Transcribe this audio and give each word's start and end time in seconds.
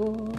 Assalamualaikum. 0.00 0.32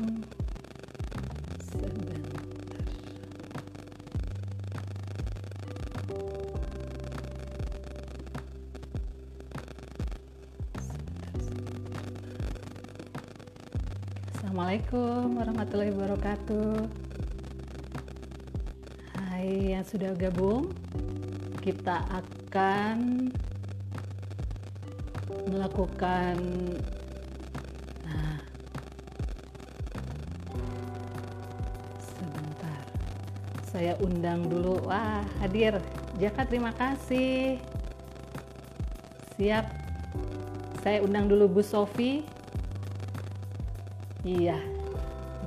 Warahmatullahi 15.38 15.94
wabarakatuh. 15.94 16.90
Hai 19.14 19.78
yang 19.78 19.86
sudah 19.86 20.18
gabung, 20.18 20.74
kita 21.62 22.02
akan 22.10 23.30
melakukan 25.54 26.34
saya 33.72 33.96
undang 34.04 34.52
dulu. 34.52 34.84
Wah 34.84 35.24
hadir. 35.40 35.80
Jaka 36.20 36.44
terima 36.44 36.76
kasih. 36.76 37.56
Siap. 39.40 39.66
Saya 40.84 41.00
undang 41.00 41.32
dulu 41.32 41.48
Bu 41.48 41.62
Sofi. 41.64 42.28
Iya. 44.28 44.60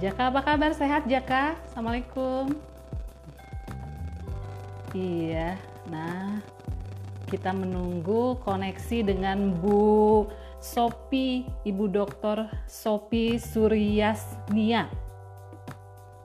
Jaka 0.01 0.33
apa 0.33 0.41
kabar? 0.41 0.73
Sehat 0.73 1.05
Jaka? 1.05 1.53
Assalamualaikum. 1.69 2.57
Iya. 4.97 5.61
Nah 5.93 6.41
kita 7.29 7.53
menunggu 7.53 8.41
koneksi 8.41 9.05
dengan 9.05 9.53
Bu 9.53 10.25
Sopi, 10.65 11.45
Ibu 11.69 11.93
Dokter 11.93 12.49
Sopi 12.65 13.37
Suryasnia. 13.37 14.89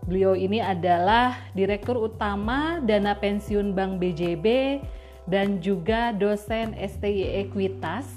Beliau 0.10 0.34
ini 0.34 0.58
adalah 0.58 1.38
Direktur 1.54 2.02
Utama 2.02 2.82
Dana 2.82 3.14
Pensiun 3.14 3.78
Bank 3.78 4.02
BJB 4.02 4.82
dan 5.30 5.62
juga 5.62 6.10
dosen 6.10 6.74
STI 6.74 7.46
Ekuitas. 7.46 8.10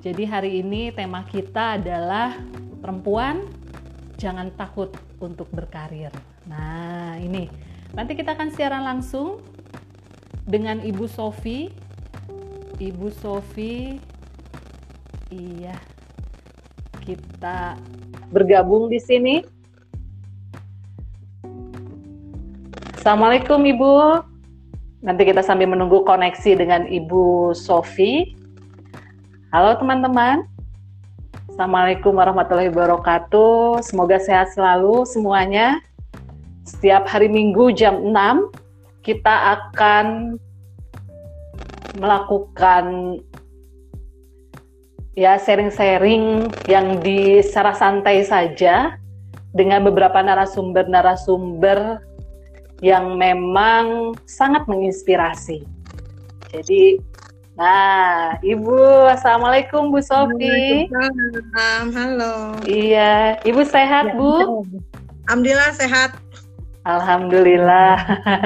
Jadi 0.00 0.24
hari 0.24 0.64
ini 0.64 0.88
tema 0.88 1.20
kita 1.28 1.76
adalah 1.76 2.40
perempuan 2.80 3.44
jangan 4.16 4.48
takut 4.56 4.96
untuk 5.20 5.44
berkarir. 5.52 6.08
Nah, 6.48 7.20
ini 7.20 7.52
nanti 7.92 8.16
kita 8.16 8.32
akan 8.32 8.48
siaran 8.56 8.88
langsung 8.88 9.44
dengan 10.48 10.80
Ibu 10.80 11.04
Sofi 11.04 11.68
Ibu 12.80 13.12
Sofi 13.12 14.00
iya 15.28 15.76
kita 17.04 17.76
bergabung 18.32 18.88
di 18.88 18.96
sini 18.96 19.59
Assalamualaikum 23.00 23.64
Ibu. 23.64 23.92
Nanti 25.00 25.24
kita 25.24 25.40
sambil 25.40 25.72
menunggu 25.72 26.04
koneksi 26.04 26.52
dengan 26.52 26.84
Ibu 26.84 27.56
Sofi. 27.56 28.36
Halo 29.56 29.72
teman-teman. 29.80 30.44
Assalamualaikum 31.48 32.12
warahmatullahi 32.12 32.68
wabarakatuh. 32.68 33.80
Semoga 33.80 34.20
sehat 34.20 34.52
selalu 34.52 35.08
semuanya. 35.08 35.80
Setiap 36.68 37.08
hari 37.08 37.32
Minggu 37.32 37.72
jam 37.72 38.04
6 38.04 38.52
kita 39.00 39.56
akan 39.56 40.36
melakukan 41.96 43.16
ya 45.16 45.40
sharing-sharing 45.40 46.52
yang 46.68 47.00
di 47.00 47.40
secara 47.40 47.72
santai 47.72 48.28
saja 48.28 49.00
dengan 49.56 49.88
beberapa 49.88 50.20
narasumber-narasumber 50.20 52.09
yang 52.80 53.16
memang 53.16 54.16
sangat 54.24 54.64
menginspirasi. 54.64 55.64
Jadi, 56.50 56.98
nah, 57.54 58.34
Ibu, 58.40 59.06
Assalamualaikum 59.12 59.92
Bu 59.92 60.00
Sofi. 60.02 60.88
Halo. 61.54 62.58
Iya, 62.66 63.38
Ibu 63.44 63.62
sehat 63.68 64.12
ya, 64.12 64.16
Bu? 64.16 64.64
Alhamdulillah 65.28 65.70
sehat. 65.76 66.10
Alhamdulillah. 66.80 67.96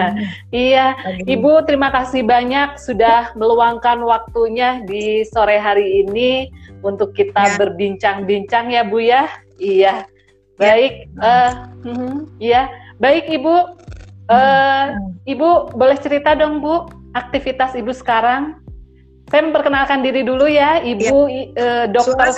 iya, 0.50 0.98
Ibu 1.22 1.62
terima 1.70 1.94
kasih 1.94 2.26
banyak 2.26 2.76
sudah 2.82 3.30
meluangkan 3.38 4.02
waktunya 4.02 4.82
di 4.82 5.22
sore 5.22 5.56
hari 5.62 6.02
ini 6.02 6.50
untuk 6.82 7.14
kita 7.14 7.54
ya. 7.54 7.56
berbincang-bincang 7.56 8.74
ya 8.74 8.82
Bu 8.82 8.98
ya. 8.98 9.30
Iya. 9.62 10.10
Baik, 10.58 11.06
ya. 11.14 11.22
Uh, 11.22 11.52
uh, 11.86 12.14
iya. 12.42 12.62
Baik 12.98 13.30
Ibu. 13.30 13.83
Uh, 14.24 14.96
Ibu 15.28 15.76
boleh 15.76 16.00
cerita 16.00 16.32
dong 16.32 16.64
Bu 16.64 16.88
aktivitas 17.12 17.76
Ibu 17.76 17.92
sekarang? 17.92 18.56
Saya 19.28 19.40
memperkenalkan 19.50 20.04
diri 20.04 20.24
dulu 20.24 20.48
ya, 20.48 20.80
Ibu 20.80 21.28
ya. 21.28 21.44
Uh, 21.56 21.84
Dokter 21.92 22.32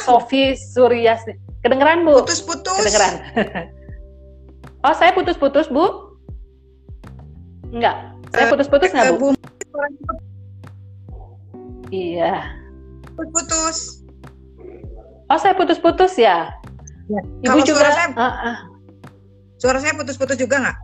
Sofi 0.00 0.56
Suryas. 0.56 1.24
Kedengeran 1.60 2.04
Bu? 2.08 2.24
Putus-putus. 2.24 2.76
Kedengeran. 2.80 3.14
Oh, 4.80 4.96
saya 4.96 5.12
putus-putus, 5.12 5.68
Bu? 5.68 6.16
Enggak. 7.68 8.16
Saya 8.32 8.48
eh, 8.48 8.50
putus-putus 8.56 8.88
enggak, 8.96 9.12
Bu? 9.20 9.28
Iya. 11.92 12.48
Putus-putus. 13.12 14.08
Oh, 15.28 15.36
saya 15.36 15.52
putus-putus 15.52 16.16
ya? 16.16 16.48
ya. 17.12 17.20
Ibu 17.44 17.60
Kalau 17.60 17.64
juga 17.68 17.76
suara 17.84 17.92
saya, 17.92 18.08
uh, 18.16 18.24
uh. 18.24 18.56
suara 19.60 19.78
saya 19.84 19.92
putus-putus 20.00 20.40
juga 20.40 20.56
nggak? 20.64 20.76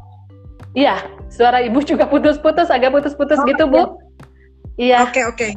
Iya, 0.77 1.01
suara 1.33 1.65
Ibu 1.65 1.81
juga 1.89 2.05
putus-putus, 2.05 2.69
agak 2.69 2.93
putus-putus 2.93 3.41
oh, 3.41 3.49
gitu, 3.49 3.65
Bu. 3.65 3.97
Iya. 4.77 5.09
Oke, 5.09 5.25
okay, 5.25 5.25
oke. 5.25 5.37
Okay. 5.41 5.51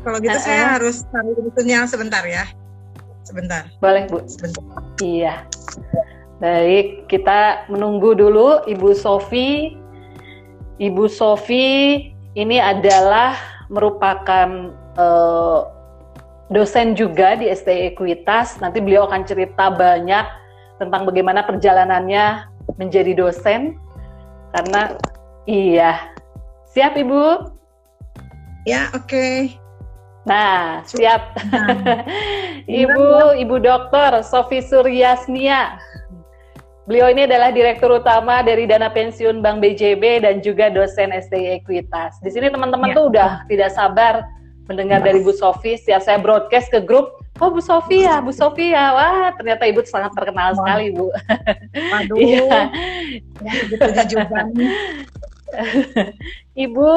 Kalau 0.00 0.18
gitu 0.18 0.32
uh, 0.32 0.40
uh. 0.40 0.44
saya 0.48 0.64
harus 0.80 1.04
cari 1.12 1.32
sinyal 1.60 1.84
sebentar 1.84 2.24
ya. 2.24 2.48
Sebentar. 3.28 3.68
Boleh, 3.84 4.08
Bu. 4.08 4.24
Sebentar. 4.24 4.64
Iya. 5.04 5.44
Baik, 6.40 7.06
kita 7.06 7.68
menunggu 7.68 8.16
dulu 8.16 8.64
Ibu 8.64 8.96
Sofi. 8.96 9.76
Ibu 10.80 11.04
Sofi 11.06 12.08
ini 12.32 12.56
adalah 12.56 13.36
merupakan 13.68 14.72
uh, 14.96 15.68
dosen 16.48 16.96
juga 16.96 17.36
di 17.36 17.52
STI 17.52 17.92
Ekuitas. 17.92 18.56
Nanti 18.58 18.80
beliau 18.80 19.04
akan 19.04 19.22
cerita 19.28 19.68
banyak 19.68 20.26
tentang 20.80 21.04
bagaimana 21.04 21.44
perjalanannya 21.44 22.48
menjadi 22.80 23.12
dosen. 23.14 23.76
Karena 24.52 24.96
iya, 25.48 26.12
siap 26.70 26.94
Ibu? 26.96 27.50
Ya, 28.68 28.92
oke. 28.94 29.08
Okay. 29.08 29.38
Nah, 30.22 30.86
siap. 30.86 31.34
Nah. 31.50 32.06
Ibu, 32.86 33.34
Ibu 33.42 33.56
Dokter 33.58 34.22
Sofi 34.22 34.62
Suryasnia. 34.62 35.80
Beliau 36.86 37.14
ini 37.14 37.26
adalah 37.30 37.54
Direktur 37.54 37.94
Utama 37.94 38.42
dari 38.42 38.66
Dana 38.66 38.90
Pensiun 38.90 39.38
Bank 39.38 39.62
BJB 39.62 40.26
dan 40.26 40.42
juga 40.42 40.66
dosen 40.70 41.14
STI 41.14 41.62
Ekuitas. 41.62 42.18
Di 42.22 42.30
sini 42.30 42.50
teman-teman 42.50 42.90
ya. 42.90 42.94
tuh 42.98 43.04
udah 43.06 43.30
tidak 43.46 43.70
sabar 43.70 44.26
mendengar 44.66 44.98
dari 45.02 45.22
Bu 45.22 45.30
Sofi. 45.30 45.78
Setiap 45.78 46.02
saya 46.02 46.18
broadcast 46.18 46.74
ke 46.74 46.82
grup, 46.82 47.21
oh 47.40 47.48
Bu 47.48 47.60
Sofi 47.62 48.04
ya, 48.04 48.20
Bu 48.20 48.32
Sofi 48.34 48.74
ya. 48.74 48.92
Wah, 48.92 49.32
ternyata 49.38 49.64
Ibu 49.64 49.80
sangat 49.88 50.12
terkenal 50.12 50.52
sekali, 50.58 50.92
Bu. 50.92 51.08
Waduh. 51.72 52.16
Iya. 52.18 52.60
Ibu, 56.52 56.88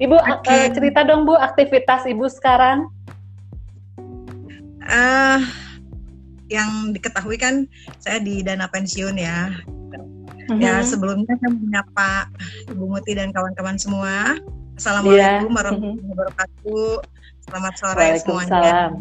Ibu 0.00 0.16
okay. 0.16 0.68
uh, 0.68 0.68
cerita 0.72 1.04
dong 1.04 1.28
Bu 1.28 1.36
aktivitas 1.36 2.08
Ibu 2.08 2.24
sekarang. 2.32 2.88
Uh, 4.84 5.40
yang 6.52 6.92
diketahui 6.92 7.40
kan 7.40 7.64
saya 8.00 8.20
di 8.20 8.44
dana 8.44 8.68
pensiun 8.68 9.16
ya. 9.16 9.52
Mm-hmm. 10.44 10.60
Ya 10.60 10.84
sebelumnya 10.84 11.32
saya 11.40 11.56
menyapa 11.56 12.28
Ibu 12.68 12.84
Muti 12.84 13.16
dan 13.16 13.32
kawan-kawan 13.32 13.80
semua. 13.80 14.36
Assalamualaikum 14.76 15.48
yeah. 15.48 15.56
warahmatullahi 15.56 16.08
wabarakatuh. 16.12 16.88
Selamat 17.48 17.74
sore 17.80 18.08
semuanya. 18.20 18.92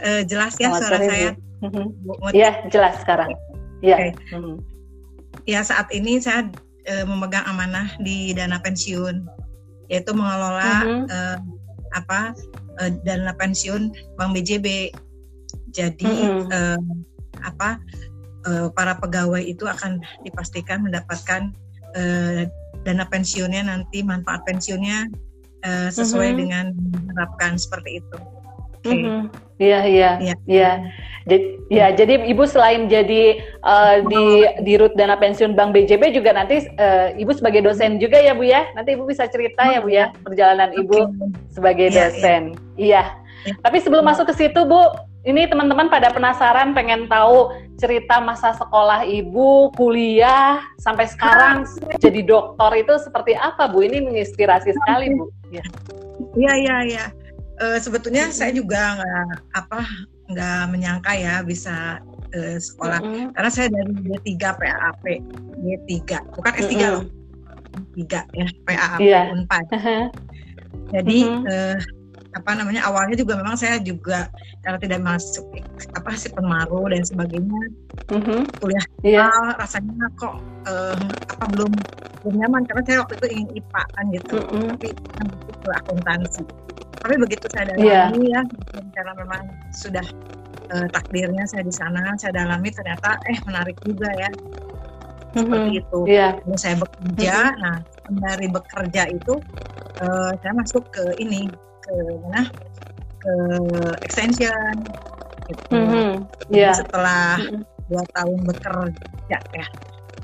Uh, 0.00 0.22
jelas 0.24 0.56
ya 0.56 0.72
Selamat 0.72 0.80
suara 0.80 0.96
sore, 0.96 1.06
saya. 1.08 1.30
Mm-hmm. 1.60 1.86
Iya 2.32 2.50
jelas 2.72 2.94
sekarang. 3.04 3.30
Iya. 3.84 3.96
Okay. 3.96 4.10
Mm-hmm. 4.32 4.56
Ya 5.44 5.60
saat 5.64 5.88
ini 5.92 6.20
saya 6.20 6.48
uh, 6.88 7.04
memegang 7.04 7.44
amanah 7.44 7.92
di 8.00 8.32
dana 8.32 8.60
pensiun, 8.64 9.28
yaitu 9.92 10.12
mengelola 10.16 10.84
mm-hmm. 10.84 11.04
uh, 11.08 11.36
apa 11.94 12.32
uh, 12.80 12.90
dana 13.04 13.34
pensiun 13.36 13.92
Bank 14.16 14.32
BJB 14.32 14.94
jadi 15.70 16.06
mm 16.06 16.46
-hmm. 16.46 16.50
uh, 16.50 16.80
apa 17.42 17.78
uh, 18.46 18.68
para 18.74 18.98
pegawai 18.98 19.42
itu 19.42 19.66
akan 19.66 20.02
dipastikan 20.26 20.82
mendapatkan 20.82 21.54
uh, 21.94 22.46
dana 22.82 23.04
pensiunnya 23.06 23.66
nanti 23.66 24.02
manfaat 24.02 24.42
pensiunnya 24.46 25.06
uh, 25.66 25.88
sesuai 25.90 26.30
mm 26.30 26.34
-hmm. 26.34 26.40
dengan 26.40 26.64
diharapkan 26.74 27.52
seperti 27.58 28.02
itu. 28.02 28.18
Okay. 28.80 28.96
Mm-hmm. 28.96 29.20
Iya, 29.60 29.80
iya, 29.84 30.10
iya. 30.24 30.34
iya. 30.48 30.70
Jadi, 31.28 31.46
ya, 31.68 31.86
jadi 31.92 32.24
ibu 32.32 32.48
selain 32.48 32.88
jadi 32.88 33.44
uh, 33.60 34.00
di 34.08 34.48
di 34.64 34.72
Rut 34.80 34.96
Dana 34.96 35.20
Pensiun 35.20 35.52
Bank 35.52 35.76
BJB 35.76 36.16
juga 36.16 36.32
nanti 36.32 36.64
uh, 36.80 37.12
ibu 37.12 37.28
sebagai 37.36 37.60
dosen 37.60 38.00
juga 38.00 38.16
ya 38.16 38.32
bu 38.32 38.48
ya. 38.48 38.64
Nanti 38.72 38.96
ibu 38.96 39.04
bisa 39.04 39.28
cerita 39.28 39.68
ya 39.68 39.84
bu 39.84 39.92
ya 39.92 40.16
perjalanan 40.24 40.72
ibu 40.72 41.12
sebagai 41.52 41.92
iya, 41.92 42.08
dosen. 42.08 42.56
Iya. 42.80 43.04
iya. 43.44 43.54
Tapi 43.60 43.84
sebelum 43.84 44.04
masuk 44.08 44.32
ke 44.32 44.34
situ 44.36 44.64
bu, 44.64 44.80
ini 45.28 45.44
teman-teman 45.44 45.92
pada 45.92 46.08
penasaran 46.08 46.72
pengen 46.72 47.04
tahu 47.04 47.52
cerita 47.76 48.16
masa 48.24 48.56
sekolah 48.56 49.04
ibu, 49.04 49.68
kuliah 49.76 50.64
sampai 50.80 51.04
sekarang 51.04 51.68
jadi 52.00 52.24
dokter 52.24 52.80
itu 52.80 52.96
seperti 52.96 53.36
apa 53.36 53.68
bu? 53.68 53.84
Ini 53.84 54.08
menginspirasi 54.08 54.72
sekali 54.72 55.12
bu. 55.12 55.28
Iya, 56.32 56.52
iya, 56.56 56.76
iya. 56.88 57.04
Uh, 57.60 57.76
sebetulnya 57.76 58.32
saya 58.32 58.56
juga 58.56 58.96
nggak 58.96 59.52
apa 59.52 59.80
nggak 60.32 60.62
menyangka 60.72 61.12
ya 61.12 61.44
bisa 61.44 62.00
uh, 62.32 62.56
sekolah 62.56 63.04
mm 63.04 63.10
-hmm. 63.12 63.26
karena 63.36 63.50
saya 63.52 63.68
dari 63.68 63.92
D3 64.00 64.32
PAP 64.40 65.04
D3 65.60 66.00
bukan 66.40 66.52
S3 66.56 66.72
mm 66.72 66.80
-hmm. 66.80 66.92
loh 66.96 67.04
3 68.00 68.38
ya 68.40 68.46
PAP 68.64 68.98
yeah. 69.04 69.28
Unpad. 69.28 69.64
Jadi 70.90 71.18
mm 71.28 71.36
-hmm. 71.36 71.52
uh, 71.52 71.76
apa 72.30 72.54
namanya 72.54 72.86
awalnya 72.86 73.18
juga 73.18 73.34
memang 73.34 73.58
saya 73.58 73.82
juga 73.82 74.30
karena 74.62 74.78
tidak 74.78 75.00
masuk 75.02 75.46
apa 75.98 76.14
sih 76.14 76.30
penmaru 76.30 76.86
dan 76.86 77.02
sebagainya 77.02 77.62
mm-hmm. 78.06 78.40
kuliah 78.62 78.86
yeah. 79.02 79.58
rasanya 79.58 80.06
kok 80.14 80.38
uh, 80.70 80.94
apa 81.26 81.44
belum 81.50 81.72
belum 82.22 82.34
nyaman 82.38 82.62
karena 82.70 82.82
saya 82.86 82.98
waktu 83.02 83.14
itu 83.18 83.26
ingin 83.34 83.48
IPA 83.58 83.82
kan 83.82 84.04
gitu 84.14 84.36
mm-hmm. 84.38 84.68
tapi 84.70 84.88
kan 84.94 85.26
itu 85.26 85.68
akuntansi 85.74 86.42
tapi 87.00 87.14
begitu 87.16 87.44
saya 87.48 87.72
dalami 87.72 87.88
yeah. 87.88 88.08
ya 88.12 88.42
karena 88.92 89.12
memang 89.16 89.42
sudah 89.72 90.04
uh, 90.72 90.86
takdirnya 90.92 91.44
saya 91.48 91.64
di 91.64 91.74
sana 91.74 92.14
saya 92.20 92.36
dalami 92.44 92.68
ternyata 92.68 93.16
eh 93.28 93.38
menarik 93.48 93.76
juga 93.82 94.08
ya 94.16 94.30
seperti 95.30 95.70
mm-hmm. 95.70 95.80
itu 95.80 96.00
yeah. 96.10 96.32
Lalu 96.44 96.58
saya 96.58 96.76
bekerja 96.78 97.34
mm-hmm. 97.38 97.62
nah 97.62 97.76
dari 98.28 98.46
bekerja 98.50 99.02
itu 99.14 99.34
uh, 100.02 100.32
saya 100.42 100.52
masuk 100.58 100.82
ke 100.90 101.04
ini 101.22 101.46
ke 101.86 101.94
mana 102.26 102.50
ke 103.20 103.34
extension 104.02 104.74
gitu. 105.50 105.62
Mm-hmm. 105.74 106.10
Yeah. 106.50 106.74
Setelah 106.74 107.38
mm-hmm. 107.38 107.62
dua 107.90 108.04
tahun 108.14 108.38
bekerja 108.46 109.38
ya, 109.38 109.66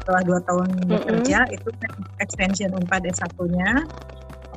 setelah 0.03 0.23
dua 0.27 0.39
tahun 0.47 0.69
mm-hmm. 0.71 0.91
bekerja 0.91 1.39
itu 1.55 1.69
extension 2.23 2.71
unpad 2.75 3.07
S 3.07 3.23
satunya 3.23 3.85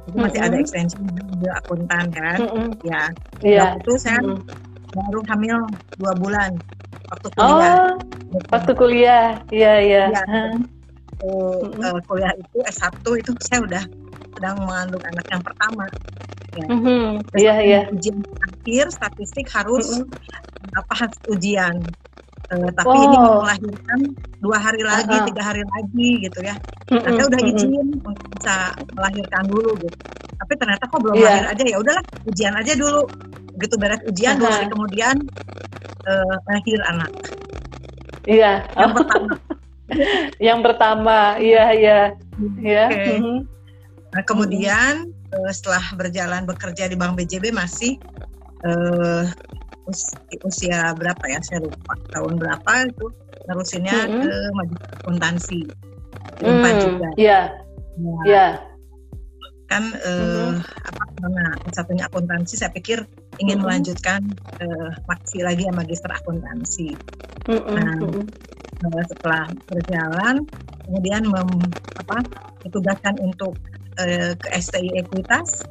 itu 0.09 0.17
mm-hmm. 0.17 0.25
masih 0.25 0.41
ada 0.41 0.57
extension 0.57 1.01
juga 1.05 1.51
akuntan 1.61 2.05
kan, 2.09 2.39
mm-hmm. 2.41 2.67
ya. 2.81 3.03
Yeah. 3.45 3.77
Waktu 3.77 3.85
itu 3.85 3.93
saya 4.01 4.19
mm-hmm. 4.25 4.97
baru 4.97 5.19
hamil 5.29 5.57
dua 6.01 6.13
bulan 6.17 6.51
waktu 7.13 7.27
kuliah. 7.37 7.77
Oh, 7.77 7.89
waktu 8.49 8.71
kuliah, 8.73 9.27
iya 9.53 9.73
iya. 9.85 10.03
Ya, 10.09 10.23
mm-hmm. 10.25 11.85
uh, 11.85 12.01
kuliah 12.09 12.33
itu 12.33 12.57
S1 12.65 13.05
itu 13.21 13.31
saya 13.45 13.59
udah 13.61 13.83
sedang 14.33 14.55
mengandung 14.65 15.03
anak 15.05 15.25
yang 15.29 15.43
pertama 15.45 15.85
ya. 16.57 16.65
Mm-hmm. 16.65 17.05
Iya 17.37 17.53
iya. 17.61 17.81
Ujian 17.93 18.17
akhir 18.41 18.85
statistik 18.89 19.45
harus 19.53 20.01
mm-hmm. 20.01 20.79
apa 20.81 20.93
ujian. 21.29 21.85
Uh, 22.49 22.69
tapi 22.73 22.89
oh. 22.89 23.05
ini 23.05 23.17
mau 23.19 23.33
melahirkan 23.45 23.99
dua 24.41 24.57
hari 24.57 24.81
lagi, 24.81 25.13
uh-huh. 25.13 25.27
tiga 25.29 25.43
hari 25.43 25.63
lagi 25.63 26.09
gitu 26.25 26.39
ya. 26.41 26.55
Nanti 26.89 27.21
udah 27.21 27.41
izin 27.45 27.69
mm-hmm. 27.69 28.09
untuk 28.09 28.27
bisa 28.39 28.73
melahirkan 28.97 29.43
dulu 29.45 29.71
gitu. 29.77 29.97
Tapi 30.39 30.53
ternyata 30.57 30.83
kok 30.89 30.99
belum 31.03 31.15
yeah. 31.19 31.29
lahir 31.29 31.45
aja 31.51 31.63
ya 31.67 31.77
udahlah 31.77 32.03
ujian 32.25 32.53
aja 32.57 32.73
dulu. 32.73 33.01
Begitu 33.59 33.75
beres 33.77 34.01
ujian 34.07 34.33
uh-huh. 34.39 34.41
dua 34.47 34.51
hari 34.55 34.67
kemudian 34.71 35.15
uh, 36.09 36.35
lahir 36.49 36.79
anak. 36.89 37.11
Iya. 38.25 38.53
Yang 38.73 38.91
pertama. 38.97 39.33
yang 40.49 40.59
pertama, 40.65 41.17
iya 41.37 41.65
iya. 41.75 41.99
Iya. 42.57 42.85
Mm-hmm. 42.89 43.37
Nah, 44.09 44.23
kemudian 44.25 44.93
uh, 45.33 45.51
setelah 45.53 45.83
berjalan 45.93 46.49
bekerja 46.49 46.89
di 46.89 46.95
Bank 46.97 47.13
BJB 47.13 47.53
masih 47.53 48.01
uh, 48.65 49.29
us 49.89 50.13
usia 50.45 50.93
berapa 50.93 51.23
ya 51.25 51.41
saya 51.41 51.65
lupa 51.65 51.93
tahun 52.13 52.37
berapa 52.37 52.71
itu 52.87 53.07
terusinnya 53.49 53.97
mm 54.05 54.09
-hmm. 54.09 54.21
ke 54.21 54.33
majelis 54.53 54.83
akuntansi 55.01 55.61
mm, 56.45 56.63
juga 56.85 57.09
iya 57.17 57.41
yeah. 57.97 58.23
yeah. 58.23 58.51
kan 59.69 59.83
uh, 60.05 60.09
mm 60.13 60.61
-hmm. 60.61 60.89
apa 60.93 61.03
karena 61.19 61.45
satunya 61.73 62.03
akuntansi 62.05 62.53
saya 62.55 62.71
pikir 62.71 63.03
ingin 63.41 63.57
mm 63.57 63.65
-hmm. 63.65 63.65
melanjutkan 63.65 64.21
uh, 64.61 64.89
masih 65.09 65.41
lagi 65.41 65.65
ya 65.65 65.73
magister 65.73 66.11
akuntansi 66.13 66.93
mm 67.49 67.59
-hmm. 67.59 68.23
nah 68.79 69.03
setelah 69.09 69.43
berjalan 69.67 70.45
kemudian 70.87 71.27
mem, 71.27 71.49
apa 71.99 72.23
ditugaskan 72.63 73.19
untuk 73.19 73.57
uh, 73.97 74.31
ke 74.37 74.47
STI 74.59 74.89
Ekuitas 75.01 75.65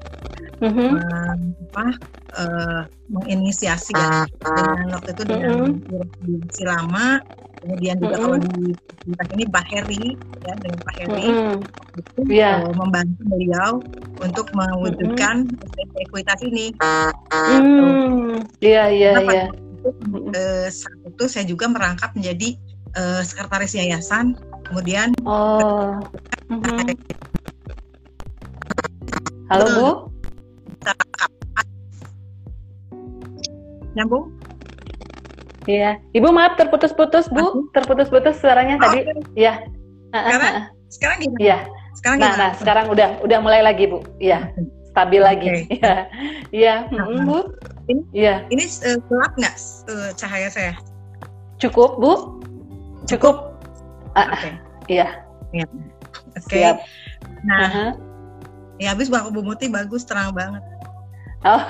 mm-hmm. 0.62 0.91
uh, 0.99 1.35
apa 1.70 1.87
uh, 2.38 2.81
menginisiasi 3.09 3.94
ya 3.94 4.26
dengan 4.43 4.99
waktu 4.99 5.11
itu 5.15 5.23
dengan 5.25 5.79
mm-hmm. 5.79 6.67
lama 6.67 7.23
kemudian 7.59 7.97
juga 7.99 8.17
mm-hmm. 8.17 8.25
kalau 8.25 8.38
di 8.38 8.65
Ekuitas 8.75 9.29
ini 9.35 9.44
Pak 9.49 9.65
Heri 9.70 10.05
ya 10.47 10.53
dengan 10.59 10.81
Pak 10.82 10.94
Heri 10.99 11.26
mm-hmm. 11.31 11.59
itu 11.99 12.20
yeah. 12.31 12.62
uh, 12.67 12.75
membantu 12.75 13.20
beliau 13.31 13.70
untuk 14.23 14.47
mewujudkan 14.55 15.47
mm-hmm. 15.47 16.03
Ekuitas 16.06 16.41
ini. 16.43 16.75
Iya 18.62 18.85
iya 18.91 19.11
iya. 19.23 19.44
Saat 20.69 21.00
itu 21.06 21.25
saya 21.31 21.44
juga 21.47 21.70
merangkap 21.70 22.12
menjadi 22.15 22.59
uh, 22.99 23.23
sekretaris 23.23 23.75
yayasan 23.75 24.38
kemudian 24.69 25.15
oh. 25.25 25.97
mm-hmm. 26.53 26.94
Halo 29.48 29.64
Bu. 29.72 29.88
Nyambung? 33.96 34.28
Iya. 35.64 35.96
Ibu 36.12 36.28
maaf 36.28 36.60
terputus-putus 36.60 37.32
Bu, 37.32 37.72
terputus-putus 37.72 38.36
suaranya 38.44 38.76
oh, 38.76 38.80
tadi. 38.84 39.08
Iya. 39.32 39.64
Sekarang, 40.12 40.54
sekarang 40.92 41.18
gimana? 41.24 41.40
Iya. 41.40 41.58
Sekarang 41.96 42.16
nah, 42.20 42.28
gimana? 42.28 42.44
Nah, 42.44 42.50
sekarang 42.60 42.86
udah 42.92 43.08
udah 43.24 43.38
mulai 43.40 43.64
lagi 43.64 43.88
Bu. 43.88 44.04
Iya. 44.20 44.52
Stabil 44.92 45.20
okay. 45.24 45.28
lagi. 45.32 45.48
Iya. 45.72 45.94
Iya, 46.52 46.74
nah, 46.93 47.05
Bu. 47.24 47.38
Ini, 47.88 48.02
iya. 48.12 48.34
Ini 48.52 48.64
uh, 48.84 49.00
gelap 49.08 49.32
nggak 49.32 49.55
uh, 49.88 50.10
cahaya 50.12 50.48
saya? 50.52 50.76
Cukup, 51.56 51.96
Bu. 51.96 52.36
Cukup. 53.08 53.56
Oke. 54.12 54.28
Okay. 54.28 54.52
Iya. 54.93 55.08
Iya. 55.56 55.67
Oke. 56.36 56.52
Okay. 56.52 56.76
Nah, 57.48 57.64
uh 57.64 57.69
-huh. 57.72 58.07
Ya 58.79 58.94
habis 58.94 59.11
Bang 59.11 59.31
Bu 59.35 59.43
Muti 59.43 59.67
bagus 59.67 60.06
terang 60.06 60.35
banget. 60.35 60.63
Oh, 61.47 61.63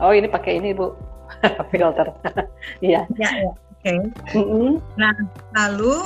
oh 0.04 0.12
ini 0.12 0.28
pakai 0.28 0.60
ini 0.60 0.72
Bu 0.76 0.92
filter. 1.72 2.08
Iya. 2.84 3.08
ya, 3.18 3.30
ya. 3.32 3.52
Oke. 3.52 3.82
Okay. 3.82 3.98
Mm 4.38 4.44
-hmm. 4.46 4.70
Nah 5.00 5.14
lalu 5.56 5.96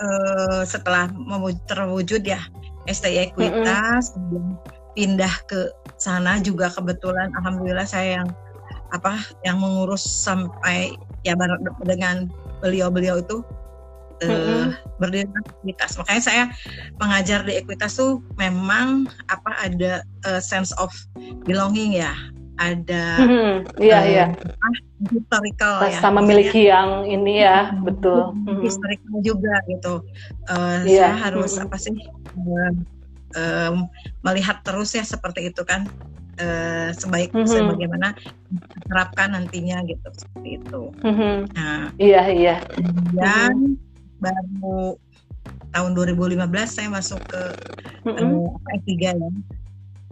uh, 0.00 0.62
setelah 0.64 1.10
terwujud 1.68 2.24
ya 2.24 2.40
STI 2.88 3.30
Ekuitas, 3.30 4.16
mm 4.16 4.22
-hmm. 4.30 4.52
pindah 4.96 5.34
ke 5.46 5.70
sana 6.00 6.40
juga 6.42 6.72
kebetulan 6.72 7.30
Alhamdulillah 7.38 7.86
saya 7.86 8.22
yang 8.22 8.28
apa 8.92 9.16
yang 9.42 9.56
mengurus 9.56 10.04
sampai 10.04 10.92
ya 11.24 11.32
dengan 11.82 12.28
beliau-beliau 12.60 13.24
itu 13.24 13.40
mm-hmm. 14.28 14.98
berdiri 15.00 15.28
aktivitas. 15.28 15.98
Makanya 15.98 16.22
saya 16.22 16.44
mengajar 17.00 17.42
di 17.46 17.58
Ekuitas 17.58 17.96
tuh 17.96 18.22
memang 18.38 19.10
apa 19.30 19.50
ada 19.62 20.02
uh, 20.28 20.40
sense 20.42 20.70
of 20.78 20.92
belonging 21.46 21.96
ya, 21.96 22.12
ada 22.60 23.04
mm-hmm. 23.18 23.54
iya 23.80 23.98
uh, 23.98 24.04
iya 24.04 24.26
historical 25.08 25.74
ya 25.88 25.98
sama 25.98 26.20
memiliki 26.20 26.68
yang 26.68 27.08
ini 27.08 27.42
ya 27.42 27.72
hmm, 27.72 27.82
betul 27.82 28.36
mm-hmm. 28.36 28.60
historical 28.60 29.16
juga 29.24 29.54
gitu 29.66 29.94
uh, 30.52 30.84
yeah. 30.84 31.10
saya 31.10 31.14
harus 31.30 31.56
mm-hmm. 31.56 31.66
apa 31.66 31.76
sih 31.80 31.96
uh, 32.38 32.72
uh, 33.34 33.72
melihat 34.22 34.60
terus 34.62 34.92
ya 34.92 35.02
seperti 35.02 35.48
itu 35.48 35.62
kan 35.64 35.88
uh, 36.38 36.92
sebaik 36.92 37.32
mm-hmm. 37.32 37.48
sebagaimana 37.48 38.14
terapkan 38.86 39.32
nantinya 39.32 39.80
gitu 39.88 40.08
seperti 40.12 40.60
itu 40.60 40.82
mm-hmm. 41.00 41.36
nah 41.56 41.88
iya 41.96 42.22
iya 42.30 42.56
kemudian 42.68 43.54
mm-hmm 43.56 43.90
baru 44.22 44.96
tahun 45.72 45.90
2015 45.96 46.38
saya 46.68 46.88
masuk 46.92 47.20
ke 47.26 47.42
mm 48.06 48.12
-hmm. 48.12 48.30
uh, 48.46 48.76
S3 48.78 48.88
ya 49.00 49.12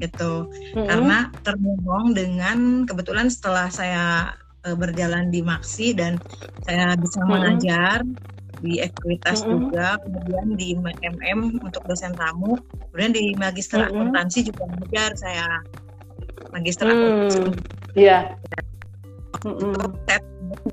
gitu 0.00 0.48
mm 0.48 0.74
-hmm. 0.74 0.86
karena 0.88 1.18
terhubung 1.44 2.16
dengan 2.16 2.88
kebetulan 2.88 3.28
setelah 3.28 3.68
saya 3.68 4.34
uh, 4.64 4.76
berjalan 4.76 5.28
di 5.28 5.44
Maksi 5.44 5.92
dan 5.92 6.16
saya 6.64 6.96
bisa 6.96 7.20
mm 7.20 7.22
-hmm. 7.22 7.30
mengajar 7.30 7.98
di 8.60 8.80
ekuitas 8.80 9.44
mm 9.44 9.46
-hmm. 9.46 9.52
juga 9.52 9.86
kemudian 10.04 10.46
di 10.56 10.68
MM 11.04 11.60
untuk 11.64 11.84
dosen 11.84 12.12
tamu 12.16 12.56
kemudian 12.90 13.12
di 13.12 13.24
magister 13.36 13.84
mm 13.84 13.88
-hmm. 13.88 13.96
akuntansi 14.00 14.38
juga 14.48 14.64
mengajar 14.68 15.10
saya 15.16 15.46
magister 16.52 16.88
mm 16.88 16.92
-hmm. 16.92 17.04
akuntansi 17.04 17.40
yeah. 17.96 18.22
mm 19.44 19.54
-mm. 19.54 20.20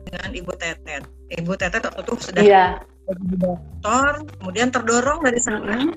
dengan 0.10 0.32
ibu 0.34 0.52
Tetet. 0.58 1.04
Ibu 1.28 1.54
Tetet 1.54 1.86
waktu 1.86 2.02
itu 2.02 2.14
sudah 2.18 2.44
yeah. 2.44 2.82
Jadi 3.08 3.36
dokter, 3.40 4.12
kemudian 4.44 4.70
terdorong 4.70 5.20
dari 5.24 5.40
sana. 5.40 5.88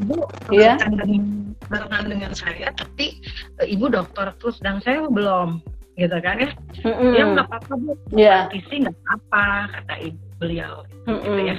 Ibu 0.00 0.16
yeah. 0.52 0.80
dengan 0.80 1.52
barengan 1.68 2.04
dengan 2.08 2.32
saya, 2.32 2.72
tapi 2.72 3.20
uh, 3.60 3.66
ibu 3.68 3.92
dokter 3.92 4.32
terus 4.40 4.56
dan 4.64 4.80
saya 4.80 5.04
belum, 5.06 5.60
gitu 6.00 6.16
kan 6.24 6.40
ya? 6.40 6.50
Mm 6.84 6.94
-hmm. 6.96 7.10
Ya 7.12 7.24
nggak 7.36 7.46
apa-apa 7.52 7.72
bu, 7.76 7.92
yeah. 8.16 8.48
isi 8.56 8.88
nggak 8.88 8.96
apa-apa 9.04 9.44
kata 9.76 9.94
ibu 10.08 10.22
beliau, 10.40 10.74
mm 11.04 11.12
-hmm. 11.12 11.20
gitu 11.20 11.40
ya. 11.44 11.56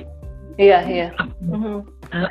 Iya 0.60 0.79
iya. 0.89 1.08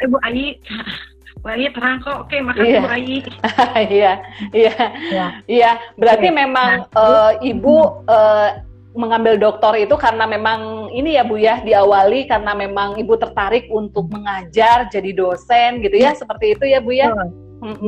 Ibu 0.04 0.16
Ayi 0.26 0.58
Bayi 1.38 1.70
terang 1.70 2.02
kok, 2.02 2.26
oke 2.26 2.36
makasih 2.42 2.66
iya. 2.66 2.80
Bayi. 2.82 3.16
iya, 3.94 4.12
iya, 4.50 4.74
iya, 5.06 5.26
iya. 5.46 5.70
Berarti 5.94 6.28
iya. 6.28 6.34
memang 6.34 6.70
nah, 6.90 6.98
uh, 6.98 7.32
ibu 7.38 8.02
uh, 8.10 8.58
mengambil 8.96 9.36
doktor 9.36 9.76
itu 9.76 9.94
karena 10.00 10.24
memang 10.24 10.90
ini 10.96 11.20
ya 11.20 11.22
Bu 11.26 11.36
ya 11.36 11.60
diawali 11.60 12.24
karena 12.24 12.56
memang 12.56 12.96
ibu 12.96 13.14
tertarik 13.20 13.68
untuk 13.68 14.08
mengajar 14.08 14.88
jadi 14.88 15.12
dosen 15.12 15.84
gitu 15.84 15.96
ya, 16.00 16.12
ya. 16.12 16.18
seperti 16.18 16.56
itu 16.56 16.64
ya 16.64 16.78
Bu 16.80 16.92
ya. 16.96 17.12
Betul. 17.12 17.28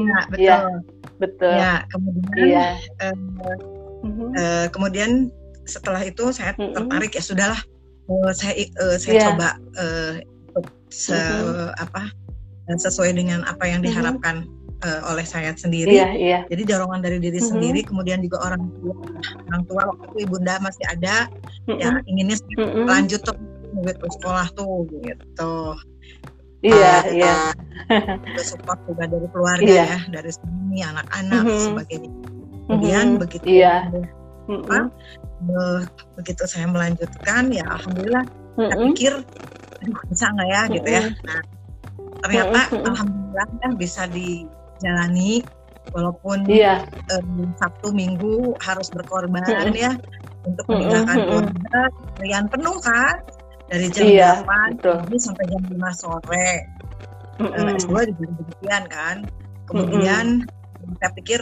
Ya, 0.02 0.20
betul. 0.26 0.42
Ya, 0.42 0.58
betul. 1.16 1.54
Ya, 1.56 1.74
kemudian 1.88 2.48
ya. 2.50 2.66
Uh, 3.00 3.16
uh, 4.36 4.66
kemudian 4.74 5.10
setelah 5.64 6.02
itu 6.02 6.34
saya 6.34 6.52
mm 6.56 6.60
-hmm. 6.60 6.74
tertarik 6.74 7.12
ya 7.14 7.22
sudahlah 7.22 7.60
uh, 8.10 8.32
saya 8.34 8.52
uh, 8.82 8.96
saya 8.98 9.14
yeah. 9.14 9.26
coba 9.30 9.48
uh, 9.78 10.12
se 10.90 11.14
mm 11.14 11.22
-hmm. 11.22 11.70
apa 11.78 12.02
sesuai 12.78 13.18
dengan 13.18 13.42
apa 13.48 13.66
yang 13.66 13.82
mm-hmm. 13.82 13.90
diharapkan 13.90 14.36
mm-hmm. 14.46 14.59
Uh, 14.84 15.00
oleh 15.12 15.24
saya 15.24 15.52
sendiri. 15.54 15.92
Iya, 15.92 16.08
iya. 16.16 16.38
Jadi 16.48 16.62
dorongan 16.68 17.00
dari 17.04 17.18
diri 17.20 17.38
mm-hmm. 17.38 17.50
sendiri, 17.50 17.80
kemudian 17.84 18.20
juga 18.24 18.40
orang 18.44 18.62
tua, 18.80 18.94
orang 19.52 19.62
tua 19.68 19.82
waktu 19.92 20.04
itu 20.12 20.16
ibunda 20.28 20.54
masih 20.60 20.84
ada, 20.88 21.28
mm-hmm. 21.68 21.78
ya 21.80 21.90
inginnya 22.08 22.36
mm-hmm. 22.56 22.84
lanjut 22.88 23.20
tuh 23.24 23.36
gitu 23.86 24.06
sekolah 24.20 24.46
tuh 24.56 24.88
gitu. 25.04 25.54
Iya, 26.60 26.94
uh, 27.00 27.02
iya. 27.08 27.36
Juga 28.28 28.42
support 28.44 28.76
juga 28.84 29.08
dari 29.08 29.24
keluarga 29.32 29.64
iya. 29.64 29.96
ya, 29.96 29.98
dari 30.12 30.28
suami, 30.28 30.84
anak-anak 30.84 31.42
mm-hmm. 31.48 31.64
sebagainya. 31.64 32.10
Kemudian 32.68 33.04
mm-hmm. 33.08 33.22
begitu. 33.24 33.44
Iya. 33.48 33.76
Mm-hmm. 34.44 34.84
Uh, 35.48 35.80
begitu 36.20 36.42
saya 36.44 36.68
melanjutkan, 36.68 37.48
ya 37.48 37.64
alhamdulillah. 37.64 38.24
Mm-hmm. 38.28 38.68
Saya 38.68 38.76
pikir, 38.92 39.12
bisa 40.12 40.24
nggak 40.36 40.48
ya 40.52 40.60
mm-hmm. 40.60 40.74
gitu 40.76 40.88
ya. 40.92 41.04
Nah, 41.24 41.40
ternyata 42.20 42.60
alhamdulillah 42.76 43.48
kan 43.64 43.72
bisa 43.80 44.02
dijalani 44.80 45.44
walaupun 45.92 46.48
yeah. 46.48 46.80
um, 47.12 47.52
Sabtu 47.60 47.92
Minggu 47.92 48.56
harus 48.64 48.88
berkorban 48.88 49.44
ya 49.76 49.92
untuk 50.48 50.64
meninggalkan 50.72 51.16
keluarga 51.28 51.80
harian 52.16 52.44
penuh 52.48 52.76
kan 52.80 53.14
dari 53.68 53.86
jam 53.92 54.06
yeah, 54.08 54.34
iya, 54.40 55.04
8 55.04 55.20
sampai 55.20 55.44
jam 55.52 55.62
5 55.68 56.00
sore 56.00 56.50
mm-hmm. 57.38 57.76
S2 57.76 57.92
juga 58.16 58.24
demikian 58.40 58.84
kan 58.88 59.16
kemudian 59.68 60.26
mm-hmm. 60.48 60.96
saya 60.98 61.10
pikir 61.12 61.40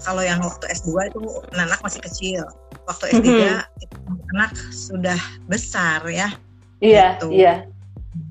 kalau 0.00 0.24
yang 0.24 0.40
waktu 0.40 0.64
S2 0.72 1.12
itu 1.12 1.20
anak 1.54 1.80
masih 1.84 2.00
kecil 2.00 2.42
waktu 2.88 3.04
S3 3.12 3.28
mm-hmm. 3.28 3.84
itu 3.84 3.96
anak 4.32 4.52
sudah 4.72 5.20
besar 5.44 6.00
ya 6.08 6.32
iya 6.80 7.20
gitu. 7.20 7.28
iya 7.36 7.68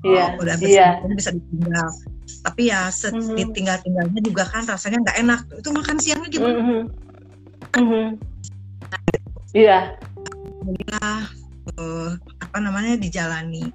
Iya, 0.04 0.36
oh, 0.38 0.42
udah 0.42 0.56
iya. 0.62 0.88
bisa 1.10 1.34
ditinggal. 1.34 1.88
Tapi 2.44 2.70
ya 2.70 2.88
mm-hmm. 2.88 3.36
ditinggal-tinggalnya 3.36 4.20
juga 4.20 4.44
kan 4.48 4.64
rasanya 4.68 4.98
nggak 5.04 5.18
enak. 5.22 5.40
Itu 5.58 5.68
makan 5.72 5.96
siangnya 6.00 6.28
gimana? 6.28 6.58
Mm-hmm. 6.58 6.80
Mm-hmm. 7.78 8.06
Iya. 9.56 9.78
Ya, 10.68 11.08
uh, 11.80 12.10
apa 12.40 12.56
namanya 12.60 13.00
dijalani. 13.00 13.72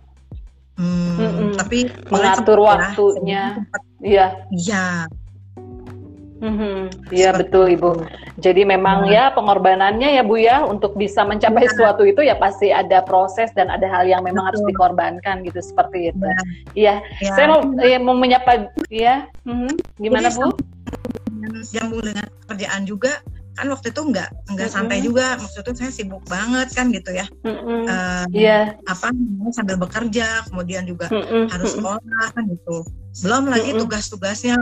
Hmm, 0.73 1.17
mm-hmm. 1.17 1.49
Tapi 1.57 1.85
mengatur 2.09 2.57
ya, 2.57 2.65
waktunya. 2.65 3.43
Iya. 4.01 4.25
Iya. 4.53 4.83
Mm-hmm. 6.43 7.07
Iya 7.15 7.31
betul 7.39 7.71
Ibu. 7.71 8.03
Jadi 8.43 8.67
memang 8.67 9.07
ya. 9.07 9.31
ya 9.31 9.35
pengorbanannya 9.35 10.19
ya 10.19 10.23
Bu 10.27 10.35
ya 10.35 10.67
untuk 10.67 10.99
bisa 10.99 11.23
mencapai 11.23 11.63
ya. 11.63 11.69
sesuatu 11.71 12.03
itu 12.03 12.19
ya 12.19 12.35
pasti 12.35 12.75
ada 12.75 12.99
proses 12.99 13.47
dan 13.55 13.71
ada 13.71 13.87
hal 13.87 14.03
yang 14.03 14.19
memang 14.27 14.43
betul. 14.43 14.49
harus 14.51 14.61
dikorbankan 14.67 15.35
gitu 15.47 15.59
seperti 15.63 16.11
itu. 16.11 16.27
Iya. 16.75 16.99
Ya. 17.23 17.31
Saya 17.39 17.47
mau 17.47 17.61
ya, 17.79 17.97
mau 18.03 18.15
menyapa 18.19 18.67
ya. 18.91 19.31
Mm-hmm. 19.47 19.73
Gimana 20.03 20.27
Jadi, 20.27 20.39
Bu? 20.43 20.47
Nyambung 21.71 22.03
dengan 22.03 22.27
kerjaan 22.51 22.83
juga 22.83 23.23
kan 23.53 23.69
waktu 23.69 23.93
itu 23.93 24.01
nggak 24.01 24.29
nggak 24.57 24.65
mm-hmm. 24.65 24.73
santai 24.73 24.99
juga 25.05 25.37
maksudnya 25.37 25.73
saya 25.77 25.91
sibuk 25.93 26.25
banget 26.25 26.73
kan 26.73 26.89
gitu 26.89 27.13
ya 27.13 27.25
mm-hmm. 27.45 27.85
uh, 27.85 28.25
yeah. 28.33 28.73
apa 28.89 29.13
sambil 29.53 29.77
bekerja 29.77 30.41
kemudian 30.49 30.89
juga 30.89 31.05
mm-hmm. 31.13 31.53
harus 31.53 31.77
sekolah 31.77 32.01
kan 32.33 32.43
gitu 32.49 32.81
belum 33.21 33.53
lagi 33.53 33.69
mm-hmm. 33.69 33.81
tugas-tugasnya 33.85 34.57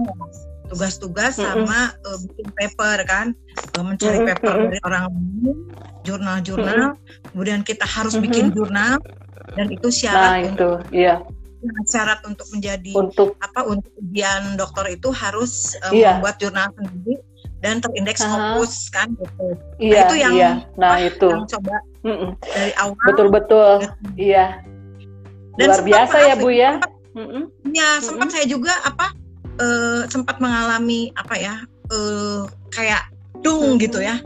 tugas-tugas 0.72 1.36
sama 1.36 1.92
uh, 2.08 2.18
bikin 2.32 2.48
paper 2.56 2.98
kan 3.04 3.28
uh, 3.76 3.84
mencari 3.84 4.24
paper 4.24 4.72
dari 4.72 4.80
orang 4.88 5.12
jurnal-jurnal 6.08 6.96
kemudian 7.36 7.62
kita 7.68 7.84
harus 7.84 8.16
bikin 8.16 8.56
jurnal 8.56 8.96
dan 9.60 9.68
itu 9.68 9.92
syarat 9.92 10.32
nah, 10.32 10.40
untuk 10.48 10.78
itu, 10.88 10.96
iya. 10.96 11.16
syarat 11.84 12.24
untuk 12.24 12.48
menjadi 12.56 12.94
untuk 12.96 13.36
apa 13.44 13.68
untuk 13.68 13.92
ujian 14.00 14.56
dokter 14.56 14.96
itu 14.96 15.12
harus 15.12 15.76
uh, 15.84 15.92
iya. 15.92 16.18
membuat 16.18 16.40
jurnal 16.40 16.72
sendiri 16.80 17.20
dan 17.62 17.78
terindeks 17.78 18.26
uh 18.26 18.58
-huh. 18.58 18.66
kan 18.90 19.08
gitu. 19.14 19.46
Iya, 19.78 19.94
nah, 19.94 20.02
itu 20.02 20.16
yang 20.18 20.34
iya. 20.34 20.52
nah 20.82 20.98
itu 20.98 21.30
yang 21.30 21.46
coba 21.46 21.76
mm 22.02 22.16
-mm. 22.18 22.30
dari 22.42 22.74
awal. 22.82 23.06
Betul 23.06 23.28
betul. 23.30 23.74
Gitu. 23.86 23.94
Iya. 24.34 24.46
Dan 25.62 25.68
Luar 25.70 25.82
biasa 25.86 26.18
ya 26.26 26.36
Bu 26.42 26.50
ya. 26.50 26.72
Sempat, 26.82 26.92
mm 27.14 27.28
-mm. 27.30 27.44
Ya 27.70 27.88
sempat 28.02 28.28
saya 28.34 28.46
juga 28.50 28.74
apa 28.82 29.14
uh, 29.62 30.02
sempat 30.10 30.42
mengalami 30.42 31.14
apa 31.14 31.36
ya 31.38 31.56
uh, 31.94 32.50
kayak 32.74 33.08
dung 33.46 33.78
gitu 33.78 34.02
ya 34.02 34.20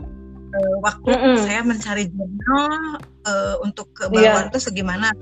uh, 0.56 0.76
waktu 0.80 1.12
mm 1.12 1.20
-hmm. 1.20 1.36
saya 1.44 1.60
mencari 1.62 2.04
jurnal 2.10 3.00
uh, 3.28 3.54
untuk 3.60 3.92
kebaruan 3.92 4.48
yeah. 4.48 4.50
itu 4.50 4.58
segimana 4.58 5.12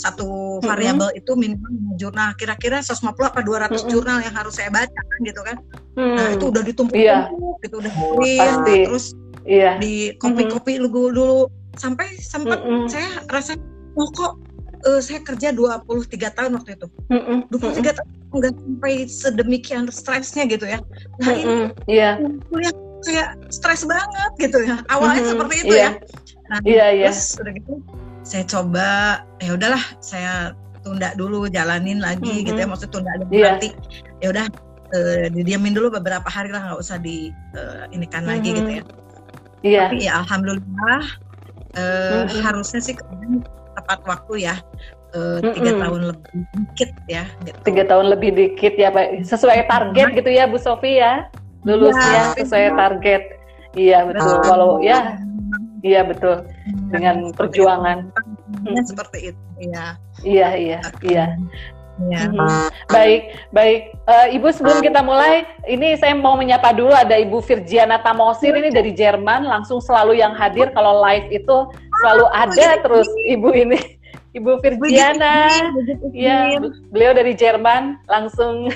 satu 0.00 0.58
variabel 0.64 1.12
mm 1.12 1.14
-hmm. 1.14 1.20
itu 1.20 1.32
minimal 1.36 1.72
jurnal 2.00 2.32
kira-kira 2.40 2.80
150 2.80 3.12
apa 3.20 3.40
200 3.44 3.44
mm 3.44 3.76
-hmm. 3.76 3.90
jurnal 3.92 4.18
yang 4.24 4.34
harus 4.34 4.56
saya 4.56 4.72
baca 4.72 5.00
kan 5.00 5.18
gitu 5.22 5.40
kan 5.44 5.56
mm 5.60 6.00
-hmm. 6.00 6.16
nah 6.16 6.26
itu 6.32 6.44
udah 6.48 6.62
ditumpuk 6.64 6.96
yeah. 6.96 7.28
gitu 7.60 7.78
udah 7.78 7.92
Pasti. 7.92 8.76
terus 8.88 9.04
yeah. 9.44 9.76
di 9.76 10.16
kopi-kopi 10.16 10.78
mm 10.78 10.88
-hmm. 10.88 10.94
dulu 11.12 11.32
sampai 11.76 12.16
sempat 12.18 12.64
mm 12.64 12.68
-hmm. 12.68 12.86
saya 12.88 13.08
rasa 13.28 13.52
oh 13.98 14.08
kok 14.14 14.38
uh, 14.86 15.00
saya 15.00 15.20
kerja 15.24 15.52
23 15.52 16.36
tahun 16.36 16.52
waktu 16.56 16.76
itu. 16.76 16.86
Mm 17.10 17.20
-mm. 17.20 17.38
23 17.52 17.58
mm 17.58 17.72
-mm. 17.72 17.94
tahun 17.96 18.08
nggak 18.30 18.54
sampai 18.54 18.94
sedemikian 19.10 19.84
stresnya 19.90 20.44
gitu 20.46 20.64
ya. 20.68 20.78
Nah, 21.20 21.34
mm 21.34 21.42
-mm. 21.42 21.64
ini 21.90 21.98
yeah. 21.98 22.14
kuliah 22.48 22.74
kayak 23.00 23.28
stres 23.50 23.82
banget 23.88 24.32
gitu 24.38 24.58
ya. 24.64 24.80
Awalnya 24.92 25.20
mm 25.20 25.24
-hmm. 25.24 25.32
seperti 25.34 25.54
itu 25.66 25.74
yeah. 25.74 25.92
ya. 25.96 26.48
Nah, 26.50 26.58
yeah, 26.66 26.88
yeah. 26.90 27.12
terus 27.14 27.38
udah 27.38 27.52
gitu 27.54 27.72
saya 28.20 28.44
coba 28.44 28.88
ya 29.40 29.56
udahlah 29.56 29.82
saya 30.04 30.52
tunda 30.86 31.12
dulu 31.16 31.48
jalanin 31.48 32.00
lagi 32.00 32.24
mm 32.24 32.36
-hmm. 32.40 32.48
gitu 32.48 32.58
ya 32.62 32.68
maksud 32.68 32.88
tunda 32.92 33.12
dulu 33.20 33.32
yeah. 33.32 33.56
nanti 33.56 33.68
ya 34.20 34.28
udah 34.32 34.46
uh, 34.92 35.26
didiamin 35.32 35.72
dulu 35.72 35.92
beberapa 35.92 36.28
hari 36.28 36.52
lah 36.52 36.72
nggak 36.72 36.80
usah 36.80 37.00
di 37.00 37.32
uh, 37.56 37.88
ini 37.92 38.06
kan 38.08 38.24
mm 38.24 38.28
-hmm. 38.28 38.32
lagi 38.32 38.50
gitu 38.52 38.70
ya. 38.70 38.82
Iya. 39.60 39.76
Yeah. 39.76 39.86
Tapi 39.92 40.04
ya 40.04 40.12
alhamdulillah 40.24 41.02
uh, 41.76 41.80
mm 41.80 42.24
-hmm. 42.28 42.40
harusnya 42.44 42.80
sih 42.80 42.94
tepat 43.76 43.98
waktu 44.06 44.50
ya. 44.50 44.56
Uh, 45.10 45.42
tiga 45.42 45.74
tahun 45.74 46.14
lebih 46.14 46.38
dikit 46.54 46.90
ya 47.10 47.26
gitu. 47.42 47.58
tiga 47.66 47.82
tahun 47.90 48.06
lebih 48.14 48.30
dikit 48.30 48.78
ya 48.78 48.94
pak. 48.94 49.26
Sesuai 49.26 49.66
target 49.66 50.08
gitu 50.14 50.30
ya 50.30 50.46
Bu 50.46 50.58
Sofi 50.58 51.02
ya. 51.02 51.26
Lulusnya 51.66 52.14
ya, 52.14 52.24
sesuai 52.38 52.78
target. 52.78 53.22
Iya 53.74 54.06
betul. 54.06 54.34
Uh, 54.38 54.42
kalau 54.46 54.70
ya. 54.78 55.18
Iya 55.82 56.06
betul. 56.06 56.46
Dengan 56.94 57.34
perjuangan. 57.34 58.12
ya, 58.68 58.80
seperti 58.86 59.34
itu. 59.34 59.40
Ya. 59.60 59.98
Iya 60.22 60.48
iya 60.56 60.78
iya 61.02 61.24
Ya. 62.08 62.32
Hmm. 62.32 62.72
Baik, 62.88 63.36
baik. 63.52 63.92
Uh, 64.08 64.26
Ibu 64.32 64.48
sebelum 64.56 64.80
kita 64.80 65.04
mulai, 65.04 65.44
ini 65.68 65.98
saya 66.00 66.16
mau 66.16 66.32
menyapa 66.38 66.72
dulu 66.72 66.96
ada 66.96 67.12
Ibu 67.20 67.44
Virgiana 67.44 68.00
Tamosir 68.00 68.56
ini 68.56 68.72
dari 68.72 68.96
Jerman, 68.96 69.44
langsung 69.44 69.84
selalu 69.84 70.16
yang 70.16 70.32
hadir 70.32 70.72
kalau 70.72 71.04
live 71.04 71.28
itu 71.28 71.56
selalu 72.00 72.24
oh, 72.24 72.32
ada 72.32 72.80
terus 72.80 73.08
Ibu 73.28 73.50
ini. 73.52 73.80
Ibu 74.30 74.62
Virgiana, 74.62 75.50
ya 76.14 76.54
beliau 76.94 77.10
dari 77.10 77.34
Jerman, 77.34 77.98
langsung 78.06 78.70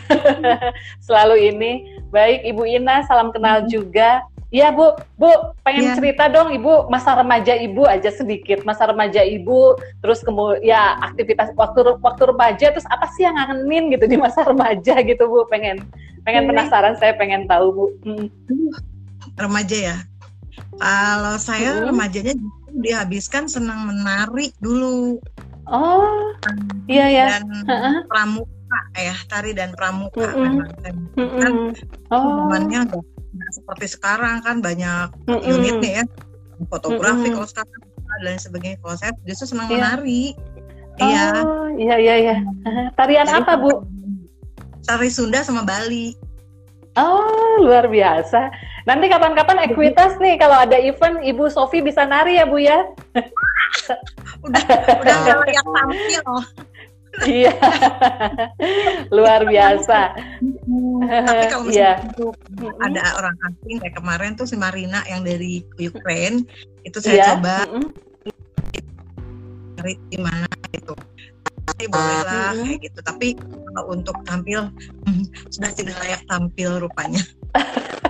selalu 1.07 1.55
ini. 1.55 1.73
Baik, 2.11 2.43
Ibu 2.43 2.63
Ina, 2.67 3.07
salam 3.07 3.31
kenal 3.31 3.63
hmm. 3.63 3.71
juga. 3.71 4.27
Iya 4.55 4.71
Bu, 4.71 4.95
Bu 5.19 5.31
pengen 5.67 5.91
ya. 5.91 5.95
cerita 5.99 6.31
dong 6.31 6.55
Ibu 6.55 6.87
masa 6.87 7.19
remaja 7.19 7.59
Ibu 7.59 7.91
aja 7.91 8.07
sedikit 8.15 8.63
masa 8.63 8.87
remaja 8.87 9.27
Ibu, 9.27 9.75
terus 9.99 10.23
kemudian 10.23 10.63
ya 10.63 10.95
aktivitas 11.03 11.51
waktu 11.59 11.99
waktu 11.99 12.23
remaja 12.31 12.71
terus 12.71 12.87
apa 12.87 13.11
sih 13.19 13.27
yang 13.27 13.35
ngangenin 13.35 13.91
gitu 13.99 14.07
di 14.07 14.15
masa 14.15 14.47
remaja 14.51 15.03
gitu 15.03 15.27
Bu 15.27 15.43
pengen 15.51 15.83
pengen 16.23 16.47
ya. 16.47 16.49
penasaran 16.55 16.95
saya 17.03 17.19
pengen 17.19 17.51
tahu 17.51 17.67
Bu. 17.75 17.85
Hmm. 18.07 18.31
Remaja 19.35 19.75
ya, 19.75 19.97
Kalau 20.79 21.35
saya 21.43 21.75
hmm. 21.75 21.91
remajanya 21.91 22.35
dihabiskan 22.79 23.51
senang 23.51 23.91
menari 23.91 24.55
dulu. 24.63 25.19
Oh, 25.67 26.31
iya 26.87 27.11
ya. 27.11 27.27
Dan 27.43 27.67
uh-uh. 27.67 27.95
pramuka 28.07 28.79
ya, 28.95 29.17
tari 29.27 29.51
dan 29.51 29.75
pramuka 29.75 30.31
mm 30.31 30.31
-hmm. 30.31 30.45
memang. 30.47 30.71
Mm 31.19 31.27
-hmm. 31.27 31.41
Kan 31.43 32.95
oh. 32.95 33.03
Nggak 33.35 33.53
seperti 33.53 33.87
sekarang 33.91 34.41
kan 34.47 34.63
banyak 34.63 35.11
mm 35.27 35.35
-hmm. 35.35 35.51
unitnya 35.51 35.93
ya, 36.01 36.05
fotografi 36.71 37.27
mm 37.27 37.35
-hmm. 37.35 37.35
kalau 37.43 37.49
sekarang 37.51 37.71
dan 38.23 38.39
sebagainya. 38.39 38.79
Kalau 38.79 38.97
saya 39.01 39.13
justru 39.27 39.57
senang 39.57 39.67
yeah. 39.73 39.75
menari. 39.81 40.23
Iya. 41.03 41.27
Oh, 41.43 41.67
iya 41.75 41.97
iya 41.99 42.15
iya. 42.23 42.37
Tarian 42.99 43.27
Jadi, 43.27 43.39
apa, 43.43 43.53
Bu? 43.59 43.83
Tari 44.87 45.11
Sunda 45.11 45.43
sama 45.43 45.67
Bali. 45.67 46.15
Oh, 46.95 47.59
luar 47.59 47.91
biasa. 47.91 48.55
Nanti 48.87 49.11
kapan-kapan 49.11 49.67
ekuitas 49.67 50.15
nih 50.23 50.39
kalau 50.39 50.55
ada 50.55 50.79
event 50.79 51.19
Ibu 51.27 51.51
Sofi 51.51 51.83
bisa 51.83 52.07
nari 52.07 52.39
ya 52.39 52.47
Bu 52.47 52.63
ya. 52.63 52.87
udah 54.47 54.65
udah 55.03 55.17
layak 55.43 55.67
tampil. 55.67 56.27
Iya. 57.23 57.55
luar 59.15 59.47
biasa. 59.47 60.01
Tapi 61.05 61.45
kalau 61.47 61.65
misalnya 61.71 62.03
yeah. 62.03 62.11
itu 62.11 62.27
ada 62.83 63.03
orang 63.15 63.37
asing 63.47 63.79
kayak 63.79 63.95
kemarin 63.95 64.35
tuh 64.35 64.47
si 64.51 64.59
Marina 64.59 65.07
yang 65.07 65.23
dari 65.23 65.63
Ukraine 65.79 66.43
itu 66.83 66.99
saya 66.99 67.15
yeah. 67.15 67.29
coba 67.39 67.57
cari 69.79 69.95
di 70.11 70.19
mana 70.19 70.49
gitu 70.75 70.95
sih 71.81 71.89
boleh 71.89 72.21
lah 72.25 72.53
mm-hmm. 72.53 72.65
kayak 72.69 72.79
gitu. 72.87 73.01
Tapi 73.05 73.29
kalau 73.41 73.83
untuk 73.91 74.17
tampil 74.29 74.69
sudah 75.51 75.71
tidak 75.73 75.97
layak 76.05 76.23
tampil 76.29 76.71
rupanya. 76.83 77.23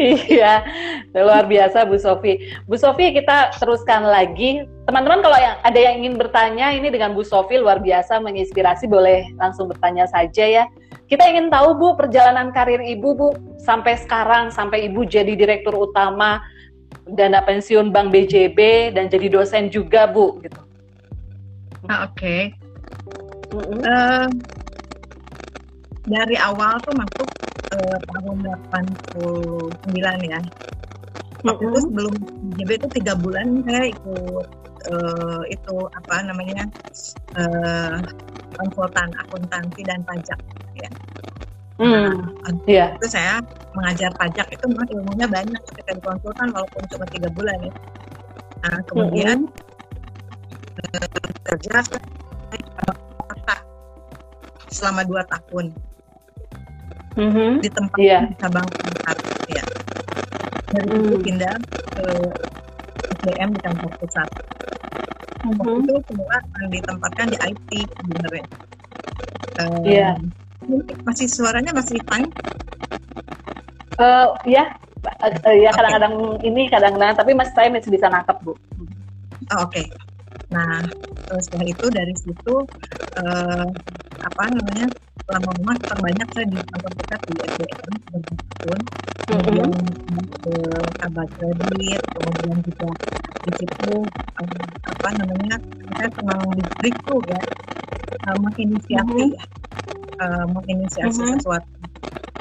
Iya 0.00 0.64
luar 1.12 1.44
biasa 1.44 1.84
Bu 1.84 2.00
Sofi. 2.00 2.40
Bu 2.64 2.80
Sofi 2.80 3.12
kita 3.12 3.52
teruskan 3.60 4.08
lagi. 4.08 4.64
Teman-teman 4.88 5.20
kalau 5.20 5.36
yang 5.36 5.60
ada 5.60 5.76
yang 5.76 6.00
ingin 6.00 6.16
bertanya 6.16 6.72
ini 6.72 6.88
dengan 6.88 7.12
Bu 7.12 7.20
Sofi 7.20 7.60
luar 7.60 7.84
biasa 7.84 8.16
menginspirasi 8.24 8.88
boleh 8.88 9.28
langsung 9.36 9.68
bertanya 9.68 10.08
saja 10.08 10.44
ya. 10.44 10.64
Kita 11.04 11.20
ingin 11.28 11.52
tahu 11.52 11.76
Bu 11.76 11.88
perjalanan 12.00 12.48
karir 12.48 12.80
Ibu 12.80 13.08
Bu 13.12 13.28
sampai 13.60 14.00
sekarang 14.00 14.48
sampai 14.48 14.88
Ibu 14.88 15.04
jadi 15.04 15.36
direktur 15.36 15.76
utama 15.76 16.40
dana 17.12 17.44
pensiun 17.44 17.92
Bank 17.92 18.08
BJB 18.08 18.92
dan 18.96 19.12
jadi 19.12 19.28
dosen 19.28 19.68
juga 19.68 20.08
Bu 20.08 20.40
gitu 20.40 20.67
Ah, 21.88 22.04
Oke. 22.04 22.20
Okay. 22.20 22.40
Mm 23.48 23.64
-hmm. 23.64 23.80
uh, 23.80 24.28
dari 26.04 26.36
awal 26.36 26.76
tuh 26.84 26.92
masuk 26.92 27.28
uh, 27.72 27.98
tahun 28.12 28.36
89 28.72 30.28
ya. 30.28 30.40
Waktu 31.48 31.64
mm 31.64 31.68
-hmm. 31.68 31.72
itu 31.72 31.78
sebelum 31.88 32.14
JB 32.60 32.70
itu 32.76 32.88
tiga 33.00 33.16
bulan 33.16 33.64
saya 33.64 33.88
ikut 33.88 34.46
uh, 34.92 35.42
itu 35.48 35.74
apa 35.96 36.28
namanya 36.28 36.64
uh, 37.40 38.04
konsultan 38.60 39.08
akuntansi 39.24 39.80
dan 39.88 40.04
pajak 40.04 40.40
ya. 40.76 40.90
Hmm, 41.78 42.10
nah, 42.42 42.52
yeah. 42.66 42.90
itu 42.98 43.06
saya 43.06 43.38
mengajar 43.70 44.10
pajak 44.18 44.50
itu 44.50 44.64
memang 44.66 44.90
ilmunya 44.90 45.30
banyak 45.30 45.60
ketika 45.72 45.94
di 45.94 46.02
konsultan 46.02 46.50
walaupun 46.50 46.82
cuma 46.90 47.06
tiga 47.08 47.30
bulan 47.32 47.56
ya. 47.64 47.72
Nah 48.66 48.76
kemudian 48.84 49.46
mm 49.46 49.48
-hmm 49.48 49.67
kerja 51.48 51.80
selama 54.68 55.02
dua 55.08 55.22
tahun 55.26 55.72
mm-hmm. 57.16 57.50
di 57.64 57.68
tempat 57.72 57.98
yeah. 57.98 58.22
cabang 58.38 58.68
pusat 58.68 59.18
ya 59.50 59.64
dari 60.70 60.88
mm. 60.92 61.04
itu 61.08 61.16
pindah 61.24 61.54
ke 61.96 62.06
SDM 63.18 63.48
di 63.56 63.60
kantor 63.64 63.90
pusat 63.98 64.28
mm-hmm. 65.42 65.58
waktu 65.58 65.78
itu 65.82 65.94
semua 66.06 66.36
ditempatkan 66.68 67.26
di 67.32 67.38
IT 67.42 67.70
sebenarnya 67.88 68.46
um, 69.64 69.82
yeah. 69.82 70.14
masih 71.08 71.26
suaranya 71.26 71.72
masih 71.72 71.98
fine 72.06 72.28
uh, 73.98 74.36
ya 74.44 74.68
uh, 75.24 75.56
ya 75.56 75.70
kadang-kadang 75.72 76.14
okay. 76.38 76.46
ini 76.46 76.68
kadang-kadang 76.68 77.16
tapi 77.16 77.32
mas 77.32 77.50
saya 77.56 77.72
masih 77.72 77.90
bisa 77.90 78.06
nangkep 78.12 78.36
bu 78.44 78.52
oh, 78.52 78.56
oke 79.64 79.72
okay. 79.72 79.88
Nah, 80.48 80.80
setelah 81.28 81.66
itu 81.68 81.86
dari 81.92 82.14
situ 82.16 82.54
uh, 83.20 83.68
apa 84.24 84.44
namanya 84.48 84.88
lama-lama 85.28 85.76
terbanyak 85.84 86.28
saya 86.32 86.46
di 86.48 86.56
kantor 86.56 86.92
pusat 86.96 87.20
di 87.28 87.32
SDM 87.36 87.94
bertahun 88.08 88.80
kemudian 89.28 89.70
ke 90.40 90.54
kabar 91.04 91.26
kredit 91.36 92.02
kemudian 92.16 92.56
juga 92.64 92.90
di 93.44 93.52
situ 93.60 93.92
uh, 94.40 94.64
apa 94.88 95.08
namanya 95.20 95.56
saya 96.00 96.08
senang 96.16 96.40
di 96.56 96.64
itu 96.88 97.14
ya 97.28 97.40
uh, 98.24 98.36
menginisiasi 98.40 99.24
mm 99.28 99.36
-hmm. 99.36 100.24
uh, 100.24 100.44
menginisiasi 100.48 101.20
mm 101.20 101.28
-hmm. 101.28 101.36
sesuatu 101.44 101.70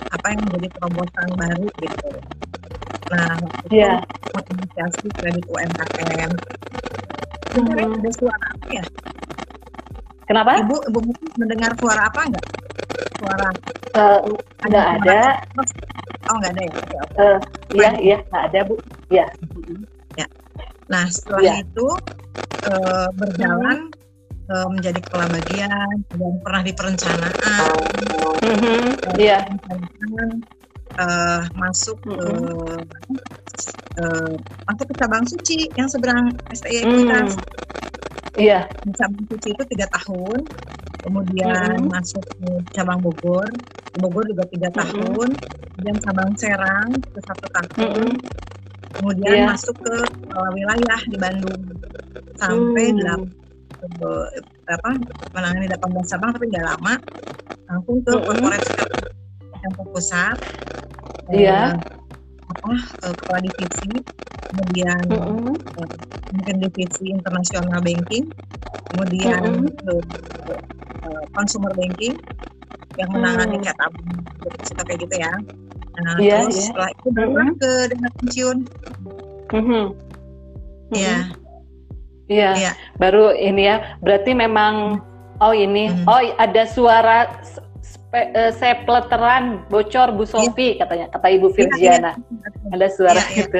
apa 0.07 0.25
yang 0.31 0.41
menjadi 0.47 0.67
terobosan 0.79 1.29
baru 1.35 1.67
gitu 1.83 2.09
nah 3.11 3.35
itu 3.67 3.83
yeah. 3.83 3.99
menginisiasi 4.31 5.07
kredit 5.19 5.43
UMKM 5.51 6.31
hmm. 7.65 7.97
ada 7.97 8.11
suara 8.13 8.45
apa 8.53 8.67
ya? 8.69 8.83
Kenapa? 10.27 10.59
Ibu, 10.59 10.75
ibu 10.91 10.99
mendengar 11.39 11.71
suara 11.79 12.11
apa 12.11 12.19
enggak? 12.27 12.45
Suara? 13.15 13.49
Uh, 13.95 14.19
ada 14.67 14.81
ada. 14.99 15.19
Oh 16.27 16.35
nggak 16.43 16.51
ada 16.51 16.61
ya? 16.61 16.71
Okay, 16.75 16.99
okay. 16.99 17.21
Uh, 17.23 17.37
iya 17.71 17.89
iya 18.03 18.17
nggak 18.27 18.43
ada 18.51 18.59
bu. 18.67 18.75
Iya. 19.07 19.25
Ya. 20.19 20.27
Nah 20.91 21.07
setelah 21.07 21.41
ya. 21.41 21.53
itu 21.63 21.87
uh, 22.67 23.07
berjalan 23.15 23.87
hmm. 23.87 24.51
uh, 24.51 24.67
menjadi 24.67 24.99
kepala 24.99 25.25
bagian 25.31 25.95
dan 26.11 26.33
pernah 26.43 26.61
di 26.61 26.73
perencanaan. 26.75 27.71
Mm-hmm. 28.43 28.83
Iya. 29.15 29.39
Uh, 29.71 30.35
uh, 30.97 31.41
masuk 31.55 31.97
ke 32.03 32.17
uh, 34.01 34.33
masuk 34.67 34.85
ke 34.91 34.95
cabang 34.97 35.25
suci 35.25 35.69
yang 35.77 35.87
seberang 35.89 36.33
STI 36.53 36.83
Ekuitas. 36.83 37.37
Mm. 37.37 37.45
Iya. 38.37 38.59
Di 38.85 38.91
cabang 38.93 39.25
suci 39.33 39.47
itu 39.53 39.63
tiga 39.73 39.87
tahun, 39.97 40.39
kemudian 41.01 41.85
mm. 41.85 41.89
masuk 41.89 42.21
ke 42.21 42.49
cabang 42.73 43.01
Bogor, 43.01 43.49
Bogor 43.97 44.25
juga 44.29 44.45
tiga 44.53 44.69
mm. 44.69 44.77
tahun, 44.77 45.29
kemudian 45.73 45.97
cabang 46.05 46.31
Serang 46.37 46.89
itu 46.93 47.19
satu 47.25 47.47
tahun, 47.49 48.13
mm. 48.13 48.17
kemudian 49.01 49.33
yeah. 49.33 49.47
masuk 49.49 49.73
ke 49.81 49.95
uh, 50.33 50.49
wilayah 50.53 51.01
di 51.09 51.17
Bandung 51.17 51.61
sampai 52.37 52.93
mm. 52.93 53.25
apa 54.67 54.89
menangani 55.31 55.69
18 55.69 56.11
cabang 56.11 56.29
tapi 56.33 56.45
nggak 56.49 56.65
lama 56.65 56.93
langsung 57.69 57.97
ke 58.01 58.09
mm 58.09 58.17
-hmm. 58.17 58.25
corporate 58.25 58.67
yang 59.63 59.73
pusat 59.93 60.37
Iya. 61.27 61.75
apa 62.47 62.71
uh, 63.03 63.13
kepala 63.19 63.43
divisi, 63.43 63.91
kemudian 64.47 65.03
mm 65.11 65.19
-hmm. 65.19 65.55
mungkin 66.31 66.55
divisi 66.63 67.11
internasional 67.11 67.83
banking, 67.83 68.31
kemudian 68.95 69.67
mm 69.67 69.67
-hmm. 69.67 69.99
consumer 71.35 71.71
banking 71.75 72.15
yang 72.95 73.09
menangani 73.11 73.59
mm. 73.59 73.63
kayak 73.67 73.77
tabung 73.77 74.09
suka 74.63 74.81
kayak 74.87 74.99
gitu 75.03 75.15
ya. 75.19 75.33
Nah, 75.97 76.15
yeah, 76.21 76.45
terus 76.47 76.55
yeah. 76.55 76.65
setelah 76.71 76.89
itu 76.95 77.07
baru 77.11 77.29
mm 77.29 77.37
-hmm. 77.37 77.55
ke 77.59 77.71
dana 77.91 78.09
pensiun. 78.21 78.57
Mm 79.51 79.63
-hmm. 79.63 79.85
Iya. 80.95 81.17
Iya. 82.31 82.49
Iya. 82.55 82.71
Baru 82.95 83.35
ini 83.35 83.67
ya. 83.67 83.75
Berarti 83.99 84.31
memang 84.31 85.03
oh 85.43 85.53
ini 85.53 85.91
mm 85.91 86.07
-hmm. 86.07 86.11
oh 86.11 86.21
ada 86.39 86.63
suara 86.63 87.27
uh, 88.13 88.51
saya 88.55 88.83
peleteran 88.87 89.63
bocor 89.67 90.15
Bu 90.15 90.23
iya. 90.23 90.31
Sofi 90.31 90.67
ya. 90.75 90.85
katanya 90.85 91.05
kata 91.11 91.27
Ibu 91.33 91.47
Virgiana. 91.51 92.11
Ya, 92.15 92.21
ya. 92.21 92.69
Ada 92.75 92.87
suara 92.93 93.21
ya, 93.21 93.35
gitu. 93.35 93.59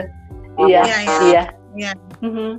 Iya, 0.57 0.81
iya. 0.83 1.15
iya. 1.27 1.43
Ya. 1.77 1.93
Mm-hmm. 2.25 2.51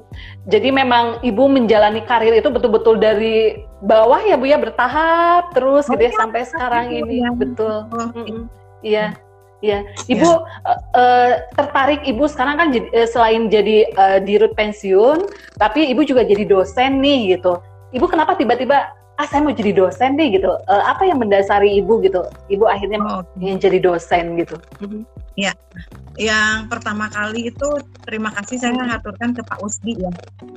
Jadi 0.46 0.68
memang 0.70 1.18
ibu 1.26 1.50
menjalani 1.50 2.06
karir 2.06 2.38
itu 2.38 2.46
betul-betul 2.54 3.02
dari 3.02 3.66
bawah 3.82 4.22
ya 4.22 4.38
bu 4.38 4.46
ya 4.46 4.62
bertahap 4.62 5.50
terus 5.58 5.90
oh, 5.90 5.98
gitu 5.98 6.06
ya, 6.06 6.14
ya 6.14 6.18
sampai 6.22 6.46
sekarang 6.46 6.86
ya, 6.94 7.02
ini 7.02 7.26
ya. 7.26 7.30
betul. 7.34 7.76
Oh, 7.90 8.14
mm-hmm. 8.14 8.42
Iya, 8.86 9.18
iya. 9.58 9.82
Ibu 10.06 10.30
ya. 10.30 10.70
uh, 10.70 10.80
uh, 10.94 11.30
tertarik 11.58 12.06
ibu 12.06 12.30
sekarang 12.30 12.62
kan 12.62 12.68
jadi, 12.70 12.86
uh, 12.94 13.08
selain 13.10 13.50
jadi 13.50 13.90
uh, 13.98 14.18
dirut 14.22 14.54
pensiun, 14.54 15.26
tapi 15.58 15.90
ibu 15.90 16.06
juga 16.06 16.22
jadi 16.22 16.46
dosen 16.46 17.02
nih 17.02 17.34
gitu. 17.34 17.58
Ibu 17.90 18.06
kenapa 18.06 18.38
tiba-tiba 18.38 18.94
ah 19.18 19.26
saya 19.26 19.42
mau 19.42 19.50
jadi 19.50 19.74
dosen 19.74 20.14
deh 20.14 20.30
gitu. 20.30 20.46
Uh, 20.70 20.84
apa 20.86 21.02
yang 21.02 21.18
mendasari 21.18 21.82
ibu 21.82 21.98
gitu? 22.06 22.22
Ibu 22.46 22.64
akhirnya 22.70 23.02
oh, 23.02 23.26
ingin 23.42 23.58
jadi 23.58 23.78
dosen 23.82 24.38
gitu. 24.38 24.54
Ya, 25.34 25.54
yang 26.18 26.66
pertama 26.66 27.06
kali 27.10 27.50
itu 27.50 27.68
terima 28.02 28.34
kasih 28.34 28.58
saya 28.58 28.74
mengaturkan 28.74 29.34
ke 29.34 29.42
Pak 29.42 29.58
Usdi 29.62 29.98
ya. 29.98 30.10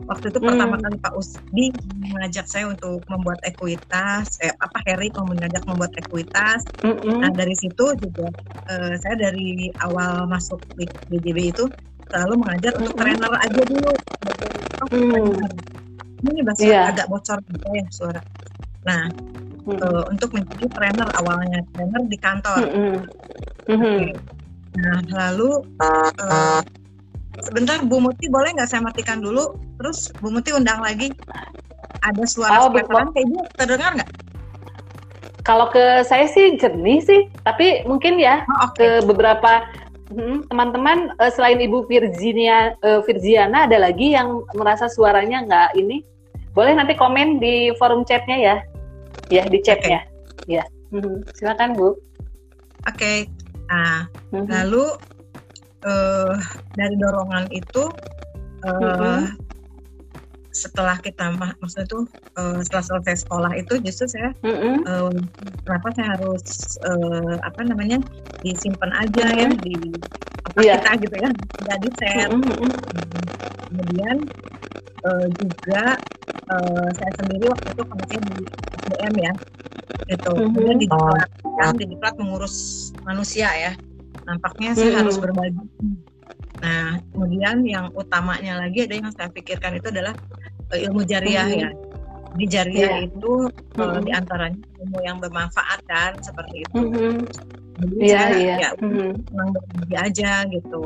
Waktu 0.10 0.34
itu 0.34 0.39
hmm. 0.41 0.47
pertama 0.50 0.76
kali 0.82 0.97
Pak 1.02 1.13
Usdi 1.17 1.65
mengajak 2.02 2.45
saya 2.50 2.69
untuk 2.69 3.02
membuat 3.10 3.41
ekuitas, 3.45 4.41
eh, 4.41 4.54
apa 4.58 4.78
Harry 4.89 5.13
mau 5.13 5.30
mengajak 5.30 5.62
membuat 5.69 5.93
ekuitas. 5.97 6.65
Hmm. 6.82 6.97
Nah 7.17 7.30
dari 7.34 7.54
situ 7.58 7.93
juga 7.97 8.30
uh, 8.69 8.93
saya 8.97 9.17
dari 9.17 9.69
awal 9.86 10.26
masuk 10.30 10.62
BJB 11.10 11.54
itu 11.54 11.65
selalu 12.10 12.41
mengajar 12.41 12.74
untuk 12.78 12.93
trainer 12.97 13.34
aja 13.41 13.62
dulu. 13.65 13.93
Hmm. 14.89 15.34
Ini 16.22 16.40
bahasa 16.46 16.64
yeah. 16.64 16.90
agak 16.94 17.10
bocor 17.10 17.42
gitu 17.50 17.68
ya 17.74 17.86
suara. 17.90 18.22
Nah, 18.86 19.10
hmm. 19.66 19.78
uh, 19.82 20.04
untuk 20.10 20.34
menjadi 20.34 20.66
trainer 20.74 21.10
awalnya 21.18 21.62
trainer 21.74 22.02
di 22.06 22.18
kantor. 22.18 22.60
Hmm. 22.66 22.98
Hmm. 23.70 23.78
Okay. 23.78 24.06
Nah, 24.72 25.04
lalu 25.12 25.66
uh, 25.84 26.62
sebentar 27.44 27.82
Bu 27.84 28.00
Muti 28.00 28.32
boleh 28.32 28.56
nggak 28.56 28.70
saya 28.70 28.82
matikan 28.86 29.20
dulu? 29.20 29.58
Terus 29.82 30.14
Bu 30.22 30.32
Muti 30.32 30.54
undang 30.56 30.80
lagi. 30.80 31.12
Ada 32.02 32.24
suara 32.26 32.66
oh, 32.66 32.74
kayak 32.74 33.14
itu 33.14 33.40
terdengar 33.60 33.94
nggak? 33.94 34.10
Kalau 35.42 35.70
ke 35.74 36.06
saya 36.06 36.30
sih 36.30 36.58
jernih 36.58 37.02
sih, 37.02 37.22
tapi 37.46 37.82
mungkin 37.86 38.22
ya 38.22 38.46
oh, 38.46 38.70
okay. 38.70 39.02
ke 39.02 39.10
beberapa 39.10 39.66
hmm, 40.14 40.50
teman-teman 40.50 41.14
uh, 41.18 41.32
selain 41.34 41.58
Ibu 41.62 41.86
Virginia 41.90 42.78
uh, 42.86 43.02
Virgiana 43.06 43.66
ada 43.66 43.82
lagi 43.82 44.14
yang 44.14 44.46
merasa 44.54 44.90
suaranya 44.90 45.46
nggak 45.46 45.70
ini. 45.78 46.06
Boleh 46.52 46.76
nanti 46.76 46.94
komen 46.96 47.40
di 47.40 47.72
forum 47.80 48.04
chatnya 48.04 48.38
ya, 48.38 48.56
ya 49.32 49.44
di 49.48 49.60
chatnya. 49.64 50.04
Okay. 50.44 50.60
Ya, 50.60 50.64
hmm, 50.92 51.24
silakan 51.38 51.78
Bu. 51.78 51.90
Oke, 51.90 51.98
okay. 52.86 53.18
nah 53.70 54.10
hmm. 54.34 54.50
lalu 54.50 54.86
uh, 55.86 56.34
dari 56.74 56.96
dorongan 56.98 57.46
itu 57.54 57.94
uh, 58.66 59.26
hmm 59.30 59.51
setelah 60.52 61.00
kita 61.00 61.32
mak 61.40 61.56
maksudnya 61.64 61.88
tuh 61.88 62.04
uh, 62.36 62.60
setelah 62.60 62.84
selesai 62.84 63.24
sekolah 63.24 63.52
itu 63.56 63.80
justru 63.80 64.06
saya 64.12 64.36
mm 64.44 64.56
-hmm. 64.56 64.76
uh, 64.84 65.16
kenapa 65.64 65.88
saya 65.96 66.08
harus 66.20 66.44
uh, 66.84 67.40
apa 67.40 67.62
namanya 67.64 68.04
disimpan 68.44 68.92
aja 69.00 69.26
mm 69.26 69.32
-hmm. 69.32 69.42
ya 69.42 69.50
di 69.64 69.76
apa 70.52 70.60
yeah. 70.60 70.78
kita 70.84 70.92
gitu 71.08 71.16
ya 71.24 71.30
jadi 71.72 71.88
share 71.96 72.30
mm 72.36 72.42
-hmm. 72.44 72.70
kemudian 73.72 74.16
uh, 75.08 75.28
juga 75.40 75.84
uh, 76.52 76.88
saya 77.00 77.12
sendiri 77.24 77.46
waktu 77.48 77.68
itu 77.72 77.84
kemudian 77.88 78.22
di 78.28 78.38
SDM 78.84 79.14
ya 79.24 79.34
itu 80.12 80.32
mm 80.32 80.36
-hmm. 80.36 80.52
kemudian 80.52 80.78
di 80.78 80.88
diklat 80.92 81.30
kan 81.64 81.74
di 81.80 81.86
diklat 81.96 82.16
mengurus 82.20 82.56
manusia 83.08 83.48
ya 83.56 83.72
nampaknya 84.28 84.76
saya 84.76 84.84
mm 84.84 84.92
-hmm. 84.92 85.00
harus 85.00 85.16
berbagi 85.16 85.64
Nah, 86.60 87.00
kemudian 87.16 87.64
yang 87.64 87.88
utamanya 87.96 88.60
lagi 88.60 88.84
ada 88.84 88.96
yang 89.00 89.12
saya 89.16 89.32
pikirkan 89.32 89.80
itu 89.80 89.88
adalah 89.88 90.14
uh, 90.70 90.78
ilmu 90.78 91.08
jariah 91.08 91.48
mm 91.48 91.56
-hmm. 91.56 91.64
ya. 91.64 91.70
Di 92.32 92.46
jariah 92.48 92.92
yeah. 93.00 93.08
itu 93.08 93.34
mm 93.48 93.80
-hmm. 93.80 93.92
uh, 93.96 94.00
di 94.04 94.12
antaranya 94.12 94.60
ilmu 94.84 95.00
yang 95.04 95.18
bermanfaat 95.24 95.80
kan 95.88 96.12
seperti 96.20 96.68
itu. 96.68 96.76
Mm 96.76 96.92
-hmm. 96.92 97.16
Jadi 97.82 97.96
yeah, 98.04 98.26
saya 98.28 98.38
yeah. 98.38 98.58
ya 98.60 98.70
-hmm. 98.78 99.12
aja 99.96 100.32
gitu. 100.52 100.84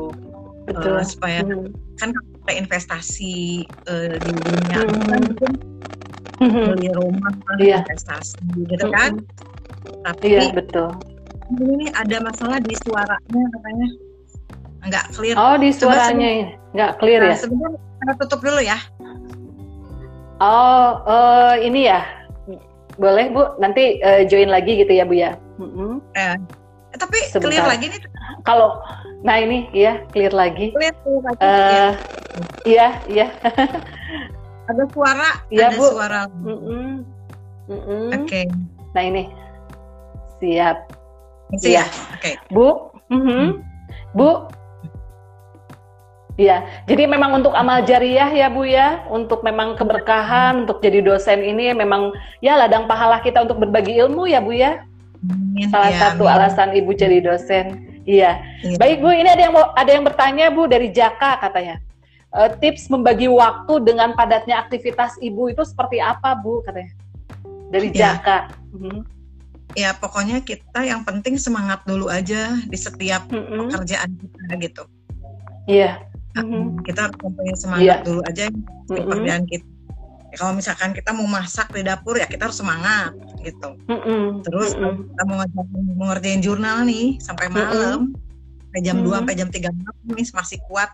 Betul. 0.66 0.94
Uh, 0.98 1.04
supaya 1.04 1.42
mm 1.42 1.50
-hmm. 1.50 1.70
kan 1.98 2.10
investasi 2.46 3.66
uh, 3.90 4.14
di 4.14 4.30
dunia 4.30 4.78
mm 4.86 4.90
-hmm. 4.90 5.06
kan 5.10 5.20
mungkin 5.26 5.52
-hmm. 6.40 6.66
beli 6.72 6.88
rumah 6.94 7.34
yeah. 7.58 7.82
investasi 7.82 8.38
gitu 8.54 8.86
-hmm. 8.86 8.94
kan. 8.94 9.12
Tapi 10.06 10.26
yeah, 10.30 10.54
betul. 10.54 10.94
Ini 11.46 11.94
ada 11.94 12.26
masalah 12.26 12.58
di 12.58 12.74
suaranya 12.82 13.42
katanya 13.54 13.86
nggak 14.88 15.04
clear. 15.14 15.34
Oh 15.34 15.54
di 15.58 15.70
suaranya 15.74 16.56
nggak 16.72 16.92
clear 17.02 17.20
nah, 17.22 17.34
ya? 17.34 17.36
Sebenarnya 17.36 17.78
kita 17.80 18.12
tutup 18.24 18.40
dulu 18.42 18.60
ya. 18.62 18.78
Oh 20.38 21.02
uh, 21.08 21.54
ini 21.58 21.88
ya 21.88 22.04
boleh 22.96 23.28
bu 23.32 23.56
nanti 23.60 24.00
uh, 24.00 24.24
join 24.24 24.48
lagi 24.48 24.80
gitu 24.80 24.92
ya 24.92 25.04
bu 25.04 25.14
ya. 25.16 25.36
Mm-hmm. 25.60 25.92
Eh, 26.16 26.36
tapi 26.96 27.18
Sebentar. 27.28 27.52
clear 27.52 27.64
lagi 27.68 27.86
nih. 27.92 28.00
Kalau 28.44 28.80
nah 29.24 29.36
ini 29.40 29.68
ya 29.72 30.00
clear 30.12 30.32
lagi. 30.32 30.72
Clear, 30.72 30.94
clear 31.04 31.22
lagi. 31.24 31.40
Uh, 31.44 31.92
iya 32.64 32.88
iya. 33.08 33.26
ada 34.70 34.84
suara. 34.92 35.30
Iya 35.52 35.66
bu. 35.76 35.86
Suara. 35.92 36.22
Mm-hmm. 36.30 36.88
Mm-hmm. 37.66 38.02
Oke. 38.16 38.24
Okay. 38.24 38.44
Nah 38.96 39.02
ini 39.04 39.22
siap. 40.40 40.76
Siap. 41.58 41.68
Ya. 41.68 41.84
Oke. 42.16 42.20
Okay. 42.20 42.34
Bu. 42.52 42.92
Mm-hmm. 43.12 43.76
Bu, 44.16 44.48
Iya, 46.36 46.84
jadi 46.84 47.08
memang 47.08 47.40
untuk 47.40 47.56
amal 47.56 47.80
jariah 47.88 48.28
ya 48.28 48.52
Bu 48.52 48.68
ya, 48.68 49.00
untuk 49.08 49.40
memang 49.40 49.72
keberkahan, 49.72 50.68
untuk 50.68 50.84
jadi 50.84 51.00
dosen 51.00 51.40
ini 51.40 51.72
memang 51.72 52.12
ya 52.44 52.60
ladang 52.60 52.84
pahala 52.84 53.24
kita 53.24 53.40
untuk 53.40 53.64
berbagi 53.64 53.96
ilmu 53.96 54.28
ya 54.28 54.44
Bu 54.44 54.52
ya. 54.52 54.84
Amin, 55.24 55.72
Salah 55.72 55.88
ya, 55.88 55.98
satu 56.12 56.28
amin. 56.28 56.36
alasan 56.36 56.68
Ibu 56.76 56.92
jadi 56.92 57.24
dosen. 57.24 57.88
Iya. 58.04 58.36
Ya. 58.60 58.76
Baik 58.76 59.00
Bu, 59.00 59.16
ini 59.16 59.32
ada 59.32 59.48
yang 59.48 59.56
ada 59.56 59.90
yang 59.90 60.04
bertanya 60.04 60.52
Bu 60.52 60.68
dari 60.68 60.92
Jaka 60.92 61.40
katanya. 61.40 61.80
Uh, 62.36 62.52
tips 62.60 62.92
membagi 62.92 63.32
waktu 63.32 63.80
dengan 63.80 64.12
padatnya 64.12 64.60
aktivitas 64.60 65.16
Ibu 65.24 65.56
itu 65.56 65.64
seperti 65.64 66.04
apa 66.04 66.36
Bu 66.36 66.60
katanya? 66.68 66.92
Dari 67.72 67.88
ya. 67.96 68.12
Jaka. 68.12 68.52
Hmm. 68.76 69.08
Ya 69.72 69.96
pokoknya 69.96 70.44
kita 70.44 70.84
yang 70.84 71.00
penting 71.00 71.40
semangat 71.40 71.80
dulu 71.88 72.12
aja 72.12 72.60
di 72.68 72.76
setiap 72.76 73.24
mm 73.32 73.40
-hmm. 73.40 73.58
pekerjaan 73.72 74.10
kita 74.20 74.52
gitu. 74.60 74.82
Iya 75.66 76.04
mm-hmm. 76.42 76.84
kita 76.84 77.02
mempunyai 77.20 77.56
semangat 77.56 77.86
yeah. 77.86 77.98
dulu 78.04 78.20
aja 78.26 78.44
di 78.50 78.58
mm-hmm. 78.60 78.96
pekerjaan 79.08 79.42
kita 79.48 79.66
ya, 80.32 80.36
kalau 80.36 80.52
misalkan 80.52 80.90
kita 80.92 81.10
mau 81.16 81.26
masak 81.28 81.68
di 81.72 81.82
dapur 81.82 82.14
ya 82.18 82.26
kita 82.28 82.48
harus 82.50 82.58
semangat 82.60 83.12
gitu 83.40 83.76
mm-hmm. 83.88 84.44
terus 84.44 84.76
mm-hmm. 84.76 85.08
kita 85.12 85.22
mau 85.24 85.36
ngerjain, 85.40 85.84
mau 85.96 86.06
ngerjain 86.12 86.40
jurnal 86.44 86.78
nih 86.84 87.16
sampai 87.22 87.46
malam 87.48 88.12
mm-hmm. 88.12 88.64
sampai 88.68 88.80
jam 88.84 88.96
mm-hmm. 89.00 89.16
2 89.16 89.20
sampai 89.22 89.34
jam 89.36 89.48
3 89.48 89.80
malam 89.80 89.96
nih 90.12 90.26
masih 90.34 90.58
kuat 90.68 90.90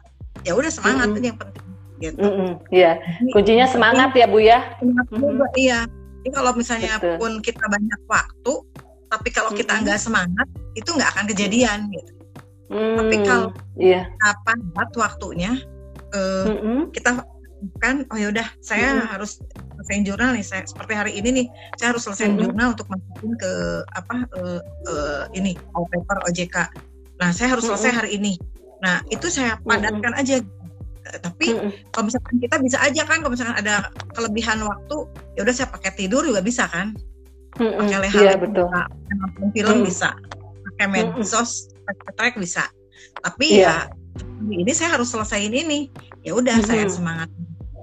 ya 0.46 0.52
udah 0.54 0.70
semangat 0.70 1.06
mm-hmm. 1.10 1.18
itu 1.18 1.26
yang 1.26 1.38
penting 1.38 1.64
gitu 2.02 2.18
mm-hmm. 2.18 2.50
iya 2.74 2.92
kuncinya 3.30 3.66
semangat 3.70 4.10
ya 4.14 4.26
bu 4.26 4.38
ya 4.42 4.58
semangat 4.78 5.06
mm-hmm. 5.10 5.22
juga 5.22 5.46
iya 5.58 5.80
jadi 6.22 6.28
kalau 6.38 6.52
misalnya 6.54 6.94
Betul. 6.98 7.16
pun 7.18 7.32
kita 7.42 7.64
banyak 7.66 8.00
waktu 8.06 8.54
tapi 9.12 9.28
kalau 9.28 9.50
kita 9.52 9.72
nggak 9.82 9.98
mm-hmm. 9.98 10.06
semangat 10.06 10.48
itu 10.78 10.88
nggak 10.88 11.10
akan 11.18 11.24
kejadian 11.30 11.78
gitu 11.90 12.21
Hmm, 12.72 12.96
Tapi 12.96 13.16
kalau 13.28 13.52
iya. 13.76 14.08
apa 14.24 14.56
waktunya 14.96 15.60
uh, 16.16 16.48
mm-hmm. 16.48 16.88
kita 16.96 17.20
kan 17.78 18.02
oh 18.10 18.18
yaudah 18.18 18.48
saya 18.58 18.96
mm-hmm. 18.96 19.12
harus 19.12 19.38
selesai 19.78 20.02
jurnal 20.08 20.34
nih 20.34 20.42
saya 20.46 20.62
seperti 20.66 20.92
hari 20.96 21.12
ini 21.14 21.28
nih 21.42 21.46
saya 21.78 21.94
harus 21.94 22.02
selesai 22.08 22.32
mm-hmm. 22.32 22.42
jurnal 22.48 22.68
untuk 22.74 22.88
masukin 22.88 23.32
ke 23.38 23.52
apa 23.92 24.16
uh, 24.40 24.60
uh, 24.88 25.22
ini 25.36 25.54
all 25.76 25.86
paper 25.92 26.18
OJK. 26.26 26.56
Nah 27.20 27.30
saya 27.30 27.54
harus 27.54 27.68
selesai 27.68 27.92
mm-hmm. 27.92 28.00
hari 28.00 28.10
ini. 28.16 28.32
Nah 28.80 29.04
itu 29.12 29.26
saya 29.28 29.60
padatkan 29.62 30.16
mm-hmm. 30.16 30.22
aja. 30.24 30.36
Uh, 31.02 31.18
tapi 31.20 31.46
mm-hmm. 31.52 31.70
kalau 31.92 32.04
misalkan 32.08 32.36
kita 32.40 32.56
bisa 32.56 32.78
aja 32.80 33.02
kan 33.04 33.18
kalau 33.20 33.32
misalkan 33.36 33.56
ada 33.60 33.74
kelebihan 34.16 34.58
waktu 34.64 34.96
ya 35.36 35.40
udah 35.44 35.54
saya 35.54 35.68
pakai 35.70 35.92
tidur 35.94 36.24
juga 36.24 36.40
bisa 36.40 36.66
kan. 36.72 36.96
Mm-hmm. 37.60 37.78
Pakai 37.84 37.98
leha 38.00 38.20
yeah, 38.24 38.36
betul. 38.40 38.64
bisa, 38.64 38.80
nonton 39.12 39.46
film 39.52 39.70
mm-hmm. 39.76 39.86
bisa, 39.86 40.10
pakai 40.72 40.86
medsos 40.88 41.71
track 42.16 42.34
bisa 42.38 42.64
tapi 43.22 43.62
yeah. 43.62 43.88
ya 43.90 44.52
ini 44.52 44.72
saya 44.74 44.98
harus 44.98 45.10
selesaiin 45.10 45.54
ini 45.54 45.88
ya 46.26 46.36
udah 46.36 46.58
mm 46.58 46.64
-hmm. 46.64 46.70
saya 46.70 46.84
semangat 46.88 47.28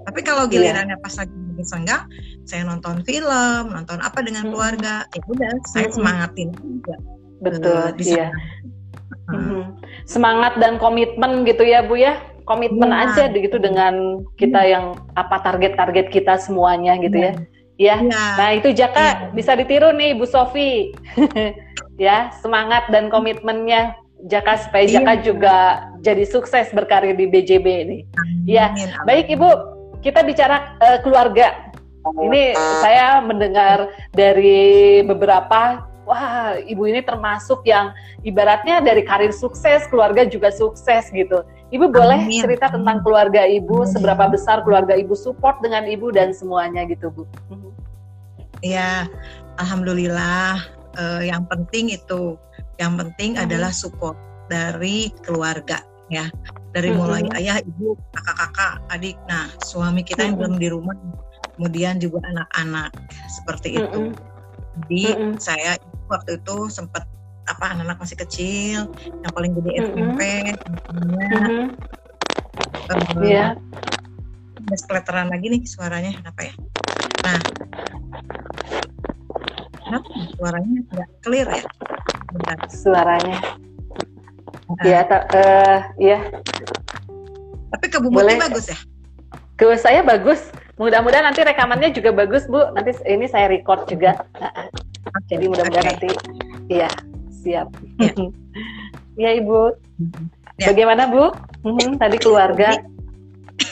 tapi 0.08 0.20
kalau 0.24 0.48
iya. 0.48 0.52
gilirannya 0.52 0.96
yeah. 0.96 1.04
pas 1.04 1.14
lagi 1.18 1.34
senggang 1.60 2.04
saya 2.48 2.64
nonton 2.64 3.04
film 3.04 3.64
nonton 3.68 4.00
apa 4.00 4.24
dengan 4.24 4.48
mm 4.48 4.48
-hmm. 4.48 4.54
keluarga 4.56 4.94
ya 5.12 5.22
udah 5.28 5.52
saya 5.68 5.86
mm 5.86 5.90
-hmm. 5.90 5.96
semangatin 5.96 6.48
juga 6.56 6.96
betul 7.40 7.76
uh, 7.76 7.90
iya 8.00 8.28
mm 9.28 9.40
-hmm. 9.40 9.62
semangat 10.08 10.56
dan 10.56 10.80
komitmen 10.80 11.44
gitu 11.44 11.64
ya 11.64 11.84
bu 11.84 12.00
ya 12.00 12.30
komitmen 12.50 12.90
ya. 12.90 13.06
aja 13.06 13.24
gitu 13.30 13.62
dengan 13.62 14.26
kita 14.34 14.58
yang 14.66 14.98
apa 15.14 15.38
target-target 15.38 16.10
kita 16.10 16.34
semuanya 16.34 16.98
gitu 16.98 17.14
ya. 17.14 17.32
Ya. 17.78 17.96
ya. 18.02 18.10
Nah, 18.34 18.50
itu 18.58 18.74
Jaka 18.74 18.98
ya. 18.98 19.14
bisa 19.30 19.54
ditiru 19.54 19.94
nih 19.94 20.18
Bu 20.18 20.26
Sofi. 20.26 20.90
ya, 22.00 22.32
semangat 22.40 22.88
dan 22.88 23.12
komitmennya 23.12 23.92
Jaka 24.28 24.68
supaya 24.68 24.84
iya. 24.84 25.00
Jaka 25.00 25.12
juga 25.24 25.56
jadi 26.04 26.24
sukses 26.28 26.68
berkarir 26.76 27.16
di 27.16 27.24
BJB 27.24 27.66
ini. 27.88 27.98
Ya, 28.44 28.68
baik 29.08 29.32
Ibu, 29.32 29.48
kita 30.04 30.20
bicara 30.24 30.76
uh, 30.80 31.00
keluarga. 31.00 31.72
Ini 32.00 32.56
saya 32.80 33.20
mendengar 33.24 33.88
dari 34.12 35.00
beberapa, 35.04 35.84
wah 36.04 36.56
Ibu 36.60 36.84
ini 36.88 37.00
termasuk 37.00 37.64
yang 37.64 37.96
ibaratnya 38.20 38.84
dari 38.84 39.04
karir 39.04 39.32
sukses, 39.32 39.88
keluarga 39.88 40.28
juga 40.28 40.52
sukses 40.52 41.08
gitu. 41.12 41.44
Ibu 41.72 41.88
boleh 41.88 42.28
Amin. 42.28 42.44
cerita 42.44 42.68
tentang 42.68 43.00
keluarga 43.00 43.48
Ibu, 43.48 43.88
Amin. 43.88 43.92
seberapa 43.92 44.24
besar 44.28 44.60
keluarga 44.68 44.96
Ibu 45.00 45.16
support 45.16 45.64
dengan 45.64 45.88
Ibu 45.88 46.12
dan 46.12 46.36
semuanya 46.36 46.84
gitu 46.88 47.08
Bu. 47.08 47.24
Iya, 48.60 49.08
Alhamdulillah. 49.56 50.79
Uh, 50.98 51.22
yang 51.22 51.46
penting 51.46 51.94
itu 51.94 52.34
yang 52.80 52.96
penting 52.98 53.36
hmm. 53.36 53.44
adalah 53.46 53.70
support 53.70 54.16
dari 54.50 55.12
keluarga 55.22 55.84
ya. 56.10 56.26
Dari 56.74 56.90
hmm. 56.90 56.98
mulai 56.98 57.22
ayah, 57.38 57.62
ibu, 57.62 57.94
kakak-kakak, 58.14 58.82
adik. 58.90 59.16
Nah, 59.30 59.50
suami 59.62 60.02
kita 60.02 60.26
yang 60.26 60.38
hmm. 60.38 60.42
belum 60.42 60.54
di 60.58 60.68
rumah, 60.70 60.96
kemudian 61.54 61.98
juga 62.02 62.22
anak-anak 62.26 62.90
seperti 63.30 63.74
hmm. 63.74 63.80
itu. 63.86 64.02
Jadi 64.80 65.04
hmm. 65.14 65.34
saya 65.38 65.78
waktu 66.10 66.38
itu 66.42 66.70
sempat 66.70 67.06
apa 67.50 67.74
anak-anak 67.74 67.98
masih 67.98 68.18
kecil, 68.22 68.78
yang 69.06 69.32
paling 69.34 69.52
gede 69.58 69.70
SMP, 69.82 70.20
hmm. 70.90 71.74
Iya. 73.22 73.58
Uh, 73.58 73.58
yeah. 74.70 75.26
lagi 75.26 75.46
nih 75.50 75.62
suaranya 75.66 76.14
apa 76.22 76.40
ya? 76.46 76.54
Nah, 77.26 77.40
kenapa 79.90 80.08
suaranya 80.38 80.78
nggak 80.94 81.08
clear 81.26 81.48
ya? 81.50 81.62
Bentar. 82.30 82.58
Suaranya. 82.70 83.38
Iya, 84.86 85.00
uh, 85.02 85.14
uh, 85.34 85.78
ya. 85.98 86.18
Tapi 87.74 87.86
ke 87.90 87.98
Bu 87.98 88.14
bagus 88.14 88.70
ya? 88.70 88.78
Ke 89.58 89.74
saya 89.74 90.06
bagus. 90.06 90.54
Mudah-mudahan 90.78 91.28
nanti 91.28 91.42
rekamannya 91.42 91.90
juga 91.90 92.14
bagus, 92.14 92.46
Bu. 92.46 92.70
Nanti 92.72 92.94
ini 93.04 93.26
saya 93.26 93.50
record 93.50 93.90
juga. 93.90 94.14
Okay. 94.38 95.36
Jadi 95.36 95.44
mudah-mudahan 95.50 95.86
okay. 95.90 95.92
nanti 95.92 96.10
iya, 96.70 96.88
siap. 97.42 97.68
Ya, 97.98 98.14
ya 99.26 99.30
Ibu. 99.42 99.74
Ya. 100.62 100.72
Bagaimana, 100.72 101.10
Bu? 101.10 101.34
Hmm, 101.66 101.98
tadi 101.98 102.16
keluarga. 102.22 102.78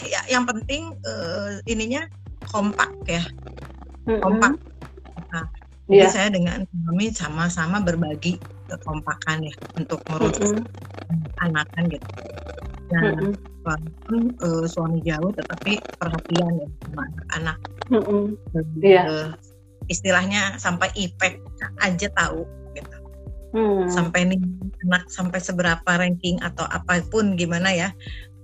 Ya, 0.04 0.20
yang 0.28 0.44
penting 0.44 0.92
uh, 1.00 1.64
ininya 1.64 2.04
kompak 2.52 2.92
ya. 3.08 3.24
Kompak. 4.04 4.52
Nah, 4.52 4.67
jadi 5.88 6.04
yeah. 6.04 6.12
saya 6.12 6.28
dengan 6.28 6.68
kami 6.84 7.08
sama-sama 7.16 7.80
berbagi 7.80 8.36
kekompakan 8.68 9.48
ya 9.48 9.54
untuk 9.72 10.04
ngurus 10.12 10.36
mm 10.36 10.60
-hmm. 10.60 11.44
anak 11.48 11.64
kan 11.72 11.88
gitu. 11.88 12.08
Nah, 12.92 13.02
mm 13.08 13.12
-hmm. 13.16 13.32
walaupun 13.64 14.20
uh, 14.44 14.64
suami 14.68 15.00
jauh 15.00 15.32
tetapi 15.32 15.80
perhatian 15.96 16.52
ya 16.60 16.68
sama 16.84 17.02
anak-anak. 17.08 17.58
Mm 17.88 18.02
-hmm. 18.04 18.24
yeah. 18.84 19.04
uh, 19.08 19.28
istilahnya 19.88 20.60
sampai 20.60 20.92
ipek 20.92 21.40
aja 21.80 22.08
tahu 22.12 22.44
gitu. 22.76 22.96
Mm. 23.56 23.88
Sampai 23.88 24.28
nih 24.28 24.40
anak 24.84 25.08
sampai 25.08 25.40
seberapa 25.40 25.88
ranking 25.88 26.36
atau 26.44 26.68
apa 26.68 27.00
pun 27.08 27.32
gimana 27.32 27.72
ya 27.72 27.88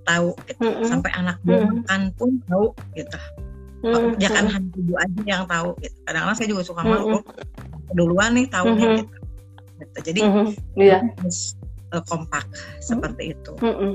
tahu 0.09 0.33
gitu. 0.49 0.65
Mm 0.65 0.73
-hmm. 0.81 0.87
Sampai 0.89 1.13
anak 1.13 1.37
mm 1.45 1.53
-hmm. 1.53 1.69
makan 1.85 2.01
pun 2.17 2.41
tahu 2.49 2.73
gitu 2.97 3.21
hmm. 3.85 4.17
jangan 4.17 4.45
hanya 4.49 4.71
ibu 4.81 4.95
aja 4.97 5.21
yang 5.29 5.45
tahu 5.45 5.71
gitu. 5.85 5.97
kadang-kadang 6.09 6.37
saya 6.37 6.49
juga 6.49 6.63
suka 6.65 6.81
malu 6.83 7.21
hmm. 7.21 7.23
duluan 7.93 8.33
nih 8.33 8.47
tahunya 8.49 8.87
hmm. 8.89 8.97
gitu. 8.97 9.17
gitu 9.79 9.99
jadi 10.01 10.21
hmm. 10.25 10.49
yeah. 10.81 11.03
harus 11.21 11.39
uh, 11.93 12.03
kompak 12.09 12.45
hmm. 12.49 12.81
seperti 12.81 13.23
itu 13.37 13.53
hmm. 13.61 13.95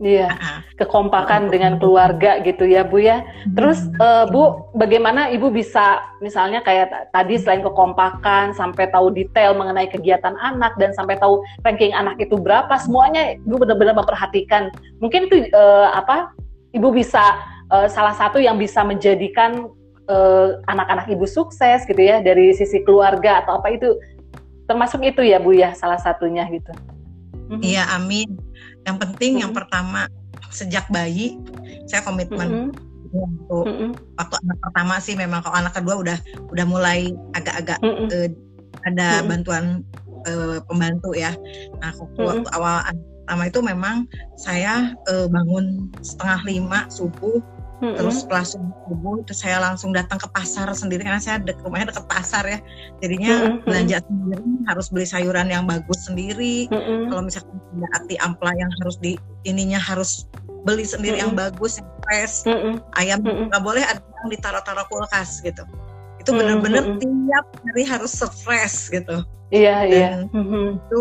Iya, 0.00 0.32
kekompakan 0.80 1.52
dengan 1.52 1.76
keluarga 1.76 2.40
gitu 2.40 2.64
ya 2.64 2.88
Bu 2.88 3.04
ya. 3.04 3.20
Terus 3.52 3.84
uh, 4.00 4.24
Bu, 4.32 4.72
bagaimana 4.72 5.28
Ibu 5.28 5.52
bisa 5.52 6.00
misalnya 6.24 6.64
kayak 6.64 7.12
tadi 7.12 7.36
selain 7.36 7.60
kekompakan 7.60 8.56
sampai 8.56 8.88
tahu 8.88 9.12
detail 9.12 9.52
mengenai 9.52 9.92
kegiatan 9.92 10.32
anak 10.40 10.72
dan 10.80 10.96
sampai 10.96 11.20
tahu 11.20 11.44
ranking 11.68 11.92
anak 11.92 12.16
itu 12.16 12.40
berapa, 12.40 12.72
semuanya 12.80 13.36
Ibu 13.44 13.60
benar-benar 13.60 13.92
memperhatikan. 13.92 14.72
Mungkin 15.04 15.28
itu 15.28 15.52
uh, 15.52 15.92
apa? 15.92 16.32
Ibu 16.72 16.96
bisa 16.96 17.36
uh, 17.70 17.88
salah 17.88 18.14
satu 18.14 18.42
yang 18.42 18.58
bisa 18.58 18.82
menjadikan 18.82 19.70
uh, 20.10 20.58
anak-anak 20.66 21.06
ibu 21.10 21.24
sukses 21.24 21.86
gitu 21.86 22.02
ya 22.02 22.20
dari 22.20 22.52
sisi 22.52 22.82
keluarga 22.82 23.46
atau 23.46 23.62
apa 23.62 23.72
itu 23.72 23.96
termasuk 24.66 25.02
itu 25.02 25.22
ya 25.26 25.42
Bu 25.42 25.54
ya 25.54 25.74
salah 25.74 25.98
satunya 25.98 26.46
gitu. 26.50 26.70
Mhm. 27.50 27.62
Iya 27.62 27.84
mm 27.86 27.94
amin. 27.98 28.30
Yang 28.86 28.96
penting 29.06 29.30
mm-hmm. 29.34 29.42
yang 29.42 29.52
mhm. 29.54 29.58
pertama 29.58 30.00
sejak 30.50 30.86
bayi 30.90 31.38
saya 31.86 32.02
komitmen 32.02 32.70
mm-hmm. 32.70 33.14
untuk 33.14 33.66
mm-hmm. 33.66 33.90
waktu 34.18 34.36
anak 34.46 34.58
pertama 34.62 34.94
sih 34.98 35.14
memang 35.14 35.40
kalau 35.46 35.56
anak 35.58 35.74
kedua 35.74 35.94
udah 35.98 36.18
udah 36.50 36.66
mulai 36.66 37.10
agak-agak 37.34 37.78
mm-hmm. 37.82 38.06
uh, 38.10 38.28
ada 38.86 39.08
mm-hmm. 39.20 39.28
bantuan 39.30 39.64
uh, 40.26 40.58
pembantu 40.66 41.10
ya. 41.14 41.34
Nah 41.82 41.90
waktu, 41.94 42.18
mm-hmm. 42.18 42.30
waktu 42.46 42.48
awal 42.54 42.76
pertama 43.30 43.46
itu 43.46 43.60
memang 43.62 43.96
saya 44.34 44.94
uh, 45.06 45.30
bangun 45.30 45.86
setengah 46.02 46.40
lima 46.50 46.90
subuh 46.90 47.38
hmm 47.80 47.96
Terus 47.96 48.14
setelah 48.24 48.44
subuh 48.44 49.14
itu 49.24 49.32
saya 49.32 49.56
langsung 49.58 49.90
datang 49.96 50.20
ke 50.20 50.28
pasar 50.30 50.68
sendiri 50.76 51.00
karena 51.02 51.20
saya 51.20 51.40
dek, 51.40 51.58
rumahnya 51.64 51.90
dekat 51.90 52.06
pasar 52.06 52.44
ya. 52.44 52.58
Jadinya 53.00 53.34
mm-hmm. 53.34 53.64
belanja 53.64 53.98
sendiri 54.04 54.44
harus 54.68 54.86
beli 54.92 55.06
sayuran 55.08 55.48
yang 55.48 55.64
bagus 55.64 56.04
sendiri. 56.04 56.68
Mm-hmm. 56.68 57.00
Kalau 57.08 57.22
misalkan 57.24 57.56
ada 57.80 57.88
ati 57.96 58.14
ampla 58.20 58.52
yang 58.54 58.70
harus 58.84 58.96
di 59.00 59.16
ininya 59.48 59.80
harus 59.80 60.28
beli 60.68 60.84
sendiri 60.84 61.16
mm-hmm. 61.16 61.32
yang 61.32 61.32
bagus, 61.32 61.80
yang 61.80 61.88
fresh. 62.04 62.36
Mm-hmm. 62.44 62.74
Ayam 63.00 63.18
nggak 63.24 63.48
mm-hmm. 63.48 63.64
boleh 63.64 63.82
ada 63.82 64.00
yang 64.00 64.28
ditaruh-taruh 64.28 64.86
kulkas 64.92 65.40
gitu. 65.40 65.64
Itu 66.20 66.36
benar-benar 66.36 66.84
mm-hmm. 66.84 67.00
tiap 67.00 67.46
hari 67.64 67.82
harus 67.88 68.12
fresh 68.44 68.92
gitu. 68.92 69.24
Iya, 69.50 69.64
yeah, 69.64 69.80
iya. 69.88 69.98
Yeah. 69.98 70.14
Mm-hmm. 70.36 70.66
Itu 70.84 71.00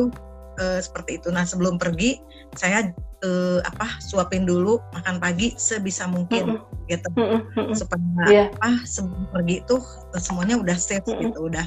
uh, 0.59 0.79
seperti 0.79 1.19
itu. 1.19 1.27
Nah, 1.29 1.43
sebelum 1.43 1.75
pergi 1.75 2.23
saya 2.57 2.91
uh, 3.23 3.59
apa 3.65 3.99
suapin 4.03 4.43
dulu 4.47 4.79
makan 4.95 5.19
pagi 5.19 5.55
sebisa 5.55 6.07
mungkin 6.07 6.55
mm 6.55 6.57
-hmm. 6.59 6.89
gitu 6.89 7.09
mm 7.15 7.39
-hmm. 7.53 7.73
supaya 7.75 8.25
yeah. 8.27 8.47
apa 8.59 8.83
sebelum 8.87 9.27
pergi 9.31 9.55
itu 9.63 9.77
eh, 10.15 10.21
semuanya 10.21 10.55
udah 10.59 10.77
safe 10.77 11.05
mm 11.05 11.13
-hmm. 11.13 11.23
gitu 11.29 11.39
udah 11.51 11.65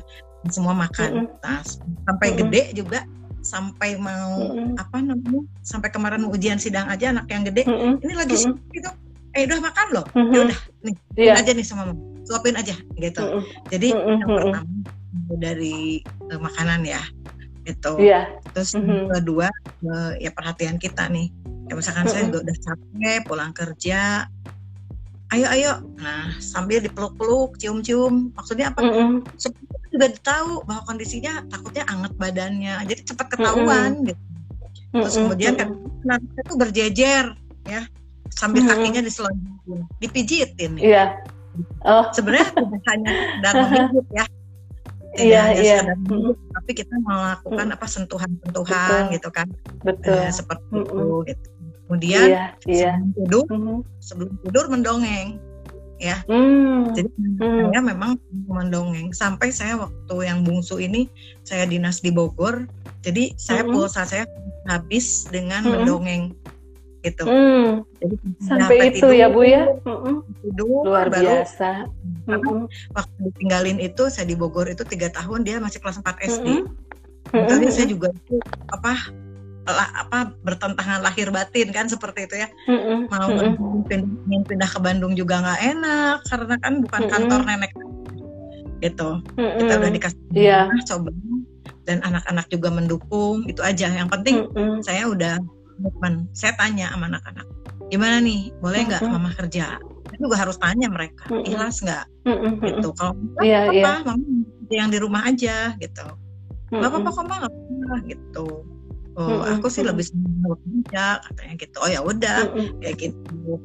semua 0.50 0.74
makan 0.74 1.10
mm 1.12 1.24
-hmm. 1.28 1.42
nah 1.44 1.60
sampai 2.08 2.28
mm 2.28 2.34
-hmm. 2.34 2.40
gede 2.48 2.62
juga 2.76 3.00
sampai 3.42 3.98
mau 3.98 4.38
mm 4.38 4.50
-hmm. 4.54 4.82
apa 4.82 4.96
namanya 5.02 5.42
sampai 5.66 5.88
kemarin 5.90 6.24
ujian 6.30 6.58
sidang 6.58 6.86
aja 6.88 7.10
anak 7.10 7.26
yang 7.28 7.42
gede 7.42 7.66
mm 7.66 7.74
-hmm. 7.74 7.92
ini 8.04 8.14
lagi 8.14 8.34
mm 8.38 8.44
-hmm. 8.54 8.74
gitu 8.74 8.90
eh 9.32 9.42
udah 9.48 9.60
makan 9.60 9.86
loh 9.92 10.06
mm 10.12 10.22
-hmm. 10.22 10.32
ya 10.32 10.38
udah 10.46 10.60
nih 10.84 10.94
yeah. 11.18 11.40
aja 11.40 11.50
nih 11.52 11.66
sama 11.66 11.90
mama 11.90 12.02
suapin 12.22 12.54
aja 12.54 12.74
gitu 12.96 13.22
mm 13.22 13.32
-hmm. 13.38 13.42
jadi 13.68 13.88
mm 13.92 13.98
-hmm. 13.98 14.18
yang 14.20 14.30
pertama 14.30 14.60
dari 15.32 16.04
uh, 16.28 16.40
makanan 16.40 16.84
ya 16.84 17.00
gitu. 17.62 17.92
Iya. 17.98 18.42
Terus 18.54 18.74
mm-hmm. 18.74 19.10
kedua 19.18 19.48
uh, 19.86 20.12
ya 20.18 20.30
perhatian 20.34 20.76
kita 20.78 21.06
nih. 21.08 21.30
Ya 21.72 21.80
misalkan 21.80 22.04
saya 22.04 22.28
juga 22.28 22.44
udah 22.44 22.56
capek 22.68 23.18
pulang 23.24 23.52
kerja, 23.56 24.28
ayo 25.32 25.46
ayo. 25.56 25.72
Nah 25.96 26.36
sambil 26.36 26.84
dipeluk-peluk, 26.84 27.56
cium-cium. 27.56 28.28
Maksudnya 28.36 28.76
apa? 28.76 28.84
Mm-hmm. 28.84 29.24
juga 29.92 30.08
tahu 30.20 30.64
bahwa 30.68 30.84
kondisinya 30.84 31.48
takutnya 31.48 31.88
anget 31.88 32.12
badannya, 32.20 32.76
jadi 32.84 33.00
cepat 33.08 33.26
ketahuan 33.32 34.04
gitu. 34.04 34.20
Terus 34.92 35.16
kemudian 35.16 35.56
kan 35.56 35.68
nanti 36.04 36.28
itu 36.44 36.54
berjejer 36.60 37.24
ya 37.64 37.88
sambil 38.28 38.68
kakinya 38.68 39.00
diselonjokin, 39.00 39.80
dipijitin. 39.96 40.76
Iya. 40.76 40.92
Yeah. 40.92 41.08
Oh. 41.88 42.04
Sebenarnya 42.12 42.52
hanya 42.92 43.12
dan 43.40 43.52
memijit 43.64 44.04
ya 44.12 44.24
iya 45.20 45.52
iya 45.52 45.80
tapi 46.56 46.70
kita 46.72 46.96
melakukan 47.04 47.68
apa 47.68 47.84
sentuhan-sentuhan 47.84 49.12
gitu 49.12 49.28
kan 49.28 49.48
betul 49.84 50.16
uh, 50.16 50.32
seperti 50.32 50.72
hmm. 50.72 50.84
itu 50.88 51.04
gitu 51.28 51.51
kemudian 51.92 52.24
iya, 52.24 52.44
iya. 52.64 52.96
sebelum 52.96 53.12
tidur 53.12 53.44
hmm. 53.52 53.80
sebelum 54.00 54.32
tidur 54.40 54.64
mendongeng 54.72 55.36
ya 56.00 56.24
hmm. 56.24 56.96
jadi 56.96 57.08
hmm. 57.12 57.68
saya 57.68 57.80
memang 57.84 58.16
mendongeng 58.48 59.12
sampai 59.12 59.52
saya 59.52 59.76
waktu 59.76 60.16
yang 60.24 60.40
bungsu 60.40 60.80
ini 60.80 61.12
saya 61.44 61.68
dinas 61.68 62.00
di 62.00 62.08
Bogor 62.08 62.64
jadi 63.04 63.36
saya 63.36 63.68
hmm. 63.68 63.76
pulsa 63.76 64.08
saya 64.08 64.24
habis 64.64 65.28
dengan 65.28 65.68
hmm. 65.68 65.72
mendongeng 65.84 66.32
gitu. 67.02 67.26
Hmm. 67.26 67.82
Jadi, 67.98 68.14
Sampai 68.46 68.94
itu 68.94 69.02
tidur, 69.02 69.10
ya 69.10 69.26
Bu 69.26 69.42
ya. 69.42 69.66
Tidur, 70.38 70.86
Luar 70.86 71.10
baru, 71.10 71.42
biasa. 71.42 71.90
Hmm. 72.30 72.70
Waktu 72.94 73.18
ditinggalin 73.26 73.82
itu 73.82 74.06
saya 74.06 74.30
di 74.30 74.38
Bogor 74.38 74.70
itu 74.70 74.86
tiga 74.86 75.10
tahun 75.10 75.42
dia 75.42 75.58
masih 75.58 75.82
kelas 75.82 75.98
4 75.98 76.06
SD. 76.22 76.62
Hmm. 77.34 77.46
Tapi 77.50 77.66
saya 77.74 77.90
juga 77.90 78.14
apa 78.70 78.94
lah, 79.66 79.88
apa 79.94 80.18
bertentangan 80.42 81.02
lahir 81.06 81.30
batin 81.30 81.70
kan 81.70 81.86
seperti 81.86 82.26
itu 82.26 82.42
ya. 82.42 82.48
Mm-hmm. 82.66 82.98
Mau 83.10 83.28
mm-hmm. 83.30 83.86
pindah, 83.86 84.42
pindah 84.48 84.70
ke 84.70 84.78
Bandung 84.82 85.14
juga 85.14 85.42
nggak 85.42 85.60
enak 85.76 86.16
karena 86.26 86.54
kan 86.58 86.72
bukan 86.82 87.00
mm-hmm. 87.06 87.14
kantor 87.14 87.40
nenek 87.46 87.72
gitu. 88.82 89.10
Mm-hmm. 89.38 89.58
Kita 89.62 89.72
udah 89.78 89.90
dikasih 89.94 90.20
yeah. 90.34 90.66
coba 90.88 91.10
dan 91.82 91.98
anak-anak 92.02 92.46
juga 92.50 92.68
mendukung 92.74 93.46
itu 93.46 93.62
aja. 93.62 93.86
Yang 93.90 94.10
penting 94.10 94.36
mm-hmm. 94.50 94.82
saya 94.82 95.06
udah 95.06 95.38
komitmen 95.82 96.30
saya 96.30 96.54
tanya 96.54 96.94
sama 96.94 97.10
anak-anak 97.10 97.46
gimana 97.90 98.22
nih 98.22 98.54
boleh 98.62 98.80
nggak 98.86 99.02
mm-hmm. 99.02 99.18
mama 99.20 99.34
kerja 99.34 99.76
saya 99.82 100.18
juga 100.22 100.36
harus 100.38 100.56
tanya 100.62 100.88
mereka 100.88 101.26
mm-hmm. 101.28 101.48
ikhlas 101.50 101.76
nggak 101.82 102.04
mm-hmm. 102.24 102.54
gitu 102.62 102.88
kalau 102.94 103.12
yeah, 103.42 103.66
apa 103.68 103.74
yeah. 103.74 103.98
mama 104.06 104.14
yang 104.72 104.88
di 104.88 104.98
rumah 105.02 105.22
aja 105.26 105.74
gitu 105.82 106.06
nggak 106.70 106.78
mm-hmm. 106.78 107.02
apa-apa 107.02 107.10
kok 107.10 107.26
mama 107.26 107.48
gitu 108.06 108.46
oh 109.18 109.44
aku 109.44 109.68
sih 109.68 109.84
lebih 109.84 110.04
senang 110.08 110.40
bekerja 110.44 111.20
katanya 111.20 111.54
gitu 111.60 111.76
oh 111.84 111.90
ya 111.90 112.00
udah 112.00 112.48
kayak 112.80 112.96
gitu 112.98 113.60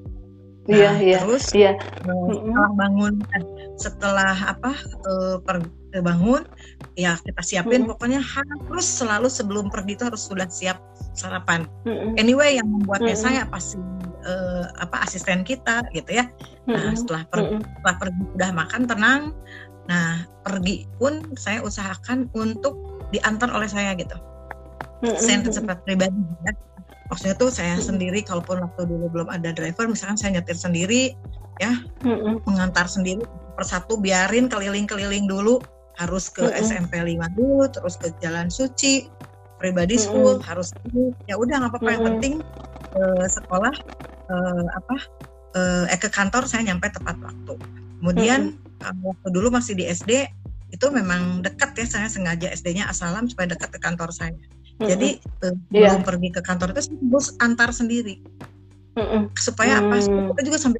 Iya, 0.67 0.91
nah, 0.91 0.97
iya. 0.99 1.17
Terus 1.23 1.45
iya. 1.55 1.71
setelah 2.03 2.69
bangun 2.75 3.13
eh, 3.39 3.43
setelah 3.79 4.35
apa 4.51 4.75
uh, 5.07 5.39
per, 5.39 5.63
bangun 6.03 6.43
ya 6.99 7.15
kita 7.23 7.39
siapin 7.39 7.81
mm 7.81 7.83
-hmm. 7.87 7.91
pokoknya 7.95 8.19
harus 8.19 8.83
selalu 8.83 9.31
sebelum 9.31 9.71
pergi 9.71 9.95
itu 9.95 10.03
harus 10.03 10.27
sudah 10.27 10.45
siap 10.51 10.77
sarapan. 11.15 11.63
Mm 11.87 11.95
-hmm. 11.95 12.11
Anyway 12.19 12.59
yang 12.59 12.67
membuatnya 12.67 13.15
mm 13.15 13.19
-hmm. 13.23 13.31
saya 13.31 13.41
pasti 13.47 13.79
uh, 14.27 14.67
apa 14.83 15.07
asisten 15.07 15.47
kita 15.47 15.87
gitu 15.95 16.19
ya. 16.19 16.27
Nah, 16.67 16.75
mm 16.75 16.83
-hmm. 16.83 16.95
setelah 16.99 17.23
pergi, 17.31 17.47
mm 17.47 17.59
-hmm. 17.63 17.71
setelah 17.79 17.95
pergi 18.03 18.21
sudah 18.35 18.51
makan 18.51 18.81
tenang. 18.83 19.21
Nah, 19.87 20.27
pergi 20.43 20.83
pun 20.99 21.23
saya 21.39 21.63
usahakan 21.63 22.27
untuk 22.35 22.75
diantar 23.15 23.47
oleh 23.55 23.71
saya 23.71 23.95
gitu. 23.95 24.19
Saya 25.01 25.45
sempat 25.49 25.85
pribadi 25.85 26.17
ya. 26.45 26.53
Maksudnya 27.07 27.35
tuh 27.39 27.49
saya 27.53 27.79
sendiri 27.79 28.19
kalaupun 28.25 28.59
waktu 28.59 28.83
dulu 28.83 29.07
belum 29.07 29.29
ada 29.31 29.55
driver 29.55 29.87
misalkan 29.87 30.19
saya 30.19 30.39
nyetir 30.39 30.59
sendiri 30.59 31.15
ya 31.63 31.71
mengantar 32.43 32.83
sendiri 32.91 33.23
persatu 33.55 33.95
biarin 34.01 34.49
keliling-keliling 34.51 35.29
dulu. 35.29 35.61
Harus 35.97 36.29
ke. 36.29 36.45
SMP 36.61 37.01
5 37.01 37.17
dulu 37.33 37.65
terus 37.73 37.97
ke 37.97 38.13
Jalan 38.21 38.53
Suci 38.53 39.09
pribadi 39.57 39.97
school 39.97 40.37
harus 40.45 40.69
ya 41.25 41.33
udah 41.33 41.65
nggak 41.65 41.71
apa-apa. 41.73 41.89
Yang 41.89 42.03
penting 42.13 42.33
uh, 42.93 43.25
sekolah 43.25 43.73
uh, 44.29 44.65
apa 44.77 44.95
uh, 45.57 45.85
eh 45.89 45.97
ke 45.97 46.09
kantor 46.13 46.45
saya 46.45 46.69
nyampe 46.69 46.93
tepat 46.93 47.17
waktu. 47.17 47.57
Kemudian 47.97 48.61
waktu 48.81 49.27
dulu 49.33 49.49
masih 49.49 49.73
di 49.73 49.89
SD 49.89 50.29
itu 50.69 50.85
memang 50.91 51.41
dekat 51.41 51.73
ya 51.79 51.87
saya 51.87 52.07
sengaja 52.11 52.51
SD-nya 52.51 52.91
Asalam 52.91 53.25
supaya 53.31 53.55
dekat 53.55 53.73
ke 53.73 53.79
kantor 53.79 54.11
saya 54.11 54.35
mm-hmm. 54.77 54.89
jadi 54.89 55.09
uh, 55.43 55.55
yeah. 55.73 55.91
belum 55.93 56.03
pergi 56.05 56.29
ke 56.33 56.41
kantor 56.45 56.73
itu 56.77 56.81
harus 56.89 57.27
antar 57.41 57.69
sendiri 57.73 58.21
mm-hmm. 58.97 59.33
supaya 59.37 59.81
apa 59.81 60.01
supaya 60.01 60.29
kita 60.33 60.41
juga 60.45 60.57
sampai 60.61 60.79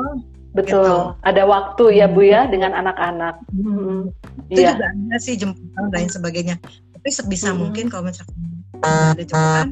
oh, 0.00 0.16
Betul. 0.50 0.82
Gitu. 0.82 0.96
Ada 1.22 1.42
waktu 1.46 1.84
ya 1.94 2.06
Bu 2.10 2.26
ya 2.26 2.50
dengan 2.50 2.74
anak-anak. 2.74 3.38
Hmm. 3.54 4.10
Itu 4.50 4.60
yeah. 4.66 4.74
juga 4.74 4.86
ada 4.90 5.16
sih 5.22 5.34
jemputan 5.38 5.82
dan 5.90 5.94
lain 5.94 6.10
sebagainya. 6.10 6.56
Tapi 6.98 7.08
sebisa 7.10 7.54
hmm. 7.54 7.58
mungkin 7.58 7.84
kalau 7.86 8.10
misalkan 8.10 8.34
ada 8.82 9.22
jemputan, 9.22 9.68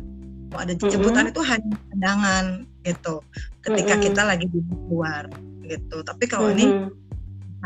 mau 0.55 0.59
ada 0.63 0.75
jemputan 0.79 1.25
hmm. 1.27 1.33
itu 1.35 1.41
hanya 1.43 1.75
pandangan 1.91 2.45
gitu. 2.87 3.15
Ketika 3.67 3.95
hmm. 3.99 4.03
kita 4.07 4.23
lagi 4.23 4.47
di 4.47 4.61
luar 4.87 5.27
gitu. 5.67 5.97
Tapi 6.07 6.25
kalau 6.31 6.49
hmm. 6.55 6.57
ini 6.57 6.67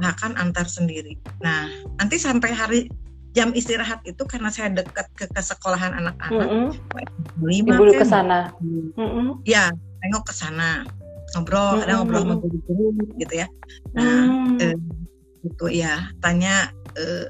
akan 0.01 0.33
antar 0.41 0.65
sendiri. 0.65 1.21
Nah, 1.45 1.69
nanti 2.01 2.17
sampai 2.17 2.51
hari 2.57 2.81
jam 3.33 3.49
istirahat 3.57 4.05
itu 4.05 4.21
karena 4.29 4.53
saya 4.53 4.69
dekat 4.73 5.09
ke, 5.17 5.25
ke 5.25 5.41
sekolahan 5.41 5.97
anak-anak. 5.97 6.49
Mm 6.49 6.69
-hmm. 6.69 7.45
Lima 7.45 7.75
Ibu 7.81 7.97
ke 7.97 8.05
sana. 8.05 8.53
Mm 8.61 8.93
-hmm. 8.93 9.27
Ya, 9.49 9.73
tengok 10.05 10.29
ke 10.29 10.35
sana 10.37 10.85
ngobrol 11.33 11.81
hmm. 11.81 11.83
ada 11.85 11.93
ngobrol 12.01 12.23
sama 12.23 12.37
guru-guru 12.39 12.87
gitu 13.17 13.35
ya 13.35 13.47
nah 13.97 14.21
hmm. 14.29 14.61
eh, 14.61 14.77
gitu 15.49 15.67
ya 15.73 16.13
tanya 16.21 16.71
eh, 16.97 17.27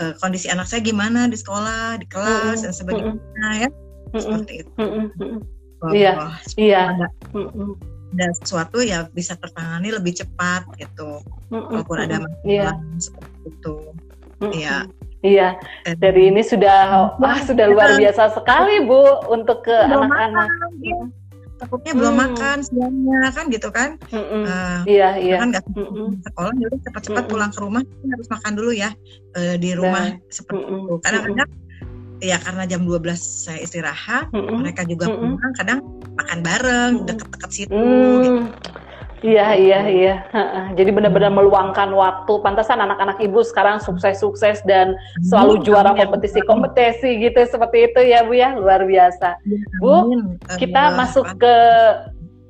eh, 0.00 0.12
kondisi 0.18 0.48
anak 0.48 0.66
saya 0.66 0.80
gimana 0.80 1.28
di 1.28 1.36
sekolah 1.36 2.00
di 2.00 2.06
kelas 2.08 2.60
hmm. 2.60 2.64
dan 2.64 2.72
sebagainya 2.72 3.12
hmm. 3.14 3.60
ya 3.60 3.68
seperti 4.16 4.52
itu 4.64 4.72
hmm. 4.80 5.92
iya 5.92 6.12
iya 6.56 6.82
ada, 6.96 7.06
ada 8.16 8.26
sesuatu 8.40 8.80
ya 8.80 9.06
bisa 9.12 9.36
tertangani 9.36 9.92
lebih 9.92 10.16
cepat 10.16 10.64
gitu 10.80 11.20
hmm. 11.52 11.68
walaupun 11.68 11.98
ada 12.00 12.24
masalah 12.24 12.48
yeah. 12.48 12.74
seperti 12.96 13.36
itu 13.44 13.76
hmm. 14.40 14.52
Ya 15.22 15.58
Iya, 15.58 15.94
dari 15.98 16.30
ini 16.30 16.42
sudah 16.46 16.80
wah 17.22 17.38
sudah 17.42 17.66
luar 17.66 17.98
biasa 17.98 18.34
sekali 18.34 18.86
Bu 18.86 19.26
untuk 19.30 19.66
ke 19.66 19.74
anak-anak. 19.74 20.48
takutnya 21.58 21.90
belum 21.90 22.14
hmm. 22.14 22.22
makan 22.22 22.56
siangnya 22.62 23.34
kan 23.34 23.44
gitu 23.50 23.68
kan? 23.74 23.98
Uh, 24.14 24.86
iya 24.86 25.18
iya. 25.18 25.42
kan 25.42 25.50
nggak 25.50 25.66
hmm. 25.74 26.22
sekolah 26.22 26.54
jadi 26.54 26.76
cepat-cepat 26.86 27.24
hmm. 27.26 27.30
pulang 27.34 27.50
ke 27.50 27.58
rumah 27.58 27.82
harus 27.82 28.28
makan 28.30 28.52
dulu 28.54 28.70
ya 28.70 28.94
uh, 29.34 29.58
di 29.58 29.74
rumah 29.74 30.14
nah. 30.14 30.30
seperti 30.30 30.62
itu. 30.70 30.94
Kadang-kadang 31.02 31.50
ya 32.22 32.38
karena 32.38 32.62
jam 32.62 32.86
12 32.86 33.10
saya 33.18 33.58
istirahat 33.58 34.30
mereka 34.34 34.86
juga 34.86 35.10
pulang 35.10 35.54
kadang 35.58 35.82
makan 36.14 36.38
bareng 36.46 36.92
deket-deket 37.10 37.50
situ 37.50 37.74
hmm. 37.74 38.22
gitu 38.22 38.40
Iya 39.18 39.58
iya 39.58 39.80
iya. 39.90 40.14
Jadi 40.78 40.90
benar-benar 40.94 41.34
meluangkan 41.34 41.90
waktu. 41.90 42.38
Pantasan 42.38 42.78
anak-anak 42.78 43.18
ibu 43.18 43.42
sekarang 43.42 43.82
sukses-sukses 43.82 44.62
dan 44.62 44.94
selalu 45.26 45.66
juara 45.66 45.90
kompetisi-kompetisi 45.98 47.18
gitu 47.18 47.40
seperti 47.50 47.90
itu 47.90 48.00
ya 48.06 48.22
bu 48.22 48.38
ya 48.38 48.54
luar 48.54 48.86
biasa. 48.86 49.42
Bu, 49.82 50.14
kita 50.54 50.94
masuk 50.94 51.26
ke 51.34 51.54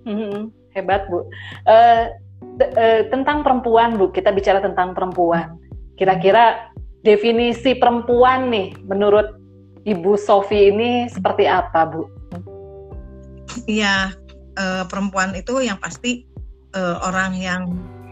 hmm, 0.05 0.53
hebat 0.77 1.09
bu. 1.09 1.25
Uh, 1.65 2.13
uh, 2.61 3.01
tentang 3.09 3.41
perempuan 3.41 3.97
bu, 3.97 4.13
kita 4.13 4.29
bicara 4.29 4.61
tentang 4.61 4.93
perempuan. 4.93 5.57
Kira-kira 5.97 6.69
definisi 7.01 7.81
perempuan 7.81 8.53
nih 8.53 8.77
menurut 8.85 9.41
Ibu 9.89 10.21
Sofi 10.21 10.69
ini 10.69 11.09
seperti 11.09 11.49
apa 11.49 11.89
bu? 11.89 12.05
Iya, 13.65 14.13
uh, 14.61 14.85
perempuan 14.85 15.33
itu 15.33 15.65
yang 15.65 15.81
pasti 15.81 16.29
uh, 16.77 16.97
orang 17.05 17.37
yang 17.39 17.63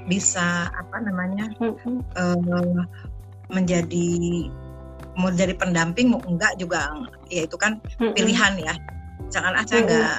bisa 0.07 0.71
apa 0.71 1.03
namanya 1.03 1.51
uh, 2.15 2.87
menjadi 3.51 4.47
mau 5.19 5.33
jadi 5.33 5.57
pendamping 5.57 6.13
mau 6.13 6.23
enggak 6.29 6.55
juga 6.61 6.93
ya 7.33 7.49
itu 7.49 7.57
kan 7.59 7.83
pilihan 7.99 8.55
ya. 8.61 8.75
Jangan 9.33 9.59
aja 9.59 9.75
enggak 9.83 10.19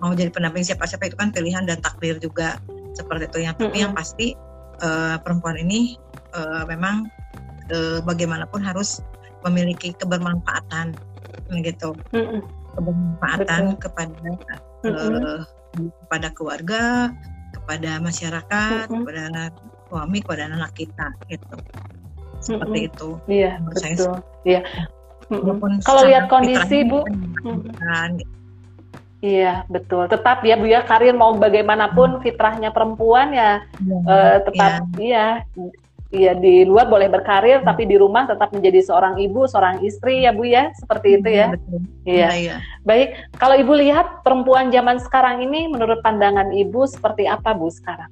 mau 0.00 0.16
jadi 0.16 0.32
pendamping 0.32 0.64
siapa-siapa 0.64 1.12
itu 1.12 1.16
kan 1.20 1.28
pilihan 1.28 1.68
dan 1.68 1.78
takdir 1.84 2.16
juga 2.16 2.56
seperti 2.96 3.28
itu 3.28 3.38
yang 3.44 3.54
tapi 3.60 3.78
yang 3.84 3.92
pasti 3.92 4.32
uh, 4.80 5.20
perempuan 5.20 5.60
ini 5.60 6.00
uh, 6.32 6.64
memang 6.64 7.04
uh, 7.68 8.00
bagaimanapun 8.02 8.64
harus 8.64 9.04
memiliki 9.44 9.92
kebermanfaatan 10.00 10.96
gitu. 11.60 11.92
Kebermanfaatan 12.76 13.76
Betul. 13.76 13.80
kepada 13.84 14.30
uh, 14.88 15.40
kepada 16.08 16.28
keluarga 16.32 17.12
kepada 17.70 18.02
masyarakat, 18.02 18.90
mm 18.90 18.90
-hmm. 18.90 19.06
kepada 19.06 19.22
suami, 19.86 20.18
kepada 20.18 20.42
anak 20.50 20.74
kita 20.74 21.06
gitu. 21.30 21.54
Seperti 22.42 22.66
mm 22.66 22.82
-hmm. 22.82 22.90
itu. 22.90 23.08
Iya, 23.30 23.52
betul. 23.62 24.14
Iya. 24.42 24.60
Mm 25.30 25.38
-hmm. 25.38 25.78
Kalau 25.86 26.02
lihat 26.02 26.26
kondisi 26.26 26.82
Bu, 26.82 27.06
gitu. 27.06 27.62
Iya 29.22 29.62
betul. 29.70 30.10
Tetap 30.10 30.42
ya 30.42 30.58
Bu 30.58 30.66
ya 30.66 30.82
karir 30.82 31.14
mau 31.14 31.30
bagaimanapun 31.38 32.18
fitrahnya 32.26 32.74
perempuan 32.74 33.30
ya, 33.30 33.62
ya 33.86 33.96
uh, 34.02 34.36
tetap 34.50 34.72
iya. 34.98 34.98
iya 34.98 35.26
Iya 36.10 36.34
di 36.34 36.66
luar 36.66 36.90
boleh 36.90 37.06
berkarir 37.06 37.62
tapi 37.62 37.86
di 37.86 37.94
rumah 37.94 38.26
tetap 38.26 38.50
menjadi 38.50 38.82
seorang 38.82 39.14
ibu, 39.22 39.46
seorang 39.46 39.78
istri 39.86 40.26
ya 40.26 40.34
Bu 40.34 40.42
ya, 40.42 40.74
seperti 40.74 41.22
itu 41.22 41.28
ya. 41.30 41.54
Iya. 42.02 42.26
Ya, 42.26 42.30
ya. 42.34 42.56
Baik, 42.82 43.14
kalau 43.38 43.54
Ibu 43.54 43.78
lihat 43.78 44.26
perempuan 44.26 44.74
zaman 44.74 44.98
sekarang 44.98 45.46
ini 45.46 45.70
menurut 45.70 46.02
pandangan 46.02 46.50
Ibu 46.50 46.90
seperti 46.90 47.30
apa 47.30 47.54
Bu 47.54 47.70
sekarang? 47.70 48.10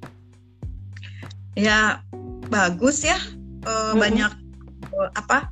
Ya 1.59 1.99
bagus 2.47 3.03
ya, 3.03 3.19
e, 3.67 3.73
hmm. 3.91 3.99
banyak 3.99 4.31
e, 4.95 4.99
apa? 5.19 5.51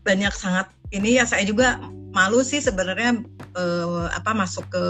Banyak 0.00 0.32
sangat 0.32 0.72
ini 0.96 1.20
ya 1.20 1.28
saya 1.28 1.44
juga 1.44 1.76
malu 2.16 2.40
sih 2.40 2.64
sebenarnya 2.64 3.20
e, 3.52 3.64
apa 4.16 4.32
masuk 4.32 4.64
ke 4.72 4.84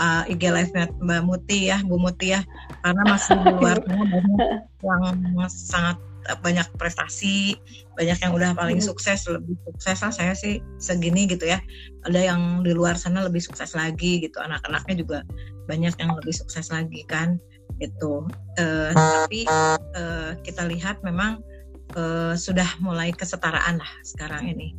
uh, 0.00 0.22
IG 0.28 0.42
live 0.52 0.72
Mbak 1.00 1.22
Muti 1.24 1.70
ya, 1.70 1.80
Bu 1.84 1.96
Muti 2.00 2.32
ya, 2.32 2.40
karena 2.84 3.02
masih 3.08 3.36
di 3.40 3.52
luar 3.56 3.78
banyak 4.82 5.14
yang 5.36 5.48
sangat 5.50 5.96
banyak 6.42 6.66
prestasi 6.76 7.56
banyak 7.96 8.18
yang 8.20 8.32
udah 8.36 8.52
paling 8.52 8.78
hmm. 8.82 8.88
sukses 8.88 9.24
lebih 9.30 9.56
sukses 9.64 9.98
lah 10.04 10.12
saya 10.12 10.32
sih 10.36 10.60
segini 10.76 11.24
gitu 11.30 11.48
ya. 11.48 11.62
Ada 12.04 12.34
yang 12.34 12.66
di 12.66 12.76
luar 12.76 12.98
sana 12.98 13.24
lebih 13.24 13.40
sukses 13.40 13.72
lagi 13.72 14.20
gitu. 14.20 14.36
Anak-anaknya 14.42 14.94
juga 15.00 15.18
banyak 15.66 15.94
yang 15.98 16.12
lebih 16.14 16.34
sukses 16.34 16.70
lagi 16.70 17.02
kan 17.08 17.40
itu 17.82 18.24
uh, 18.56 18.90
tapi 18.94 19.44
uh, 19.50 20.32
kita 20.40 20.64
lihat 20.64 21.02
memang 21.04 21.42
uh, 21.98 22.32
sudah 22.32 22.66
mulai 22.80 23.12
kesetaraan 23.12 23.80
lah 23.80 23.92
sekarang 24.04 24.48
ini. 24.48 24.72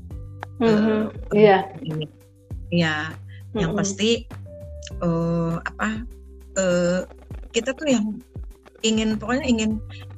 Mm-hmm. 0.57 1.01
iya. 1.37 1.69
ini. 1.85 2.09
Ya 2.73 3.11
mm-hmm. 3.11 3.59
yang 3.61 3.71
pasti 3.77 4.25
uh, 5.01 5.61
apa 5.61 6.03
uh, 6.57 7.01
kita 7.53 7.73
tuh 7.77 7.87
yang 7.89 8.05
ingin 8.85 9.17
pokoknya 9.17 9.45
ingin 9.45 9.71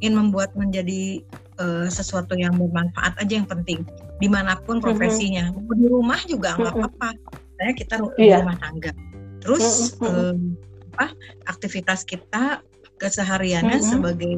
ingin 0.04 0.14
membuat 0.20 0.52
menjadi 0.56 1.24
uh, 1.60 1.88
sesuatu 1.88 2.36
yang 2.36 2.56
bermanfaat 2.56 3.16
aja 3.20 3.40
yang 3.40 3.48
penting 3.48 3.88
di 4.20 4.28
mana 4.28 4.60
pun 4.68 4.84
profesinya 4.84 5.52
mm 5.52 5.64
-hmm. 5.64 5.76
di 5.80 5.86
rumah 5.88 6.20
juga 6.28 6.60
nggak 6.60 6.74
mm 6.76 6.82
-hmm. 6.84 6.92
apa-apa 7.00 7.10
saya 7.60 7.72
kita 7.76 7.96
yeah. 8.20 8.40
rumah 8.44 8.58
tangga 8.60 8.92
terus 9.40 9.96
mm 9.96 10.04
-hmm. 10.04 10.08
uh, 10.08 10.38
apa 11.00 11.06
aktivitas 11.48 12.04
kita 12.04 12.60
kesehariannya 13.00 13.80
mm 13.80 13.84
-hmm. 13.84 13.94
sebagai 13.96 14.34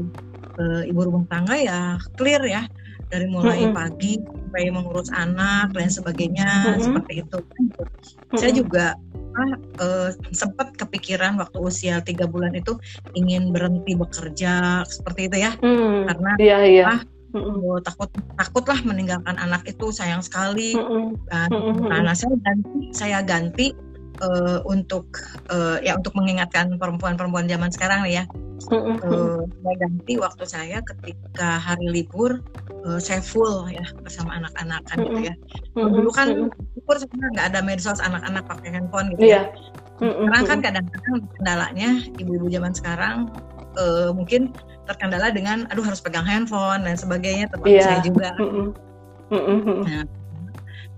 uh, 0.62 0.82
ibu 0.86 1.02
rumah 1.02 1.26
tangga 1.30 1.58
ya 1.58 1.82
clear 2.14 2.46
ya 2.46 2.70
dari 3.10 3.28
mulai 3.28 3.66
mm 3.66 3.74
-hmm. 3.74 3.78
pagi 3.78 4.14
sampai 4.52 4.72
mengurus 4.72 5.10
anak 5.12 5.74
dan 5.76 5.90
sebagainya 5.92 6.48
mm 6.48 6.68
-hmm. 6.68 6.84
seperti 6.84 7.14
itu. 7.24 7.38
Mm 7.40 7.68
-hmm. 7.68 8.38
Saya 8.40 8.52
juga 8.56 8.86
uh, 9.36 9.56
uh, 9.82 10.10
sempat 10.32 10.76
kepikiran 10.76 11.40
waktu 11.40 11.58
usia 11.60 12.00
tiga 12.04 12.28
bulan 12.28 12.56
itu 12.56 12.76
ingin 13.16 13.52
berhenti 13.52 13.96
bekerja 13.96 14.84
seperti 14.88 15.32
itu 15.32 15.38
ya, 15.44 15.52
mm, 15.60 16.10
karena 16.10 16.32
iya, 16.40 16.60
iya. 16.66 16.86
Ah, 16.88 17.02
Oh, 17.32 17.80
takut 17.80 18.12
takutlah 18.36 18.76
meninggalkan 18.84 19.40
anak 19.40 19.64
itu 19.64 19.88
sayang 19.96 20.20
sekali. 20.20 20.76
Mm 20.76 21.16
-hmm. 21.48 21.88
Nah, 21.88 22.12
saya 22.12 22.36
ganti 22.44 22.92
saya 22.92 23.20
ganti 23.24 23.72
uh, 24.22 24.60
untuk 24.70 25.10
uh, 25.50 25.82
ya 25.82 25.98
untuk 25.98 26.14
mengingatkan 26.16 26.78
perempuan-perempuan 26.78 27.50
zaman 27.50 27.70
sekarang 27.74 28.06
ya. 28.08 28.24
Mm-hmm. 28.70 29.02
Uh, 29.02 29.42
saya 29.50 29.76
ganti 29.82 30.14
waktu 30.22 30.44
saya 30.46 30.78
ketika 30.86 31.58
hari 31.58 31.90
libur 31.90 32.46
uh, 32.86 33.02
saya 33.02 33.18
full 33.20 33.66
ya 33.74 33.82
bersama 34.06 34.38
anak-anak 34.38 34.86
kan 34.86 34.98
gitu 35.02 35.20
ya. 35.34 35.36
Mm-hmm. 35.74 35.92
Dulu 35.98 36.10
kan 36.14 36.28
syukur 36.78 36.96
sebenarnya 37.02 37.32
nggak 37.34 37.48
ada 37.52 37.60
medsos 37.66 38.00
anak-anak 38.00 38.44
pakai 38.46 38.70
handphone 38.78 39.08
gitu 39.18 39.26
yeah. 39.26 39.50
ya. 39.50 40.06
Mm-hmm. 40.06 40.26
Karena 40.30 40.42
kan 40.46 40.60
kadang-kadang 40.62 41.16
kendalanya 41.38 41.90
ibu-ibu 42.22 42.48
zaman 42.54 42.74
sekarang 42.78 43.18
uh, 43.78 44.10
mungkin 44.14 44.54
terkendala 44.86 45.30
dengan 45.34 45.66
aduh 45.70 45.86
harus 45.86 46.02
pegang 46.02 46.26
handphone 46.26 46.86
dan 46.86 46.98
sebagainya 46.98 47.50
termasuk 47.50 47.82
yeah. 47.82 47.86
saya 47.86 48.00
juga. 48.06 48.30
Nah, 49.32 50.04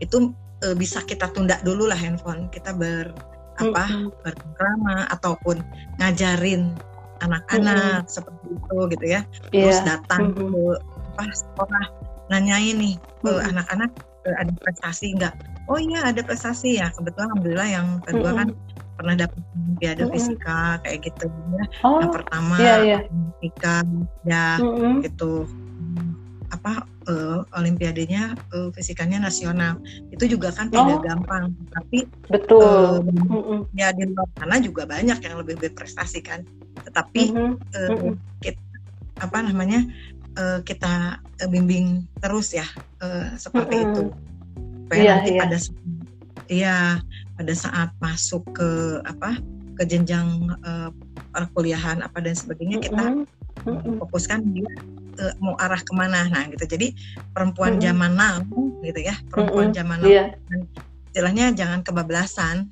itu 0.01 0.33
uh, 0.63 0.75
bisa 0.75 1.03
kita 1.03 1.29
tunda 1.35 1.59
dulu 1.61 1.85
lah 1.91 1.99
handphone 1.99 2.47
kita 2.49 2.71
ber 2.73 3.11
apa 3.61 3.85
mm-hmm. 3.85 4.09
berkrama 4.25 5.05
ataupun 5.13 5.61
ngajarin 6.01 6.73
anak-anak 7.21 8.01
mm-hmm. 8.01 8.09
seperti 8.09 8.45
itu 8.49 8.77
gitu 8.97 9.05
ya 9.05 9.21
yeah. 9.53 9.69
terus 9.69 9.79
datang 9.85 10.33
mm-hmm. 10.33 10.49
ke 10.49 10.61
apa 11.13 11.23
sekolah 11.29 11.85
nanyain 12.33 12.75
nih 12.81 12.95
ke 12.97 13.29
mm-hmm. 13.29 13.49
anak-anak 13.53 13.91
ada 14.23 14.51
prestasi 14.63 15.13
enggak 15.13 15.35
oh 15.67 15.77
iya 15.77 16.09
ada 16.09 16.21
prestasi 16.23 16.79
ya 16.79 16.89
kebetulan 16.95 17.29
alhamdulillah 17.29 17.69
yang 17.69 17.87
kedua 18.07 18.29
mm-hmm. 18.33 18.39
kan 18.39 18.47
pernah 18.93 19.15
dapat 19.19 19.39
olimpiade 19.53 20.01
mm-hmm. 20.01 20.13
fisika 20.15 20.59
kayak 20.81 20.99
gitu 21.05 21.25
ya 21.29 21.65
oh, 21.85 21.99
yang 22.01 22.13
pertama 22.13 22.55
yeah, 22.57 22.79
yeah. 22.81 23.01
fisika 23.37 23.75
ya 24.25 24.45
mm-hmm. 24.57 25.05
gitu 25.05 25.45
apa 26.49 26.85
uh, 27.07 27.43
olimpiadenya 27.55 28.35
uh, 28.55 28.69
fisikanya 28.73 29.19
nasional 29.19 29.79
itu 30.11 30.25
juga 30.37 30.51
kan 30.51 30.69
tidak 30.69 30.99
oh. 30.99 31.03
gampang 31.03 31.45
tapi 31.71 32.07
betul 32.27 32.61
uh, 32.61 32.97
mm-hmm. 33.03 33.59
ya 33.75 33.91
di 33.95 34.09
luar 34.09 34.27
sana 34.37 34.59
juga 34.59 34.83
banyak 34.87 35.19
yang 35.19 35.35
lebih 35.39 35.55
berprestasi 35.59 36.19
kan 36.23 36.43
tetapi 36.83 37.31
mm-hmm. 37.31 37.53
Uh, 37.73 37.89
mm-hmm. 37.93 38.13
Kita, 38.43 38.61
apa 39.21 39.37
namanya 39.45 39.85
uh, 40.37 40.59
kita 40.65 41.21
uh, 41.21 41.49
bimbing 41.49 42.03
terus 42.19 42.51
ya 42.53 42.65
uh, 43.01 43.33
seperti 43.37 43.75
mm-hmm. 43.79 43.93
itu 43.93 44.03
supaya 44.83 45.01
yeah, 45.01 45.15
nanti 45.17 45.31
yeah. 45.31 45.41
pada 45.41 45.57
ya 46.51 46.75
pada 47.33 47.53
saat 47.55 47.89
masuk 47.97 48.43
ke 48.53 49.01
apa 49.07 49.39
ke 49.73 49.83
jenjang 49.89 50.53
uh, 50.61 50.93
perkuliahan 51.33 52.05
apa 52.05 52.21
dan 52.21 52.37
sebagainya 52.37 52.77
mm-hmm. 52.83 53.25
kita. 53.25 53.41
Fokuskan 54.01 54.39
dia 54.51 54.69
uh, 55.19 55.33
mau 55.39 55.55
arah 55.61 55.79
ke 55.79 55.93
mana 55.93 56.27
nah 56.29 56.43
gitu 56.49 56.65
jadi 56.65 56.93
perempuan 57.31 57.77
mm-hmm. 57.77 57.85
zaman 57.85 58.11
now 58.17 58.37
gitu 58.81 58.99
ya 59.01 59.15
perempuan 59.29 59.71
mm-hmm. 59.71 59.77
zaman 59.77 59.97
now 60.01 60.09
yeah. 60.09 60.27
istilahnya 61.11 61.45
jangan 61.53 61.79
kebablasan 61.85 62.69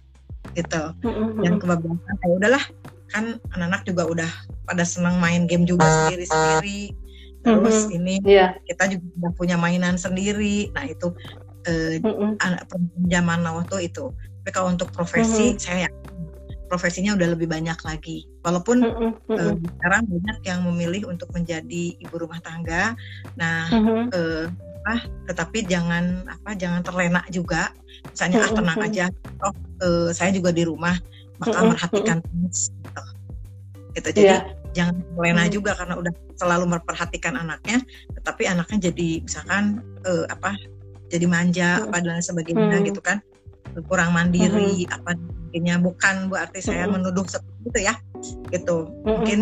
gitu 0.57 0.83
mm-hmm. 1.05 1.45
yang 1.45 1.55
kebablasan 1.61 2.15
ya 2.17 2.29
udahlah 2.33 2.63
kan 3.11 3.37
anak-anak 3.51 3.81
juga 3.83 4.03
udah 4.07 4.31
pada 4.65 4.87
senang 4.87 5.19
main 5.19 5.45
game 5.45 5.67
juga 5.67 5.83
sendiri-sendiri 5.85 6.95
terus 7.41 7.77
mm-hmm. 7.85 7.97
ini 7.97 8.15
yeah. 8.25 8.55
kita 8.65 8.97
juga 8.97 9.05
udah 9.21 9.31
punya 9.37 9.55
mainan 9.57 9.97
sendiri 9.97 10.69
nah 10.73 10.85
itu 10.85 11.13
uh, 11.67 11.93
mm-hmm. 11.99 12.41
anak 12.41 12.65
perempuan 12.69 13.05
zaman 13.09 13.39
now 13.45 13.57
tuh 13.67 13.81
itu 13.81 14.05
tapi 14.41 14.49
kalau 14.53 14.73
untuk 14.73 14.89
profesi 14.89 15.53
mm-hmm. 15.53 15.61
saya 15.61 15.87
profesinya 16.71 17.11
udah 17.19 17.35
lebih 17.35 17.51
banyak 17.51 17.75
lagi. 17.83 18.23
Walaupun 18.47 18.79
mm 18.79 18.95
-hmm. 18.95 19.35
uh, 19.35 19.53
sekarang 19.59 20.07
banyak 20.07 20.37
yang 20.47 20.59
memilih 20.63 21.11
untuk 21.11 21.27
menjadi 21.35 21.99
ibu 21.99 22.15
rumah 22.15 22.39
tangga. 22.39 22.95
Nah, 23.35 23.67
mm 23.67 23.81
-hmm. 23.83 24.01
uh, 24.15 24.45
apa, 24.81 24.95
tetapi 25.27 25.67
jangan 25.67 26.31
apa 26.31 26.55
jangan 26.55 26.79
terlena 26.79 27.19
juga. 27.27 27.75
Misalnya 28.07 28.39
mm 28.39 28.43
-hmm. 28.47 28.55
ah 28.55 28.57
tenang 28.63 28.79
aja, 28.87 29.05
oh 29.43 29.53
uh, 29.83 30.09
saya 30.15 30.31
juga 30.31 30.55
di 30.55 30.63
rumah 30.63 30.95
-hmm. 31.43 31.75
merhatikan 31.75 32.23
gitu. 32.23 33.03
gitu. 33.99 34.07
Jadi 34.15 34.31
yeah. 34.31 34.47
jangan 34.71 35.03
terlena 35.03 35.43
mm 35.43 35.43
-hmm. 35.43 35.55
juga 35.59 35.71
karena 35.75 35.99
udah 35.99 36.13
selalu 36.39 36.65
memperhatikan 36.71 37.35
anaknya, 37.35 37.83
tetapi 38.15 38.47
anaknya 38.47 38.87
jadi 38.87 39.27
misalkan 39.27 39.83
uh, 40.07 40.23
apa 40.31 40.55
jadi 41.11 41.27
manja 41.27 41.69
mm 41.75 41.79
-hmm. 41.83 41.87
apa 41.91 41.97
dan 41.99 42.23
sebagainya 42.23 42.63
mm 42.63 42.71
-hmm. 42.79 42.87
gitu 42.87 43.03
kan 43.03 43.19
kurang 43.87 44.11
mandiri 44.11 44.83
mm 44.83 44.87
-hmm. 44.87 44.95
apa 44.99 45.11
sebagainya 45.15 45.75
bukan 45.79 46.15
berarti 46.27 46.59
mm 46.59 46.63
-hmm. 46.63 46.75
saya 46.75 46.85
menuduh 46.87 47.25
seperti 47.27 47.61
itu 47.67 47.79
ya 47.83 47.95
gitu 48.51 48.77
mungkin 49.03 49.39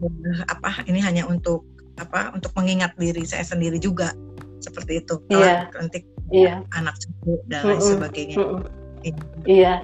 mm 0.00 0.08
-hmm. 0.08 0.52
apa 0.52 0.70
ini 0.88 1.00
hanya 1.00 1.24
untuk 1.28 1.64
apa 2.00 2.34
untuk 2.34 2.50
mengingat 2.58 2.92
diri 2.98 3.22
saya 3.22 3.46
sendiri 3.46 3.78
juga 3.78 4.12
seperti 4.58 5.04
itu 5.04 5.20
yeah. 5.30 5.68
nanti 5.76 6.02
yeah. 6.32 6.64
anak 6.74 6.96
cucu 6.98 7.38
dan 7.46 7.60
lain 7.64 7.76
mm 7.76 7.80
-hmm. 7.80 7.92
sebagainya 7.94 8.36
mm 8.36 8.46
-hmm. 8.48 9.14
iya 9.44 9.74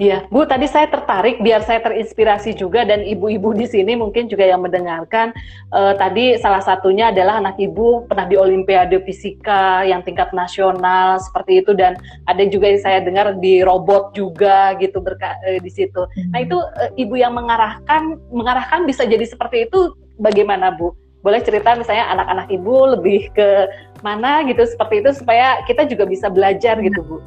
Iya, 0.00 0.24
Bu, 0.32 0.48
tadi 0.48 0.64
saya 0.64 0.88
tertarik 0.88 1.44
biar 1.44 1.60
saya 1.68 1.84
terinspirasi 1.84 2.56
juga 2.56 2.80
dan 2.88 3.04
ibu-ibu 3.04 3.52
di 3.52 3.68
sini 3.68 3.92
mungkin 3.92 4.24
juga 4.24 4.48
yang 4.48 4.64
mendengarkan. 4.64 5.36
Uh, 5.68 5.92
tadi 6.00 6.40
salah 6.40 6.64
satunya 6.64 7.12
adalah 7.12 7.44
anak 7.44 7.60
ibu 7.60 8.08
pernah 8.08 8.24
di 8.24 8.40
Olimpiade 8.40 9.04
Fisika 9.04 9.84
yang 9.84 10.00
tingkat 10.00 10.32
nasional 10.32 11.20
seperti 11.20 11.60
itu 11.60 11.76
dan 11.76 12.00
ada 12.24 12.40
juga 12.48 12.72
yang 12.72 12.80
saya 12.80 12.98
dengar 13.04 13.36
di 13.36 13.60
robot 13.60 14.16
juga 14.16 14.72
gitu 14.80 14.96
berka 15.04 15.36
uh, 15.44 15.60
di 15.60 15.68
situ. 15.68 16.08
Nah 16.32 16.40
itu 16.40 16.56
uh, 16.56 16.88
ibu 16.96 17.12
yang 17.20 17.36
mengarahkan 17.36 18.16
mengarahkan 18.32 18.88
bisa 18.88 19.04
jadi 19.04 19.28
seperti 19.28 19.68
itu 19.68 19.92
bagaimana 20.16 20.72
Bu? 20.72 20.96
Boleh 21.20 21.44
cerita 21.44 21.76
misalnya 21.76 22.08
anak-anak 22.16 22.48
ibu 22.48 22.96
lebih 22.96 23.28
ke 23.36 23.68
mana 24.00 24.40
gitu 24.48 24.64
seperti 24.64 25.04
itu 25.04 25.20
supaya 25.20 25.60
kita 25.68 25.84
juga 25.84 26.08
bisa 26.08 26.32
belajar 26.32 26.80
gitu 26.80 27.04
Bu? 27.04 27.20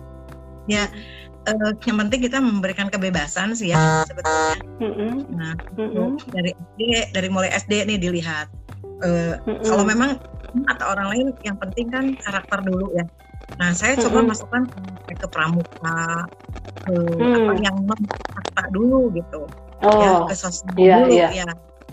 Ya 0.66 0.89
uh, 1.47 1.73
yang 1.85 1.97
penting 2.05 2.19
kita 2.25 2.37
memberikan 2.41 2.87
kebebasan 2.89 3.53
sih 3.53 3.71
ya 3.71 4.03
sebetulnya. 4.05 4.57
Mm-hmm. 4.81 5.11
Nah, 5.33 5.53
mm-hmm. 5.77 6.09
dari 6.33 6.51
SD, 6.53 6.81
dari 7.13 7.27
mulai 7.29 7.49
SD 7.53 7.85
nih 7.85 7.97
dilihat. 8.01 8.47
Uh, 9.01 9.37
mm-hmm. 9.45 9.63
Kalau 9.65 9.83
memang 9.85 10.17
atau 10.71 10.85
orang 10.95 11.07
lain, 11.11 11.27
yang 11.43 11.57
penting 11.59 11.91
kan 11.91 12.05
karakter 12.19 12.59
dulu 12.63 12.91
ya. 12.95 13.05
Nah, 13.61 13.71
saya 13.71 13.95
mm-hmm. 13.95 14.05
coba 14.09 14.19
masukkan 14.33 14.63
ke, 15.05 15.27
pramuka, 15.29 16.01
ke 16.87 16.95
mm. 16.97 17.35
apa 17.45 17.53
yang 17.61 17.77
non 17.85 18.01
dulu 18.73 19.13
gitu, 19.13 19.45
ya, 19.83 19.89
oh. 19.89 20.01
ya 20.01 20.11
ke 20.25 20.33
sosial 20.33 20.73
yeah, 20.79 20.97
dulu 21.05 21.13
yeah. 21.13 21.31
ya, 21.45 21.49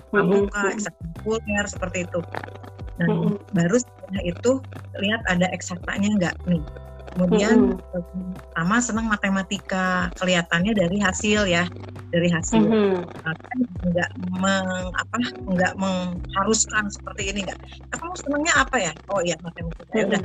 pramuka, 0.08 0.62
mm-hmm. 0.72 1.68
seperti 1.68 2.08
itu. 2.08 2.20
Dan 2.96 3.08
mm-hmm. 3.08 3.36
baru 3.52 3.76
setelah 3.76 4.22
itu 4.24 4.50
lihat 5.00 5.20
ada 5.28 5.46
eksaktanya 5.52 6.08
nggak 6.16 6.34
nih 6.48 6.62
kemudian 7.12 7.76
mm-hmm. 7.76 8.32
sama 8.56 8.76
senang 8.80 9.06
matematika 9.06 10.08
kelihatannya 10.16 10.72
dari 10.72 10.98
hasil 10.98 11.44
ya 11.44 11.68
dari 12.08 12.28
hasil 12.32 12.64
mm-hmm. 12.64 12.96
kan 13.20 13.58
nggak 13.92 14.10
meng, 14.40 14.68
apa 14.96 15.18
nggak 15.44 15.72
mengharuskan 15.76 16.88
seperti 16.88 17.32
ini 17.32 17.44
nggak 17.44 17.58
kamu 17.92 18.14
senangnya 18.16 18.52
apa 18.56 18.76
ya 18.80 18.92
oh 19.12 19.20
iya 19.20 19.36
matematika 19.44 19.92
mm-hmm. 19.92 19.98
ya 20.00 20.04
udah 20.08 20.22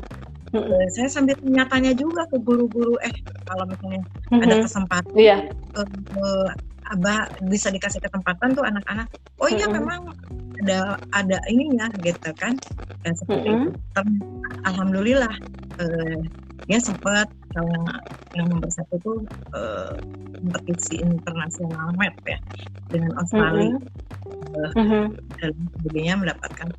mm-hmm. 0.56 0.88
saya 0.96 1.10
sambil 1.12 1.36
tanya-tanya 1.44 1.92
juga 1.94 2.24
ke 2.32 2.38
guru-guru 2.40 2.96
eh 3.04 3.14
kalau 3.44 3.68
misalnya 3.68 4.02
mm-hmm. 4.02 4.44
ada 4.48 4.56
kesempatan 4.64 5.16
yeah. 5.20 5.42
uh, 5.76 5.88
uh, 6.16 6.50
abah 6.88 7.28
bisa 7.52 7.68
dikasih 7.68 8.00
kesempatan 8.00 8.56
tuh 8.56 8.64
anak-anak 8.64 9.12
oh 9.44 9.52
iya 9.52 9.68
mm-hmm. 9.68 9.76
memang 9.84 10.02
ada 10.64 10.98
ada 11.14 11.38
ininya 11.52 11.92
gitu 12.02 12.32
kan 12.40 12.56
dan 13.04 13.14
seperti 13.14 13.52
mm-hmm. 13.52 13.76
itu 13.76 14.02
alhamdulillah 14.66 15.34
uh, 15.84 16.47
ya 16.66 16.82
sempat 16.82 17.30
kalau 17.54 17.70
yang 18.34 18.50
nomor 18.50 18.70
satu 18.74 18.98
itu 18.98 19.14
uh, 19.54 19.94
kompetisi 20.42 21.02
internasional 21.06 21.94
map 21.94 22.18
ya 22.26 22.42
dengan 22.90 23.14
Australia 23.22 23.78
mm 23.78 24.74
-hmm. 24.74 25.06
uh, 25.06 25.08
dan 25.38 25.54
sebagainya 25.78 26.16
mendapatkan 26.18 26.70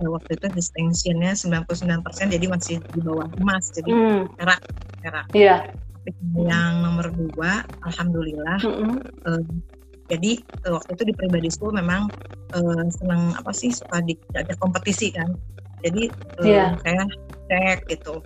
uh, 0.00 0.08
waktu 0.10 0.40
itu 0.40 0.46
distinctionnya 0.56 1.36
99% 1.36 2.32
jadi 2.32 2.46
masih 2.48 2.76
di 2.96 3.00
bawah 3.04 3.28
emas 3.38 3.70
jadi 3.76 3.90
mm. 3.92 4.22
perak 4.40 4.60
perak 5.04 5.26
yeah. 5.36 5.62
yang 6.36 6.82
nomor 6.82 7.12
dua 7.12 7.62
alhamdulillah 7.84 8.60
mm 8.64 8.72
-hmm. 8.72 8.98
uh, 9.28 9.42
jadi 10.06 10.38
uh, 10.66 10.78
waktu 10.78 10.90
itu 10.96 11.02
di 11.12 11.14
pribadi 11.14 11.48
school 11.52 11.74
memang 11.74 12.10
uh, 12.54 12.84
senang 12.90 13.34
apa 13.36 13.50
sih 13.54 13.74
suka 13.74 14.02
di, 14.06 14.14
ada 14.34 14.54
kompetisi 14.58 15.12
kan 15.14 15.34
jadi 15.84 16.10
uh, 16.40 16.46
yeah. 16.46 16.70
saya 16.82 17.04
cek 17.46 17.86
gitu 17.90 18.22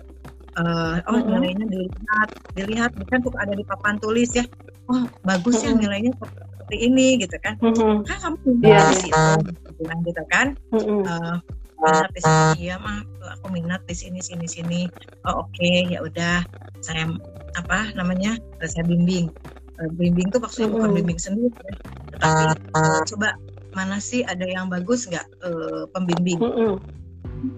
uh, 0.57 0.97
oh 1.07 1.19
nilainya 1.21 1.65
dilihat 1.67 2.29
dilihat 2.57 2.91
kan 3.07 3.19
tuh 3.23 3.31
ada 3.39 3.53
di 3.55 3.63
papan 3.63 3.95
tulis 4.01 4.31
ya. 4.35 4.45
Oh 4.91 5.07
bagus 5.23 5.63
ya 5.63 5.71
nilainya 5.71 6.11
seperti 6.17 6.75
ini 6.87 7.07
gitu 7.21 7.37
kan. 7.39 7.55
Kan 7.61 8.17
kamu 8.19 8.37
yeah. 8.63 8.91
di 8.91 8.97
situ 9.07 9.69
bilang 9.79 9.99
gitu 10.03 10.23
kan? 10.31 10.47
Mm-hmm. 10.75 11.01
uh, 11.07 11.35
minat 11.81 12.09
di 12.13 12.21
sini 12.21 12.61
ya 12.69 12.75
mah 12.77 13.01
aku 13.39 13.45
minat 13.53 13.81
di 13.87 13.95
sini 13.95 14.19
sini 14.19 14.45
sini. 14.47 14.81
Oh 15.27 15.45
oke 15.45 15.51
okay, 15.55 15.87
ya 15.87 16.03
udah. 16.03 16.43
Saya 16.83 17.07
apa 17.55 17.93
namanya 17.95 18.35
saya 18.63 18.83
bimbing. 18.83 19.31
Uh, 19.79 19.89
bimbing 19.95 20.29
tuh 20.29 20.43
maksudnya 20.43 20.69
bukan 20.71 20.91
bimbing 20.93 21.19
sendiri 21.19 21.49
ya. 21.49 21.73
tapi 22.21 22.53
uh, 22.77 23.01
coba 23.07 23.33
mana 23.71 23.97
sih 24.03 24.21
ada 24.27 24.43
yang 24.43 24.67
bagus 24.67 25.07
nggak 25.07 25.25
uh, 25.47 25.87
pembimbing? 25.95 26.37
Mm-hmm. 26.37 26.75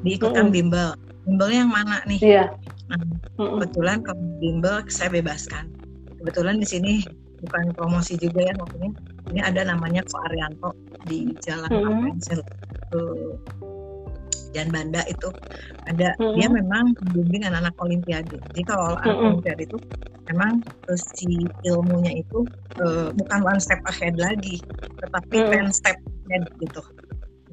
diikutkan 0.08 0.48
bimbel 0.48 0.96
bimbelnya 1.24 1.60
yang 1.66 1.74
mana 1.74 1.98
nih 2.08 2.22
yeah. 2.22 2.48
Nah, 2.92 3.00
kebetulan 3.40 4.04
kalau 4.04 4.22
bimbel 4.44 4.84
saya 4.92 5.10
bebaskan. 5.10 5.72
Kebetulan 6.20 6.60
di 6.60 6.68
sini 6.68 6.94
bukan 7.44 7.72
promosi 7.76 8.20
juga 8.20 8.44
ya 8.44 8.54
maksudnya. 8.60 8.92
Ini 9.32 9.40
ada 9.40 9.62
namanya 9.72 10.04
Ko 10.08 10.20
Arianto 10.20 10.76
di 11.08 11.32
Jalan 11.42 11.72
mm 11.72 12.20
-hmm. 12.20 13.64
Jan 14.54 14.70
Banda 14.70 15.02
itu 15.10 15.34
ada 15.90 16.14
mm-hmm. 16.16 16.34
dia 16.38 16.48
memang 16.48 16.94
membimbing 17.02 17.44
anak-anak 17.50 17.76
olimpiade. 17.82 18.38
Jadi 18.54 18.62
kalau 18.64 18.96
anak 19.02 19.18
olimpiade 19.18 19.66
itu 19.66 19.78
memang 20.30 20.62
uh, 20.88 21.00
si 21.18 21.50
ilmunya 21.66 22.22
itu 22.22 22.46
uh, 22.80 23.10
bukan 23.18 23.40
one 23.42 23.60
step 23.60 23.82
ahead 23.90 24.16
lagi, 24.22 24.62
tetapi 25.02 25.36
mm-hmm. 25.42 25.52
ten 25.52 25.68
step 25.74 25.98
ahead 26.30 26.46
gitu. 26.62 26.82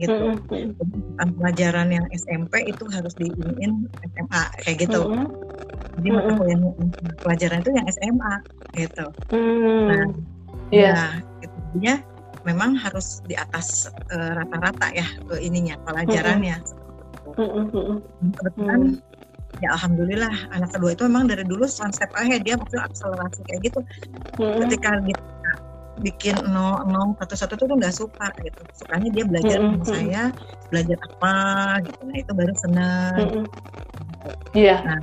Gitu. 0.01 0.17
Mm-hmm. 0.17 0.81
Jadi 0.81 0.99
pelajaran 1.37 1.89
yang 1.93 2.07
SMP 2.17 2.73
itu 2.73 2.85
harus 2.89 3.13
diinin 3.21 3.85
SMA 4.17 4.43
kayak 4.65 4.77
gitu. 4.89 5.01
Mm-hmm. 5.05 5.29
Jadi 6.01 6.09
mm-hmm. 6.09 6.25
mata 6.25 6.33
kuliah 6.41 6.59
pelajaran 7.21 7.59
itu 7.61 7.71
yang 7.77 7.87
SMA 7.93 8.35
gitu. 8.81 9.07
Mm-hmm. 9.29 9.85
Nah, 9.93 10.05
yeah. 10.73 11.21
ya, 11.77 11.93
itu 11.93 11.95
memang 12.49 12.73
harus 12.81 13.21
di 13.29 13.37
atas 13.37 13.93
uh, 14.09 14.33
rata-rata 14.41 14.89
ya 14.97 15.05
ke 15.29 15.37
ininya 15.45 15.77
pelajarannya. 15.85 16.57
Kebetulan 17.37 19.05
ya 19.61 19.77
alhamdulillah 19.77 20.33
anak 20.57 20.73
kedua 20.73 20.97
itu 20.97 21.05
memang 21.05 21.29
dari 21.29 21.45
dulu 21.45 21.69
step 21.69 22.09
ahead 22.17 22.41
dia 22.49 22.57
maksudnya 22.57 22.89
akselerasi 22.89 23.41
kayak 23.53 23.61
gitu. 23.69 23.81
Ketika 24.41 25.05
dia 25.05 25.19
bikin 26.01 26.37
nol 26.49 26.83
nol 26.89 27.13
satu 27.21 27.35
satu 27.37 27.53
tuh 27.65 27.77
nggak 27.77 27.95
suka 27.95 28.33
gitu. 28.43 28.61
Sukanya 28.75 29.09
dia 29.13 29.25
belajar 29.29 29.57
sama 29.61 29.85
saya, 29.85 30.23
belajar 30.73 30.99
apa 31.07 31.35
gitu. 31.85 32.01
Nah 32.05 32.17
itu 32.17 32.33
baru 32.35 32.55
senang. 32.59 33.47
Iya. 34.53 34.77
Nah, 34.85 35.01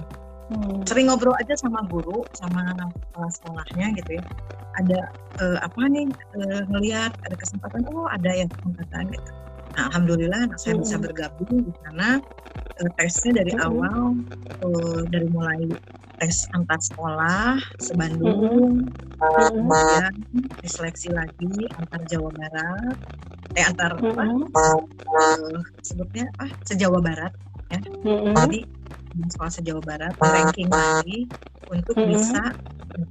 hmm. 0.51 0.83
sering 0.87 1.07
ngobrol 1.11 1.35
aja 1.37 1.53
sama 1.59 1.83
guru 1.87 2.23
sama 2.35 2.75
kepala 3.11 3.29
sekolahnya 3.31 3.87
gitu 3.99 4.19
ya 4.19 4.23
ada 4.77 4.99
uh, 5.41 5.57
apa 5.65 5.81
nih 5.89 6.07
uh, 6.37 6.61
ngelihat 6.69 7.11
ada 7.25 7.35
kesempatan 7.35 7.83
oh 7.91 8.05
ada 8.07 8.29
yang 8.31 8.49
kesempatan 8.51 9.09
gitu 9.11 9.31
nah, 9.75 9.89
alhamdulillah 9.91 10.39
anak 10.49 10.59
saya 10.61 10.77
hmm. 10.77 10.83
bisa 10.85 10.95
bergabung 11.01 11.53
di 11.65 11.73
sana 11.83 12.21
uh, 12.79 12.89
tesnya 13.01 13.41
dari 13.43 13.53
hmm. 13.57 13.65
awal 13.65 14.01
uh, 14.63 15.01
dari 15.09 15.27
mulai 15.33 15.65
tes 16.17 16.49
antar 16.57 16.81
sekolah 16.81 17.61
sebandung 17.77 18.85
hmm. 18.85 19.53
kemudian 19.53 20.13
diseleksi 20.65 21.13
lagi 21.13 21.69
antar 21.77 22.01
Jawa 22.09 22.29
Barat 22.33 22.95
eh 23.53 23.65
antar 23.65 23.97
hmm. 23.97 24.51
apa 24.51 24.67
uh, 25.13 25.61
sebutnya 25.85 26.29
apa 26.37 26.49
sejawa 26.65 26.99
Barat 27.01 27.33
ya 27.69 27.79
hmm. 27.81 28.33
jadi 28.33 28.59
sekolah 29.25 29.51
se-Jawa 29.51 29.81
Barat 29.81 30.13
ranking 30.21 30.69
lagi 30.69 31.25
untuk 31.73 31.97
hmm. 31.97 32.13
bisa 32.13 32.53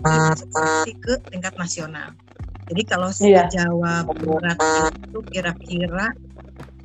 masuk 0.02 0.50
ke 1.02 1.14
tingkat 1.30 1.54
nasional. 1.58 2.14
Jadi 2.66 2.82
kalau 2.86 3.10
yeah. 3.22 3.46
Jawa 3.50 4.06
Barat 4.06 4.58
itu 5.06 5.20
kira-kira 5.30 6.10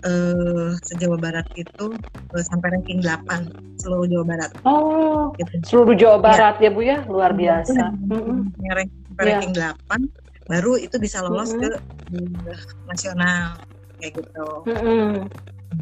uh, 0.06 0.74
se-Jawa 0.86 1.18
Barat 1.18 1.48
itu 1.58 1.94
uh, 2.34 2.44
sampai 2.44 2.78
ranking 2.78 3.02
8 3.04 3.82
seluruh 3.82 4.08
Jawa 4.08 4.26
Barat. 4.38 4.52
Oh, 4.66 5.34
gitu. 5.38 5.54
seluruh 5.66 5.96
Jawa 5.98 6.18
iya. 6.18 6.26
Barat 6.26 6.56
ya. 6.62 6.70
ya 6.70 6.70
Bu 6.70 6.82
ya, 6.82 6.98
luar 7.10 7.32
iya, 7.34 7.40
biasa. 7.62 7.84
Mm-hmm. 8.10 8.38
Ranking, 8.72 9.02
sampai 9.08 9.24
yeah. 9.24 9.32
ranking 9.34 9.54
8 9.58 10.50
baru 10.52 10.74
itu 10.76 10.96
bisa 11.00 11.24
lolos 11.24 11.56
mm-hmm. 11.56 11.64
ke 12.12 12.50
uh, 12.52 12.62
nasional 12.90 13.56
kayak 14.02 14.12
gitu. 14.20 14.48
Mm-hmm. 14.68 15.12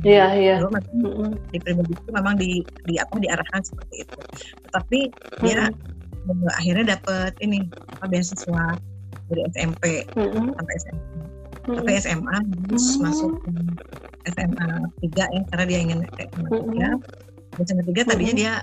Iya 0.06 0.26
iya. 0.38 0.56
di 1.50 1.58
pribadi 1.58 1.98
itu 1.98 2.10
memang 2.14 2.38
di 2.38 2.62
di 2.86 3.02
apa 3.02 3.18
diarahkan 3.18 3.62
seperti 3.66 4.06
itu. 4.06 4.20
Tetapi 4.70 5.00
dia 5.42 5.74
mm-hmm. 5.74 6.46
akhirnya 6.62 6.86
dapat 6.94 7.34
ini 7.42 7.66
apa 7.98 8.06
beasiswa 8.06 8.78
dari 9.34 9.42
SMP 9.50 10.06
mm-hmm. 10.14 10.48
sampai 10.54 10.76
SMA. 10.78 11.02
Mm-hmm. 11.02 11.76
Sampai 11.82 11.94
SMA 12.02 12.38
terus 12.70 12.86
mm-hmm. 12.86 13.02
masuk 13.02 13.34
SMA 14.28 14.68
tiga 15.06 15.26
ya 15.32 15.42
karena 15.54 15.66
dia 15.68 15.80
ingin 15.80 16.00
SMA 16.18 16.50
tiga. 16.50 16.90
Mm-hmm. 16.98 17.64
SMA 17.66 17.84
tiga 17.88 18.02
tadinya 18.08 18.36
dia 18.36 18.54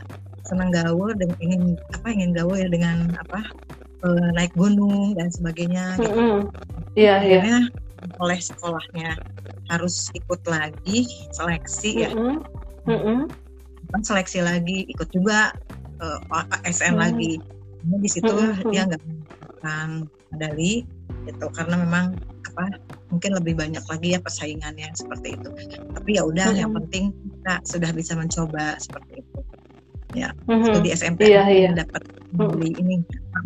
senang 0.46 0.70
gaul 0.70 1.10
dan 1.16 1.30
ingin 1.42 1.74
apa 1.96 2.06
ingin 2.12 2.30
gaul 2.36 2.54
ya 2.54 2.68
dengan 2.70 3.12
apa 3.18 3.40
uh, 4.06 4.28
naik 4.36 4.52
gunung 4.54 5.16
dan 5.16 5.32
sebagainya. 5.32 5.96
Gitu. 5.98 6.48
Iya 6.94 7.14
iya. 7.24 7.38
Akhirnya 7.40 7.58
oleh 8.22 8.38
sekolahnya 8.38 9.18
harus 9.72 10.12
ikut 10.14 10.40
lagi 10.46 11.08
seleksi 11.34 12.06
ya 12.06 12.10
mm 12.14 12.38
-hmm. 12.86 13.18
seleksi 14.04 14.44
lagi 14.44 14.86
ikut 14.92 15.08
juga 15.10 15.50
uh, 15.98 16.20
eh, 16.62 16.70
SN 16.70 16.94
mm 16.94 16.96
-hmm. 16.96 17.02
lagi 17.02 17.32
nah, 17.86 17.98
di 17.98 18.10
situ 18.10 18.30
mm 18.30 18.52
-hmm. 18.62 18.70
dia 18.70 18.82
nggak 18.86 19.02
mendapatkan 19.02 19.88
medali 20.30 20.74
gitu 21.26 21.46
karena 21.54 21.74
memang 21.82 22.06
apa 22.52 22.64
mungkin 23.10 23.38
lebih 23.38 23.54
banyak 23.54 23.84
lagi 23.86 24.08
ya 24.16 24.20
persaingannya 24.20 24.90
seperti 24.94 25.38
itu 25.38 25.50
tapi 25.94 26.18
ya 26.18 26.22
udah 26.26 26.50
mm 26.50 26.52
-hmm. 26.52 26.62
yang 26.62 26.72
penting 26.74 27.04
kita 27.14 27.54
sudah 27.62 27.90
bisa 27.94 28.12
mencoba 28.18 28.76
seperti 28.82 29.22
itu 29.22 29.38
ya 30.14 30.30
mm 30.50 30.56
-hmm. 30.58 30.82
di 30.82 30.88
SMP 30.90 31.30
yeah, 31.30 31.46
yeah. 31.46 31.72
dapat 31.74 32.02
mm 32.34 32.42
-hmm. 32.42 32.82
ini 32.82 32.94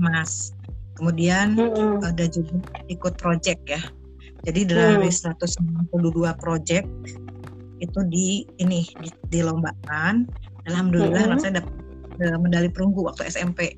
emas 0.00 0.56
kemudian 0.96 1.56
mm 1.56 1.68
-hmm. 1.70 2.08
ada 2.08 2.24
juga 2.28 2.56
ikut 2.88 3.14
project 3.20 3.60
ya 3.68 3.80
jadi 4.44 4.60
dari 4.64 5.08
hmm. 5.08 5.36
192 5.92 6.32
project 6.40 6.88
itu 7.80 8.00
di 8.08 8.44
ini 8.60 8.84
di, 9.00 9.08
dilombakan. 9.28 10.28
Alhamdulillah 10.68 11.24
hmm. 11.24 11.28
anak 11.32 11.38
saya 11.40 11.52
dapat 11.60 11.74
uh, 12.24 12.38
medali 12.40 12.68
perunggu 12.72 13.04
waktu 13.04 13.28
SMP. 13.28 13.76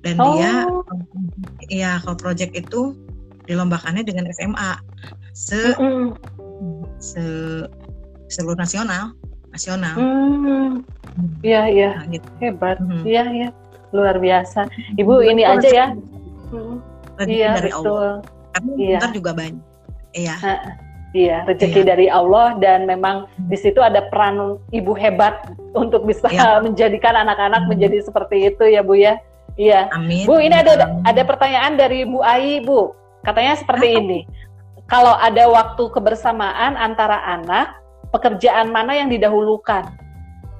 Dan 0.00 0.16
oh. 0.16 0.36
dia 0.36 0.64
ya 1.68 2.00
kalau 2.00 2.16
project 2.16 2.56
itu 2.56 2.96
dilombakannya 3.44 4.00
dengan 4.00 4.24
SMA 4.32 4.80
se 5.32 5.74
se 7.00 7.24
seluruh 8.30 8.58
nasional 8.58 9.14
nasional. 9.50 9.94
Hmm. 9.98 10.86
Iya 11.42 11.62
iya 11.68 11.90
nah, 11.98 12.06
gitu. 12.10 12.28
hebat. 12.38 12.76
Hmm. 12.78 13.02
Iya 13.02 13.24
iya 13.30 13.48
luar 13.90 14.16
biasa. 14.22 14.70
Ibu 14.96 15.26
ini 15.26 15.42
aja 15.42 15.68
ya. 15.68 15.86
Hmm. 16.50 16.78
Iya 17.26 17.58
dari 17.58 17.70
betul. 17.74 17.90
Allah. 17.90 18.14
Tapi 18.50 18.70
iya. 18.78 18.98
ntar 18.98 19.12
juga 19.14 19.30
banyak 19.34 19.62
Iya. 20.10 20.34
Iya, 21.10 21.42
rezeki 21.42 21.82
iya. 21.82 21.88
dari 21.90 22.06
Allah 22.06 22.54
dan 22.62 22.86
memang 22.86 23.26
di 23.50 23.58
situ 23.58 23.82
ada 23.82 24.06
peran 24.14 24.62
ibu 24.70 24.94
hebat 24.94 25.42
untuk 25.74 26.06
bisa 26.06 26.30
iya. 26.30 26.58
menjadikan 26.66 27.18
anak-anak 27.18 27.66
menjadi 27.66 27.98
seperti 28.06 28.54
itu 28.54 28.62
ya 28.70 28.86
Bu 28.86 28.94
ya. 28.94 29.18
Iya. 29.58 29.90
Amin. 29.90 30.22
Bu, 30.30 30.38
ini 30.38 30.54
ada 30.54 31.02
ada 31.02 31.22
pertanyaan 31.26 31.74
dari 31.74 32.06
Bu 32.06 32.22
Ai, 32.22 32.62
Bu. 32.62 32.94
Katanya 33.26 33.58
seperti 33.58 33.90
Apa? 33.90 33.98
ini. 33.98 34.18
Kalau 34.90 35.14
ada 35.14 35.46
waktu 35.46 35.86
kebersamaan 35.94 36.74
antara 36.74 37.22
anak, 37.22 37.78
pekerjaan 38.10 38.74
mana 38.74 38.98
yang 38.98 39.06
didahulukan? 39.06 39.86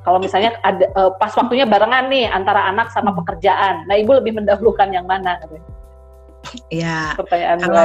Kalau 0.07 0.22
misalnya 0.22 0.55
ada 0.62 0.87
uh, 0.97 1.12
pas 1.18 1.35
waktunya 1.35 1.66
barengan 1.66 2.09
nih 2.09 2.31
antara 2.31 2.70
anak 2.70 2.95
sama 2.95 3.12
pekerjaan. 3.12 3.85
Nah, 3.85 3.99
Ibu 3.99 4.22
lebih 4.22 4.39
mendahulukan 4.39 4.89
yang 4.95 5.05
mana? 5.05 5.37
Iya. 6.72 7.18
Pertanyaan 7.18 7.59
kalau, 7.61 7.85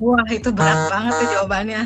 Wah 0.00 0.26
itu 0.32 0.50
berat 0.50 0.90
banget 0.90 1.12
tuh 1.12 1.28
jawabannya. 1.38 1.82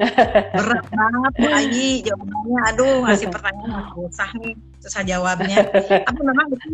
berat 0.56 0.86
banget 0.88 1.32
Bu 1.36 1.48
Ayi 1.52 1.90
jawabannya. 2.00 2.58
Aduh 2.72 2.94
ngasih 3.04 3.28
pertanyaan 3.28 3.92
susah 3.92 4.30
nih, 4.40 4.54
susah 4.80 5.02
jawabnya. 5.04 5.56
Tapi 6.08 6.20
memang 6.24 6.46
itu, 6.48 6.66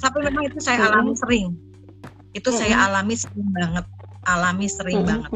tapi 0.00 0.18
memang 0.24 0.42
itu 0.48 0.58
saya 0.64 0.88
alami 0.88 1.12
sering. 1.12 1.52
Itu 2.32 2.48
saya 2.54 2.88
alami 2.88 3.14
sering 3.20 3.52
banget, 3.52 3.84
alami 4.36 4.70
sering 4.70 5.02
banget. 5.02 5.30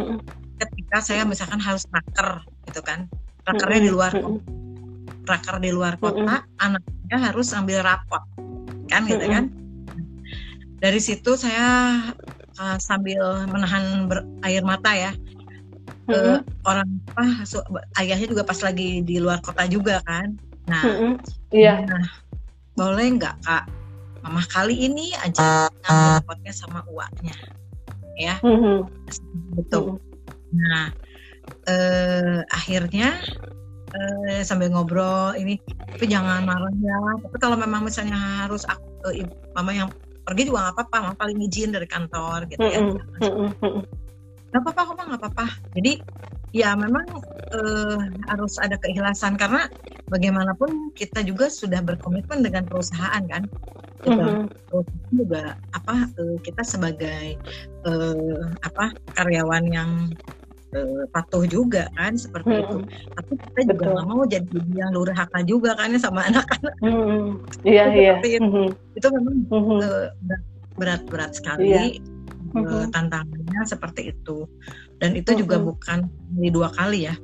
Ketika 0.60 1.02
saya 1.02 1.22
misalkan 1.26 1.58
harus 1.58 1.82
raker 1.90 2.46
gitu 2.70 2.80
kan, 2.84 3.10
rakernya 3.42 3.80
di 3.86 3.90
luar 3.90 4.12
kota, 4.14 4.40
raker 5.26 5.56
di 5.58 5.70
luar 5.74 5.94
kota, 5.98 6.46
anaknya 6.62 7.18
harus 7.18 7.50
ambil 7.56 7.82
rapot, 7.82 8.22
kan 8.86 9.02
gitu 9.08 9.26
kan. 9.26 9.50
Dari 10.78 11.00
situ 11.00 11.34
saya 11.34 11.96
uh, 12.60 12.78
sambil 12.78 13.48
menahan 13.48 14.06
ber, 14.06 14.22
air 14.44 14.60
mata 14.62 14.92
ya 14.92 15.12
ke 16.04 16.12
mm-hmm. 16.12 16.68
orang 16.68 16.88
apa 17.16 17.48
su, 17.48 17.56
ayahnya 17.96 18.28
juga 18.28 18.44
pas 18.44 18.60
lagi 18.60 19.00
di 19.00 19.16
luar 19.16 19.40
kota 19.40 19.64
juga 19.64 20.04
kan. 20.04 20.36
Nah 20.68 20.84
mm-hmm. 20.84 21.12
yeah. 21.56 21.80
nah 21.88 22.04
boleh 22.76 23.16
nggak 23.16 23.36
kak? 23.42 23.64
Mama 24.24 24.40
kali 24.48 24.88
ini 24.88 25.12
aja 25.20 25.68
ngambil 25.84 26.24
potnya 26.24 26.52
sama 26.52 26.80
uaknya 26.88 27.36
ya. 28.18 28.36
Mm-hmm. 28.40 28.76
betul. 29.58 29.98
Mm-hmm. 29.98 30.02
nah 30.54 30.86
eh, 31.66 32.40
akhirnya 32.48 33.18
eh, 33.94 34.40
sambil 34.46 34.70
ngobrol 34.70 35.34
ini 35.38 35.58
tapi 35.94 36.10
jangan 36.10 36.42
marah 36.42 36.74
ya. 36.82 36.98
Tapi 37.22 37.36
kalau 37.38 37.54
memang 37.54 37.86
misalnya 37.86 38.18
harus 38.44 38.66
aku, 38.66 39.14
eh, 39.14 39.30
mama 39.54 39.70
yang 39.70 39.88
pergi 40.26 40.50
juga 40.50 40.66
nggak 40.66 40.74
apa-apa. 40.74 40.96
Mama 41.06 41.14
paling 41.14 41.38
izin 41.46 41.70
dari 41.70 41.86
kantor 41.86 42.50
gitu 42.50 42.66
ya. 42.66 42.82
Nggak 44.50 44.60
apa-apa 44.60 44.80
kok 44.82 44.94
nggak 44.98 45.20
apa-apa. 45.22 45.46
Jadi 45.78 45.92
ya 46.54 46.78
memang 46.78 47.02
uh, 47.50 47.98
harus 48.30 48.54
ada 48.62 48.78
keikhlasan 48.78 49.34
karena 49.34 49.66
bagaimanapun 50.06 50.94
kita 50.94 51.26
juga 51.26 51.50
sudah 51.50 51.82
berkomitmen 51.82 52.46
dengan 52.46 52.62
perusahaan 52.62 53.22
kan 53.26 53.42
gitu. 54.06 54.14
mm-hmm. 54.14 54.84
juga 55.10 55.58
apa 55.74 56.06
uh, 56.14 56.36
kita 56.46 56.62
sebagai 56.62 57.34
uh, 57.82 58.54
apa 58.62 58.94
karyawan 59.18 59.66
yang 59.66 59.90
uh, 60.78 61.04
patuh 61.10 61.42
juga 61.42 61.90
kan 61.98 62.14
seperti 62.14 62.54
hmm. 62.54 62.62
itu. 62.62 62.78
Tapi 63.18 63.32
kita 63.34 63.60
juga 63.74 63.84
nggak 63.98 64.06
mau 64.06 64.22
jadi 64.28 64.58
yang 64.74 64.90
durhaka 64.94 65.40
juga 65.42 65.74
kan 65.74 65.90
ya 65.90 66.00
sama 66.02 66.22
anak-anak. 66.30 66.74
Hmm. 66.84 67.42
Iya 67.66 67.84
iya. 67.94 68.14
Itu. 68.22 68.46
Hmm. 68.46 68.70
itu 68.94 69.06
memang 69.10 69.36
hmm. 69.50 69.80
berat-berat 70.78 71.34
sekali. 71.34 71.70
Iya. 71.72 71.98
Uh, 72.54 72.86
tantangannya 72.94 73.66
seperti 73.66 74.14
itu 74.14 74.46
dan 75.04 75.12
itu 75.12 75.36
hmm. 75.36 75.40
juga 75.44 75.56
bukan 75.60 76.08
di 76.40 76.48
dua 76.48 76.72
kali 76.72 77.12
ya. 77.12 77.14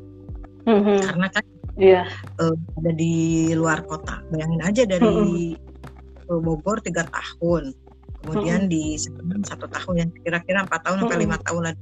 Hmm. 0.68 1.00
karena 1.00 1.26
kan 1.32 1.44
yeah. 1.80 2.04
uh, 2.36 2.52
ada 2.52 2.92
di 2.92 3.48
luar 3.56 3.80
kota. 3.88 4.20
Bayangin 4.28 4.60
aja 4.60 4.82
dari 4.84 5.56
hmm. 5.56 6.44
Bogor 6.44 6.84
tiga 6.84 7.08
tahun. 7.08 7.72
Kemudian 8.20 8.68
hmm. 8.68 8.70
di 8.70 9.00
satu 9.48 9.64
tahun. 9.64 10.04
Yang 10.04 10.10
kira-kira 10.20 10.68
empat 10.68 10.84
tahun 10.84 11.08
sampai 11.08 11.18
lima 11.24 11.40
tahun 11.40 11.72
lah 11.72 11.74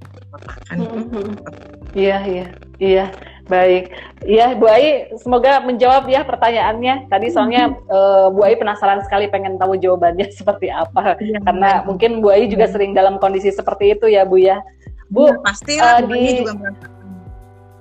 kan? 0.71 0.79
Iya 1.99 2.19
iya. 2.31 2.47
Iya. 2.79 3.05
Baik. 3.51 3.91
Iya 4.23 4.55
Bu 4.55 4.71
Ai 4.71 5.11
semoga 5.19 5.59
menjawab 5.67 6.07
ya 6.07 6.23
pertanyaannya. 6.23 7.11
Tadi 7.11 7.27
soalnya 7.35 7.75
uh, 7.91 8.31
Bu 8.31 8.47
Ai 8.47 8.55
penasaran 8.55 9.03
sekali 9.03 9.27
pengen 9.27 9.59
tahu 9.59 9.75
jawabannya 9.75 10.31
seperti 10.39 10.71
apa. 10.71 11.19
Ya, 11.19 11.43
karena 11.43 11.83
mungkin 11.83 12.23
Bu 12.23 12.31
Ai 12.31 12.47
juga 12.47 12.71
sering 12.71 12.95
dalam 12.95 13.19
kondisi 13.19 13.51
seperti 13.51 13.99
itu 13.99 14.07
ya 14.07 14.23
Bu 14.23 14.39
ya 14.39 14.63
Bu 15.09 15.33
ya, 15.33 15.37
pasti 15.41 15.73
uh, 15.81 16.05
di 16.05 16.45
juga 16.45 16.55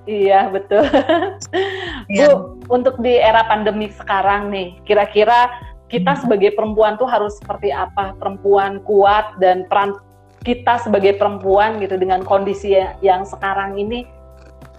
Iya 0.08 0.40
betul. 0.48 0.84
Ya. 2.08 2.32
Bu, 2.32 2.56
untuk 2.72 2.96
di 3.04 3.20
era 3.20 3.44
pandemi 3.44 3.92
sekarang 3.92 4.48
nih, 4.48 4.80
kira-kira 4.88 5.52
kita 5.92 6.16
hmm. 6.16 6.20
sebagai 6.24 6.56
perempuan 6.56 6.96
tuh 6.96 7.08
harus 7.08 7.36
seperti 7.36 7.72
apa 7.72 8.16
perempuan 8.16 8.80
kuat 8.84 9.36
dan 9.40 9.68
peran 9.68 9.96
kita 10.44 10.80
sebagai 10.80 11.20
perempuan 11.20 11.80
gitu 11.82 12.00
dengan 12.00 12.22
kondisi 12.22 12.76
yang 13.04 13.28
sekarang 13.28 13.76
ini 13.76 14.08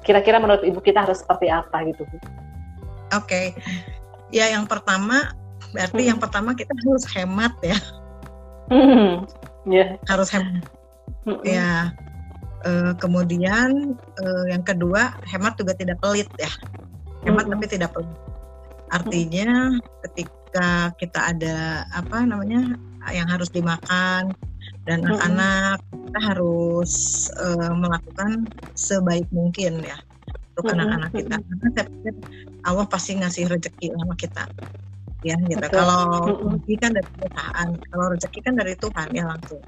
kira-kira 0.06 0.40
menurut 0.40 0.64
ibu 0.64 0.80
kita 0.80 1.04
harus 1.04 1.22
seperti 1.22 1.52
apa 1.52 1.84
gitu 1.86 2.08
Oke, 3.10 3.26
okay. 3.26 3.46
ya 4.30 4.54
yang 4.54 4.70
pertama 4.70 5.34
berarti 5.74 6.02
hmm. 6.06 6.10
yang 6.14 6.20
pertama 6.22 6.54
kita 6.54 6.70
harus 6.78 7.06
hemat 7.10 7.54
ya. 7.66 7.78
Hmm. 8.70 9.26
Yeah. 9.66 9.98
Harus 10.06 10.30
hemat. 10.30 10.62
Hmm. 11.26 11.42
Ya. 11.42 11.90
Uh, 12.60 12.92
kemudian 13.00 13.96
uh, 14.20 14.46
yang 14.52 14.68
kedua 14.68 15.16
hemat 15.24 15.56
juga 15.56 15.72
tidak 15.76 16.00
pelit 16.04 16.28
ya. 16.36 16.52
Hemat 17.24 17.48
hmm. 17.48 17.54
tapi 17.56 17.66
tidak 17.72 17.90
pelit. 17.96 18.12
Artinya 18.90 19.80
ketika 20.04 20.40
ketika 20.50 20.90
kita 20.98 21.20
ada 21.30 21.86
apa 21.94 22.26
namanya 22.26 22.74
yang 23.14 23.30
harus 23.30 23.54
dimakan 23.54 24.34
dan 24.90 25.06
anak-anak 25.06 25.78
kita 25.94 26.20
harus 26.26 26.94
uh, 27.38 27.70
melakukan 27.78 28.50
sebaik 28.74 29.30
mungkin 29.30 29.86
ya 29.86 29.94
untuk 30.58 30.74
anak-anak 30.74 31.14
kita. 31.14 31.38
Karena 31.38 31.68
saya 31.78 31.86
pikir 31.86 32.14
Allah 32.66 32.86
pasti 32.90 33.12
ngasih 33.22 33.46
rezeki 33.46 33.94
sama 33.94 34.18
kita. 34.18 34.50
Ya 35.22 35.38
gitu. 35.38 35.62
Betul. 35.62 35.86
kalau 35.86 36.02
rezeki 36.34 36.74
kan 36.82 36.92
dari 36.98 37.10
perusahaan 37.14 37.70
kalau 37.78 38.06
rezeki 38.18 38.40
kan 38.42 38.54
dari 38.58 38.74
Tuhan 38.74 39.08
ya 39.14 39.24
langsung 39.30 39.62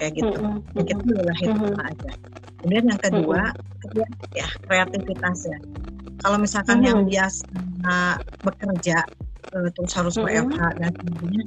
kayak 0.00 0.12
gitu 0.18 0.38
mm 0.38 0.60
kita 0.82 1.02
boleh 1.04 1.38
itu 1.40 1.66
aja 1.78 2.12
kemudian 2.62 2.84
yang 2.90 3.00
kedua 3.00 3.42
ya 4.32 4.48
kreativitas 4.66 5.46
ya 5.46 5.58
kalau 6.22 6.38
misalkan 6.38 6.80
yang 6.86 7.02
biasa 7.02 8.22
bekerja 8.46 9.02
uh, 9.52 9.68
terus 9.74 9.92
harus 9.98 10.14
mm 10.16 10.24
-hmm. 10.24 10.46
WFH 10.48 10.60
dan 10.78 10.92
sebagainya. 10.94 11.44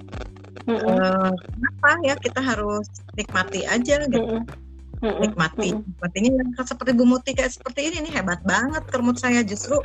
Mm 0.65 0.75
-hmm. 0.75 0.87
uh, 0.89 1.31
kenapa 1.33 1.89
ya 2.03 2.15
kita 2.17 2.41
harus 2.41 2.85
nikmati 3.15 3.61
aja 3.63 3.95
gitu. 4.05 4.19
Mm 4.19 4.43
-hmm. 4.43 5.21
Nikmati, 5.21 5.69
mm 5.75 5.79
-hmm. 5.79 6.03
artinya 6.05 6.29
yang 6.41 6.49
seperti 6.55 6.91
Bu 6.95 7.05
Muti 7.05 7.31
kayak 7.35 7.51
seperti 7.53 7.91
ini 7.91 8.09
nih 8.09 8.13
hebat 8.19 8.41
banget 8.47 8.83
kermut 8.89 9.19
saya 9.19 9.45
justru 9.45 9.77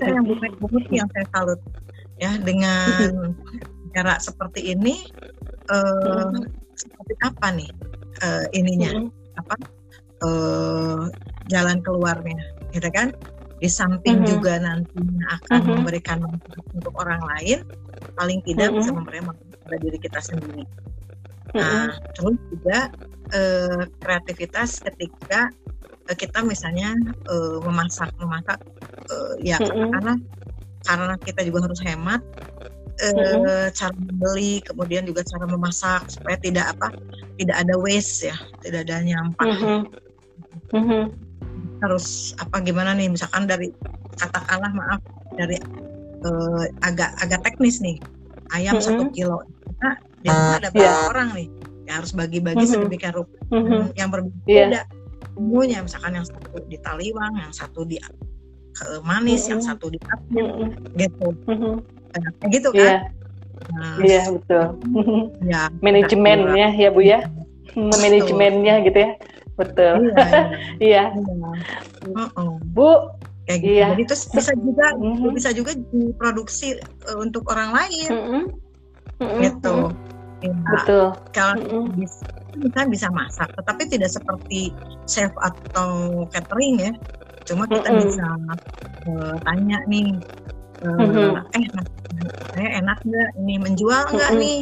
saya 0.00 0.18
yang 0.18 0.26
Bu, 0.26 0.34
Bu 0.58 0.66
Muti 0.72 0.98
yang 0.98 1.08
saya 1.14 1.26
salut 1.30 1.60
ya 2.18 2.34
dengan 2.42 3.32
cara 3.94 4.18
seperti 4.18 4.74
ini 4.74 5.06
uh, 5.70 6.34
apa 7.22 7.46
nih 7.54 7.70
uh, 8.22 8.44
ininya 8.52 8.92
mm 8.92 9.02
-hmm. 9.08 9.40
apa 9.40 9.54
uh, 10.24 11.02
jalan 11.48 11.78
keluarnya 11.82 12.40
gitu 12.74 12.88
kan 12.92 13.14
di 13.58 13.66
samping 13.66 14.22
mm-hmm. 14.22 14.32
juga 14.38 14.52
nantinya 14.62 15.26
akan 15.42 15.58
mm-hmm. 15.58 15.74
memberikan 15.82 16.18
manfaat 16.22 16.66
untuk 16.74 16.94
orang 16.94 17.18
lain 17.34 17.58
paling 18.14 18.38
tidak 18.46 18.70
mm-hmm. 18.70 18.78
bisa 18.78 18.90
memberikan 18.94 19.26
manfaat 19.34 19.58
pada 19.66 19.76
diri 19.82 19.98
kita 19.98 20.20
sendiri 20.22 20.64
mm-hmm. 20.64 21.58
nah 21.58 21.90
terus 22.14 22.38
juga 22.54 22.78
uh, 23.34 23.82
kreativitas 23.98 24.78
ketika 24.78 25.50
kita 26.08 26.40
misalnya 26.40 26.96
memasak 27.68 28.08
memasak 28.16 28.56
ya 29.44 29.60
mm-hmm. 29.60 29.92
karena 29.92 30.14
karena 30.88 31.14
kita 31.20 31.44
juga 31.44 31.68
harus 31.68 31.80
hemat 31.84 32.24
mm-hmm. 33.00 33.70
cara 33.74 33.94
membeli 33.94 34.62
kemudian 34.66 35.06
juga 35.06 35.22
cara 35.22 35.44
memasak 35.46 36.10
supaya 36.10 36.36
tidak 36.42 36.74
apa 36.76 36.94
tidak 37.38 37.56
ada 37.62 37.74
waste 37.78 38.30
ya 38.30 38.36
tidak 38.62 38.86
ada 38.86 39.02
nyampah 39.02 39.46
mm-hmm. 39.46 39.80
Mm-hmm 40.68 41.28
harus 41.82 42.34
apa 42.42 42.58
gimana 42.62 42.94
nih 42.94 43.10
misalkan 43.10 43.46
dari 43.46 43.70
katakanlah 44.18 44.70
maaf 44.74 45.00
dari 45.38 45.58
uh, 46.26 46.66
agak 46.82 47.14
agak 47.22 47.40
teknis 47.46 47.78
nih 47.78 48.02
ayam 48.54 48.82
satu 48.82 49.06
mm 49.06 49.10
-hmm. 49.10 49.16
kilo 49.16 49.38
nah, 49.78 49.94
di 50.22 50.28
ada 50.30 50.68
berapa 50.74 50.82
yeah. 50.82 51.10
orang 51.10 51.28
nih 51.38 51.48
yang 51.86 51.96
harus 52.02 52.12
bagi-bagi 52.12 52.58
mm 52.58 52.66
-hmm. 52.66 52.74
sedemikian 52.82 53.14
rupa 53.14 53.38
mm 53.54 53.62
-hmm. 53.62 53.82
yang 53.94 54.10
berbeda 54.10 54.82
yeah. 54.82 54.84
semuanya 55.38 55.78
misalkan 55.86 56.12
yang 56.18 56.26
satu 56.26 56.58
di 56.66 56.78
taliwang 56.82 57.32
yang 57.38 57.52
satu 57.54 57.80
di 57.86 57.96
ke 58.74 58.84
manis 59.06 59.46
mm 59.46 59.46
-hmm. 59.46 59.50
yang 59.54 59.60
satu 59.62 59.86
di 59.94 59.98
apa 60.10 60.26
mm 60.34 60.48
-hmm. 60.50 60.68
gitu 60.98 61.28
mm 61.46 61.78
gitu 62.50 62.70
kan 62.74 62.80
yeah. 62.80 63.02
Nah, 63.68 63.98
iya 64.00 64.22
betul. 64.30 64.64
Ya, 65.44 65.66
manajemennya 65.82 66.78
ya 66.78 66.88
bu 66.94 67.02
ya, 67.02 67.26
manajemennya 67.74 68.86
gitu 68.86 68.98
ya 69.02 69.10
betul 69.58 70.14
iya, 70.14 70.30
iya. 70.88 71.04
iya. 71.10 72.24
bu 72.70 73.18
kayak 73.48 73.60
gitu. 73.64 73.74
Iya. 73.74 73.86
Jadi 73.96 74.02
terus 74.06 74.22
bisa 74.30 74.52
juga 74.54 74.86
mm-hmm. 74.94 75.30
bisa 75.34 75.50
juga 75.56 75.72
diproduksi 75.74 76.78
uh, 77.08 77.18
untuk 77.18 77.48
orang 77.50 77.74
lain. 77.74 78.10
Mm-hmm. 78.12 78.42
Mm-hmm. 79.18 79.40
Gitu. 79.42 79.76
Ya, 80.38 80.54
Betul. 80.54 81.06
Kalau 81.34 81.54
mm-hmm. 81.58 81.98
bisa 81.98 82.24
kita 82.58 82.80
bisa 82.86 83.06
masak, 83.10 83.48
tetapi 83.56 83.82
tidak 83.90 84.10
seperti 84.12 84.70
chef 85.08 85.32
atau 85.40 86.22
catering 86.30 86.76
ya. 86.78 86.92
Cuma 87.48 87.64
kita 87.66 87.88
mm-hmm. 87.88 88.04
bisa 88.04 88.26
uh, 89.08 89.34
tanya 89.42 89.78
nih, 89.88 90.12
uh, 90.84 90.94
mm-hmm. 90.94 91.56
eh 91.56 91.64
saya 92.54 92.68
enak 92.82 92.98
nggak 93.04 93.30
ini 93.42 93.54
menjual 93.60 94.02
nggak 94.10 94.32
mm-hmm. 94.34 94.42
nih? 94.42 94.58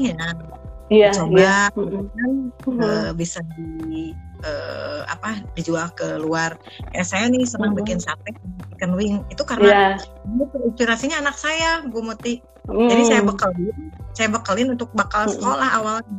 Ya, 0.86 1.10
yeah, 1.10 1.12
coba 1.14 1.38
yeah. 1.38 1.66
Mm-hmm. 1.74 2.78
Uh, 2.78 3.10
bisa 3.18 3.42
di 3.56 4.14
uh, 4.44 5.02
apa 5.08 5.40
dijual 5.56 5.88
ke 5.94 6.20
luar. 6.20 6.58
Ya 6.92 7.02
saya 7.02 7.30
nih 7.30 7.46
senang 7.46 7.72
mm 7.72 7.82
-hmm. 7.82 7.86
bikin 7.86 7.98
sate 8.02 8.30
chicken 8.76 8.92
wing 8.94 9.24
itu 9.32 9.42
karena 9.46 9.96
yeah. 9.96 10.62
inspirasinya 10.66 11.22
anak 11.24 11.36
saya 11.38 11.86
Bu 11.88 12.04
Muti. 12.04 12.44
Mm. 12.66 12.90
Jadi 12.90 13.02
saya 13.06 13.22
bekalin, 13.22 13.76
saya 14.12 14.28
bekalin 14.28 14.74
untuk 14.74 14.90
bakal 14.92 15.30
sekolah 15.30 15.70
mm. 15.70 15.78
awalnya. 15.78 16.16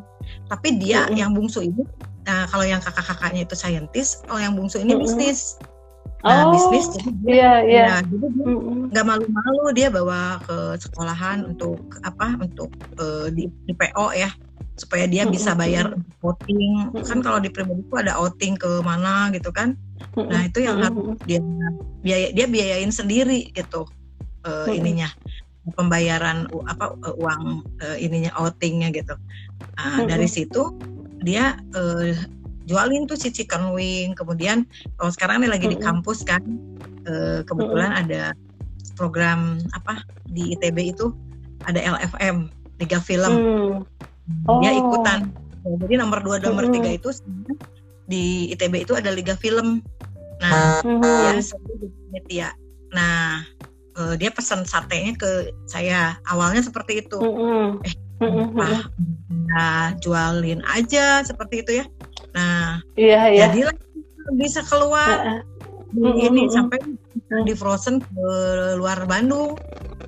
Tapi 0.47 0.79
dia 0.79 1.07
mm. 1.11 1.19
yang 1.19 1.31
bungsu 1.35 1.59
ini, 1.63 1.83
nah 2.23 2.47
kalau 2.47 2.63
yang 2.63 2.79
kakak-kakaknya 2.79 3.43
itu 3.43 3.55
saintis, 3.55 4.23
kalau 4.23 4.39
yang 4.39 4.55
bungsu 4.55 4.79
ini 4.79 4.95
mm. 4.95 5.01
bisnis. 5.03 5.59
Nah, 6.25 6.49
oh, 6.49 6.51
bisnis. 6.51 6.87
Ya, 7.21 8.01
jadi 8.01 8.25
dia 8.33 8.51
nggak 8.89 9.05
malu-malu 9.05 9.63
dia 9.77 9.87
bawa 9.93 10.41
ke 10.41 10.81
sekolahan 10.81 11.45
untuk 11.45 11.77
apa? 12.01 12.41
Untuk 12.41 12.73
uh, 12.97 13.29
di, 13.29 13.45
di 13.69 13.73
PO 13.77 14.17
ya 14.17 14.33
supaya 14.77 15.09
dia 15.09 15.25
bisa 15.25 15.57
bayar 15.57 15.97
outing 16.21 16.93
kan 17.01 17.17
kalau 17.25 17.41
di 17.41 17.49
pribadi 17.49 17.81
itu 17.81 17.97
ada 17.97 18.13
outing 18.13 18.53
ke 18.61 18.69
mana 18.85 19.33
gitu 19.33 19.49
kan. 19.49 19.73
Nah 20.13 20.45
itu 20.45 20.61
yang 20.61 20.77
harus 20.85 21.17
dia 21.25 21.41
biaya 22.05 22.29
dia 22.29 22.45
biayain 22.45 22.93
sendiri 22.93 23.49
gitu 23.57 23.89
uh, 24.45 24.69
ininya. 24.69 25.09
Pembayaran 25.75 26.47
apa 26.69 26.95
uang 27.17 27.65
uh, 27.81 27.97
ininya 27.97 28.31
outingnya 28.39 28.93
gitu. 28.93 29.17
Nah, 29.75 30.05
dari 30.07 30.29
situ 30.29 30.71
dia 31.25 31.57
uh, 31.73 32.13
jualin 32.67 33.07
tuh 33.07 33.17
si 33.17 33.31
chicken 33.31 33.71
wing. 33.73 34.13
Kemudian 34.13 34.67
kalau 34.99 35.09
sekarang 35.09 35.41
ini 35.41 35.49
lagi 35.49 35.67
di 35.71 35.79
kampus 35.79 36.21
kan 36.27 36.43
uh, 37.07 37.41
kebetulan 37.47 37.95
ada 37.95 38.35
program 38.99 39.63
apa 39.73 40.03
di 40.29 40.53
ITB 40.53 40.93
itu 40.93 41.15
ada 41.65 41.79
LFM 41.79 42.51
Liga 42.77 42.99
Film. 43.01 43.33
Oh. 44.45 44.59
dia 44.59 44.75
ikutan. 44.75 45.31
Jadi 45.63 45.95
nomor 45.95 46.19
dua 46.19 46.43
nomor 46.43 46.67
hmm. 46.67 46.73
tiga 46.75 46.89
itu 46.99 47.09
di 48.11 48.51
ITB 48.51 48.83
itu 48.83 48.93
ada 48.95 49.11
liga 49.11 49.39
film. 49.39 49.79
Nah 50.43 50.83
hmm. 50.83 50.99
dia 50.99 51.31
ya 52.27 52.49
nah 52.91 53.43
uh, 53.99 54.15
dia 54.19 54.27
pesan 54.31 54.67
satenya 54.67 55.15
ke 55.15 55.55
saya. 55.67 56.19
Awalnya 56.27 56.59
seperti 56.59 57.07
itu. 57.07 57.19
Hmm. 57.23 57.79
eh 57.87 57.95
hmm. 58.19 58.57
ah, 58.57 58.81
nah, 59.29 59.87
jualin 60.01 60.59
aja 60.65 61.21
seperti 61.21 61.61
itu 61.61 61.71
ya 61.83 61.85
nah 62.35 62.79
iya 62.99 63.31
iya 63.31 63.47
jadi 63.51 63.71
bisa 64.35 64.59
keluar 64.67 65.43
ini 65.95 66.27
mm 66.27 66.47
-hmm. 66.47 66.51
sampai 66.51 66.77
di 67.47 67.53
frozen 67.55 68.03
ke 68.03 68.27
luar 68.75 69.07
Bandung 69.07 69.55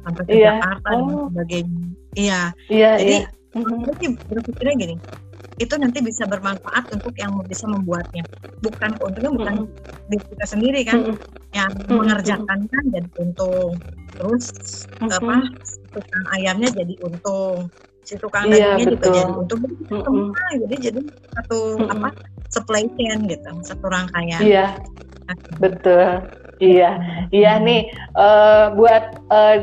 sampai 0.03 0.23
ke 0.27 0.33
yeah. 0.35 0.59
Jakarta 0.59 0.89
oh. 0.91 0.99
dan 0.99 1.09
sebagainya. 1.31 1.81
Iya. 2.15 2.41
Iya. 2.67 2.91
Jadi 2.99 3.15
-hmm. 3.55 4.13
berpikirnya 4.29 4.75
gini, 4.75 4.95
itu 5.59 5.73
nanti 5.75 5.99
bisa 6.03 6.23
bermanfaat 6.25 6.91
untuk 6.93 7.13
yang 7.19 7.35
bisa 7.45 7.65
membuatnya. 7.67 8.23
Bukan 8.63 8.91
untungnya 8.99 9.31
bukan 9.33 9.55
mm 9.63 9.67
-hmm. 9.67 10.07
diri 10.09 10.23
kita 10.35 10.45
sendiri 10.45 10.79
kan, 10.87 10.97
mm 10.99 11.05
-hmm. 11.15 11.17
yang 11.55 11.71
mm 11.71 11.81
-hmm. 11.85 11.97
mengerjakan 11.99 12.59
kan 12.69 12.83
jadi 12.91 13.09
untung. 13.19 13.71
Terus 14.15 14.45
mm 14.99 15.07
-hmm. 15.07 15.17
apa 15.19 15.35
tukang 15.89 16.25
ayamnya 16.37 16.69
jadi 16.73 16.93
untung, 17.01 17.67
si 18.09 18.17
tukang 18.17 18.49
iya, 18.49 18.73
dagingnya 18.73 18.85
juga 18.97 19.07
jadi 19.13 19.31
untung. 19.37 19.61
Jadi, 19.61 19.93
mm 19.93 20.01
-hmm. 20.01 20.27
jadi 20.65 20.75
jadi 20.89 20.99
satu 21.37 21.57
mm 21.61 21.77
-hmm. 21.77 21.93
apa 21.93 22.09
supply 22.49 22.83
chain 22.97 23.19
gitu, 23.29 23.49
satu 23.61 23.85
rangkaian. 23.85 24.41
Iya, 24.41 24.65
betul. 25.61 26.25
Iya, 26.59 26.91
iya 27.29 27.61
nih 27.61 27.87
uh, 28.17 28.73
buat 28.73 29.21
uh, 29.31 29.57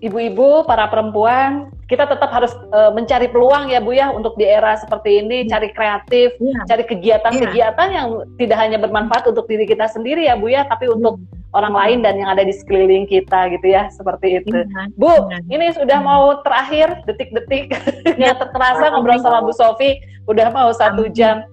ibu-ibu, 0.00 0.64
para 0.66 0.88
perempuan, 0.90 1.70
kita 1.86 2.08
tetap 2.08 2.32
harus 2.32 2.50
uh, 2.72 2.90
mencari 2.90 3.28
peluang 3.28 3.70
ya 3.70 3.78
Bu 3.78 3.92
ya 3.94 4.10
untuk 4.10 4.34
di 4.34 4.48
era 4.48 4.74
seperti 4.80 5.22
ini, 5.22 5.44
ya. 5.46 5.56
cari 5.56 5.68
kreatif, 5.70 6.34
ya. 6.40 6.60
cari 6.66 6.82
kegiatan-kegiatan 6.88 7.88
ya. 7.92 7.96
yang 8.02 8.08
tidak 8.40 8.58
hanya 8.58 8.78
bermanfaat 8.80 9.30
untuk 9.30 9.46
diri 9.46 9.68
kita 9.68 9.86
sendiri 9.92 10.26
ya 10.26 10.34
Bu 10.34 10.48
ya, 10.50 10.66
tapi 10.66 10.88
untuk 10.88 11.20
ya. 11.20 11.43
Orang 11.54 11.74
lain 11.74 11.98
dan 12.02 12.18
yang 12.18 12.28
ada 12.34 12.42
di 12.42 12.50
sekeliling 12.50 13.06
kita 13.06 13.54
gitu 13.54 13.66
ya, 13.70 13.86
seperti 13.94 14.42
itu. 14.42 14.66
Ya. 14.66 14.66
Bu, 14.98 15.30
ya. 15.30 15.38
ini 15.48 15.70
sudah 15.70 16.02
mau 16.02 16.42
terakhir 16.42 17.06
detik-detik 17.06 17.72
ya. 18.18 18.34
terasa 18.54 18.90
ngobrol 18.90 19.22
sama 19.22 19.46
Bu 19.46 19.54
Sofi, 19.54 20.02
udah 20.26 20.50
mau 20.50 20.74
satu 20.74 21.06
jam. 21.14 21.46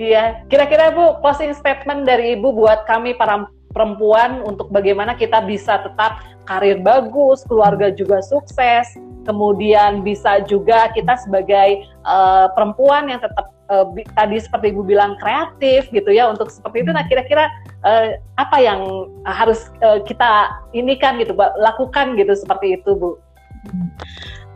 Iya, 0.00 0.40
kira-kira 0.48 0.90
Bu 0.96 1.20
closing 1.20 1.52
statement 1.52 2.08
dari 2.08 2.40
Ibu 2.40 2.56
buat 2.56 2.88
kami 2.88 3.12
para 3.12 3.44
perempuan 3.76 4.40
untuk 4.44 4.72
bagaimana 4.72 5.12
kita 5.16 5.44
bisa 5.44 5.84
tetap 5.84 6.24
karir 6.48 6.80
bagus, 6.80 7.44
keluarga 7.44 7.92
juga 7.92 8.24
sukses, 8.24 8.88
kemudian 9.28 10.02
bisa 10.02 10.42
juga 10.48 10.90
kita 10.92 11.14
sebagai 11.20 11.86
uh, 12.04 12.50
perempuan 12.56 13.08
yang 13.08 13.20
tetap 13.20 13.51
uh, 13.72 13.88
tadi 14.12 14.36
seperti 14.36 14.76
ibu 14.76 14.84
bilang 14.84 15.16
kreatif 15.16 15.88
gitu 15.88 16.12
ya 16.12 16.28
untuk 16.28 16.52
seperti 16.52 16.84
itu. 16.84 16.90
Nah 16.92 17.08
kira-kira 17.08 17.48
uh, 17.82 18.20
apa 18.36 18.56
yang 18.60 19.08
harus 19.24 19.72
uh, 19.80 20.04
kita 20.04 20.52
ini 20.76 21.00
kan 21.00 21.16
gitu, 21.16 21.32
lakukan 21.56 22.14
gitu 22.20 22.36
seperti 22.36 22.76
itu 22.76 22.92
bu? 22.92 23.16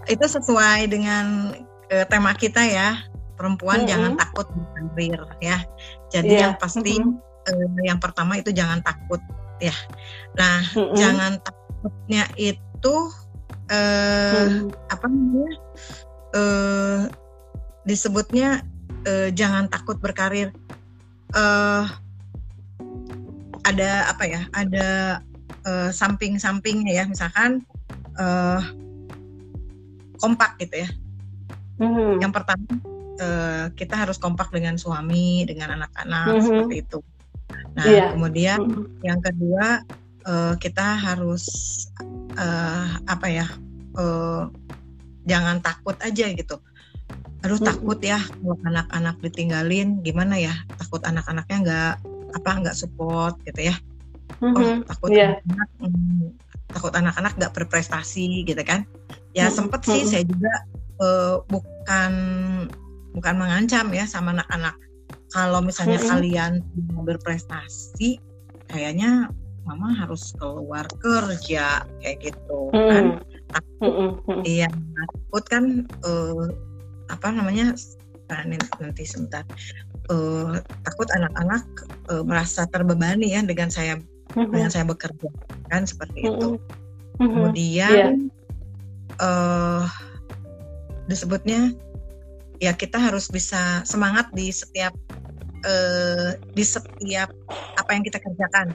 Itu 0.04 0.28
sesuai 0.28 0.92
dengan 0.92 1.56
uh, 1.88 2.04
tema 2.12 2.36
kita 2.36 2.60
ya 2.68 3.00
perempuan 3.40 3.82
mm 3.82 3.84
-hmm. 3.84 3.90
jangan 3.90 4.12
takut 4.20 4.46
karir 4.76 5.22
ya. 5.40 5.58
Jadi 6.12 6.32
yeah. 6.36 6.42
yang 6.44 6.54
pasti 6.60 7.00
mm 7.00 7.04
-hmm 7.08 7.26
uh, 7.46 7.80
yang 7.82 7.98
pertama 8.02 8.38
itu 8.38 8.50
jangan 8.50 8.82
takut 8.82 9.22
ya. 9.62 9.74
Nah, 10.34 10.62
mm-hmm. 10.74 10.96
jangan 10.98 11.32
takutnya 11.40 12.24
itu 12.36 12.94
uh, 13.70 14.46
mm. 14.50 14.70
apa 14.90 15.06
namanya? 15.06 15.54
Uh, 16.36 17.00
disebutnya 17.86 18.66
uh, 19.07 19.28
jangan 19.32 19.70
takut 19.70 19.96
berkarir. 20.02 20.50
Uh, 21.32 21.86
ada 23.66 24.11
apa 24.11 24.24
ya? 24.26 24.42
Ada 24.52 24.88
uh, 25.66 25.90
samping-sampingnya 25.90 26.92
ya, 27.02 27.04
misalkan 27.07 27.62
uh, 28.18 28.61
kompak 30.18 30.59
gitu 30.61 30.84
ya. 30.84 30.90
Mm-hmm. 31.76 32.24
Yang 32.24 32.32
pertama 32.32 32.70
uh, 33.20 33.64
kita 33.76 33.94
harus 33.94 34.16
kompak 34.16 34.48
dengan 34.50 34.80
suami, 34.80 35.44
dengan 35.44 35.80
anak-anak 35.80 36.26
mm-hmm. 36.26 36.44
seperti 36.44 36.76
itu. 36.82 36.98
Nah, 37.76 37.86
iya. 37.86 38.07
kemudian 38.11 38.59
mm-hmm. 38.64 39.04
yang 39.04 39.20
kedua 39.20 39.84
uh, 40.24 40.54
kita 40.57 40.96
harus 40.96 41.44
uh, 42.38 42.98
apa 43.07 43.26
ya? 43.28 43.46
Uh, 43.96 44.52
jangan 45.26 45.59
takut 45.59 45.96
aja 46.00 46.30
gitu. 46.30 46.57
Aduh 47.44 47.61
mm-hmm. 47.61 47.68
takut 47.68 47.98
ya 48.02 48.18
kalau 48.18 48.57
anak-anak 48.66 49.16
ditinggalin 49.22 50.00
gimana 50.02 50.34
ya? 50.40 50.54
Takut 50.80 51.02
anak-anaknya 51.04 51.57
nggak 51.62 51.94
apa 52.36 52.50
nggak 52.64 52.76
support 52.76 53.38
gitu 53.46 53.70
ya. 53.70 53.76
Mm-hmm. 54.42 54.57
Oh, 54.57 54.74
takut 54.90 55.11
yeah. 55.14 55.38
anak 55.46 55.70
mm, 55.80 56.34
takut 56.72 56.92
anak-anak 56.92 57.32
nggak 57.38 57.52
berprestasi 57.54 58.42
gitu 58.42 58.62
kan. 58.66 58.82
Ya 59.32 59.46
mm-hmm. 59.46 59.57
sempet 59.57 59.80
sih 59.86 60.02
mm-hmm. 60.02 60.11
saya 60.11 60.24
juga 60.26 60.52
uh, 61.00 61.36
bukan 61.46 62.12
bukan 63.16 63.34
mengancam 63.40 63.88
ya 63.96 64.04
sama 64.04 64.36
anak-anak 64.36 64.76
kalau 65.32 65.61
misalnya 65.64 66.00
mm-hmm. 66.00 66.12
kalian 66.12 66.52
mau 66.92 67.02
berprestasi 67.07 68.20
kayaknya 68.68 69.30
mama 69.66 69.90
harus 69.98 70.30
keluar 70.38 70.86
kerja 71.02 71.82
kayak 72.02 72.18
gitu 72.22 72.70
mm-hmm. 72.70 72.90
kan 72.90 73.04
takut 73.50 73.92
iya 74.46 74.70
takut 74.70 75.44
kan 75.48 75.64
uh, 76.07 76.46
apa 77.12 77.30
namanya 77.30 77.74
nanti 78.26 79.07
sebentar 79.07 79.46
uh, 80.11 80.59
takut 80.82 81.07
anak-anak 81.14 81.62
uh, 82.11 82.26
merasa 82.26 82.66
terbebani 82.66 83.38
ya 83.38 83.40
dengan 83.46 83.70
saya 83.70 83.98
mm-hmm. 84.34 84.50
dengan 84.50 84.70
saya 84.70 84.82
bekerja 84.82 85.30
kan 85.70 85.86
seperti 85.86 86.26
mm-hmm. 86.26 86.34
itu 86.34 86.48
mm-hmm. 86.59 87.18
kemudian 87.22 88.07
yeah. 88.26 89.22
uh, 89.22 89.86
disebutnya 91.07 91.70
ya 92.59 92.74
kita 92.74 92.98
harus 92.98 93.30
bisa 93.30 93.86
semangat 93.86 94.26
di 94.34 94.50
setiap 94.50 94.90
uh, 95.62 96.34
di 96.57 96.64
setiap 96.66 97.30
apa 97.78 97.90
yang 97.94 98.02
kita 98.02 98.18
kerjakan 98.18 98.74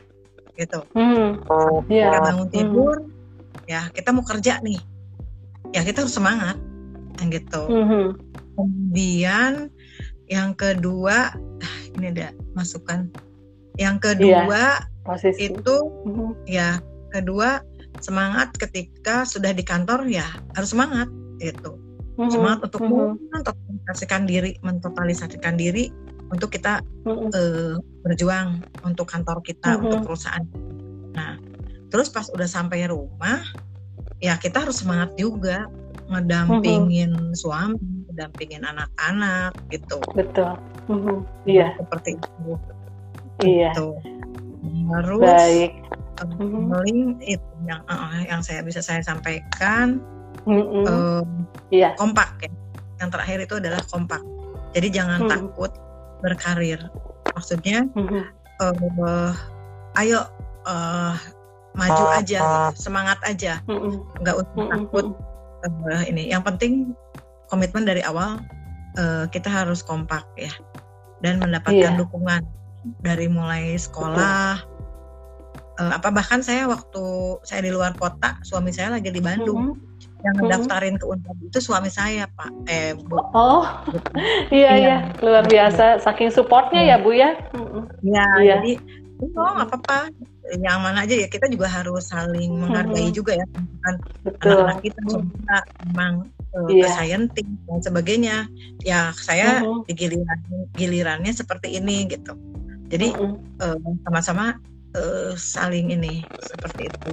gitu. 0.60 0.80
Hmm. 0.94 1.42
Yeah. 1.90 2.12
Kita 2.14 2.20
bangun 2.22 2.48
hmm. 2.48 2.56
tidur, 2.56 2.96
hmm. 3.02 3.66
ya 3.66 3.82
kita 3.90 4.10
mau 4.14 4.26
kerja 4.26 4.62
nih, 4.62 4.80
ya 5.74 5.82
kita 5.82 6.06
harus 6.06 6.14
semangat, 6.14 6.58
gitu. 7.20 7.62
Hmm. 7.68 8.08
Kemudian 8.56 9.74
yang 10.32 10.56
kedua, 10.56 11.36
ah, 11.36 11.78
ini 11.98 12.12
ada 12.16 12.32
masukan. 12.56 13.12
Yang 13.80 13.98
kedua 14.14 14.84
yeah. 15.08 15.36
itu 15.40 15.76
hmm. 16.08 16.32
ya 16.48 16.80
kedua 17.12 17.64
semangat 18.00 18.56
ketika 18.56 19.28
sudah 19.28 19.52
di 19.52 19.64
kantor 19.64 20.08
ya 20.08 20.28
harus 20.56 20.72
semangat 20.72 21.08
gitu. 21.40 21.76
Hmm. 22.16 22.32
Semangat 22.32 22.72
untuk 22.72 22.82
hmm. 22.86 23.18
mentotalisasikan 23.32 24.24
diri, 24.28 24.52
mentotalisasikan 24.64 25.56
diri 25.56 25.92
untuk 26.32 26.50
kita 26.50 26.80
mm-hmm. 27.04 27.30
uh, 27.36 27.76
berjuang 28.08 28.64
untuk 28.88 29.06
kantor 29.12 29.44
kita 29.44 29.76
mm-hmm. 29.76 29.86
untuk 29.86 30.00
perusahaan. 30.08 30.46
Nah, 31.12 31.36
terus 31.92 32.08
pas 32.08 32.32
udah 32.32 32.48
sampai 32.48 32.88
rumah, 32.88 33.44
ya 34.24 34.40
kita 34.40 34.64
harus 34.64 34.80
semangat 34.80 35.12
juga 35.20 35.68
ngedampingin 36.12 37.12
mm-hmm. 37.16 37.38
suami, 37.40 37.80
ngedampingin 38.12 38.64
anak-anak 38.68 39.56
gitu. 39.72 39.98
Betul. 40.12 40.60
Mm-hmm. 40.92 41.18
Iya. 41.48 41.68
Seperti 41.80 42.10
itu. 42.20 42.52
Iya. 43.48 43.72
Gitu. 43.74 43.88
Terus 44.92 45.24
Baik. 45.24 45.72
Mm-hmm. 46.22 47.18
itu 47.26 47.50
yang 47.66 47.82
uh, 47.90 48.22
yang 48.30 48.46
saya 48.46 48.62
bisa 48.62 48.84
saya 48.84 49.02
sampaikan. 49.02 50.04
Mm-hmm. 50.46 50.84
Uh, 50.86 51.24
iya. 51.72 51.96
Kompak 51.96 52.38
ya. 52.44 52.52
Yang 53.02 53.10
terakhir 53.18 53.38
itu 53.42 53.56
adalah 53.58 53.82
kompak. 53.90 54.22
Jadi 54.76 54.88
jangan 54.94 55.26
mm-hmm. 55.26 55.34
takut 55.34 55.72
berkarir 56.22 56.80
maksudnya 57.34 57.90
mm-hmm. 57.98 58.24
uh, 58.62 59.34
ayo 59.98 60.22
uh, 60.70 61.18
maju 61.74 62.04
aja 62.16 62.70
semangat 62.78 63.18
aja 63.26 63.60
mm-hmm. 63.66 64.22
nggak 64.22 64.36
usah 64.38 64.54
mm-hmm. 64.54 64.72
takut 64.72 65.06
uh, 65.66 66.04
ini 66.10 66.32
yang 66.32 66.42
penting 66.42 66.94
komitmen 67.52 67.84
dari 67.84 68.02
awal 68.06 68.42
uh, 68.98 69.26
kita 69.30 69.48
harus 69.48 69.86
kompak 69.86 70.24
ya 70.40 70.52
dan 71.22 71.38
mendapatkan 71.38 71.94
yeah. 71.94 72.00
dukungan 72.00 72.42
dari 73.06 73.30
mulai 73.30 73.78
sekolah 73.78 74.62
uh, 75.82 75.92
apa 75.98 76.10
bahkan 76.14 76.46
saya 76.46 76.70
waktu 76.70 77.04
saya 77.42 77.66
di 77.66 77.72
luar 77.74 77.98
kota 77.98 78.38
suami 78.46 78.70
saya 78.70 78.94
lagi 78.98 79.10
di 79.10 79.22
Bandung. 79.22 79.78
Mm-hmm. 79.78 79.90
Yang 80.22 80.36
ngedaftarin 80.38 80.96
ke 81.02 81.06
Unpad 81.10 81.38
itu 81.50 81.58
suami 81.58 81.90
saya 81.90 82.30
pak. 82.38 82.54
Eh 82.70 82.94
bu. 82.94 83.18
Oh 83.34 83.66
iya 84.54 84.72
iya. 84.78 84.98
luar 85.18 85.50
biasa 85.50 85.98
saking 85.98 86.30
supportnya 86.30 86.86
ya, 86.86 86.98
ya 86.98 87.02
bu 87.02 87.12
ya? 87.18 87.30
Iya 88.06 88.26
ya. 88.38 88.58
jadi 88.62 88.74
oh 89.22 89.52
nggak 89.58 89.70
apa-apa 89.70 90.00
yang 90.60 90.82
mana 90.82 91.06
aja 91.06 91.16
ya 91.16 91.28
kita 91.30 91.48
juga 91.48 91.70
harus 91.70 92.10
saling 92.10 92.58
menghargai 92.58 93.08
hmm. 93.08 93.16
juga 93.16 93.38
ya 93.38 93.46
kan 93.54 93.96
anak-anak 94.26 94.80
kita 94.84 95.00
juga 95.08 95.58
memang 95.88 96.14
uh, 96.58 96.68
yeah. 96.68 96.92
scientist 96.92 97.52
dan 97.70 97.80
sebagainya 97.80 98.36
ya 98.82 99.14
saya 99.16 99.62
hmm. 99.62 99.86
di 99.88 99.94
giliran 99.94 100.40
gilirannya 100.76 101.32
seperti 101.32 101.78
ini 101.78 102.10
gitu 102.10 102.34
jadi 102.92 103.16
hmm. 103.16 103.36
uh, 103.62 103.78
sama-sama 104.04 104.60
uh, 104.96 105.32
saling 105.40 105.96
ini 105.96 106.28
seperti 106.44 106.92
itu. 106.92 107.10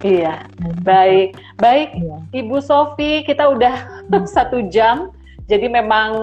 Iya, 0.00 0.48
baik, 0.80 1.36
baik, 1.60 1.92
iya. 1.92 2.16
Ibu 2.32 2.62
Sofi, 2.64 3.20
kita 3.26 3.52
udah 3.52 4.06
satu 4.36 4.64
jam, 4.72 5.12
jadi 5.50 5.66
memang 5.66 6.14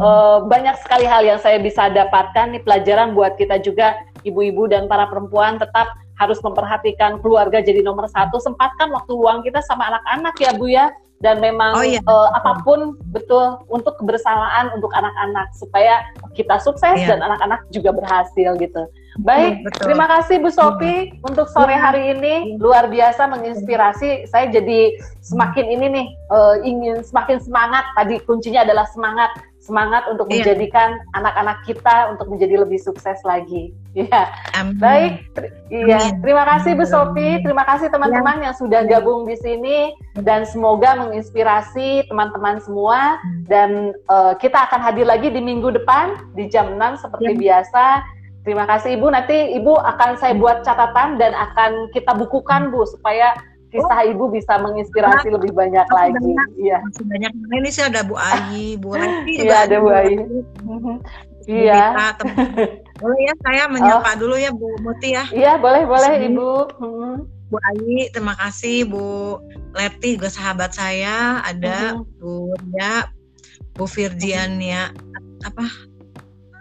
uh, 0.00 0.38
banyak 0.48 0.74
sekali 0.80 1.04
hal 1.04 1.22
yang 1.22 1.38
saya 1.38 1.60
bisa 1.60 1.92
dapatkan 1.92 2.56
nih 2.56 2.62
pelajaran 2.64 3.12
buat 3.12 3.36
kita 3.36 3.60
juga 3.60 3.94
ibu-ibu 4.22 4.70
dan 4.70 4.86
para 4.86 5.06
perempuan 5.10 5.58
tetap 5.58 5.90
harus 6.18 6.38
memperhatikan 6.40 7.18
keluarga 7.18 7.58
jadi 7.58 7.82
nomor 7.82 8.06
satu. 8.10 8.38
Sempatkan 8.38 8.90
waktu 8.94 9.12
luang 9.14 9.42
kita 9.42 9.58
sama 9.64 9.90
anak-anak 9.90 10.34
ya 10.38 10.50
Bu 10.54 10.66
ya. 10.70 10.86
Dan 11.22 11.38
memang 11.38 11.78
oh, 11.78 11.86
iya. 11.86 12.02
uh, 12.02 12.34
apa 12.34 12.66
pun 12.66 12.98
betul 13.14 13.62
untuk 13.70 13.94
kebersamaan 13.94 14.74
untuk 14.74 14.90
anak-anak 14.90 15.54
supaya 15.54 16.02
kita 16.34 16.58
sukses 16.58 16.98
iya. 16.98 17.14
dan 17.14 17.22
anak-anak 17.22 17.62
juga 17.70 17.94
berhasil 17.94 18.58
gitu. 18.58 18.82
Baik, 19.22 19.62
betul. 19.62 19.86
terima 19.86 20.10
kasih 20.10 20.42
Bu 20.42 20.50
Sofi 20.50 21.14
hmm. 21.14 21.22
untuk 21.22 21.46
sore 21.46 21.78
hari 21.78 22.18
ini 22.18 22.58
luar 22.58 22.90
biasa 22.90 23.30
menginspirasi. 23.30 24.26
Saya 24.26 24.50
jadi 24.50 24.98
semakin 25.22 25.66
ini 25.78 25.86
nih 25.94 26.06
uh, 26.34 26.58
ingin 26.66 27.06
semakin 27.06 27.38
semangat. 27.38 27.86
Tadi 27.94 28.18
kuncinya 28.26 28.66
adalah 28.66 28.90
semangat 28.90 29.30
semangat 29.62 30.10
untuk 30.10 30.26
iya. 30.26 30.42
menjadikan 30.42 30.98
anak-anak 31.14 31.62
kita 31.62 32.10
untuk 32.10 32.26
menjadi 32.26 32.66
lebih 32.66 32.82
sukses 32.82 33.22
lagi. 33.22 33.70
Iya. 33.92 34.24
Baik. 34.80 35.28
Iya. 35.68 36.16
Terima 36.24 36.48
kasih 36.48 36.80
Bu 36.80 36.88
Sofi. 36.88 37.44
Terima 37.44 37.60
kasih 37.60 37.92
teman-teman 37.92 38.40
ya. 38.40 38.48
yang 38.48 38.54
sudah 38.56 38.88
gabung 38.88 39.28
di 39.28 39.36
sini 39.36 39.92
dan 40.16 40.48
semoga 40.48 40.96
menginspirasi 40.96 42.08
teman-teman 42.08 42.56
semua 42.64 43.20
dan 43.52 43.92
uh, 44.08 44.32
kita 44.40 44.64
akan 44.64 44.80
hadir 44.80 45.04
lagi 45.04 45.28
di 45.28 45.44
minggu 45.44 45.76
depan 45.76 46.16
di 46.32 46.48
jam 46.48 46.72
6 46.80 47.04
seperti 47.04 47.36
ya. 47.36 47.40
biasa. 47.60 47.84
Terima 48.48 48.64
kasih 48.64 48.96
Ibu. 48.96 49.06
Nanti 49.12 49.60
Ibu 49.60 49.76
akan 49.76 50.10
saya 50.16 50.40
buat 50.40 50.64
catatan 50.64 51.20
dan 51.20 51.36
akan 51.36 51.92
kita 51.92 52.16
bukukan 52.16 52.72
Bu 52.72 52.88
supaya 52.88 53.36
kisah 53.72 54.00
oh. 54.04 54.10
ibu 54.12 54.24
bisa 54.28 54.60
menginspirasi 54.60 55.32
nah, 55.32 55.34
lebih 55.40 55.52
banyak 55.56 55.88
lagi. 55.88 56.20
Banyak, 56.20 56.48
iya. 56.60 56.78
Masih 56.84 57.04
banyak. 57.08 57.32
Nah, 57.32 57.56
ini 57.56 57.70
sih 57.72 57.82
ada 57.82 58.00
Bu 58.04 58.14
Ayi, 58.20 58.76
Bu 58.76 58.92
Lesti 58.92 59.32
Iya, 59.40 59.56
ada 59.64 59.76
Bu 59.80 59.88
Ayi. 59.88 60.16
Iya. 61.48 61.82
Boleh 63.02 63.20
ya 63.26 63.34
saya 63.42 63.62
menyapa 63.66 64.14
oh. 64.14 64.16
dulu 64.20 64.36
ya 64.36 64.52
Bu 64.52 64.68
Muti 64.84 65.16
ya. 65.16 65.24
Iya, 65.32 65.58
boleh 65.58 65.82
boleh 65.88 66.12
Sini. 66.14 66.28
Ibu. 66.30 66.52
Hmm. 66.78 67.16
Bu 67.50 67.56
Ayi, 67.72 68.12
terima 68.14 68.36
kasih 68.38 68.86
Bu 68.86 69.40
Leti 69.74 70.14
juga 70.20 70.30
sahabat 70.30 70.76
saya, 70.76 71.42
ada 71.42 71.98
hmm. 71.98 72.22
Bu 72.22 72.54
ya, 72.78 73.10
Bu 73.74 73.88
Virgiania 73.88 74.92
apa 75.42 75.66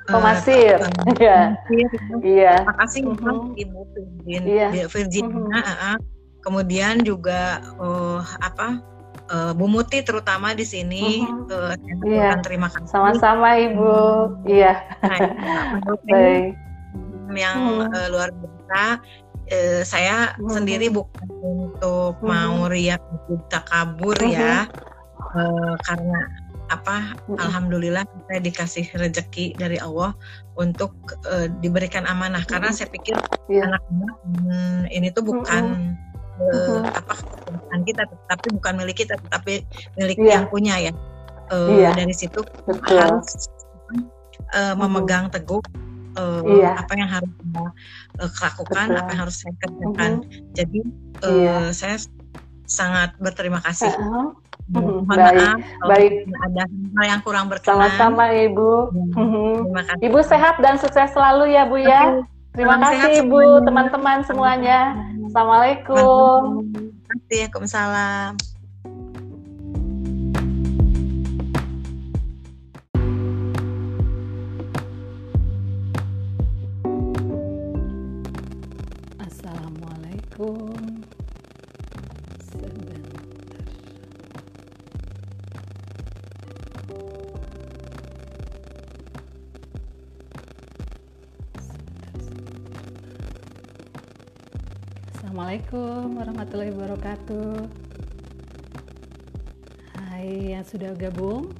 Pemasir. 0.09 0.81
Uh, 0.81 1.13
iya. 1.21 1.53
Iya. 2.25 2.53
Terima 2.65 2.75
kasih 2.81 2.99
-hmm. 3.05 3.53
Ibu 3.53 3.79
Virginia. 3.93 4.67
Iya. 4.73 4.87
Virginia. 4.89 5.61
Mm 5.61 5.75
-hmm 5.77 6.20
kemudian 6.41 7.05
juga 7.05 7.61
uh, 7.77 8.21
apa 8.41 8.81
uh, 9.31 9.51
Bu 9.55 9.65
Muti 9.69 10.03
terutama 10.03 10.51
di 10.57 10.65
sini 10.67 11.23
uh, 11.49 11.73
iya. 12.05 12.37
terima 12.43 12.67
kasih 12.67 12.89
sama-sama 12.89 13.55
Ibu 13.57 13.95
iya 14.49 14.81
nah, 15.01 15.95
baik 16.05 16.57
yang 17.31 17.57
hmm. 17.79 17.95
uh, 17.95 18.07
luar 18.11 18.29
biasa 18.35 18.99
uh, 19.47 19.81
saya 19.87 20.35
hmm. 20.35 20.51
sendiri 20.51 20.91
bukan 20.91 21.27
untuk 21.41 22.19
hmm. 22.19 22.27
mau 22.27 22.67
riak 22.67 23.01
kita 23.29 23.59
kabur 23.69 24.17
hmm. 24.19 24.33
ya 24.35 24.67
uh, 25.37 25.73
karena 25.87 26.19
apa 26.71 27.19
hmm. 27.27 27.35
alhamdulillah 27.35 28.03
saya 28.31 28.39
dikasih 28.39 28.87
rezeki 28.95 29.59
dari 29.59 29.75
Allah 29.75 30.15
untuk 30.55 30.95
uh, 31.27 31.51
diberikan 31.59 32.07
amanah 32.07 32.43
karena 32.47 32.71
saya 32.71 32.87
pikir 32.87 33.15
yeah. 33.51 33.67
anak-anak 33.67 34.15
hmm, 34.23 34.81
ini 34.91 35.07
tuh 35.11 35.23
bukan 35.23 35.63
hmm 35.75 36.10
uh, 36.49 36.81
apa 36.89 37.13
kepunyaan 37.13 37.81
kita 37.85 38.03
tapi 38.27 38.47
bukan 38.57 38.73
milik 38.81 38.97
kita 39.05 39.15
tetapi 39.27 39.63
milik 39.97 40.17
yeah. 40.17 40.39
yang 40.39 40.45
punya 40.49 40.75
ya 40.77 40.93
uh, 41.53 41.69
yeah. 41.69 41.93
dari 41.93 42.13
situ 42.15 42.41
Betul. 42.65 42.97
harus 42.97 43.29
uh, 44.55 44.73
memegang 44.75 45.29
teguh 45.29 45.61
uh, 46.17 46.41
yeah. 46.45 46.79
apa 46.79 46.93
yang 46.97 47.09
harus 47.09 47.31
kita 47.31 47.63
uh, 48.19 48.31
lakukan 48.31 48.85
Betul. 48.89 48.99
apa 48.99 49.09
yang 49.13 49.21
harus 49.27 49.35
saya 49.39 49.53
kerjakan 49.61 50.11
uh-huh. 50.23 50.51
jadi 50.57 50.79
uh, 51.23 51.31
yeah. 51.31 51.63
saya 51.71 51.97
sangat 52.65 53.13
berterima 53.19 53.59
kasih 53.61 53.91
uh-huh. 53.91 54.35
Mohon 54.71 55.03
baik, 55.03 55.35
maaf 55.35 55.59
baik. 55.83 56.13
ada 56.47 56.63
hal 56.95 57.05
yang 57.11 57.21
kurang 57.27 57.51
berkenan. 57.51 57.91
Sama-sama 57.91 58.31
Ibu. 58.31 58.71
Terima 59.11 59.83
kasih. 59.83 60.03
Ibu 60.07 60.19
sehat 60.23 60.55
dan 60.63 60.79
sukses 60.79 61.11
selalu 61.11 61.51
ya 61.51 61.67
Bu 61.67 61.75
ya. 61.75 62.23
Terima 62.55 62.79
kasih 62.79 63.27
Ibu, 63.27 63.67
teman-teman 63.67 64.23
semuanya. 64.23 64.95
Assalamualaikum. 65.31 66.67
Waalaikumsalam. 67.07 68.35
Assalamualaikum. 79.23 80.90
Assalamualaikum 95.51 96.15
warahmatullahi 96.15 96.71
wabarakatuh. 96.71 97.55
Hai 99.99 100.55
yang 100.55 100.63
sudah 100.63 100.95
gabung 100.95 101.51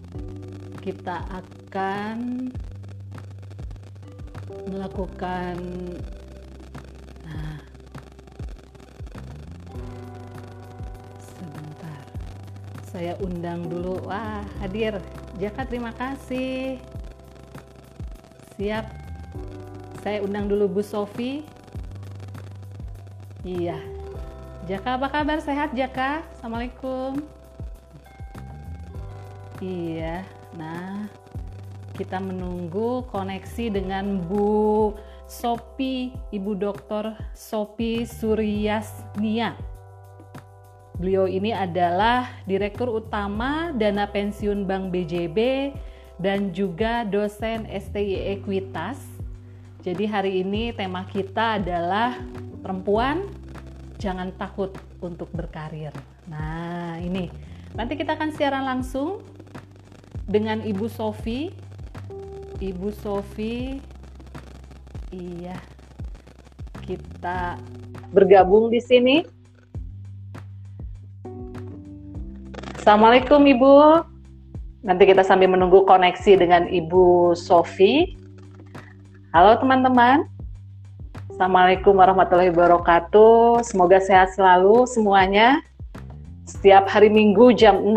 Kita 0.80 1.28
akan 1.28 2.48
Melakukan 4.72 5.60
Nah 7.28 7.60
Sebentar. 11.20 12.08
Saya 12.96 13.20
undang 13.20 13.68
dulu. 13.68 14.08
Wah 14.08 14.48
hadir. 14.64 15.04
Jaka 15.36 15.68
terima 15.68 15.92
kasih. 15.92 16.80
Siap. 18.56 18.88
Saya 20.00 20.24
undang 20.24 20.48
dulu 20.48 20.80
Bu 20.80 20.80
Sofi 20.80 21.60
Iya. 23.42 23.82
Jaka 24.70 25.02
apa 25.02 25.10
kabar? 25.10 25.42
Sehat 25.42 25.74
Jaka? 25.74 26.22
Assalamualaikum. 26.38 27.26
Iya. 29.58 30.22
Nah, 30.54 31.10
kita 31.98 32.22
menunggu 32.22 33.02
koneksi 33.10 33.82
dengan 33.82 34.22
Bu 34.22 34.94
Sopi, 35.26 36.14
Ibu 36.30 36.54
Dokter 36.54 37.18
Sopi 37.34 38.06
Suryasnia. 38.06 39.58
Beliau 41.02 41.26
ini 41.26 41.50
adalah 41.50 42.30
Direktur 42.46 42.94
Utama 42.94 43.74
Dana 43.74 44.06
Pensiun 44.06 44.70
Bank 44.70 44.94
BJB 44.94 45.72
dan 46.22 46.54
juga 46.54 47.02
dosen 47.10 47.66
STI 47.66 48.38
Ekuitas. 48.38 49.11
Jadi 49.82 50.06
hari 50.06 50.46
ini 50.46 50.70
tema 50.78 51.10
kita 51.10 51.58
adalah 51.58 52.14
perempuan 52.62 53.26
jangan 53.98 54.30
takut 54.38 54.70
untuk 55.02 55.34
berkarir. 55.34 55.90
Nah, 56.30 57.02
ini 57.02 57.34
nanti 57.74 57.98
kita 57.98 58.14
akan 58.14 58.30
siaran 58.30 58.62
langsung 58.62 59.26
dengan 60.30 60.62
Ibu 60.62 60.86
Sofi. 60.86 61.50
Ibu 62.62 62.94
Sofi, 62.94 63.82
iya, 65.10 65.58
kita 66.86 67.58
bergabung 68.14 68.70
di 68.70 68.78
sini. 68.78 69.26
Assalamualaikum 72.78 73.42
Ibu. 73.50 73.74
Nanti 74.86 75.10
kita 75.10 75.26
sambil 75.26 75.50
menunggu 75.50 75.90
koneksi 75.90 76.38
dengan 76.38 76.70
Ibu 76.70 77.34
Sofi. 77.34 78.21
Halo 79.32 79.56
teman-teman. 79.64 80.28
Assalamualaikum 81.32 81.96
warahmatullahi 81.96 82.52
wabarakatuh. 82.52 83.64
Semoga 83.64 84.04
sehat 84.04 84.36
selalu 84.36 84.84
semuanya. 84.84 85.64
Setiap 86.44 86.92
hari 86.92 87.08
Minggu 87.08 87.56
jam 87.56 87.80
6 87.80 87.96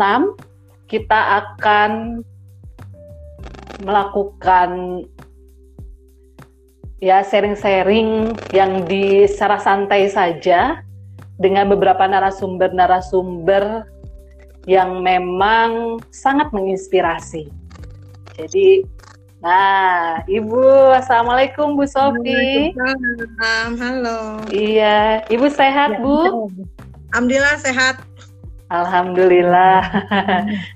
kita 0.87 1.43
akan 1.43 2.23
melakukan 3.83 5.03
ya 7.03 7.19
sharing-sharing 7.19 8.31
yang 8.55 8.87
di 8.87 9.27
secara 9.27 9.59
santai 9.59 10.07
saja 10.07 10.87
dengan 11.35 11.67
beberapa 11.67 12.07
narasumber-narasumber 12.07 13.83
yang 14.71 15.03
memang 15.03 15.99
sangat 16.15 16.47
menginspirasi. 16.55 17.51
Jadi 18.39 18.94
Nah, 19.45 20.25
Ibu, 20.25 20.97
Assalamualaikum 20.97 21.77
Bu 21.77 21.85
Sofi. 21.85 22.73
Halo. 23.77 24.41
Iya, 24.49 25.21
Ibu 25.29 25.53
sehat 25.53 25.93
ya, 25.93 26.01
Bu? 26.01 26.49
Alhamdulillah 27.13 27.53
sehat. 27.61 28.01
Alhamdulillah. 28.73 29.85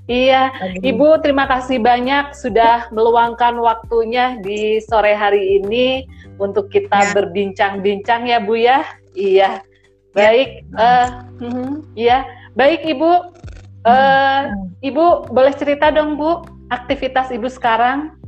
iya, 0.06 0.54
Ibu 0.86 1.18
terima 1.18 1.50
kasih 1.50 1.82
banyak 1.82 2.30
sudah 2.38 2.86
meluangkan 2.94 3.58
waktunya 3.58 4.38
di 4.38 4.78
sore 4.86 5.18
hari 5.18 5.58
ini 5.58 6.06
untuk 6.38 6.70
kita 6.70 7.10
ya. 7.10 7.12
berbincang-bincang 7.18 8.30
ya 8.30 8.38
Bu 8.38 8.54
ya. 8.54 8.86
Iya. 9.18 9.66
Baik, 10.14 10.62
ya. 10.78 10.78
Uh, 10.78 11.08
uh, 11.42 11.70
iya. 11.98 12.22
Baik 12.54 12.86
Ibu, 12.86 13.34
uh, 13.82 14.42
Ibu 14.78 15.26
boleh 15.34 15.58
cerita 15.58 15.90
dong 15.90 16.14
Bu 16.14 16.46
aktivitas 16.70 17.34
Ibu 17.34 17.50
sekarang? 17.50 18.19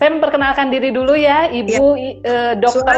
Saya 0.00 0.08
memperkenalkan 0.18 0.72
diri 0.72 0.88
dulu 0.88 1.12
ya, 1.12 1.52
Ibu 1.52 1.86
ya. 2.24 2.56
Dokter 2.56 2.96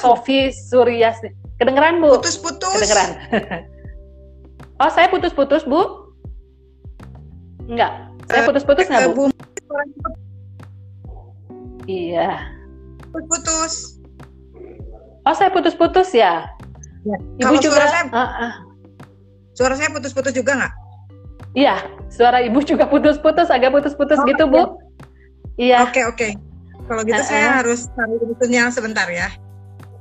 Sofi 0.00 0.48
Suryas. 0.52 1.20
Kedengeran 1.56 2.00
Bu? 2.00 2.20
Putus-putus. 2.20 2.72
Kedengeran. 2.76 3.10
Oh, 4.76 4.92
saya 4.92 5.08
putus-putus, 5.08 5.64
Bu? 5.64 6.12
Enggak. 7.64 8.12
Saya 8.28 8.44
eh, 8.44 8.46
putus-putus 8.52 8.84
nggak, 8.92 9.08
Bu? 9.16 9.32
Iya. 11.88 12.44
Putus-putus. 13.08 13.96
Oh, 15.24 15.34
saya 15.34 15.48
putus-putus 15.48 16.12
ya? 16.12 16.44
ya. 17.08 17.16
Ibu 17.40 17.56
Kalau 17.56 17.60
juga 17.64 17.74
suara 17.80 17.88
saya, 17.88 18.04
uh, 18.12 18.20
uh. 18.20 18.52
suara 19.56 19.74
saya 19.80 19.88
putus-putus 19.96 20.32
juga 20.36 20.52
nggak? 20.60 20.72
Iya, 21.56 21.76
suara 22.12 22.44
Ibu 22.44 22.60
juga 22.60 22.84
putus-putus, 22.84 23.48
agak 23.48 23.72
putus-putus 23.72 24.20
oh, 24.20 24.28
gitu, 24.28 24.44
Bu. 24.44 24.76
Iya. 25.56 25.88
Oke, 25.88 26.00
okay, 26.00 26.04
oke. 26.04 26.16
Okay. 26.16 26.30
Kalau 26.86 27.02
gitu 27.02 27.18
uh, 27.18 27.24
uh. 27.24 27.28
saya 27.28 27.48
harus 27.60 27.88
cari 27.96 28.16
sinyal 28.40 28.68
sebentar 28.70 29.08
ya. 29.08 29.28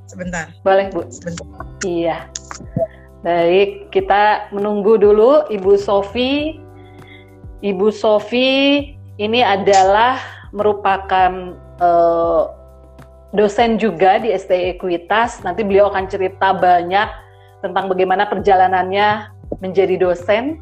Sebentar. 0.06 0.52
Boleh, 0.62 0.92
Bu. 0.94 1.08
Sebentar. 1.10 1.48
Iya. 1.82 2.30
Baik, 3.26 3.90
kita 3.90 4.54
menunggu 4.54 5.02
dulu 5.02 5.50
Ibu 5.50 5.82
Sofi. 5.82 6.62
Ibu 7.66 7.90
Sofi 7.90 8.94
ini 9.18 9.42
adalah 9.42 10.22
merupakan 10.54 11.58
uh, 11.82 12.54
dosen 13.34 13.82
juga 13.82 14.22
di 14.22 14.30
STI 14.30 14.78
Ekuitas. 14.78 15.42
Nanti 15.42 15.66
beliau 15.66 15.90
akan 15.90 16.06
cerita 16.06 16.54
banyak 16.54 17.10
tentang 17.66 17.90
bagaimana 17.90 18.30
perjalanannya 18.30 19.34
menjadi 19.58 19.98
dosen. 19.98 20.62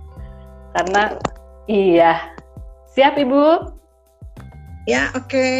Karena 0.72 1.20
iya, 1.68 2.32
siap 2.96 3.20
Ibu? 3.20 3.73
Ya, 4.84 5.16
oke. 5.16 5.32
Okay. 5.32 5.60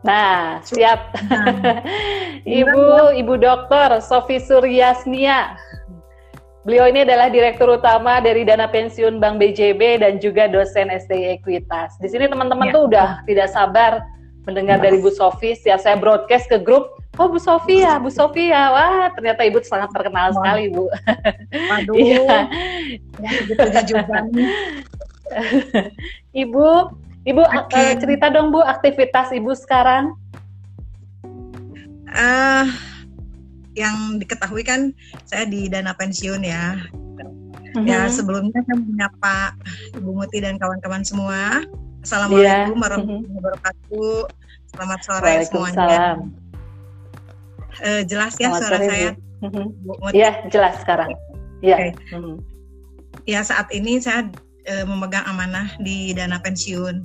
Nah, 0.00 0.64
siap. 0.64 1.12
Nah. 1.28 1.84
Ibu, 2.64 3.12
Ibu 3.20 3.34
Dokter 3.36 4.00
Sofi 4.00 4.40
Suryasnia. 4.40 5.60
Beliau 6.64 6.88
ini 6.88 7.04
adalah 7.04 7.32
Direktur 7.32 7.72
Utama 7.72 8.20
dari 8.20 8.44
Dana 8.44 8.68
Pensiun 8.68 9.20
Bank 9.20 9.40
BJB 9.40 10.00
dan 10.00 10.20
juga 10.20 10.48
dosen 10.48 10.92
STI 10.92 11.40
Ekuitas. 11.40 11.96
Di 12.00 12.08
sini 12.08 12.28
teman-teman 12.28 12.68
ya. 12.68 12.72
tuh 12.72 12.82
udah 12.88 13.08
tidak 13.24 13.48
sabar 13.48 14.04
mendengar 14.44 14.80
ya. 14.80 14.88
dari 14.88 15.00
Bu 15.00 15.12
Sofi. 15.12 15.56
Setiap 15.56 15.80
saya 15.80 15.96
broadcast 16.00 16.48
ke 16.48 16.60
grup, 16.60 16.96
oh 17.16 17.28
Bu 17.28 17.40
Sofi 17.40 17.84
ya, 17.84 17.96
Bu 18.00 18.12
Sofi 18.12 18.52
ya. 18.52 18.72
Wah, 18.72 19.08
ternyata 19.16 19.44
Ibu 19.44 19.60
sangat 19.64 19.92
terkenal 19.92 20.32
Wah. 20.32 20.36
sekali, 20.36 20.64
Bu. 20.72 20.84
Waduh. 21.52 21.96
iya. 22.04 22.48
Ya, 23.20 23.80
juga. 23.84 24.24
Ibu, 26.44 26.68
Ibu 27.20 27.42
okay. 27.44 27.92
uh, 27.92 27.94
cerita 28.00 28.32
dong 28.32 28.48
Bu 28.48 28.64
aktivitas 28.64 29.28
Ibu 29.36 29.52
sekarang. 29.52 30.16
Uh, 32.10 32.66
yang 33.76 34.18
diketahui 34.18 34.64
kan 34.64 34.90
saya 35.28 35.44
di 35.44 35.68
dana 35.68 35.92
pensiun 35.92 36.40
ya. 36.42 36.80
Mm-hmm. 37.76 37.86
Ya 37.86 38.08
sebelumnya 38.08 38.64
saya 38.66 38.78
menyapa 38.80 39.54
Ibu 40.00 40.10
Muti 40.16 40.40
dan 40.40 40.56
kawan-kawan 40.56 41.04
semua. 41.04 41.60
Assalamualaikum 42.00 42.74
yeah. 42.74 42.82
warahmatullahi 42.82 43.36
wabarakatuh. 43.36 44.16
Selamat 44.72 45.00
sore 45.04 45.34
semuanya. 45.44 46.00
Uh, 47.84 48.02
jelas 48.08 48.34
ya 48.40 48.48
Selamat 48.48 48.60
suara 48.64 48.78
sore, 48.80 48.88
saya. 48.88 49.10
Mm-hmm. 49.44 49.66
Iya 50.16 50.30
jelas 50.48 50.74
sekarang. 50.80 51.10
Iya. 51.60 51.76
Okay. 51.76 51.90
Mm-hmm. 52.16 52.36
Ya 53.28 53.40
saat 53.44 53.68
ini 53.76 54.00
saya 54.00 54.32
uh, 54.70 54.84
memegang 54.86 55.26
amanah 55.26 55.74
di 55.82 56.14
dana 56.14 56.38
pensiun, 56.38 57.04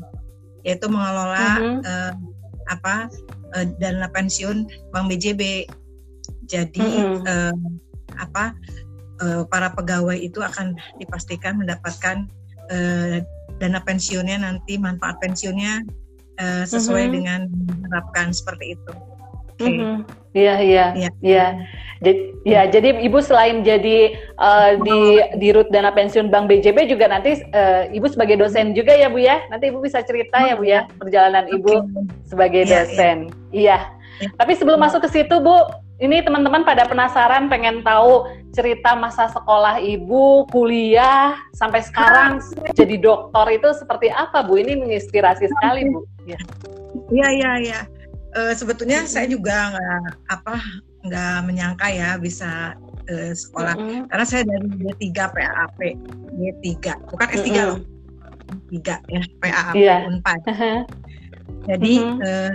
yaitu 0.61 0.86
mengelola 0.86 1.49
mm-hmm. 1.57 1.80
uh, 1.82 2.13
apa 2.70 3.09
uh, 3.57 3.66
dana 3.78 4.09
pensiun 4.09 4.66
Bank 4.89 5.09
BJB 5.09 5.70
jadi 6.45 6.82
mm 6.82 7.22
-hmm. 7.22 7.26
uh, 7.26 7.55
apa 8.22 8.53
uh, 9.22 9.43
para 9.49 9.74
pegawai 9.74 10.18
itu 10.18 10.41
akan 10.41 10.78
dipastikan 10.97 11.57
mendapatkan 11.61 12.26
uh, 12.70 13.22
dana 13.61 13.80
pensiunnya 13.86 14.41
nanti 14.41 14.78
manfaat 14.78 15.18
pensiunnya 15.22 15.86
uh, 16.41 16.63
sesuai 16.66 17.05
mm 17.05 17.09
-hmm. 17.09 17.16
dengan 17.16 17.39
diharapkan 17.49 18.28
seperti 18.34 18.78
itu. 18.78 18.93
Okay. 19.56 19.72
Mm 19.72 19.76
-hmm. 19.80 19.95
Iya 20.36 20.56
iya 20.60 20.86
iya. 20.99 21.10
iya. 21.24 21.45
Jadi 22.03 22.22
ya 22.43 22.62
jadi 22.68 22.99
ibu 22.99 23.24
selain 23.24 23.64
jadi 23.64 24.20
uh, 24.36 24.76
di 24.84 25.24
di 25.39 25.47
rut 25.56 25.72
dana 25.72 25.95
pensiun 25.95 26.28
Bank 26.28 26.51
BJB 26.51 26.91
juga 26.91 27.08
nanti 27.08 27.39
uh, 27.56 27.88
ibu 27.88 28.03
sebagai 28.12 28.36
dosen 28.36 28.76
juga 28.76 28.91
ya 28.91 29.08
bu 29.08 29.24
ya. 29.24 29.39
Nanti 29.47 29.72
ibu 29.72 29.80
bisa 29.80 30.03
cerita 30.03 30.43
ya 30.43 30.60
bu 30.60 30.68
ya 30.68 30.91
perjalanan 30.99 31.47
ibu 31.47 31.88
sebagai 32.28 32.68
iya, 32.68 32.68
iya. 32.68 32.76
dosen. 32.84 33.18
Iya. 33.56 33.80
iya. 34.20 34.30
Tapi 34.36 34.60
sebelum 34.60 34.80
masuk 34.80 35.08
ke 35.08 35.10
situ 35.12 35.39
bu, 35.39 35.56
ini 36.03 36.20
teman-teman 36.20 36.68
pada 36.68 36.84
penasaran 36.88 37.47
pengen 37.47 37.80
tahu 37.84 38.28
cerita 38.51 38.95
masa 38.95 39.32
sekolah 39.32 39.80
ibu, 39.80 40.43
kuliah 40.51 41.36
sampai 41.56 41.84
sekarang 41.84 42.43
jadi 42.76 42.95
dokter 42.99 43.56
itu 43.56 43.72
seperti 43.72 44.12
apa 44.12 44.43
bu? 44.43 44.60
Ini 44.60 44.84
menginspirasi 44.84 45.47
sekali 45.47 45.88
bu. 45.88 46.03
Iya 47.12 47.28
iya 47.32 47.51
iya. 47.64 47.80
Uh, 48.36 48.52
sebetulnya 48.52 49.08
saya 49.08 49.32
juga 49.32 49.72
nggak 49.72 50.28
apa 50.28 50.56
nggak 51.08 51.38
menyangka 51.48 51.88
ya 51.88 52.20
bisa 52.20 52.76
uh, 53.08 53.32
sekolah 53.32 53.80
mm 53.80 53.86
-hmm. 53.88 54.02
karena 54.12 54.26
saya 54.28 54.44
dari 54.44 54.68
D3 54.76 55.08
PAP 55.16 55.80
D3 56.36 56.76
bukan 57.16 57.28
S3 57.32 57.48
mm 57.48 57.56
-hmm. 57.56 57.68
loh 57.72 57.80
3 58.76 59.14
ya 59.16 59.22
PAP 59.40 59.74
yeah. 59.80 60.04
Unpad. 60.04 60.40
Jadi 61.66 61.94
mm 62.04 62.12
-hmm. 62.12 62.28
uh, 62.28 62.52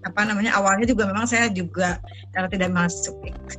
apa 0.00 0.24
namanya 0.24 0.56
awalnya 0.56 0.88
juga 0.88 1.04
memang 1.04 1.28
saya 1.28 1.52
juga 1.52 2.00
karena 2.32 2.48
tidak 2.48 2.70
masuk 2.72 3.16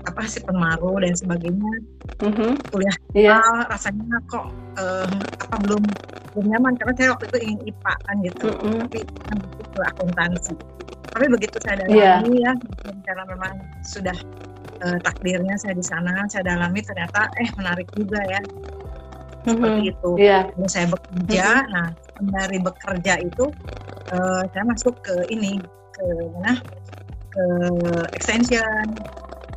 apa 0.10 0.26
sih 0.26 0.42
pemaru 0.42 0.98
dan 0.98 1.14
sebagainya 1.14 1.74
mm-hmm. 2.18 2.52
kuliah 2.74 2.98
yeah. 3.14 3.70
rasanya 3.70 4.18
kok 4.26 4.50
uh, 4.82 5.06
apa 5.38 5.56
belum 5.62 5.84
belum 6.34 6.46
nyaman 6.50 6.74
karena 6.82 6.94
saya 6.98 7.10
waktu 7.14 7.26
itu 7.30 7.38
ingin 7.46 7.60
IPA 7.70 7.94
kan 7.94 8.16
gitu 8.26 8.48
mm-hmm. 8.50 8.80
tapi 8.82 9.00
kan 9.06 9.38
itu 9.38 9.80
akuntansi 9.86 10.54
tapi 11.12 11.26
begitu 11.28 11.56
saya 11.60 11.84
dalami 11.84 12.00
yeah. 12.00 12.24
ya 12.24 12.54
karena 13.04 13.24
memang 13.28 13.54
sudah 13.84 14.16
uh, 14.84 14.98
takdirnya 15.04 15.56
saya 15.60 15.76
di 15.76 15.86
sana 15.86 16.26
saya 16.32 16.48
dalami 16.56 16.80
ternyata 16.80 17.28
eh 17.40 17.50
menarik 17.60 17.88
juga 17.94 18.20
ya 18.28 18.42
seperti 19.42 19.82
mm-hmm. 19.82 19.92
itu 19.92 20.12
yeah. 20.22 20.44
Lalu 20.56 20.70
saya 20.70 20.88
bekerja 20.90 21.46
mm-hmm. 21.50 21.74
nah 21.74 21.88
dari 22.40 22.58
bekerja 22.62 23.14
itu 23.26 23.46
uh, 24.14 24.44
saya 24.54 24.64
masuk 24.70 24.94
ke 25.02 25.16
ini 25.34 25.58
ke 25.98 26.06
mana 26.38 26.62
ke 27.32 27.46
extension 28.14 28.86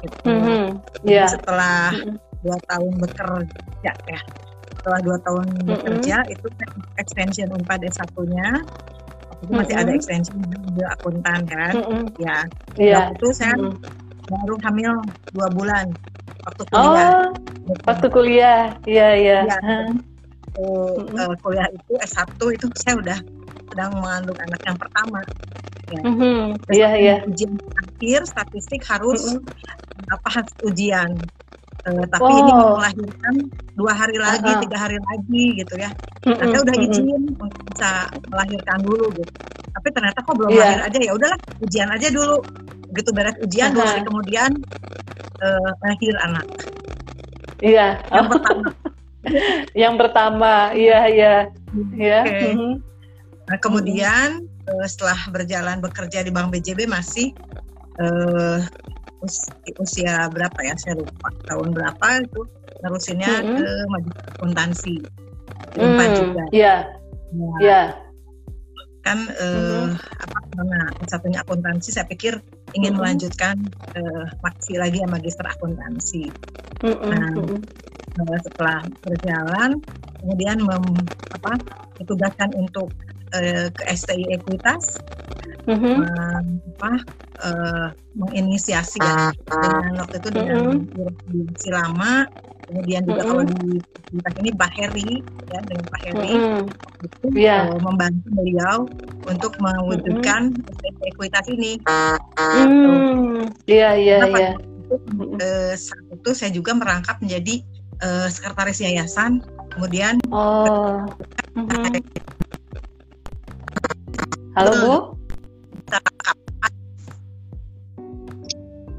gitu. 0.04 0.16
Mm-hmm. 0.28 0.64
Yeah. 1.04 1.28
Setelah 1.28 1.92
mm-hmm. 1.92 2.16
dua 2.44 2.58
tahun 2.68 2.92
bekerja 3.00 3.92
ya, 3.92 4.20
setelah 4.80 5.00
dua 5.04 5.16
tahun 5.24 5.46
mm-hmm. 5.48 5.68
bekerja 5.68 6.16
itu 6.32 6.46
extension 7.00 7.48
unpad 7.52 7.84
S 7.84 8.00
satunya 8.00 8.62
itu 9.44 9.52
mm-hmm. 9.52 9.60
masih 9.60 9.76
ada 9.76 9.92
extension 9.92 10.36
juga 10.40 10.86
akuntan 10.96 11.40
kan, 11.44 11.74
mm-hmm. 11.76 12.02
ya. 12.16 12.38
Yeah. 12.80 13.12
Waktu 13.12 13.20
itu 13.20 13.28
saya 13.36 13.54
mm-hmm. 13.60 14.32
baru 14.32 14.54
hamil 14.64 14.92
dua 15.36 15.48
bulan 15.52 15.86
waktu 16.48 16.62
kuliah. 16.72 17.12
Oh, 17.12 17.24
waktu 17.84 18.06
kuliah, 18.08 18.62
iya 18.88 19.08
iya. 19.20 19.38
Ya, 19.44 19.58
mm-hmm. 19.60 21.20
uh, 21.20 21.36
kuliah 21.44 21.68
itu 21.68 21.92
S1 22.00 22.40
itu 22.56 22.66
saya 22.80 22.94
udah 22.96 23.18
sedang 23.68 23.90
mengandung 24.00 24.38
anak 24.40 24.60
yang 24.64 24.78
pertama 24.80 25.20
ya. 25.92 26.00
Mm-hmm. 26.00 26.40
Iya 26.72 26.88
iya. 26.96 27.16
Ujian 27.28 27.52
akhir 27.76 28.20
statistik 28.24 28.80
harus 28.88 29.36
mm-hmm. 29.36 30.14
apa 30.16 30.28
ujian. 30.64 31.20
Uh, 31.84 32.04
tapi 32.08 32.24
oh. 32.24 32.40
ini 32.40 32.52
mau 32.54 32.68
melahirkan 32.80 33.34
dua 33.76 33.92
hari 33.92 34.16
lagi, 34.16 34.48
uh-huh. 34.48 34.62
tiga 34.64 34.78
hari 34.78 34.98
lagi 34.98 35.44
gitu 35.60 35.74
ya. 35.76 35.90
Nah, 36.24 36.60
udah 36.64 36.76
izin 36.80 37.04
mm-hmm. 37.04 37.44
untuk 37.44 37.62
bisa 37.74 38.08
melahirkan 38.32 38.78
dulu 38.80 39.06
gitu. 39.12 39.32
Tapi 39.74 39.88
ternyata 39.92 40.18
kok 40.24 40.34
belum 40.38 40.50
yeah. 40.54 40.64
lahir 40.64 40.80
aja 40.86 40.98
ya 41.02 41.12
udahlah 41.12 41.38
ujian 41.60 41.88
aja 41.92 42.08
dulu. 42.08 42.36
Begitu 42.94 43.10
beres 43.12 43.36
ujian 43.42 43.68
uh-huh. 43.74 43.76
dua 43.76 43.86
hari 43.90 44.02
kemudian 44.06 44.50
uh, 45.44 45.70
lahir 45.84 46.14
anak. 46.24 46.46
Iya. 47.60 47.88
Yang 48.08 48.26
pertama. 48.32 48.68
yang 49.84 49.94
pertama, 50.00 50.52
iya 50.72 51.00
iya. 51.10 51.34
Iya. 51.92 52.20
Mm-hmm. 52.24 52.72
Nah, 53.44 53.58
kemudian 53.60 54.28
uh, 54.68 54.86
setelah 54.88 55.20
berjalan 55.28 55.84
bekerja 55.84 56.24
di 56.24 56.30
Bank 56.32 56.48
BJB 56.48 56.88
masih 56.88 57.36
uh, 58.00 58.64
us, 59.24 59.48
usia 59.80 60.28
berapa 60.28 60.58
ya 60.60 60.76
saya 60.76 61.00
lupa 61.00 61.28
tahun 61.48 61.72
berapa 61.72 62.06
itu 62.22 62.42
terusinnya 62.84 63.32
mm 63.32 63.44
-hmm. 63.44 63.56
ke 63.56 63.68
majelis 63.88 64.18
akuntansi 64.36 64.96
mm, 65.80 65.98
juga 66.20 66.44
iya 66.52 66.76
ya. 67.32 67.56
iya 67.60 67.82
kan 69.04 69.18
mm 69.24 69.32
-hmm. 69.36 69.86
apa 69.96 70.38
karena 70.54 70.80
satunya 71.08 71.38
akuntansi 71.44 71.88
saya 71.92 72.06
pikir 72.08 72.40
ingin 72.76 72.92
mm 72.92 72.96
-hmm. 72.96 72.96
melanjutkan 73.00 73.56
uh, 73.96 74.26
masih 74.44 74.76
lagi 74.80 75.00
ya 75.00 75.08
magister 75.08 75.44
akuntansi 75.48 76.28
mm 76.84 76.94
-hmm. 76.94 77.58
nah 78.14 78.38
setelah 78.44 78.78
berjalan 79.02 79.80
kemudian 80.22 80.56
mem, 80.62 80.84
apa 81.34 81.58
ditugaskan 82.00 82.52
untuk 82.56 82.88
uh, 83.34 83.66
ke 83.74 83.82
STI 83.90 84.38
Ekuitas 84.38 84.98
mm-hmm. 85.66 85.96
apa 86.78 86.92
uh, 87.44 87.86
menginisiasi 88.14 89.00
ya 89.00 89.32
dengan 89.48 90.04
waktu 90.04 90.16
itu 90.20 90.28
dengan 90.30 90.56
mm-hmm. 90.86 91.72
lama 91.72 92.14
kemudian 92.64 93.02
juga 93.04 93.22
mm-hmm. 93.22 93.30
kalau 93.30 93.44
di 93.44 93.70
kita 94.14 94.30
ini 94.40 94.50
Pak 94.56 94.70
Heri 94.72 95.10
ya 95.52 95.58
dengan 95.66 95.86
Pak 95.90 96.00
Heri 96.06 96.32
mm-hmm. 96.32 96.64
itu 97.04 97.26
yeah. 97.36 97.68
uh, 97.68 97.80
membantu 97.80 98.26
beliau 98.32 98.76
untuk 99.28 99.52
mewujudkan 99.60 100.54
mm-hmm. 100.54 101.08
ekuitas 101.12 101.46
ini. 101.50 101.80
Iya 103.68 103.90
iya 103.98 104.16
iya. 104.24 104.50
Saat 105.76 106.06
itu 106.12 106.30
saya 106.36 106.50
juga 106.52 106.76
merangkap 106.76 107.18
menjadi 107.20 107.64
uh, 108.04 108.28
sekretaris 108.28 108.80
yayasan, 108.80 109.44
kemudian 109.74 110.20
oh. 110.32 111.04
Mm-hmm. 111.54 112.23
Halo 114.54 114.70
Bu 114.78 114.94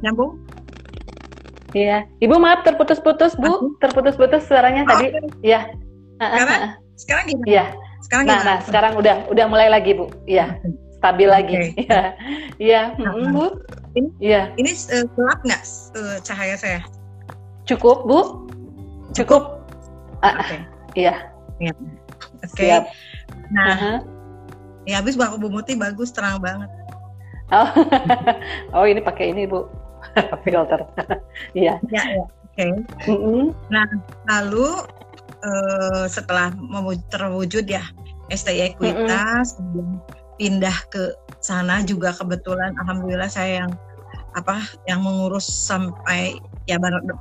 nyambung 0.04 0.36
Iya, 1.76 2.08
Ibu 2.24 2.40
maaf 2.40 2.64
terputus-putus 2.64 3.36
Bu, 3.36 3.76
terputus-putus 3.84 4.48
suaranya 4.48 4.88
oh, 4.88 4.96
tadi. 4.96 5.12
Iya. 5.44 5.76
Sekarang, 6.24 6.62
sekarang 6.96 7.26
gimana? 7.28 7.48
Iya. 7.52 7.66
Sekarang 8.00 8.24
nah, 8.24 8.32
gimana? 8.32 8.48
Nah, 8.48 8.60
sekarang 8.64 8.94
udah 8.96 9.16
udah 9.28 9.46
mulai 9.52 9.68
lagi 9.68 9.92
Bu. 9.92 10.08
Iya, 10.24 10.56
stabil 11.04 11.28
okay. 11.28 11.36
lagi. 11.36 11.56
Iya, 11.76 12.02
iya, 12.64 12.82
nah, 12.96 13.12
Bu. 13.12 13.60
Ini, 13.92 14.08
iya. 14.24 14.42
Ini 14.56 14.72
uh, 14.72 15.04
gelap 15.20 15.40
nggak 15.44 15.62
uh, 16.00 16.18
cahaya 16.24 16.56
saya? 16.56 16.80
Cukup 17.68 18.08
Bu. 18.08 18.48
Cukup. 19.12 19.68
Ah, 20.24 20.40
Oke. 20.40 20.48
Okay. 20.48 20.60
Iya. 20.96 21.16
Iya. 21.60 21.74
Oke. 22.40 22.56
Okay. 22.56 22.72
Nah, 23.52 23.68
uh 23.68 23.76
-huh. 23.76 23.98
Ya 24.86 25.02
habis 25.02 25.18
Bang 25.18 25.38
Bu 25.42 25.50
Muti 25.50 25.74
bagus 25.74 26.14
terang 26.14 26.42
banget. 26.42 26.70
Oh, 27.54 27.70
oh 28.78 28.86
ini 28.86 29.02
pakai 29.02 29.34
ini 29.34 29.50
Bu 29.50 29.66
filter. 30.46 30.82
Iya. 31.58 31.82
ya, 31.92 32.04
ya. 32.06 32.26
Oke. 32.26 32.56
Okay. 32.56 32.72
Mm 33.12 33.18
-hmm. 33.20 33.44
Nah 33.74 33.88
lalu 34.30 34.70
uh, 35.44 36.06
setelah 36.08 36.54
terwujud 37.12 37.68
ya 37.68 37.84
STI 38.32 38.74
Ekuitas, 38.74 39.60
mm 39.60 39.66
-hmm. 39.74 39.96
pindah 40.40 40.78
ke 40.90 41.14
sana 41.44 41.84
juga 41.86 42.16
kebetulan 42.16 42.74
Alhamdulillah 42.82 43.30
saya 43.30 43.66
yang 43.66 43.72
apa 44.36 44.60
yang 44.86 45.00
mengurus 45.00 45.48
sampai 45.48 46.36
ya 46.68 46.76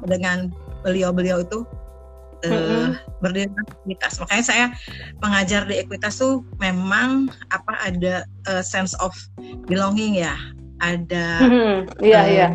dengan 0.04 0.50
beliau-beliau 0.82 1.46
itu 1.46 1.62
mm-hmm. 2.50 3.20
berdiri 3.22 3.48
ekuitas. 3.48 4.20
Makanya 4.20 4.44
saya 4.44 4.66
mengajar 5.20 5.64
di 5.68 5.80
ekuitas 5.80 6.18
tuh 6.18 6.44
memang 6.60 7.32
apa 7.52 7.72
ada 7.84 8.24
uh, 8.50 8.62
sense 8.64 8.92
of 9.00 9.14
belonging 9.68 10.18
ya, 10.18 10.34
ada 10.82 11.26
mm-hmm. 11.40 11.76
iya 12.02 12.20
uh, 12.20 12.26
iya 12.26 12.48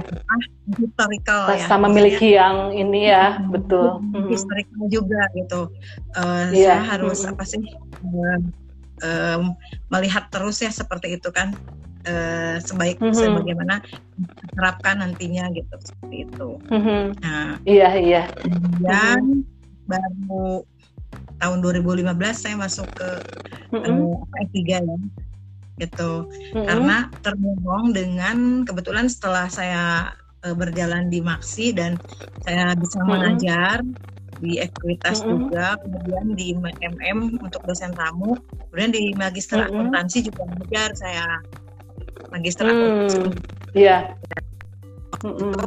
historical 0.75 1.41
ya 1.55 1.65
sama 1.65 1.87
memiliki 1.87 2.35
yang 2.35 2.75
ini 2.75 3.09
ya 3.09 3.39
hmm, 3.39 3.49
betul 3.49 4.03
mm-hmm. 4.03 4.27
historical 4.27 4.83
juga 4.91 5.21
gitu 5.33 5.61
uh, 6.19 6.51
yeah. 6.51 6.77
saya 6.77 6.81
harus 6.97 7.23
mm-hmm. 7.23 7.33
apa 7.33 7.43
sih 7.47 7.63
uh, 8.05 8.39
uh, 9.01 9.39
melihat 9.89 10.27
terus 10.29 10.59
ya 10.59 10.69
seperti 10.69 11.15
itu 11.15 11.29
kan 11.31 11.55
uh, 12.05 12.59
sebaik 12.59 12.99
mm-hmm. 12.99 13.15
sebagaimana 13.15 13.81
terapkan 14.53 14.99
nantinya 14.99 15.47
gitu 15.55 15.75
seperti 15.79 16.27
itu 16.27 16.49
mm-hmm. 16.67 17.03
nah 17.23 17.55
iya 17.63 17.89
iya 17.97 18.23
kemudian 18.35 19.21
mm-hmm 19.23 19.57
baru 19.89 20.63
tahun 21.39 21.57
2015 21.63 22.05
saya 22.35 22.55
masuk 22.59 22.87
ke 22.93 23.09
mm 23.73 23.79
-hmm. 23.79 23.97
uh, 24.13 24.43
S3 24.45 24.55
ya 24.67 24.79
gitu 25.79 26.27
mm 26.27 26.53
-hmm. 26.53 26.65
karena 26.67 26.97
terhubung 27.23 27.95
dengan 27.95 28.67
kebetulan 28.67 29.07
setelah 29.07 29.47
saya 29.47 30.13
uh, 30.43 30.55
berjalan 30.55 31.07
di 31.07 31.23
Maksi 31.23 31.71
dan 31.71 31.95
saya 32.43 32.75
bisa 32.75 32.99
mm 32.99 33.01
-hmm. 33.01 33.09
mengajar 33.09 33.77
di 34.39 34.59
ekuitas 34.59 35.23
mm 35.23 35.25
-hmm. 35.25 35.31
juga 35.47 35.65
kemudian 35.83 36.25
di 36.35 36.47
MM 36.83 37.39
untuk 37.39 37.63
dosen 37.63 37.95
tamu 37.95 38.35
kemudian 38.69 38.91
di 38.91 39.03
magister 39.15 39.63
mm 39.63 39.67
-hmm. 39.67 39.75
akuntansi 39.79 40.17
juga 40.27 40.43
mengajar 40.47 40.89
saya 40.95 41.25
magister 42.31 42.67
mm, 42.67 42.71
akuntansi 42.71 43.19
iya 43.75 43.97
mm 45.23 45.31
-hmm. 45.31 45.63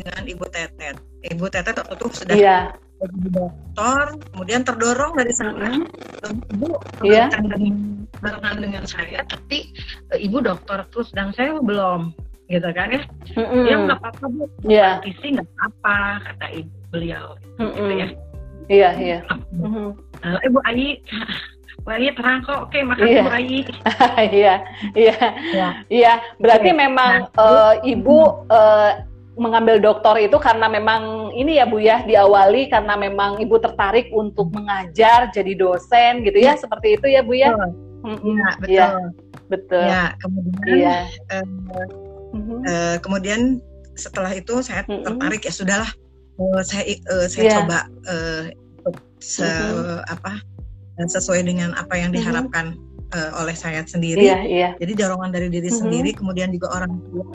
dengan 0.00 0.24
ibu 0.24 0.44
Tetet 0.48 0.96
ibu 1.28 1.46
Tetet 1.52 1.76
waktu 1.76 1.94
itu 1.96 2.06
sudah 2.16 2.36
yeah 2.36 2.72
jadi 3.00 3.28
dokter 3.32 4.04
kemudian 4.32 4.62
terdorong 4.62 5.12
dari 5.16 5.32
sana. 5.32 5.80
Ibu 6.52 6.68
yeah. 7.00 7.32
dengan 7.32 8.04
barengan 8.20 8.56
dengan 8.60 8.84
saya 8.84 9.24
tapi 9.24 9.72
uh, 10.12 10.18
ibu 10.20 10.44
dokter 10.44 10.84
terus 10.92 11.08
dan 11.16 11.32
saya 11.32 11.56
belum 11.56 12.12
gitu 12.52 12.68
kan 12.76 12.92
ya? 12.92 13.02
Mm-hmm. 13.38 13.62
ya 13.64 13.74
nggak 13.88 13.98
apa-apa 14.04 14.24
bu. 14.28 14.44
Yeah. 14.68 15.00
isi 15.08 15.40
nggak 15.40 15.48
apa 15.64 16.20
kata 16.28 16.46
ibu 16.60 16.72
beliau 16.92 17.38
gitu 17.56 17.92
ya. 17.96 18.08
Iya 18.70 18.90
iya. 19.00 19.18
Ibu 20.46 20.58
Ayi. 20.68 21.00
Bu 21.80 21.96
Ayi 21.96 22.12
terang 22.12 22.44
kok, 22.44 22.68
oke 22.68 22.76
makasih 22.84 23.08
yeah. 23.08 23.24
Bu 23.24 23.32
Ayi. 23.32 23.60
Iya, 24.36 24.54
iya, 24.92 25.16
iya. 25.88 26.12
Berarti 26.36 26.76
memang 26.76 27.32
nah, 27.32 27.40
uh, 27.40 27.74
ibu 27.80 28.44
uh, 28.52 29.00
mengambil 29.38 29.78
doktor 29.78 30.18
itu 30.18 30.36
karena 30.42 30.66
memang 30.66 31.32
ini 31.38 31.62
ya 31.62 31.64
Bu 31.68 31.78
ya 31.78 32.02
diawali 32.02 32.66
karena 32.66 32.98
memang 32.98 33.38
Ibu 33.38 33.56
tertarik 33.62 34.10
untuk 34.10 34.50
mengajar 34.50 35.30
jadi 35.30 35.54
dosen 35.54 36.26
gitu 36.26 36.38
ya, 36.42 36.54
ya. 36.54 36.60
seperti 36.60 36.98
itu 36.98 37.06
ya 37.06 37.20
Bu 37.22 37.34
ya. 37.38 37.54
Betul. 37.54 37.70
Ya, 38.32 38.50
betul. 38.56 38.72
Ya, 38.72 38.88
betul. 39.46 39.84
Ya, 39.86 40.04
kemudian 40.18 40.76
ya. 40.80 40.96
Uh, 41.30 41.46
uh, 42.66 42.96
kemudian 43.04 43.40
setelah 43.94 44.32
itu 44.32 44.64
saya 44.64 44.82
mm 44.86 44.90
-hmm. 44.90 45.04
tertarik 45.04 45.42
ya 45.44 45.52
sudahlah 45.52 45.90
uh, 46.40 46.62
saya 46.64 46.82
uh, 47.12 47.26
saya 47.28 47.44
yeah. 47.44 47.56
coba 47.60 47.78
uh, 48.08 48.42
se 49.20 49.44
mm 49.44 49.52
-hmm. 49.52 49.98
apa 50.08 50.32
sesuai 51.00 51.44
dengan 51.44 51.76
apa 51.76 51.96
yang 51.96 52.12
diharapkan 52.12 52.72
mm 52.72 52.76
-hmm 52.76 52.89
uh, 53.14 53.30
oleh 53.42 53.54
saya 53.54 53.82
sendiri. 53.84 54.22
Iya, 54.26 54.38
iya. 54.46 54.68
Jadi 54.78 54.92
dorongan 54.98 55.30
dari 55.34 55.48
diri 55.50 55.68
mm-hmm. 55.68 55.80
sendiri, 55.80 56.10
kemudian 56.14 56.50
juga 56.54 56.70
orang 56.74 56.92
tua, 57.10 57.26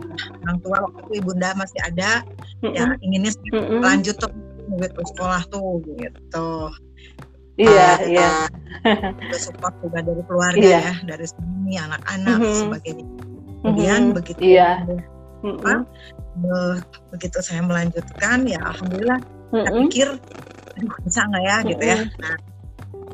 orang 0.48 0.58
tua 0.64 0.78
waktu 0.88 1.00
itu 1.08 1.12
ibunda 1.24 1.50
masih 1.56 1.80
ada, 1.84 2.24
mm-hmm. 2.64 2.74
ya 2.76 2.86
inginnya 3.04 3.32
mm-hmm. 3.52 3.80
lanjut 3.84 4.16
tuh 4.20 4.32
gitu 4.82 5.02
sekolah 5.16 5.42
tuh 5.52 5.84
gitu. 6.00 6.50
Iya, 7.56 7.90
uh, 7.96 7.98
iya. 8.04 8.32
Juga 9.24 9.38
support 9.40 9.76
juga 9.80 10.04
dari 10.04 10.20
keluarga 10.28 10.60
iya. 10.60 10.92
ya, 10.92 10.94
dari 11.08 11.26
suami, 11.26 11.74
anak-anak 11.80 12.38
mm-hmm. 12.44 12.60
sebagainya. 12.60 13.06
Kemudian 13.64 14.00
mm-hmm. 14.04 14.18
begitu 14.20 14.40
iya. 14.44 14.70
apa, 15.42 15.74
mm-hmm. 15.80 16.74
begitu 17.16 17.38
saya 17.40 17.64
melanjutkan, 17.64 18.44
ya 18.44 18.60
alhamdulillah, 18.60 19.20
mm-hmm. 19.24 19.64
saya 19.64 19.72
pikir 19.88 20.08
bisa 21.08 21.20
nggak 21.32 21.44
ya 21.48 21.56
mm-hmm. 21.56 21.70
gitu 21.72 21.84
ya. 21.88 22.00
Nah, 22.20 22.36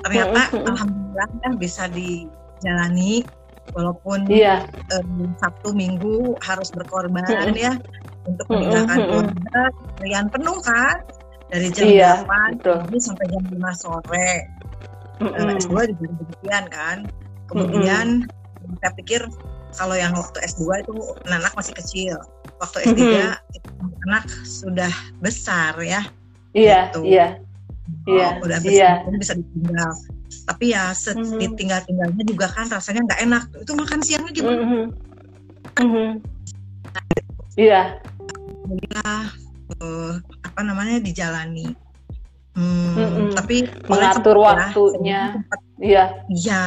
ternyata 0.02 0.42
mm-hmm. 0.50 0.70
alhamdulillah 0.74 1.28
kan 1.46 1.54
bisa 1.62 1.84
di 1.94 2.26
jalani 2.62 3.26
walaupun 3.74 4.26
iya. 4.28 4.66
um, 4.98 5.32
Sabtu 5.38 5.72
Minggu 5.72 6.36
harus 6.42 6.74
berkorban 6.74 7.24
mm 7.24 7.54
-hmm. 7.54 7.56
ya 7.56 7.74
untuk 8.26 8.46
meninggalkan 8.50 8.98
mm 8.98 9.02
-hmm. 9.02 9.10
keluarga 9.10 9.62
harian 10.02 10.28
penuh 10.34 10.58
kan 10.66 10.96
dari 11.52 11.68
jam 11.70 11.86
iya, 11.88 12.12
8 12.26 12.64
pagi 12.64 12.98
sampai 13.00 13.26
jam 13.30 13.44
5 13.48 13.82
sore 13.82 14.32
mm 15.20 15.30
-hmm. 15.30 15.46
uh, 15.46 15.60
S2 15.62 15.74
juga 15.96 16.06
demikian 16.20 16.66
kan 16.72 16.98
kemudian 17.48 18.08
mm 18.26 18.28
-hmm. 18.28 18.76
saya 18.82 18.92
pikir 18.98 19.22
kalau 19.72 19.96
yang 19.96 20.12
waktu 20.18 20.38
S2 20.44 20.84
itu 20.84 20.94
anak 21.32 21.54
masih 21.56 21.74
kecil 21.78 22.16
waktu 22.60 22.78
S3 22.92 22.98
mm 22.98 23.08
-hmm. 23.08 23.56
itu 23.56 23.70
anak 24.10 24.26
sudah 24.44 24.92
besar 25.24 25.78
ya 25.80 26.02
iya 26.52 26.92
gitu. 26.92 27.08
iya 27.08 27.28
oh, 28.08 28.12
iya 28.12 28.28
udah 28.44 28.58
besar 28.60 29.06
iya. 29.08 29.16
bisa 29.16 29.34
ditinggal 29.38 29.92
tapi 30.48 30.74
ya 30.74 30.92
mm-hmm. 30.96 31.56
tinggal 31.58 31.80
tinggalnya 31.84 32.24
juga 32.24 32.48
kan 32.52 32.68
rasanya 32.72 33.02
nggak 33.08 33.22
enak 33.26 33.44
itu 33.60 33.72
makan 33.76 34.00
siangnya 34.02 34.32
gimana 34.32 34.62
mm-hmm. 34.62 34.86
Mm-hmm. 35.82 36.10
iya 37.60 37.82
yeah. 38.80 39.26
uh, 39.80 40.14
apa 40.44 40.60
namanya 40.64 41.00
dijalani 41.04 41.76
hmm, 42.56 42.96
mm-hmm. 42.96 43.28
tapi 43.36 43.68
mengatur 43.88 44.36
ya, 44.36 44.44
waktunya 44.44 45.22
iya 45.80 46.04
iya 46.32 46.64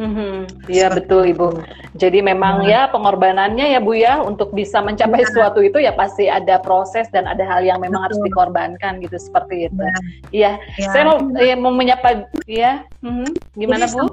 Mm-hmm. 0.00 0.64
Iya 0.72 0.88
betul 0.96 1.28
Ibu. 1.28 1.60
Jadi 2.00 2.24
memang 2.24 2.64
ya. 2.64 2.88
ya 2.88 2.92
pengorbanannya 2.92 3.76
ya 3.76 3.80
Bu 3.84 3.92
ya 3.92 4.24
untuk 4.24 4.56
bisa 4.56 4.80
mencapai 4.80 5.20
ya. 5.20 5.26
sesuatu 5.28 5.60
itu 5.60 5.76
ya 5.76 5.92
pasti 5.92 6.32
ada 6.32 6.56
proses 6.56 7.04
dan 7.12 7.28
ada 7.28 7.44
hal 7.44 7.60
yang 7.60 7.76
memang 7.84 8.00
betul. 8.00 8.06
harus 8.08 8.18
dikorbankan 8.24 8.92
gitu 9.04 9.16
seperti 9.20 9.68
itu. 9.68 9.84
Iya. 10.32 10.56
Ya. 10.80 10.88
Saya 10.96 11.04
mau 11.04 11.18
ya, 11.36 11.54
mau 11.60 11.72
menyapa 11.76 12.24
ya. 12.48 12.88
Mm-hmm. 13.04 13.30
Gimana 13.60 13.84
Jadi, 13.84 13.96
Bu? 14.00 14.04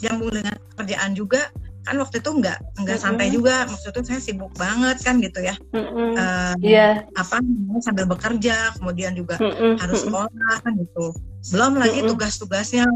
Nyambung 0.00 0.32
dengan 0.32 0.56
kerjaan 0.80 1.12
juga 1.12 1.52
kan 1.82 1.98
waktu 1.98 2.22
itu 2.22 2.30
nggak 2.30 2.58
nggak 2.78 2.94
mm-hmm. 2.94 3.02
santai 3.02 3.28
juga 3.34 3.66
maksudnya 3.66 4.02
saya 4.06 4.20
sibuk 4.22 4.54
banget 4.54 5.02
kan 5.02 5.18
gitu 5.18 5.42
ya 5.42 5.54
mm-hmm. 5.74 6.14
uh, 6.14 6.54
yeah. 6.62 7.02
apa 7.18 7.42
sambil 7.82 8.06
bekerja 8.06 8.70
kemudian 8.78 9.18
juga 9.18 9.34
mm-hmm. 9.42 9.82
harus 9.82 10.06
sekolah 10.06 10.30
kan 10.62 10.72
gitu 10.78 11.10
belum 11.50 11.82
lagi 11.82 11.98
mm-hmm. 11.98 12.10
tugas-tugasnya 12.14 12.86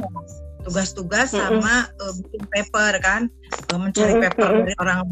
tugas-tugas 0.67 1.31
sama 1.31 1.87
uh, 2.03 2.13
bikin 2.27 2.43
paper 2.51 2.93
kan 2.99 3.23
uh, 3.71 3.79
mencari 3.79 4.19
paper 4.19 4.67
dari 4.67 4.75
orang 4.83 5.07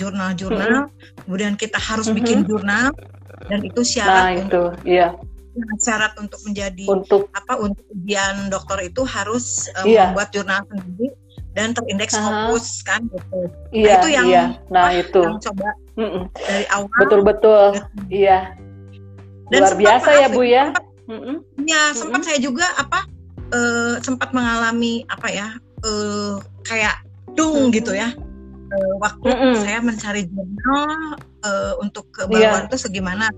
jurnal-jurnal 0.00 0.88
kemudian 1.28 1.54
kita 1.60 1.76
harus 1.76 2.08
bikin 2.08 2.48
jurnal 2.48 2.88
dan 3.52 3.60
itu 3.60 3.84
syarat 3.84 4.24
nah, 4.24 4.32
itu 4.32 4.62
iya 4.88 5.08
syarat 5.78 6.16
untuk 6.18 6.40
menjadi 6.42 6.88
untuk 6.90 7.30
apa 7.30 7.60
untuk 7.60 7.84
ujian 7.94 8.50
dokter 8.50 8.90
itu 8.90 9.06
harus 9.06 9.70
uh, 9.78 9.86
iya. 9.86 10.10
membuat 10.10 10.34
jurnal 10.34 10.66
sendiri 10.66 11.14
dan 11.54 11.70
terindeks 11.70 12.18
uh-huh. 12.18 12.50
fokus 12.50 12.82
kan 12.82 13.06
gitu. 13.06 13.38
Iya, 13.70 13.86
nah, 13.86 13.94
itu 13.94 14.08
yang 14.10 14.26
iya. 14.26 14.44
nah 14.66 14.90
itu 14.90 15.22
yang 15.22 15.38
coba 15.38 15.68
Mm-mm. 15.94 16.22
dari 16.34 16.66
awal. 16.74 16.98
Betul 16.98 17.20
betul. 17.22 17.64
Gitu. 17.78 18.26
Iya. 18.26 18.38
Dan 19.54 19.60
Luar 19.62 19.74
biasa 19.78 20.10
ya 20.18 20.28
Bu 20.34 20.42
ya. 20.42 20.64
Iya, 21.62 21.82
sempat 21.94 22.26
saya 22.26 22.38
juga 22.42 22.66
apa 22.74 23.06
uh, 23.54 23.94
sempat 24.02 24.34
mengalami 24.34 25.06
apa 25.06 25.28
ya 25.30 25.48
uh, 25.86 26.42
kayak 26.66 27.00
dung 27.38 27.70
mm-hmm. 27.70 27.76
gitu 27.78 27.92
ya 27.94 28.10
uh, 28.74 28.94
waktu 28.98 29.30
mm-hmm. 29.30 29.54
saya 29.62 29.78
mencari 29.80 30.22
jurnal 30.28 31.18
uh, 31.46 31.72
untuk 31.78 32.10
kebaruan 32.10 32.66
yeah. 32.66 32.68
itu 32.68 32.76
segimana 32.76 33.30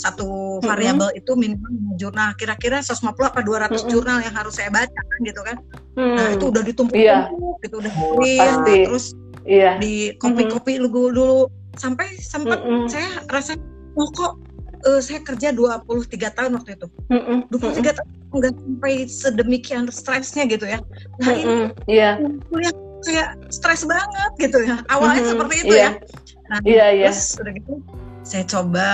satu 0.00 0.58
variabel 0.64 1.12
mm-hmm. 1.12 1.20
itu 1.20 1.32
minimal 1.36 1.72
jurnal 2.00 2.32
kira-kira 2.40 2.80
150 2.80 3.12
apa 3.20 3.40
200 3.44 3.44
mm-hmm. 3.44 3.90
jurnal 3.92 4.18
yang 4.24 4.34
harus 4.34 4.56
saya 4.56 4.72
baca 4.72 5.00
kan 5.00 5.18
gitu 5.22 5.40
kan 5.44 5.56
mm-hmm. 5.96 6.16
nah 6.16 6.26
itu 6.32 6.44
udah 6.48 6.62
ditumpuk 6.64 6.96
yeah. 6.96 7.28
gitu 7.60 7.78
udah 7.78 7.92
print 8.16 8.64
terus 8.66 9.12
yeah. 9.44 9.76
di 9.76 10.16
kopi-kopi 10.16 10.80
mm-hmm. 10.80 10.90
dulu 10.90 11.08
dulu 11.12 11.40
sampai 11.76 12.16
sempat 12.18 12.64
mm-hmm. 12.64 12.88
saya 12.88 13.08
rasa 13.28 13.54
oh 13.98 14.08
kok 14.14 14.38
uh, 14.86 15.00
saya 15.00 15.20
kerja 15.24 15.52
23 15.52 16.36
tahun 16.36 16.52
waktu 16.56 16.76
itu. 16.76 16.86
Mm 17.10 17.20
-mm. 17.20 17.38
23 17.52 17.58
mm 17.58 17.72
-mm. 17.72 17.94
tahun 17.96 18.08
nggak 18.30 18.54
sampai 18.54 18.94
sedemikian 19.10 19.84
stresnya 19.90 20.44
gitu 20.46 20.64
ya. 20.68 20.78
Nah 21.20 21.34
mm 21.34 21.42
-mm. 21.42 21.64
ini 21.90 21.98
yeah. 21.98 22.14
kuliah 22.48 22.74
kayak 23.00 23.28
stres 23.50 23.82
banget 23.84 24.32
gitu 24.38 24.58
ya. 24.64 24.80
Awalnya 24.92 25.20
mm 25.20 25.24
-hmm. 25.24 25.32
seperti 25.34 25.54
itu 25.66 25.74
yeah. 25.74 25.92
ya. 25.96 26.50
Nah 26.50 26.58
yeah, 26.62 26.88
yeah. 26.94 27.12
terus 27.12 27.38
udah 27.40 27.52
gitu 27.56 27.72
saya 28.20 28.44
coba 28.44 28.88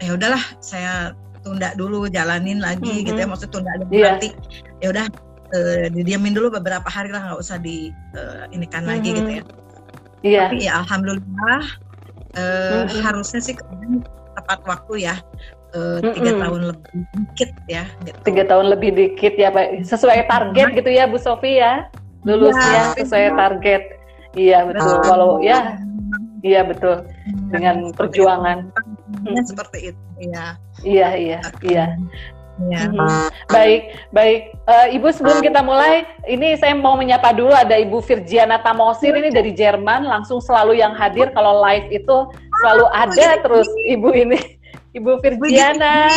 ya 0.00 0.16
udahlah 0.16 0.42
saya 0.64 1.12
tunda 1.44 1.72
dulu 1.76 2.08
jalanin 2.08 2.60
lagi 2.60 2.84
mm 2.84 2.96
-hmm. 3.00 3.08
gitu 3.12 3.18
ya 3.20 3.28
maksud 3.28 3.48
tunda 3.52 3.72
dulu 3.80 3.92
yeah. 3.92 4.16
nanti 4.16 4.28
ya 4.80 4.88
udah 4.92 5.06
uh, 5.52 5.86
didiamin 5.92 6.32
dulu 6.32 6.52
beberapa 6.52 6.88
hari 6.88 7.12
lah 7.12 7.30
nggak 7.30 7.40
usah 7.40 7.60
di 7.60 7.92
uh, 8.16 8.48
ini 8.50 8.66
kan 8.68 8.84
mm 8.84 8.88
-hmm. 8.88 8.92
lagi 8.98 9.10
gitu 9.14 9.30
ya. 9.30 9.44
Iya. 10.20 10.36
Yeah. 10.36 10.46
Tapi 10.50 10.64
ya 10.64 10.72
alhamdulillah 10.84 11.62
uh, 12.36 12.40
mm 12.40 12.84
-hmm. 12.88 13.00
harusnya 13.04 13.40
sih 13.40 13.54
tepat 14.36 14.58
waktu 14.66 15.10
ya. 15.10 15.16
Uh, 15.70 16.02
tiga 16.02 16.34
mm-hmm. 16.34 16.42
tahun 16.42 16.62
lebih 16.74 16.90
dikit 17.14 17.50
ya 17.70 17.86
gitu. 18.02 18.18
tiga 18.26 18.42
tahun 18.50 18.66
lebih 18.74 18.90
dikit 18.90 19.34
ya 19.38 19.54
pak. 19.54 19.86
Sesuai 19.86 20.26
target 20.26 20.68
nah. 20.74 20.76
gitu 20.76 20.90
ya 20.90 21.04
Bu 21.06 21.18
Sofi 21.18 21.62
ya. 21.62 21.86
Lulusnya 22.26 22.74
ya, 22.74 22.84
sesuai 22.98 23.38
target. 23.38 23.82
Iya 24.34 24.58
betul. 24.66 24.94
Nah. 24.98 25.04
kalau 25.06 25.30
ya. 25.38 25.78
Iya 26.42 26.66
betul. 26.66 27.06
Dengan 27.54 27.94
perjuangan. 27.94 28.72
ya, 29.30 29.40
seperti 29.46 29.94
itu. 29.94 30.00
Ya. 30.20 30.58
Iya 30.82 31.08
iya 31.16 31.38
iya 31.62 31.86
Ya. 32.68 32.92
Hmm. 32.92 33.32
Baik, 33.48 33.96
baik. 34.12 34.52
Uh, 34.68 34.86
Ibu 34.92 35.08
sebelum 35.16 35.40
kita 35.40 35.64
mulai, 35.64 36.04
ini 36.28 36.58
saya 36.60 36.76
mau 36.76 36.92
menyapa 36.92 37.32
dulu 37.32 37.56
ada 37.56 37.72
Ibu 37.80 38.04
Virgiana 38.04 38.60
Tamosir 38.60 39.16
ini 39.16 39.32
dari 39.32 39.56
Jerman, 39.56 40.04
langsung 40.04 40.44
selalu 40.44 40.76
yang 40.76 40.92
hadir 40.92 41.32
kalau 41.32 41.64
live 41.64 41.88
itu 41.88 42.16
selalu 42.60 42.84
oh, 42.84 42.92
ada 42.92 43.40
terus 43.40 43.68
Ibu 43.88 44.10
ini. 44.12 44.40
Ibu 44.90 45.22
Virgiana, 45.22 46.10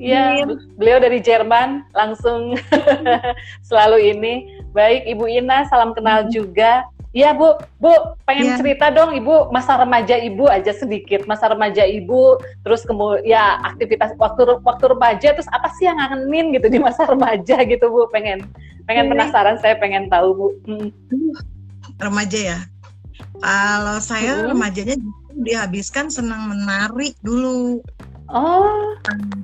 ya 0.00 0.40
beliau 0.80 0.96
dari 0.96 1.20
Jerman, 1.20 1.84
langsung 1.92 2.56
selalu 3.68 4.16
ini. 4.16 4.34
Baik, 4.72 5.04
Ibu 5.04 5.24
Ina, 5.28 5.68
salam 5.68 5.92
kenal 5.92 6.24
hmm. 6.24 6.32
juga. 6.32 6.88
Iya 7.16 7.32
Bu, 7.32 7.56
Bu 7.80 7.92
pengen 8.28 8.52
ya. 8.52 8.56
cerita 8.60 8.92
dong 8.92 9.16
Ibu 9.16 9.48
masa 9.48 9.80
remaja 9.80 10.20
Ibu 10.20 10.52
aja 10.52 10.68
sedikit 10.76 11.24
masa 11.24 11.48
remaja 11.48 11.80
Ibu, 11.88 12.36
terus 12.60 12.84
kemudian 12.84 13.24
ya 13.24 13.56
aktivitas 13.64 14.12
waktu 14.20 14.60
waktu 14.60 14.84
remaja 14.92 15.32
terus 15.32 15.48
apa 15.48 15.72
sih 15.80 15.88
yang 15.88 15.96
ngangenin 15.96 16.52
gitu 16.60 16.68
di 16.68 16.76
masa 16.76 17.08
remaja 17.12 17.64
gitu 17.64 17.88
Bu 17.88 18.04
pengen 18.12 18.44
pengen 18.84 19.08
ya. 19.08 19.10
penasaran 19.16 19.56
saya 19.64 19.80
pengen 19.80 20.12
tahu 20.12 20.28
Bu. 20.36 20.46
Hmm. 20.68 20.92
Remaja 21.96 22.36
ya, 22.36 22.58
kalau 23.40 23.96
saya 24.04 24.36
hmm. 24.36 24.52
remajanya 24.52 24.96
dihabiskan 25.40 26.12
senang 26.12 26.52
menari 26.52 27.16
dulu. 27.24 27.80
Oh, 28.28 28.92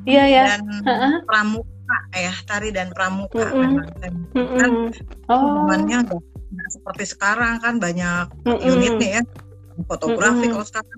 iya 0.05 0.29
ya. 0.29 0.45
Dan 0.61 0.85
uh-uh. 0.85 1.13
pramuka 1.25 1.97
ya, 2.13 2.37
tari 2.45 2.69
dan 2.69 2.93
pramuka 2.93 3.49
mm 3.49 3.49
-hmm. 3.49 3.63
memang. 3.65 3.89
Mm 4.37 4.45
-hmm. 4.45 4.59
Kan 4.61 6.13
oh. 6.13 6.21
Nggak 6.53 6.71
seperti 6.71 7.05
sekarang 7.09 7.59
kan 7.65 7.81
banyak 7.81 8.29
mm 8.45 8.53
-mm. 8.53 8.71
unitnya 8.71 9.11
ya. 9.21 9.23
Fotografi 9.89 10.47
mm 10.47 10.53
-mm. 10.53 10.55
kalau 10.61 10.67
sekarang 10.69 10.89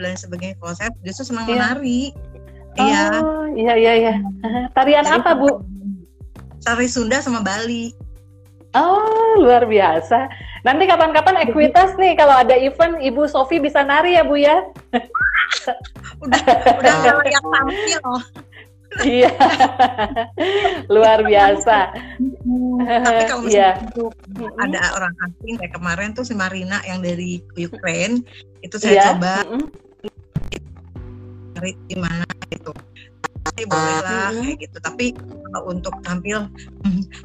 dan 0.00 0.16
sebagainya. 0.16 0.56
Kalau 0.56 0.74
saya 0.74 0.90
justru 1.04 1.32
senang 1.32 1.46
yeah. 1.46 1.54
menari. 1.60 2.02
Iya 2.72 3.04
oh, 3.20 3.44
iya. 3.52 3.74
iya 3.76 3.92
iya 4.00 4.14
tarian 4.76 5.04
Jadi, 5.04 5.16
apa 5.20 5.36
bu? 5.36 5.60
Tari 6.64 6.88
Sunda 6.88 7.20
sama 7.20 7.44
Bali. 7.44 7.92
Oh 8.72 9.36
luar 9.36 9.68
biasa. 9.68 10.32
Nanti 10.64 10.88
kapan-kapan 10.88 11.44
ekuitas 11.44 11.92
nih 12.00 12.16
kalau 12.16 12.32
ada 12.32 12.56
event 12.56 12.96
Ibu 13.02 13.28
Sofi 13.28 13.60
bisa 13.60 13.84
nari 13.84 14.16
ya 14.16 14.24
bu 14.24 14.40
ya? 14.40 14.64
Udah 16.24 16.40
udah 16.80 16.94
yang 17.34 17.44
tampil 17.44 18.00
Iya, 19.00 19.32
luar 20.92 21.24
biasa. 21.24 21.96
Tapi 22.84 23.22
kalau 23.24 23.42
misalnya 23.48 23.80
yeah. 23.80 23.88
itu 23.88 24.04
ada 24.60 24.80
orang 24.92 25.14
asing 25.24 25.56
kayak 25.56 25.72
kemarin 25.72 26.12
tuh 26.12 26.28
si 26.28 26.36
Marina 26.36 26.84
yang 26.84 27.00
dari 27.00 27.40
Ukraine 27.56 28.20
itu 28.60 28.76
saya 28.76 28.92
yeah. 28.92 29.06
coba 29.16 29.34
cari 31.56 31.72
di 31.88 31.96
mana 31.96 32.26
gitu. 32.52 32.72
Tapi 33.42 33.62
boleh 33.66 33.98
lah 34.06 34.30
mm 34.30 34.34
-hmm. 34.38 34.42
kayak 34.46 34.56
gitu. 34.62 34.78
Tapi 34.78 35.06
kalau 35.18 35.60
untuk 35.68 35.94
tampil 36.06 36.46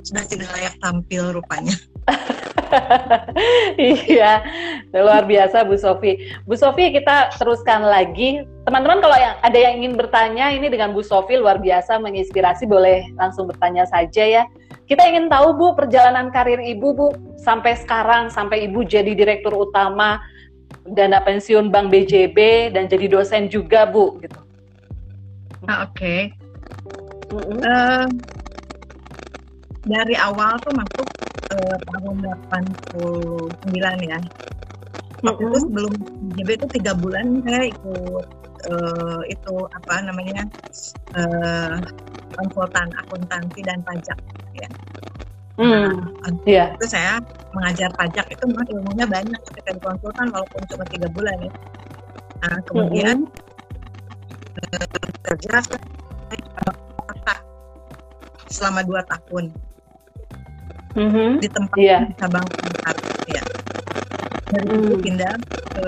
sudah 0.04 0.24
tidak 0.26 0.50
layak 0.58 0.76
tampil 0.82 1.24
rupanya. 1.36 1.76
iya, 3.80 4.44
luar 4.92 5.24
biasa 5.28 5.64
Bu 5.68 5.76
Sofi. 5.80 6.32
Bu 6.44 6.56
Sofi 6.56 6.92
kita 6.92 7.36
teruskan 7.40 7.86
lagi. 7.86 8.44
Teman-teman 8.68 9.00
kalau 9.00 9.16
yang 9.16 9.36
ada 9.40 9.56
yang 9.58 9.80
ingin 9.84 9.94
bertanya 9.96 10.52
ini 10.52 10.68
dengan 10.68 10.92
Bu 10.92 11.04
Sofi 11.04 11.40
luar 11.40 11.60
biasa 11.60 12.00
menginspirasi 12.00 12.68
boleh 12.68 13.08
langsung 13.16 13.48
bertanya 13.48 13.88
saja 13.88 14.24
ya. 14.24 14.44
Kita 14.88 15.04
ingin 15.04 15.28
tahu 15.28 15.56
Bu 15.56 15.68
perjalanan 15.76 16.32
karir 16.32 16.60
Ibu 16.60 16.88
Bu 16.96 17.08
sampai 17.40 17.76
sekarang 17.76 18.32
sampai 18.32 18.68
Ibu 18.68 18.88
jadi 18.88 19.12
direktur 19.12 19.52
utama 19.56 20.20
dana 20.88 21.20
pensiun 21.24 21.68
Bank 21.72 21.92
BJB 21.92 22.72
dan 22.72 22.88
jadi 22.88 23.12
dosen 23.12 23.52
juga 23.52 23.88
Bu 23.88 24.20
gitu. 24.24 24.47
Ah, 25.68 25.84
Oke. 25.84 26.00
Okay. 26.00 26.20
Mm 27.28 27.44
-hmm. 27.44 27.60
uh, 27.60 28.08
dari 29.88 30.16
awal 30.20 30.56
tuh 30.64 30.74
masuk 30.76 31.08
uh, 31.56 31.78
tahun 31.96 32.16
89 32.52 34.12
ya. 34.12 34.20
Waktu 35.26 35.42
itu 35.50 35.58
sebelum 35.66 35.94
JB 36.38 36.50
itu 36.62 36.68
tiga 36.78 36.94
bulan 36.94 37.42
saya 37.44 37.68
ikut 37.68 38.26
uh, 38.70 39.22
itu 39.28 39.54
apa 39.74 39.94
namanya 40.06 40.46
uh, 41.18 41.82
konsultan 42.38 42.88
akuntansi 43.02 43.60
dan 43.66 43.82
pajak 43.82 44.20
ya. 44.54 44.70
Hmm, 45.58 45.90
nah, 46.22 46.34
yeah. 46.46 46.70
itu 46.78 46.86
saya 46.86 47.18
mengajar 47.50 47.90
pajak 47.98 48.30
itu 48.30 48.44
memang 48.46 48.68
ilmunya 48.70 49.06
banyak 49.10 49.40
ketika 49.50 49.74
di 49.74 49.82
konsultan 49.82 50.30
walaupun 50.30 50.62
cuma 50.70 50.86
tiga 50.86 51.08
bulan 51.10 51.38
ya. 51.42 51.52
Nah 52.46 52.58
kemudian 52.70 53.26
mm 53.26 53.28
-hmm. 53.28 53.47
Kerja 55.28 55.60
selama 58.48 58.82
dua 58.88 59.02
tahun 59.06 59.52
mm-hmm. 60.96 61.30
di 61.44 61.48
tempat 61.52 61.78
yeah. 61.78 62.02
cabang 62.18 62.48
pusat 62.48 62.98
ya 63.28 63.44
dari 64.56 64.68
mm. 64.72 64.84
itu 64.88 64.96
pindah 65.04 65.34
ke 65.76 65.86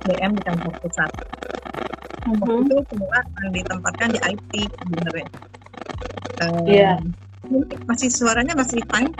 SDM 0.00 0.30
di 0.38 0.42
kantor 0.46 0.72
pusat 0.80 1.10
mm-hmm. 2.24 2.40
waktu 2.40 2.60
itu 2.64 2.76
semua 2.88 3.18
ditempatkan 3.50 4.08
di 4.14 4.20
IT 4.24 4.52
sebenarnya 4.70 5.28
um, 6.46 6.64
yeah. 6.64 6.96
masih 7.90 8.08
suaranya 8.08 8.54
masih 8.56 8.80
fine 8.88 9.12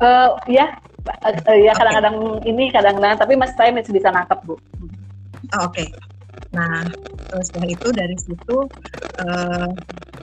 Uh, 0.00 0.32
ya, 0.48 0.80
uh, 1.28 1.58
ya 1.60 1.76
kadang-kadang 1.76 2.40
okay. 2.40 2.48
ini 2.48 2.72
kadang-kadang 2.72 3.20
tapi 3.20 3.36
mas 3.36 3.52
saya 3.52 3.68
masih 3.68 3.92
bisa 3.92 4.08
nangkep 4.08 4.40
bu. 4.48 4.56
Oh, 4.56 5.68
Oke. 5.68 5.84
Okay. 5.84 5.88
Nah, 6.50 6.82
setelah 7.30 7.68
itu 7.70 7.88
dari 7.94 8.16
situ 8.18 8.56
uh, 9.22 9.70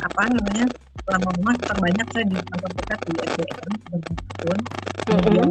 apa 0.04 0.24
namanya 0.28 0.68
lama-lama 1.08 1.56
terbanyak 1.64 2.08
saya 2.12 2.26
di 2.28 2.36
kantor 2.36 2.72
kita 2.84 2.96
di 3.00 3.12
SDM 3.16 3.74
bertahun 3.88 4.60
kemudian 5.08 5.50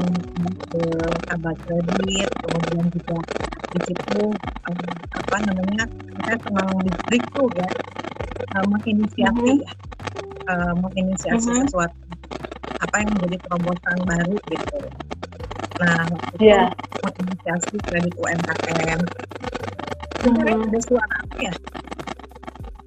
ke 0.68 0.82
kabar 1.32 1.54
kredit 1.64 2.30
kemudian 2.44 2.84
juga 2.92 3.18
di 3.72 3.80
situ 3.88 4.20
um, 4.68 4.80
apa 5.16 5.36
namanya 5.48 5.84
saya 6.24 6.36
senang 6.44 6.68
di 6.84 6.92
itu 7.16 7.42
ya 7.56 7.68
uh, 8.52 8.64
menginisiasi 8.68 9.52
mm 9.56 9.64
-hmm. 9.64 10.52
uh, 10.52 10.72
menginisiasi 10.76 11.48
mm 11.48 11.56
-hmm. 11.56 11.64
sesuatu 11.72 11.98
apa 12.76 12.94
yang 13.00 13.10
menjadi 13.16 13.36
terobosan 13.48 13.98
baru 14.04 14.36
gitu 14.52 14.78
nah 15.80 16.04
itu 16.36 16.52
yeah. 16.52 16.68
menginisiasi 17.00 17.76
kredit 17.88 18.12
UMKM 18.20 19.00
-hmm. 20.34 20.66
ada 20.66 20.80
suara 20.82 21.14
apa 21.22 21.36
ya 21.38 21.54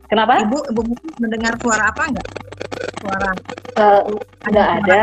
Kenapa? 0.10 0.42
Ibu, 0.42 0.58
ibu 0.74 0.82
mendengar 1.22 1.54
suara 1.62 1.94
apa 1.94 2.10
enggak? 2.10 2.28
Suara? 2.98 3.30
Uh, 3.78 4.02
nggak 4.50 4.70
ada. 4.82 5.02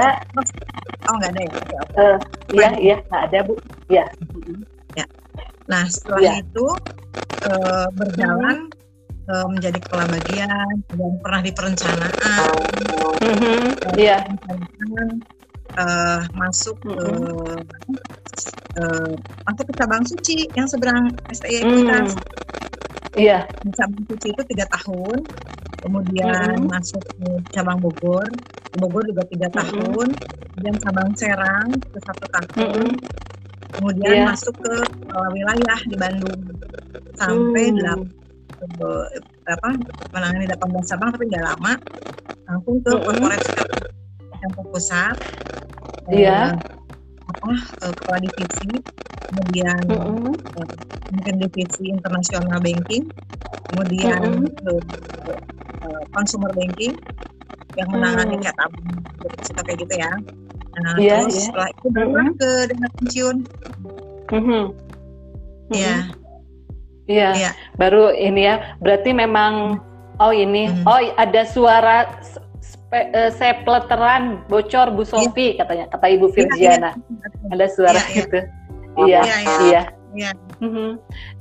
Oh 1.06 1.14
nggak 1.22 1.30
ada 1.30 1.40
ya? 1.46 1.50
Okay, 1.54 1.78
okay. 1.78 2.02
Uh, 2.02 2.16
iya 2.50 2.68
iya 2.74 2.96
nggak 3.06 3.22
ada 3.30 3.38
bu. 3.46 3.54
Iya. 3.86 4.04
Ya. 4.98 5.06
Nah 5.70 5.86
setelah 5.86 6.20
ya. 6.26 6.42
itu 6.42 6.66
uh, 7.46 7.86
berjalan 7.94 8.66
hmm. 8.66 9.30
uh, 9.30 9.46
menjadi 9.46 9.78
kepala 9.78 10.10
bagian 10.10 10.74
dan 10.90 11.12
pernah 11.22 11.40
di 11.46 11.52
perencanaan. 11.54 12.50
Mm-hmm. 13.22 13.62
Iya. 13.94 14.18
Uh, 14.50 15.14
masuk 16.32 16.76
ke 16.80 16.96
uh, 18.80 19.12
masuk 19.44 19.64
ke 19.68 19.74
cabang 19.76 20.04
suci 20.08 20.48
yang 20.56 20.68
seberang 20.68 21.12
STI 21.32 21.64
mm. 21.64 22.08
Iya. 23.16 23.48
Di 23.64 23.72
cabang 23.72 24.04
suci 24.12 24.28
itu 24.28 24.42
tiga 24.52 24.68
tahun, 24.76 25.24
kemudian 25.80 26.52
mm-hmm. 26.52 26.68
masuk 26.68 27.00
ke 27.00 27.28
cabang 27.48 27.80
Bogor, 27.80 28.28
Bogor 28.76 29.02
juga 29.08 29.24
tiga 29.32 29.48
mm-hmm. 29.48 29.60
tahun, 29.64 30.08
kemudian 30.52 30.76
cabang 30.84 31.10
Serang 31.16 31.68
itu 31.72 31.98
satu 32.04 32.26
tahun, 32.28 32.92
mm-hmm. 32.92 33.72
kemudian 33.80 34.12
yeah. 34.20 34.28
masuk 34.28 34.52
ke 34.60 34.74
uh, 35.16 35.28
wilayah 35.32 35.80
di 35.88 35.96
Bandung 35.96 36.40
sampai 37.16 37.72
mm. 37.72 38.04
apa 39.48 39.68
menangani 40.12 40.44
18 40.52 40.90
cabang 40.92 41.08
tapi 41.16 41.24
nggak 41.32 41.44
lama 41.44 41.72
langsung 42.52 42.76
ke 42.84 42.92
mm-hmm. 42.92 43.04
corporate 43.04 43.48
yang 44.42 44.52
pusat. 44.72 45.16
Iya. 46.10 46.54
Uh, 46.54 46.76
apa 47.26 47.50
uh, 47.82 47.92
kepala 47.98 48.22
divisi 48.22 48.70
kemudian 49.26 49.82
mm 49.90 49.98
-hmm. 49.98 50.30
mungkin 51.10 51.34
divisi 51.42 51.90
internasional 51.90 52.62
banking 52.62 53.10
kemudian 53.74 54.46
mm 54.46 54.46
-hmm. 54.62 54.78
consumer 56.14 56.54
banking 56.54 56.94
yang 57.74 57.90
menangani 57.90 58.38
mm. 58.38 58.42
kayak 58.46 58.56
tabung 58.62 58.88
suka 59.42 59.60
kayak 59.66 59.78
gitu 59.82 59.94
ya 59.98 60.12
nah 60.78 60.94
yeah, 61.02 61.26
terus 61.26 61.34
yeah. 61.34 61.44
setelah 61.50 61.68
itu 61.74 61.86
baru 61.90 62.06
mm 62.06 62.14
-hmm. 62.14 62.34
ke 62.38 62.48
dana 62.70 62.88
pensiun 62.94 63.36
mm 64.30 64.42
-hmm. 64.46 64.64
Iya. 65.74 65.96
Iya. 67.10 67.28
Iya. 67.34 67.50
Baru 67.78 68.14
ini 68.14 68.46
ya. 68.46 68.78
Berarti 68.82 69.10
memang 69.14 69.82
oh 70.22 70.32
ini. 70.34 70.70
Hmm. 70.70 70.86
Oh 70.86 71.00
ada 71.18 71.42
suara 71.46 72.06
uh, 72.92 73.30
sepleteran 73.34 74.46
bocor 74.46 74.94
Bu 74.94 75.02
iya. 75.02 75.10
Sofi 75.10 75.46
yeah. 75.54 75.56
katanya 75.62 75.84
kata 75.90 76.06
Ibu 76.14 76.26
iya, 76.26 76.34
Virgiana. 76.34 76.90
Yeah, 76.94 77.52
Ada 77.54 77.66
suara 77.72 78.00
yeah, 78.00 78.14
gitu. 78.14 78.38
Iya, 78.96 79.20
iya. 79.22 79.36
iya. 79.42 79.82
iya. 80.16 80.30
Mm-hmm. 80.56 80.90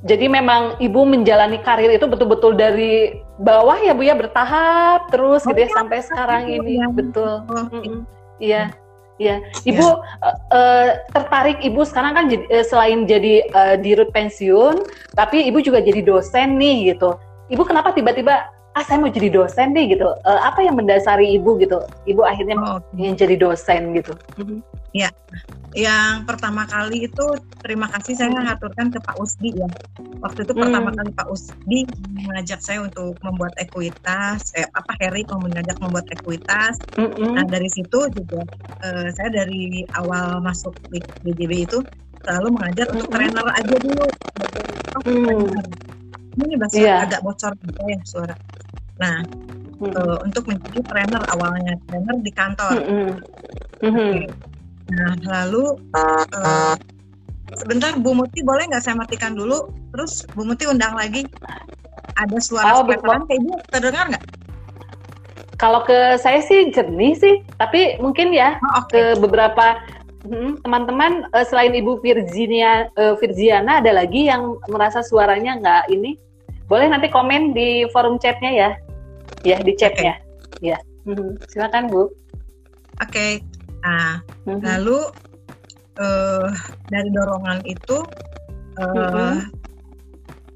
Jadi 0.03 0.25
memang 0.27 0.75
Ibu 0.83 1.01
menjalani 1.07 1.63
karir 1.63 1.87
itu 1.95 2.03
betul-betul 2.03 2.59
dari 2.59 3.15
bawah 3.39 3.79
ya 3.79 3.95
Bu 3.95 4.03
ya 4.03 4.15
bertahap 4.15 5.07
terus 5.07 5.47
oh, 5.47 5.55
gitu 5.55 5.63
ya 5.63 5.69
sampai 5.71 6.03
sekarang 6.03 6.51
ini 6.51 6.83
betul. 6.91 7.45
Oh, 7.47 7.65
mm-hmm. 7.71 8.03
Iya. 8.41 8.75
Iya, 9.15 9.39
Ibu 9.63 9.79
ya. 9.79 10.27
uh, 10.27 10.37
uh, 10.51 10.87
tertarik 11.15 11.63
Ibu 11.63 11.87
sekarang 11.87 12.19
kan 12.19 12.25
jadi, 12.27 12.43
uh, 12.51 12.65
selain 12.67 13.07
jadi 13.07 13.47
uh, 13.55 13.75
dirut 13.79 14.11
pensiun, 14.11 14.83
tapi 15.15 15.47
Ibu 15.47 15.63
juga 15.63 15.79
jadi 15.79 16.03
dosen 16.03 16.59
nih 16.59 16.91
gitu. 16.91 17.15
Ibu 17.47 17.63
kenapa 17.63 17.95
tiba-tiba 17.95 18.43
ah 18.75 18.83
saya 18.83 18.99
mau 18.99 19.07
jadi 19.07 19.31
dosen 19.31 19.71
deh 19.71 19.87
gitu. 19.87 20.03
Uh, 20.27 20.41
apa 20.43 20.59
yang 20.59 20.75
mendasari 20.75 21.39
ibu 21.39 21.55
gitu? 21.63 21.79
Ibu 22.03 22.21
akhirnya 22.27 22.59
oh, 22.59 22.83
ingin 22.99 23.15
jadi 23.15 23.35
dosen 23.39 23.95
gitu. 23.95 24.11
Ya, 24.91 25.11
yang 25.75 26.23
pertama 26.23 26.63
kali 26.67 27.07
itu 27.07 27.25
terima 27.59 27.91
kasih 27.91 28.15
saya 28.15 28.31
mengaturkan 28.31 28.91
ke 28.91 28.99
Pak 28.99 29.15
Usdi 29.19 29.55
ya. 29.55 29.67
Waktu 30.23 30.47
itu 30.47 30.55
hmm. 30.55 30.61
pertama 30.63 30.89
kali 30.95 31.11
Pak 31.15 31.27
Usdi 31.27 31.79
mengajak 32.15 32.59
saya 32.63 32.83
untuk 32.83 33.15
membuat 33.23 33.55
ekuitas. 33.59 34.55
Eh, 34.55 34.67
apa 34.71 34.91
Harry 35.03 35.27
mau 35.27 35.43
mengajak 35.43 35.75
membuat 35.83 36.07
ekuitas. 36.11 36.79
Hmm. 36.95 37.11
Nah 37.31 37.43
dari 37.47 37.67
situ 37.67 38.07
juga 38.11 38.43
uh, 38.83 39.07
saya 39.11 39.31
dari 39.31 39.83
awal 39.99 40.39
masuk 40.43 40.75
di 40.91 41.03
BJB 41.23 41.67
itu 41.67 41.79
selalu 42.23 42.55
mengajar 42.55 42.87
hmm. 42.87 42.95
untuk 42.95 43.09
trainer 43.11 43.47
aja 43.51 43.75
dulu. 43.79 44.07
Hmm. 45.03 45.47
Ini 46.35 46.53
bahasa 46.59 46.77
yeah. 46.77 47.03
agak 47.07 47.23
bocor 47.23 47.55
gitu 47.63 47.81
ya 47.87 47.99
suara. 48.03 48.35
Nah, 48.99 49.23
hmm. 49.79 49.91
uh, 49.95 50.17
untuk 50.23 50.47
menjadi 50.47 50.79
trainer 50.87 51.23
awalnya 51.31 51.75
trainer 51.87 52.15
di 52.19 52.31
kantor. 52.31 52.73
Hmm. 52.79 53.11
Hmm. 53.83 53.91
Okay. 53.91 54.19
Nah, 54.85 55.17
lalu 55.25 55.79
uh, 55.97 56.75
sebentar 57.57 57.95
Bu 57.97 58.13
Muti 58.13 58.45
boleh 58.45 58.69
nggak 58.69 58.83
saya 58.83 58.95
matikan 58.99 59.33
dulu? 59.33 59.71
Terus 59.95 60.27
Bu 60.35 60.45
Muti 60.45 60.67
undang 60.69 60.93
lagi. 60.93 61.25
Ada 62.15 62.37
suara 62.39 62.79
oh, 62.79 62.87
sepeteran 62.87 63.27
kayak 63.27 63.39
Ibu 63.43 63.53
terdengar 63.73 64.05
nggak? 64.13 64.23
Kalau 65.55 65.87
ke 65.87 66.19
saya 66.19 66.43
sih 66.43 66.71
jernih 66.71 67.15
sih, 67.15 67.35
tapi 67.59 67.95
mungkin 68.03 68.35
ya 68.35 68.59
oh, 68.59 68.83
okay. 68.83 69.15
ke 69.15 69.23
beberapa 69.23 69.79
hmm, 70.27 70.63
teman-teman 70.63 71.27
uh, 71.31 71.45
selain 71.47 71.75
Ibu 71.75 71.99
Virginia 72.03 72.87
uh, 72.99 73.15
Virgiana 73.19 73.79
ada 73.79 73.91
lagi 73.95 74.27
yang 74.27 74.59
merasa 74.67 75.03
suaranya 75.03 75.59
nggak 75.59 75.83
ini. 75.91 76.19
Boleh 76.65 76.89
nanti 76.89 77.07
komen 77.13 77.53
di 77.53 77.85
forum 77.93 78.17
chatnya 78.17 78.51
ya 78.51 78.69
ya 79.45 79.57
di 79.61 79.73
chatnya 79.77 80.17
okay. 80.57 80.73
ya 80.73 80.77
hmm, 81.05 81.37
silakan 81.49 81.89
bu 81.89 82.03
oke 82.03 82.09
okay. 83.05 83.41
nah 83.85 84.19
hmm. 84.49 84.61
lalu 84.65 84.99
uh, 86.01 86.49
dari 86.89 87.09
dorongan 87.13 87.61
itu 87.69 88.01
uh, 88.81 88.89
hmm. 88.89 89.37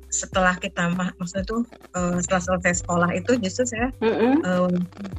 Setelah 0.10 0.57
kita 0.57 0.90
mak 0.98 1.14
maksudnya 1.22 1.45
itu 1.45 1.57
uh, 1.94 2.18
setelah 2.18 2.41
selesai 2.41 2.81
sekolah 2.81 3.10
itu 3.14 3.31
justru 3.45 3.64
saya 3.69 3.94
mm-hmm. 4.02 4.34
uh, 4.41 4.69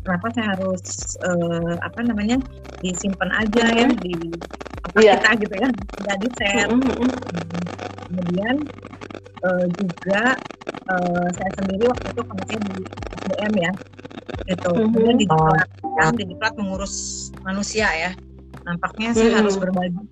kenapa 0.03 0.27
saya 0.35 0.47
harus 0.59 0.83
uh, 1.23 1.79
apa 1.79 2.01
namanya 2.03 2.43
disimpan 2.83 3.31
aja 3.39 3.65
mm-hmm. 3.71 3.79
ya 3.79 3.89
di 4.03 4.15
apa 4.91 4.99
yeah. 4.99 5.15
kita 5.23 5.31
gitu 5.47 5.55
ya 5.63 5.69
jadi 6.11 6.27
share 6.43 6.71
mm-hmm. 6.75 7.09
kemudian 8.11 8.55
uh, 9.47 9.67
juga 9.79 10.23
uh, 10.91 11.27
saya 11.39 11.51
sendiri 11.63 11.85
waktu 11.87 12.07
itu 12.11 12.23
kondisinya 12.27 12.61
di 12.67 12.83
SDM 13.23 13.53
ya 13.63 13.73
gitu 14.51 14.71
mm-hmm. 14.75 14.91
kemudian 14.91 15.17
di 15.17 15.27
diklat 15.31 15.69
kan 16.03 16.13
di 16.19 16.25
diklat 16.35 16.55
mengurus 16.59 16.95
manusia 17.47 17.87
ya 17.95 18.11
nampaknya 18.67 19.15
saya 19.15 19.31
mm-hmm. 19.31 19.39
harus 19.39 19.55
berbagi 19.55 20.03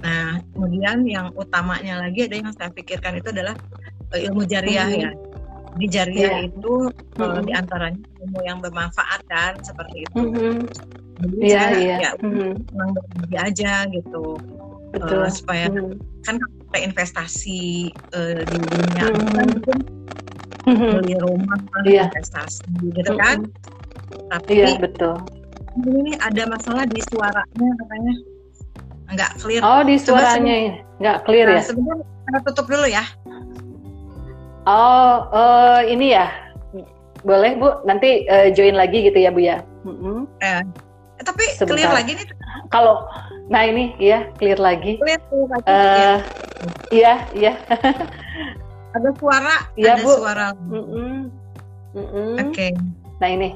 nah 0.00 0.40
kemudian 0.56 1.04
yang 1.04 1.28
utamanya 1.36 2.00
lagi 2.00 2.24
ada 2.24 2.36
yang 2.40 2.52
saya 2.56 2.72
pikirkan 2.72 3.20
itu 3.20 3.28
adalah 3.28 3.54
uh, 4.14 4.20
ilmu 4.20 4.48
jariah 4.48 4.88
mm-hmm. 4.88 5.04
ya 5.04 5.12
di 5.72 5.86
jariah 5.88 6.44
yeah. 6.44 6.48
itu 6.48 6.74
mm-hmm. 6.88 7.20
uh, 7.20 7.40
di 7.44 7.52
antaranya 7.52 8.00
ilmu 8.24 8.40
yang 8.44 8.58
bermanfaat 8.64 9.20
kan 9.28 9.52
seperti 9.60 10.08
itu 10.08 10.20
mm-hmm. 10.20 10.58
jadi 11.20 11.36
yeah, 11.44 11.64
saya 11.68 11.80
yeah. 11.80 11.98
ya 12.00 12.10
berbagi 12.96 13.36
aja 13.38 13.72
gitu 13.92 14.26
Betul. 14.92 15.24
Uh, 15.24 15.30
supaya 15.32 15.66
mm-hmm. 15.72 15.96
kan 16.24 16.36
investasi 16.72 17.92
uh, 18.16 18.40
di 18.44 18.56
dunia 18.56 19.04
mm 19.08 19.16
-hmm. 19.16 19.32
kan 19.36 19.46
mungkin 19.52 19.78
beli 21.02 21.16
rumah 21.20 21.58
yeah. 21.84 22.08
investasi 22.08 22.64
gitu 22.92 23.12
kan 23.16 23.44
tapi 24.28 24.64
yeah, 24.64 24.76
betul 24.76 25.16
ini 25.80 26.12
ada 26.20 26.44
masalah 26.48 26.84
di 26.84 27.00
suaranya 27.08 27.68
katanya 27.80 28.14
nggak 29.12 29.30
clear 29.40 29.60
oh 29.60 29.82
di 29.84 29.94
suaranya 30.00 30.80
nggak 30.98 31.18
clear 31.28 31.46
nah, 31.48 31.58
ya 31.58 31.62
sebenarnya 31.62 32.04
kita 32.06 32.38
tutup 32.50 32.66
dulu 32.68 32.86
ya 32.88 33.04
oh 34.68 35.28
uh, 35.32 35.80
ini 35.84 36.16
ya 36.16 36.26
boleh 37.22 37.54
bu 37.58 37.68
nanti 37.86 38.26
uh, 38.26 38.50
join 38.50 38.74
lagi 38.74 39.06
gitu 39.06 39.18
ya 39.18 39.30
bu 39.30 39.40
ya 39.42 39.62
mm 39.86 39.94
-hmm. 39.94 40.18
eh, 40.42 40.62
tapi 41.22 41.44
Sebentar. 41.54 41.78
clear 41.78 41.90
lagi 41.94 42.12
nih 42.18 42.26
kalau 42.72 43.06
nah 43.46 43.62
ini 43.62 43.94
ya 44.00 44.26
clear 44.40 44.58
lagi 44.58 44.98
clear, 44.98 45.20
clear 45.30 45.48
lagi 45.50 45.66
uh, 45.68 45.78
ya. 45.78 46.14
iya 46.90 47.14
iya 47.36 47.52
ada 48.96 49.08
suara 49.16 49.56
ya, 49.78 49.96
ada 49.96 50.02
bu. 50.02 50.10
suara 50.18 50.48
mm 50.56 50.82
-mm. 50.82 51.14
Mm 51.92 52.06
-mm. 52.08 52.30
oke 52.42 52.50
okay. 52.50 52.70
nah 53.22 53.28
ini 53.28 53.54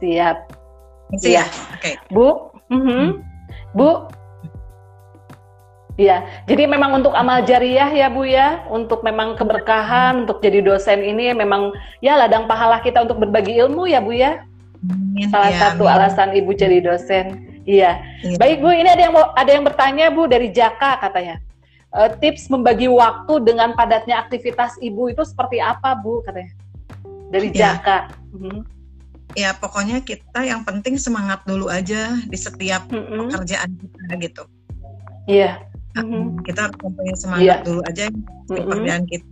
siap 0.00 0.48
siap 1.20 1.50
oke 1.76 1.82
okay. 1.82 1.94
bu 2.08 2.54
mm 2.72 2.82
-hmm. 2.82 3.08
Bu, 3.76 4.08
Iya, 5.96 6.44
jadi 6.44 6.68
memang 6.68 7.00
untuk 7.00 7.16
amal 7.16 7.40
jariah 7.48 7.88
ya 7.88 8.12
Bu 8.12 8.28
ya, 8.28 8.60
untuk 8.68 9.00
memang 9.00 9.32
keberkahan, 9.32 10.28
untuk 10.28 10.44
jadi 10.44 10.60
dosen 10.60 11.00
ini 11.00 11.32
memang 11.32 11.72
ya 12.04 12.20
ladang 12.20 12.44
pahala 12.44 12.84
kita 12.84 13.00
untuk 13.00 13.24
berbagi 13.24 13.56
ilmu 13.56 13.88
ya 13.88 14.04
Bu 14.04 14.12
ya. 14.12 14.44
Amin, 14.84 15.32
Salah 15.32 15.48
ya, 15.48 15.58
satu 15.72 15.88
amin. 15.88 15.96
alasan 15.96 16.28
Ibu 16.36 16.52
jadi 16.52 16.84
dosen. 16.84 17.48
Iya. 17.64 17.96
Ya. 18.20 18.36
Baik 18.36 18.60
Bu, 18.60 18.76
ini 18.76 18.92
ada 18.92 19.08
yang 19.08 19.16
ada 19.16 19.50
yang 19.50 19.64
bertanya 19.64 20.12
Bu 20.12 20.28
dari 20.28 20.52
Jaka 20.52 21.00
katanya. 21.00 21.40
Uh, 21.96 22.12
tips 22.20 22.52
membagi 22.52 22.92
waktu 22.92 23.40
dengan 23.40 23.72
padatnya 23.72 24.20
aktivitas 24.20 24.76
Ibu 24.84 25.16
itu 25.16 25.24
seperti 25.24 25.64
apa 25.64 25.96
Bu 25.96 26.20
katanya? 26.28 26.52
Dari 27.32 27.48
ya. 27.56 27.72
Jaka. 27.72 28.12
Hmm. 28.36 28.68
Ya 29.32 29.56
pokoknya 29.56 30.04
kita 30.04 30.44
yang 30.44 30.60
penting 30.60 31.00
semangat 31.00 31.40
dulu 31.48 31.72
aja 31.72 32.20
di 32.28 32.36
setiap 32.36 32.84
mm 32.92 33.00
-hmm. 33.00 33.18
pekerjaan 33.32 33.70
kita 33.80 34.12
gitu. 34.20 34.42
Iya 35.26 35.64
mm-hmm. 36.02 36.44
kita 36.44 36.62
mempunyai 36.80 37.16
semangat 37.16 37.46
yeah. 37.46 37.58
dulu 37.64 37.80
aja 37.86 38.04
mm-hmm. 38.12 38.56
pekerjaan 38.56 39.02
kita 39.08 39.26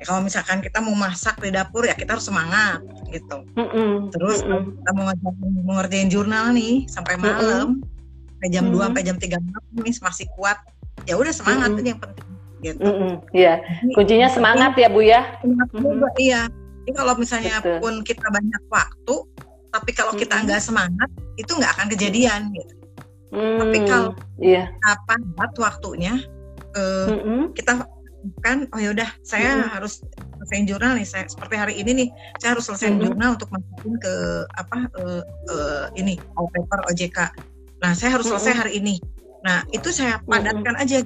ya, 0.00 0.04
kalau 0.04 0.20
misalkan 0.20 0.58
kita 0.60 0.78
mau 0.84 0.94
masak 0.96 1.36
di 1.40 1.50
dapur 1.50 1.82
ya 1.88 1.94
kita 1.96 2.16
harus 2.18 2.26
semangat 2.28 2.80
gitu 3.08 3.44
mm-hmm. 3.56 4.12
terus 4.12 4.44
mm-hmm. 4.44 4.76
kita 4.80 4.90
mau, 4.92 5.06
mau 5.64 5.74
ngerjain 5.80 6.08
jurnal 6.12 6.52
nih 6.52 6.84
sampai 6.90 7.16
malam 7.16 7.80
mm-hmm. 7.80 8.32
sampai 8.36 8.48
jam 8.52 8.64
mm-hmm. 8.68 8.84
2 8.84 8.88
sampai 8.90 9.02
jam 9.04 9.16
3 9.16 9.48
malam 9.48 9.64
nih 9.80 9.94
masih 10.02 10.26
kuat 10.36 10.58
ya 11.08 11.14
udah 11.16 11.32
semangat 11.32 11.68
mm-hmm. 11.72 11.80
itu 11.82 11.88
yang 11.90 12.00
penting 12.00 12.26
gitu 12.64 12.80
mm-hmm. 12.80 13.12
iya 13.36 13.54
kuncinya 13.92 14.28
semangat 14.28 14.72
ya 14.76 14.88
bu 14.88 15.00
ya 15.04 15.20
semangat 15.40 15.68
mm-hmm. 15.72 15.84
juga 15.84 16.08
iya 16.20 16.42
jadi 16.84 16.90
kalau 17.00 17.14
misalnya 17.16 17.56
Betul. 17.60 17.78
pun 17.80 17.94
kita 18.04 18.26
banyak 18.28 18.62
waktu 18.68 19.16
tapi 19.74 19.90
kalau 19.90 20.12
kita 20.14 20.34
nggak 20.44 20.60
mm-hmm. 20.60 20.68
semangat 20.68 21.10
itu 21.40 21.50
nggak 21.50 21.72
akan 21.80 21.86
kejadian 21.92 22.40
gitu 22.52 22.83
Hmm, 23.32 23.58
Tapi 23.60 23.78
kalau 23.88 24.10
iya. 24.38 24.70
apa 24.84 25.16
waktunya 25.58 26.20
uh, 26.76 27.08
mm 27.10 27.18
-hmm. 27.18 27.40
kita 27.56 27.86
kan 28.40 28.64
oh 28.72 28.80
yaudah 28.80 29.08
saya 29.20 29.56
mm 29.56 29.60
-hmm. 29.60 29.72
harus 29.76 29.94
selesai 30.40 30.68
jurnal 30.68 30.92
nih 30.96 31.08
saya 31.08 31.24
seperti 31.28 31.54
hari 31.56 31.74
ini 31.80 31.90
nih 32.04 32.08
saya 32.40 32.56
harus 32.56 32.64
selesai 32.68 32.88
mm 32.88 32.94
-hmm. 32.96 33.04
jurnal 33.08 33.30
untuk 33.36 33.50
masukin 33.52 33.94
ke 34.00 34.14
apa 34.56 34.78
uh, 35.00 35.22
uh, 35.24 35.84
ini 35.96 36.16
all 36.36 36.48
paper 36.52 36.80
OJK. 36.92 37.18
Nah 37.80 37.92
saya 37.92 38.16
harus 38.16 38.28
selesai 38.28 38.52
mm 38.52 38.56
-hmm. 38.56 38.62
hari 38.64 38.72
ini. 38.80 38.94
Nah 39.44 39.58
itu 39.72 39.88
saya 39.92 40.20
padatkan 40.24 40.76
mm 40.76 40.80
-hmm. 40.80 40.84
aja. 40.84 40.98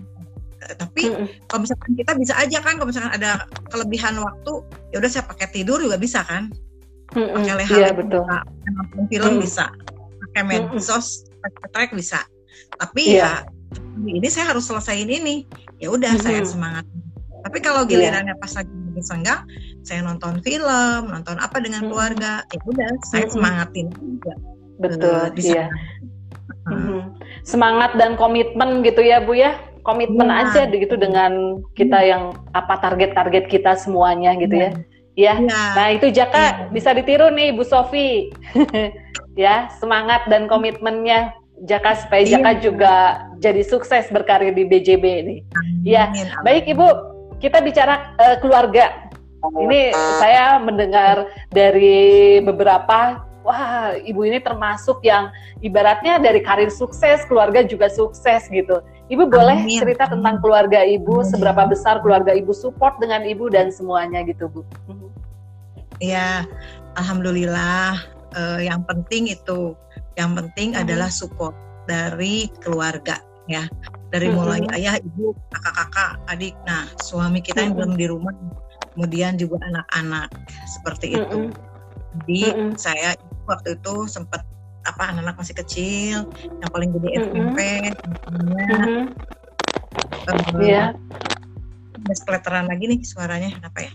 Tapi 0.79 1.03
mm 1.07 1.15
-hmm. 1.15 1.27
kalau 1.47 1.61
misalkan 1.67 1.93
kita 1.95 2.13
bisa 2.19 2.35
aja 2.35 2.59
kan 2.63 2.75
kalau 2.79 2.89
misalkan 2.91 3.13
ada 3.15 3.47
kelebihan 3.71 4.15
waktu 4.19 4.53
ya 4.91 4.97
udah 4.99 5.11
saya 5.11 5.25
pakai 5.27 5.47
tidur 5.55 5.79
juga 5.79 5.99
bisa 5.99 6.23
kan. 6.27 6.51
Mm 7.15 7.19
-hmm. 7.19 7.35
Pakai 7.35 7.55
leha 7.63 7.77
yeah, 7.79 7.93
betul. 7.95 8.23
bisa, 8.23 8.37
nonton 8.75 9.03
film 9.11 9.27
mm 9.27 9.35
-hmm. 9.39 9.43
bisa, 9.43 9.67
pakai 10.29 10.43
medsos 10.45 11.28
track 11.73 11.91
bisa 11.95 12.21
tapi 12.79 13.19
yeah. 13.19 13.45
ya 13.47 14.09
ini 14.09 14.29
saya 14.31 14.55
harus 14.55 14.67
selesaiin 14.67 15.11
ini 15.11 15.45
ya 15.83 15.93
udah 15.93 16.15
mm 16.15 16.21
-hmm. 16.21 16.27
saya 16.27 16.41
semangat 16.45 16.85
tapi 17.47 17.59
kalau 17.63 17.87
iya. 17.87 17.91
gilirannya 17.91 18.35
yeah. 18.35 18.43
pas 18.43 18.53
lagi 18.57 18.73
senggang 18.99 19.43
saya 19.87 20.03
nonton 20.03 20.43
film 20.43 21.03
nonton 21.07 21.39
apa 21.39 21.63
dengan 21.63 21.87
mm 21.87 21.87
-hmm. 21.87 21.93
keluarga 21.95 22.33
ya 22.51 22.61
udah 22.67 22.91
saya 23.07 23.25
mm 23.25 23.29
-hmm. 23.29 23.35
semangatin 23.35 23.87
juga 23.95 24.35
betul 24.79 25.15
uh, 25.15 25.29
iya 25.39 25.67
mm 26.67 26.79
-hmm. 26.79 27.01
semangat 27.47 27.95
dan 27.95 28.19
komitmen 28.19 28.83
gitu 28.83 29.03
ya 29.03 29.23
bu 29.23 29.39
ya 29.39 29.69
komitmen 29.89 30.29
ya. 30.29 30.45
aja 30.45 30.63
gitu 30.69 31.01
dengan 31.01 31.65
kita 31.73 31.97
yang 32.05 32.37
apa 32.53 32.77
target-target 32.77 33.49
kita 33.49 33.73
semuanya 33.73 34.37
gitu 34.37 34.53
ya. 34.53 34.71
Ya. 35.17 35.35
ya. 35.41 35.49
Nah, 35.49 35.89
itu 35.97 36.13
Jaka 36.13 36.37
ya. 36.37 36.53
bisa 36.69 36.93
ditiru 36.93 37.33
nih 37.33 37.57
Bu 37.57 37.65
Sofi. 37.65 38.29
ya, 39.39 39.71
semangat 39.79 40.27
dan 40.27 40.51
komitmennya 40.51 41.31
Jaka 41.67 42.07
supaya 42.07 42.23
iya. 42.23 42.39
Jaka 42.39 42.51
juga 42.63 42.95
jadi 43.43 43.63
sukses 43.67 44.07
berkarir 44.15 44.55
di 44.55 44.63
BJB 44.63 45.05
ini. 45.27 45.37
Ya, 45.83 46.07
baik 46.47 46.71
Ibu, 46.71 46.87
kita 47.43 47.59
bicara 47.63 48.15
uh, 48.19 48.39
keluarga. 48.39 49.11
Ini 49.39 49.95
saya 50.19 50.59
mendengar 50.63 51.27
dari 51.51 52.39
beberapa, 52.43 53.23
wah 53.43 53.95
Ibu 53.99 54.23
ini 54.27 54.39
termasuk 54.39 55.03
yang 55.03 55.35
ibaratnya 55.59 56.23
dari 56.23 56.43
karir 56.43 56.71
sukses, 56.71 57.27
keluarga 57.27 57.67
juga 57.67 57.91
sukses 57.91 58.47
gitu. 58.51 58.83
Ibu 59.11 59.27
boleh 59.27 59.67
Amin. 59.67 59.83
cerita 59.83 60.07
tentang 60.07 60.39
keluarga 60.39 60.87
Ibu, 60.87 61.27
Amin. 61.27 61.31
seberapa 61.31 61.63
besar 61.67 61.99
keluarga 62.07 62.35
Ibu 62.39 62.55
support 62.55 63.03
dengan 63.03 63.27
Ibu 63.27 63.51
dan 63.51 63.75
semuanya 63.75 64.23
gitu 64.23 64.47
Bu. 64.47 64.63
Iya, 65.99 66.47
Alhamdulillah. 66.95 68.18
Uh, 68.37 68.61
yang 68.61 68.85
penting 68.85 69.33
itu 69.33 69.73
yang 70.21 70.37
penting 70.37 70.75
hmm. 70.75 70.83
adalah 70.85 71.09
support 71.09 71.57
dari 71.89 72.53
keluarga 72.61 73.23
ya. 73.49 73.65
Dari 74.09 74.29
hmm. 74.29 74.37
mulai 74.37 74.61
ayah, 74.77 74.97
ibu, 75.01 75.37
kakak-kakak, 75.53 76.21
adik. 76.33 76.57
Nah, 76.65 76.89
suami 77.01 77.41
kita 77.41 77.65
yang 77.65 77.77
hmm. 77.77 77.81
belum 77.81 77.93
di 77.97 78.07
rumah, 78.09 78.35
kemudian 78.97 79.37
juga 79.41 79.61
anak-anak 79.69 80.29
seperti 80.69 81.13
hmm. 81.13 81.19
itu. 81.21 81.39
Jadi 82.19 82.43
hmm. 82.53 82.73
saya 82.77 83.17
waktu 83.49 83.77
itu 83.81 84.09
sempat 84.09 84.45
apa 84.89 85.13
anak-anak 85.13 85.37
masih 85.37 85.57
kecil, 85.61 86.17
yang 86.49 86.71
paling 86.73 86.91
gede 86.97 87.09
SMP, 87.29 87.59
mm-hmm. 88.33 89.03
yeah. 90.65 90.97
Ada 92.09 92.65
lagi 92.65 92.85
nih 92.89 93.01
suaranya 93.05 93.53
kenapa 93.53 93.85
ya? 93.85 93.93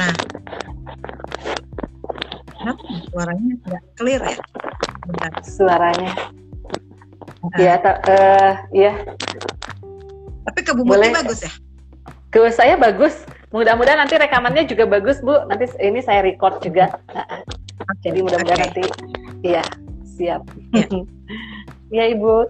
Nah, 0.00 0.14
kenapa 2.64 2.82
suaranya 3.12 3.52
nggak 3.68 3.82
clear 4.00 4.22
ya? 4.24 4.36
Bentar. 5.04 5.32
Suaranya. 5.44 6.12
Iya, 7.60 7.74
uh, 7.76 7.88
uh, 8.08 8.52
ya. 8.72 8.92
Tapi 10.48 10.60
ke 10.64 10.72
Bu 10.72 10.88
Boleh. 10.88 11.12
bagus 11.12 11.44
ya? 11.44 11.52
Ke 12.32 12.48
saya 12.48 12.80
bagus. 12.80 13.28
Mudah-mudahan 13.52 14.02
nanti 14.02 14.16
rekamannya 14.16 14.64
juga 14.64 14.88
bagus, 14.88 15.20
Bu. 15.20 15.44
Nanti 15.46 15.68
ini 15.78 16.00
saya 16.00 16.24
record 16.24 16.64
juga. 16.64 16.88
Okay. 17.12 18.10
Jadi 18.10 18.18
mudah-mudahan 18.24 18.60
okay. 18.64 18.66
nanti 18.72 18.84
iya, 19.44 19.62
siap. 20.16 20.42
Ya, 20.72 20.88
ya 22.00 22.04
Ibu. 22.16 22.48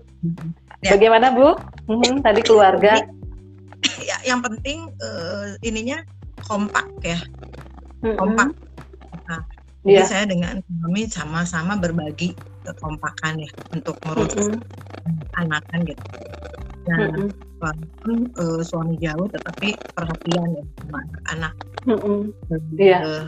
Ya. 0.87 0.97
Bagaimana, 0.97 1.35
Bu? 1.35 1.59
Hmm, 1.91 2.23
tadi 2.23 2.41
keluarga. 2.47 3.03
Ya, 4.01 4.17
yang 4.25 4.41
penting 4.41 4.89
uh, 4.97 5.61
ininya 5.61 6.01
kompak 6.49 6.89
ya. 7.05 7.21
Kompak. 8.01 8.49
Nah, 8.49 8.64
jadi 9.85 10.01
yeah. 10.01 10.09
saya 10.09 10.25
dengan 10.25 10.65
kami 10.81 11.05
sama-sama 11.13 11.77
berbagi 11.77 12.33
kekompakan 12.65 13.45
ya 13.45 13.51
untuk 13.69 14.01
ngurus 14.09 14.33
mm 14.33 14.57
-hmm. 14.57 15.41
anak 15.45 15.61
kan 15.69 15.85
gitu. 15.85 16.05
Nah, 16.89 16.99
mm 17.05 17.09
-hmm. 17.13 17.29
walaupun 17.61 18.17
uh, 18.41 18.61
suami 18.65 18.97
jauh 18.97 19.29
tetapi 19.29 19.77
perhatian 19.93 20.49
ya 20.57 20.65
sama 20.81 20.99
anak-anak. 21.05 21.55
Mm 21.85 21.99
-hmm. 22.01 22.21
yeah. 22.81 23.01
uh, 23.05 23.25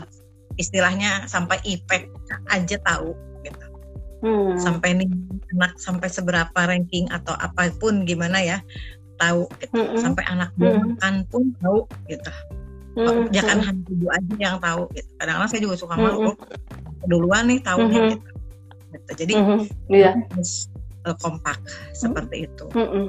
istilahnya 0.57 1.29
sampai 1.29 1.61
ipek 1.61 2.09
aja 2.49 2.77
tahu 2.81 3.13
gitu. 3.45 3.65
Mm. 4.25 4.57
Sampai 4.57 4.97
nih 4.97 5.09
anak 5.53 5.77
sampai 5.77 6.09
seberapa 6.09 6.57
ranking 6.57 7.05
atau 7.13 7.37
apa 7.37 7.69
pun 7.77 8.01
gimana 8.01 8.41
ya 8.41 8.57
tahu 9.21 9.45
gitu. 9.61 9.77
Mm 9.77 9.85
-hmm. 9.93 9.99
Sampai 10.01 10.25
anak 10.25 10.49
mm 10.57 10.65
-hmm. 10.65 10.81
makan 10.97 11.13
pun 11.29 11.53
tahu 11.61 11.85
gitu 12.09 12.33
hmm, 12.97 13.29
jangan 13.29 13.57
hanya 13.61 13.83
ibu 13.87 14.07
aja 14.09 14.33
yang 14.41 14.57
tahu 14.57 14.83
gitu. 14.97 15.09
kadang-kadang 15.21 15.49
saya 15.49 15.61
juga 15.61 15.75
suka 15.77 15.95
hmm, 15.95 16.03
malu 16.03 16.31
duluan 17.05 17.43
nih 17.45 17.59
tahunya 17.61 17.99
hmm, 18.01 18.09
gitu. 18.09 18.29
gitu 18.91 19.11
jadi 19.13 19.33
hmm, 19.37 19.61
iya. 19.93 20.11
harus 20.33 20.51
uh, 21.05 21.15
kompak 21.21 21.57
hmm. 21.61 21.93
seperti 21.93 22.35
itu 22.49 22.65
hmm, 22.73 23.07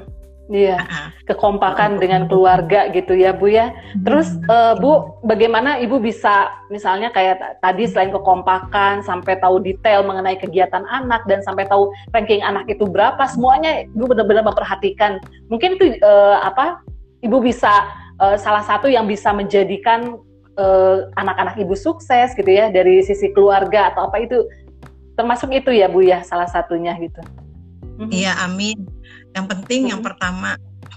Iya, 0.49 0.81
kekompakan 1.29 2.01
dengan 2.01 2.25
keluarga 2.25 2.89
gitu 2.89 3.13
ya 3.13 3.37
Bu 3.37 3.53
ya. 3.53 3.69
Terus 4.01 4.33
uh, 4.49 4.73
Bu, 4.81 5.21
bagaimana 5.21 5.77
Ibu 5.77 6.01
bisa 6.01 6.49
misalnya 6.73 7.13
kayak 7.13 7.61
tadi 7.61 7.85
selain 7.85 8.09
kekompakan 8.09 9.05
sampai 9.05 9.37
tahu 9.37 9.61
detail 9.61 10.01
mengenai 10.01 10.41
kegiatan 10.41 10.81
anak 10.89 11.21
dan 11.29 11.45
sampai 11.45 11.69
tahu 11.69 11.93
ranking 12.17 12.41
anak 12.41 12.65
itu 12.65 12.89
berapa, 12.89 13.21
semuanya 13.29 13.85
Ibu 13.93 14.09
benar-benar 14.09 14.41
memperhatikan. 14.41 15.21
Mungkin 15.53 15.77
itu 15.77 16.01
uh, 16.01 16.41
apa? 16.41 16.81
Ibu 17.21 17.45
bisa 17.45 17.85
uh, 18.19 18.37
salah 18.37 18.63
satu 18.63 18.91
yang 18.91 19.07
bisa 19.07 19.31
menjadikan 19.31 20.19
uh, 20.59 21.07
anak-anak 21.15 21.55
ibu 21.59 21.73
sukses 21.73 22.35
gitu 22.35 22.51
ya 22.51 22.69
dari 22.69 23.01
sisi 23.01 23.31
keluarga 23.31 23.95
atau 23.95 24.11
apa 24.11 24.21
itu 24.21 24.45
termasuk 25.15 25.51
itu 25.51 25.71
ya 25.75 25.91
Bu 25.91 26.03
ya 26.03 26.23
salah 26.23 26.47
satunya 26.47 26.95
gitu. 26.99 27.19
Mhm. 27.99 28.11
Iya 28.11 28.33
mm 28.35 28.43
amin. 28.47 28.79
Yang 29.35 29.45
penting 29.55 29.81
mm 29.87 29.89
yang 29.95 30.01
mhm. 30.03 30.07
pertama 30.07 30.49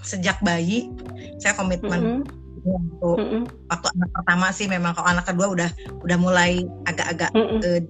sejak 0.02 0.38
bayi 0.42 0.90
saya 1.38 1.54
komitmen 1.54 2.00
mm 2.02 2.10
-hmm. 2.26 2.66
untuk 2.66 3.16
mm 3.18 3.26
-hmm. 3.26 3.42
waktu 3.70 3.88
anak 3.94 4.10
pertama 4.18 4.46
sih 4.50 4.66
memang 4.66 4.92
kalau 4.98 5.08
anak 5.14 5.24
kedua 5.30 5.46
udah 5.54 5.70
udah 6.02 6.18
mulai 6.18 6.66
agak-agak 6.90 7.30
mm 7.34 7.38
-hmm. 7.38 7.58
uh, 7.62 7.80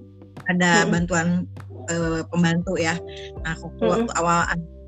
ada 0.49 0.69
mm 0.69 0.77
-hmm. 0.77 0.91
bantuan 0.93 1.27
uh, 1.89 2.21
pembantu 2.29 2.77
ya. 2.77 2.97
Nah 3.41 3.57
waktu, 3.57 3.81
mm 3.81 3.89
-hmm. 3.89 3.93
waktu 4.05 4.11
awal 4.17 4.39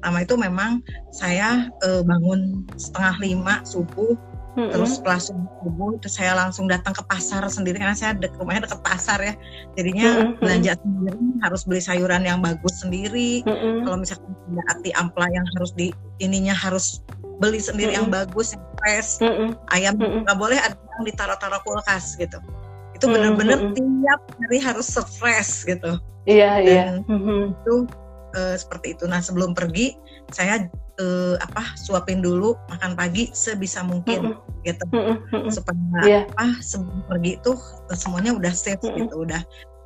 pertama 0.06 0.22
itu 0.22 0.36
memang 0.38 0.72
saya 1.10 1.66
uh, 1.82 2.06
bangun 2.06 2.62
setengah 2.78 3.18
lima 3.26 3.66
subuh 3.66 4.14
Mm-hmm. 4.56 4.72
Terus 4.72 4.90
setelah 4.96 5.20
subuh 5.20 5.90
itu 6.00 6.08
saya 6.08 6.32
langsung 6.32 6.72
datang 6.72 6.96
ke 6.96 7.04
pasar 7.04 7.44
sendiri 7.52 7.76
karena 7.76 7.92
saya 7.92 8.16
dek, 8.16 8.40
rumahnya 8.40 8.72
dekat 8.72 8.82
pasar 8.88 9.20
ya. 9.20 9.36
Jadinya 9.76 10.08
mm-hmm. 10.08 10.40
belanja 10.40 10.74
sendiri 10.80 11.20
harus 11.44 11.62
beli 11.68 11.82
sayuran 11.84 12.24
yang 12.24 12.40
bagus 12.40 12.80
sendiri. 12.80 13.44
Mm-hmm. 13.44 13.84
Kalau 13.84 13.98
misalkan 14.00 14.32
ada 14.56 14.64
ati 14.72 14.90
ampla 14.96 15.28
yang 15.28 15.46
harus 15.60 15.72
di 15.76 15.92
ininya 16.24 16.56
harus 16.56 17.04
beli 17.44 17.60
sendiri 17.60 17.92
mm-hmm. 17.92 18.08
yang 18.08 18.08
bagus, 18.08 18.56
yang 18.56 18.64
fresh. 18.80 19.20
Mm-hmm. 19.20 19.50
Ayam 19.76 19.94
nggak 20.00 20.24
mm-hmm. 20.24 20.40
boleh 20.40 20.58
ada 20.58 20.76
yang 20.80 21.04
ditaruh-taruh 21.04 21.62
kulkas 21.68 22.16
gitu. 22.16 22.40
Itu 22.96 23.12
benar-benar 23.12 23.60
mm-hmm. 23.60 23.76
tiap 23.76 24.22
hari 24.40 24.58
harus 24.64 24.88
fresh 25.20 25.68
gitu. 25.68 26.00
Iya, 26.24 26.52
iya. 26.64 26.86
Mm-hmm. 27.04 27.60
Itu 27.60 27.76
uh, 28.40 28.56
seperti 28.56 28.96
itu. 28.96 29.04
Nah, 29.04 29.20
sebelum 29.20 29.52
pergi 29.52 30.00
saya 30.32 30.64
uh, 31.00 31.36
apa 31.42 31.76
suapin 31.80 32.20
dulu 32.24 32.56
makan 32.72 32.96
pagi 32.96 33.32
sebisa 33.36 33.84
mungkin 33.84 34.32
mm 34.32 34.34
-hmm. 34.36 34.66
gitu 34.66 34.86
mm 34.92 35.16
-hmm. 35.30 35.50
supaya 35.52 36.02
yeah. 36.04 36.24
apa 36.36 36.60
sebelum 36.64 37.04
pergi 37.08 37.32
itu 37.40 37.52
semuanya 37.96 38.32
udah 38.36 38.54
safe 38.54 38.80
mm 38.82 38.90
-hmm. 38.90 39.00
gitu 39.06 39.16
udah 39.28 39.42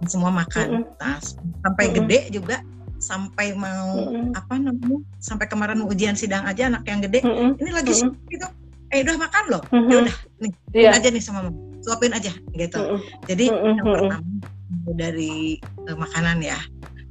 semua 0.07 0.31
makan 0.31 0.67
mm 0.69 0.81
-hmm. 0.85 0.99
nah 1.01 1.17
sampai 1.65 1.85
mm 1.85 1.91
-hmm. 1.91 1.97
gede 2.05 2.19
juga 2.31 2.57
sampai 2.99 3.55
mau 3.55 3.95
mm 3.95 4.35
-hmm. 4.35 4.39
apa 4.39 4.53
namanya 4.59 4.99
sampai 5.23 5.45
kemarin 5.47 5.81
ujian 5.87 6.15
sidang 6.19 6.43
aja 6.45 6.67
anak 6.67 6.83
yang 6.85 6.99
gede 6.99 7.23
mm 7.23 7.31
-hmm. 7.31 7.49
ini 7.63 7.71
lagi 7.71 7.91
mm 7.95 8.11
-hmm. 8.11 8.31
gitu 8.31 8.47
eh 8.89 8.99
udah 9.05 9.17
makan 9.17 9.43
loh 9.47 9.63
mm 9.71 9.79
-hmm. 9.79 9.89
ya 9.89 9.95
udah 10.03 10.17
nih 10.43 10.51
yeah. 10.75 10.97
aja 10.97 11.07
nih 11.09 11.23
sama 11.23 11.47
mama 11.47 11.59
suapin 11.79 12.11
aja 12.11 12.31
gitu 12.53 12.79
mm 12.79 12.87
-hmm. 12.91 12.99
jadi 13.25 13.45
mm 13.49 13.55
-hmm. 13.55 13.75
yang 13.79 13.87
pertama 13.87 14.17
dari 14.89 15.59
uh, 15.87 15.97
makanan 15.97 16.37
ya 16.43 16.59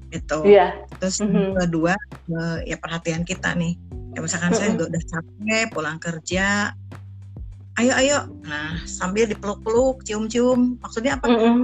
itu 0.09 0.39
yeah. 0.49 0.73
terus 1.01 1.21
mm 1.21 1.29
-hmm. 1.29 1.49
kedua 1.57 1.95
uh, 2.33 2.59
ya 2.65 2.77
perhatian 2.81 3.25
kita 3.25 3.53
nih 3.57 3.77
ya 4.19 4.27
misalkan 4.27 4.51
mm 4.51 4.59
saya 4.59 4.69
juga 4.75 4.85
udah 4.91 5.03
capek 5.07 5.65
pulang 5.71 5.99
kerja 6.03 6.75
ayo 7.79 7.93
ayo. 7.95 8.19
Nah 8.43 8.83
sambil 8.85 9.31
dipeluk-peluk 9.31 10.03
cium-cium. 10.03 10.83
Maksudnya 10.83 11.23
apa? 11.23 11.31
Mm 11.31 11.39
-hmm. 11.39 11.59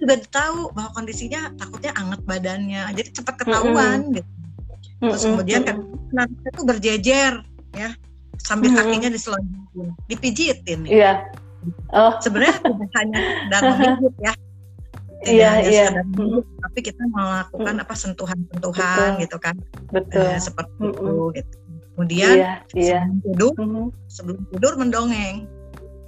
juga 0.00 0.16
tahu 0.32 0.72
bahwa 0.76 0.90
kondisinya 0.96 1.52
takutnya 1.56 1.96
anget 1.96 2.20
badannya. 2.28 2.92
Jadi 2.92 3.08
cepat 3.16 3.34
ketahuan 3.40 3.98
mm 4.04 4.06
-hmm. 4.12 4.16
gitu. 4.20 4.30
Terus 5.00 5.24
kemudian 5.24 5.60
kan 5.64 5.76
nah, 6.12 6.28
itu 6.28 6.60
berjejer 6.60 7.40
ya. 7.72 7.90
Sambil 8.36 8.72
mm 8.72 8.76
-hmm. 8.76 8.88
kakinya 8.92 9.08
diselonjokin 9.08 9.88
dipijitin 10.08 10.80
iya. 10.88 11.24
Oh. 11.92 12.16
sebenarnya 12.20 12.56
tidak 12.64 12.90
hanya 13.00 13.20
dan 13.48 13.60
memijit 13.76 14.14
ya. 14.20 14.32
Iya 15.20 15.50
iya. 15.68 15.88
tapi 16.64 16.78
kita 16.80 17.04
melakukan 17.12 17.76
apa 17.84 17.92
sentuhan-sentuhan 17.92 19.20
gitu 19.20 19.36
kan. 19.36 19.52
Betul. 19.92 20.24
Eh, 20.24 20.40
seperti 20.40 20.80
hmm. 20.80 20.96
itu 20.96 21.12
gitu 21.36 21.59
kemudian 22.00 22.32
iya, 22.32 22.52
iya. 22.72 23.04
sebelum 23.04 23.20
tidur 23.20 23.52
hmm. 23.60 23.88
sebelum 24.08 24.40
tidur 24.48 24.72
mendongeng 24.80 25.44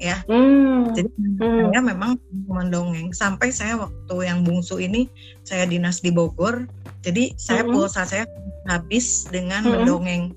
ya 0.01 0.24
hmm. 0.24 0.97
jadi 0.97 1.09
hmm. 1.12 1.69
saya 1.69 1.81
memang 1.85 2.16
mendongeng 2.48 3.12
sampai 3.12 3.52
saya 3.52 3.77
waktu 3.77 4.16
yang 4.24 4.40
bungsu 4.40 4.81
ini 4.81 5.12
saya 5.44 5.69
dinas 5.69 6.01
di 6.01 6.09
Bogor 6.09 6.64
jadi 7.05 7.36
saya 7.36 7.69
hmm. 7.69 7.77
pulsa 7.77 8.09
saya 8.09 8.24
habis 8.64 9.28
dengan 9.28 9.69
hmm. 9.69 9.73
mendongeng 9.85 10.32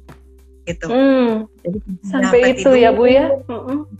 gitu. 0.65 0.89
Hmm. 0.89 1.45
Jadi, 1.61 1.77
Sampai 2.09 2.57
itu 2.57 2.65
tidur, 2.65 2.73
ya 2.73 2.89
Bu 2.89 3.05
ya. 3.05 3.29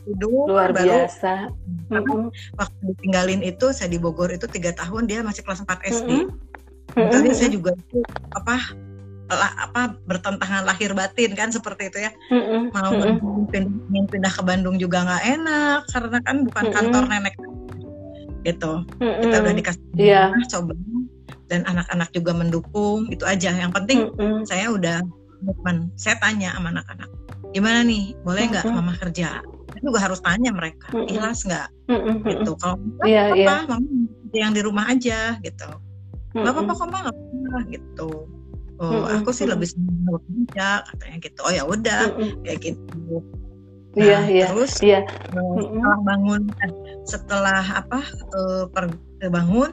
Tidur 0.02 0.50
luar 0.50 0.74
baru, 0.74 1.06
biasa. 1.06 1.54
Hmm. 1.94 2.34
Waktu 2.58 2.82
ditinggalin 2.90 3.46
itu 3.46 3.70
saya 3.70 3.94
di 3.94 4.02
Bogor 4.02 4.34
itu 4.34 4.50
tiga 4.50 4.74
tahun 4.74 5.06
dia 5.06 5.22
masih 5.22 5.46
kelas 5.46 5.62
4 5.62 5.70
SD. 5.86 6.26
Hmm. 6.98 7.10
Tapi 7.14 7.30
saya 7.38 7.54
juga 7.54 7.78
apa 8.34 8.58
lah, 9.30 9.52
apa 9.58 9.98
bertentangan 10.06 10.66
lahir 10.70 10.94
batin 10.94 11.34
kan 11.34 11.50
seperti 11.50 11.90
itu 11.90 12.06
ya. 12.06 12.12
Hmm. 12.30 12.70
Mau 12.70 12.92
hmm. 12.94 13.50
pindah, 13.50 14.06
pindah 14.12 14.34
ke 14.34 14.42
Bandung 14.46 14.78
juga 14.78 15.06
nggak 15.06 15.24
enak 15.40 15.80
karena 15.90 16.18
kan 16.22 16.36
bukan 16.46 16.66
kantor 16.70 17.04
nenek 17.10 17.36
gitu. 18.46 18.86
Hmm. 19.02 19.16
Kita 19.26 19.36
udah 19.42 19.54
dikasih 19.58 19.84
yeah. 19.98 20.30
coba 20.52 20.74
dan 21.46 21.62
anak-anak 21.66 22.10
juga 22.14 22.32
mendukung 22.38 23.10
itu 23.10 23.26
aja. 23.26 23.54
Yang 23.54 23.74
penting 23.74 24.00
hmm. 24.14 24.46
saya 24.46 24.70
udah 24.70 25.02
komitmen 25.46 25.94
saya 25.94 26.18
tanya 26.18 26.58
sama 26.58 26.74
anak-anak 26.74 27.10
gimana 27.54 27.86
nih 27.86 28.18
boleh 28.26 28.44
nggak 28.52 28.66
mm-hmm. 28.66 28.84
mama 28.84 29.00
kerja 29.00 29.40
saya 29.46 29.82
juga 29.86 30.00
harus 30.02 30.20
tanya 30.26 30.52
mereka 30.52 30.90
mm-hmm. 30.92 31.12
ikhlas 31.14 31.40
nggak 31.46 31.68
mm-hmm. 31.88 32.18
gitu 32.26 32.52
kalau 32.58 32.76
yeah, 33.06 33.32
apa 33.32 33.38
yeah. 33.38 33.62
mama 33.70 33.78
yang 34.36 34.52
di 34.52 34.62
rumah 34.66 34.86
aja 34.90 35.38
gitu 35.40 35.70
nggak 36.36 36.44
mm-hmm. 36.44 36.66
apa-apa 36.66 36.74
kok 36.74 36.90
mama 36.90 37.12
gitu 37.70 38.10
oh 38.82 39.08
aku 39.08 39.32
sih 39.32 39.48
lebih 39.48 39.68
senang 39.72 40.04
bekerja 40.08 40.84
katanya 40.84 41.18
gitu 41.24 41.40
oh 41.48 41.54
ya 41.54 41.64
udah 41.64 42.12
kayak 42.44 42.60
gitu 42.62 43.24
Iya, 43.96 44.20
nah, 44.20 44.24
iya. 44.28 44.46
Terus 44.52 44.74
iya. 44.84 45.00
setelah 45.32 45.98
bangun 46.04 46.42
eh, 46.68 46.72
setelah 47.08 47.64
apa 47.80 48.04
uh, 48.36 48.68
per, 48.68 48.92
bangun 49.32 49.72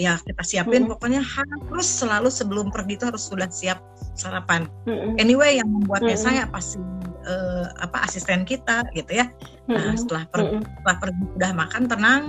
ya 0.00 0.16
kita 0.24 0.40
siapin 0.40 0.82
mm 0.82 0.84
-hmm. 0.88 0.92
pokoknya 0.96 1.20
harus 1.20 1.84
selalu 1.84 2.32
sebelum 2.32 2.72
pergi 2.72 2.96
itu 2.96 3.04
harus 3.04 3.28
sudah 3.28 3.46
siap 3.52 3.78
sarapan. 4.16 4.64
Mm 4.88 4.96
-hmm. 4.96 5.12
Anyway 5.20 5.60
yang 5.60 5.68
membuatnya 5.68 6.16
mm 6.16 6.20
-hmm. 6.24 6.32
saya 6.32 6.42
pasti 6.48 6.80
uh, 7.28 7.68
apa 7.84 8.08
asisten 8.08 8.48
kita 8.48 8.88
gitu 8.96 9.20
ya. 9.20 9.28
Nah, 9.68 9.76
mm 9.76 9.84
-hmm. 9.84 9.96
setelah 10.00 10.24
pergi, 10.32 10.48
mm 10.48 10.60
-hmm. 10.64 10.72
setelah 10.80 10.96
pergi 11.04 11.22
sudah 11.36 11.52
makan 11.52 11.82
tenang. 11.84 12.22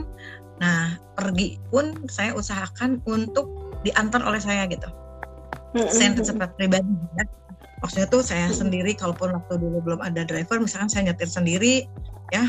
Nah, 0.60 1.00
pergi 1.16 1.56
pun 1.72 1.96
saya 2.12 2.36
usahakan 2.36 3.00
untuk 3.08 3.48
diantar 3.88 4.20
oleh 4.28 4.44
saya 4.44 4.68
gitu. 4.68 4.92
Saya 5.76 6.18
seperti 6.18 6.66
pribadi 6.66 6.90
ya. 7.18 7.26
Maksudnya 7.80 8.08
tuh 8.12 8.22
saya 8.26 8.52
sendiri 8.52 8.92
kalaupun 8.98 9.32
waktu 9.32 9.56
dulu 9.56 9.80
belum 9.80 10.02
ada 10.04 10.28
driver 10.28 10.60
misalkan 10.60 10.92
saya 10.92 11.12
nyetir 11.12 11.32
sendiri 11.32 11.88
ya 12.36 12.44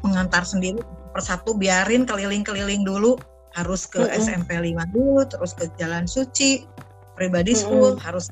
mengantar 0.00 0.40
sendiri 0.48 0.80
persatu 1.12 1.52
biarin 1.58 2.08
keliling-keliling 2.08 2.86
dulu. 2.86 3.18
Harus 3.54 3.86
ke. 3.86 4.02
SMP 4.18 4.58
5 4.58 4.74
dulu 4.90 5.22
terus 5.30 5.54
ke 5.54 5.70
Jalan 5.78 6.10
Suci 6.10 6.66
pribadi 7.14 7.54
school 7.54 7.94
harus 8.02 8.26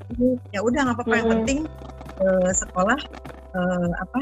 ya 0.50 0.58
udah 0.58 0.90
nggak 0.90 0.98
apa-apa. 0.98 1.14
Yang 1.14 1.28
penting 1.38 1.58
uh, 2.18 2.50
sekolah 2.50 2.98
uh, 3.54 3.90
apa 4.02 4.20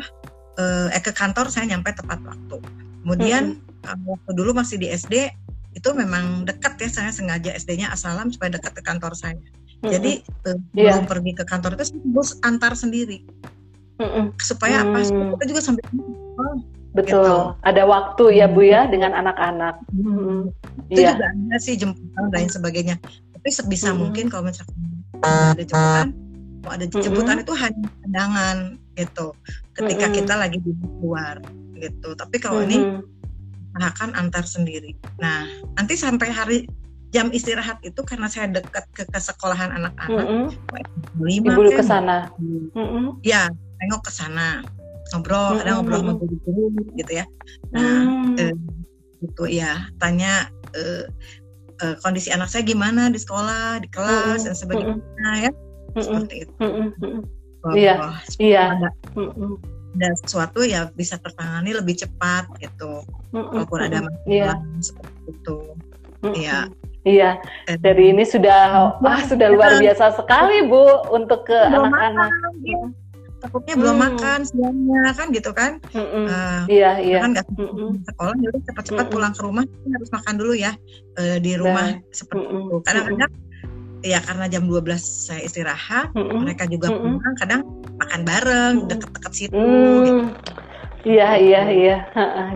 uh, 0.61 0.89
eh 0.93 1.01
ke 1.01 1.13
kantor 1.17 1.49
saya 1.49 1.73
nyampe 1.73 1.97
tepat 1.97 2.21
waktu. 2.21 2.61
Kemudian 3.01 3.65
waktu 3.85 4.31
dulu 4.37 4.53
masih 4.53 4.77
di 4.77 4.93
SD 4.93 5.33
itu 5.73 5.89
memang 5.95 6.45
dekat 6.45 6.77
ya 6.83 6.91
saya 6.91 7.11
sengaja 7.15 7.55
SD-nya 7.55 7.95
Asalam 7.95 8.29
supaya 8.35 8.59
dekat 8.59 8.77
ke 8.77 8.83
kantor 8.83 9.15
saya 9.15 9.39
Mm-hmm. 9.81 9.93
Jadi 9.97 10.13
uh, 10.45 10.59
yeah. 10.77 10.95
belum 10.97 11.07
pergi 11.09 11.33
ke 11.41 11.45
kantor 11.49 11.81
itu 11.81 11.97
bos 12.13 12.37
antar 12.45 12.77
sendiri. 12.77 13.25
Mm-hmm. 14.01 14.37
Supaya 14.41 14.85
apa? 14.85 15.05
Supaya 15.05 15.33
kita 15.37 15.45
juga 15.49 15.61
sampai 15.65 15.83
oh, 16.37 16.57
Betul. 16.91 17.23
Gitu. 17.23 17.37
Ada 17.63 17.83
waktu 17.87 18.25
ya 18.35 18.47
Bu 18.51 18.67
ya 18.67 18.91
dengan 18.91 19.15
anak-anak. 19.15 19.79
Hmm. 19.95 20.51
Itu 20.91 21.01
yeah. 21.07 21.15
juga 21.15 21.27
ada 21.31 21.57
sih 21.63 21.75
jemputan 21.79 22.31
dan 22.31 22.35
lain 22.35 22.51
sebagainya. 22.51 22.97
Tapi 23.39 23.49
sebisa 23.51 23.95
hmm. 23.95 23.99
mungkin 23.99 24.25
kalau 24.27 24.51
misalkan 24.51 24.75
ada 25.23 25.63
jemputan, 25.63 26.09
kalau 26.61 26.73
ada 26.75 26.87
jemputan 26.91 27.37
hmm. 27.39 27.45
itu 27.47 27.53
hanya 27.55 27.87
pandangan 28.03 28.57
gitu. 28.99 29.27
Ketika 29.79 30.07
hmm. 30.11 30.15
kita 30.19 30.35
lagi 30.35 30.59
di 30.59 30.73
luar 30.99 31.39
gitu. 31.79 32.09
Tapi 32.19 32.37
kalau 32.43 32.61
hmm. 32.67 32.69
ini 32.69 32.79
akan 33.79 34.11
antar 34.19 34.43
sendiri. 34.43 34.99
Nah, 35.23 35.47
nanti 35.79 35.95
sampai 35.95 36.29
hari 36.35 36.59
jam 37.11 37.27
istirahat 37.35 37.83
itu 37.83 38.01
karena 38.07 38.31
saya 38.31 38.47
dekat 38.51 38.87
ke, 38.95 39.03
ke 39.03 39.19
sekolahan 39.19 39.75
anak-anak. 39.75 40.27
Mm 40.27 40.47
-hmm. 40.47 41.23
Lima 41.27 41.53
Ibu 41.59 41.75
ke 41.75 41.85
sana. 41.85 42.31
Mm 42.39 42.71
-hmm. 42.75 43.07
Ya, 43.27 43.51
tengok 43.83 44.07
ke 44.07 44.13
sana 44.15 44.63
ngobrol, 45.11 45.39
mm 45.39 45.51
-hmm. 45.51 45.63
ada 45.67 45.71
ngobrol 45.75 46.01
sama 46.01 46.15
guru-guru 46.23 46.65
gitu 46.95 47.13
ya. 47.19 47.25
Nah, 47.75 47.99
mm. 48.07 48.39
eh, 48.39 48.55
itu 49.27 49.45
ya 49.51 49.91
tanya 49.99 50.47
eh, 50.79 51.05
eh, 51.83 51.95
kondisi 52.07 52.31
anak 52.31 52.47
saya 52.47 52.63
gimana 52.63 53.11
di 53.11 53.19
sekolah, 53.19 53.83
di 53.83 53.89
kelas 53.91 54.15
mm 54.15 54.31
-hmm. 54.39 54.47
dan 54.47 54.55
sebagainya 54.55 54.95
mm 54.95 55.03
-hmm. 55.03 55.37
ya. 55.43 55.51
Seperti 55.99 56.35
itu. 56.47 56.55
Mm 56.63 56.71
-hmm. 56.95 57.21
Iya, 57.77 57.95
iya. 58.39 58.65
Ada, 58.79 58.89
mm 59.19 59.31
-hmm. 59.35 59.53
ada 59.99 60.09
sesuatu 60.23 60.63
ya 60.63 60.89
bisa 60.95 61.19
tertangani 61.19 61.75
lebih 61.75 61.99
cepat 61.99 62.47
gitu. 62.63 63.03
Mm 63.35 63.43
-hmm. 63.43 63.51
Walaupun 63.67 63.81
ada 63.83 63.99
masalah 64.07 64.31
yeah. 64.31 64.57
seperti 64.79 65.19
itu. 65.27 65.59
Iya. 66.39 66.71
Mm 66.71 66.71
-hmm. 66.71 66.89
Iya, 67.01 67.41
dari 67.81 68.13
ini 68.13 68.25
sudah 68.29 68.63
wah 69.05 69.21
sudah 69.25 69.49
luar 69.49 69.81
biasa 69.81 70.13
sekali 70.21 70.69
Bu 70.69 71.09
untuk 71.13 71.49
ke 71.49 71.57
anak-anak. 71.57 72.31
Takutnya 73.41 73.73
belum 73.73 73.97
hmm. 73.97 74.05
makan 74.05 74.39
siangnya 74.45 75.17
kan 75.17 75.27
gitu 75.33 75.51
kan? 75.57 75.81
Mm 75.97 76.29
uh, 76.29 76.61
iya 76.69 77.01
iya. 77.01 77.25
Kan 77.25 77.33
nggak 77.33 77.49
mm 77.57 78.05
sekolah 78.05 78.37
jadi 78.37 78.59
cepat-cepat 78.69 79.07
mm 79.09 79.13
pulang 79.17 79.33
ke 79.33 79.41
rumah 79.41 79.65
harus 79.65 80.11
makan 80.13 80.35
dulu 80.37 80.53
ya 80.53 80.77
uh, 81.17 81.41
di 81.41 81.57
rumah 81.57 81.97
nah. 81.97 82.13
seperti 82.13 82.45
itu. 82.53 82.77
Kadang-kadang 82.85 83.33
ya 84.05 84.19
karena 84.21 84.45
jam 84.53 84.69
12 84.69 84.93
saya 85.01 85.41
istirahat, 85.41 86.13
mereka 86.17 86.69
juga 86.69 86.93
pulang 86.93 87.37
kadang 87.41 87.65
makan 87.97 88.21
bareng 88.29 88.75
deket-deket 88.93 89.33
situ. 89.33 89.57
Mm. 89.57 90.05
Gitu 90.05 90.23
Iya 91.01 91.41
iya 91.41 91.63
iya. 91.73 91.97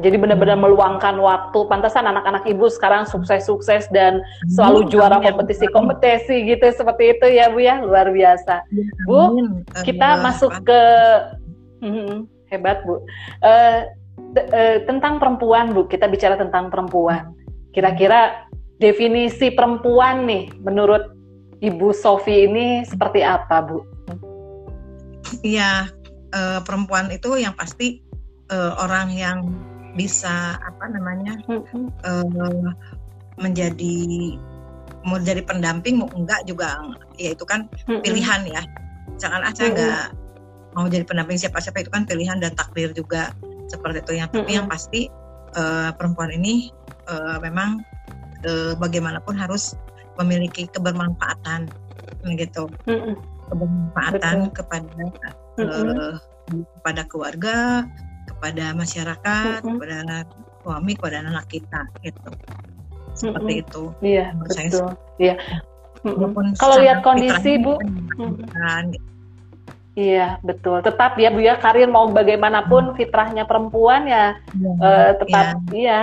Jadi 0.04 0.20
benar-benar 0.20 0.60
meluangkan 0.60 1.16
waktu. 1.16 1.64
Pantasan 1.64 2.04
anak-anak 2.04 2.44
ibu 2.44 2.68
sekarang 2.68 3.08
sukses-sukses 3.08 3.88
dan 3.88 4.20
selalu 4.52 4.92
juara 4.92 5.16
kompetisi-kompetisi 5.24 6.44
gitu 6.44 6.66
seperti 6.76 7.16
itu 7.16 7.26
ya 7.32 7.48
bu 7.48 7.64
ya 7.64 7.80
luar 7.80 8.12
biasa. 8.12 8.60
Bu 9.08 9.40
kita 9.80 10.20
masuk 10.20 10.52
ke 10.60 10.80
hmm, 11.80 12.28
hebat 12.52 12.84
Bu. 12.84 13.00
Uh, 13.40 13.88
uh, 14.36 14.76
tentang 14.84 15.16
perempuan 15.16 15.72
Bu, 15.72 15.88
kita 15.88 16.04
bicara 16.04 16.36
tentang 16.36 16.68
perempuan. 16.68 17.32
Kira-kira 17.72 18.44
definisi 18.76 19.50
perempuan 19.56 20.28
nih 20.28 20.52
menurut 20.60 21.16
Ibu 21.64 21.96
Sofi 21.96 22.44
ini 22.44 22.84
seperti 22.84 23.24
apa 23.24 23.64
Bu? 23.64 23.80
Iya, 25.40 25.88
uh, 26.36 26.60
perempuan 26.60 27.08
itu 27.08 27.40
yang 27.40 27.56
pasti 27.56 28.04
uh, 28.52 28.72
orang 28.80 29.12
yang 29.14 29.38
bisa 29.94 30.58
apa 30.58 30.90
namanya 30.90 31.38
uh, 32.02 32.74
menjadi 33.38 34.34
mau 35.06 35.20
jadi 35.20 35.44
pendamping 35.44 36.00
mau 36.00 36.10
enggak 36.16 36.42
juga 36.48 36.80
ya 37.20 37.36
itu 37.36 37.44
kan 37.46 37.70
pilihan 37.86 38.42
ya. 38.48 38.62
Jangan 39.20 39.46
aja 39.46 39.62
enggak 39.70 40.06
mau 40.74 40.90
jadi 40.90 41.06
pendamping 41.06 41.38
siapa-siapa 41.38 41.86
itu 41.86 41.90
kan 41.94 42.02
pilihan 42.02 42.42
dan 42.42 42.52
takdir 42.58 42.90
juga 42.90 43.30
seperti 43.70 44.02
itu 44.02 44.12
yang 44.18 44.28
tapi 44.28 44.52
yang 44.58 44.66
pasti 44.66 45.06
uh, 45.54 45.94
perempuan 45.94 46.34
ini 46.34 46.74
uh, 47.06 47.38
memang 47.38 47.78
uh, 48.44 48.74
bagaimanapun 48.76 49.38
harus 49.38 49.78
memiliki 50.18 50.66
kebermanfaatan 50.70 51.70
gitu. 52.34 52.66
Kebermanfaatan 53.50 54.50
Betul. 54.50 54.54
kepada 54.58 55.04
uh, 55.62 56.14
kepada 56.82 57.02
keluarga 57.06 57.86
kepada 58.44 58.76
masyarakat 58.76 59.64
kepada 59.64 60.28
suami 60.60 60.92
kepada 60.92 61.24
anak 61.24 61.48
kita 61.48 61.80
gitu. 62.04 62.28
Seperti 63.16 63.64
itu. 63.64 63.82
Iya 64.04 64.36
betul. 64.36 64.92
iya. 65.16 65.40
Kalau 66.60 66.76
lihat 66.76 67.00
kondisi 67.00 67.56
bu. 67.56 67.80
Iya 69.96 70.36
betul. 70.44 70.84
Tetap 70.84 71.16
ya 71.16 71.32
Bu 71.32 71.40
ya 71.40 71.56
karir 71.56 71.88
mau 71.88 72.04
bagaimanapun 72.12 72.92
fitrahnya 73.00 73.48
perempuan 73.48 74.04
ya, 74.04 74.36
ya 74.60 74.72
uh, 74.76 75.10
tetap 75.24 75.46
ya. 75.56 75.72
iya 75.72 76.00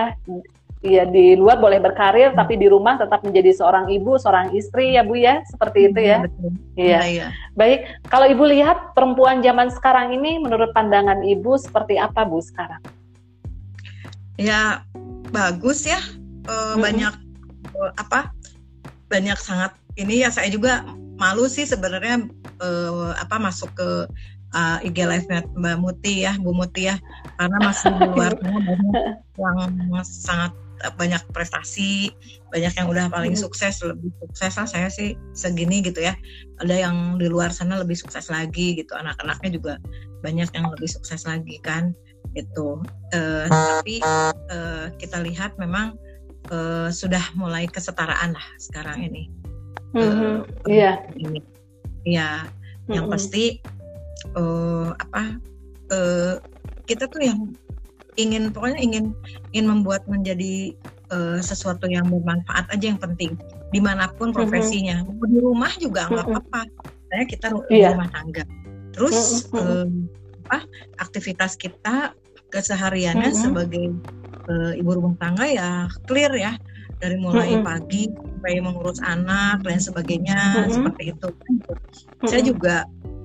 iya 0.81 1.05
di 1.05 1.37
luar 1.37 1.61
boleh 1.61 1.77
berkarir 1.77 2.33
tapi 2.33 2.57
di 2.57 2.65
rumah 2.65 2.97
tetap 2.97 3.21
menjadi 3.21 3.53
seorang 3.53 3.89
ibu, 3.89 4.17
seorang 4.17 4.53
istri 4.57 4.97
ya 4.97 5.05
Bu 5.05 5.17
ya 5.17 5.45
seperti 5.45 5.93
itu 5.93 5.99
ya. 6.01 6.25
Iya. 6.75 6.99
Ya, 6.99 7.01
ya. 7.05 7.27
Baik 7.53 7.85
kalau 8.09 8.25
Ibu 8.25 8.43
lihat 8.49 8.97
perempuan 8.97 9.45
zaman 9.45 9.69
sekarang 9.69 10.17
ini 10.17 10.41
menurut 10.41 10.73
pandangan 10.73 11.21
Ibu 11.21 11.61
seperti 11.61 12.01
apa 12.01 12.25
Bu 12.25 12.41
sekarang? 12.41 12.81
Ya 14.41 14.81
bagus 15.29 15.85
ya 15.85 16.01
uh, 16.49 16.75
hmm. 16.75 16.81
banyak 16.81 17.13
uh, 17.77 17.91
apa 18.01 18.33
banyak 19.07 19.37
sangat 19.37 19.71
ini 19.95 20.25
ya 20.25 20.33
saya 20.33 20.49
juga 20.49 20.81
malu 21.21 21.45
sih 21.45 21.69
sebenarnya 21.69 22.25
uh, 22.57 23.13
apa 23.21 23.37
masuk 23.37 23.69
ke 23.77 23.89
uh, 24.55 24.77
IG 24.81 24.97
live 25.05 25.27
Mbak 25.55 25.77
Muti 25.79 26.25
ya, 26.25 26.35
Bu 26.39 26.51
Muti 26.55 26.89
ya, 26.89 26.95
karena 27.39 27.57
masih 27.61 27.91
di 27.95 28.07
luar 28.11 28.33
banyak 29.37 29.71
yang 29.91 30.05
sangat 30.05 30.51
banyak 30.97 31.21
prestasi, 31.31 32.09
banyak 32.49 32.73
yang 32.73 32.87
udah 32.89 33.05
paling 33.13 33.37
hmm. 33.37 33.43
sukses, 33.43 33.81
lebih 33.85 34.09
sukses 34.21 34.53
lah 34.57 34.67
saya 34.67 34.87
sih 34.89 35.13
segini 35.37 35.85
gitu 35.85 36.01
ya. 36.01 36.17
Ada 36.63 36.89
yang 36.89 37.21
di 37.21 37.29
luar 37.29 37.53
sana 37.53 37.77
lebih 37.79 37.97
sukses 37.97 38.29
lagi 38.33 38.77
gitu, 38.77 38.93
anak-anaknya 38.97 39.49
juga 39.57 39.73
banyak 40.21 40.49
yang 40.53 40.65
lebih 40.69 40.89
sukses 40.89 41.25
lagi 41.25 41.57
kan 41.61 41.93
gitu. 42.37 42.79
Uh, 43.11 43.45
tapi 43.49 43.99
uh, 44.01 44.87
kita 44.97 45.19
lihat 45.21 45.57
memang 45.59 45.97
uh, 46.53 46.87
sudah 46.89 47.21
mulai 47.35 47.67
kesetaraan 47.67 48.33
lah 48.33 48.47
sekarang 48.57 49.03
ini. 49.05 49.27
Mm-hmm. 49.91 50.35
Iya. 50.71 50.93
Ini, 51.19 51.39
ya. 52.07 52.47
Mm-hmm. 52.47 52.93
Yang 52.95 53.05
pasti 53.11 53.45
uh, 54.39 54.95
apa? 54.95 55.37
Uh, 55.91 56.39
kita 56.87 57.07
tuh 57.11 57.19
yang 57.19 57.51
ingin 58.19 58.51
pokoknya 58.51 58.79
ingin 58.79 59.05
ingin 59.55 59.65
membuat 59.71 60.03
menjadi 60.07 60.75
uh, 61.11 61.39
sesuatu 61.39 61.87
yang 61.87 62.07
bermanfaat 62.07 62.67
aja 62.71 62.91
yang 62.91 62.99
penting 62.99 63.39
di 63.71 63.79
mana 63.79 64.11
pun 64.19 64.35
profesinya 64.35 65.03
mm-hmm. 65.03 65.27
di 65.31 65.37
rumah 65.39 65.71
juga 65.79 66.11
nggak 66.11 66.27
mm-hmm. 66.27 66.43
apa-apa 66.51 66.61
saya 67.11 67.23
kita 67.27 67.47
yeah. 67.71 67.95
rumah 67.95 68.09
tangga 68.11 68.43
terus 68.91 69.47
mm-hmm. 69.51 69.63
uh, 69.63 69.87
apa 70.51 70.67
aktivitas 70.99 71.55
kita 71.55 72.11
kesehariannya 72.51 73.31
mm-hmm. 73.31 73.43
sebagai 73.47 73.85
uh, 74.51 74.75
ibu 74.75 74.91
rumah 74.91 75.15
tangga 75.23 75.47
ya 75.47 75.71
clear 76.03 76.35
ya 76.35 76.59
dari 76.99 77.17
mulai 77.17 77.57
mm-hmm. 77.57 77.65
pagi 77.65 78.03
sampai 78.11 78.61
mengurus 78.61 79.01
anak 79.01 79.63
dan 79.65 79.81
sebagainya 79.81 80.37
mm-hmm. 80.37 80.73
seperti 80.73 81.03
itu. 81.17 81.27
Mm-hmm. 81.33 82.27
Saya 82.29 82.41
juga 82.45 82.75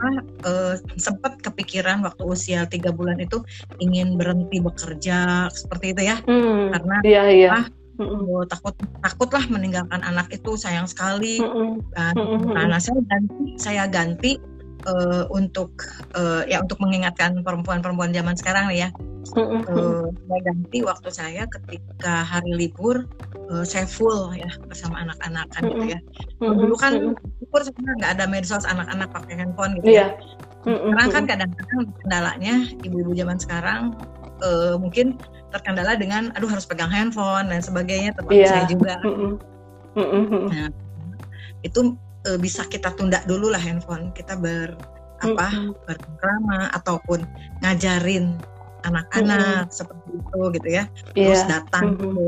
ah, 0.03 0.17
uh, 0.49 0.75
sempat 0.97 1.41
kepikiran 1.41 2.05
waktu 2.05 2.23
usia 2.25 2.69
tiga 2.69 2.93
bulan 2.93 3.21
itu 3.21 3.41
ingin 3.81 4.17
berhenti 4.21 4.61
bekerja 4.61 5.49
seperti 5.53 5.97
itu 5.97 6.03
ya, 6.09 6.17
mm-hmm. 6.25 6.75
karena 6.75 6.97
yeah, 7.05 7.27
yeah. 7.29 7.55
ah, 7.63 7.67
Mm-hmm. 7.97 8.45
takut 8.53 8.77
takutlah 9.01 9.41
meninggalkan 9.49 10.05
anak 10.05 10.29
itu 10.29 10.53
sayang 10.61 10.85
sekali. 10.85 11.41
Mm-hmm. 11.41 12.53
Nah, 12.53 12.77
saya 12.77 13.01
ganti 13.09 13.57
saya 13.57 13.89
ganti 13.89 14.37
uh, 14.87 15.25
untuk 15.35 15.75
uh, 16.15 16.47
ya 16.47 16.63
untuk 16.63 16.79
mengingatkan 16.81 17.43
perempuan-perempuan 17.43 18.15
zaman 18.15 18.39
sekarang 18.39 18.71
ya. 18.73 18.89
Uh, 19.35 20.07
saya 20.31 20.41
ganti 20.47 20.87
waktu 20.87 21.09
saya 21.11 21.43
ketika 21.51 22.23
hari 22.23 22.55
libur 22.55 23.11
uh, 23.51 23.67
saya 23.67 23.83
full 23.83 24.31
ya 24.39 24.47
bersama 24.71 25.03
anak-anak 25.03 25.51
kan 25.51 25.63
gitu 25.67 25.85
ya. 25.99 26.01
Dulu 26.39 26.75
kan 26.79 27.19
libur 27.43 27.61
sebenarnya 27.67 27.97
nggak 27.99 28.13
ada 28.17 28.25
medsos 28.31 28.65
anak-anak 28.65 29.11
pakai 29.11 29.35
handphone 29.43 29.83
gitu 29.83 29.99
yeah. 29.99 30.15
ya. 30.63 30.79
Sekarang 30.79 31.11
kan 31.11 31.25
kadang-kadang 31.27 31.81
kendalanya 32.03 32.55
ibu-ibu 32.87 33.13
zaman 33.19 33.39
sekarang 33.39 33.83
uh, 34.43 34.79
mungkin 34.79 35.19
terkendala 35.51 35.99
dengan 35.99 36.31
aduh 36.39 36.51
harus 36.51 36.67
pegang 36.67 36.91
handphone 36.91 37.51
dan 37.51 37.59
sebagainya 37.63 38.15
termasuk 38.15 38.47
yeah. 38.47 38.51
saya 38.51 38.65
juga. 38.71 38.95
Nah 40.51 40.71
itu 41.67 41.99
uh, 42.27 42.39
bisa 42.39 42.67
kita 42.67 42.93
tunda 42.99 43.23
dulu 43.25 43.49
lah 43.55 43.63
handphone 43.63 44.11
kita 44.13 44.35
ber 44.37 44.75
apa 45.25 45.49
mm 45.49 45.57
-hmm. 45.57 45.71
berkrama 45.89 46.69
ataupun 46.77 47.25
ngajarin 47.65 48.37
anak-anak 48.85 49.41
mm 49.41 49.65
-hmm. 49.65 49.73
seperti 49.73 50.09
itu 50.13 50.41
gitu 50.61 50.69
ya 50.69 50.85
yeah. 51.17 51.33
terus 51.33 51.43
datang 51.49 51.97
mm 51.97 51.99
-hmm. 51.99 52.13
ke 52.13 52.25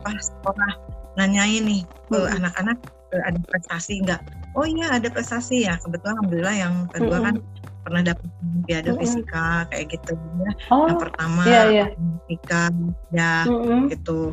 apa 0.00 0.10
sekolah 0.16 0.72
nanyain 1.20 1.62
nih 1.68 1.82
ke 1.84 2.16
mm 2.16 2.24
-hmm. 2.24 2.36
anak-anak 2.40 2.78
uh, 3.12 3.22
ada 3.28 3.38
prestasi 3.44 4.00
enggak 4.00 4.22
oh 4.56 4.64
iya 4.64 4.88
ada 4.96 5.08
prestasi 5.12 5.68
ya 5.68 5.76
kebetulan 5.84 6.16
alhamdulillah 6.16 6.56
yang 6.56 6.74
kedua 6.90 7.06
mm 7.06 7.12
-hmm. 7.12 7.26
kan 7.28 7.36
pernah 7.80 8.02
dapat 8.04 8.26
olimpiade 8.40 8.88
mm 8.88 8.92
-hmm. 8.96 9.02
fisika 9.04 9.46
kayak 9.68 9.86
gitu 9.92 10.12
ya 10.16 10.52
oh, 10.72 10.86
yang 10.88 11.00
pertama 11.00 11.42
yeah, 11.44 11.64
yeah. 11.68 11.88
fisika 12.24 12.62
ya 13.12 13.32
mm 13.44 13.52
-hmm. 13.52 13.80
gitu 13.92 14.32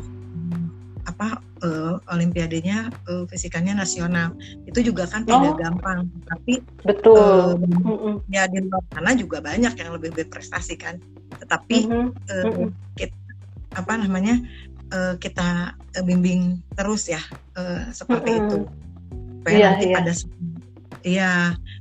apa 1.08 1.40
uh, 1.62 1.98
olimpiadenya 2.10 2.90
uh, 3.10 3.24
fisikanya 3.28 3.74
nasional 3.74 4.34
itu 4.66 4.80
juga 4.92 5.06
kan 5.06 5.24
tidak 5.24 5.54
oh. 5.54 5.58
gampang 5.58 6.00
tapi 6.26 6.62
betul 6.82 7.58
uh, 7.58 8.16
ya 8.30 8.46
di 8.50 8.64
luar 8.64 8.82
sana 8.92 9.14
juga 9.14 9.38
banyak 9.42 9.74
yang 9.74 9.90
lebih 9.94 10.10
berprestasi 10.14 10.74
kan 10.78 10.98
tetapi 11.38 11.86
mm 11.86 11.92
-hmm. 11.92 12.08
uh, 12.32 12.68
kita, 12.96 13.16
apa 13.76 13.92
namanya 14.00 14.40
uh, 14.92 15.14
kita 15.20 15.74
uh, 15.76 16.04
bimbing 16.04 16.58
terus 16.74 17.06
ya 17.06 17.20
uh, 17.58 17.88
seperti 17.92 18.30
mm 18.32 18.38
-hmm. 18.38 18.46
itu 18.48 18.58
supaya 19.38 19.56
yeah, 19.56 19.70
nanti 19.72 19.86
yeah. 19.86 19.96
pada 19.96 20.12
ya 21.06 21.32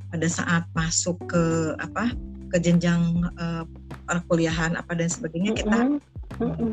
pada 0.08 0.28
saat 0.30 0.64
masuk 0.72 1.18
ke 1.28 1.76
apa 1.84 2.14
ke 2.48 2.58
jenjang 2.64 3.28
uh, 3.36 3.68
perkuliahan 4.08 4.80
apa 4.80 4.96
dan 4.96 5.12
sebagainya 5.12 5.52
mm 5.52 5.60
-hmm. 5.60 5.68
kita. 5.68 5.80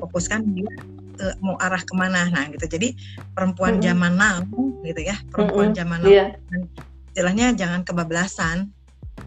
Fokuskan 0.03 0.41
dia 0.53 0.71
uh, 1.21 1.35
mau 1.41 1.57
arah 1.63 1.81
ke 1.81 1.95
mana 1.95 2.29
nah 2.31 2.45
gitu 2.51 2.67
jadi 2.67 2.95
perempuan 3.33 3.79
mm-hmm. 3.79 3.87
zaman 3.87 4.13
now 4.19 4.39
gitu 4.83 5.01
ya 5.03 5.17
perempuan 5.31 5.73
mm-hmm. 5.73 5.79
zaman 5.79 5.99
now 6.03 6.11
yeah. 6.11 6.29
istilahnya 7.13 7.47
jangan 7.55 7.81
kebablasan 7.87 8.71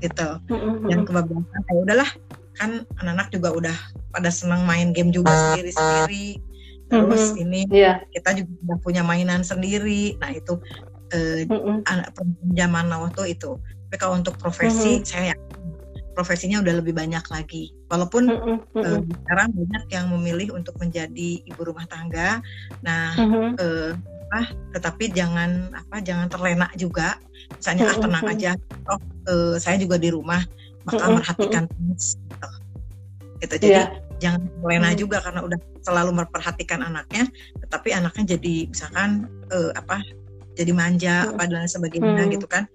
gitu 0.03 0.29
mm-hmm. 0.51 0.91
yang 0.91 1.01
kebablasan 1.07 1.61
ya 1.63 1.75
udahlah 1.79 2.09
kan 2.57 2.83
anak-anak 2.97 3.27
juga 3.29 3.49
udah 3.53 3.77
pada 4.11 4.33
senang 4.33 4.65
main 4.65 4.91
game 4.91 5.13
juga 5.13 5.29
sendiri 5.31 5.71
sendiri 5.71 6.27
terus 6.87 7.23
mm-hmm. 7.31 7.43
ini 7.43 7.61
yeah. 7.71 7.99
kita 8.11 8.43
juga 8.43 8.51
udah 8.67 8.77
punya 8.83 9.01
mainan 9.03 9.43
sendiri 9.43 10.15
nah 10.19 10.31
itu 10.31 10.59
uh, 11.13 11.39
mm-hmm. 11.45 11.87
anak 11.87 12.11
perempuan 12.15 12.51
zaman 12.55 12.85
now 12.91 13.03
tuh 13.13 13.27
itu 13.27 13.51
tapi 13.87 13.95
kalau 13.99 14.19
untuk 14.19 14.35
profesi 14.35 14.99
mm-hmm. 14.99 15.07
saya 15.07 15.33
profesinya 16.17 16.57
udah 16.65 16.81
lebih 16.81 16.97
banyak 16.97 17.21
lagi. 17.29 17.69
Walaupun 17.93 18.25
mm 18.25 18.41
-hmm. 18.41 18.81
uh, 18.81 18.99
sekarang 19.05 19.53
banyak 19.53 19.83
yang 19.93 20.05
memilih 20.09 20.57
untuk 20.57 20.73
menjadi 20.81 21.45
ibu 21.45 21.61
rumah 21.61 21.85
tangga. 21.85 22.41
Nah, 22.81 23.13
mm 23.13 23.27
-hmm. 23.29 23.47
uh, 23.61 23.91
apa, 24.27 24.41
tetapi 24.73 25.13
jangan 25.13 25.77
apa 25.77 26.01
jangan 26.01 26.25
terlena 26.25 26.65
juga. 26.73 27.21
Misalnya 27.53 27.85
mm 27.85 27.89
-hmm. 27.93 28.01
ah 28.01 28.01
tenang 28.01 28.25
aja. 28.33 28.51
Oh, 28.89 28.99
uh, 29.29 29.55
saya 29.61 29.77
juga 29.77 30.01
di 30.01 30.09
rumah 30.09 30.41
-hmm. 30.89 31.21
merhatikan 31.21 31.69
gitu. 31.69 32.49
gitu. 33.45 33.53
Jadi 33.61 33.77
yeah. 33.77 33.93
jangan 34.17 34.49
terlena 34.49 34.89
mm 34.89 34.93
-hmm. 34.97 35.01
juga 35.05 35.17
karena 35.21 35.45
udah 35.45 35.59
selalu 35.85 36.11
memperhatikan 36.17 36.81
anaknya, 36.81 37.29
tetapi 37.61 37.93
anaknya 37.93 38.33
jadi 38.33 38.73
misalkan 38.73 39.29
uh, 39.53 39.69
apa 39.77 40.01
jadi 40.57 40.73
manja 40.73 41.15
mm 41.21 41.25
-hmm. 41.29 41.33
apa 41.37 41.43
dan 41.45 41.69
sebagainya 41.69 42.09
mm 42.09 42.17
-hmm. 42.25 42.33
gitu 42.33 42.49
kan 42.49 42.65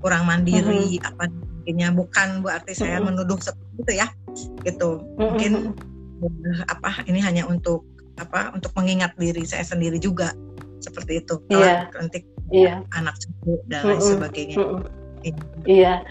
kurang 0.00 0.24
mandiri 0.24 0.96
mm 0.96 1.00
-hmm. 1.00 1.08
apa 1.08 1.24
sebagainya 1.28 1.88
bukan 1.96 2.28
berarti 2.44 2.72
saya 2.76 2.98
mm 2.98 3.04
-hmm. 3.04 3.06
menuduh 3.16 3.38
seperti 3.40 3.74
itu 3.80 3.92
ya 3.96 4.08
gitu 4.64 4.90
mungkin 5.16 5.52
uh, 6.24 6.60
apa 6.68 7.04
ini 7.08 7.20
hanya 7.20 7.44
untuk 7.48 7.84
apa 8.20 8.54
untuk 8.54 8.70
mengingat 8.78 9.16
diri 9.18 9.42
saya 9.42 9.66
sendiri 9.66 9.98
juga 9.98 10.32
seperti 10.78 11.24
itu 11.24 11.40
yeah. 11.50 11.88
nanti 11.96 12.22
yeah. 12.52 12.84
anak 12.94 13.16
cucu 13.18 13.58
dan 13.66 13.82
lain 13.88 14.00
sebagainya 14.04 14.56
iya 15.64 16.04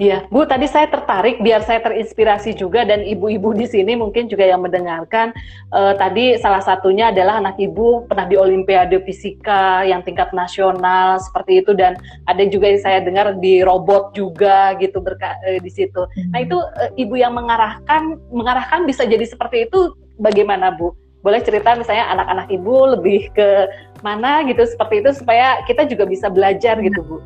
Iya, 0.00 0.24
Bu, 0.32 0.48
tadi 0.48 0.64
saya 0.64 0.88
tertarik 0.88 1.44
biar 1.44 1.60
saya 1.68 1.84
terinspirasi 1.84 2.56
juga 2.56 2.80
dan 2.88 3.04
ibu-ibu 3.04 3.52
di 3.52 3.68
sini 3.68 3.92
mungkin 3.92 4.24
juga 4.24 4.48
yang 4.48 4.64
mendengarkan. 4.64 5.36
Uh, 5.68 5.92
tadi 6.00 6.40
salah 6.40 6.64
satunya 6.64 7.12
adalah 7.12 7.44
anak 7.44 7.60
ibu 7.60 8.08
pernah 8.08 8.24
di 8.24 8.40
Olimpiade 8.40 9.04
Fisika 9.04 9.84
yang 9.84 10.00
tingkat 10.00 10.32
nasional 10.32 11.20
seperti 11.20 11.60
itu 11.60 11.76
dan 11.76 12.00
ada 12.24 12.40
juga 12.48 12.72
yang 12.72 12.80
saya 12.80 12.98
dengar 13.04 13.36
di 13.36 13.60
robot 13.60 14.16
juga 14.16 14.72
gitu 14.80 14.96
berka 15.04 15.36
uh, 15.44 15.60
di 15.60 15.68
situ. 15.68 16.08
Nah 16.32 16.40
itu 16.40 16.56
uh, 16.56 16.88
ibu 16.96 17.12
yang 17.20 17.36
mengarahkan 17.36 18.16
mengarahkan 18.32 18.88
bisa 18.88 19.04
jadi 19.04 19.28
seperti 19.28 19.68
itu 19.68 19.92
bagaimana 20.16 20.72
Bu? 20.72 20.96
Boleh 21.20 21.44
cerita 21.44 21.76
misalnya 21.76 22.08
anak-anak 22.16 22.48
ibu 22.48 22.96
lebih 22.96 23.28
ke 23.36 23.68
mana 24.00 24.40
gitu 24.48 24.64
seperti 24.64 25.04
itu 25.04 25.20
supaya 25.20 25.60
kita 25.68 25.84
juga 25.84 26.08
bisa 26.08 26.32
belajar 26.32 26.80
gitu 26.80 27.04
Bu? 27.04 27.20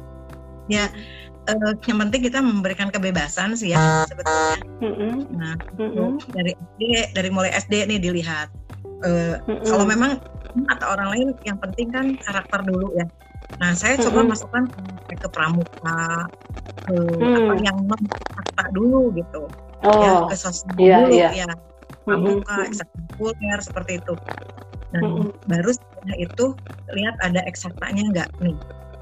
Ya 0.66 0.90
uh, 1.48 1.74
yang 1.86 1.98
penting 2.06 2.20
kita 2.26 2.38
memberikan 2.42 2.88
kebebasan 2.90 3.54
sih 3.54 3.72
ya 3.72 4.04
sebetulnya. 4.06 4.56
Mm-hmm. 4.82 5.12
Nah 5.34 5.54
mm-hmm. 5.78 6.10
dari 6.34 6.52
SD 6.54 6.82
dari 7.14 7.28
mulai 7.30 7.50
SD 7.54 7.86
nih 7.86 7.98
dilihat 8.02 8.48
uh, 9.06 9.38
mm-hmm. 9.40 9.64
kalau 9.66 9.84
memang 9.86 10.18
atau 10.72 10.86
orang 10.96 11.08
lain 11.12 11.28
yang 11.44 11.58
penting 11.60 11.88
kan 11.92 12.06
karakter 12.20 12.60
dulu 12.66 12.92
ya. 12.98 13.06
Nah 13.62 13.72
saya 13.72 13.96
mm-hmm. 13.96 14.06
coba 14.10 14.20
masukkan 14.34 14.64
ke, 15.12 15.28
pramuka 15.30 16.00
ke 16.86 16.94
mm. 16.94 17.36
apa 17.46 17.54
yang 17.62 17.78
fakta 18.34 18.64
dulu 18.74 19.14
gitu. 19.14 19.46
Ya, 19.84 19.90
oh. 19.90 20.02
Ya 20.02 20.12
ke 20.30 20.36
sosial 20.36 20.76
yeah, 20.80 20.98
dulu 21.06 21.14
yeah. 21.14 21.32
ya 21.46 21.48
pramuka 22.04 22.56
mm-hmm. 22.66 23.60
seperti 23.62 24.02
itu. 24.02 24.14
Dan 24.94 25.02
mm-hmm. 25.02 25.30
baru 25.50 25.70
setelah 25.74 26.16
itu 26.18 26.44
lihat 26.94 27.14
ada 27.22 27.42
eksaktanya 27.44 28.02
enggak 28.06 28.30
nih 28.38 28.54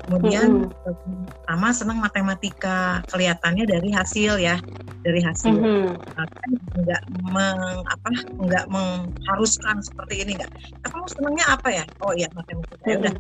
kemudian 0.05 0.69
mm-hmm. 0.69 1.25
sama 1.49 1.69
senang 1.73 1.99
matematika 1.99 3.01
kelihatannya 3.09 3.65
dari 3.65 3.91
hasil 3.91 4.37
ya 4.37 4.61
dari 5.01 5.21
hasil 5.25 5.57
mm-hmm. 5.57 5.89
kan 6.13 6.51
nggak 6.85 7.03
meng, 7.33 7.61
apa 7.89 8.11
nggak 8.37 8.65
mengharuskan 8.69 9.81
seperti 9.81 10.25
ini 10.25 10.37
nggak 10.37 10.51
kamu 10.85 11.07
senangnya 11.09 11.45
apa 11.49 11.69
ya 11.73 11.85
oh 12.05 12.13
iya 12.13 12.29
matematika 12.37 12.85
mm-hmm. 12.85 12.91
ya 12.93 12.97
udah 13.01 13.15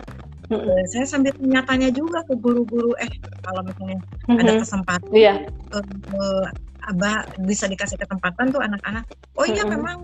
mm-hmm. 0.52 0.84
saya 0.92 1.06
sambil 1.08 1.32
tanya-tanya 1.36 1.88
juga 1.90 2.20
ke 2.28 2.34
guru-guru 2.36 2.92
eh 3.00 3.10
kalau 3.40 3.64
misalnya 3.64 3.98
mm-hmm. 3.98 4.40
ada 4.44 4.52
kesempatan 4.60 5.12
yeah. 5.16 5.38
uh, 5.72 5.84
uh, 6.12 6.46
abah 6.84 7.24
bisa 7.48 7.64
dikasih 7.64 7.96
kesempatan 7.96 8.52
tuh 8.52 8.60
anak-anak 8.60 9.08
oh 9.40 9.48
iya 9.48 9.64
mm-hmm. 9.64 9.72
memang 9.80 9.98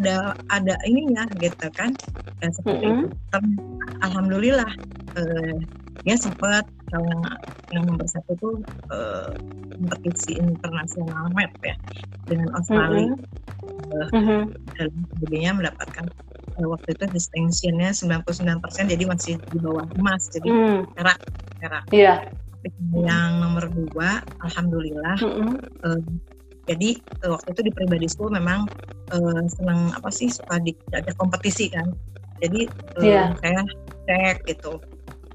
ada 0.00 0.34
ada 0.50 0.74
ininya 0.88 1.28
gitu 1.38 1.68
kan 1.76 1.92
dan 2.40 2.50
seperti 2.50 2.88
mm-hmm. 2.88 3.12
itu 3.12 3.38
alhamdulillah 4.02 4.70
uh, 5.20 5.58
ya 6.02 6.18
sempat 6.18 6.66
kalau 6.90 7.06
yang 7.70 7.86
nomor 7.86 8.06
satu 8.10 8.34
itu 8.34 8.50
uh, 8.90 9.30
kompetisi 9.78 10.38
internasional 10.42 11.30
map 11.30 11.54
ya 11.62 11.78
dengan 12.26 12.50
Australia 12.58 13.14
mm 13.14 14.10
-hmm. 14.10 14.42
uh, 14.42 14.44
dan 14.74 14.90
sebagainya 15.14 15.52
mendapatkan 15.54 16.06
uh, 16.58 16.66
waktu 16.66 16.98
itu 16.98 17.04
distinctionnya 17.14 17.94
99% 17.94 18.90
jadi 18.90 19.04
masih 19.06 19.34
di 19.54 19.58
bawah 19.62 19.86
emas 19.94 20.28
jadi 20.34 20.48
mm. 20.50 20.80
perak 20.98 21.18
perak 21.62 21.84
yeah. 21.94 22.20
yang 22.94 23.40
nomor 23.40 23.70
dua 23.70 24.20
alhamdulillah 24.42 25.18
mm 25.22 25.30
-hmm. 25.30 25.56
uh, 25.86 26.00
jadi 26.64 26.96
uh, 27.24 27.36
waktu 27.36 27.48
itu 27.54 27.60
di 27.70 27.72
pribadi 27.72 28.06
school 28.10 28.32
memang 28.32 28.68
uh, 29.12 29.42
senang 29.48 29.92
apa 29.94 30.08
sih 30.12 30.32
suka 30.32 30.58
di, 30.64 30.72
ada 30.92 31.12
kompetisi 31.16 31.70
kan 31.72 31.92
jadi 32.42 32.68
uh, 32.98 33.04
yeah. 33.04 33.28
saya 33.40 33.62
cek 34.04 34.44
gitu 34.48 34.80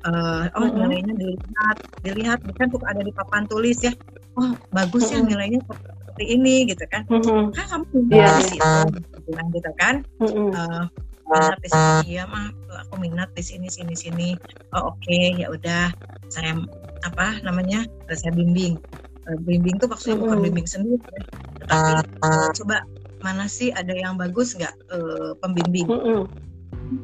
uh, 0.05 0.45
oh 0.55 0.67
nilainya 0.69 1.13
dilihat 1.15 1.77
dilihat 2.05 2.39
kan 2.55 2.67
tuh 2.71 2.79
ada 2.87 3.01
di 3.03 3.11
papan 3.11 3.43
tulis 3.49 3.79
ya. 3.83 3.93
Oh 4.39 4.55
bagus 4.71 5.11
ya 5.11 5.19
nilainya 5.19 5.59
seperti 5.65 6.23
ini 6.35 6.55
gitu 6.69 6.85
kan. 6.87 7.03
Kan 7.09 7.51
kamu 7.55 7.85
yeah. 8.11 8.39
di 8.39 8.45
situ 8.55 9.17
bilang 9.27 9.47
gitu 9.51 9.71
kan? 9.79 9.95
Mm-hmm. 10.23 10.49
uh, 10.55 10.83
minat 11.29 11.59
di 11.61 11.69
sini 11.69 12.09
ya 12.17 12.23
mah 12.25 12.49
aku 12.87 12.93
minat 13.01 13.29
di 13.35 13.43
sini 13.43 13.67
sini 13.67 13.93
sini. 13.95 14.29
Oh 14.75 14.93
oke 14.93 14.99
okay, 15.03 15.35
ya 15.35 15.51
udah. 15.51 15.91
Saya 16.31 16.55
apa 17.03 17.41
namanya 17.43 17.83
saya 18.11 18.31
bimbing. 18.31 18.79
Uh, 19.27 19.37
bimbing 19.43 19.77
tuh 19.77 19.91
maksudnya 19.91 20.17
bukan 20.19 20.39
bimbing 20.41 20.67
sendiri 20.67 20.97
ya. 20.97 21.21
tetapi 21.69 22.17
uh, 22.25 22.49
coba 22.57 22.81
mana 23.19 23.45
sih 23.51 23.69
ada 23.75 23.91
yang 23.93 24.15
bagus 24.15 24.55
nggak 24.55 24.73
uh, 24.89 25.35
pembimbing? 25.43 25.85
Mm-hmm. 25.85 26.23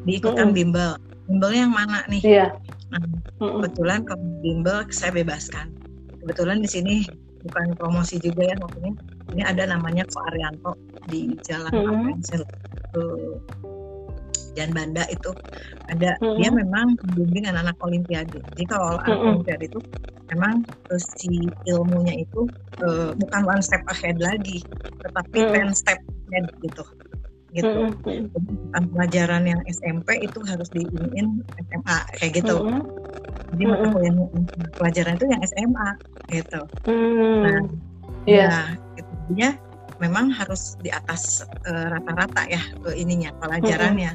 diikutkan 0.09 0.49
bimbel 0.49 0.97
bimbelnya 1.25 1.61
yang 1.65 1.73
mana 1.73 1.99
nih 2.09 2.21
yeah. 2.23 2.49
Nah, 2.93 3.01
kebetulan 3.39 4.05
kalau 4.05 4.25
bimbel 4.39 4.85
saya 4.93 5.11
bebaskan. 5.15 5.73
Kebetulan 6.21 6.61
di 6.61 6.69
sini 6.69 6.95
bukan 7.45 7.77
promosi 7.77 8.17
juga 8.21 8.49
ya 8.49 8.55
maksudnya. 8.57 8.93
Ini 9.33 9.41
ada 9.45 9.63
namanya 9.69 10.05
Ko 10.09 10.21
Arianto 10.31 10.71
di 11.09 11.33
Jalan 11.45 11.73
mm 11.73 12.21
-hmm. 12.21 12.45
Jan 14.55 14.71
Banda 14.71 15.03
itu 15.11 15.35
ada 15.91 16.15
mm 16.15 16.23
-hmm. 16.23 16.35
dia 16.39 16.49
memang 16.49 16.87
membimbing 17.03 17.45
anak-anak 17.51 17.77
olimpiade. 17.83 18.39
Jadi 18.55 18.63
kalau 18.69 18.95
anak 18.95 19.05
mm 19.05 19.11
-hmm. 19.11 19.27
olimpiade 19.35 19.65
itu 19.67 19.79
memang 20.31 20.63
uh, 20.89 21.01
si 21.19 21.51
ilmunya 21.69 22.23
itu 22.23 22.47
uh, 22.81 23.11
bukan 23.19 23.41
one 23.45 23.61
step 23.61 23.83
ahead 23.91 24.17
lagi, 24.23 24.63
tetapi 25.03 25.37
mm 25.37 25.45
-hmm. 25.45 25.53
ten 25.53 25.69
step 25.75 25.99
ahead 26.31 26.47
gitu 26.63 26.83
gitu. 27.55 27.79
Mm 27.89 28.27
-hmm. 28.31 28.85
pelajaran 28.91 29.43
yang 29.47 29.61
SMP 29.71 30.19
itu 30.21 30.39
harus 30.43 30.67
diinin 30.75 31.41
SMA 31.71 31.97
kayak 32.19 32.31
gitu. 32.43 32.55
Mm 32.59 32.69
-hmm. 32.69 32.81
Jadi 33.55 33.63
mm 33.63 33.75
-hmm. 33.75 34.03
yang 34.03 34.17
pelajaran 34.75 35.13
itu 35.15 35.25
yang 35.31 35.41
SMA 35.47 35.89
gitu. 36.29 36.61
Mm 36.85 36.91
-hmm. 36.91 37.37
Nah, 37.41 37.59
yeah. 38.27 38.49
nah 38.51 38.67
itu 38.99 39.13
memang 40.03 40.27
harus 40.27 40.75
di 40.83 40.91
atas 40.91 41.47
eh, 41.63 41.85
rata-rata 41.87 42.43
uh, 42.43 42.51
ya 42.51 42.61
ininya 42.93 43.31
pelajarannya. 43.39 44.11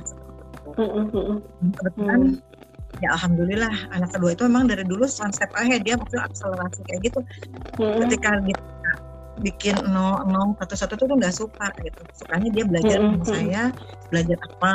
Mm 0.77 0.89
-hmm. 1.09 1.37
Kebetulan 1.81 2.21
mm 2.21 2.33
-hmm. 2.37 3.01
ya 3.01 3.09
alhamdulillah 3.17 3.75
anak 3.97 4.11
kedua 4.13 4.37
itu 4.37 4.45
memang 4.45 4.69
dari 4.69 4.85
dulu 4.85 5.09
step 5.09 5.51
ahead 5.57 5.83
dia 5.89 5.97
maksudnya 5.97 6.29
akselerasi 6.29 6.81
kayak 6.85 7.01
gitu. 7.09 7.21
Mm 7.81 7.81
-hmm. 7.81 7.99
Ketika 8.05 8.31
gitu 8.45 8.63
bikin 9.41 9.77
nol 9.89 10.23
nol 10.29 10.53
satu 10.61 10.75
satu 10.77 10.93
tuh 10.95 11.17
nggak 11.17 11.35
suka 11.35 11.67
gitu 11.81 12.01
sukanya 12.15 12.49
dia 12.53 12.65
belajar 12.69 12.99
mm 13.01 13.09
-hmm. 13.17 13.25
saya 13.27 13.63
belajar 14.13 14.39
apa 14.47 14.75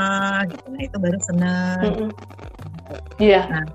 gitu 0.50 0.66
nah 0.74 0.82
itu 0.82 0.98
baru 0.98 1.20
senang 1.22 1.80
iya 1.86 1.90
mm 1.90 1.96
-hmm. 1.96 2.10
yeah. 3.22 3.46
nah 3.50 3.66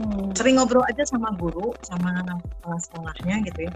hmm. 0.00 0.32
sering 0.36 0.56
ngobrol 0.56 0.84
aja 0.86 1.02
sama 1.08 1.32
guru 1.36 1.72
sama 1.84 2.22
kepala 2.24 2.78
sekolahnya 2.80 3.36
gitu 3.48 3.60
ya 3.68 3.72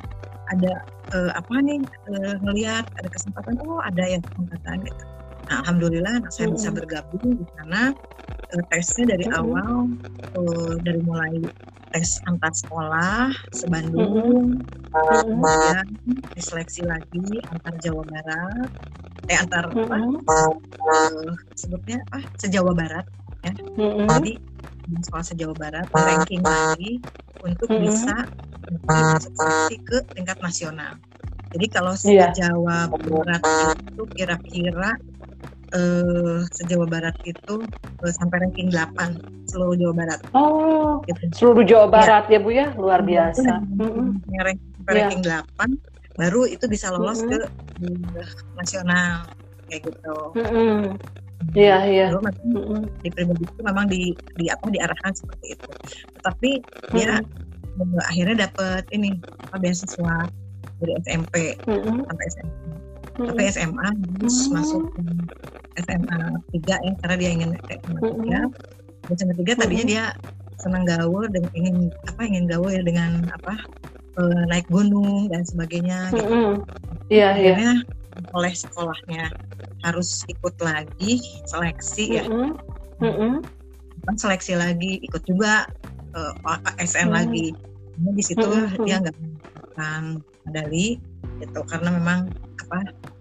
ada 0.50 0.72
uh, 1.14 1.30
apa 1.38 1.54
nih 1.62 1.80
uh, 2.10 2.34
ngelihat 2.42 2.84
ada 2.98 3.08
kesempatan 3.08 3.54
oh 3.64 3.80
ada 3.82 4.04
yang 4.06 4.22
kesempatan 4.24 4.76
gitu 4.86 5.04
nah 5.50 5.56
alhamdulillah 5.66 6.12
anak 6.22 6.30
saya 6.30 6.46
-hmm. 6.50 6.56
bisa 6.58 6.68
bergabung 6.70 7.26
di 7.34 7.46
sana 7.58 7.94
uh, 8.54 8.62
tesnya 8.70 9.16
dari 9.16 9.24
mm 9.26 9.32
-hmm. 9.32 9.40
awal 9.40 9.74
uh, 10.38 10.74
dari 10.82 11.00
mulai 11.02 11.34
tes 11.90 12.22
antar 12.30 12.54
sekolah 12.54 13.34
sebandung 13.50 14.62
mm-hmm. 14.62 15.26
kemudian 15.26 15.86
diseleksi 16.38 16.86
lagi 16.86 17.42
antar 17.50 17.74
Jawa 17.82 18.02
Barat 18.06 18.70
eh 19.26 19.38
antar 19.38 19.70
mm-hmm. 19.70 20.22
apa 20.22 20.40
uh, 20.86 21.34
sebutnya 21.58 21.98
apa 22.14 22.22
sejawa 22.38 22.72
Barat 22.74 23.06
ya 23.42 23.52
mm-hmm. 23.54 24.06
jadi 24.06 24.32
sekolah 25.02 25.26
sejawa 25.26 25.54
Barat 25.58 25.86
ranking 25.90 26.42
lagi 26.46 27.02
untuk 27.42 27.68
mm-hmm. 27.70 27.84
bisa 27.90 28.16
masuk 28.86 29.34
ke 29.82 29.98
tingkat 30.14 30.38
nasional 30.38 30.94
jadi 31.50 31.66
kalau 31.74 31.92
yeah. 32.06 32.30
Jawa 32.30 32.86
Barat 32.86 33.42
itu 33.90 34.04
kira-kira 34.14 34.94
uh, 35.74 36.42
se-Jawa 36.50 36.86
Barat 36.86 37.16
itu 37.26 37.62
uh, 38.02 38.12
sampai 38.12 38.46
ranking 38.46 38.70
8 38.72 39.50
seluruh 39.50 39.76
Jawa 39.78 39.94
Barat. 40.04 40.20
Oh, 40.34 41.02
gitu. 41.06 41.22
seluruh 41.34 41.64
Jawa 41.66 41.86
iya. 41.86 41.94
Barat 41.94 42.24
ya. 42.28 42.38
ya 42.38 42.38
Bu 42.42 42.50
ya, 42.50 42.66
luar 42.76 43.00
biasa. 43.02 43.50
Mm-hmm. 43.78 44.06
Ranking, 44.38 44.70
sampai 44.76 44.92
yeah. 44.92 45.00
ranking 45.06 45.22
8 45.24 46.18
baru 46.20 46.42
itu 46.44 46.64
bisa 46.68 46.92
lolos 46.92 47.22
mm-hmm. 47.24 47.32
ke 47.80 48.18
uh, 48.20 48.30
nasional 48.58 49.26
kayak 49.70 49.80
gitu. 49.86 50.16
Mm-hmm. 50.36 50.80
Iya, 51.56 51.76
iya. 51.88 52.06
mm-hmm. 52.12 52.80
di 53.00 53.08
pribadi 53.08 53.42
itu 53.48 53.60
memang 53.64 53.86
di 53.88 54.12
di 54.36 54.44
apa 54.52 54.66
diarahkan 54.68 55.12
seperti 55.16 55.56
itu. 55.56 55.70
Tetapi 56.20 56.50
mm-hmm. 56.60 56.92
dia 56.92 57.12
uh, 57.80 58.02
akhirnya 58.10 58.50
dapat 58.50 58.84
ini 58.92 59.16
apa 59.48 59.56
beasiswa 59.56 60.28
dari 60.80 60.92
SMP 61.04 61.56
mm-hmm. 61.64 62.04
sampai 62.04 62.26
SMP 62.28 62.70
tapi 63.26 63.42
SMA 63.52 63.88
harus 63.88 64.36
hmm. 64.48 64.52
masuk 64.56 64.84
SMA 65.78 66.18
3 66.54 66.76
ya 66.82 66.92
karena 67.04 67.16
dia 67.18 67.30
ingin 67.30 67.50
SMA 67.68 68.00
3 68.00 69.14
SMA 69.14 69.34
3 69.38 69.60
tadinya 69.60 69.86
dia 69.86 70.04
senang 70.60 70.84
gaul 70.84 71.24
dan 71.32 71.48
ingin 71.56 71.88
apa 72.04 72.20
ingin 72.26 72.44
gaul 72.50 72.68
ya 72.68 72.82
dengan 72.84 73.30
apa 73.32 73.54
uh, 74.20 74.42
naik 74.50 74.68
gunung 74.68 75.30
dan 75.32 75.42
sebagainya 75.46 76.12
gitu. 76.12 76.64
Iya, 77.10 77.28
iya. 77.38 77.72
oleh 78.34 78.52
sekolahnya 78.52 79.32
harus 79.80 80.22
ikut 80.28 80.54
lagi 80.60 81.24
seleksi 81.48 82.20
ya 82.20 82.24
Mm-mm. 82.28 82.52
Mm-mm. 83.00 83.32
Kan 84.04 84.16
seleksi 84.20 84.52
lagi 84.54 85.00
ikut 85.00 85.22
juga 85.24 85.64
uh, 86.12 86.32
SN 86.78 87.08
Hmm. 87.08 87.16
lagi 87.16 87.56
Nah, 88.00 88.16
di 88.16 88.24
situ 88.24 88.40
Hmm, 88.48 88.80
dia 88.88 88.96
nggak 88.96 89.12
mendapatkan 89.12 90.02
medali 90.48 90.96
gitu 91.40 91.60
karena 91.68 91.88
memang 91.92 92.20
apa 92.56 92.78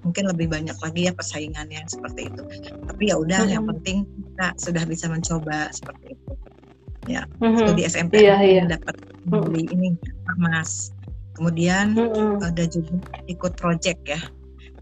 mungkin 0.09 0.25
lebih 0.25 0.49
banyak 0.49 0.73
lagi 0.73 1.01
ya 1.05 1.13
persaingannya 1.13 1.85
seperti 1.85 2.33
itu 2.33 2.43
tapi 2.89 3.13
ya 3.13 3.15
udah 3.21 3.45
yang 3.45 3.69
Hmm. 3.69 3.77
penting 3.77 3.97
kita 4.09 4.47
sudah 4.57 4.83
bisa 4.89 5.05
mencoba 5.05 5.69
seperti 5.69 6.17
itu 6.17 6.31
Mhm. 7.39 7.57
studi 7.61 7.81
SMP 7.85 8.13
Iya, 8.25 8.37
iya. 8.41 8.63
dapat 8.65 8.97
medali 9.25 9.69
ini 9.69 9.93
emas 10.37 10.89
kemudian 11.33 11.93
Mm-mm. 11.95 12.43
ada 12.43 12.67
juga 12.67 12.99
ikut 13.25 13.55
project 13.55 14.01
ya. 14.03 14.19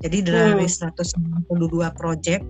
Jadi 0.01 0.25
dari 0.25 0.65
Hmm. 0.65 0.91
192 0.97 1.93
project 1.93 2.43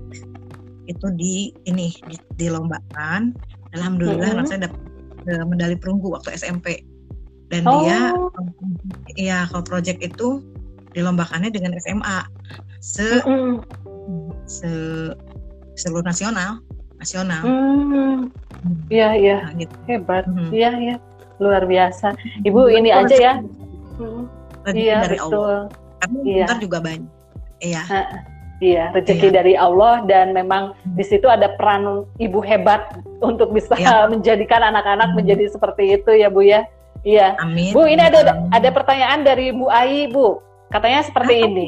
itu 0.87 1.07
di 1.13 1.51
ini 1.67 1.91
di, 2.07 2.15
dilombakan. 2.39 3.35
Alhamdulillah 3.75 4.31
Hmm. 4.39 4.47
saya 4.47 4.59
dapat 4.71 4.79
eh, 5.27 5.43
medali 5.43 5.75
perunggu 5.75 6.15
waktu 6.15 6.39
SMP. 6.39 6.81
Dan 7.51 7.67
Oh. 7.67 7.83
dia 7.83 8.15
iya 9.19 9.43
kalau 9.51 9.63
project 9.67 9.99
itu 9.99 10.39
dilombakannya 10.95 11.51
dengan 11.51 11.75
SMA 11.77 12.25
se 12.79 13.21
se 14.47 14.71
seluruh 15.75 16.05
nasional 16.05 16.61
nasional. 16.97 17.41
Hmm. 17.45 18.33
Iya, 18.89 19.09
iya. 19.13 19.37
Nah, 19.45 19.53
gitu. 19.53 19.75
Hebat. 19.85 20.25
Mhm. 20.25 20.49
Iya, 20.49 20.71
iya. 20.81 20.95
Luar 21.37 21.63
biasa. 21.69 22.17
Ibu 22.41 22.73
ini 22.73 22.89
Itu 22.89 22.99
aja 23.05 23.15
ya. 23.15 23.33
Mm. 24.01 24.23
rezeki 24.65 24.81
Iya, 24.81 24.97
dari 25.05 25.17
Allah. 25.21 25.29
betul. 25.29 25.57
Karena 25.97 26.17
Iya. 26.25 26.45
ntar 26.49 26.57
juga 26.57 26.77
banyak. 26.81 27.11
Iya. 27.61 27.81
Iya, 28.57 28.83
rezeki 28.97 29.27
Iya. 29.29 29.35
dari 29.37 29.53
Allah 29.53 29.95
dan 30.09 30.33
memang 30.33 30.73
di 30.97 31.05
situ 31.05 31.29
ada 31.29 31.53
peran 31.53 32.09
ibu 32.17 32.41
hebat 32.41 32.89
untuk 33.21 33.53
bisa 33.53 33.77
Iya. 33.77 34.09
menjadikan 34.13 34.65
anak-anak 34.65 35.13
menjadi 35.13 35.45
seperti 35.53 36.01
itu 36.01 36.09
ya 36.17 36.33
Bu 36.33 36.41
ya. 36.41 36.65
Iya. 37.05 37.37
Amin. 37.37 37.77
Bu, 37.77 37.85
ini 37.85 38.01
ada 38.01 38.33
ada 38.49 38.69
pertanyaan 38.73 39.21
dari 39.21 39.53
Bu 39.53 39.69
Ai, 39.69 40.09
Bu. 40.09 40.41
Katanya 40.73 41.05
seperti 41.05 41.37
Apa? 41.37 41.45
ini. 41.45 41.65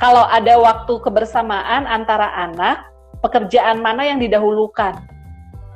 Kalau 0.00 0.24
ada 0.24 0.56
waktu 0.56 0.96
kebersamaan 1.04 1.84
antara 1.84 2.32
anak, 2.32 2.88
pekerjaan 3.20 3.84
mana 3.84 4.08
yang 4.08 4.16
didahulukan? 4.16 4.96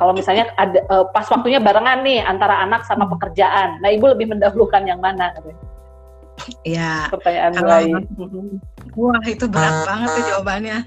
Kalau 0.00 0.16
misalnya 0.16 0.48
ada 0.56 0.80
eh, 0.80 1.04
pas 1.12 1.28
waktunya 1.28 1.60
barengan 1.60 2.00
nih 2.02 2.24
antara 2.24 2.64
anak 2.64 2.88
sama 2.88 3.06
pekerjaan. 3.06 3.78
Nah, 3.78 3.92
Ibu 3.92 4.16
lebih 4.16 4.32
mendahulukan 4.32 4.82
yang 4.88 4.98
mana? 4.98 5.30
Iya. 6.66 7.12
Pertanyaan. 7.12 7.52
Mhm. 8.16 8.58
Wah 8.96 9.22
itu 9.28 9.46
berat 9.46 9.86
banget 9.86 10.08
tuh 10.08 10.24
jawabannya. 10.34 10.78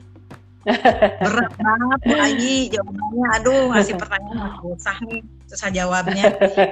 berat 1.23 1.53
banget 1.55 1.99
Bu 2.03 2.15
Ayi 2.19 2.57
jawabannya. 2.73 3.25
Aduh 3.39 3.61
ngasih 3.71 3.95
pertanyaan 3.95 4.51
susah 4.59 4.97
nih, 5.07 5.21
susah 5.47 5.69
jawabnya. 5.71 6.23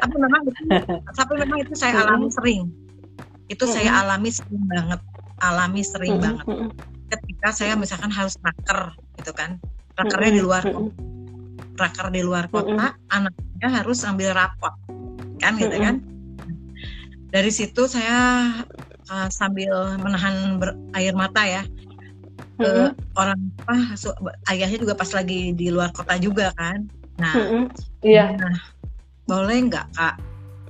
Tapi 0.04 0.16
memang 0.20 0.42
itu, 0.44 0.62
tapi 1.16 1.34
memang 1.40 1.58
itu 1.64 1.74
saya 1.80 2.04
alami 2.04 2.28
sering. 2.28 2.68
Itu 3.48 3.64
saya 3.70 4.04
alami 4.04 4.30
sering 4.36 4.68
banget, 4.68 5.00
alami 5.46 5.82
sering 5.82 6.18
banget. 6.18 6.46
Ketika 7.06 7.50
saya 7.54 7.74
misalkan 7.78 8.10
harus 8.10 8.34
raker 8.42 8.92
gitu 9.18 9.32
kan, 9.32 9.62
rakernya 9.94 10.32
di 10.32 10.42
luar 10.42 10.64
kota, 10.66 10.92
raker 11.78 12.08
di 12.10 12.22
luar 12.26 12.46
kota, 12.50 12.98
anaknya 13.10 13.70
harus 13.70 14.02
ambil 14.04 14.34
rapot, 14.34 14.74
kan 15.38 15.54
gitu 15.56 15.78
kan. 15.78 15.96
Dari 17.30 17.52
situ 17.52 17.86
saya 17.86 18.48
uh, 19.12 19.30
sambil 19.30 20.00
menahan 20.00 20.58
ber- 20.58 20.78
air 20.96 21.14
mata 21.14 21.44
ya, 21.44 21.64
ke 22.56 22.64
mhm, 22.64 22.90
orang 23.20 23.40
apa 23.68 23.76
su- 24.00 24.16
ayahnya 24.48 24.80
juga 24.80 24.96
pas 24.96 25.12
lagi 25.12 25.52
di 25.52 25.68
luar 25.68 25.92
kota 25.92 26.16
juga 26.16 26.56
kan. 26.56 26.88
Nah 27.20 27.36
mhm. 27.36 27.64
Iya. 28.02 28.34
nah, 28.40 28.58
boleh 29.28 29.58
nggak 29.68 29.88
kak? 29.94 30.16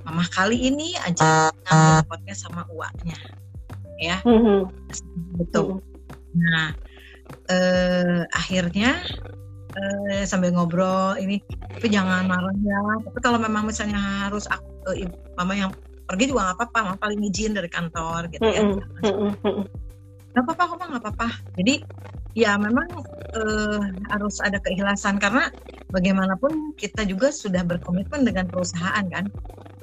Mama 0.06 0.22
kali 0.30 0.70
ini 0.70 0.94
aja 1.02 1.50
ngambil 1.66 2.06
potnya 2.06 2.34
sama 2.34 2.62
uaknya 2.70 3.18
ya. 4.00 4.18
Mhm, 4.24 4.70
betul. 5.40 5.80
Nah 6.36 6.72
eh, 7.46 8.22
akhirnya 8.30 9.00
eh, 9.76 10.22
sambil 10.26 10.50
ngobrol 10.54 11.16
ini 11.20 11.38
tapi 11.76 11.92
jangan 11.92 12.24
marah 12.24 12.56
ya. 12.64 12.80
Tapi 13.04 13.18
kalau 13.20 13.36
memang 13.36 13.68
misalnya 13.68 14.00
harus 14.26 14.48
aku, 14.48 14.96
eh, 14.96 15.12
mama 15.36 15.52
yang 15.52 15.70
pergi 16.08 16.32
juga 16.32 16.48
nggak 16.48 16.56
apa-apa. 16.56 16.78
Mama 16.88 16.96
paling 16.96 17.20
izin 17.28 17.52
dari 17.52 17.68
kantor 17.68 18.32
gitu 18.32 18.48
ya. 18.48 18.64
Mhm, 18.64 18.80
mhm, 19.04 19.30
mhm. 19.44 19.64
nggak 20.32 20.42
apa-apa 20.44 20.62
kok 20.64 20.76
nggak 20.88 21.02
apa-apa. 21.04 21.28
Jadi 21.60 21.74
ya 22.36 22.56
memang 22.56 22.88
eh, 23.36 23.80
harus 24.08 24.40
ada 24.40 24.58
keikhlasan. 24.64 25.20
Karena 25.20 25.44
bagaimanapun 25.92 26.74
kita 26.74 27.04
juga 27.04 27.28
sudah 27.30 27.62
berkomitmen 27.62 28.24
dengan 28.24 28.48
perusahaan 28.48 29.04
kan. 29.06 29.28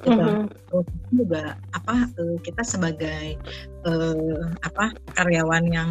Gitu. 0.04 0.20
Mhm. 0.20 0.50
perusahaan 0.68 1.14
juga 1.14 1.42
apa 1.84 2.08
eh, 2.16 2.36
kita 2.40 2.64
sebagai 2.64 3.36
eh, 3.84 4.44
apa 4.64 4.96
karyawan 5.12 5.64
yang 5.68 5.90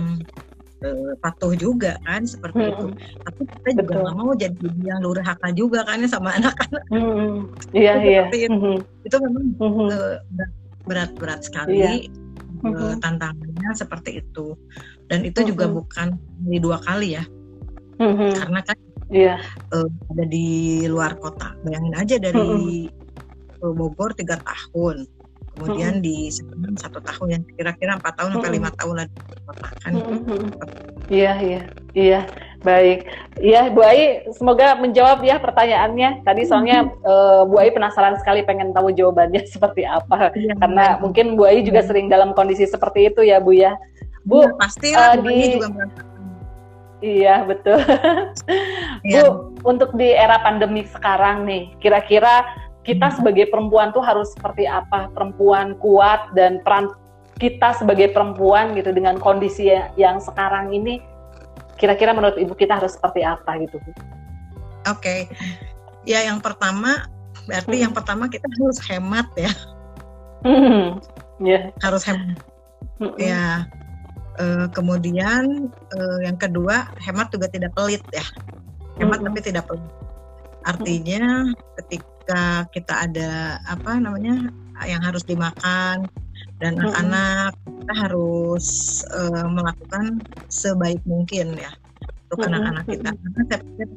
eh, 0.82 1.14
patuh 1.22 1.54
juga 1.54 2.02
kan 2.02 2.26
seperti 2.26 2.74
itu 2.74 2.88
Mhm, 2.90 3.22
tapi 3.22 3.42
kita 3.46 3.70
juga 3.78 3.94
Betul. 3.94 4.02
nggak 4.02 4.16
mau 4.18 4.32
jadi 4.34 4.68
yang 4.82 5.00
durhaka 5.06 5.50
juga 5.54 5.80
kan 5.86 6.02
ya 6.02 6.10
sama 6.10 6.34
anak-anak 6.42 6.84
mhm. 6.90 7.34
Iya, 7.74 7.94
Itu 8.02 8.10
iya. 8.10 8.24
itu. 8.26 8.54
Mhm, 8.58 8.76
itu 9.06 9.16
memang 9.22 9.46
mhm. 9.62 9.86
eh, 9.94 10.18
berat-berat 10.90 11.40
sekali 11.46 11.78
Iya. 11.78 11.94
Mhm. 12.66 12.98
tantangannya 12.98 13.70
seperti 13.78 14.26
itu 14.26 14.58
dan 15.06 15.22
itu 15.22 15.46
juga 15.46 15.70
Mhm. 15.70 15.74
bukan 15.78 16.08
di 16.50 16.58
dua 16.58 16.82
kali 16.82 17.22
ya 17.22 17.24
Mhm. 18.02 18.30
karena 18.34 18.60
kan 18.66 18.78
Iya. 19.14 19.36
eh, 19.70 19.90
ada 20.10 20.26
di 20.26 20.48
luar 20.90 21.22
kota 21.22 21.54
bayangin 21.62 21.94
aja 21.94 22.18
dari 22.18 22.90
Bogor 23.64 24.12
tiga 24.18 24.42
tahun 24.44 25.08
kemudian 25.54 26.02
di 26.02 26.34
satu 26.76 27.00
tahun 27.00 27.28
yang 27.30 27.44
kira-kira 27.54 28.02
empat 28.02 28.14
tahun 28.18 28.30
sampai 28.38 28.50
Mhm. 28.50 28.58
lima 28.58 28.70
tahun 28.74 28.96
lah 28.98 29.08
kota 29.44 29.70
kan. 29.80 29.94
Iya, 31.12 31.34
iya, 31.44 31.62
iya. 31.94 32.22
Baik. 32.64 33.04
Iya, 33.44 33.68
Bu 33.76 33.84
Ai, 33.84 34.24
semoga 34.32 34.72
menjawab 34.80 35.20
ya 35.20 35.36
pertanyaannya. 35.36 36.24
Tadi 36.24 36.42
soalnya 36.48 36.88
eh, 36.88 37.42
Bu 37.44 37.60
Ai 37.60 37.76
penasaran 37.76 38.16
sekali 38.18 38.42
pengen 38.48 38.72
tahu 38.72 38.96
jawabannya 38.96 39.44
seperti 39.54 39.84
apa. 39.84 40.32
Iya, 40.32 40.56
Karena 40.58 40.98
mungkin 41.04 41.36
Bu 41.36 41.44
Ai 41.44 41.62
juga 41.62 41.84
sering 41.84 42.08
dalam 42.08 42.32
kondisi 42.32 42.64
seperti 42.64 43.12
itu 43.12 43.22
ya, 43.22 43.44
Bu 43.44 43.52
ya. 43.52 43.76
Bu, 44.24 44.48
Iya, 44.48 44.56
pasti 44.56 44.88
lah 44.96 45.12
eh, 45.12 45.16
di- 45.22 45.60
juga 45.60 45.68
iya 47.04 47.36
betul. 47.44 47.78
Iya. 49.04 49.28
Bu, 49.28 49.52
untuk 49.68 49.92
di 50.00 50.08
era 50.08 50.40
pandemi 50.40 50.88
sekarang 50.88 51.44
nih, 51.44 51.76
kira-kira 51.84 52.48
kita 52.84 53.08
Hmm. 53.10 53.16
sebagai 53.24 53.48
perempuan 53.48 53.96
tuh 53.96 54.04
harus 54.04 54.32
seperti 54.36 54.68
apa? 54.68 55.08
Perempuan 55.16 55.76
kuat 55.80 56.32
dan 56.36 56.60
peran 56.62 56.92
kita 57.40 57.74
sebagai 57.74 58.12
perempuan 58.12 58.76
gitu 58.78 58.92
dengan 58.94 59.18
kondisi 59.18 59.68
ya- 59.68 59.90
yang 59.98 60.20
sekarang 60.20 60.70
ini, 60.70 61.00
kira-kira 61.76 62.14
menurut 62.14 62.38
Ibu 62.38 62.54
kita 62.54 62.78
harus 62.78 62.94
seperti 62.94 63.24
apa 63.24 63.58
gitu? 63.60 63.80
Bu? 63.82 63.92
Oke. 64.88 65.32
Ya 66.04 66.28
yang 66.28 66.44
pertama 66.44 67.08
berarti 67.48 67.80
Hmm. 67.80 67.84
yang 67.90 67.94
pertama 67.96 68.28
kita 68.28 68.46
harus 68.46 68.80
hemat 68.88 69.28
ya, 69.36 69.52
Hmm, 70.44 71.00
ya. 71.40 71.72
harus 71.80 72.04
hemat 72.04 72.36
Hmm, 73.00 73.16
ya. 73.16 73.64
Eh, 74.34 74.66
kemudian 74.74 75.70
eh, 75.72 76.20
yang 76.26 76.36
kedua 76.36 76.90
hemat 77.00 77.32
juga 77.32 77.48
tidak 77.48 77.72
pelit 77.74 78.04
ya, 78.12 78.24
hemat 78.98 79.22
Mm-mm. 79.22 79.28
tapi 79.32 79.40
tidak 79.40 79.64
pelit. 79.66 79.88
Artinya 80.64 81.48
ketika 81.80 82.13
kita 82.72 82.94
ada 83.10 83.30
apa 83.68 84.00
namanya 84.00 84.50
yang 84.88 85.02
harus 85.04 85.24
dimakan 85.28 86.08
dan 86.58 86.80
anak-anak 86.80 87.52
kita 87.84 87.94
harus 88.00 88.66
eh, 89.12 89.48
melakukan 89.48 90.24
sebaik 90.48 91.04
mungkin 91.04 91.60
ya 91.60 91.72
untuk 92.30 92.40
Mm-mm, 92.48 92.50
anak-anak 92.50 92.86
kita. 92.88 93.10
Karena 93.12 93.42
saya 93.50 93.60
pikir 93.62 93.88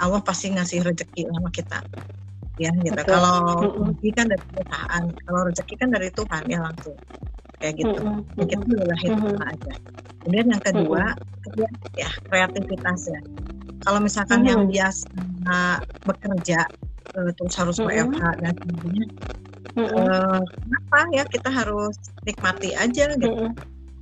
Allah 0.00 0.20
pasti 0.24 0.46
ngasih 0.50 0.78
rezeki 0.82 1.22
sama 1.28 1.50
kita 1.52 1.78
ya 2.56 2.70
gitu. 2.70 2.94
Betul. 2.94 3.12
Kalau 3.14 3.38
rezeki 3.78 4.08
kan 4.14 4.26
dari 4.30 4.44
perusahaan, 4.48 5.04
kalau 5.26 5.40
rezeki 5.50 5.74
kan 5.78 5.88
dari 5.92 6.08
Tuhan 6.10 6.42
ya 6.48 6.58
langsung 6.62 6.96
kayak 7.60 7.74
gitu. 7.78 8.00
Mm-mm, 8.00 8.18
Ya, 8.34 8.44
kita 8.48 8.62
boleh 8.64 9.00
Mhm. 9.04 9.36
aja. 9.44 9.72
Kemudian 10.24 10.46
yang 10.50 10.62
kedua, 10.64 11.02
kedua, 11.44 11.68
ya 11.94 12.10
kreativitas 12.32 13.00
ya. 13.12 13.20
Kalau 13.84 14.00
misalkan 14.00 14.40
Mhm. 14.40 14.48
yang 14.48 14.60
biasa 14.64 15.54
bekerja 16.00 16.58
eh, 17.12 17.30
terus 17.36 17.54
harus 17.60 17.76
Mhm. 17.78 17.86
WFH 17.86 18.22
dan 18.40 18.52
sebagainya, 18.56 19.04
Mm-mm, 19.74 20.06
eh, 20.08 20.42
kenapa 20.46 20.98
ya 21.12 21.24
kita 21.26 21.50
harus 21.50 21.94
nikmati 22.24 22.70
aja 22.72 23.04
gitu, 23.12 23.26
mm-mm, 23.28 23.50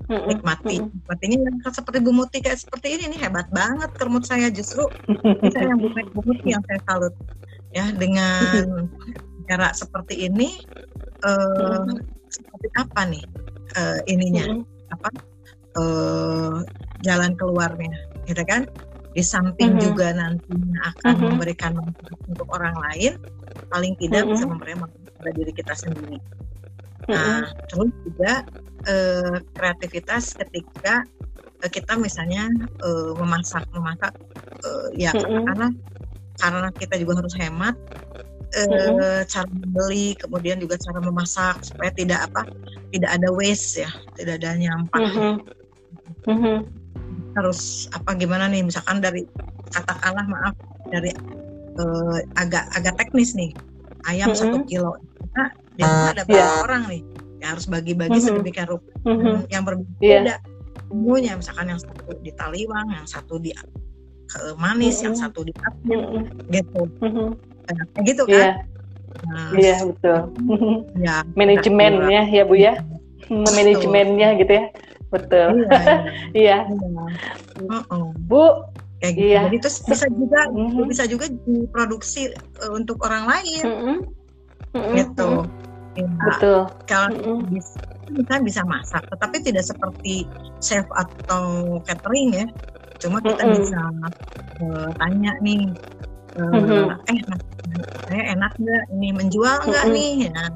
mm-mm, 0.08 0.28
nikmati. 0.30 0.76
mm-mm. 0.78 0.92
Nikmatinya 0.94 1.36
yang 1.42 1.56
seperti 1.64 1.98
Bu 1.98 2.12
Muti 2.12 2.38
kayak 2.38 2.58
seperti 2.60 2.86
ini 2.94 3.04
nih 3.16 3.20
hebat 3.26 3.48
banget 3.50 3.90
kermut 3.98 4.24
saya 4.24 4.48
justru. 4.52 4.84
Ini 5.24 5.48
saya 5.50 5.66
yang 5.74 5.80
Bu, 5.80 5.88
Bu 6.14 6.20
Muti 6.22 6.48
yang 6.52 6.62
saya 6.68 6.80
salut. 6.86 7.14
Ya 7.72 7.88
dengan 7.88 8.84
cara 9.48 9.72
seperti 9.72 10.28
ini 10.28 10.48
Mhm. 11.24 11.96
seperti 12.28 12.68
apa 12.76 13.00
nih 13.08 13.24
eh, 13.72 14.00
ininya? 14.12 14.44
Apa? 14.92 15.08
Eh 15.72 16.54
jalan 17.02 17.32
keluarnya 17.34 17.96
gitu 18.28 18.44
kan 18.44 18.62
di 19.12 19.22
samping 19.22 19.76
mm-hmm. 19.76 19.86
juga 19.92 20.06
nantinya 20.16 20.80
akan 20.96 21.12
mm-hmm. 21.12 21.28
memberikan 21.28 21.72
manfaat 21.76 22.20
untuk 22.28 22.48
orang 22.48 22.76
lain 22.88 23.12
paling 23.68 23.92
tidak 24.00 24.24
mm-hmm. 24.24 24.32
bisa 24.32 24.44
memberikan 24.48 24.80
manfaat 24.88 25.12
pada 25.20 25.30
diri 25.36 25.52
kita 25.52 25.74
sendiri 25.76 26.18
mm-hmm. 26.18 27.12
nah 27.12 27.44
terus 27.68 27.92
juga 28.08 28.32
uh, 28.88 29.36
kreativitas 29.52 30.32
ketika 30.32 31.04
uh, 31.60 31.70
kita 31.70 31.92
misalnya 32.00 32.48
uh, 32.80 33.12
memasak 33.20 33.68
memasak 33.76 34.12
uh, 34.64 34.88
ya 34.96 35.12
mm-hmm. 35.12 35.44
karena 35.52 35.68
karena 36.40 36.68
kita 36.72 36.94
juga 36.96 37.20
harus 37.20 37.36
hemat 37.36 37.76
mm-hmm. 38.56 39.28
cara 39.28 39.48
membeli 39.52 40.16
kemudian 40.16 40.56
juga 40.56 40.80
cara 40.80 41.04
memasak 41.04 41.60
supaya 41.60 41.92
tidak 41.92 42.24
apa 42.32 42.48
tidak 42.88 43.10
ada 43.12 43.28
waste 43.28 43.84
ya 43.84 43.90
tidak 44.16 44.40
ada 44.40 44.56
nyampah 44.56 45.00
mm-hmm. 45.04 45.34
Mm-hmm 46.22 46.81
harus 47.36 47.88
apa 47.96 48.12
gimana 48.16 48.48
nih 48.48 48.62
misalkan 48.66 49.00
dari 49.00 49.24
katakanlah 49.72 50.24
maaf 50.28 50.54
dari 50.92 51.10
uh, 51.80 52.18
agak 52.36 52.68
agak 52.76 52.94
teknis 53.00 53.32
nih 53.32 53.50
ayam 54.08 54.32
satu 54.36 54.60
mm 54.60 54.62
-hmm. 54.64 54.70
kilo 54.70 54.92
nah, 55.32 55.48
dia 55.78 55.88
ada 56.12 56.22
berapa 56.28 56.36
yeah. 56.36 56.64
orang 56.64 56.82
nih 56.90 57.02
ya 57.40 57.46
harus 57.56 57.66
bagi-bagi 57.66 58.12
mm 58.12 58.20
-hmm. 58.20 58.28
sedemikian 58.36 58.66
rupa 58.68 58.92
mm 59.02 59.16
-hmm. 59.16 59.36
yang 59.48 59.62
berbeda 59.64 60.36
yeah. 60.36 60.38
semuanya 60.92 61.32
misalkan 61.40 61.66
yang 61.72 61.80
satu 61.80 62.12
di 62.20 62.30
taliwang 62.36 62.86
yang 62.92 63.06
satu 63.08 63.34
di 63.40 63.50
ke 64.28 64.38
manis 64.60 65.00
mm 65.00 65.00
-hmm. 65.00 65.04
yang 65.08 65.14
satu 65.16 65.40
di 65.44 65.52
apa 65.64 65.78
mm 65.88 66.02
-hmm. 66.04 66.22
gitu 66.52 66.82
mm 67.00 67.10
-hmm. 67.10 67.28
nah, 67.72 68.02
gitu 68.04 68.24
kan 68.28 68.36
yeah. 68.36 68.56
Nah, 69.28 69.52
iya 69.52 69.76
betul. 69.84 70.32
Ya, 70.96 71.20
manajemennya 71.38 72.32
ya 72.32 72.42
bu 72.48 72.56
ya, 72.56 72.80
manajemennya 73.28 74.40
gitu 74.40 74.52
ya 74.56 74.64
betul 75.12 75.68
iya, 76.32 76.64
iya. 76.66 76.66
iya. 76.66 77.78
bu 78.24 78.72
kayak 79.02 79.14
gitu. 79.18 79.26
Iya. 79.34 79.40
Jadi 79.50 79.56
terus 79.58 79.76
bisa 79.82 80.06
juga 80.14 80.40
mm-hmm. 80.46 80.86
bisa 80.86 81.04
juga 81.10 81.26
diproduksi 81.26 82.30
uh, 82.62 82.70
untuk 82.70 83.02
orang 83.02 83.26
lain. 83.26 83.64
Mm-hmm. 83.66 83.96
Mm-hmm. 84.78 84.94
Gitu. 84.94 85.30
Ya, 85.92 86.08
Betul. 86.30 86.60
Kalau 86.86 87.08
mm-hmm. 87.10 87.50
bisa 87.50 87.78
kita 88.12 88.34
bisa 88.44 88.62
masak, 88.64 89.02
tetapi 89.10 89.36
tidak 89.42 89.64
seperti 89.66 90.24
chef 90.62 90.86
atau 90.94 91.76
catering 91.82 92.30
ya. 92.32 92.46
Cuma 93.02 93.18
kita 93.18 93.42
mm-hmm. 93.42 93.58
bisa 93.58 93.80
uh, 94.62 94.88
tanya 95.02 95.32
nih, 95.42 95.66
uh, 96.38 96.54
mm-hmm. 96.54 97.10
eh 97.10 97.18
saya 98.06 98.22
enak 98.38 98.52
nggak 98.54 98.84
ini 98.94 99.08
menjual 99.10 99.56
nggak 99.66 99.84
mm-hmm. 99.90 99.98
nih? 99.98 100.30
Ya, 100.30 100.46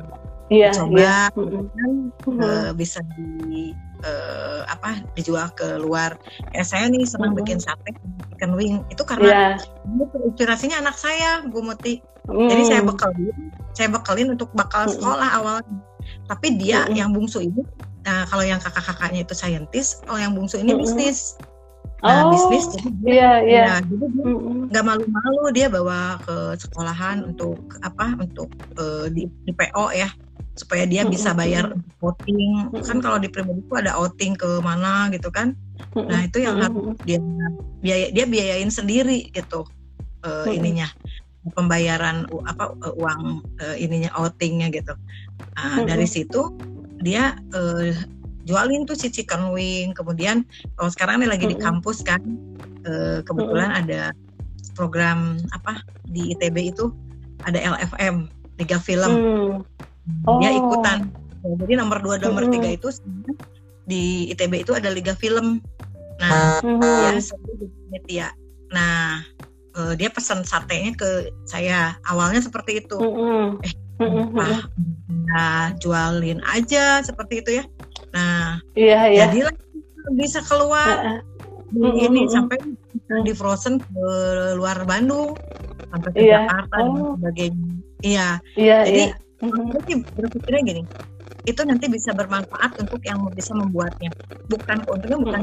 yeah, 0.53 0.73
coba 0.75 0.99
yeah. 0.99 1.27
kan 1.33 1.93
mm-hmm. 2.23 2.39
uh, 2.39 2.71
bisa 2.75 3.03
di 3.15 3.75
uh, 4.07 4.63
apa 4.71 5.03
dijual 5.19 5.51
ke 5.55 5.79
luar. 5.83 6.15
Ya 6.55 6.63
saya 6.63 6.87
nih 6.91 7.07
senang 7.07 7.35
mm-hmm. 7.35 7.41
bikin 7.43 7.59
sate 7.59 7.91
ikan 8.37 8.55
wing 8.55 8.85
itu 8.93 9.03
karena 9.03 9.57
yeah. 9.57 10.23
inspirasinya 10.23 10.83
anak 10.83 10.97
saya 10.99 11.43
Bu 11.47 11.63
Muti. 11.65 12.03
Mm. 12.27 12.51
Jadi 12.51 12.63
saya 12.67 12.83
bekalin, 12.83 13.55
saya 13.71 13.89
bekalin 13.91 14.35
untuk 14.35 14.51
bakal 14.51 14.91
sekolah 14.91 15.31
mm. 15.31 15.39
awalnya. 15.39 15.77
Tapi 16.27 16.59
dia 16.59 16.83
mm. 16.91 16.99
yang 16.99 17.15
bungsu 17.15 17.39
ini, 17.39 17.63
nah 18.03 18.27
kalau 18.27 18.43
yang 18.43 18.59
kakak-kakaknya 18.59 19.23
itu 19.23 19.31
saintis, 19.31 20.03
kalau 20.03 20.19
yang 20.19 20.35
bungsu 20.35 20.59
ini 20.59 20.75
mm. 20.75 20.81
bisnis. 20.83 21.39
Nah, 22.05 22.29
oh, 22.29 22.31
bisnis 22.31 22.69
jadi 22.77 22.91
dia, 23.01 23.09
iya, 23.09 23.33
iya. 23.41 23.65
Ya, 23.65 23.77
dia 23.81 24.09
nggak 24.69 24.85
malu-malu 24.85 25.43
dia 25.57 25.67
bawa 25.73 26.21
ke 26.21 26.61
sekolahan 26.61 27.25
untuk 27.25 27.57
apa? 27.81 28.21
Untuk 28.21 28.53
uh, 28.77 29.09
di, 29.09 29.25
di 29.49 29.53
PO 29.57 29.97
ya 29.97 30.13
supaya 30.57 30.89
dia 30.89 31.05
bisa 31.05 31.37
bayar 31.37 31.77
outing 32.01 32.73
kan 32.81 32.97
kalau 33.05 33.21
di 33.21 33.29
pribadi 33.29 33.61
itu 33.61 33.77
ada 33.77 33.93
outing 33.93 34.33
ke 34.37 34.49
mana 34.65 35.13
gitu 35.13 35.29
kan. 35.29 35.53
Nah 35.93 36.25
itu 36.25 36.41
yang 36.41 36.61
harus 36.61 36.97
dia 37.05 37.21
biaya 37.85 38.09
dia 38.09 38.25
biayain 38.25 38.73
sendiri 38.73 39.29
gitu 39.37 39.69
uh, 40.25 40.49
ininya. 40.49 40.89
Pembayaran 41.53 42.27
apa 42.49 42.75
uang 42.97 43.45
uh, 43.61 43.77
ininya 43.77 44.11
outingnya 44.19 44.73
gitu. 44.73 44.97
Nah, 45.57 45.85
dari 45.87 46.09
situ 46.09 46.53
dia 47.05 47.37
uh, 47.55 47.93
jualin 48.47 48.87
tuh 48.87 48.97
si 48.97 49.11
chicken 49.11 49.51
wing. 49.53 49.93
Kemudian 49.93 50.47
kalau 50.79 50.89
sekarang 50.89 51.21
ini 51.21 51.29
lagi 51.29 51.47
di 51.51 51.59
kampus 51.59 52.01
kan 52.07 52.23
uh, 52.87 53.21
kebetulan 53.27 53.75
ada 53.75 54.15
program 54.79 55.43
apa 55.53 55.83
di 56.09 56.33
ITB 56.33 56.73
itu 56.73 56.95
ada 57.45 57.59
LFM 57.59 58.31
Liga 58.63 58.79
Film. 58.81 59.13
Oh. 60.25 60.39
dia 60.39 60.55
ikutan. 60.55 61.11
Jadi 61.43 61.75
nomor 61.75 61.99
dua 61.99 62.23
nomor 62.23 62.47
hmm. 62.47 62.53
tiga 62.55 62.69
itu 62.79 62.89
di 63.91 64.31
ITB 64.31 64.63
itu 64.63 64.73
ada 64.75 64.91
liga 64.91 65.19
film. 65.19 65.59
Nah 66.23 66.63
hmm. 66.63 66.79
dia 66.79 67.11
ya 68.07 68.29
nah 68.71 69.23
uh, 69.79 69.95
dia 69.99 70.07
pesan 70.11 70.47
satenya 70.47 70.95
ke 70.95 71.35
saya. 71.47 71.99
Awalnya 72.07 72.39
seperti 72.39 72.87
itu. 72.87 72.99
Hmm. 73.03 73.59
eh 73.67 73.75
hmm. 73.99 74.37
ah, 74.37 74.61
nah, 75.09 75.67
jualin 75.81 76.39
aja 76.45 77.01
seperti 77.01 77.41
itu 77.41 77.51
ya 77.63 77.65
nah 78.15 78.61
iya, 78.79 79.11
iya. 79.11 79.27
jadilah 79.27 79.55
bisa 80.15 80.39
keluar 80.47 81.21
uh, 81.75 81.95
ini 81.99 82.31
sampai 82.31 82.59
di 83.27 83.33
frozen 83.35 83.83
ke 83.83 84.07
luar 84.55 84.87
Bandung 84.87 85.35
sampai 85.91 86.11
ke 86.15 86.21
iya. 86.23 86.47
Jakarta 86.47 86.77
oh. 86.79 86.87
dan 86.87 86.97
sebagainya 87.19 87.71
iya 88.07 88.29
iya 88.55 88.79
jadi 88.87 89.03
iya 89.11 89.17
berpikirnya 90.17 90.63
gini, 90.65 90.83
itu 91.45 91.61
nanti 91.63 91.87
bisa 91.93 92.17
bermanfaat 92.17 92.81
untuk 92.81 93.01
yang 93.05 93.21
bisa 93.37 93.53
membuatnya. 93.53 94.11
Bukan 94.49 94.81
untungnya 94.89 95.19
bukan 95.21 95.43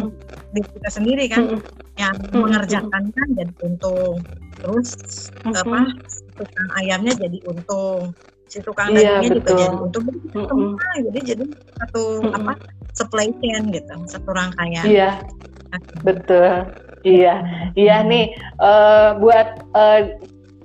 diri 0.53 0.67
kita 0.79 0.89
sendiri 0.89 1.23
kan, 1.29 1.43
mm-hmm. 1.45 1.61
yang 2.01 2.15
mm-hmm. 2.17 2.41
mengerjakan 2.41 3.03
kan 3.13 3.27
jadi 3.37 3.53
untung. 3.61 4.17
Terus 4.57 4.89
mm-hmm. 5.45 5.61
apa 5.61 5.79
tukang 6.33 6.69
ayamnya 6.81 7.13
jadi 7.13 7.37
untung, 7.45 8.17
si 8.53 8.61
tukang 8.61 8.93
iya, 8.93 9.17
dagingnya 9.17 9.29
juga 9.41 9.51
jadi 9.57 9.75
untung. 9.81 10.05
Jadi 10.05 10.37
mm-hmm. 10.37 11.01
jadi 11.09 11.19
jadi 11.33 11.43
satu 11.81 12.01
mm-hmm. 12.21 12.37
apa 12.37 12.53
supply 12.93 13.27
chain 13.41 13.63
gitu, 13.73 13.93
satu 14.05 14.29
rangkaian. 14.29 14.85
Iya, 14.85 15.09
betul. 16.05 16.69
Iya, 17.03 17.35
iya 17.73 18.05
nih 18.05 18.31
uh, 18.61 19.17
buat 19.17 19.65
uh, 19.73 20.01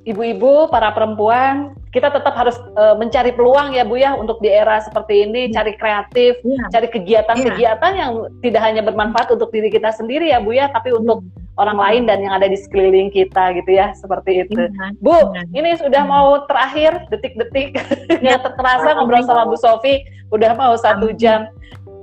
ibu-ibu, 0.05 0.69
para 0.69 0.93
perempuan 0.93 1.73
kita 1.89 2.13
tetap 2.13 2.37
harus 2.37 2.55
uh, 2.77 2.95
mencari 3.01 3.33
peluang 3.33 3.73
ya 3.73 3.83
Bu 3.83 3.97
ya 3.97 4.13
untuk 4.13 4.39
di 4.45 4.53
era 4.53 4.79
seperti 4.85 5.25
ini, 5.25 5.49
ya. 5.49 5.65
cari 5.65 5.73
kreatif, 5.81 6.37
ya. 6.45 6.69
cari 6.69 6.87
kegiatan-kegiatan 6.93 7.93
ya. 7.97 8.01
yang 8.05 8.13
tidak 8.45 8.63
hanya 8.63 8.83
bermanfaat 8.85 9.33
untuk 9.33 9.49
diri 9.49 9.73
kita 9.73 9.89
sendiri 9.97 10.29
ya 10.29 10.39
Bu 10.45 10.53
ya, 10.53 10.69
tapi 10.69 10.93
untuk 10.93 11.25
ya. 11.25 11.48
Orang 11.59 11.79
lain 11.79 12.03
dan 12.07 12.23
yang 12.23 12.33
ada 12.39 12.47
di 12.47 12.55
sekeliling 12.55 13.11
kita 13.11 13.59
gitu 13.59 13.71
ya, 13.75 13.91
seperti 13.99 14.47
itu. 14.47 14.71
Ya. 14.71 14.95
Bu, 15.03 15.35
ya. 15.35 15.43
ini 15.53 15.75
sudah 15.75 16.07
mau 16.07 16.47
terakhir 16.47 17.11
detik-detik 17.11 17.77
ya. 18.23 18.39
terasa 18.59 18.95
ngobrol 18.95 19.27
sama 19.27 19.51
Bu 19.51 19.59
Sofi, 19.59 20.07
udah 20.31 20.55
mau 20.55 20.79
satu 20.79 21.11
jam. 21.19 21.51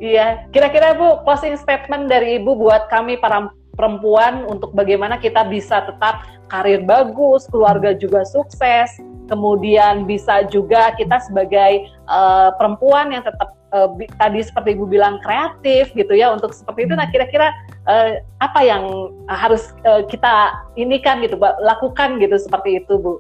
Iya, 0.03 0.43
kira-kira 0.51 0.93
Bu 0.99 1.23
closing 1.23 1.55
statement 1.55 2.11
dari 2.11 2.43
Ibu 2.43 2.59
buat 2.59 2.91
kami 2.91 3.15
para 3.15 3.47
perempuan 3.79 4.43
untuk 4.47 4.75
bagaimana 4.75 5.15
kita 5.19 5.47
bisa 5.47 5.87
tetap 5.87 6.27
karir 6.51 6.83
bagus, 6.83 7.47
keluarga 7.47 7.95
juga 7.95 8.27
sukses, 8.27 8.91
kemudian 9.31 10.05
bisa 10.05 10.45
juga 10.51 10.93
kita 10.95 11.17
sebagai 11.23 11.89
uh, 12.07 12.53
perempuan 12.59 13.11
yang 13.11 13.23
tetap 13.25 13.54
uh, 13.75 13.91
tadi 14.15 14.39
seperti 14.39 14.79
ibu 14.79 14.87
bilang 14.87 15.19
kreatif 15.19 15.91
gitu 15.91 16.15
ya 16.15 16.31
untuk 16.31 16.55
seperti 16.55 16.87
itu. 16.87 16.93
Nah 16.95 17.11
kira-kira 17.11 17.51
uh, 17.85 18.23
apa 18.39 18.59
yang 18.63 19.11
harus 19.27 19.75
uh, 19.83 20.07
kita 20.07 20.55
ini 20.79 21.03
kan 21.03 21.19
gitu, 21.19 21.35
lakukan 21.59 22.17
gitu 22.23 22.39
seperti 22.39 22.79
itu 22.79 22.95
bu? 22.95 23.19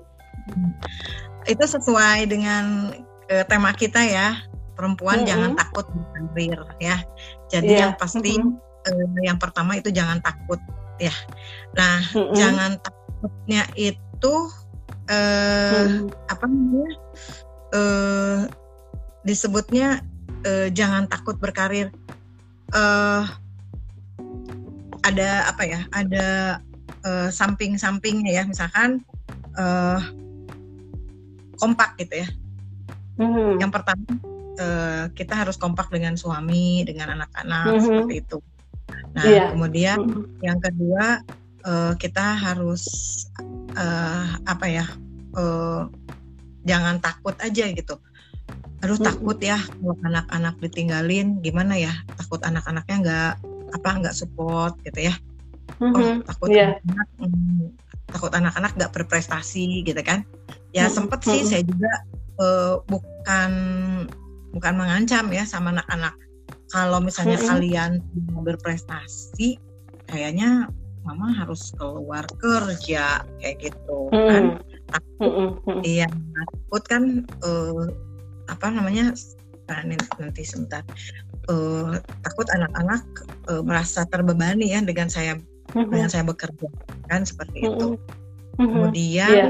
Itu 1.45 1.65
sesuai 1.67 2.31
dengan 2.31 2.95
uh, 3.27 3.43
tema 3.45 3.75
kita 3.75 3.99
ya 4.07 4.39
perempuan 4.79 5.21
mm 5.21 5.23
-hmm. 5.27 5.31
jangan 5.31 5.51
takut 5.59 5.85
berkarir 5.91 6.61
ya. 6.79 6.97
Jadi 7.51 7.73
yeah. 7.75 7.81
yang 7.85 7.93
pasti 7.99 8.39
mm 8.39 8.55
-hmm. 8.87 8.95
uh, 8.95 9.19
yang 9.27 9.37
pertama 9.37 9.75
itu 9.75 9.91
jangan 9.91 10.23
takut 10.23 10.63
ya. 10.97 11.13
Nah 11.75 11.99
mm 11.99 12.15
-hmm. 12.15 12.35
jangan 12.39 12.71
takutnya 12.79 13.63
itu 13.75 14.35
uh, 15.09 15.85
hmm. 15.85 16.09
apa 16.29 16.45
namanya 16.45 16.93
uh, 17.73 18.39
disebutnya 19.25 20.05
uh, 20.45 20.67
jangan 20.71 21.09
takut 21.09 21.35
berkarir 21.41 21.91
uh, 22.71 23.25
ada 25.05 25.49
apa 25.49 25.63
ya 25.65 25.81
ada 25.93 26.27
uh, 27.05 27.29
samping-sampingnya 27.29 28.41
ya 28.41 28.43
misalkan 28.45 29.01
uh, 29.57 30.01
kompak 31.61 31.97
gitu 32.01 32.25
ya 32.25 32.27
hmm. 33.21 33.61
yang 33.61 33.69
pertama 33.69 34.05
uh, 34.57 35.05
kita 35.13 35.33
harus 35.37 35.55
kompak 35.59 35.89
dengan 35.93 36.17
suami 36.17 36.81
dengan 36.87 37.19
anak-anak 37.19 37.65
hmm. 37.69 37.81
seperti 37.83 38.13
itu 38.25 38.37
nah 39.13 39.25
yeah. 39.25 39.47
kemudian 39.53 39.97
hmm. 40.01 40.25
yang 40.41 40.59
kedua 40.59 41.21
uh, 41.65 41.93
kita 41.97 42.35
harus 42.35 42.83
uh, 43.77 44.37
apa 44.45 44.65
ya 44.69 44.85
uh, 45.37 45.89
jangan 46.65 46.97
takut 46.97 47.37
aja 47.41 47.69
gitu 47.69 48.01
aduh 48.83 48.97
hmm. 48.99 49.07
takut 49.07 49.37
ya 49.41 49.57
kalau 49.57 49.95
anak-anak 50.05 50.55
ditinggalin 50.61 51.41
gimana 51.41 51.73
ya 51.79 51.93
takut 52.19 52.41
anak-anaknya 52.45 52.95
nggak 53.01 53.33
apa 53.73 53.89
nggak 54.03 54.15
support 54.15 54.77
gitu 54.85 55.09
ya 55.09 55.15
mm-hmm. 55.81 55.95
oh 55.95 56.13
takut 56.27 56.49
yeah. 56.53 56.77
anak 56.93 57.09
mm, 57.19 57.73
takut 58.11 58.31
anak-anak 58.31 58.71
nggak 58.77 58.91
berprestasi 58.93 59.81
gitu 59.83 60.01
kan 60.05 60.21
ya 60.71 60.85
mm-hmm. 60.85 60.95
sempet 60.95 61.19
sih 61.25 61.41
mm-hmm. 61.41 61.49
saya 61.49 61.63
juga 61.65 61.91
uh, 62.39 62.75
bukan 62.85 63.51
bukan 64.55 64.73
mengancam 64.77 65.25
ya 65.33 65.43
sama 65.43 65.75
anak-anak 65.75 66.15
kalau 66.69 66.99
misalnya 67.01 67.39
mm-hmm. 67.39 67.51
kalian 67.51 67.91
berprestasi 68.45 69.57
kayaknya 70.05 70.69
mama 71.05 71.29
harus 71.37 71.73
keluar 71.77 72.25
kerja 72.37 73.25
kayak 73.41 73.57
gitu 73.61 74.13
mm-hmm. 74.13 74.29
kan 74.29 74.43
mm-hmm. 75.21 75.81
iya 75.81 76.07
takut 76.09 76.83
kan 76.85 77.03
uh, 77.41 77.89
apa 78.49 78.69
namanya 78.69 79.13
nanti 80.21 80.45
sebentar 80.45 80.85
uh, 81.49 81.97
takut 82.21 82.47
anak-anak 82.53 83.03
uh, 83.49 83.61
merasa 83.65 84.05
terbebani 84.05 84.73
ya 84.73 84.79
dengan 84.85 85.09
saya 85.09 85.37
mm-hmm. 85.73 85.89
dengan 85.89 86.09
saya 86.09 86.23
bekerja 86.25 86.69
kan 87.09 87.25
seperti 87.25 87.65
mm-hmm. 87.65 87.73
itu 87.73 87.87
mm-hmm. 87.97 88.57
kemudian 88.57 89.29
yeah. 89.33 89.49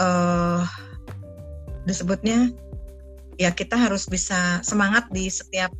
uh, 0.00 0.62
disebutnya 1.84 2.48
ya 3.36 3.50
kita 3.52 3.76
harus 3.76 4.08
bisa 4.08 4.62
semangat 4.64 5.04
di 5.12 5.28
setiap 5.28 5.70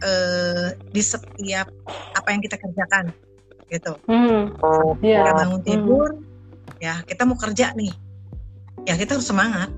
uh, 0.00 0.72
di 0.94 1.02
setiap 1.04 1.68
apa 2.16 2.28
yang 2.32 2.40
kita 2.40 2.56
kerjakan 2.56 3.12
gitu 3.68 3.92
mm. 4.08 4.56
yeah. 5.04 5.20
kita 5.20 5.30
bangun 5.36 5.60
mm-hmm. 5.60 5.68
tidur 5.68 6.08
mm. 6.16 6.80
ya 6.80 6.94
kita 7.04 7.22
mau 7.28 7.36
kerja 7.36 7.76
nih 7.76 7.92
ya 8.88 8.94
kita 8.96 9.16
harus 9.20 9.28
semangat 9.28 9.68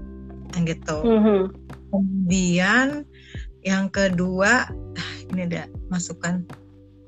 gitu 0.67 0.99
mm-hmm. 1.03 1.41
kemudian 1.91 3.07
yang 3.67 3.91
kedua 3.91 4.71
ini 5.35 5.51
ada 5.51 5.67
masukan 5.91 6.47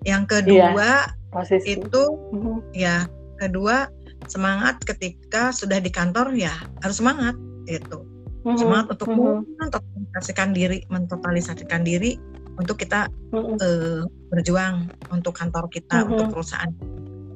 yang 0.07 0.27
kedua 0.27 1.07
yeah, 1.07 1.63
itu 1.67 2.03
mm-hmm. 2.35 2.59
ya 2.75 3.07
kedua 3.39 3.91
semangat 4.27 4.83
ketika 4.83 5.55
sudah 5.55 5.79
di 5.79 5.91
kantor 5.91 6.35
ya 6.35 6.53
harus 6.83 6.99
semangat 6.99 7.39
gitu 7.71 8.03
mm-hmm. 8.43 8.59
semangat 8.59 8.87
untuk 8.99 9.09
mm-hmm. 9.15 9.45
mentotalisasikan 9.59 10.49
diri 10.51 10.79
mentotalisasikan 10.91 11.83
diri 11.87 12.19
untuk 12.59 12.81
kita 12.81 13.07
mm-hmm. 13.31 13.57
uh, 13.63 14.03
berjuang 14.35 14.91
untuk 15.15 15.39
kantor 15.39 15.71
kita 15.71 16.03
mm-hmm. 16.03 16.11
untuk 16.15 16.27
perusahaan 16.35 16.73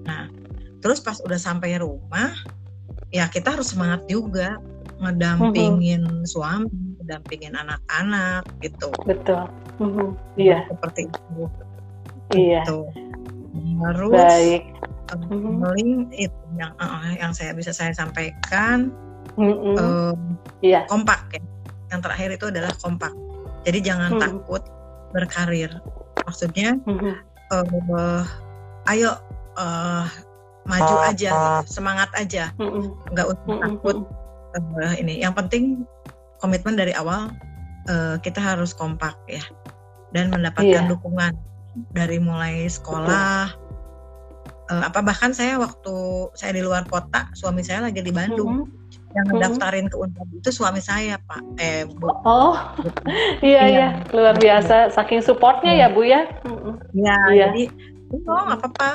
nah 0.03 0.27
terus 0.83 0.99
pas 0.99 1.23
udah 1.23 1.39
sampai 1.39 1.79
rumah 1.79 2.35
ya 3.15 3.31
kita 3.31 3.55
harus 3.55 3.70
semangat 3.70 4.03
juga 4.11 4.59
ngedampingin 5.03 6.03
mm-hmm. 6.07 6.29
suami, 6.31 6.70
ngedampingin 7.03 7.59
anak-anak 7.59 8.47
gitu. 8.62 8.89
Betul. 9.03 9.51
Mm-hmm. 9.83 10.09
Iya. 10.39 10.59
Seperti 10.70 11.01
itu. 11.11 11.43
Iya. 12.39 12.62
Gitu. 12.62 12.79
Terus 13.83 14.15
Baik. 14.15 14.62
Mm-hmm. 15.12 16.09
itu 16.16 16.41
yang 16.57 16.73
uh, 16.81 17.12
yang 17.20 17.37
saya 17.37 17.53
bisa 17.53 17.74
saya 17.74 17.93
sampaikan. 17.93 18.95
Mm-hmm. 19.35 19.74
Uh, 19.77 20.15
iya. 20.62 20.87
Kompak 20.87 21.29
ya. 21.35 21.43
Yang 21.91 22.01
terakhir 22.09 22.29
itu 22.39 22.47
adalah 22.49 22.73
kompak. 22.79 23.12
Jadi 23.66 23.79
jangan 23.83 24.16
mm-hmm. 24.16 24.24
takut 24.24 24.62
berkarir. 25.12 25.70
Maksudnya, 26.23 26.79
mm-hmm. 26.87 27.15
uh, 27.51 28.24
ayo 28.89 29.11
uh, 29.59 30.07
maju 30.62 30.95
aja, 31.11 31.61
semangat 31.66 32.09
aja, 32.15 32.55
mm-hmm. 32.57 33.11
nggak 33.11 33.27
usah 33.27 33.43
mm-hmm. 33.45 33.62
takut 33.66 33.97
uh, 34.57 34.95
ini. 34.99 35.20
Yang 35.20 35.35
penting 35.45 35.65
komitmen 36.43 36.74
dari 36.74 36.93
awal 36.97 37.31
uh, 37.89 38.16
kita 38.20 38.43
harus 38.43 38.74
kompak 38.74 39.15
ya 39.31 39.43
dan 40.12 40.29
mendapatkan 40.29 40.85
yeah. 40.85 40.91
dukungan 40.91 41.33
dari 41.97 42.20
mulai 42.20 42.69
sekolah. 42.69 43.55
Uh, 44.70 44.83
apa 44.89 45.05
bahkan 45.05 45.37
saya 45.37 45.61
waktu 45.61 45.95
saya 46.37 46.57
di 46.57 46.62
luar 46.65 46.85
kota, 46.89 47.29
suami 47.37 47.65
saya 47.65 47.89
lagi 47.89 48.01
di 48.01 48.12
Bandung. 48.12 48.69
Mm-hmm. 48.69 48.81
Yang 49.12 49.27
ngedaftarin 49.29 49.87
ke 49.93 49.97
Unpad 50.01 50.29
itu 50.41 50.49
suami 50.49 50.81
saya, 50.81 51.20
Pak. 51.29 51.45
Eh, 51.61 51.85
Bu. 51.85 52.09
Oh. 52.24 52.57
iya, 53.45 53.69
iya, 53.69 53.89
luar 54.09 54.41
biasa. 54.41 54.89
Saking 54.89 55.20
supportnya 55.20 55.77
ya, 55.77 55.93
Bu 55.93 56.01
ya. 56.01 56.24
Iya, 56.97 57.16
iya. 57.29 57.53
jadi 57.53 57.69
oh 58.12 58.43
nggak 58.49 58.59
apa-apa 58.61 58.91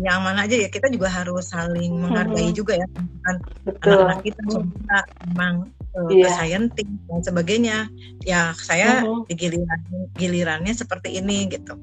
yang 0.00 0.22
mana 0.22 0.46
aja 0.46 0.56
ya. 0.56 0.68
Kita 0.70 0.88
juga 0.88 1.10
harus 1.10 1.50
saling 1.50 1.98
menghargai 1.98 2.50
hmm. 2.50 2.56
juga 2.56 2.78
ya. 2.78 2.86
Kan 3.26 3.36
anak-anak 3.82 4.20
kita 4.24 4.40
juga 4.48 4.98
memang 5.28 5.54
uh, 5.98 6.10
yeah. 6.10 6.32
scientist 6.32 6.92
dan 7.10 7.20
sebagainya. 7.20 7.76
Ya 8.22 8.54
saya 8.56 9.02
hmm. 9.02 9.26
di 9.28 9.34
giliran 9.34 9.80
gilirannya 10.16 10.72
seperti 10.72 11.18
ini 11.18 11.50
gitu. 11.50 11.76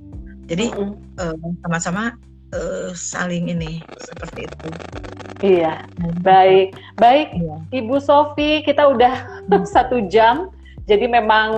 Jadi 0.50 0.74
hmm. 0.74 0.94
uh, 1.20 1.36
sama-sama 1.62 2.18
uh, 2.56 2.90
saling 2.96 3.52
ini 3.52 3.84
seperti 4.02 4.50
itu. 4.50 4.68
Iya. 5.40 5.86
Baik. 6.24 6.76
Baik 6.98 7.36
iya. 7.36 7.56
Ibu 7.84 8.00
Sofi 8.02 8.64
kita 8.66 8.90
udah 8.90 9.46
satu 9.76 10.08
jam. 10.10 10.50
Jadi 10.90 11.06
memang 11.06 11.54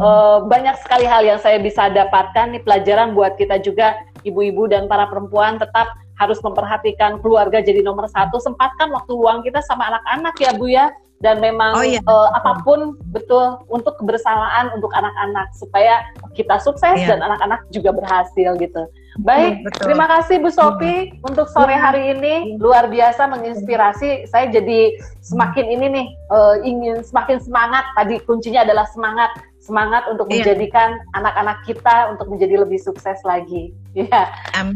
uh, 0.00 0.48
banyak 0.48 0.80
sekali 0.80 1.04
hal 1.04 1.28
yang 1.28 1.36
saya 1.36 1.60
bisa 1.60 1.92
dapatkan. 1.92 2.56
Nih 2.56 2.64
pelajaran 2.64 3.12
buat 3.12 3.36
kita 3.36 3.60
juga 3.60 3.92
ibu-ibu 4.22 4.70
dan 4.70 4.86
para 4.86 5.06
perempuan 5.10 5.58
tetap 5.58 5.90
harus 6.18 6.38
memperhatikan 6.40 7.18
keluarga 7.18 7.58
jadi 7.58 7.82
nomor 7.82 8.06
satu. 8.10 8.38
Sempatkan 8.38 8.90
waktu 8.94 9.12
luang 9.14 9.42
kita 9.42 9.58
sama 9.64 9.90
anak-anak 9.90 10.34
ya 10.38 10.50
Bu 10.54 10.66
ya. 10.70 10.86
Dan 11.22 11.38
memang 11.38 11.78
oh, 11.78 11.86
iya. 11.86 12.02
uh, 12.02 12.34
apa 12.34 12.66
pun 12.66 12.98
betul 13.14 13.62
untuk 13.70 13.94
kebersamaan 13.94 14.74
untuk 14.74 14.90
anak-anak 14.90 15.54
supaya 15.54 16.02
kita 16.34 16.58
sukses 16.58 16.98
iya. 16.98 17.14
dan 17.14 17.22
anak-anak 17.22 17.62
juga 17.70 17.94
berhasil 17.94 18.58
gitu. 18.58 18.82
Baik, 19.22 19.62
betul. 19.62 19.86
terima 19.86 20.10
kasih 20.10 20.42
Bu 20.42 20.50
Sofi 20.50 21.14
hmm. 21.14 21.22
untuk 21.22 21.46
sore 21.46 21.78
hari 21.78 22.18
ini 22.18 22.58
luar 22.58 22.90
biasa 22.90 23.30
menginspirasi. 23.30 24.26
Saya 24.26 24.50
jadi 24.50 24.98
semakin 25.22 25.66
ini 25.78 25.86
nih 25.94 26.06
uh, 26.34 26.58
ingin 26.66 27.06
semakin 27.06 27.38
semangat. 27.38 27.86
Tadi 27.94 28.18
kuncinya 28.26 28.66
adalah 28.66 28.90
semangat 28.90 29.30
semangat 29.62 30.10
untuk 30.10 30.26
iya. 30.26 30.42
menjadikan 30.42 30.98
anak-anak 31.14 31.62
kita 31.62 32.10
untuk 32.10 32.26
menjadi 32.26 32.66
lebih 32.66 32.82
sukses 32.82 33.22
lagi. 33.22 33.70
Iya. 33.92 34.24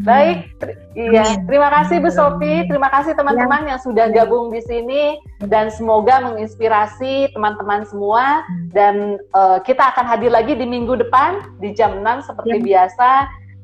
Baik. 0.05 0.53
Iya. 0.93 1.41
Terima 1.49 1.73
kasih 1.73 2.05
Bu 2.05 2.13
Sofi, 2.13 2.69
terima 2.69 2.85
kasih 2.93 3.17
teman-teman 3.17 3.65
ya. 3.65 3.73
yang 3.73 3.79
sudah 3.81 4.13
gabung 4.13 4.53
di 4.53 4.61
sini 4.61 5.17
dan 5.41 5.73
semoga 5.73 6.21
menginspirasi 6.21 7.33
teman-teman 7.33 7.81
semua 7.89 8.45
dan 8.77 9.17
uh, 9.33 9.57
kita 9.65 9.89
akan 9.89 10.05
hadir 10.05 10.29
lagi 10.29 10.53
di 10.53 10.69
minggu 10.69 11.01
depan 11.01 11.41
di 11.57 11.73
jam 11.73 11.97
6 12.05 12.29
seperti 12.29 12.61
ya. 12.61 12.85
biasa. 12.85 13.09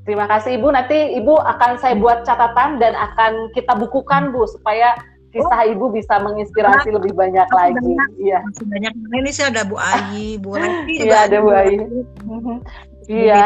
Terima 0.09 0.25
kasih 0.25 0.57
Ibu. 0.57 0.67
Nanti 0.73 1.21
Ibu 1.21 1.37
akan 1.37 1.71
saya 1.77 2.01
buat 2.01 2.25
catatan 2.25 2.81
dan 2.81 2.97
akan 2.97 3.53
kita 3.53 3.77
bukukan 3.77 4.33
Bu 4.33 4.49
supaya 4.49 4.97
kisah 5.33 5.61
oh. 5.65 5.71
ibu 5.73 5.85
bisa 5.89 6.21
menginspirasi 6.21 6.93
nah, 6.93 6.95
lebih 7.01 7.13
banyak 7.17 7.49
lagi. 7.49 7.81
Banyak, 7.81 8.09
iya. 8.21 8.39
Masih 8.45 8.65
banyak. 8.69 8.93
Nah, 8.93 9.17
ini 9.17 9.31
sih 9.33 9.43
ada 9.43 9.61
Bu 9.65 9.75
Ayi, 9.81 10.37
Bu 10.37 10.53
Lesti 10.53 10.93
Iya, 11.01 11.17
ada 11.25 11.37
Bu 11.41 11.49
Ayi. 11.49 11.77
Iya. 13.09 13.43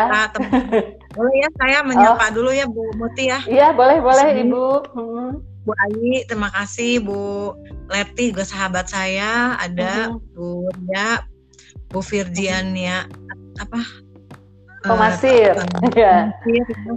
Boleh 1.18 1.36
ya 1.42 1.50
saya 1.58 1.78
menyapa 1.82 2.30
oh. 2.30 2.32
dulu 2.36 2.52
ya 2.54 2.68
Bu 2.68 2.84
Muti 3.00 3.32
ya. 3.32 3.40
Iya, 3.50 3.74
boleh 3.74 3.98
boleh 4.04 4.28
Sini. 4.30 4.46
Ibu. 4.46 4.68
Hmm. 4.94 5.32
Bu 5.66 5.72
Ayi, 5.88 6.28
terima 6.30 6.54
kasih 6.54 7.02
Bu 7.02 7.56
Leti 7.90 8.30
juga 8.30 8.46
sahabat 8.46 8.86
saya, 8.92 9.58
ada 9.58 10.14
hmm. 10.14 10.22
Bu 10.38 10.70
ya, 10.94 11.26
Bu 11.90 12.06
Virgiania 12.06 13.10
apa? 13.58 13.82
Pemasir. 14.86 15.58
Uh, 15.58 15.90
iya. 15.98 16.30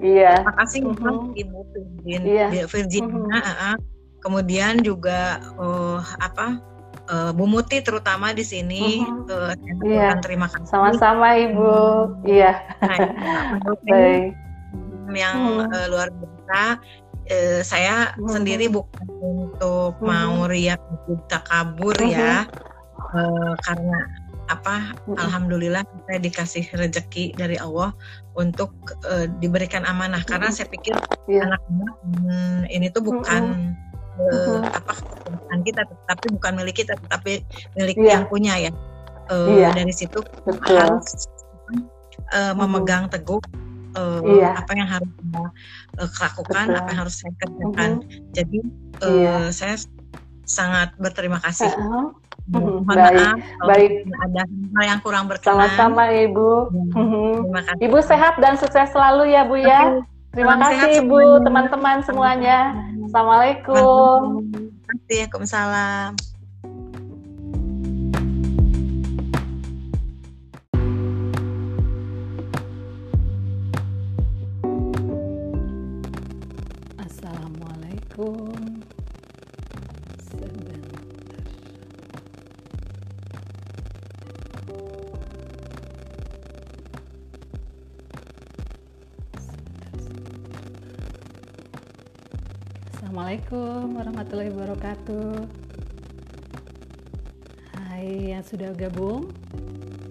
Iya. 0.05 0.33
Terima 0.45 0.55
kasih 0.61 0.79
-hmm. 0.85 1.33
Ibu 1.33 1.59
Virginia. 1.73 2.47
Iya. 2.53 2.67
Virginia. 2.69 3.41
Mm 3.41 3.55
-hmm. 3.57 3.75
Kemudian 4.21 4.85
juga 4.85 5.41
uh, 5.57 6.01
apa 6.21 6.61
uh, 7.11 7.31
Bu 7.35 7.45
Muti 7.49 7.83
terutama 7.83 8.31
di 8.37 8.45
sini 8.47 9.03
uh, 9.29 9.53
iya. 9.85 10.17
terima 10.23 10.47
kasih 10.47 10.69
sama-sama 10.69 11.35
Ibu 11.37 11.75
iya 12.29 12.61
baik 13.91 14.37
yang 15.11 15.37
hmm. 15.59 15.75
uh, 15.75 15.87
luar 15.91 16.09
biasa 16.15 16.79
uh, 17.27 17.61
saya 17.67 18.15
hmm. 18.15 18.31
sendiri 18.31 18.71
bukan 18.71 19.07
untuk 19.21 19.99
hmm. 19.99 20.07
mau 20.07 20.47
riak 20.47 20.81
kita 21.09 21.39
kabur 21.51 21.97
hmm. 21.99 22.13
ya 22.15 22.47
uh, 23.17 23.53
karena 23.67 23.99
apa 24.51 24.99
hmm. 25.07 25.15
alhamdulillah 25.15 25.83
saya 26.11 26.19
dikasih 26.19 26.65
rezeki 26.75 27.39
dari 27.39 27.55
Allah 27.59 27.95
untuk 28.35 28.75
uh, 29.07 29.31
diberikan 29.39 29.87
amanah 29.87 30.23
karena 30.27 30.51
saya 30.51 30.67
pikir 30.67 30.95
yeah. 31.31 31.47
anak-anak 31.47 31.95
hmm, 32.03 32.61
ini 32.71 32.87
tuh 32.91 33.03
bukan 33.03 33.43
hmm 33.55 33.90
uh, 34.29 34.61
apa 34.69 34.93
kepunyaan 34.93 35.61
kita 35.65 35.83
tapi 36.07 36.27
bukan 36.37 36.53
milik 36.61 36.77
kita 36.85 36.95
tetapi 37.07 37.43
milik 37.77 37.97
yeah. 37.97 38.19
yang 38.19 38.25
punya 38.29 38.55
ya 38.57 38.73
uh, 39.33 39.49
yeah. 39.49 39.73
dari 39.73 39.93
situ 39.95 40.21
Betul. 40.45 40.77
harus 40.77 41.09
uh, 42.35 42.53
memegang 42.55 43.09
teguh 43.09 43.41
uh, 43.97 44.21
yeah. 44.25 44.59
apa 44.59 44.73
yang 44.77 44.89
harus 44.89 45.11
kita 45.11 45.43
uh, 45.99 46.11
lakukan 46.11 46.65
Betul. 46.69 46.79
apa 46.79 46.89
yang 46.93 47.01
harus 47.07 47.15
saya 47.19 47.33
kerjakan 47.41 47.91
uh-huh. 48.03 48.31
jadi 48.37 48.59
uh, 49.03 49.11
yeah. 49.11 49.43
saya 49.51 49.77
sangat 50.45 50.93
berterima 50.99 51.39
kasih 51.41 51.71
uh-huh. 51.71 52.15
Mohon 52.51 52.83
baik, 52.83 53.15
maaf 53.15 53.39
baik. 53.63 53.93
ada 54.27 54.43
hal 54.75 54.85
yang 54.91 55.01
kurang 55.07 55.31
berkenan. 55.31 55.71
Sama-sama 55.71 56.11
Ibu. 56.11 56.51
Terima 56.91 57.63
kasih. 57.63 57.83
Ibu 57.87 57.99
sehat 58.03 58.35
dan 58.43 58.59
sukses 58.59 58.91
selalu 58.91 59.31
ya 59.31 59.47
Bu 59.47 59.55
ya. 59.55 60.03
Terima 60.35 60.59
Salam 60.59 60.63
kasih 60.67 60.91
Ibu, 61.07 61.47
teman-teman 61.47 62.03
semuanya. 62.03 62.75
Assalamualaikum. 63.11 64.47
Waalaikumsalam. 64.87 66.15
Assalamualaikum. 77.03 78.70
Assalamualaikum 93.31 93.95
warahmatullahi 93.95 94.51
wabarakatuh. 94.51 95.35
Hai 97.79 98.35
yang 98.35 98.43
sudah 98.43 98.75
gabung, 98.75 99.31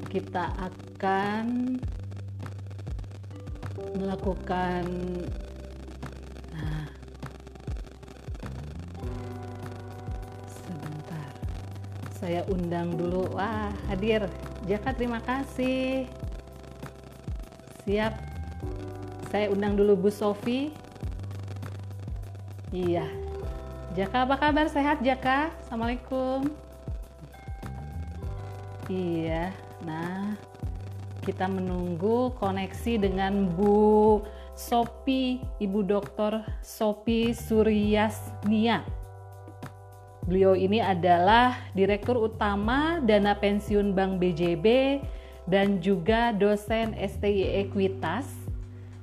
kita 0.08 0.48
akan 0.56 1.76
melakukan 4.00 4.88
nah 6.56 6.88
sebentar. 10.48 11.30
Saya 12.24 12.48
undang 12.48 12.96
dulu. 12.96 13.36
Wah 13.36 13.76
hadir. 13.92 14.32
Jaka 14.64 14.96
terima 14.96 15.20
kasih. 15.20 16.08
Siap. 17.84 18.16
Saya 19.28 19.52
undang 19.52 19.76
dulu 19.76 20.08
Bu 20.08 20.08
Sofi 20.08 20.72
Iya. 22.70 23.10
Jaka 23.98 24.30
apa 24.30 24.38
kabar? 24.38 24.70
Sehat 24.70 25.02
Jaka? 25.02 25.50
Assalamualaikum. 25.66 26.54
Iya. 28.86 29.50
Nah, 29.82 30.38
kita 31.26 31.50
menunggu 31.50 32.30
koneksi 32.38 33.10
dengan 33.10 33.50
Bu 33.50 34.22
Sopi, 34.54 35.42
Ibu 35.58 35.82
Dokter 35.82 36.46
Sopi 36.62 37.34
Suryasnia. 37.34 38.86
Beliau 40.30 40.54
ini 40.54 40.78
adalah 40.78 41.58
Direktur 41.74 42.22
Utama 42.22 43.02
Dana 43.02 43.34
Pensiun 43.34 43.98
Bank 43.98 44.22
BJB 44.22 45.00
dan 45.50 45.82
juga 45.82 46.30
dosen 46.38 46.94
STI 46.94 47.66
Ekuitas. 47.66 48.39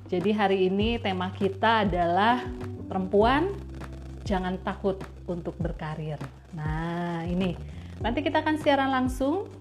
Jadi 0.07 0.31
hari 0.31 0.71
ini 0.71 0.95
tema 1.03 1.35
kita 1.35 1.83
adalah 1.83 2.39
perempuan 2.87 3.51
jangan 4.23 4.55
takut 4.63 4.95
untuk 5.27 5.59
berkarir. 5.59 6.15
Nah, 6.55 7.27
ini 7.27 7.59
nanti 7.99 8.23
kita 8.23 8.39
akan 8.39 8.55
siaran 8.55 8.87
langsung 8.87 9.51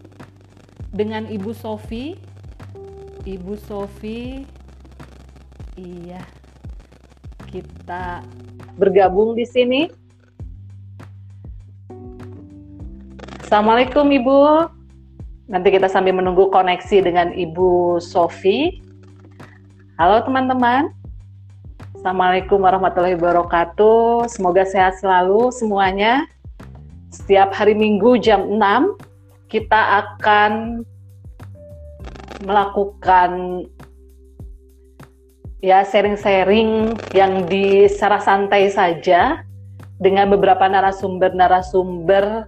dengan 0.94 1.27
Ibu 1.27 1.51
Sofi. 1.51 2.14
Ibu 3.27 3.59
Sofi, 3.59 4.47
iya, 5.74 6.23
kita 7.51 8.23
bergabung 8.78 9.35
di 9.35 9.43
sini. 9.43 9.90
Assalamualaikum 13.43 14.06
Ibu. 14.14 14.39
Nanti 15.51 15.74
kita 15.74 15.90
sambil 15.90 16.14
menunggu 16.14 16.55
koneksi 16.55 17.02
dengan 17.02 17.35
Ibu 17.35 17.98
Sofi. 17.98 18.85
Halo 19.97 20.20
teman-teman. 20.28 20.93
Assalamualaikum 21.97 22.60
warahmatullahi 22.60 23.16
wabarakatuh. 23.16 24.28
Semoga 24.28 24.68
sehat 24.68 25.01
selalu 25.01 25.48
semuanya. 25.48 26.28
Setiap 27.09 27.56
hari 27.56 27.73
Minggu 27.73 28.20
jam 28.20 28.44
6 28.44 28.60
kita 29.48 30.05
akan 30.05 30.85
melakukan 32.44 33.64
ya 35.64 35.81
sharing-sharing 35.81 36.93
yang 37.16 37.48
di 37.48 37.89
secara 37.89 38.20
santai 38.20 38.68
saja 38.68 39.48
dengan 39.97 40.28
beberapa 40.28 40.68
narasumber-narasumber 40.68 42.44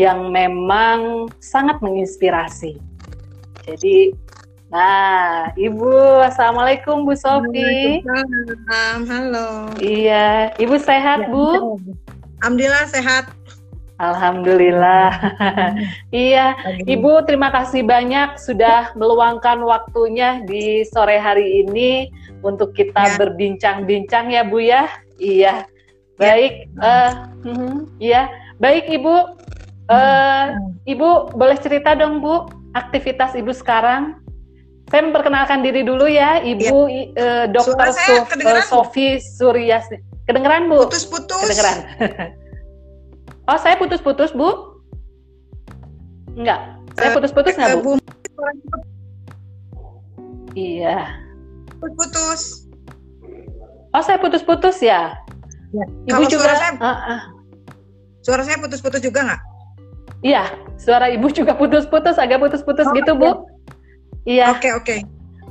yang 0.00 0.32
memang 0.32 1.28
sangat 1.44 1.76
menginspirasi. 1.84 2.80
Jadi 3.68 4.23
Nah, 4.74 5.54
Ibu, 5.54 6.26
Assalamualaikum 6.26 7.06
Bu 7.06 7.14
Sofi. 7.14 8.02
Halo. 9.06 9.70
Iya, 9.78 10.50
Ibu 10.58 10.82
sehat 10.82 11.22
ya, 11.22 11.30
Bu? 11.30 11.78
Alhamdulillah 12.42 12.82
sehat. 12.90 13.30
Alhamdulillah. 14.02 15.14
iya, 16.10 16.58
Ibu 16.90 17.22
terima 17.22 17.54
kasih 17.54 17.86
banyak 17.86 18.34
sudah 18.42 18.90
meluangkan 18.98 19.62
waktunya 19.62 20.42
di 20.42 20.82
sore 20.90 21.22
hari 21.22 21.62
ini 21.62 22.10
untuk 22.42 22.74
kita 22.74 23.14
ya. 23.14 23.16
berbincang-bincang 23.22 24.34
ya 24.34 24.42
Bu 24.42 24.58
ya. 24.58 24.90
Iya. 25.22 25.70
Baik, 26.18 26.66
ya. 26.82 26.82
Uh, 26.82 27.12
uh, 27.46 27.74
iya. 28.02 28.22
Baik 28.58 28.90
Ibu. 28.90 29.38
Uh, 29.86 30.58
Ibu 30.82 31.30
boleh 31.38 31.62
cerita 31.62 31.94
dong 31.94 32.18
Bu 32.18 32.50
aktivitas 32.74 33.38
Ibu 33.38 33.54
sekarang? 33.54 34.23
Saya 34.92 35.00
memperkenalkan 35.08 35.64
diri 35.64 35.80
dulu 35.80 36.04
ya, 36.04 36.44
Ibu 36.44 36.76
ya. 37.16 37.48
Dokter 37.48 37.88
Sof, 37.96 38.28
uh, 38.36 38.62
Sofi 38.68 39.16
Suryas. 39.16 39.88
Kedengeran 40.28 40.68
Bu? 40.68 40.88
Putus-putus. 40.88 41.40
Kedengeran. 41.44 41.78
oh, 43.48 43.58
saya 43.60 43.76
putus-putus 43.80 44.32
Bu? 44.36 44.80
Enggak. 46.36 46.60
Saya 46.94 47.08
eh, 47.10 47.14
putus-putus 47.16 47.54
nggak 47.56 47.80
Bu? 47.80 47.92
Iya. 50.54 51.16
Putus-putus. 51.80 52.68
Oh, 53.94 54.02
saya 54.02 54.18
putus-putus 54.18 54.76
ya? 54.84 55.16
ya. 55.72 55.84
Ibu 56.10 56.24
Kalau 56.24 56.28
juga. 56.28 56.44
Suara 56.50 56.56
saya, 56.60 56.72
uh, 56.76 56.88
uh. 56.88 57.20
suara 58.24 58.42
saya 58.42 58.56
putus-putus 58.60 59.00
juga 59.00 59.20
nggak? 59.32 59.40
Iya, 60.24 60.44
suara 60.80 61.12
Ibu 61.12 61.28
juga 61.36 61.52
putus-putus, 61.52 62.16
agak 62.16 62.40
putus-putus 62.40 62.88
oh, 62.88 62.94
gitu 62.96 63.12
Bu. 63.12 63.28
Ya. 63.28 63.53
Iya. 64.24 64.56
Oke 64.56 64.68
okay, 64.68 64.72
oke. 64.72 64.84
Okay. 64.84 64.98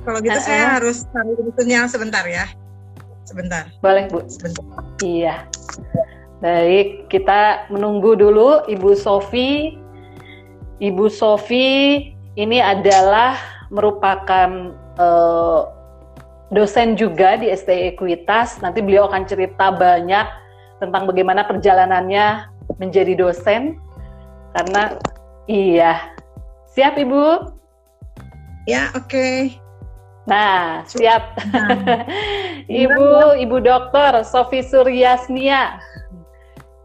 Kalau 0.04 0.20
gitu 0.20 0.36
uh, 0.36 0.44
saya 0.44 0.66
harus 0.82 1.08
cari 1.14 1.34
bukunya 1.40 1.86
sebentar 1.88 2.26
ya. 2.28 2.46
Sebentar. 3.24 3.72
Boleh 3.80 4.10
Bu. 4.12 4.26
Sebentar. 4.28 4.66
Iya. 5.00 5.48
Baik, 6.44 7.08
kita 7.08 7.72
menunggu 7.72 8.20
dulu 8.20 8.68
Ibu 8.68 9.00
Sofi. 9.00 9.80
Ibu 10.84 11.08
Sofi 11.08 12.04
ini 12.36 12.60
adalah 12.60 13.40
merupakan 13.72 14.76
uh, 15.00 15.72
dosen 16.52 17.00
juga 17.00 17.40
di 17.40 17.48
STI 17.48 17.96
Ekuitas. 17.96 18.60
Nanti 18.60 18.84
beliau 18.84 19.08
akan 19.08 19.24
cerita 19.24 19.72
banyak 19.72 20.28
tentang 20.84 21.08
bagaimana 21.08 21.48
perjalanannya 21.48 22.52
menjadi 22.76 23.16
dosen. 23.16 23.80
Karena 24.52 25.00
iya. 25.48 26.12
Siap 26.76 27.00
Ibu? 27.00 27.53
Ya, 28.64 28.96
oke. 28.96 29.12
Okay. 29.12 29.40
Nah, 30.24 30.88
siap. 30.88 31.36
Nah. 31.52 32.08
Ibu, 32.88 33.36
Ibu 33.44 33.58
Dokter 33.60 34.24
Sofi 34.24 34.64
Suryasnia. 34.64 35.84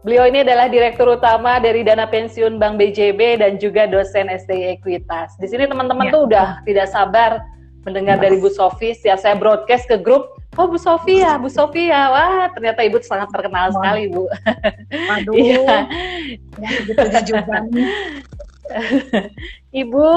Beliau 0.03 0.27
ini 0.27 0.43
adalah 0.43 0.71
Direktur 0.71 1.11
Utama 1.11 1.59
dari 1.59 1.83
Dana 1.83 2.07
Pensiun 2.07 2.59
Bank 2.59 2.79
BJB 2.79 3.39
dan 3.39 3.59
juga 3.59 3.87
dosen 3.87 4.31
STI 4.31 4.79
Ekuitas. 4.79 5.35
Di 5.39 5.47
sini 5.47 5.67
teman-teman 5.67 6.07
ya. 6.07 6.11
tuh 6.11 6.21
udah 6.27 6.47
tidak 6.63 6.87
sabar 6.87 7.43
mendengar 7.83 8.19
dari 8.19 8.39
Bu 8.39 8.51
Sofi. 8.51 8.95
Setiap 8.95 9.19
saya 9.19 9.35
broadcast 9.39 9.87
ke 9.87 9.99
grup, 9.99 10.35
oh 10.55 10.67
Bu 10.67 10.79
Sofi 10.79 11.23
ya, 11.23 11.39
Bu 11.39 11.51
Sofi 11.51 11.91
ya. 11.91 12.11
Wah, 12.11 12.51
ternyata 12.55 12.83
Ibu 12.83 12.99
sangat 13.03 13.31
terkenal 13.31 13.71
Wah. 13.71 13.75
sekali, 13.75 14.03
Bu. 14.11 14.23
Waduh. 14.91 15.35
iya. 15.43 15.87
Ya, 16.59 17.19
juga. 17.23 17.63
Ibu, 19.83 20.07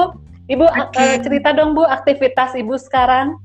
Ibu 0.43 0.65
okay. 0.67 1.15
uh, 1.15 1.17
cerita 1.23 1.55
dong 1.55 1.71
Bu 1.71 1.87
aktivitas 1.87 2.51
Ibu 2.59 2.75
sekarang. 2.75 3.39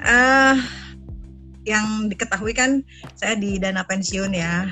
Uh, 0.00 0.56
yang 1.66 2.08
diketahui 2.08 2.54
kan 2.54 2.80
saya 3.18 3.34
di 3.34 3.58
dana 3.58 3.82
pensiun 3.82 4.30
ya. 4.32 4.70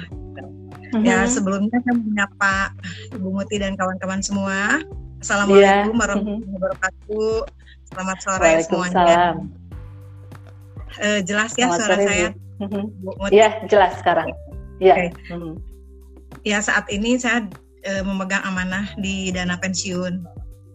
Mm-hmm. 0.88 1.04
Ya 1.04 1.26
sebelumnya 1.26 1.82
saya 1.82 1.94
menyapa 1.98 2.72
Ibu 3.18 3.28
Muti 3.34 3.58
dan 3.58 3.74
kawan-kawan 3.74 4.22
semua. 4.22 4.78
Assalamualaikum 5.18 5.92
yeah. 5.92 6.00
warahmatullahi 6.00 6.46
mm-hmm. 6.46 6.54
wabarakatuh. 6.54 7.34
Selamat 7.90 8.18
sore 8.22 8.52
semuanya. 8.62 9.18
Uh, 10.98 11.20
jelas 11.26 11.52
ya 11.58 11.66
Selamat 11.66 11.78
suara 11.82 11.96
sore, 11.98 12.06
saya. 12.06 12.28
Mm-hmm. 12.62 12.84
Iya 13.34 13.48
jelas 13.66 13.92
sekarang. 13.98 14.28
Iya. 14.78 14.94
Okay. 14.94 15.08
Mm-hmm. 15.34 15.54
Ya 16.46 16.58
saat 16.62 16.86
ini 16.94 17.18
saya 17.18 17.50
e, 17.88 18.04
memegang 18.04 18.44
amanah 18.44 18.92
di 19.00 19.32
dana 19.32 19.56
pensiun 19.56 20.20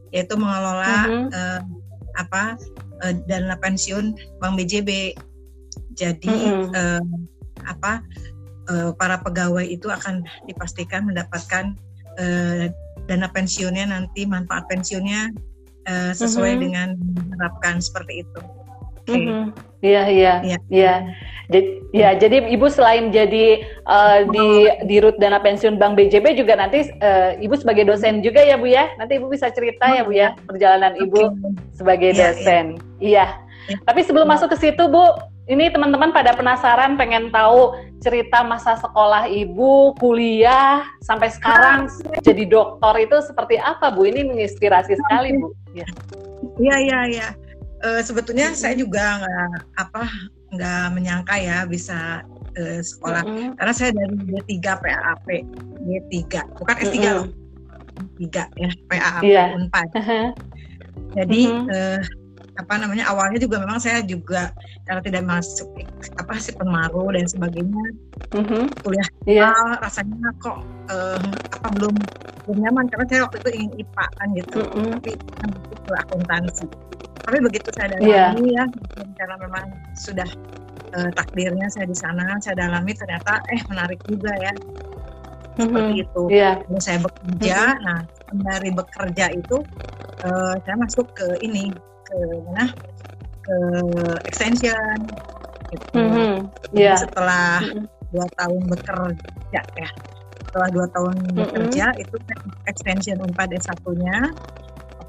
yaitu 0.10 0.34
mengelola 0.34 0.98
mm 1.06 1.14
-hmm. 1.14 1.28
e, 1.30 1.42
apa 2.18 2.58
uh, 3.04 3.14
dana 3.26 3.58
pensiun 3.60 4.16
Bank 4.40 4.56
BJB. 4.58 5.18
Jadi 5.94 6.30
mm 6.30 6.70
-hmm. 6.70 6.74
uh, 6.74 7.04
apa 7.70 8.02
uh, 8.70 8.92
para 8.98 9.22
pegawai 9.22 9.66
itu 9.66 9.90
akan 9.90 10.26
dipastikan 10.50 11.06
mendapatkan 11.06 11.78
uh, 12.18 12.70
dana 13.06 13.28
pensiunnya 13.30 13.90
nanti 13.90 14.26
manfaat 14.26 14.66
pensiunnya 14.70 15.30
uh, 15.90 16.12
sesuai 16.14 16.54
mm 16.54 16.58
-hmm. 16.58 16.64
dengan 16.64 16.88
diharapkan 16.98 17.76
seperti 17.82 18.26
itu. 18.26 18.42
Okay. 19.04 19.20
Mm-hmm. 19.20 19.44
Iya 19.84 20.04
iya 20.08 20.34
iya. 20.72 20.94
Jadi 21.52 21.70
ya 21.92 22.16
jadi 22.16 22.48
ibu 22.48 22.72
selain 22.72 23.12
jadi 23.12 23.68
uh, 23.84 24.24
di 24.32 24.72
di 24.88 24.96
rut 25.04 25.20
dana 25.20 25.44
pensiun 25.44 25.76
Bank 25.76 26.00
BJB 26.00 26.40
juga 26.40 26.56
nanti 26.56 26.88
uh, 27.04 27.36
ibu 27.36 27.52
sebagai 27.60 27.84
dosen 27.84 28.24
juga 28.24 28.40
ya 28.40 28.56
bu 28.56 28.72
ya. 28.72 28.88
Nanti 28.96 29.20
ibu 29.20 29.28
bisa 29.28 29.52
cerita 29.52 29.92
ya 29.92 30.08
bu 30.08 30.16
ya 30.16 30.40
perjalanan 30.48 30.96
ibu 30.96 31.36
sebagai 31.76 32.16
iya, 32.16 32.32
dosen. 32.32 32.80
Iya. 33.04 33.28
iya. 33.68 33.78
Tapi 33.84 34.08
sebelum 34.08 34.28
masuk 34.28 34.56
ke 34.56 34.58
situ 34.60 34.88
bu, 34.88 35.04
ini 35.52 35.68
teman-teman 35.68 36.16
pada 36.16 36.32
penasaran 36.32 36.96
pengen 36.96 37.28
tahu 37.32 37.76
cerita 38.00 38.44
masa 38.44 38.80
sekolah 38.80 39.28
ibu, 39.28 39.92
kuliah 40.00 40.84
sampai 41.04 41.32
sekarang 41.32 41.92
jadi 42.24 42.44
dokter 42.48 43.04
itu 43.04 43.20
seperti 43.20 43.60
apa 43.60 43.92
bu? 43.92 44.08
Ini 44.08 44.32
menginspirasi 44.32 44.96
sekali 44.96 45.36
bu. 45.36 45.52
Iya 46.60 46.76
iya 46.80 47.00
iya. 47.12 47.28
Uh, 47.84 48.00
sebetulnya 48.00 48.48
mm 48.52 48.56
-hmm. 48.56 48.64
saya 48.64 48.76
juga 48.80 49.04
nggak 49.20 49.50
apa 49.76 50.04
nggak 50.56 50.86
menyangka 50.96 51.36
ya 51.36 51.68
bisa 51.68 52.24
uh, 52.56 52.80
sekolah 52.80 53.28
mm 53.28 53.36
-hmm. 53.36 53.50
karena 53.60 53.74
saya 53.76 53.92
dari 53.92 54.16
D3 54.24 54.56
PAP 54.64 55.28
D3 55.84 56.24
bukan 56.64 56.76
S3 56.80 56.96
mm 56.96 57.04
-hmm. 57.04 57.16
loh 57.20 57.28
3 58.24 58.64
ya 58.64 58.70
PAP 58.88 59.22
yeah. 59.28 59.52
Unpad. 59.52 59.88
Jadi 61.14 61.42
mm 61.52 61.60
-hmm. 61.60 61.76
uh, 61.76 62.00
apa 62.54 62.78
namanya 62.78 63.10
awalnya 63.10 63.42
juga 63.42 63.58
memang 63.58 63.82
saya 63.82 64.06
juga 64.06 64.54
karena 64.86 65.02
tidak 65.02 65.24
masuk 65.26 65.70
apa 66.22 66.38
sih 66.38 66.54
penmaru 66.54 67.10
dan 67.10 67.26
sebagainya 67.26 67.86
mm-hmm. 68.30 68.64
kuliah 68.86 69.10
yeah. 69.26 69.82
rasanya 69.82 70.30
kok 70.38 70.62
uh, 70.94 71.18
apa 71.50 71.68
belum 71.74 71.96
belum 72.46 72.58
nyaman 72.62 72.86
karena 72.94 73.06
saya 73.10 73.22
waktu 73.26 73.38
itu 73.42 73.50
ingin 73.58 73.72
IPA 73.82 74.06
kan 74.06 74.28
gitu 74.38 74.60
mm-hmm. 74.62 74.92
tapi 75.00 75.12
kan 75.18 75.50
itu 75.50 75.92
akuntansi 75.98 76.66
tapi 77.24 77.38
begitu 77.40 77.68
saya 77.72 77.96
dalami 77.96 78.12
yeah. 78.12 78.36
ya 78.36 78.66
karena 79.16 79.36
memang 79.40 79.66
sudah 79.96 80.28
uh, 80.96 81.10
takdirnya 81.16 81.68
saya 81.72 81.88
di 81.88 81.98
sana 81.98 82.38
saya 82.44 82.68
dalami 82.68 82.92
ternyata 82.92 83.40
eh 83.52 83.62
menarik 83.72 84.00
juga 84.06 84.32
ya 84.40 84.54
seperti 85.54 85.94
mm-hmm. 85.94 86.04
itu 86.04 86.24
yeah. 86.34 86.56
Lalu 86.68 86.82
saya 86.82 87.00
bekerja 87.02 87.58
mm-hmm. 87.62 87.86
nah 87.86 88.00
dari 88.52 88.70
bekerja 88.74 89.26
itu 89.38 89.58
uh, 90.26 90.56
saya 90.66 90.76
masuk 90.82 91.06
ke 91.14 91.28
ini 91.46 91.70
ke 92.10 92.18
mana 92.50 92.74
ke 93.44 93.58
extension 94.26 94.98
gitu. 95.70 95.86
Mm-hmm. 95.94 96.34
Yeah. 96.74 96.98
Setelah 96.98 97.62
mm-hmm. 97.62 97.86
dua 98.14 98.28
tahun 98.38 98.62
bekerja 98.70 99.62
ya 99.78 99.90
setelah 100.50 100.70
dua 100.70 100.86
tahun 100.94 101.16
mm-hmm. 101.18 101.38
bekerja 101.38 101.86
itu 102.02 102.16
extension 102.70 103.18
unpad 103.22 103.54
S 103.54 103.70
satunya 103.70 104.34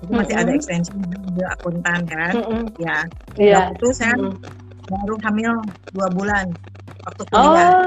itu 0.04 0.12
masih 0.12 0.34
mm-hmm. 0.36 0.44
ada 0.44 0.52
extension 0.52 0.96
juga 1.00 1.46
akuntan 1.56 2.00
kan 2.04 2.34
mm-hmm. 2.36 2.62
ya 2.76 2.98
yeah. 3.40 3.72
waktu 3.72 3.74
itu 3.80 3.88
saya 3.96 4.14
mm-hmm. 4.20 4.92
baru 4.92 5.14
hamil 5.24 5.52
dua 5.96 6.08
bulan 6.12 6.46
waktu 7.04 7.22
kuliah 7.32 7.72
oh, 7.72 7.86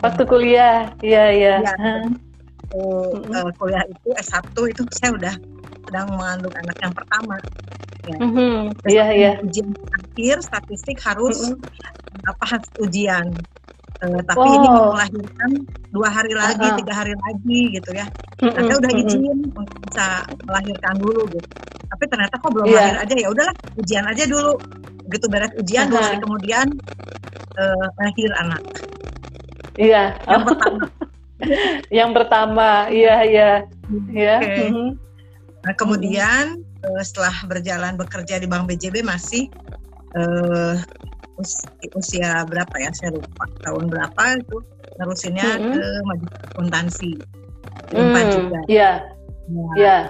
waktu 0.00 0.22
kuliah 0.24 0.78
iya 1.04 1.24
iya 1.32 1.54
ya, 1.60 1.74
mm-hmm. 1.76 3.36
uh, 3.36 3.52
kuliah 3.60 3.84
itu 3.84 4.08
S1 4.16 4.56
itu 4.72 4.82
saya 4.96 5.10
udah 5.16 5.34
sedang 5.84 6.08
mengandung 6.16 6.54
anak 6.56 6.76
yang 6.80 6.94
pertama 6.96 7.36
ya 8.08 8.16
mm-hmm. 8.16 8.56
iya 8.88 9.04
iya 9.12 9.30
ujian 9.44 9.68
akhir 9.92 10.36
statistik 10.40 10.98
harus 11.04 11.52
mm-hmm. 11.52 12.30
apa 12.30 12.44
ujian 12.80 13.36
Uh, 14.00 14.20
tapi 14.24 14.46
oh. 14.46 14.56
ini 14.56 14.66
mau 14.70 14.84
melahirkan 14.96 15.50
dua 15.92 16.08
hari 16.08 16.32
lagi, 16.32 16.64
uh 16.64 16.72
-huh. 16.72 16.78
tiga 16.80 16.94
hari 16.94 17.14
lagi 17.14 17.60
gitu 17.76 17.90
ya. 17.92 18.06
Mm 18.40 18.72
udah 18.80 18.92
izin 18.96 19.38
untuk 19.52 19.78
bisa 19.84 20.24
melahirkan 20.48 20.94
dulu 20.96 21.28
gitu. 21.28 21.48
Tapi 21.90 22.04
ternyata 22.08 22.34
kok 22.40 22.50
belum 22.54 22.66
yeah. 22.70 22.80
lahir 22.80 22.96
aja 23.04 23.14
ya 23.18 23.28
udahlah 23.28 23.54
ujian 23.76 24.04
aja 24.08 24.24
dulu. 24.24 24.52
Begitu 25.10 25.26
beres 25.28 25.52
ujian 25.60 25.84
uh 25.84 25.86
-huh. 25.86 25.92
dua 25.92 26.02
hari 26.06 26.18
kemudian 26.22 26.66
uh, 27.60 27.86
lahir 28.00 28.30
anak. 28.40 28.62
Iya. 29.76 30.04
Yang 30.24 30.42
pertama. 30.48 30.84
Yang 32.00 32.10
pertama, 32.12 32.68
iya 32.92 33.16
iya. 33.24 33.50
Iya. 34.12 34.36
Okay. 34.40 34.68
Mm 34.68 34.72
-hmm. 34.72 34.88
Nah 35.60 35.74
kemudian 35.76 36.44
uh, 36.84 37.02
setelah 37.04 37.34
berjalan 37.44 37.96
bekerja 38.00 38.40
di 38.40 38.46
Bank 38.48 38.64
BJB 38.68 39.04
masih 39.04 39.52
uh, 40.16 40.80
usia 41.96 42.44
berapa 42.46 42.74
ya 42.78 42.90
saya 42.94 43.16
lupa 43.16 43.44
tahun 43.64 43.88
berapa 43.88 44.22
itu 44.40 44.58
terusinnya 45.00 45.48
mm 45.56 45.60
-hmm. 45.60 45.72
ke 45.74 45.84
majelis 46.06 46.34
akuntansi 46.52 47.12
mm, 47.92 48.14
juga 48.32 48.60
iya 48.68 48.76
yeah. 48.76 48.94
iya 49.48 49.70
yeah. 49.76 50.02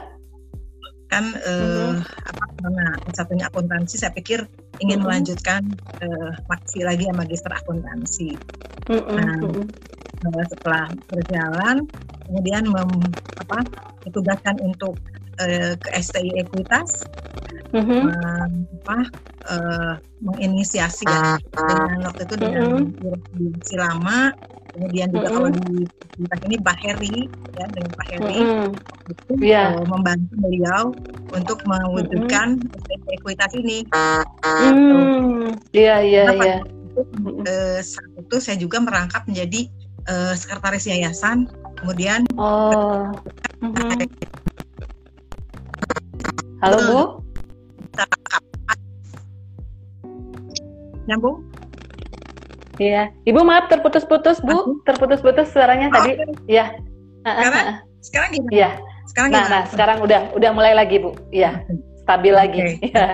kan 1.10 1.24
eh, 1.34 1.50
mm 1.50 1.98
-hmm. 1.98 2.30
apa 2.30 2.44
karena 2.60 2.86
satunya 3.14 3.44
akuntansi 3.50 3.94
saya 3.98 4.12
pikir 4.14 4.46
ingin 4.78 4.98
mm 4.98 5.02
-hmm. 5.02 5.02
melanjutkan 5.06 5.62
eh, 6.02 6.30
masih 6.46 6.82
lagi 6.86 7.04
ya 7.06 7.14
magister 7.14 7.52
akuntansi 7.54 8.34
mm 8.90 9.00
-hmm. 9.00 9.14
nah 9.16 9.34
mm-hmm. 9.38 10.46
setelah 10.52 10.84
berjalan 11.08 11.76
kemudian 12.28 12.64
mem, 12.68 12.90
apa 13.40 13.58
ditugaskan 14.06 14.60
untuk 14.62 14.94
eh, 15.38 15.72
ke 15.78 15.88
STI 15.94 16.42
Ekuitas 16.42 17.06
mm-hmm. 17.74 18.02
apa 18.82 18.98
uh, 19.50 19.92
menginisiasi 20.20 21.06
ya 21.06 21.38
dengan 21.54 22.10
waktu 22.10 22.22
itu 22.26 22.34
dengan 22.36 22.62
mm-hmm. 22.90 23.78
lama 23.78 24.34
kemudian 24.70 25.08
juga 25.10 25.28
mm-hmm. 25.30 25.36
kalau 25.38 25.50
di 25.50 25.76
kita 26.20 26.36
ini 26.46 26.56
Pak 26.60 26.76
Heri 26.78 27.16
ya 27.58 27.64
dengan 27.70 27.92
Pak 27.94 28.06
Heri 28.10 28.38
mm-hmm. 28.38 28.70
itu 29.10 29.32
yeah. 29.42 29.74
uh, 29.74 29.86
membantu 29.86 30.32
beliau 30.38 30.82
untuk 31.34 31.58
mewujudkan 31.66 32.58
mm-hmm. 32.60 33.14
ekuitas 33.18 33.52
ini. 33.56 33.86
Iya 35.74 35.96
iya 36.02 36.22
iya. 36.34 36.56
Saat 37.80 38.12
itu 38.18 38.36
saya 38.42 38.56
juga 38.58 38.82
merangkap 38.82 39.24
menjadi 39.26 39.70
uh, 40.10 40.34
sekretaris 40.34 40.86
yayasan 40.90 41.50
kemudian 41.80 42.26
oh. 42.36 43.10
Mm-hmm. 43.60 44.08
Halo 46.60 46.76
Bu 46.84 47.00
nyambung 51.08 51.40
Iya, 52.80 53.12
Ibu 53.28 53.44
maaf 53.44 53.68
terputus-putus 53.68 54.40
Bu, 54.40 54.80
terputus-putus 54.88 55.52
suaranya 55.52 55.92
oh, 55.92 56.00
tadi. 56.00 56.16
Iya. 56.48 56.80
Sekarang, 57.28 57.66
sekarang 58.00 58.30
gimana? 58.32 58.52
Iya. 58.56 58.70
Sekarang 59.04 59.28
nah, 59.28 59.36
gimana? 59.36 59.52
Nah, 59.52 59.64
sekarang 59.68 59.98
udah 60.00 60.20
udah 60.32 60.50
mulai 60.56 60.72
lagi 60.72 60.96
Bu. 60.96 61.12
Iya, 61.28 61.60
stabil 62.00 62.32
okay. 62.32 62.40
lagi. 62.40 62.60
Iya, 62.80 63.06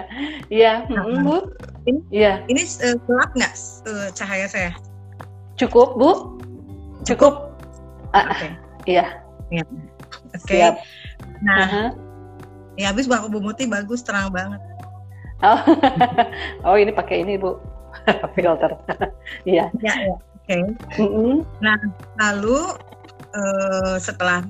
iya, 0.54 0.72
nah, 0.86 1.02
Bu. 1.18 1.50
Ini, 1.82 1.98
iya. 2.14 2.32
Ini 2.46 2.62
uh, 2.62 2.94
gelap 3.10 3.30
nggak 3.34 3.52
uh, 3.90 4.08
cahaya 4.14 4.46
saya? 4.46 4.70
Cukup 5.58 5.98
Bu. 5.98 6.38
Cukup. 7.02 7.58
Ah, 8.14 8.30
Oke. 8.30 8.38
Okay. 8.38 8.50
Iya. 8.86 9.06
Iya. 9.50 9.64
Oke. 10.30 10.46
Okay. 10.46 10.62
Nah, 11.42 11.58
uh 11.58 11.66
-huh. 11.66 11.88
Ya 12.76 12.92
habis 12.92 13.08
Bang 13.08 13.28
Bu 13.32 13.40
Muti 13.40 13.64
bagus 13.64 14.04
terang 14.04 14.32
banget. 14.32 14.60
Oh, 15.44 15.60
oh 16.68 16.76
ini 16.76 16.92
pakai 16.92 17.24
ini 17.24 17.40
Bu 17.40 17.56
filter. 18.36 18.72
Iya. 19.48 19.72
ya, 19.82 19.94
ya. 19.96 20.16
Oke. 20.16 20.46
Okay. 20.46 20.62
Mm 21.02 21.08
-hmm. 21.10 21.34
Nah 21.64 21.78
lalu 22.20 22.60
uh, 23.34 23.96
setelah 23.98 24.44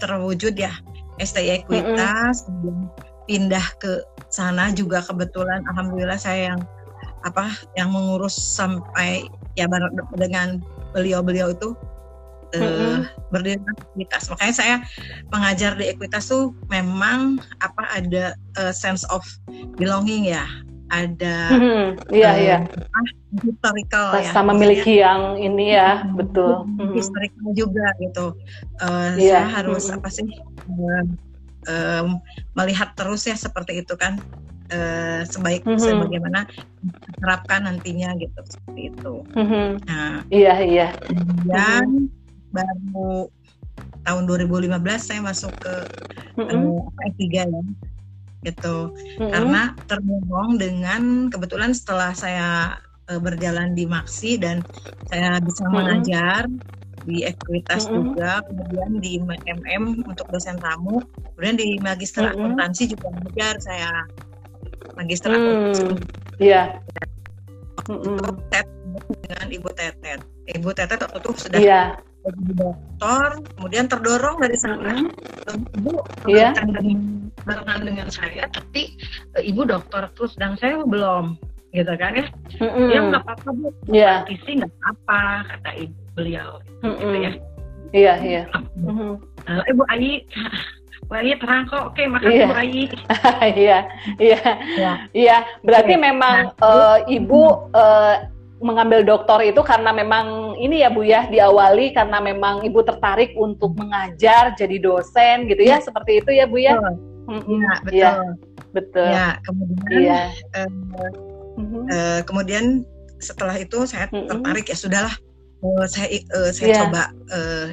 terwujud 0.00 0.56
ya 0.56 0.72
STI 1.20 1.62
Ekuitas, 1.62 2.48
mm 2.48 2.54
-hmm. 2.62 2.84
pindah 3.28 3.66
ke 3.78 4.02
sana 4.32 4.72
juga 4.74 5.04
kebetulan 5.04 5.62
Alhamdulillah 5.70 6.18
saya 6.18 6.54
yang 6.54 6.60
apa 7.24 7.48
yang 7.74 7.88
mengurus 7.88 8.36
sampai 8.36 9.24
ya 9.56 9.64
dengan 10.14 10.60
beliau-beliau 10.92 11.56
itu 11.56 11.72
mm-hmm. 12.60 13.30
berdiri 13.32 13.58
ekuitas. 13.58 14.30
Makanya 14.30 14.54
saya 14.54 14.76
mengajar 15.32 15.74
di 15.78 15.90
ekuitas 15.90 16.28
tuh 16.28 16.54
memang 16.70 17.42
apa 17.62 17.82
ada 17.94 18.34
uh, 18.60 18.72
sense 18.74 19.02
of 19.10 19.24
belonging 19.78 20.28
ya, 20.28 20.44
ada 20.92 21.36
mm-hmm. 21.50 21.86
iya 22.12 22.30
uh, 22.30 22.36
iya 22.36 22.58
historical 23.40 24.06
ya 24.20 24.30
sama 24.30 24.52
memiliki 24.52 25.00
yang 25.00 25.40
ini 25.40 25.74
ya 25.74 26.04
mm-hmm. 26.04 26.16
betul 26.20 26.68
mm-hmm. 26.68 26.92
historical 26.92 27.48
juga 27.56 27.86
gitu 27.98 28.26
uh, 28.84 29.16
yeah. 29.16 29.42
saya 29.42 29.46
harus 29.62 29.88
mm-hmm. 29.88 29.98
apa 29.98 30.08
sih 30.12 30.28
uh, 30.70 31.04
uh, 31.66 32.04
melihat 32.54 32.92
terus 32.94 33.24
ya 33.24 33.34
seperti 33.34 33.80
itu 33.80 33.94
kan 33.96 34.20
uh, 34.70 35.24
sebaik 35.24 35.64
mm-hmm. 35.64 35.80
sebagaimana 35.80 36.46
terapkan 37.18 37.64
nantinya 37.64 38.12
gitu 38.20 38.40
seperti 38.44 38.92
itu 38.92 39.14
mm-hmm. 39.32 39.68
nah 39.88 40.20
iya 40.28 40.54
iya 40.62 40.88
kemudian 41.00 41.86
mm-hmm 41.88 42.22
baru 42.54 43.28
tahun 44.04 44.22
2015 44.28 44.70
saya 45.00 45.20
masuk 45.24 45.52
ke 45.58 45.74
mm 46.38 46.44
-hmm. 46.44 46.62
uh, 46.78 47.08
S3 47.10 47.22
ya. 47.24 47.44
gitu 48.44 48.92
mm-hmm. 48.92 49.32
karena 49.32 49.62
terhubung 49.88 50.60
dengan 50.60 51.32
kebetulan 51.32 51.72
setelah 51.72 52.12
saya 52.12 52.76
uh, 53.08 53.20
berjalan 53.20 53.72
di 53.72 53.88
Maksi 53.88 54.36
dan 54.36 54.60
saya 55.08 55.40
bisa 55.40 55.64
mm-hmm. 55.64 55.74
mengajar 55.74 56.44
di 57.08 57.24
aktivitas 57.24 57.88
mm-hmm. 57.88 57.96
juga 57.96 58.44
kemudian 58.48 58.90
di 59.00 59.12
MM 59.48 60.04
untuk 60.04 60.28
dosen 60.28 60.60
tamu 60.60 61.00
kemudian 61.34 61.56
di 61.56 61.68
magister 61.80 62.28
mm-hmm. 62.28 62.36
akuntansi 62.36 62.92
juga 62.92 63.08
mengajar 63.12 63.54
saya 63.64 63.90
magister 64.96 65.32
mm, 65.32 65.36
akuntansi 65.36 65.84
iya 66.40 66.80
yeah. 67.88 68.64
dengan 69.24 69.48
ibu 69.48 69.68
Tetet 69.72 70.20
ibu 70.52 70.68
Tetet 70.72 71.00
waktu 71.00 71.16
itu 71.20 71.30
sudah 71.48 71.60
yeah 71.60 71.96
dokter, 72.32 73.28
kemudian 73.58 73.84
terdorong 73.90 74.40
dari 74.40 74.56
sana, 74.56 75.04
ibu 75.76 76.00
yeah. 76.24 76.56
dengan 76.56 77.28
barengan 77.44 77.80
dengan 77.84 78.08
saya, 78.08 78.48
tapi 78.48 78.96
uh, 79.36 79.42
ibu 79.44 79.68
dokter 79.68 80.08
terus 80.16 80.32
dan 80.40 80.56
saya 80.56 80.80
belum, 80.84 81.36
gitu 81.76 81.92
kan 82.00 82.16
ya? 82.16 82.26
Mm-hmm. 82.64 82.88
Ya 82.88 83.00
nggak 83.12 83.22
apa-apa 83.28 83.48
bu, 83.52 83.68
yeah. 83.92 84.24
isi 84.32 84.64
nggak 84.64 84.72
apa-apa 84.80 85.20
kata 85.52 85.70
ibu 85.84 85.98
beliau, 86.16 86.50
gitu 86.80 87.16
ya. 87.20 87.32
Iya 87.94 88.14
iya. 88.26 88.42
Ibu 89.70 89.82
Ayi, 89.86 90.26
Bu 91.06 91.12
Ayi 91.14 91.36
terang 91.38 91.68
kok, 91.70 91.94
oke 91.94 92.02
makasih 92.10 92.42
yeah. 92.42 92.50
Bu 92.50 92.56
Ayi. 92.58 92.82
Iya 93.54 93.78
iya 94.18 94.40
iya. 95.14 95.36
Berarti 95.62 95.94
yeah. 95.94 96.02
memang 96.02 96.36
nah, 96.58 96.64
uh, 96.64 96.98
ibu 97.06 97.70
uh, 97.70 98.33
mengambil 98.62 99.02
doktor 99.02 99.42
itu 99.42 99.60
karena 99.66 99.90
memang 99.90 100.56
ini 100.62 100.86
ya 100.86 100.88
Bu 100.92 101.02
ya 101.02 101.26
diawali 101.26 101.90
karena 101.90 102.22
memang 102.22 102.62
Ibu 102.62 102.80
tertarik 102.86 103.34
untuk 103.34 103.74
mengajar 103.74 104.54
jadi 104.54 104.78
dosen 104.78 105.50
gitu 105.50 105.62
ya, 105.66 105.78
ya. 105.78 105.84
seperti 105.84 106.22
itu 106.22 106.30
ya 106.30 106.44
Bu 106.46 106.58
ya. 106.62 106.78
Betul. 106.78 106.94
Ya, 107.56 107.74
betul. 107.80 107.96
Ya, 107.96 108.12
betul. 108.70 109.08
Ya, 109.10 109.28
kemudian 109.42 110.00
ya. 110.04 110.20
Uh, 110.54 110.70
uh, 111.90 112.20
kemudian 112.28 112.64
setelah 113.18 113.56
itu 113.56 113.88
saya 113.88 114.06
mm 114.10 114.14
-hmm. 114.14 114.28
tertarik 114.28 114.66
ya 114.68 114.76
sudahlah 114.76 115.14
uh, 115.64 115.86
saya 115.88 116.06
uh, 116.36 116.50
saya 116.52 116.68
yeah. 116.68 116.80
coba 116.84 117.02
uh, 117.32 117.66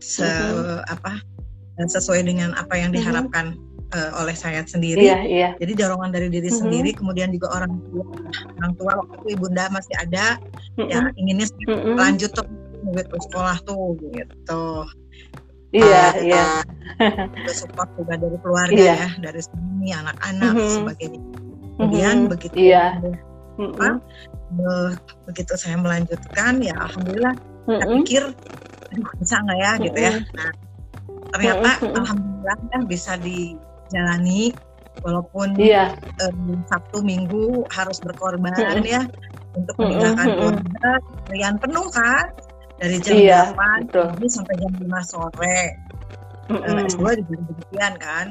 se 0.00 0.24
mm 0.24 0.32
-hmm. 0.32 0.78
apa 0.88 1.12
sesuai 1.80 2.24
dengan 2.24 2.56
apa 2.56 2.76
yang 2.76 2.92
diharapkan 2.92 3.52
mm 3.52 3.56
-hmm 3.56 3.69
uh, 3.94 4.10
oleh 4.22 4.34
saya 4.34 4.62
sendiri. 4.64 5.02
Iya, 5.06 5.18
iya. 5.26 5.48
Jadi 5.58 5.72
dorongan 5.78 6.10
dari 6.14 6.28
diri 6.30 6.48
mm-hmm. 6.48 6.60
sendiri, 6.60 6.90
kemudian 6.94 7.30
juga 7.34 7.50
orang 7.54 7.72
tua, 7.90 8.04
orang 8.62 8.72
tua 8.78 8.92
waktu 9.02 9.14
itu 9.22 9.26
ibunda 9.38 9.64
masih 9.70 9.94
ada, 9.98 10.38
mm-hmm. 10.78 10.88
ya 10.90 11.00
inginnya 11.18 11.46
mm-hmm. 11.66 11.94
lanjut 11.98 12.30
tuh 12.34 12.46
gitu 12.96 13.16
sekolah 13.30 13.56
tuh 13.66 13.98
gitu. 14.14 14.64
Iya, 15.70 16.04
uh, 16.10 16.12
iya. 16.18 16.46
Juga 17.38 17.52
support 17.54 17.90
juga 17.94 18.18
dari 18.18 18.36
keluarga 18.42 18.74
iya. 18.74 19.06
ya, 19.06 19.08
dari 19.22 19.40
suami, 19.40 19.88
anak-anak 19.94 20.52
mm-hmm. 20.58 20.74
sebagainya. 20.74 21.20
Kemudian 21.78 22.14
mm-hmm. 22.18 22.32
begitu 22.34 22.54
iya. 22.58 22.84
apa, 23.56 23.88
mm-hmm. 23.94 24.88
begitu 25.30 25.52
saya 25.54 25.78
melanjutkan, 25.78 26.58
ya 26.58 26.74
alhamdulillah, 26.74 27.34
mm-hmm. 27.38 27.78
saya 27.78 27.86
pikir 28.02 28.22
bisa 29.22 29.34
nggak 29.46 29.58
ya 29.62 29.70
mm-hmm. 29.70 29.84
gitu 29.86 29.98
ya. 30.02 30.14
Nah, 30.34 30.50
ternyata 31.30 31.70
mm-hmm. 31.78 31.98
alhamdulillah 32.02 32.56
kan 32.74 32.82
bisa 32.90 33.12
di 33.22 33.54
jalani 33.90 34.54
walaupun 35.02 35.54
iya. 35.56 35.94
um, 36.26 36.60
Sabtu 36.66 37.00
Minggu 37.00 37.64
harus 37.70 38.02
berkorban 38.02 38.52
mm 38.52 38.82
-hmm. 38.82 38.84
ya 38.84 39.02
untuk 39.54 39.74
meninggalkan 39.78 40.26
mm 40.26 40.30
-hmm. 40.30 40.38
keluarga 40.38 40.90
harian 41.30 41.56
penuh 41.58 41.86
kan 41.94 42.24
dari 42.80 42.96
jam 42.98 43.14
iya, 43.16 43.40
8 43.52 43.92
pagi 43.92 44.26
sampai 44.28 44.54
jam 44.58 44.72
5 44.76 45.10
sore 45.10 45.60
mm 46.48 46.58
-hmm. 46.58 46.74
uh, 46.74 46.88
S2 46.90 47.02
juga 47.24 47.34
demikian 47.48 47.94
kan 48.00 48.26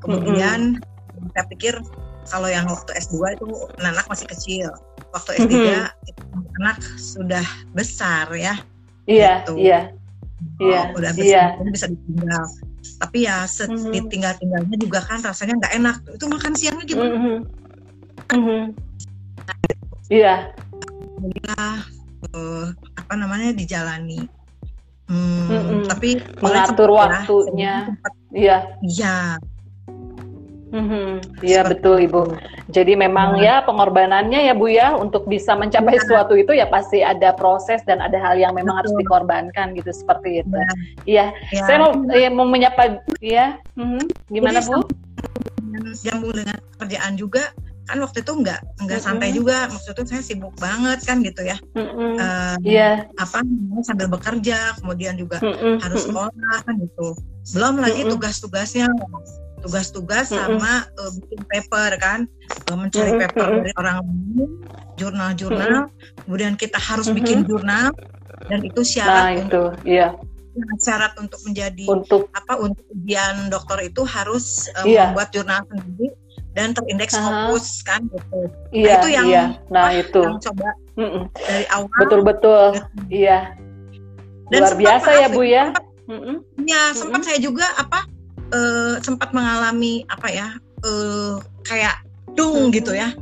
kemudian 0.00 0.60
mm 0.78 0.80
-hmm. 0.80 1.28
saya 1.34 1.44
pikir 1.50 1.74
kalau 2.24 2.48
yang 2.48 2.64
waktu 2.70 2.90
S2 2.96 3.36
itu 3.36 3.46
anak 3.84 4.06
masih 4.08 4.26
kecil 4.30 4.68
waktu 5.12 5.30
S3 5.44 5.50
mm 5.50 5.60
-hmm. 5.60 6.08
itu 6.08 6.22
anak 6.62 6.78
sudah 6.96 7.44
besar 7.76 8.30
ya 8.32 8.54
iya 9.04 9.44
gitu. 9.44 9.60
iya 9.60 9.80
oh, 10.60 10.64
iya 10.64 10.80
udah 10.96 11.10
besar 11.12 11.58
iya. 11.60 11.68
bisa 11.68 11.86
ditinggal 11.90 12.44
tapi 13.00 13.26
ya 13.26 13.44
mm-hmm. 13.44 13.92
ditinggal-tinggalnya 13.92 14.76
juga 14.76 15.00
kan 15.04 15.20
rasanya 15.24 15.54
nggak 15.60 15.74
enak 15.78 15.96
itu 16.12 16.24
makan 16.28 16.52
siangnya 16.54 16.84
gimana 16.84 17.14
mm-hmm. 17.14 17.38
Mm-hmm. 18.34 18.62
iya 20.12 20.34
ya 21.44 21.66
uh, 22.32 22.66
apa 22.96 23.12
namanya 23.16 23.56
dijalani 23.56 24.28
hmm, 25.08 25.48
mm-hmm. 25.48 25.80
tapi 25.88 26.20
mengatur 26.40 26.90
ya, 26.92 26.96
waktunya 26.96 27.74
iya 28.32 28.56
iya 28.84 29.16
Mm-hmm. 30.74 31.38
Iya 31.46 31.62
betul 31.70 32.02
Ibu. 32.02 32.34
Jadi 32.74 32.98
memang 32.98 33.38
ya. 33.38 33.62
ya 33.62 33.66
pengorbanannya 33.66 34.50
ya 34.50 34.54
Bu 34.58 34.66
ya 34.66 34.98
untuk 34.98 35.30
bisa 35.30 35.54
mencapai 35.54 35.94
ya. 35.94 36.00
sesuatu 36.02 36.34
itu 36.34 36.50
ya 36.50 36.66
pasti 36.66 37.06
ada 37.06 37.30
proses 37.30 37.78
dan 37.86 38.02
ada 38.02 38.18
hal 38.18 38.34
yang 38.34 38.50
memang 38.58 38.74
betul. 38.74 38.80
harus 38.82 38.92
dikorbankan 38.98 39.66
gitu 39.78 39.90
seperti 39.94 40.42
itu. 40.42 40.58
Iya. 41.06 41.30
Ya. 41.54 41.62
Saya 41.70 41.78
mau 41.78 41.92
ya, 42.10 42.28
mau 42.34 42.46
menyapa 42.50 42.98
ya. 43.22 43.62
Mm-hmm. 43.78 44.04
Gimana 44.34 44.58
Jadi, 44.58 44.70
Bu? 44.74 44.78
Nyambung 46.02 46.34
dengan 46.34 46.58
kerjaan 46.82 47.14
juga 47.14 47.54
kan 47.84 48.00
waktu 48.00 48.24
itu 48.24 48.32
nggak 48.32 48.60
nggak 48.80 48.96
mm-hmm. 48.96 49.04
santai 49.04 49.30
juga 49.36 49.68
maksudnya 49.68 50.04
saya 50.08 50.22
sibuk 50.24 50.56
banget 50.56 51.04
kan 51.04 51.20
gitu 51.20 51.44
ya 51.44 51.56
mm-hmm. 51.76 52.16
uh, 52.16 52.56
yeah. 52.64 53.04
apa 53.20 53.44
sambil 53.84 54.08
bekerja 54.08 54.72
kemudian 54.80 55.20
juga 55.20 55.36
mm-hmm. 55.44 55.84
harus 55.84 56.08
sekolah 56.08 56.32
kan 56.64 56.74
gitu 56.80 57.12
belum 57.52 57.84
lagi 57.84 58.00
mm-hmm. 58.00 58.12
tugas-tugasnya 58.16 58.88
tugas-tugas 59.64 60.28
sama 60.28 60.84
uh, 61.00 61.10
bikin 61.24 61.40
paper 61.48 61.90
kan 61.96 62.20
uh, 62.68 62.76
mencari 62.76 63.16
paper 63.16 63.64
dari 63.64 63.72
orang 63.80 64.04
jurnal-jurnal 65.00 65.88
kemudian 66.28 66.54
kita 66.60 66.76
harus 66.76 67.08
bikin 67.08 67.48
jurnal 67.48 67.88
dan 68.52 68.60
itu 68.60 68.84
syarat 68.84 69.24
nah, 69.24 69.32
untuk 69.40 69.70
itu, 69.80 69.88
iya. 69.88 70.08
syarat 70.76 71.16
untuk 71.16 71.40
menjadi 71.48 71.86
untuk 71.88 72.28
apa 72.36 72.60
untuk 72.60 72.84
ujian 72.92 73.48
dokter 73.48 73.88
itu 73.88 74.04
harus 74.04 74.68
uh, 74.76 74.84
iya. 74.84 75.10
membuat 75.10 75.32
jurnal 75.32 75.64
sendiri 75.72 76.12
dan 76.54 76.70
terindeks 76.70 77.18
uh 77.18 77.50
-huh. 77.50 77.58
kan 77.82 78.00
gitu. 78.06 78.38
Iya, 78.70 78.86
nah, 78.86 78.94
itu 78.94 79.08
yang 79.10 79.26
iya. 79.26 79.44
nah 79.74 79.90
itu 79.90 80.22
yang 80.22 80.38
coba 80.38 80.68
mm 80.94 81.08
-mm. 81.10 81.22
dari 81.34 81.66
awal. 81.74 81.98
Betul 81.98 82.20
betul. 82.22 82.64
Gitu. 82.78 82.86
Iya. 83.26 83.38
Dan 84.54 84.60
Luar 84.62 84.74
biasa 84.78 85.10
ya 85.18 85.28
Bu 85.34 85.42
ya. 85.42 85.64
Sempat, 85.74 85.84
mm 86.06 86.20
-mm. 86.20 86.36
Ya, 86.62 86.82
sempat 86.94 87.20
saya 87.26 87.38
juga 87.42 87.66
apa 87.74 88.06
uh, 88.54 88.94
sempat 89.02 89.34
mengalami 89.34 90.06
apa 90.06 90.28
ya 90.30 90.48
uh, 90.86 91.42
kayak 91.66 92.00
dung 92.38 92.70
hmm. 92.70 92.74
gitu 92.74 92.94
ya 92.94 93.12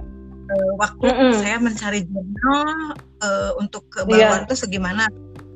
uh, 0.52 0.72
waktu 0.76 1.08
mm 1.08 1.16
-hmm. 1.16 1.32
saya 1.40 1.56
mencari 1.58 2.00
jurnal 2.06 2.96
uh, 3.24 3.50
untuk 3.56 3.88
kebaruan 3.88 4.44
yeah. 4.44 4.46
itu 4.46 4.54
segimana 4.54 5.08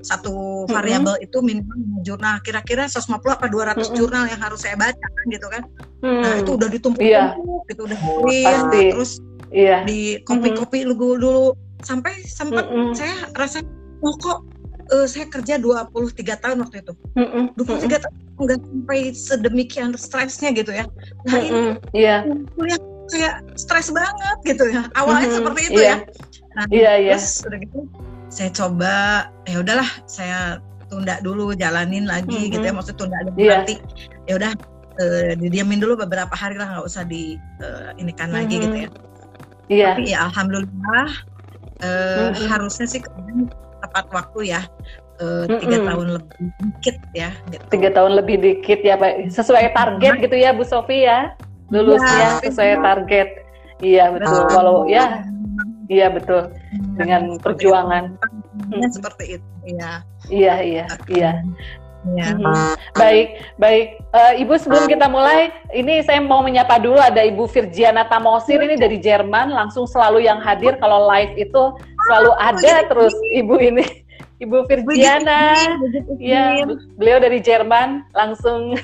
satu 0.07 0.65
variabel 0.71 1.19
mm 1.19 1.21
-hmm. 1.21 1.27
itu 1.27 1.39
minimal 1.43 1.79
jurnal 2.07 2.39
kira-kira 2.47 2.87
150 2.87 3.19
apa 3.27 3.47
200 3.51 3.51
mm 3.51 3.83
-hmm. 3.83 3.95
jurnal 3.99 4.25
yang 4.31 4.41
harus 4.41 4.63
saya 4.63 4.79
baca 4.79 5.07
kan 5.07 5.25
gitu 5.29 5.47
kan 5.51 5.63
mm. 6.03 6.21
nah 6.23 6.33
itu 6.39 6.51
udah 6.55 6.69
ditumpuk 6.71 7.03
yeah. 7.03 7.35
gitu 7.67 7.85
udah 7.91 7.99
print 8.23 8.71
terus 8.71 9.19
yeah. 9.51 9.83
di 9.83 10.23
kopi-kopi 10.23 10.87
mm 10.87 10.95
-hmm. 10.95 11.01
dulu 11.19 11.37
sampai 11.83 12.23
sempat 12.25 12.71
mm 12.71 12.75
-hmm. 12.75 12.93
saya 12.95 13.15
rasa 13.35 13.59
oh 14.05 14.15
kok 14.21 14.45
uh, 14.93 15.07
saya 15.07 15.27
kerja 15.31 15.59
23 15.59 16.43
tahun 16.43 16.59
waktu 16.63 16.83
itu. 16.83 16.93
Mm 17.17 17.27
-mm. 17.27 17.45
23 17.59 17.65
mm 17.65 17.79
-mm. 17.79 18.01
tahun 18.03 18.15
nggak 18.37 18.61
sampai 18.61 19.01
sedemikian 19.17 19.91
stresnya 19.97 20.51
gitu 20.53 20.71
ya. 20.75 20.85
Nah 21.27 21.41
mm 21.41 21.49
-mm. 21.49 21.71
ini 21.97 22.05
yeah. 22.05 22.21
kuliah 22.55 22.81
kayak 23.07 23.35
stres 23.57 23.89
banget 23.91 24.39
gitu 24.45 24.65
ya. 24.71 24.87
Awalnya 24.99 25.27
mm 25.27 25.31
-hmm. 25.31 25.39
seperti 25.41 25.61
itu 25.73 25.81
yeah. 25.81 25.99
ya. 26.03 26.57
Nah 26.57 26.65
yeah, 26.69 26.95
yeah. 27.01 27.19
terus 27.19 27.45
udah 27.47 27.59
gitu 27.63 27.79
saya 28.27 28.51
coba 28.51 28.95
ya 29.47 29.63
udahlah 29.63 29.89
saya 30.11 30.59
tunda 30.91 31.19
dulu 31.23 31.55
jalanin 31.55 32.07
lagi 32.07 32.31
mm 32.31 32.43
-hmm. 32.47 32.55
gitu 32.59 32.65
ya 32.67 32.75
maksud 32.75 32.95
tunda 32.99 33.19
dulu 33.27 33.39
yeah. 33.39 33.63
nanti 33.63 33.75
ya 34.27 34.35
udah 34.39 34.53
uh, 34.99 35.33
didiamin 35.39 35.79
dulu 35.79 35.99
beberapa 35.99 36.35
hari 36.35 36.59
lah 36.59 36.77
nggak 36.77 36.87
usah 36.87 37.07
di 37.07 37.39
uh, 37.63 37.95
ini 37.97 38.13
kan 38.15 38.31
mm 38.31 38.35
-hmm. 38.35 38.39
lagi 38.45 38.57
gitu 38.61 38.77
ya. 38.77 38.91
Iya. 39.67 39.83
Yeah. 39.83 39.93
Tapi 39.97 40.11
ya 40.11 40.19
alhamdulillah 40.31 41.09
uh, 41.83 41.87
mm 41.87 42.31
-hmm. 42.35 42.47
harusnya 42.51 42.87
sih 42.87 43.01
tepat 43.83 44.05
waktu 44.13 44.57
ya. 44.57 44.63
Uh, 45.17 45.49
tiga 45.49 45.81
mm-hmm. 45.81 45.89
tahun 45.89 46.09
lebih 46.21 46.37
dikit 46.61 46.97
ya 47.17 47.33
gitu. 47.49 47.65
tiga 47.73 47.89
tahun 47.97 48.13
lebih 48.21 48.37
dikit 48.37 48.81
ya 48.85 49.01
pak. 49.01 49.33
Sesuai 49.33 49.73
target 49.73 50.15
nah. 50.21 50.23
gitu 50.29 50.37
ya 50.37 50.51
Bu 50.53 50.65
Sofi 50.65 51.09
ya. 51.09 51.33
Lulusnya 51.73 52.21
ya, 52.21 52.31
sesuai 52.45 52.85
target. 52.85 53.29
Iya 53.81 54.05
betul. 54.13 54.41
Nah. 54.45 54.51
kalau 54.53 54.77
ya. 54.85 55.25
Iya 55.89 56.13
betul. 56.13 56.53
Dengan 57.01 57.41
perjuangan. 57.41 58.19
ya, 58.77 58.87
seperti 58.93 59.41
itu. 59.41 59.47
Ya. 59.67 60.05
Iya 60.29 60.55
iya 60.63 60.85
iya 61.09 61.33
Ya. 62.15 62.39
Hmm. 62.39 62.77
Baik, 62.95 63.29
baik. 63.59 63.87
Uh, 64.15 64.33
Ibu 64.39 64.55
sebelum 64.63 64.87
kita 64.87 65.11
mulai, 65.11 65.51
ini 65.75 66.05
saya 66.07 66.23
mau 66.23 66.39
menyapa 66.45 66.79
dulu 66.79 67.01
ada 67.03 67.19
Ibu 67.25 67.51
Virgiana 67.51 68.07
Tamosir 68.07 68.63
ini 68.63 68.79
dari 68.79 69.03
Jerman, 69.03 69.51
langsung 69.51 69.91
selalu 69.91 70.23
yang 70.23 70.39
hadir 70.39 70.79
kalau 70.79 71.09
live 71.11 71.35
itu 71.35 71.63
selalu 72.07 72.33
ada 72.39 72.75
terus 72.87 73.15
Ibu 73.35 73.57
ini. 73.59 73.87
Ibu 74.37 74.69
Virgiana. 74.69 75.57
Ya, 76.21 76.61
beliau 77.01 77.17
dari 77.17 77.41
Jerman 77.41 78.05
langsung 78.13 78.77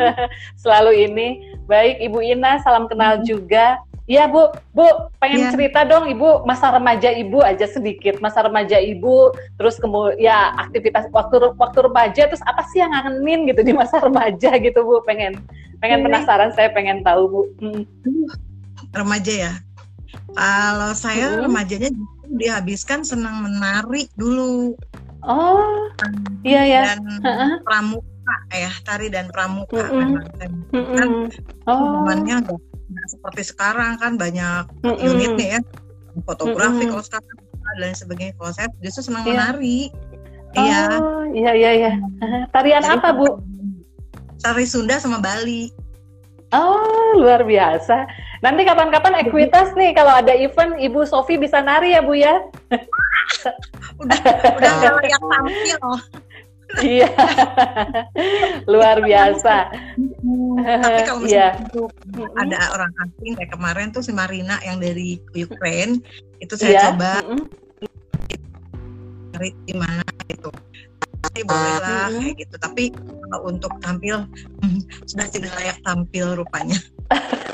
selalu 0.62 1.10
ini. 1.10 1.28
Baik, 1.66 1.98
Ibu 2.06 2.18
Ina, 2.22 2.62
salam 2.62 2.86
kenal 2.86 3.20
hmm. 3.20 3.26
juga. 3.26 3.78
Iya 4.10 4.26
Bu, 4.26 4.50
Bu 4.74 4.86
pengen 5.22 5.46
ya. 5.46 5.50
cerita 5.54 5.86
dong 5.86 6.10
Ibu 6.10 6.42
masa 6.42 6.74
remaja 6.74 7.14
Ibu 7.14 7.46
aja 7.46 7.62
sedikit 7.70 8.18
masa 8.18 8.42
remaja 8.42 8.74
Ibu, 8.82 9.30
terus 9.54 9.78
kemudian 9.78 10.18
ya 10.18 10.50
aktivitas 10.58 11.06
waktu 11.14 11.54
waktu 11.54 11.78
remaja 11.86 12.26
terus 12.26 12.42
apa 12.42 12.66
sih 12.74 12.82
yang 12.82 12.90
ngangenin 12.90 13.46
gitu 13.54 13.62
di 13.62 13.70
masa 13.70 14.02
remaja 14.06 14.58
gitu 14.58 14.82
Bu 14.82 14.98
pengen 15.06 15.38
pengen 15.78 16.02
ya. 16.02 16.04
penasaran 16.10 16.50
saya 16.58 16.74
pengen 16.74 17.06
tahu 17.06 17.22
Bu. 17.30 17.40
Hmm. 17.62 17.86
Remaja 18.90 19.30
ya, 19.30 19.52
kalau 20.34 20.90
saya 20.98 21.30
hmm. 21.30 21.46
remajanya 21.46 21.90
dihabiskan 22.34 23.06
senang 23.06 23.46
menari 23.46 24.10
dulu. 24.18 24.74
Oh, 25.22 25.86
iya 26.42 26.66
ya. 26.66 26.82
Dan 26.98 27.22
uh-uh. 27.22 27.50
pramuka 27.62 28.34
ya, 28.50 28.74
tari 28.82 29.06
dan 29.06 29.30
pramuka 29.30 29.86
mm 29.86 29.86
-hmm. 29.86 30.00
memang. 30.02 30.26
Mm 30.74 30.82
-hmm. 30.82 30.96
Kan 30.98 32.50
oh. 32.50 32.58
Nggak 32.90 33.08
seperti 33.08 33.42
sekarang 33.46 33.96
kan 34.02 34.18
banyak 34.18 34.66
mm 34.82 34.90
-hmm. 34.90 35.06
unitnya 35.06 35.48
ya, 35.56 35.60
fotografi 36.26 36.82
mm 36.82 36.90
-hmm. 36.90 36.90
kalau 36.98 37.04
sekarang 37.06 37.26
dan 37.78 37.94
sebagainya. 37.94 38.34
Kalau 38.34 38.52
saya 38.56 38.68
justru 38.82 39.12
senang 39.12 39.22
yeah. 39.28 39.30
menari. 39.36 39.80
Iya. 40.58 40.82
Oh, 40.98 41.22
iya 41.30 41.52
iya 41.54 41.70
iya. 41.78 41.92
Tarian 42.54 42.82
Jadi, 42.82 42.94
apa 42.98 43.08
bu? 43.14 43.38
Tari 44.40 44.66
Sunda 44.66 44.98
sama 44.98 45.22
Bali. 45.22 45.70
Oh, 46.50 47.14
luar 47.14 47.46
biasa. 47.46 48.10
Nanti 48.42 48.66
kapan-kapan 48.66 49.22
ekuitas 49.22 49.70
nih 49.78 49.94
kalau 49.94 50.10
ada 50.10 50.34
event 50.34 50.74
Ibu 50.82 51.06
Sofi 51.06 51.38
bisa 51.38 51.62
nari 51.62 51.94
ya 51.94 52.02
Bu 52.02 52.18
ya. 52.18 52.42
udah 54.02 54.20
udah 54.58 54.72
layak 54.98 55.22
tampil. 55.22 55.82
Iya. 56.78 57.10
luar 58.70 59.02
biasa. 59.02 59.56
Tapi 60.60 61.00
kalau 61.02 61.20
misalnya 61.26 61.58
yeah. 61.58 61.66
itu 61.66 61.82
ada 62.38 62.58
orang 62.70 62.92
asing 63.02 63.34
kayak 63.34 63.50
kemarin 63.50 63.90
tuh 63.90 64.02
si 64.06 64.14
Marina 64.14 64.62
yang 64.62 64.78
dari 64.78 65.18
Ukraine 65.34 65.98
itu 66.38 66.54
saya 66.54 66.70
yeah. 66.70 66.84
coba 66.94 67.12
cari 69.34 69.50
di 69.66 69.74
mana 69.74 70.04
gitu 70.30 70.50
sih 71.36 71.44
boleh 71.44 71.76
lah 71.80 72.08
mm-hmm. 72.08 72.20
kayak 72.24 72.34
gitu. 72.42 72.56
Tapi 72.60 72.84
kalau 72.96 73.40
untuk 73.48 73.72
tampil 73.84 74.24
sudah 75.06 75.26
tidak 75.28 75.52
layak 75.60 75.78
tampil 75.84 76.26
rupanya. 76.38 76.78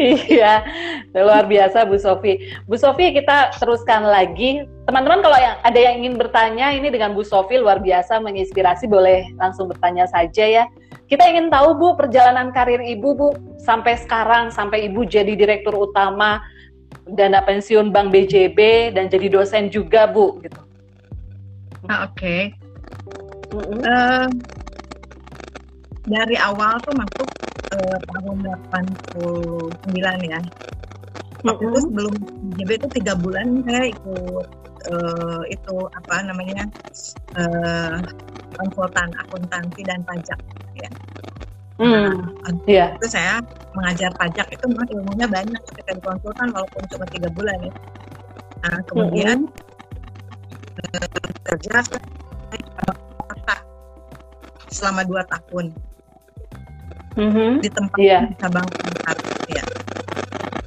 Iya 0.00 0.64
luar 1.12 1.44
biasa 1.44 1.84
Bu 1.84 2.00
Sofi. 2.00 2.40
Bu 2.64 2.80
Sofi 2.80 3.12
kita 3.12 3.52
teruskan 3.60 4.08
lagi. 4.08 4.64
Teman-teman 4.88 5.20
kalau 5.20 5.36
yang 5.36 5.60
ada 5.60 5.76
yang 5.76 6.00
ingin 6.00 6.16
bertanya 6.16 6.72
ini 6.72 6.88
dengan 6.88 7.12
Bu 7.12 7.20
Sofi 7.20 7.60
luar 7.60 7.84
biasa 7.84 8.16
menginspirasi 8.24 8.88
boleh 8.88 9.28
langsung 9.36 9.68
bertanya 9.68 10.08
saja 10.08 10.44
ya. 10.44 10.64
Kita 11.04 11.20
ingin 11.28 11.52
tahu 11.52 11.76
Bu 11.76 11.88
perjalanan 12.00 12.48
karir 12.48 12.80
Ibu 12.80 13.08
Bu 13.12 13.28
sampai 13.60 14.00
sekarang 14.00 14.48
sampai 14.48 14.88
Ibu 14.88 15.04
jadi 15.04 15.36
direktur 15.36 15.76
utama 15.76 16.40
dana 17.12 17.44
pensiun 17.44 17.92
Bank 17.92 18.08
BJB 18.08 18.92
dan 18.96 19.12
jadi 19.12 19.28
dosen 19.28 19.68
juga 19.68 20.08
Bu 20.08 20.40
gitu 20.40 20.67
Ah, 21.88 22.04
Oke. 22.04 22.20
Okay. 22.20 22.40
Uh, 23.88 24.28
dari 26.04 26.36
awal 26.36 26.76
tuh 26.84 26.92
masuk 26.92 27.28
uh, 27.72 27.98
tahun 28.12 28.36
89 28.72 30.28
ya. 30.28 30.40
Waktu 31.48 31.64
itu 31.64 31.78
sebelum 31.88 32.14
JB 32.60 32.70
itu 32.76 32.88
tiga 33.00 33.16
bulan 33.16 33.64
saya 33.64 33.88
ikut 33.88 34.46
uh, 34.92 35.42
itu 35.48 35.74
apa 35.96 36.28
namanya 36.28 36.68
uh, 37.40 38.04
konsultan 38.60 39.08
akuntansi 39.24 39.80
dan 39.88 40.04
pajak 40.04 40.40
ya. 40.76 40.90
Hmm, 41.78 42.10
nah, 42.42 42.52
yeah. 42.66 42.90
itu 42.98 43.06
saya 43.06 43.38
mengajar 43.72 44.10
pajak 44.18 44.50
itu 44.50 44.64
memang 44.66 44.88
ilmunya 44.92 45.26
banyak 45.30 45.60
ketika 45.72 45.94
di 45.94 46.02
konsultan 46.02 46.50
walaupun 46.52 46.82
cuma 46.90 47.06
tiga 47.08 47.28
bulan 47.32 47.56
ya. 47.64 47.72
Nah, 48.66 48.78
kemudian 48.90 49.46
mm 49.46 49.48
-hmm 49.48 49.67
kerja 51.48 51.80
selama 54.68 55.02
dua 55.08 55.22
tahun 55.26 55.72
mm-hmm. 57.18 57.50
di 57.64 57.68
tempat 57.72 57.98
yeah. 57.98 58.22
cabang 58.38 58.68
pusat 58.68 59.18
ya 59.50 59.64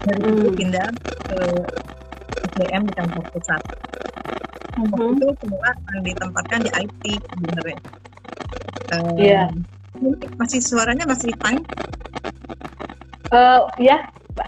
dari 0.03 0.21
mm. 0.25 0.37
itu 0.41 0.49
pindah 0.57 0.87
ke 1.29 1.39
SDM 2.51 2.81
di 2.89 2.93
kantor 2.97 3.23
pusat 3.31 3.61
mm-hmm. 4.75 4.91
waktu 4.91 5.11
itu 5.15 5.27
semua 5.39 5.69
ditempatkan 6.01 6.59
di 6.65 6.71
IT 6.75 7.03
sebenarnya 7.21 7.79
um, 8.97 9.15
yeah. 9.15 9.47
masih 10.41 10.59
suaranya 10.59 11.05
masih 11.05 11.31
fine 11.39 11.61
uh, 13.31 13.69
ya 13.77 14.01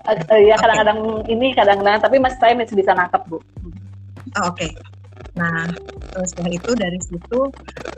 uh, 0.10 0.42
ya 0.42 0.56
kadang-kadang 0.58 1.00
okay. 1.24 1.32
ini 1.32 1.54
kadang-kadang 1.54 2.02
tapi 2.02 2.18
mas 2.18 2.36
saya 2.42 2.58
masih 2.58 2.76
bisa 2.76 2.92
nangkep 2.98 3.22
bu 3.30 3.38
oh, 3.38 3.42
oke 4.50 4.58
okay. 4.58 4.74
Nah, 5.34 5.66
setelah 6.14 6.54
itu 6.54 6.72
dari 6.78 7.00
situ 7.02 7.40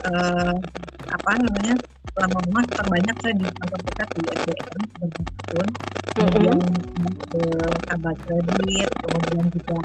uh, 0.08 0.56
apa 1.12 1.32
namanya 1.36 1.76
lama-lama 2.16 2.64
terbanyak 2.72 3.16
saya 3.20 3.34
di 3.36 3.44
kantor 3.44 3.80
dekat 3.84 4.08
di 4.16 4.20
SDM 4.24 4.82
bertahun 4.96 5.68
kemudian 6.16 6.58
ke 7.28 7.42
kabar 7.92 8.14
kredit 8.24 8.90
kemudian 9.04 9.44
juga 9.52 9.76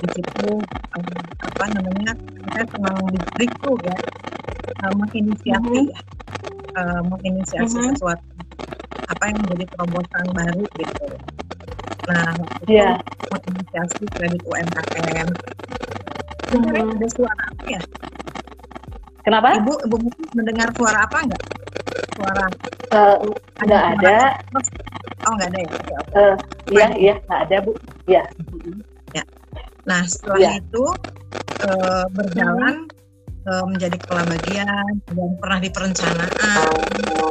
di 0.00 0.08
situ 0.16 0.48
uh, 0.96 1.22
apa 1.44 1.64
namanya 1.76 2.12
saya 2.56 2.64
senang 2.72 2.96
di 3.12 3.46
tuh 3.60 3.76
ya 3.84 3.96
uh, 4.80 4.92
menginisiasi 4.96 5.80
mm 5.84 5.92
-hmm. 5.92 6.80
uh, 6.80 7.02
menginisiasi 7.04 7.76
mm 7.76 7.84
-hmm. 7.84 7.92
sesuatu 8.00 8.26
apa 9.04 9.22
yang 9.28 9.38
menjadi 9.44 9.64
terobosan 9.76 10.26
baru 10.32 10.64
gitu 10.80 11.06
nah 12.08 12.32
itu 12.64 12.80
yeah. 12.80 12.96
menginisiasi 13.28 14.04
kredit 14.16 14.40
UMKM 14.48 15.28
hmm. 16.60 16.94
ada 16.94 17.08
suara 17.10 17.42
apa 17.50 17.64
ya? 17.66 17.80
Kenapa? 19.24 19.56
Ibu, 19.56 19.72
ibu 19.88 19.96
mendengar 20.36 20.68
suara 20.76 21.08
apa 21.08 21.16
enggak? 21.24 21.42
Suara? 22.12 22.46
Uh, 22.92 23.16
ada 23.64 23.78
ada. 23.96 24.16
Oh 25.24 25.32
nggak 25.40 25.48
ada 25.48 25.58
ya? 25.58 25.68
Okay, 25.72 25.96
okay. 25.96 26.18
Uh, 26.20 26.34
iya 26.68 26.86
iya 27.00 27.14
nggak 27.24 27.40
ada 27.48 27.56
bu. 27.64 27.72
Iya. 28.04 28.22
Ya. 29.16 29.24
Nah 29.88 30.04
setelah 30.04 30.38
ya. 30.38 30.50
itu 30.60 30.84
uh, 31.64 32.04
berjalan 32.12 32.84
hmm. 32.84 33.48
uh, 33.48 33.64
menjadi 33.64 33.96
kepala 33.96 34.22
bagian 34.28 34.92
dan 35.08 35.30
pernah 35.40 35.58
di 35.58 35.70
perencanaan. 35.72 36.68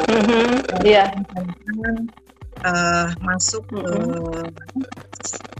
Mm-hmm. 0.10 0.50
Iya. 0.82 1.06
Uh, 1.38 2.02
uh, 2.64 3.08
masuk 3.22 3.64
ke 3.70 3.84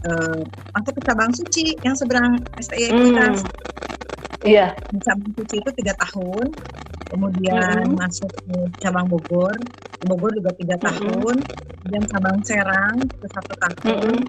uh, 0.08 0.40
masuk 0.74 0.92
ke 0.98 1.02
cabang 1.04 1.32
suci 1.32 1.76
yang 1.84 1.94
seberang 1.96 2.40
STI 2.60 2.92
mm. 2.92 3.36
Iya. 4.44 4.76
Di 4.92 5.00
cabang 5.00 5.32
suci 5.40 5.56
itu 5.56 5.70
tiga 5.80 5.96
tahun, 6.04 6.52
kemudian 7.08 7.80
mm. 7.88 7.96
masuk 7.96 8.28
ke 8.28 8.56
cabang 8.76 9.08
Bogor, 9.08 9.56
Bogor 10.04 10.36
juga 10.36 10.52
tiga 10.60 10.76
mm. 10.76 10.84
tahun, 10.84 11.36
kemudian 11.80 12.04
cabang 12.12 12.38
Serang 12.44 12.96
itu 13.00 13.26
satu 13.32 13.54
tahun, 13.56 14.20
mm. 14.20 14.24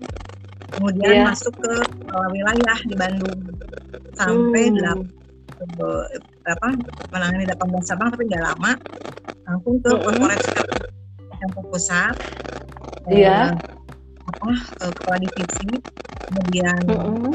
kemudian 0.79 1.11
yeah. 1.19 1.27
masuk 1.27 1.51
ke 1.59 1.75
uh, 2.15 2.27
wilayah 2.31 2.79
di 2.87 2.95
Bandung 2.95 3.39
sampai 4.15 4.71
mm. 4.71 5.03
apa 6.47 6.67
menangani 7.11 7.43
18 7.47 7.89
cabang 7.91 8.07
tapi 8.11 8.23
nggak 8.27 8.43
lama 8.43 8.71
langsung 9.47 9.75
ke 9.79 9.87
mm 9.87 9.95
-hmm. 9.95 10.03
corporate 10.03 10.47
yang 11.41 11.51
pusat 11.71 12.15
Iya. 13.05 13.53
apa 14.25 14.49
uh, 14.81 14.91
kepala 14.97 15.21
divisi, 15.21 15.69
kemudian 16.25 16.81
mm 16.89 16.97
-hmm. 16.97 17.33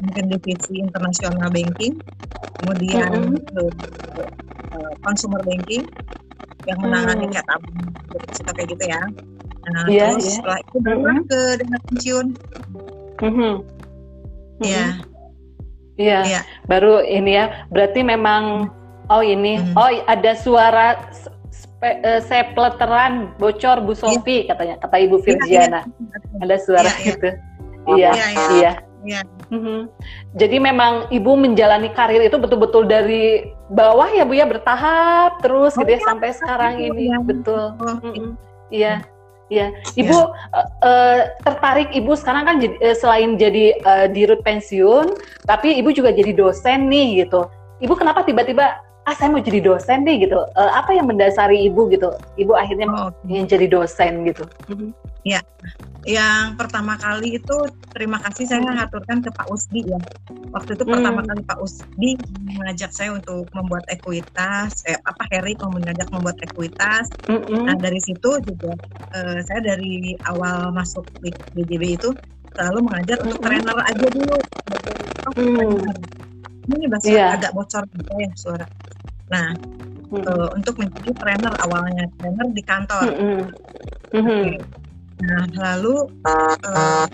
mungkin 0.00 0.24
divisi 0.32 0.80
internasional 0.80 1.52
banking, 1.52 2.00
kemudian 2.64 3.36
mm 3.36 3.36
-hmm. 3.36 3.68
consumer 5.04 5.40
banking 5.44 5.84
yang 6.64 6.78
menangani 6.80 7.28
mm. 7.28 7.32
kayak 7.36 7.46
tabung 7.46 7.78
suka 8.32 8.50
kayak 8.56 8.68
gitu 8.72 8.84
ya. 8.88 9.02
Nah, 9.66 9.84
yeah, 9.90 10.14
terus 10.14 10.24
yeah. 10.24 10.34
setelah 10.40 10.58
itu 10.64 10.76
baru 10.80 10.98
mm 10.98 11.06
-hmm. 11.06 11.24
ke 11.28 11.40
dana 11.60 11.78
pensiun. 11.90 12.26
Mm 13.20 13.32
-hmm. 13.32 13.54
Iya. 14.64 14.86
Iya. 16.00 16.18
Iya. 16.24 16.40
Baru 16.64 17.04
ini 17.04 17.36
ya. 17.36 17.44
Berarti 17.68 18.00
memang 18.00 18.72
oh 19.12 19.22
ini. 19.22 19.60
Mm 19.60 19.74
-hmm. 19.74 19.80
Oh 19.80 19.90
ada 20.08 20.32
suara 20.38 20.96
uh, 21.82 22.20
saya 22.24 22.52
peleteran 22.56 23.32
bocor 23.36 23.84
Bu 23.84 23.92
iya. 23.92 24.00
Sofi 24.00 24.36
ya. 24.44 24.54
katanya 24.54 24.74
kata 24.80 24.96
Ibu 25.02 25.16
Virgiana. 25.20 25.80
Ya, 25.82 25.82
ya. 25.84 26.38
Ada 26.44 26.56
suara 26.62 26.90
ya, 26.90 27.04
gitu. 27.04 27.28
Iya, 27.86 28.10
iya. 28.12 28.46
iya. 28.56 28.72
Ya. 29.06 29.22
Mm-hmm. 29.54 29.80
Jadi 30.34 30.56
memang 30.58 31.06
ibu 31.14 31.38
menjalani 31.38 31.94
karir 31.94 32.26
itu 32.26 32.34
betul-betul 32.42 32.90
dari 32.90 33.54
bawah 33.70 34.10
ya 34.10 34.26
bu 34.26 34.34
ya 34.34 34.50
bertahap 34.50 35.38
terus 35.46 35.78
oh, 35.78 35.86
gitu 35.86 35.94
ya, 35.94 36.02
ya 36.02 36.06
sampai 36.10 36.34
sekarang 36.34 36.74
ini 36.82 37.14
ya. 37.14 37.22
betul. 37.22 37.64
Oh, 37.78 37.96
mm-hmm. 38.02 38.30
Iya. 38.74 38.94
Ya, 39.46 39.70
Ibu 39.94 40.10
ya. 40.10 40.26
Uh, 40.50 40.68
uh, 40.82 41.18
tertarik 41.46 41.94
Ibu 41.94 42.18
sekarang 42.18 42.50
kan 42.50 42.56
jadi, 42.58 42.74
uh, 42.82 42.96
selain 42.98 43.38
jadi 43.38 43.78
uh, 43.86 44.06
dirut 44.10 44.42
pensiun, 44.42 45.14
tapi 45.46 45.78
Ibu 45.78 45.94
juga 45.94 46.10
jadi 46.10 46.34
dosen 46.34 46.90
nih 46.90 47.22
gitu. 47.22 47.46
Ibu 47.78 47.94
kenapa 47.94 48.26
tiba-tiba 48.26 48.74
ah 49.06 49.14
saya 49.14 49.30
mau 49.30 49.38
jadi 49.38 49.62
dosen 49.62 50.02
nih 50.02 50.26
gitu? 50.26 50.42
Uh, 50.58 50.72
apa 50.74 50.90
yang 50.90 51.06
mendasari 51.06 51.70
Ibu 51.70 51.94
gitu? 51.94 52.10
Ibu 52.36 52.52
akhirnya 52.58 52.90
oh, 52.90 53.14
ingin 53.30 53.46
jadi 53.46 53.66
dosen 53.70 54.26
gitu? 54.26 54.42
Mm-hmm. 54.66 54.90
Ya, 55.26 55.42
yang 56.06 56.54
pertama 56.54 56.94
kali 56.94 57.34
itu 57.34 57.56
terima 57.90 58.22
kasih 58.22 58.46
saya 58.46 58.62
mengaturkan 58.62 59.26
ke 59.26 59.30
Pak 59.34 59.50
Usdi 59.50 59.82
ya. 59.82 59.98
Waktu 60.54 60.78
itu 60.78 60.86
hmm. 60.86 60.92
pertama 60.94 61.20
kali 61.26 61.42
Pak 61.42 61.58
Usdi 61.58 62.10
mengajak 62.46 62.94
saya 62.94 63.10
untuk 63.18 63.50
membuat 63.50 63.82
ekuitas, 63.90 64.86
eh, 64.86 64.94
apa 65.02 65.26
Harry 65.34 65.58
mau 65.58 65.74
mengajak 65.74 66.06
membuat 66.14 66.38
ekuitas. 66.46 67.10
Hmm. 67.26 67.42
Nah 67.66 67.74
dari 67.74 67.98
situ 67.98 68.38
juga 68.38 68.78
eh, 69.18 69.42
saya 69.42 69.66
dari 69.66 70.14
awal 70.30 70.70
masuk 70.70 71.02
BJB 71.58 71.98
itu 71.98 72.14
selalu 72.54 72.86
mengajar 72.86 73.18
hmm. 73.18 73.26
untuk 73.26 73.40
trainer 73.42 73.78
aja 73.82 74.06
dulu. 74.06 74.38
Hmm. 75.34 75.90
Ini 76.66 76.84
bahasa 76.90 77.08
yeah. 77.08 77.34
agak 77.38 77.54
bocor 77.54 77.86
gitu 77.94 78.10
ya 78.18 78.30
suara. 78.34 78.66
Nah 79.30 79.54
hmm. 80.10 80.22
uh, 80.26 80.48
untuk 80.54 80.78
menjadi 80.82 81.10
trainer 81.14 81.54
awalnya 81.62 82.10
trainer 82.18 82.46
di 82.50 82.62
kantor. 82.66 83.06
Hmm. 83.10 83.42
Hmm. 84.14 84.22
Okay 84.22 84.58
Nah, 85.24 85.48
lalu 85.56 86.12
uh, 86.28 87.08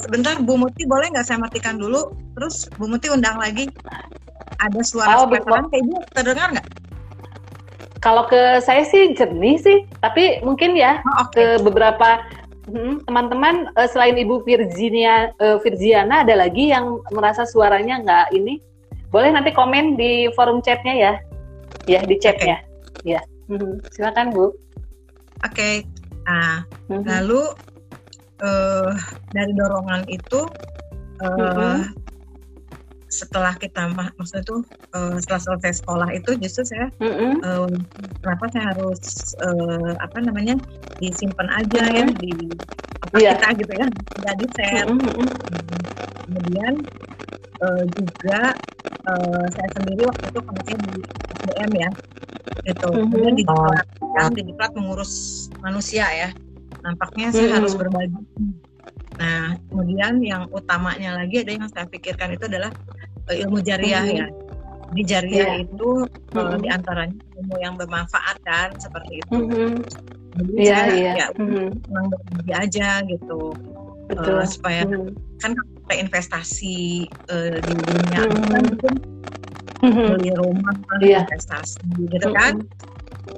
sebentar 0.00 0.40
Bu 0.40 0.56
Muti 0.56 0.88
boleh 0.88 1.12
nggak 1.12 1.26
saya 1.28 1.36
matikan 1.40 1.76
dulu? 1.76 2.16
Terus 2.38 2.68
Bu 2.80 2.88
Muti 2.88 3.12
undang 3.12 3.36
lagi. 3.36 3.68
Ada 4.58 4.80
suara 4.82 5.22
oh, 5.22 5.28
sepeteran 5.28 5.68
kayak 5.70 5.82
Ibu 5.84 5.96
terdengar 6.16 6.48
nggak? 6.56 6.66
Kalau 7.98 8.24
ke 8.30 8.62
saya 8.62 8.86
sih 8.86 9.12
jernih 9.12 9.58
sih, 9.58 9.78
tapi 10.00 10.40
mungkin 10.40 10.78
ya 10.78 11.02
oh, 11.02 11.28
okay. 11.28 11.58
ke 11.58 11.66
beberapa 11.66 12.22
hmm, 12.70 13.04
teman-teman 13.04 13.68
uh, 13.76 13.88
selain 13.90 14.16
Ibu 14.16 14.42
Virginia 14.46 15.30
uh, 15.42 15.60
Virgiana 15.60 16.24
ada 16.24 16.34
lagi 16.38 16.72
yang 16.72 17.02
merasa 17.12 17.44
suaranya 17.44 18.00
nggak 18.00 18.26
ini. 18.34 18.64
Boleh 19.08 19.32
nanti 19.32 19.50
komen 19.56 19.96
di 19.96 20.28
forum 20.36 20.60
chatnya 20.60 20.94
ya, 20.94 21.12
ya 21.88 22.00
di 22.04 22.16
chatnya. 22.20 22.60
Okay. 23.00 23.16
Ya, 23.16 23.20
hmm, 23.48 23.80
silakan 23.94 24.34
Bu. 24.34 24.46
Oke, 24.46 24.54
okay. 25.44 25.74
Nah, 26.28 26.66
mm-hmm. 26.92 27.08
lalu 27.08 27.42
uh, 28.44 28.92
dari 29.32 29.52
dorongan 29.56 30.04
itu 30.12 30.44
uh, 31.24 31.36
mm-hmm. 31.40 31.76
Setelah 33.08 33.56
kita 33.56 33.88
mak 33.96 34.12
maksudnya 34.20 34.44
itu 34.44 34.56
uh, 34.92 35.16
setelah 35.16 35.40
selesai 35.40 35.80
sekolah 35.80 36.08
itu 36.12 36.30
justru 36.44 36.62
saya 36.68 36.92
mm-hmm. 37.00 37.32
uh, 37.40 37.68
kenapa 38.20 38.44
saya 38.52 38.64
harus 38.76 39.00
uh, 39.40 39.96
apa 39.96 40.18
namanya 40.20 40.60
disimpan 41.00 41.48
aja 41.56 41.82
mm-hmm. 41.88 41.96
ya 41.96 42.06
di 42.20 42.32
apa 43.08 43.16
yeah. 43.16 43.32
kita 43.40 43.48
gitu 43.64 43.72
ya 43.80 43.86
jadi 44.28 44.44
share 44.60 44.88
mm-hmm. 44.92 45.26
kemudian 46.28 46.72
uh, 47.64 47.84
juga 47.96 48.40
uh, 49.08 49.44
saya 49.56 49.68
sendiri 49.80 50.02
waktu 50.04 50.24
itu 50.28 50.40
kondisinya 50.44 50.78
di 50.84 51.00
SDM 51.40 51.70
ya 51.80 51.90
gitu 52.68 52.88
mm-hmm. 52.92 53.08
kemudian 53.08 53.34
di 53.34 53.44
diklat 53.48 53.86
kan 54.20 54.30
di 54.36 54.42
diklat 54.44 54.72
mengurus 54.76 55.12
manusia 55.64 56.04
ya 56.12 56.28
nampaknya 56.84 57.32
saya 57.32 57.48
mm-hmm. 57.48 57.56
harus 57.56 57.72
berbagi 57.72 58.20
nah 59.16 59.56
kemudian 59.72 60.20
yang 60.20 60.44
utamanya 60.52 61.16
lagi 61.16 61.40
ada 61.40 61.52
yang 61.56 61.68
saya 61.72 61.88
pikirkan 61.88 62.36
itu 62.36 62.44
adalah 62.44 62.70
uh, 63.28 63.36
ilmu 63.36 63.64
jariah 63.64 64.04
mm-hmm. 64.04 64.20
ya 64.20 64.28
di 64.88 65.02
jariah 65.04 65.60
yeah. 65.60 65.64
itu 65.64 65.90
mm-hmm. 66.32 66.36
uh, 66.36 66.56
di 66.60 66.68
antaranya 66.68 67.16
ilmu 67.40 67.56
yang 67.60 67.74
bermanfaat 67.76 68.36
kan 68.44 68.68
seperti 68.76 69.24
itu 69.24 69.36
mm-hmm. 69.36 69.74
jadi 70.36 70.52
yeah, 70.60 70.80
saya 70.84 70.96
yeah. 70.96 71.14
ya 71.16 71.26
berbagi 72.12 72.52
aja 72.54 72.88
gitu 73.08 73.42
Betul. 74.08 74.40
Uh, 74.40 74.46
supaya 74.48 74.80
mm-hmm. 74.88 75.12
kan 75.40 75.52
investasi 75.92 77.08
uh, 77.28 77.56
di 77.60 77.72
dunia 77.72 78.20
mm-hmm. 78.28 78.48
kan 78.52 78.62
mungkin 78.64 78.94
beli 80.18 80.32
rumah 80.34 80.74
yeah. 81.00 81.24
investasi 81.24 81.80
gitu 82.08 82.28
kan 82.32 82.64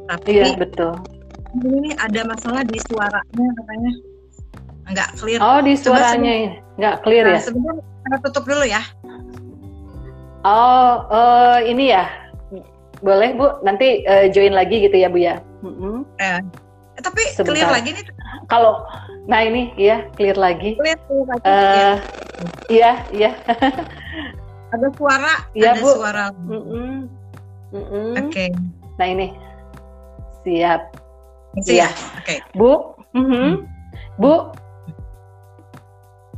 tapi 0.06 0.38
yeah, 0.38 0.54
betul 0.54 0.94
ini 1.58 1.90
ada 1.98 2.22
masalah 2.30 2.62
di 2.62 2.78
suaranya 2.86 3.46
katanya 3.58 3.92
nggak 4.90 5.08
clear 5.18 5.38
oh 5.38 5.60
di 5.62 5.72
suaranya 5.78 6.60
nggak 6.80 6.96
clear 7.06 7.24
nah, 7.26 7.36
ya 7.36 7.40
sebenarnya 7.40 7.82
kita 7.84 8.16
tutup 8.26 8.44
dulu 8.48 8.64
ya 8.66 8.82
oh 10.44 11.06
uh, 11.10 11.58
ini 11.62 11.94
ya 11.94 12.04
boleh 13.00 13.32
bu 13.36 13.46
nanti 13.64 14.04
uh, 14.04 14.28
join 14.28 14.52
lagi 14.52 14.84
gitu 14.84 14.96
ya 14.96 15.08
bu 15.08 15.18
ya 15.20 15.40
mm-hmm. 15.64 16.04
eh, 16.20 16.40
tapi 17.00 17.22
Sebentar. 17.32 17.56
clear 17.56 17.68
lagi 17.72 17.90
nih 17.96 18.04
kalau 18.52 18.84
nah 19.24 19.40
ini 19.40 19.72
ya 19.80 20.04
clear 20.18 20.36
lagi 20.36 20.76
clear, 20.76 20.98
clear 21.08 21.26
lagi 21.28 21.44
uh, 21.48 21.56
ya. 21.56 21.92
iya 22.68 22.92
iya 23.14 23.30
ada 24.74 24.88
suara 24.94 25.34
ya, 25.56 25.74
ada 25.74 25.80
Bu. 25.82 25.90
suara 25.96 26.26
mm 26.34 26.50
-mm. 26.50 26.92
Mm 27.70 27.84
-mm. 27.84 28.08
oke 28.20 28.28
okay. 28.28 28.48
nah 29.00 29.06
ini 29.08 29.32
siap 30.44 30.92
iya 31.68 31.88
oke 32.20 32.24
okay. 32.26 32.38
Bu 32.52 32.72
mm 33.16 33.24
-hmm. 33.24 33.50
Bu 34.20 34.52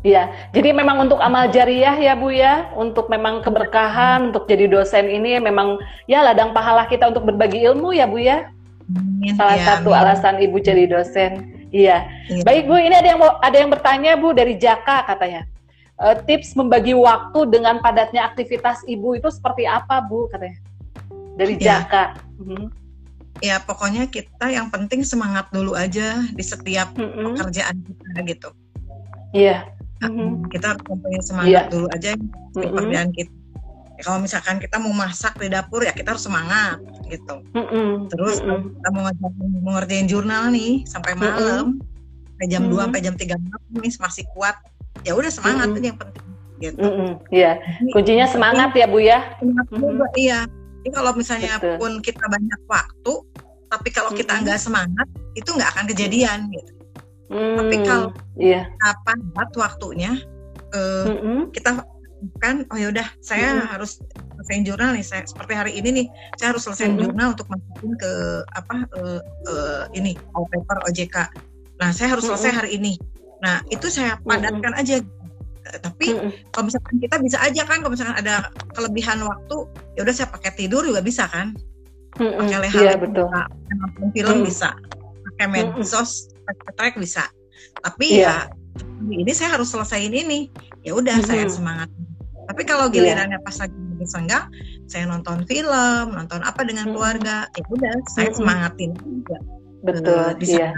Iya, 0.02 0.34
jadi 0.50 0.74
memang 0.74 1.06
untuk 1.06 1.22
amal 1.22 1.46
jariah 1.54 1.94
ya 1.94 2.18
Bu 2.18 2.34
ya, 2.34 2.66
untuk 2.74 3.06
memang 3.06 3.38
keberkahan, 3.38 4.34
untuk 4.34 4.50
jadi 4.50 4.66
dosen 4.66 5.06
ini 5.06 5.38
memang 5.38 5.78
ya 6.10 6.26
ladang 6.26 6.50
pahala 6.50 6.90
kita 6.90 7.06
untuk 7.06 7.22
berbagi 7.22 7.62
ilmu 7.62 7.94
ya 7.94 8.10
Bu 8.10 8.18
ya. 8.18 8.50
Salah 9.38 9.54
ya, 9.54 9.64
satu 9.78 9.94
amin. 9.94 10.02
alasan 10.02 10.42
Ibu 10.42 10.58
jadi 10.58 10.90
dosen. 10.90 11.54
Iya. 11.70 12.02
Ya. 12.26 12.42
Baik 12.42 12.66
Bu, 12.66 12.82
ini 12.82 12.98
ada 12.98 13.14
yang 13.14 13.22
ada 13.22 13.56
yang 13.56 13.70
bertanya 13.70 14.18
Bu 14.18 14.34
dari 14.34 14.58
Jaka 14.58 15.06
katanya 15.06 15.46
uh, 16.02 16.16
tips 16.26 16.58
membagi 16.58 16.92
waktu 16.98 17.46
dengan 17.48 17.78
padatnya 17.78 18.26
aktivitas 18.26 18.82
ibu 18.90 19.14
itu 19.14 19.30
seperti 19.30 19.64
apa 19.64 20.02
bu 20.02 20.26
katanya 20.28 20.58
dari 21.38 21.56
ya. 21.56 21.86
Jaka. 21.86 22.18
Hmm. 22.42 22.68
Ya 23.40 23.58
pokoknya 23.58 24.06
kita 24.06 24.52
yang 24.52 24.68
penting 24.68 25.02
semangat 25.02 25.48
dulu 25.50 25.74
aja 25.74 26.20
di 26.30 26.44
setiap 26.44 26.94
hmm. 26.94 27.38
pekerjaan 27.38 27.76
kita 27.80 28.20
gitu. 28.28 28.48
Iya. 29.32 29.66
Yeah. 30.02 30.10
Hmm. 30.10 30.50
Kita 30.50 30.68
punya 30.82 31.20
semangat 31.22 31.52
yeah. 31.54 31.64
dulu 31.70 31.86
aja 31.94 32.10
di 32.18 32.26
hmm. 32.58 32.74
pekerjaan 32.74 33.10
kita. 33.14 33.32
Ya, 33.92 34.02
kalau 34.08 34.18
misalkan 34.24 34.56
kita 34.58 34.76
mau 34.82 34.90
masak 34.90 35.36
di 35.38 35.46
dapur 35.52 35.84
ya 35.84 35.94
kita 35.94 36.16
harus 36.16 36.24
semangat 36.26 36.80
gitu. 37.06 37.44
Mm-mm. 37.54 38.08
Terus 38.08 38.40
Mm-mm. 38.40 38.74
kita 38.74 38.88
mau, 38.90 39.04
mau 39.62 39.72
ngerjain 39.78 40.08
jurnal 40.10 40.50
nih 40.50 40.82
sampai 40.88 41.14
malam, 41.14 41.78
mm 41.78 41.90
sampai 42.32 42.46
jam 42.48 42.66
mm 42.66 42.74
2 42.74 42.82
sampai 42.82 43.02
jam 43.06 43.14
3 43.14 43.38
malam 43.38 43.62
nih 43.78 43.92
masih 44.02 44.24
kuat 44.34 44.56
ya 45.06 45.12
udah 45.14 45.30
semangat 45.30 45.70
mm 45.70 45.76
-hmm. 45.78 45.86
yang 45.86 45.96
penting 46.00 46.26
gitu. 46.58 46.78
Mm 46.82 46.92
-hmm. 46.94 47.10
Iya, 47.30 47.52
kuncinya 47.94 48.26
semangat 48.26 48.70
ya 48.74 48.86
Bu 48.90 48.98
ya. 48.98 49.18
Semangat 49.38 49.66
mm 49.70 49.78
-hmm. 49.78 50.10
iya. 50.18 50.40
Jadi 50.82 50.88
kalau 50.90 51.12
misalnya 51.14 51.52
Betul. 51.62 51.76
pun 51.78 51.92
kita 52.02 52.24
banyak 52.26 52.60
waktu, 52.66 53.14
tapi 53.70 53.88
kalau 53.94 54.10
mm 54.10 54.18
-hmm. 54.18 54.26
kita 54.26 54.42
nggak 54.42 54.58
semangat, 54.58 55.06
itu 55.38 55.50
nggak 55.54 55.70
akan 55.78 55.84
kejadian 55.86 56.38
gitu. 56.50 56.81
Mm, 57.32 57.56
tapi 57.56 57.76
kalau 57.88 58.08
yeah. 58.36 58.68
apa 58.84 59.16
waktunya, 59.56 60.20
uh, 60.76 61.08
mm 61.08 61.16
-hmm. 61.16 61.38
kita 61.56 61.80
kan, 62.38 62.68
oh 62.70 62.78
yaudah, 62.78 63.08
saya 63.24 63.56
mm 63.56 63.58
-hmm. 63.58 63.70
harus 63.72 63.92
selesai 64.36 64.68
jurnal 64.68 64.92
nih. 64.92 65.04
Saya 65.04 65.24
seperti 65.24 65.52
hari 65.56 65.72
ini 65.80 65.88
nih, 65.90 66.06
saya 66.36 66.52
harus 66.52 66.68
selesai 66.68 66.86
mm 66.86 66.92
-hmm. 66.92 67.02
jurnal 67.08 67.28
untuk 67.32 67.48
masukin 67.48 67.92
ke 67.96 68.12
apa 68.52 68.76
uh, 69.00 69.20
uh, 69.48 69.82
ini 69.96 70.12
all 70.36 70.44
paper 70.52 70.84
OJK. 70.86 71.16
Nah, 71.80 71.90
saya 71.90 72.12
harus 72.12 72.28
selesai 72.28 72.52
mm 72.52 72.52
-hmm. 72.52 72.60
hari 72.60 72.70
ini 72.76 72.92
Nah, 73.42 73.58
itu 73.68 73.90
saya 73.90 74.16
padatkan 74.22 74.72
mm 74.72 74.78
-hmm. 74.78 74.80
aja. 74.80 74.96
Tapi 75.82 76.06
mm 76.14 76.18
-hmm. 76.18 76.30
kalau 76.54 76.64
misalkan 76.70 76.96
kita 77.02 77.16
bisa 77.18 77.38
aja 77.42 77.62
kan, 77.66 77.82
kalau 77.82 77.92
misalkan 77.92 78.16
ada 78.22 78.34
kelebihan 78.72 79.18
waktu, 79.26 79.56
ya 79.98 80.00
udah 80.06 80.14
saya 80.14 80.28
pakai 80.30 80.50
tidur 80.54 80.86
juga 80.86 81.02
bisa 81.02 81.26
kan. 81.26 81.52
Mm 82.16 82.22
-hmm. 82.22 82.38
Pakai 82.38 82.58
leha 82.62 82.80
yeah, 82.86 82.96
betul. 82.96 83.26
bisa, 83.26 83.42
nonton 83.74 84.06
film 84.14 84.30
mm 84.30 84.38
-hmm. 84.38 84.48
bisa, 84.48 84.70
pakai 85.26 85.46
medsos, 85.50 86.10
track 86.76 86.98
bisa. 86.98 87.26
Tapi 87.82 88.22
yeah. 88.22 88.48
ya 88.50 89.12
ini 89.12 89.32
saya 89.34 89.58
harus 89.58 89.70
selesaiin 89.70 90.14
ini. 90.14 90.48
Ya 90.82 90.96
udah 90.96 91.18
mm 91.18 91.24
-hmm. 91.24 91.30
saya 91.30 91.44
semangat. 91.48 91.88
Tapi 92.50 92.62
kalau 92.66 92.90
iya. 92.90 92.94
gilirannya 92.94 93.38
yeah. 93.38 93.46
pas 93.46 93.56
lagi 93.62 93.78
senggang, 94.02 94.50
saya 94.90 95.06
nonton 95.06 95.46
film, 95.46 96.06
nonton 96.10 96.42
apa 96.42 96.66
dengan 96.66 96.90
mm 96.90 96.90
-hmm. 96.90 96.96
keluarga, 96.98 97.36
ya 97.54 97.64
udah 97.70 97.94
saya 98.10 98.28
mm 98.28 98.32
-hmm. 98.34 98.38
semangatin 98.38 98.90
juga. 98.98 99.38
Betul, 99.82 100.14
uh, 100.14 100.32
iya. 100.42 100.70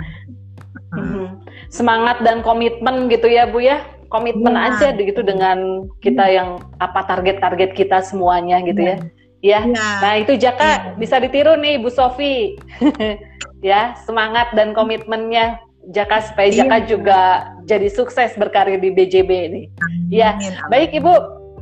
Hmm. 0.94 1.42
Semangat 1.68 2.22
dan 2.22 2.40
komitmen 2.40 3.10
gitu 3.10 3.26
ya 3.26 3.50
Bu 3.50 3.60
ya, 3.60 3.82
komitmen 4.08 4.54
ya. 4.54 4.72
aja 4.72 4.88
gitu 4.94 5.20
dengan 5.26 5.90
kita 6.00 6.24
iya. 6.30 6.34
yang 6.40 6.48
apa 6.78 7.02
target-target 7.04 7.74
kita 7.74 8.00
semuanya 8.00 8.62
gitu 8.62 8.80
ya. 8.80 8.96
Ya, 9.44 9.60
ya. 9.60 10.00
nah 10.00 10.14
itu 10.16 10.40
Jaka 10.40 10.64
ya. 10.64 10.78
bisa 10.96 11.20
ditiru 11.20 11.58
nih 11.60 11.82
Bu 11.82 11.92
Sofi, 11.92 12.56
ya 13.64 13.96
semangat 14.04 14.52
dan 14.52 14.76
komitmennya 14.76 15.56
Jaka 15.92 16.32
supaya 16.32 16.48
iya. 16.48 16.64
Jaka 16.64 16.76
juga 16.88 17.20
jadi 17.68 17.88
sukses 17.92 18.32
berkarir 18.40 18.80
di 18.80 18.88
BJB 18.88 19.30
ini. 19.52 19.62
Ya, 20.08 20.32
baik 20.72 20.96
Ibu, 20.96 21.12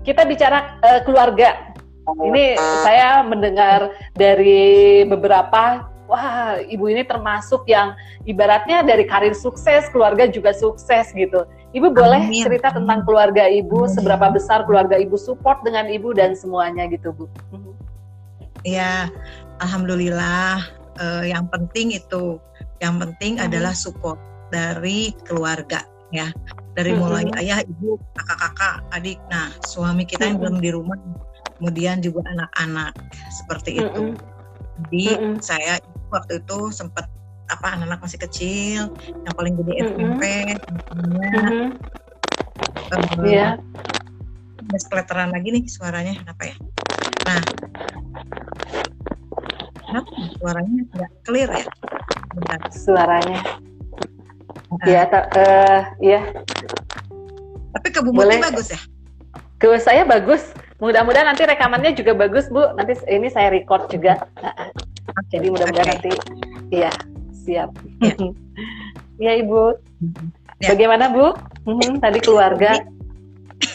kita 0.07 0.23
bicara 0.23 0.79
uh, 0.79 1.03
keluarga. 1.03 1.75
Ini 2.07 2.59
saya 2.87 3.23
mendengar 3.27 3.91
dari 4.15 5.03
beberapa 5.07 5.87
wah 6.11 6.59
ibu 6.67 6.91
ini 6.91 7.07
termasuk 7.07 7.63
yang 7.71 7.95
ibaratnya 8.27 8.83
dari 8.83 9.07
karir 9.07 9.35
sukses, 9.35 9.87
keluarga 9.91 10.27
juga 10.31 10.51
sukses 10.55 11.15
gitu. 11.15 11.47
Ibu 11.75 11.95
boleh 11.95 12.27
Amin. 12.27 12.43
cerita 12.47 12.75
tentang 12.75 13.07
keluarga 13.07 13.47
ibu, 13.47 13.87
Amin. 13.87 13.95
seberapa 13.95 14.31
besar 14.35 14.67
keluarga 14.67 14.99
ibu 14.99 15.15
support 15.19 15.63
dengan 15.67 15.91
ibu 15.91 16.15
dan 16.15 16.35
semuanya 16.35 16.87
gitu 16.91 17.15
bu. 17.15 17.27
Iya, 18.63 19.11
alhamdulillah. 19.59 20.82
Uh, 21.01 21.25
yang 21.25 21.49
penting 21.49 21.97
itu, 21.97 22.37
yang 22.85 23.01
penting 23.01 23.41
hmm. 23.41 23.49
adalah 23.49 23.73
support 23.73 24.21
dari 24.53 25.17
keluarga 25.25 25.81
ya 26.12 26.29
dari 26.77 26.93
mulai 26.93 27.25
mm 27.25 27.33
-hmm. 27.33 27.41
ayah 27.41 27.59
ibu 27.65 27.97
kakak-kakak 28.12 28.85
adik 28.93 29.17
nah 29.33 29.49
suami 29.65 30.05
kita 30.05 30.29
yang 30.29 30.37
mm 30.37 30.45
-hmm. 30.45 30.53
belum 30.53 30.57
di 30.61 30.71
rumah 30.77 30.99
kemudian 31.57 32.05
juga 32.05 32.21
anak-anak 32.29 32.93
seperti 33.33 33.81
itu 33.81 34.12
mm 34.12 34.12
-hmm. 34.12 34.85
jadi 34.87 35.07
mm 35.17 35.21
-hmm. 35.25 35.35
saya 35.41 35.81
waktu 36.12 36.45
itu 36.45 36.69
sempat 36.69 37.09
apa 37.49 37.67
anak-anak 37.77 38.01
masih 38.05 38.21
kecil 38.21 38.83
yang 39.09 39.35
paling 39.35 39.57
gede 39.57 39.73
SMP 39.89 40.23
mm 40.53 40.69
-hmm. 40.93 41.67
Iya. 43.25 43.57
Yeah. 43.57 45.29
lagi 45.33 45.49
nih 45.49 45.65
suaranya 45.65 46.12
kenapa 46.12 46.53
ya 46.53 46.57
nah 47.25 47.41
suaranya 50.43 50.83
nggak 50.91 51.11
clear 51.23 51.51
ya 51.55 51.65
Bentar. 52.35 52.61
suaranya 52.75 53.41
uh, 54.81 55.81
iya. 56.01 56.21
Tapi 57.73 57.89
ke 57.89 58.01
Bu 58.05 58.12
Muti 58.12 58.41
bagus 58.41 58.69
ya? 58.73 58.81
Ke 59.61 59.79
saya 59.81 60.03
bagus. 60.05 60.53
Mudah-mudahan 60.83 61.31
nanti 61.31 61.47
rekamannya 61.47 61.95
juga 61.95 62.12
bagus, 62.17 62.51
Bu. 62.51 62.75
Nanti 62.75 62.99
ini 63.07 63.31
saya 63.31 63.55
record 63.55 63.87
juga. 63.89 64.19
Okay. 64.43 65.39
Jadi 65.39 65.47
mudah-mudahan 65.55 65.89
okay. 65.89 65.95
nanti 65.95 66.12
iya, 66.75 66.93
siap. 67.33 67.71
Ya, 68.03 68.15
ya 69.31 69.33
Ibu. 69.45 69.79
Ya. 70.59 70.75
Bagaimana, 70.75 71.12
Bu? 71.15 71.33
Hmm, 71.69 72.01
tadi 72.01 72.19
keluarga. 72.23 72.79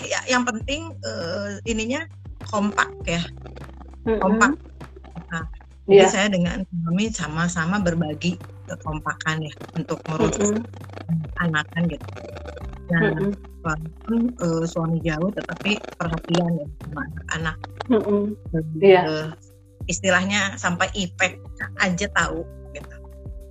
Ya, 0.04 0.20
yang 0.28 0.44
penting 0.44 0.92
uh, 1.00 1.64
ininya 1.64 2.04
kompak 2.52 2.92
ya. 3.08 3.24
Kompak. 4.04 4.60
Jadi 5.88 6.04
yeah. 6.04 6.12
saya 6.12 6.28
dengan 6.28 6.68
kami 6.84 7.08
sama-sama 7.16 7.80
berbagi 7.80 8.36
kekompakan 8.68 9.48
ya 9.48 9.54
untuk 9.72 10.04
ngurus 10.12 10.36
mm 10.36 10.60
-hmm. 10.60 11.44
anak 11.48 11.64
kan 11.72 11.88
gitu. 11.88 12.08
Nah, 12.92 13.02
mm 13.08 13.12
-hmm. 13.16 13.32
walaupun 13.64 14.20
uh, 14.44 14.64
suami 14.68 15.00
jauh 15.00 15.32
tetapi 15.32 15.80
perhatian 15.96 16.52
ya 16.60 16.68
sama 16.84 17.02
anak-anak. 17.08 17.58
Mm 17.88 18.02
-hmm. 18.04 18.24
yeah. 18.84 19.04
uh, 19.08 19.28
istilahnya 19.88 20.60
sampai 20.60 20.92
ipek 20.92 21.40
aja 21.80 22.08
tahu 22.12 22.44
gitu. 22.76 22.96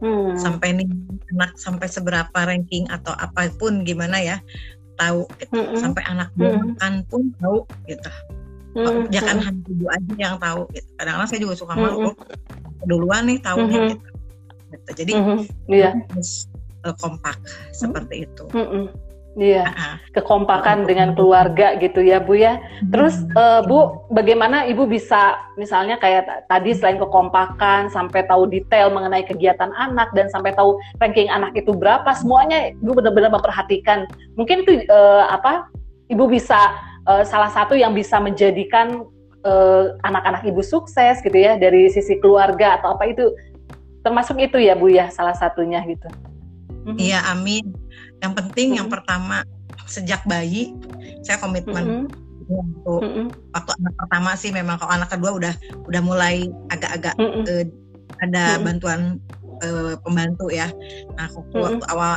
Mm. 0.05 0.37
Sampai 0.37 0.77
nih 0.77 0.89
anak 1.33 1.57
sampai 1.57 1.89
seberapa 1.89 2.37
ranking 2.37 2.85
atau 2.93 3.17
apa 3.17 3.49
pun 3.57 3.81
gimana 3.81 4.21
ya 4.21 4.37
tahu 5.01 5.25
gitu. 5.41 5.57
Mm 5.57 5.65
-hmm. 5.73 5.79
Sampai 5.81 6.05
anak 6.05 6.29
mm 6.37 6.45
-hmm. 6.45 6.61
makan 6.77 6.93
pun 7.09 7.33
tahu 7.41 7.65
gitu. 7.89 8.13
Hmm, 8.77 9.09
jangan 9.09 9.41
hanya 9.41 9.63
ibu 9.73 9.87
aja 9.89 10.13
yang 10.21 10.37
tahu 10.37 10.69
gitu. 10.77 10.89
Kadang-kadang 11.01 11.29
saya 11.33 11.41
juga 11.41 11.55
suka 11.57 11.73
malu 11.73 12.13
hmm. 12.13 12.17
duluan 12.85 13.25
nih 13.25 13.41
tahunya 13.41 13.81
hmm. 13.81 13.89
gitu 13.97 14.17
gitu. 14.77 14.91
Jadi 15.05 15.13
mm-hmm. 15.17 15.39
yeah. 15.73 15.95
harus 16.13 16.51
uh, 16.85 16.95
kompak 16.99 17.39
seperti 17.73 18.29
itu. 18.29 18.45
Mm-hmm. 18.53 18.85
Iya, 19.37 19.69
kekompakan 20.17 20.89
dengan 20.89 21.13
keluarga 21.13 21.77
gitu 21.77 22.01
ya 22.01 22.25
Bu 22.25 22.41
ya. 22.41 22.57
Terus 22.89 23.21
uh, 23.37 23.61
Bu, 23.69 24.09
bagaimana 24.09 24.65
Ibu 24.65 24.89
bisa 24.89 25.37
misalnya 25.61 26.01
kayak 26.01 26.49
tadi 26.49 26.73
selain 26.73 26.97
kekompakan 26.97 27.93
sampai 27.93 28.25
tahu 28.25 28.49
detail 28.49 28.89
mengenai 28.89 29.29
kegiatan 29.29 29.69
anak 29.77 30.09
dan 30.17 30.33
sampai 30.33 30.57
tahu 30.57 30.81
ranking 31.05 31.29
anak 31.29 31.53
itu 31.53 31.77
berapa, 31.77 32.09
semuanya 32.17 32.73
Ibu 32.81 32.97
benar-benar 32.97 33.29
memperhatikan. 33.29 34.09
Mungkin 34.41 34.65
itu 34.65 34.89
uh, 34.89 35.29
apa? 35.29 35.69
Ibu 36.09 36.33
bisa 36.33 36.73
uh, 37.09 37.25
salah 37.25 37.51
satu 37.51 37.79
yang 37.79 37.95
bisa 37.95 38.19
menjadikan 38.21 39.07
anak-anak 40.03 40.43
ibu 40.43 40.59
sukses 40.59 41.23
gitu 41.23 41.39
ya 41.39 41.55
dari 41.55 41.87
sisi 41.87 42.19
keluarga 42.19 42.83
atau 42.83 42.99
apa 42.99 43.07
itu 43.07 43.31
termasuk 44.03 44.43
itu 44.43 44.59
ya 44.59 44.79
Bu 44.79 44.91
ya 44.91 45.07
salah 45.11 45.39
satunya 45.39 45.83
gitu. 45.87 46.07
Mhm. 46.87 46.99
Iya 46.99 47.19
mm-hmm. 47.23 47.33
amin. 47.35 47.65
Yang 48.23 48.33
penting 48.39 48.67
mm-hmm. 48.71 48.79
yang 48.79 48.89
mhm. 48.91 48.95
pertama 48.95 49.37
sejak 49.87 50.23
bayi 50.27 50.75
saya 51.27 51.43
komitmen 51.43 52.07
mm-hmm. 52.07 52.51
untuk 52.51 53.03
mm-hmm. 53.03 53.27
waktu 53.55 53.73
anak 53.83 53.95
pertama 53.99 54.31
sih 54.39 54.51
memang 54.55 54.79
kalau 54.79 54.93
anak 54.95 55.11
kedua 55.11 55.31
udah 55.35 55.55
udah 55.91 56.03
mulai 56.03 56.47
agak-agak 56.71 57.15
mm-hmm. 57.19 57.43
uh, 57.47 57.65
ada 58.23 58.45
mm-hmm. 58.55 58.65
bantuan 58.67 59.01
uh, 59.67 59.95
pembantu 60.07 60.47
ya. 60.55 60.71
Nah 61.19 61.27
waktu, 61.27 61.55
mm-hmm. 61.59 61.67
waktu 61.83 61.85
awal 61.91 62.13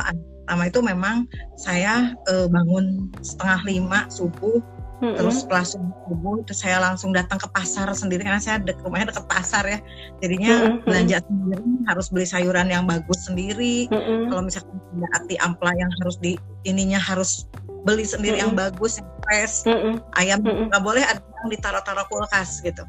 pertama 0.46 0.64
itu 0.66 0.80
memang 0.82 1.16
saya 1.58 2.14
uh, 2.30 2.46
bangun 2.46 3.10
setengah 3.22 3.60
lima 3.66 4.06
subuh 4.10 4.62
Mm-hmm. 5.00 5.16
Terus 5.16 5.34
setelah 5.40 5.64
subuh 5.64 6.34
itu 6.44 6.52
saya 6.52 6.76
langsung 6.76 7.16
datang 7.16 7.40
ke 7.40 7.48
pasar 7.48 7.88
sendiri 7.96 8.20
karena 8.20 8.36
saya 8.36 8.60
dek, 8.60 8.84
rumahnya 8.84 9.16
dekat 9.16 9.26
pasar 9.32 9.64
ya. 9.64 9.80
Jadinya 10.20 10.52
mm-hmm. 10.52 10.84
belanja 10.84 11.18
sendiri 11.24 11.64
harus 11.88 12.06
beli 12.12 12.26
sayuran 12.28 12.68
yang 12.68 12.84
bagus 12.84 13.24
sendiri. 13.24 13.88
Mm-hmm. 13.88 14.28
Kalau 14.28 14.42
misalkan 14.44 14.76
ada 15.00 15.08
ati 15.16 15.34
ampla 15.40 15.72
yang 15.72 15.90
harus 16.04 16.16
di 16.20 16.36
ininya 16.68 17.00
harus 17.00 17.48
beli 17.88 18.04
sendiri 18.04 18.36
mm-hmm. 18.36 18.52
yang 18.52 18.52
bagus, 18.52 19.00
yang 19.00 19.08
fresh. 19.24 19.64
Mm-hmm. 19.64 19.94
Ayam 20.20 20.38
nggak 20.44 20.68
mm-hmm. 20.68 20.84
boleh 20.84 21.02
ada 21.02 21.20
yang 21.24 21.48
ditaruh-taruh 21.48 22.06
kulkas 22.12 22.60
gitu. 22.60 22.84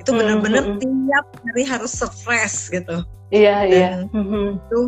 Itu 0.00 0.16
benar-benar 0.16 0.64
mm-hmm. 0.64 0.80
tiap 0.80 1.26
hari 1.44 1.62
harus 1.68 1.92
fresh 2.24 2.72
gitu. 2.72 3.04
Iya, 3.28 3.44
yeah, 3.44 3.60
iya. 3.68 3.78
Yeah. 3.78 4.16
Mm-hmm. 4.16 4.46
Itu 4.64 4.80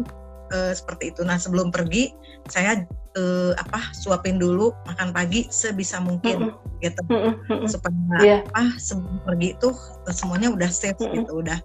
uh, 0.57 0.73
seperti 0.73 1.13
itu. 1.13 1.21
Nah, 1.21 1.37
sebelum 1.37 1.69
pergi 1.69 2.17
saya 2.49 2.81
uh, 3.17 3.53
apa 3.57 3.93
suapin 3.97 4.37
dulu 4.41 4.73
makan 4.89 5.13
pagi 5.13 5.49
sebisa 5.53 6.01
mungkin 6.01 6.49
mm 6.49 6.51
-hmm. 6.53 6.83
gitu 6.83 7.03
mm 7.09 7.33
-hmm. 7.47 7.67
supaya 7.69 8.19
yeah. 8.21 8.41
apa 8.53 8.77
sebelum 8.81 9.21
pergi 9.25 9.49
itu 9.57 9.71
eh, 10.09 10.15
semuanya 10.15 10.49
udah 10.53 10.71
safe 10.71 10.97
mm 10.99 11.07
-hmm. 11.07 11.17
gitu 11.23 11.33
udah 11.45 11.59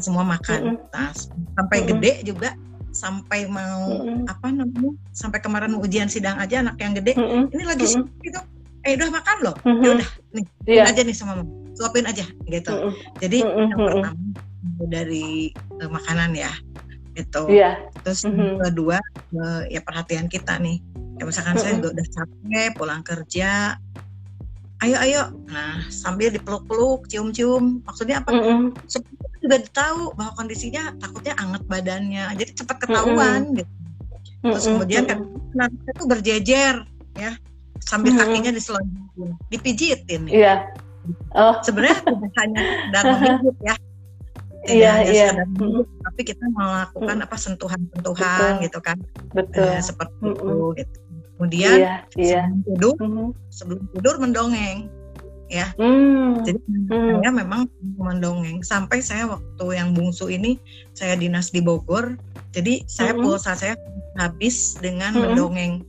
semua 0.00 0.24
makan 0.24 0.60
mm 0.62 0.74
-hmm. 0.78 0.92
nah 0.94 1.10
sampai 1.58 1.78
mm 1.78 1.84
-hmm. 1.84 1.90
gede 1.98 2.12
juga 2.26 2.50
sampai 2.92 3.48
mau 3.48 3.88
mm 3.88 4.04
-hmm. 4.04 4.32
apa 4.32 4.46
namanya 4.52 4.92
sampai 5.16 5.38
kemarin 5.40 5.74
ujian 5.80 6.08
sidang 6.12 6.36
aja 6.36 6.60
anak 6.60 6.76
yang 6.78 6.92
gede 6.92 7.16
mm 7.16 7.24
-hmm. 7.24 7.42
ini 7.56 7.64
lagi 7.64 7.84
mm 7.88 8.04
-hmm. 8.04 8.24
gitu 8.24 8.40
eh 8.82 8.92
udah 8.98 9.08
makan 9.10 9.36
loh 9.40 9.56
mm 9.64 9.72
-hmm. 9.72 9.82
ya 9.82 9.88
udah 9.96 10.10
nih 10.34 10.44
yeah. 10.68 10.90
aja 10.90 11.00
nih 11.02 11.16
sama 11.16 11.40
mama 11.40 11.52
suapin 11.72 12.04
aja 12.04 12.24
gitu 12.46 12.72
mm 12.72 12.80
-hmm. 12.84 12.92
jadi 13.18 13.38
mm 13.42 13.48
-hmm. 13.48 13.68
yang 13.72 13.80
pertama 13.80 14.10
dari 14.82 15.52
uh, 15.80 15.90
makanan 15.90 16.30
ya 16.36 16.52
itu 17.12 17.42
yeah. 17.52 17.76
terus 18.04 18.24
mm 18.24 18.32
-hmm. 18.32 18.52
kedua 18.60 18.98
uh, 19.36 19.62
ya 19.68 19.80
perhatian 19.84 20.28
kita 20.28 20.56
nih 20.60 20.80
ya 21.22 21.30
misalkan 21.30 21.54
mm 21.54 21.62
saya 21.62 21.72
juga 21.78 21.88
udah 21.94 22.06
capek 22.10 22.68
pulang 22.74 23.02
kerja 23.06 23.78
ayo 24.82 24.96
ayo 24.98 25.22
nah 25.46 25.78
sambil 25.86 26.34
dipeluk-peluk 26.34 27.06
cium-cium 27.06 27.86
maksudnya 27.86 28.18
apa 28.18 28.34
mm 28.34 28.42
-hmm. 28.42 28.62
juga 29.38 29.56
tahu 29.70 30.10
bahwa 30.18 30.34
kondisinya 30.34 30.90
takutnya 30.98 31.38
anget 31.38 31.62
badannya 31.70 32.26
jadi 32.34 32.50
cepat 32.58 32.76
ketahuan 32.82 33.40
mm 33.46 33.48
-hmm. 33.54 33.58
gitu 33.62 33.72
terus 34.42 34.42
mm 34.42 34.50
-hmm. 34.50 34.66
kemudian 34.74 35.02
kan 35.06 35.18
nanti 35.54 35.78
itu 35.86 36.04
berjejer 36.10 36.74
ya 37.14 37.32
sambil 37.78 38.10
mm 38.10 38.18
-hmm. 38.18 38.30
kakinya 38.34 38.50
diselonjokin 38.50 39.30
dipijitin 39.54 40.22
ya. 40.26 40.34
yeah. 40.34 40.58
oh. 41.38 41.54
sebenarnya 41.62 42.02
hanya 42.42 42.62
dan 42.90 43.02
memijit 43.06 43.56
ya 43.62 43.74
iya 44.66 44.92
iya 45.06 45.30
tapi 46.06 46.20
kita 46.22 46.42
melakukan 46.54 47.18
apa 47.22 47.36
sentuhan-sentuhan 47.38 48.62
gitu 48.62 48.78
kan 48.78 48.98
betul 49.34 49.66
eh, 49.66 49.82
seperti 49.82 50.22
hmm. 50.22 50.34
itu 50.34 50.54
gitu 50.82 51.01
kemudian 51.42 51.74
iya, 51.74 51.94
iya. 52.14 52.46
sebelum 52.46 52.62
tidur 52.62 52.94
hmm. 53.02 53.30
sebelum 53.50 53.82
tidur 53.90 54.14
mendongeng 54.22 54.86
ya 55.50 55.74
hmm. 55.74 56.46
jadi 56.46 56.58
hmm. 56.62 57.18
saya 57.18 57.30
memang 57.34 57.66
mendongeng 57.98 58.62
sampai 58.62 59.02
saya 59.02 59.26
waktu 59.26 59.66
yang 59.74 59.90
bungsu 59.90 60.30
ini 60.30 60.62
saya 60.94 61.18
dinas 61.18 61.50
di 61.50 61.58
Bogor 61.58 62.14
jadi 62.54 62.86
saya 62.86 63.18
hmm. 63.18 63.26
pulsa 63.26 63.58
saya 63.58 63.74
habis 64.14 64.78
dengan 64.78 65.18
hmm. 65.18 65.22
mendongeng 65.34 65.82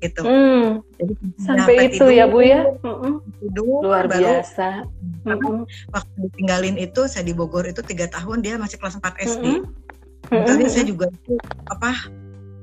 gitu. 0.00 0.24
Hmm. 0.24 0.80
Jadi, 0.96 1.12
Sampai 1.44 1.92
itu 1.92 2.00
tidur, 2.00 2.08
ya 2.08 2.24
Bu 2.24 2.40
ya. 2.40 2.64
Tidur 3.36 3.84
luar 3.84 4.08
baru, 4.08 4.40
biasa. 4.40 4.88
Hmm. 5.28 5.68
Waktu 5.92 6.16
ditinggalin 6.24 6.80
itu 6.80 7.04
saya 7.04 7.28
di 7.28 7.36
Bogor 7.36 7.68
itu 7.68 7.84
tiga 7.84 8.08
tahun 8.08 8.40
dia 8.40 8.56
masih 8.56 8.80
kelas 8.80 8.96
4 8.96 9.04
SD. 9.20 9.60
Hmm. 10.32 10.44
Tapi 10.48 10.64
saya 10.72 10.88
juga 10.88 11.12
apa 11.68 11.92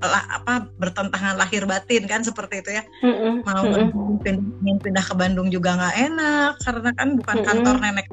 lah, 0.01 0.23
apa 0.29 0.69
bertentangan 0.77 1.37
lahir 1.41 1.65
batin 1.65 2.05
kan 2.05 2.21
seperti 2.21 2.61
itu 2.61 2.77
ya. 2.77 2.83
Hmm. 3.01 3.41
Mau 3.41 3.63
hmm. 3.65 4.21
pindah, 4.21 4.77
pindah 4.81 5.05
ke 5.05 5.13
Bandung 5.17 5.49
juga 5.49 5.77
nggak 5.77 5.95
enak 6.11 6.51
karena 6.61 6.89
kan 6.93 7.07
bukan 7.17 7.37
kantor 7.41 7.75
nenek 7.81 8.07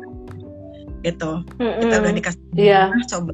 gitu. 1.04 1.44
Hmm. 1.60 1.74
Kita 1.84 1.94
udah 2.00 2.12
dikasih 2.16 2.42
yeah. 2.56 2.88
coba 3.10 3.32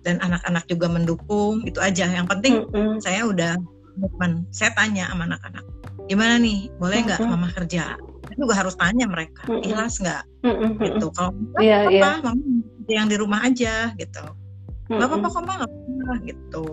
dan 0.00 0.16
anak-anak 0.20 0.64
juga 0.68 0.86
mendukung 0.92 1.64
itu 1.64 1.80
aja. 1.80 2.08
Yang 2.08 2.26
penting 2.28 2.54
hmm. 2.68 2.96
saya 3.00 3.24
udah 3.24 3.56
komitmen 4.00 4.48
saya 4.48 4.72
tanya 4.72 5.12
sama 5.12 5.28
anak-anak 5.28 5.64
gimana 6.08 6.40
nih 6.40 6.72
boleh 6.80 6.98
nggak 7.06 7.20
mm-hmm. 7.20 7.38
mama 7.38 7.52
kerja 7.54 7.94
saya 8.00 8.36
juga 8.40 8.54
harus 8.56 8.74
tanya 8.80 9.06
mereka 9.06 9.44
mm-hmm. 9.46 9.66
ikhlas 9.68 9.94
nggak 10.00 10.22
mm-hmm. 10.42 10.72
gitu 10.80 11.06
kalau 11.12 11.30
yeah, 11.60 11.84
apa 11.86 11.92
yeah. 11.92 12.16
mama 12.24 12.42
yang 12.90 13.06
di 13.06 13.16
rumah 13.20 13.40
aja 13.44 13.92
gitu 14.00 14.24
nggak 14.90 15.06
apa-apa 15.06 15.28
kok 15.30 15.44
gitu 16.26 16.64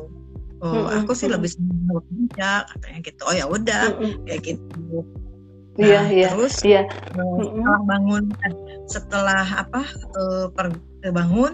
oh 0.61 0.71
mm 0.73 0.83
-hmm. 0.87 0.97
aku 1.03 1.11
sih 1.13 1.29
lebih 1.29 1.49
senang 1.51 1.85
bekerja 1.89 2.65
katanya 2.65 2.99
gitu 3.05 3.21
oh 3.25 3.35
ya 3.35 3.45
udah 3.45 3.83
mm 3.93 3.97
-hmm. 3.97 4.15
kayak 4.25 4.41
gitu 4.43 5.05
iya, 5.77 6.01
nah, 6.01 6.07
iya, 6.09 6.27
terus 6.33 6.55
iya. 6.65 6.81
Uh, 7.13 7.37
setelah 7.45 7.79
bangun 7.85 8.23
eh, 8.41 8.53
setelah 8.89 9.45
apa 9.45 9.81
uh, 10.17 10.49
per, 10.49 10.73
bangun 11.13 11.53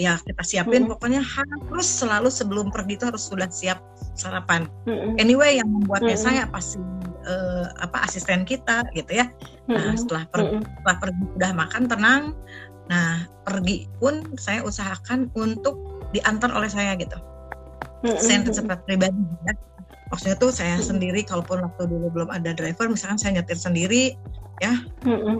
ya 0.00 0.16
kita 0.24 0.42
siapin 0.42 0.86
mm-hmm. 0.86 0.92
pokoknya 0.96 1.22
harus 1.22 1.86
selalu 1.86 2.32
sebelum 2.32 2.72
pergi 2.72 2.98
itu 2.98 3.04
harus 3.06 3.28
sudah 3.28 3.46
siap 3.50 3.78
sarapan. 4.16 4.66
Mm-hmm. 4.88 5.22
Anyway 5.22 5.60
yang 5.60 5.68
membuatnya 5.68 6.16
mm-hmm. 6.16 6.48
saya 6.48 6.50
pasti 6.50 6.80
uh, 7.28 7.66
apa 7.82 8.08
asisten 8.08 8.42
kita 8.48 8.86
gitu 8.96 9.22
ya. 9.22 9.28
Nah 9.68 9.94
setelah 9.94 10.24
pergi, 10.32 10.64
setelah 10.64 10.96
pergi 10.98 11.22
sudah 11.36 11.50
makan 11.54 11.82
tenang. 11.86 12.22
Nah 12.88 13.28
pergi 13.44 13.84
pun 14.00 14.24
saya 14.40 14.64
usahakan 14.64 15.28
untuk 15.36 15.76
diantar 16.16 16.50
oleh 16.56 16.70
saya 16.70 16.96
gitu. 16.96 17.20
Saya 18.04 18.46
seperti 18.46 18.94
pribadi 18.94 19.18
ya. 19.46 19.54
Maksudnya 20.08 20.36
tuh 20.40 20.50
saya 20.54 20.80
sendiri 20.80 21.20
kalaupun 21.26 21.60
waktu 21.60 21.84
dulu 21.84 22.08
belum 22.08 22.30
ada 22.32 22.56
driver 22.56 22.88
misalkan 22.88 23.20
saya 23.20 23.40
nyetir 23.40 23.60
sendiri 23.60 24.16
ya 24.64 24.72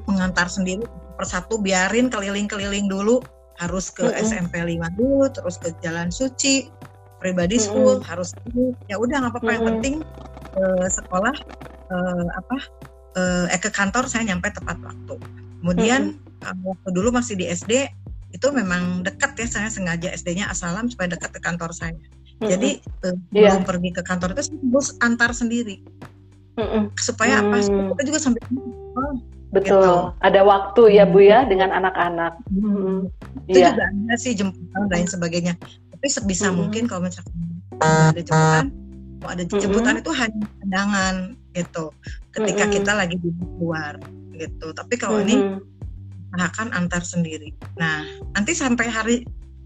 mengantar 0.04 0.44
sendiri 0.52 0.84
persatu 1.16 1.56
biarin 1.62 2.12
keliling-keliling 2.12 2.90
dulu. 2.90 3.22
Harus 3.58 3.90
ke. 3.90 4.06
SMP 4.22 4.62
5 4.62 4.78
dulu 4.94 5.26
terus 5.34 5.58
ke 5.58 5.74
Jalan 5.82 6.14
Suci 6.14 6.70
pribadi 7.18 7.58
school 7.58 7.98
harus 8.06 8.30
ya 8.86 8.94
udah 8.94 9.26
nggak 9.26 9.34
apa-apa. 9.34 9.50
Yang 9.50 9.64
penting 9.74 9.94
uh, 10.54 10.86
sekolah 10.86 11.34
uh, 11.90 12.26
apa 12.38 12.58
uh, 13.18 13.46
eh 13.50 13.58
ke 13.58 13.70
kantor 13.74 14.06
saya 14.06 14.30
nyampe 14.30 14.54
tepat 14.54 14.78
waktu. 14.78 15.18
Kemudian 15.58 16.22
waktu 16.42 16.88
dulu 16.94 17.10
masih 17.10 17.34
di 17.34 17.50
SD 17.50 17.90
itu 18.30 18.46
memang 18.52 19.02
dekat 19.02 19.34
ya 19.40 19.48
saya 19.48 19.68
sengaja 19.72 20.12
SD-nya 20.12 20.52
Asalam 20.52 20.86
supaya 20.92 21.16
dekat 21.16 21.34
ke 21.34 21.40
kantor 21.40 21.72
saya 21.72 21.96
mm-hmm. 22.38 22.48
jadi 22.48 22.70
uh, 23.06 23.16
yeah. 23.34 23.58
pergi 23.62 23.90
ke 23.94 24.02
kantor 24.06 24.34
itu 24.38 24.54
bus 24.70 24.94
antar 25.02 25.34
sendiri 25.34 25.82
mm-hmm. 26.58 26.94
supaya 26.98 27.42
apa 27.42 27.62
supaya 27.62 27.90
kita 27.94 28.02
juga 28.06 28.18
sampai 28.22 28.40
oh, 28.98 29.14
Betul. 29.48 29.80
Gitu. 29.80 29.94
Ada 30.20 30.40
waktu 30.44 30.82
ya 30.92 31.04
Bu 31.08 31.24
ya 31.24 31.48
dengan 31.48 31.72
anak-anak. 31.72 32.36
Hmm. 32.52 33.08
Itu 33.48 33.58
ya. 33.64 33.72
juga 33.72 33.84
ada 33.88 34.14
sih 34.20 34.32
jemputan 34.36 34.88
dan 34.88 34.92
lain 34.92 35.08
sebagainya. 35.08 35.54
Tapi 35.96 36.06
sebisa 36.08 36.52
hmm. 36.52 36.56
mungkin 36.56 36.82
kalau 36.84 37.08
misalkan 37.08 37.32
ada 37.80 38.20
jemputan, 38.20 38.66
kalau 39.18 39.30
ada 39.32 39.44
jemputan 39.48 39.94
hmm. 39.96 40.02
itu 40.04 40.10
hanya 40.12 40.44
pandangan 40.60 41.14
gitu. 41.56 41.84
Ketika 42.36 42.64
hmm. 42.68 42.72
kita 42.76 42.92
lagi 42.92 43.16
di 43.16 43.30
luar 43.56 43.96
gitu. 44.36 44.66
Tapi 44.76 44.94
kalau 45.00 45.18
hmm. 45.24 45.26
ini 45.26 45.36
akan 46.36 46.68
antar 46.76 47.00
sendiri. 47.00 47.56
Nah, 47.80 48.04
nanti 48.36 48.52
sampai 48.52 48.86
hari 48.92 49.16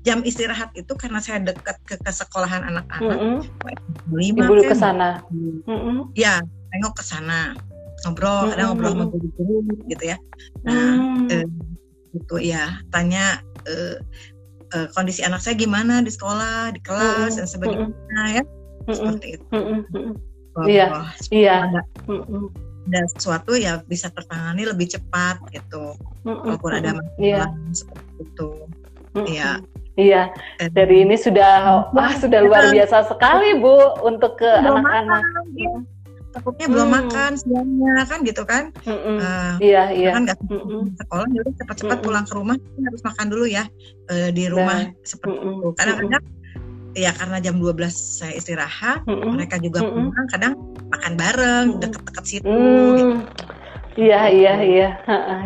jam 0.02 0.18
istirahat 0.26 0.74
itu 0.74 0.90
karena 0.98 1.22
saya 1.22 1.38
dekat 1.42 1.78
ke, 1.86 1.94
ke 1.94 2.10
sekolahan 2.10 2.66
anak-anak. 2.66 3.18
Mm 3.18 3.38
-hmm. 3.38 4.14
Lima 4.14 4.44
Ibu 4.50 4.66
ke 4.66 4.76
sana. 4.76 5.22
Mm 5.30 5.62
-hmm. 5.62 5.96
Ya, 6.18 6.42
tengok 6.74 6.98
ke 6.98 7.04
sana 7.06 7.54
ngobrol 8.02 8.50
hmm. 8.50 8.52
ada 8.54 8.62
ngobrol 8.70 8.92
sama 8.92 9.06
guru-guru 9.08 9.56
gitu 9.86 10.04
ya 10.04 10.16
nah 10.66 10.90
hmm. 10.98 11.30
eh, 11.30 11.46
gitu 12.18 12.36
ya 12.42 12.82
tanya 12.90 13.40
eh, 13.66 13.96
eh, 14.74 14.86
kondisi 14.92 15.22
anak 15.22 15.40
saya 15.40 15.54
gimana 15.54 16.02
di 16.02 16.10
sekolah 16.10 16.74
di 16.74 16.80
kelas 16.82 17.34
hmm. 17.34 17.38
dan 17.38 17.46
sebagainya 17.46 17.86
hmm. 17.88 18.34
ya 18.34 18.42
seperti 18.90 19.26
itu 19.38 19.46
hmm. 19.54 20.66
iya 20.66 20.86
iya 21.30 21.56
ada, 21.70 21.80
hmm. 22.10 22.50
ada 22.90 23.00
sesuatu 23.14 23.54
ya 23.54 23.80
bisa 23.86 24.10
tertangani 24.10 24.66
lebih 24.66 24.90
cepat 24.90 25.38
gitu 25.54 25.94
hmm. 26.26 26.42
walaupun 26.42 26.72
ada 26.74 26.98
masalah 26.98 27.22
yeah. 27.22 27.48
seperti 27.70 28.10
itu 28.18 28.50
hmm. 29.14 29.26
Ya 29.96 30.32
Iya, 30.32 30.68
dari 30.72 31.04
ini 31.04 31.16
sudah 31.20 31.54
wah 31.96 32.12
sudah 32.16 32.40
luar 32.40 32.72
biasa 32.72 33.08
sekali 33.08 33.60
Bu 33.60 34.00
untuk 34.04 34.40
ke 34.40 34.48
anak-anak. 34.48 35.22
takutnya 36.32 36.64
belum 36.64 36.88
hmm. 36.88 36.96
makan 36.96 37.30
siangnya 37.36 38.08
kan 38.08 38.18
gitu 38.24 38.42
kan? 38.48 38.72
Uh, 38.88 39.60
iya 39.60 39.92
iya. 39.92 40.16
kan 40.16 40.24
nggak 40.24 40.40
hmm. 40.48 40.96
sekolah 40.96 41.28
jadi 41.28 41.50
cepat-cepat 41.60 41.98
hmm. 42.00 42.04
pulang 42.08 42.24
ke 42.24 42.32
rumah 42.32 42.56
harus 42.56 43.02
makan 43.04 43.26
dulu 43.28 43.44
ya 43.44 43.68
uh, 44.08 44.32
di 44.32 44.48
rumah 44.48 44.88
nah. 44.88 45.04
seperti 45.04 45.36
itu. 45.44 45.68
Kadang-kadang 45.76 46.24
ya 46.96 47.12
karena 47.12 47.36
jam 47.36 47.60
12 47.60 47.84
saya 47.92 48.32
istirahat 48.32 49.04
mereka 49.08 49.60
juga 49.60 49.84
pulang 49.84 50.28
kadang 50.32 50.56
makan 50.88 51.12
bareng 51.20 51.66
deket-deket 51.80 52.24
situ 52.24 52.48
hmm. 52.48 52.96
gitu 52.96 53.14
Iya 53.92 54.32
iya 54.32 54.54
iya. 54.64 54.88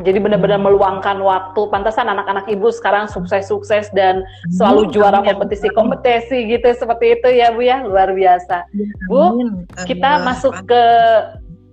Jadi 0.07 0.19
benar-benar 0.23 0.63
meluangkan 0.63 1.19
waktu. 1.19 1.67
Pantasan 1.67 2.07
anak-anak 2.07 2.47
ibu 2.47 2.71
sekarang 2.71 3.11
sukses-sukses 3.11 3.91
dan 3.91 4.23
selalu 4.55 4.95
juara 4.95 5.19
kompetisi-kompetisi 5.27 6.47
gitu 6.47 6.69
seperti 6.79 7.19
itu 7.19 7.29
ya 7.35 7.51
bu 7.51 7.67
ya 7.67 7.83
luar 7.83 8.15
biasa. 8.15 8.71
Bu, 9.11 9.43
kita 9.83 10.23
masuk 10.23 10.55
ke 10.63 10.83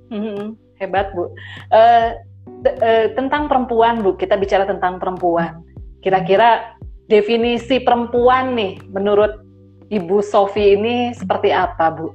hmm, 0.10 0.58
hebat 0.82 1.14
bu. 1.14 1.30
Uh, 1.70 2.18
uh, 2.66 3.06
tentang 3.14 3.46
perempuan 3.46 4.02
bu, 4.02 4.18
kita 4.18 4.34
bicara 4.34 4.66
tentang 4.66 4.98
perempuan. 4.98 5.62
Kira-kira 6.02 6.74
definisi 7.06 7.86
perempuan 7.86 8.58
nih 8.58 8.82
menurut 8.90 9.46
Ibu 9.94 10.26
Sofi 10.26 10.74
ini 10.74 11.14
seperti 11.14 11.54
apa 11.54 11.94
bu? 11.94 12.10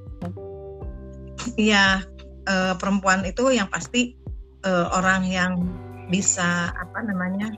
Iya, 1.54 2.02
uh, 2.50 2.74
perempuan 2.74 3.22
itu 3.22 3.54
yang 3.54 3.70
pasti 3.70 4.18
uh, 4.66 4.86
orang 4.94 5.26
yang 5.28 5.52
bisa 6.08 6.72
apa 6.72 7.04
namanya 7.04 7.52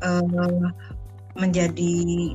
uh, 0.00 0.72
menjadi 1.36 2.32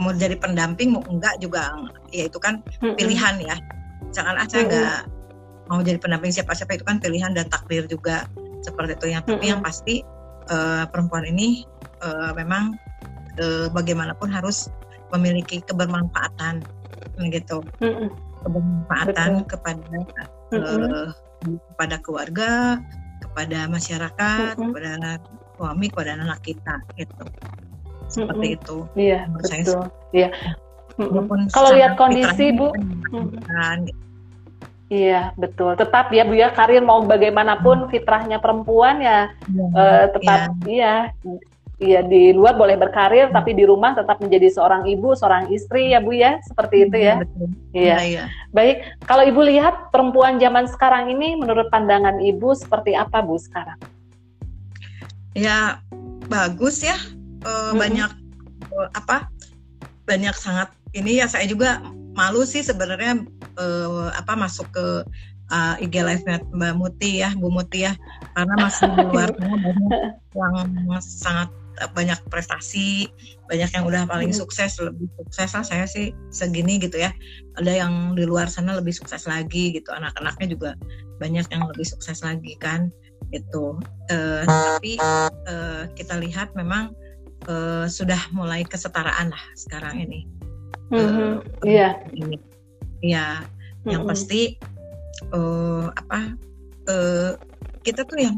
mau 0.00 0.14
jadi 0.14 0.38
pendamping 0.38 0.94
mau 0.94 1.04
enggak 1.10 1.36
juga 1.42 1.74
ya 2.14 2.30
itu 2.30 2.38
kan 2.40 2.64
pilihan 2.80 3.36
ya. 3.42 3.56
Jangan 4.14 4.40
aja 4.40 4.56
enggak 4.64 5.00
mau 5.68 5.84
jadi 5.84 6.00
pendamping 6.00 6.32
siapa-siapa 6.32 6.80
itu 6.80 6.84
kan 6.88 6.96
pilihan 6.96 7.36
dan 7.36 7.46
takdir 7.52 7.84
juga 7.84 8.24
seperti 8.64 8.96
itu 8.96 9.06
yang 9.12 9.22
tapi 9.22 9.46
yang 9.52 9.60
pasti 9.60 10.00
uh, 10.48 10.88
perempuan 10.88 11.28
ini 11.28 11.68
uh, 12.00 12.32
memang 12.32 12.72
uh, 13.38 13.68
bagaimanapun 13.70 14.32
harus 14.32 14.72
memiliki 15.12 15.60
kebermanfaatan 15.64 16.64
gitu. 17.28 17.60
Kebermanfaatan 18.44 19.44
Betul. 19.44 19.48
kepada 19.52 19.98
uh, 20.56 21.08
kepada 21.76 21.96
keluarga 22.00 22.80
kepada 23.38 23.70
masyarakat, 23.70 24.58
mm 24.58 24.58
-hmm. 24.58 24.74
kepada 24.74 24.90
suami, 25.54 25.86
kepada 25.86 26.10
anak 26.18 26.42
kita 26.42 26.74
gitu. 26.98 27.22
Seperti 28.10 28.34
mm 28.34 28.50
-hmm. 28.50 28.58
itu. 28.58 28.76
Iya, 28.98 29.20
betul. 29.30 29.82
Iya. 30.10 30.28
Mm 30.98 31.06
-hmm. 31.06 31.46
Kalau 31.54 31.70
lihat 31.70 31.94
kondisi 31.94 32.50
Bu, 32.50 32.74
gitu. 32.74 33.30
Iya 34.90 35.30
betul. 35.38 35.78
Tetap 35.78 36.10
ya 36.10 36.26
Bu 36.26 36.34
ya 36.34 36.50
karir 36.50 36.82
mau 36.82 36.98
bagaimanapun 37.06 37.86
fitrahnya 37.94 38.42
perempuan 38.42 38.98
ya, 38.98 39.30
ya 39.54 39.64
uh, 39.70 40.04
tetap 40.18 40.40
iya. 40.66 40.66
iya 40.66 40.94
Iya 41.78 42.02
di 42.02 42.34
luar 42.34 42.58
boleh 42.58 42.74
berkarir 42.74 43.30
tapi 43.30 43.54
di 43.54 43.62
rumah 43.62 43.94
tetap 43.94 44.18
menjadi 44.18 44.50
seorang 44.50 44.82
ibu, 44.90 45.14
seorang 45.14 45.46
istri 45.54 45.94
ya 45.94 46.02
Bu 46.02 46.10
ya, 46.10 46.42
seperti 46.42 46.90
itu 46.90 46.96
ya. 46.98 47.22
Iya. 47.70 47.94
Ya, 47.94 47.98
ya. 48.02 48.24
Baik, 48.50 48.82
kalau 49.06 49.22
Ibu 49.22 49.46
lihat 49.46 49.94
perempuan 49.94 50.42
zaman 50.42 50.66
sekarang 50.66 51.14
ini 51.14 51.38
menurut 51.38 51.70
pandangan 51.70 52.18
Ibu 52.18 52.58
seperti 52.58 52.98
apa 52.98 53.22
Bu 53.22 53.38
sekarang? 53.38 53.78
Ya 55.38 55.78
bagus 56.26 56.82
ya, 56.82 56.98
e, 57.46 57.52
hmm. 57.70 57.78
banyak 57.78 58.10
e, 58.74 58.78
apa? 58.98 59.30
Banyak 60.02 60.34
sangat 60.34 60.74
ini 60.98 61.22
ya 61.22 61.30
saya 61.30 61.46
juga 61.46 61.78
malu 62.18 62.42
sih 62.42 62.66
sebenarnya 62.66 63.22
e, 63.54 63.66
apa 64.18 64.34
masuk 64.34 64.66
ke 64.74 64.86
uh, 65.52 65.74
IG 65.80 65.94
live 66.04 66.24
Mbak 66.52 66.74
Muti 66.76 67.22
ya, 67.22 67.32
Bu 67.36 67.48
Muti 67.52 67.84
ya, 67.84 67.92
karena 68.36 68.54
masih 68.60 68.88
di 68.92 69.04
luar 69.08 69.30
banyak 70.34 70.66
yang 70.88 71.00
sangat 71.02 71.48
banyak 71.94 72.18
prestasi 72.28 73.08
banyak 73.48 73.70
yang 73.72 73.84
udah 73.88 74.04
paling 74.04 74.30
hmm. 74.34 74.40
sukses 74.40 74.76
lebih 74.82 75.08
sukses 75.16 75.50
lah 75.56 75.64
saya 75.64 75.84
sih 75.88 76.12
segini 76.28 76.76
gitu 76.82 77.00
ya. 77.00 77.14
Ada 77.56 77.86
yang 77.86 78.18
di 78.18 78.28
luar 78.28 78.50
sana 78.50 78.76
lebih 78.76 78.92
sukses 78.92 79.24
lagi 79.24 79.72
gitu. 79.72 79.88
Anak-anaknya 79.94 80.46
juga 80.52 80.70
banyak 81.18 81.46
yang 81.50 81.64
lebih 81.66 81.86
sukses 81.86 82.22
lagi 82.22 82.54
kan 82.62 82.92
itu 83.34 83.76
uh, 84.08 84.42
tapi 84.46 84.96
uh, 85.02 85.84
kita 85.92 86.16
lihat 86.16 86.54
memang 86.56 86.94
uh, 87.50 87.84
sudah 87.84 88.18
mulai 88.32 88.64
kesetaraan 88.64 89.32
lah 89.32 89.44
sekarang 89.56 90.00
ini. 90.00 90.24
Mm-hmm. 90.88 91.32
iya. 91.68 92.00
ini. 92.16 92.40
Ya 93.04 93.42
mm-hmm. 93.42 93.90
yang 93.92 94.02
pasti 94.08 94.56
uh, 95.32 95.92
apa 95.92 96.32
uh, 96.88 97.32
kita 97.84 98.04
tuh 98.08 98.18
yang 98.20 98.36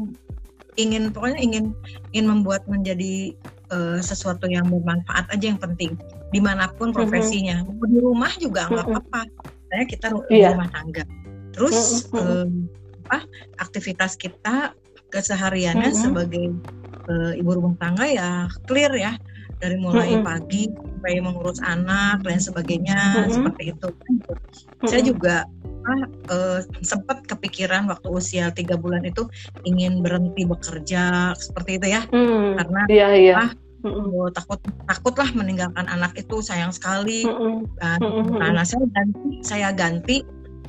ingin 0.79 1.11
pokoknya 1.11 1.39
ingin 1.39 1.65
ingin 2.15 2.25
membuat 2.31 2.63
menjadi 2.67 3.35
uh, 3.71 3.99
sesuatu 3.99 4.47
yang 4.47 4.67
bermanfaat 4.67 5.27
aja 5.31 5.45
yang 5.51 5.59
penting 5.59 5.95
di 6.31 6.39
mana 6.39 6.71
pun 6.79 6.95
profesinya 6.95 7.63
mm 7.63 7.75
-hmm. 7.75 7.87
di 7.91 7.97
rumah 7.99 8.31
juga 8.39 8.71
nggak 8.71 8.85
mm 8.87 8.93
-hmm. 8.95 9.03
apa-apa 9.11 9.21
saya 9.71 9.83
kita 9.87 10.07
yeah. 10.31 10.51
rumah 10.55 10.69
tangga 10.71 11.03
terus 11.51 12.07
mm 12.07 12.15
-hmm. 12.15 12.19
uh, 12.19 12.49
apa 13.11 13.17
aktivitas 13.59 14.15
kita 14.15 14.71
keseharian 15.11 15.75
mm 15.75 15.91
-hmm. 15.91 15.99
sebagai 15.99 16.45
uh, 17.11 17.35
ibu 17.35 17.51
rumah 17.51 17.75
tangga 17.79 18.07
ya 18.07 18.31
clear 18.67 18.95
ya 18.95 19.19
dari 19.59 19.77
mulai 19.77 20.15
mm 20.15 20.23
-hmm. 20.23 20.25
pagi 20.25 20.63
sampai 21.01 21.21
mengurus 21.21 21.59
anak 21.61 22.23
dan 22.25 22.39
sebagainya 22.41 22.97
mm 22.97 23.17
-hmm. 23.17 23.33
seperti 23.33 23.63
itu. 23.73 23.87
Mm 23.89 24.17
-hmm. 24.17 24.87
Saya 24.89 25.01
juga 25.05 25.35
uh, 25.85 26.05
uh, 26.31 26.59
sempat 26.81 27.25
kepikiran 27.25 27.89
waktu 27.89 28.07
usia 28.09 28.49
tiga 28.53 28.77
bulan 28.77 29.05
itu 29.05 29.25
ingin 29.65 30.01
berhenti 30.01 30.45
bekerja 30.45 31.33
seperti 31.37 31.81
itu 31.81 31.87
ya, 31.93 32.01
mm, 32.09 32.57
karena 32.57 32.81
iya, 32.89 33.07
iya. 33.15 33.35
Ah, 33.37 33.51
Mm-mm. 33.81 34.29
takut 34.37 34.61
takutlah 34.85 35.29
meninggalkan 35.33 35.89
anak 35.89 36.13
itu 36.13 36.41
sayang 36.45 36.69
sekali. 36.69 37.25
Mm-mm. 37.25 37.65
Uh, 37.81 37.97
Karena 38.37 38.61
saya 38.61 38.85
ganti 38.93 39.29
saya 39.41 39.69
ganti 39.73 40.17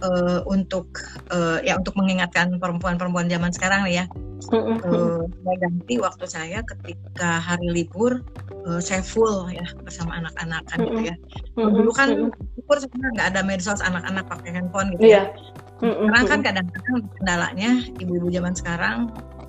uh, 0.03 0.41
untuk 0.51 0.91
uh, 1.31 1.63
ya 1.63 1.79
untuk 1.79 1.95
mengingatkan 1.97 2.59
perempuan-perempuan 2.59 3.31
zaman 3.31 3.55
sekarang 3.55 3.87
ya. 3.89 4.05
Uh, 4.51 5.23
saya 5.47 5.57
ganti 5.63 6.03
waktu 6.03 6.25
saya 6.27 6.59
ketika 6.67 7.39
hari 7.39 7.71
libur 7.71 8.27
uh, 8.67 8.83
saya 8.83 8.99
full 8.99 9.47
ya 9.55 9.63
bersama 9.87 10.19
anak-anak 10.19 10.67
kan 10.67 10.79
gitu 10.83 11.01
ya. 11.15 11.17
Dulu 11.55 11.91
kan 11.95 12.35
libur 12.59 12.77
sebenarnya 12.83 13.13
nggak 13.15 13.29
ada 13.33 13.41
medsos 13.47 13.81
anak-anak 13.81 14.27
pakai 14.27 14.51
handphone 14.59 14.99
gitu 14.99 15.15
yeah. 15.15 15.31
ya. 15.79 15.95
Sekarang 15.95 16.27
kan 16.27 16.41
kadang-kadang 16.43 16.97
kendalanya 17.19 17.71
ibu-ibu 18.03 18.29
zaman 18.35 18.55
sekarang 18.55 18.99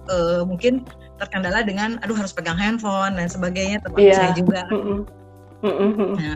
uh, 0.10 0.46
mungkin 0.46 0.86
terkendala 1.18 1.66
dengan 1.66 1.98
aduh 2.02 2.18
harus 2.18 2.34
pegang 2.34 2.58
handphone 2.58 3.18
dan 3.18 3.30
sebagainya 3.30 3.82
termasuk 3.82 4.14
yeah. 4.14 4.18
saya 4.18 4.32
juga. 4.38 4.62
Nah, 5.64 6.36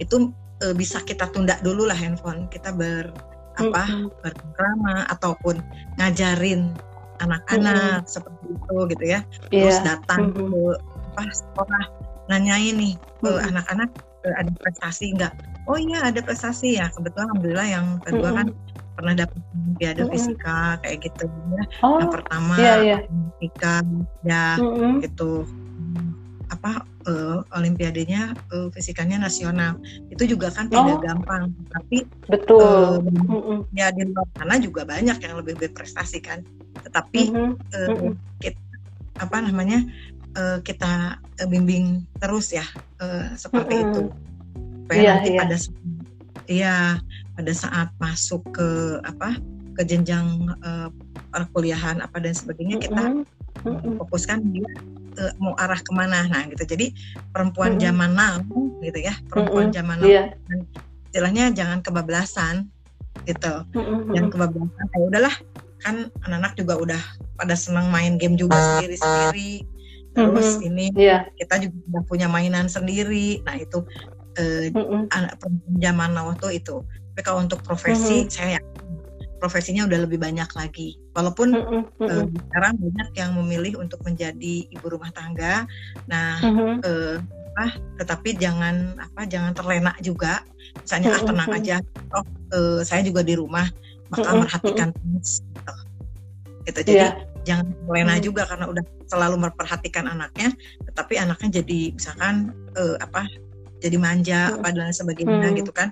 itu 0.00 0.34
e, 0.62 0.66
bisa 0.72 1.02
kita 1.02 1.28
tunda 1.34 1.58
dulu 1.60 1.84
lah 1.90 1.96
handphone. 1.98 2.46
Kita 2.48 2.72
ber 2.72 3.10
apa 3.60 3.84
mm 3.84 4.08
berkrama 4.24 5.04
ataupun 5.12 5.60
ngajarin 6.00 6.72
anak-anak 7.20 8.08
seperti 8.08 8.56
itu 8.56 8.76
gitu 8.96 9.04
ya. 9.04 9.20
Yeah. 9.52 9.68
Terus 9.68 9.78
datang 9.84 10.32
mm 10.32 10.38
ke 10.38 10.60
apa 11.12 11.22
sekolah 11.28 11.84
nanyain 12.32 12.80
nih 12.80 12.94
ke 13.20 13.30
anak-anak 13.52 13.90
e, 14.24 14.28
ada 14.32 14.50
prestasi 14.62 15.12
enggak? 15.12 15.34
Oh 15.68 15.78
iya 15.78 16.08
ada 16.08 16.20
prestasi 16.24 16.80
ya. 16.80 16.88
Kebetulan 16.94 17.28
alhamdulillah 17.30 17.68
yang 17.68 17.86
kedua 18.02 18.30
kan 18.34 18.46
pernah 18.92 19.14
dapat 19.16 19.40
olimpiade 19.56 20.04
mm-hmm. 20.04 20.12
fisika 20.12 20.58
kayak 20.84 20.98
gitu 21.04 21.24
ya. 21.28 21.64
Oh, 21.80 21.98
yang 22.00 22.12
pertama 22.12 22.54
yeah, 22.60 22.78
yeah. 22.80 23.00
fisika 23.40 23.74
ya 24.24 24.44
mm-hmm. 24.60 25.00
gitu 25.04 25.48
apa 26.52 26.84
uh, 27.06 27.42
olimpiadenya 27.54 28.34
uh, 28.54 28.68
fisikanya 28.72 29.18
nasional 29.18 29.78
itu 30.10 30.24
juga 30.36 30.50
kan 30.50 30.68
tidak 30.68 30.98
oh. 30.98 31.02
gampang 31.02 31.44
tapi 31.70 32.06
betul 32.26 32.60
uh, 32.60 32.98
mm-hmm. 33.02 33.58
ya 33.74 33.90
di 33.90 34.08
luar 34.08 34.26
sana 34.36 34.58
juga 34.58 34.82
banyak 34.86 35.18
yang 35.18 35.34
lebih 35.38 35.54
berprestasi 35.58 36.18
kan 36.22 36.42
tetapi 36.82 37.32
mm-hmm. 37.32 37.52
Uh, 37.74 37.88
mm-hmm. 37.92 38.12
kita 38.40 38.60
apa 39.20 39.36
namanya 39.44 39.84
uh, 40.38 40.58
kita 40.64 41.20
uh, 41.20 41.48
bimbing 41.48 42.02
terus 42.18 42.50
ya 42.50 42.64
uh, 43.02 43.32
seperti 43.36 43.74
mm-hmm. 43.78 43.92
itu 43.92 44.02
supaya 44.82 45.00
yeah, 45.00 45.12
nanti 45.16 45.30
yeah. 45.30 45.40
pada 45.40 45.56
ya 46.50 46.74
pada 47.32 47.52
saat 47.54 47.88
masuk 47.96 48.42
ke 48.52 48.98
apa 49.06 49.38
ke 49.72 49.82
jenjang 49.88 50.52
uh, 50.60 50.92
perkuliahan 51.32 52.04
apa 52.04 52.20
dan 52.20 52.36
sebagainya 52.36 52.76
kita 52.82 53.04
mm-hmm. 53.08 53.41
Fokuskan 54.00 54.38
dia 54.50 54.68
uh, 55.18 55.32
mau 55.38 55.54
arah 55.60 55.78
ke 55.78 55.92
mana 55.92 56.26
nah 56.28 56.42
gitu 56.48 56.64
jadi 56.64 56.92
perempuan 57.30 57.76
mm-hmm. 57.76 57.84
zaman 57.84 58.10
now 58.16 58.36
gitu 58.80 58.98
ya 59.00 59.14
perempuan 59.28 59.70
mm-hmm. 59.70 59.76
zaman 59.76 59.96
now 60.00 60.08
yeah. 60.08 60.26
istilahnya 61.10 61.44
jangan 61.52 61.78
kebablasan 61.84 62.68
gitu 63.28 63.54
mm-hmm. 63.76 64.16
yang 64.16 64.26
kebablasan 64.32 64.86
ya 64.88 65.04
udahlah 65.04 65.34
kan 65.82 66.08
anak-anak 66.22 66.52
juga 66.54 66.74
udah 66.78 67.02
pada 67.36 67.58
senang 67.58 67.90
main 67.90 68.16
game 68.16 68.38
juga 68.38 68.54
sendiri 68.56 68.96
sendiri 68.96 69.52
terus 70.12 70.48
mm-hmm. 70.56 70.68
ini 70.68 70.86
yeah. 70.96 71.24
kita 71.36 71.68
juga 71.68 71.76
udah 71.92 72.02
punya 72.08 72.26
mainan 72.28 72.68
sendiri 72.68 73.40
nah 73.44 73.56
itu 73.56 73.84
uh, 74.38 74.64
mm-hmm. 74.70 75.12
anak 75.12 75.36
perempuan 75.40 75.76
zaman 75.80 76.10
now 76.16 76.28
tuh 76.38 76.52
itu 76.52 76.76
tapi 77.12 77.20
kalau 77.24 77.44
untuk 77.44 77.60
profesi 77.60 78.24
mm-hmm. 78.24 78.32
saya 78.32 78.58
profesinya 79.42 79.82
udah 79.90 80.06
lebih 80.06 80.22
banyak 80.22 80.46
lagi. 80.54 80.94
Walaupun 81.18 81.50
mm-hmm. 81.50 81.82
uh, 81.98 82.24
sekarang 82.30 82.78
banyak 82.78 83.08
yang 83.18 83.30
memilih 83.34 83.82
untuk 83.82 83.98
menjadi 84.06 84.70
ibu 84.70 84.86
rumah 84.86 85.10
tangga. 85.10 85.66
Nah, 86.06 86.38
mm-hmm. 86.38 86.72
uh, 86.86 87.16
apa, 87.52 87.66
tetapi 87.98 88.38
jangan 88.38 88.94
apa 89.02 89.26
jangan 89.26 89.50
terlena 89.50 89.90
juga. 89.98 90.46
Misalnya 90.78 91.10
mm-hmm. 91.10 91.26
ah 91.26 91.28
tenang 91.34 91.50
aja. 91.58 91.76
Oh, 92.14 92.24
uh, 92.54 92.80
saya 92.86 93.02
juga 93.02 93.26
di 93.26 93.34
rumah 93.34 93.66
maka 94.14 94.30
merhatikan 94.30 94.94
gitu. 94.94 95.74
gitu. 96.70 96.80
Jadi 96.86 97.02
yeah. 97.02 97.18
jangan 97.42 97.74
terlena 97.74 98.14
mm-hmm. 98.14 98.22
juga 98.22 98.42
karena 98.46 98.70
udah 98.70 98.84
selalu 99.10 99.36
memperhatikan 99.50 100.06
anaknya, 100.06 100.54
tetapi 100.86 101.18
anaknya 101.18 101.58
jadi 101.58 101.98
misalkan 101.98 102.54
uh, 102.78 102.94
apa 103.02 103.26
jadi 103.82 103.98
manja 103.98 104.54
apa 104.54 104.70
dan 104.70 104.94
sebagainya 104.94 105.50
gitu 105.58 105.74
kan 105.74 105.90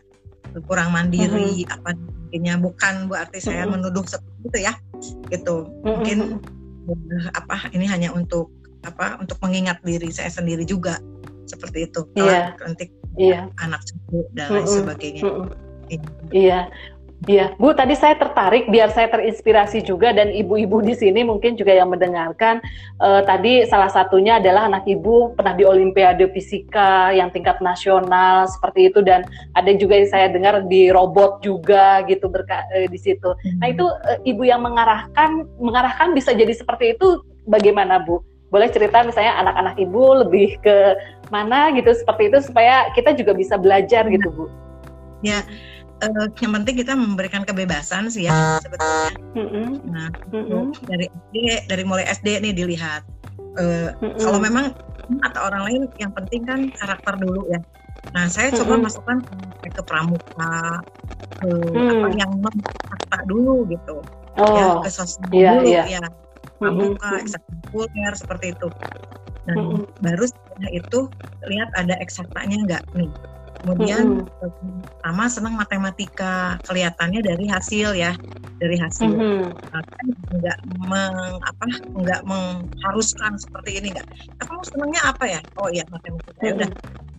kurang 0.66 0.90
mandiri 0.90 1.64
mm-hmm. 1.64 1.74
apa 1.74 1.90
sebagainya 1.94 2.54
bukan 2.58 2.94
berarti 3.06 3.38
mm-hmm. 3.42 3.52
saya 3.54 3.64
menuduh 3.66 4.04
seperti 4.06 4.40
itu 4.46 4.58
ya 4.62 4.74
gitu 5.30 5.56
mungkin 5.82 6.18
mm-hmm. 6.86 7.34
apa 7.34 7.56
ini 7.74 7.86
hanya 7.86 8.10
untuk 8.14 8.50
apa 8.86 9.20
untuk 9.20 9.36
mengingat 9.44 9.82
diri 9.84 10.08
saya 10.08 10.32
sendiri 10.32 10.64
juga 10.64 10.98
seperti 11.44 11.90
itu 11.90 12.06
yeah. 12.16 12.54
nanti 12.62 12.88
yeah. 13.18 13.50
anak 13.60 13.82
cucu 13.82 14.24
dan 14.32 14.46
lain 14.50 14.64
mm-hmm. 14.64 14.78
sebagainya 14.78 15.22
mm-hmm. 15.26 16.00
iya 16.30 16.70
Iya, 17.28 17.52
Bu, 17.60 17.76
tadi 17.76 17.92
saya 17.92 18.16
tertarik 18.16 18.72
biar 18.72 18.88
saya 18.96 19.12
terinspirasi 19.12 19.84
juga 19.84 20.08
dan 20.16 20.32
ibu-ibu 20.32 20.80
di 20.80 20.96
sini 20.96 21.20
mungkin 21.20 21.52
juga 21.52 21.76
yang 21.76 21.92
mendengarkan. 21.92 22.64
Uh, 22.96 23.20
tadi 23.28 23.68
salah 23.68 23.92
satunya 23.92 24.40
adalah 24.40 24.72
anak 24.72 24.88
ibu 24.88 25.36
pernah 25.36 25.52
di 25.52 25.68
Olimpiade 25.68 26.32
Fisika 26.32 27.12
yang 27.12 27.28
tingkat 27.28 27.60
nasional 27.60 28.48
seperti 28.48 28.88
itu 28.88 29.04
dan 29.04 29.28
ada 29.52 29.68
juga 29.76 30.00
yang 30.00 30.08
saya 30.08 30.32
dengar 30.32 30.64
di 30.64 30.88
robot 30.88 31.44
juga 31.44 32.00
gitu 32.08 32.24
berka 32.32 32.64
uh, 32.72 32.88
di 32.88 32.96
situ. 32.96 33.36
Nah 33.60 33.68
itu 33.68 33.84
uh, 33.84 34.16
ibu 34.24 34.40
yang 34.40 34.64
mengarahkan 34.64 35.44
mengarahkan 35.60 36.16
bisa 36.16 36.32
jadi 36.32 36.56
seperti 36.56 36.96
itu 36.96 37.20
bagaimana 37.44 38.00
Bu? 38.00 38.24
Boleh 38.48 38.72
cerita 38.72 39.04
misalnya 39.04 39.36
anak-anak 39.44 39.76
ibu 39.76 40.24
lebih 40.24 40.56
ke 40.64 40.96
mana 41.28 41.68
gitu 41.76 41.92
seperti 41.92 42.32
itu 42.32 42.48
supaya 42.48 42.88
kita 42.96 43.12
juga 43.12 43.36
bisa 43.36 43.60
belajar 43.60 44.08
gitu 44.08 44.32
Bu? 44.32 44.48
Ya 45.20 45.44
uh, 46.02 46.28
yang 46.40 46.52
penting 46.60 46.74
kita 46.80 46.92
memberikan 46.96 47.42
kebebasan 47.44 48.08
sih 48.08 48.26
ya 48.26 48.58
sebetulnya. 48.60 49.12
Mm-hmm. 49.36 49.66
Nah, 49.88 50.08
mm-hmm. 50.32 50.64
dari 50.88 51.06
SD, 51.08 51.36
dari 51.68 51.82
mulai 51.84 52.04
SD 52.08 52.40
nih 52.40 52.52
dilihat. 52.56 53.02
Uh, 53.56 53.92
mm-hmm. 54.00 54.18
Kalau 54.20 54.38
memang 54.40 54.72
atau 55.26 55.40
orang 55.50 55.62
lain 55.66 55.82
yang 55.98 56.12
penting 56.14 56.42
kan 56.46 56.60
karakter 56.74 57.14
dulu 57.20 57.46
ya. 57.50 57.60
Nah, 58.16 58.26
saya 58.32 58.48
mm-hmm. 58.50 58.60
coba 58.64 58.74
masukkan 58.80 59.18
ke, 59.60 59.82
pramuka, 59.84 60.56
ke 61.42 61.50
mm. 61.52 61.90
apa 62.00 62.08
yang 62.16 62.32
non 62.40 62.56
dulu 63.28 63.68
gitu. 63.68 64.00
Ya, 64.38 64.44
oh. 64.46 64.56
Ya, 64.56 64.66
ke 64.80 64.88
sosial 64.88 65.28
yeah, 65.34 65.52
dulu 65.60 65.68
yeah. 65.68 65.86
ya. 66.00 66.04
Pramuka, 66.60 67.10
mm-hmm. 67.20 68.16
seperti 68.16 68.56
itu. 68.56 68.68
Dan 69.48 69.56
mm-hmm. 69.56 69.84
baru 70.04 70.24
setelah 70.28 70.70
itu 70.72 70.98
lihat 71.48 71.68
ada 71.76 71.96
eksaktanya 72.00 72.56
enggak 72.60 72.82
nih 72.92 73.08
kemudian 73.60 74.24
mm-hmm. 74.24 74.80
sama 75.04 75.24
senang 75.28 75.54
matematika 75.54 76.56
kelihatannya 76.64 77.20
dari 77.20 77.46
hasil 77.46 77.92
ya 77.92 78.16
dari 78.56 78.76
hasil 78.80 79.12
mm-hmm. 79.12 79.44
kan 79.68 80.06
nggak 80.30 80.58
meng, 80.88 81.16
apa 81.44 81.66
nggak 81.92 82.20
mengharuskan 82.24 83.36
seperti 83.36 83.80
ini 83.80 83.92
nggak 83.92 84.06
kamu 84.40 84.62
senangnya 84.64 85.00
apa 85.04 85.24
ya 85.28 85.40
oh 85.60 85.68
iya 85.68 85.84
matematika 85.92 86.40
mm-hmm. 86.40 86.46
ya 86.48 86.52
udah 86.56 86.70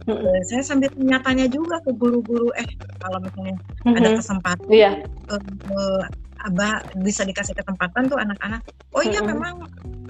mm-hmm. 0.10 0.42
saya 0.50 0.64
sambil 0.66 0.90
tanya-tanya 0.94 1.45
juga 1.48 1.78
ke 1.86 1.92
guru-guru 1.94 2.50
eh 2.58 2.68
kalau 2.98 3.22
misalnya 3.22 3.56
mm-hmm. 3.56 3.98
ada 4.02 4.10
kesempatan 4.18 4.70
yeah. 4.74 4.95
uh, 5.30 5.42
uh, 5.70 6.03
abah 6.42 6.82
bisa 7.06 7.22
dikasih 7.22 7.53
kesempatan 7.53 8.10
tuh 8.10 8.18
anak-anak 8.18 8.66
oh 8.98 9.06
iya 9.06 9.22
mm-hmm. 9.22 9.30
memang 9.38 9.56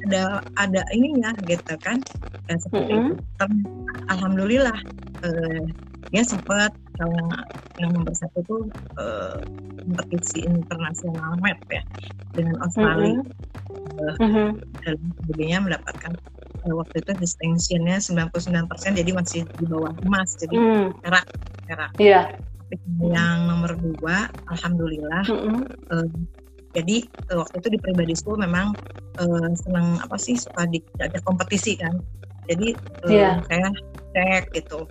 ada 0.08 0.42
ada 0.58 0.82
ininya 0.96 1.36
gitu 1.46 1.76
kan 1.84 2.00
dan 2.48 2.58
seperti 2.58 2.96
mm-hmm. 2.96 3.20
itu 3.20 3.46
alhamdulillah 4.10 4.78
uh, 5.28 5.66
ya 6.10 6.26
sempat 6.26 6.74
kalau 6.98 7.14
yang 7.78 7.94
nomor 7.94 8.14
satu 8.18 8.42
itu 8.42 8.58
uh, 8.98 9.38
kompetisi 9.86 10.46
internasional 10.50 11.38
map 11.38 11.62
ya 11.70 11.86
dengan 12.34 12.58
Australia 12.66 13.22
mm 13.22 14.18
-hmm. 14.18 14.50
uh, 14.50 14.52
dan 14.82 14.98
sebagainya 15.22 15.60
mendapatkan 15.62 16.14
uh, 16.66 16.74
waktu 16.74 17.06
itu 17.06 17.12
distinctionnya 17.22 18.02
99% 18.02 18.98
jadi 18.98 19.12
masih 19.14 19.42
di 19.62 19.66
bawah 19.70 19.94
emas 20.02 20.36
jadi 20.42 20.56
mm. 20.58 20.88
perak 21.06 21.26
perak 21.70 21.92
yeah. 22.02 22.34
yang 23.02 23.48
nomor 23.48 23.78
dua 23.78 24.28
alhamdulillah 24.50 25.26
mm 25.30 25.38
-hmm. 25.38 25.64
uh, 25.94 26.08
jadi 26.72 27.04
uh, 27.32 27.44
waktu 27.44 27.56
itu 27.62 27.68
di 27.78 27.80
pribadi 27.80 28.14
school 28.18 28.40
memang 28.40 28.76
uh, 29.20 29.50
senang 29.56 30.00
apa 30.02 30.18
sih 30.18 30.36
suka 30.40 30.68
diajak 30.68 31.24
kompetisi 31.24 31.78
kan 31.80 32.00
jadi 32.50 32.76
uh, 33.06 33.12
yeah. 33.12 33.36
saya 33.48 33.70
cek 34.12 34.52
gitu 34.56 34.88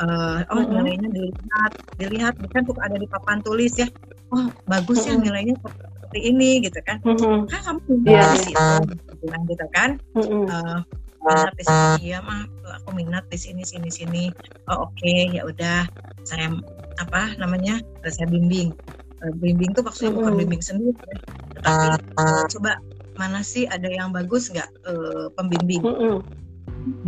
uh, 0.00 0.40
oh 0.50 0.62
nilainya 0.64 1.08
dilihat 1.10 1.72
dilihat 2.00 2.34
kan 2.50 2.62
tuh 2.66 2.74
ada 2.82 2.96
di 2.98 3.06
papan 3.06 3.38
tulis 3.44 3.74
ya. 3.78 3.88
Oh 4.34 4.50
bagus 4.66 5.06
ya 5.06 5.14
nilainya 5.14 5.54
seperti 5.60 6.18
ini 6.20 6.50
gitu 6.64 6.80
kan. 6.82 6.98
Kan 7.04 7.60
kamu 7.62 7.80
yeah. 8.06 8.26
bagus 8.32 8.42
gitu 8.50 9.12
bilang 9.22 9.42
gitu 9.46 9.66
kan? 9.74 9.90
Uh, 10.14 10.78
minat 11.24 11.52
di 11.56 11.64
sini 11.64 12.04
ya 12.12 12.18
mah 12.20 12.44
aku 12.82 12.88
minat 12.96 13.24
di 13.30 13.38
sini 13.38 13.62
sini 13.62 13.88
sini. 13.88 14.24
Oh 14.70 14.88
oke 14.88 14.94
okay, 14.98 15.30
ya 15.30 15.46
udah. 15.46 15.86
Saya 16.24 16.50
apa 16.98 17.36
namanya 17.38 17.78
saya 18.06 18.26
bimbing. 18.26 18.74
Uh, 19.22 19.32
bimbing 19.40 19.72
tuh 19.72 19.86
maksudnya 19.86 20.12
mm 20.12 20.18
bukan 20.20 20.34
bimbing 20.36 20.60
sendiri 20.60 20.92
tapi 21.64 21.96
uh, 22.20 22.44
coba 22.52 22.76
mana 23.16 23.40
sih 23.40 23.64
ada 23.70 23.88
yang 23.88 24.12
bagus 24.12 24.52
nggak 24.52 24.68
uh, 24.84 25.32
pembimbing? 25.38 25.80
Mm 25.80 25.96
-hmm. 25.96 26.16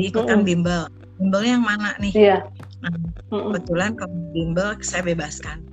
diikutkan 0.01 0.41
mm 0.41 0.45
-hmm. 0.45 0.49
bimbel 0.49 0.83
bimbelnya 1.17 1.53
yang 1.59 1.67
mana 1.67 1.91
nih 1.99 2.15
yeah. 2.15 2.41
nah, 2.85 2.93
mm 2.93 3.51
kebetulan 3.51 3.91
kalau 3.99 4.17
bimbel 4.31 4.69
saya 4.85 5.03
bebaskan 5.03 5.65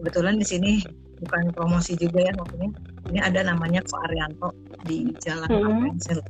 kebetulan 0.00 0.40
di 0.40 0.46
sini 0.46 0.72
bukan 1.22 1.54
promosi 1.54 1.94
juga 1.94 2.24
ya 2.24 2.32
maksudnya 2.34 2.70
ini 3.12 3.18
ada 3.22 3.40
namanya 3.46 3.84
Ko 3.86 4.00
Arianto 4.08 4.50
di 4.88 5.14
Jalan 5.22 5.46
mm 5.46 5.58
-hmm. 5.60 5.70
Apensel 5.70 6.20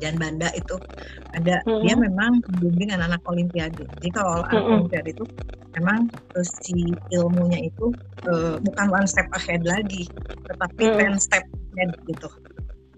dan 0.00 0.16
Banda 0.16 0.48
itu 0.56 0.80
ada 1.36 1.60
hmm. 1.68 1.84
dia 1.84 1.94
memang 1.94 2.40
membimbing 2.48 2.90
anak-anak 2.96 3.22
olimpiade. 3.28 3.84
Jadi 4.00 4.08
kalau 4.10 4.42
anak 4.42 4.50
hmm. 4.50 4.72
olimpiade 4.80 5.12
itu 5.12 5.24
memang 5.76 6.08
uh, 6.34 6.46
si 6.64 6.96
ilmunya 7.14 7.68
itu 7.68 7.92
uh, 8.26 8.56
bukan 8.64 8.86
one 8.90 9.06
step 9.06 9.28
ahead 9.36 9.62
lagi, 9.62 10.08
tetapi 10.48 10.82
hmm. 10.88 10.96
ten 10.98 11.14
step 11.20 11.44
ahead 11.76 11.92
gitu. 12.08 12.28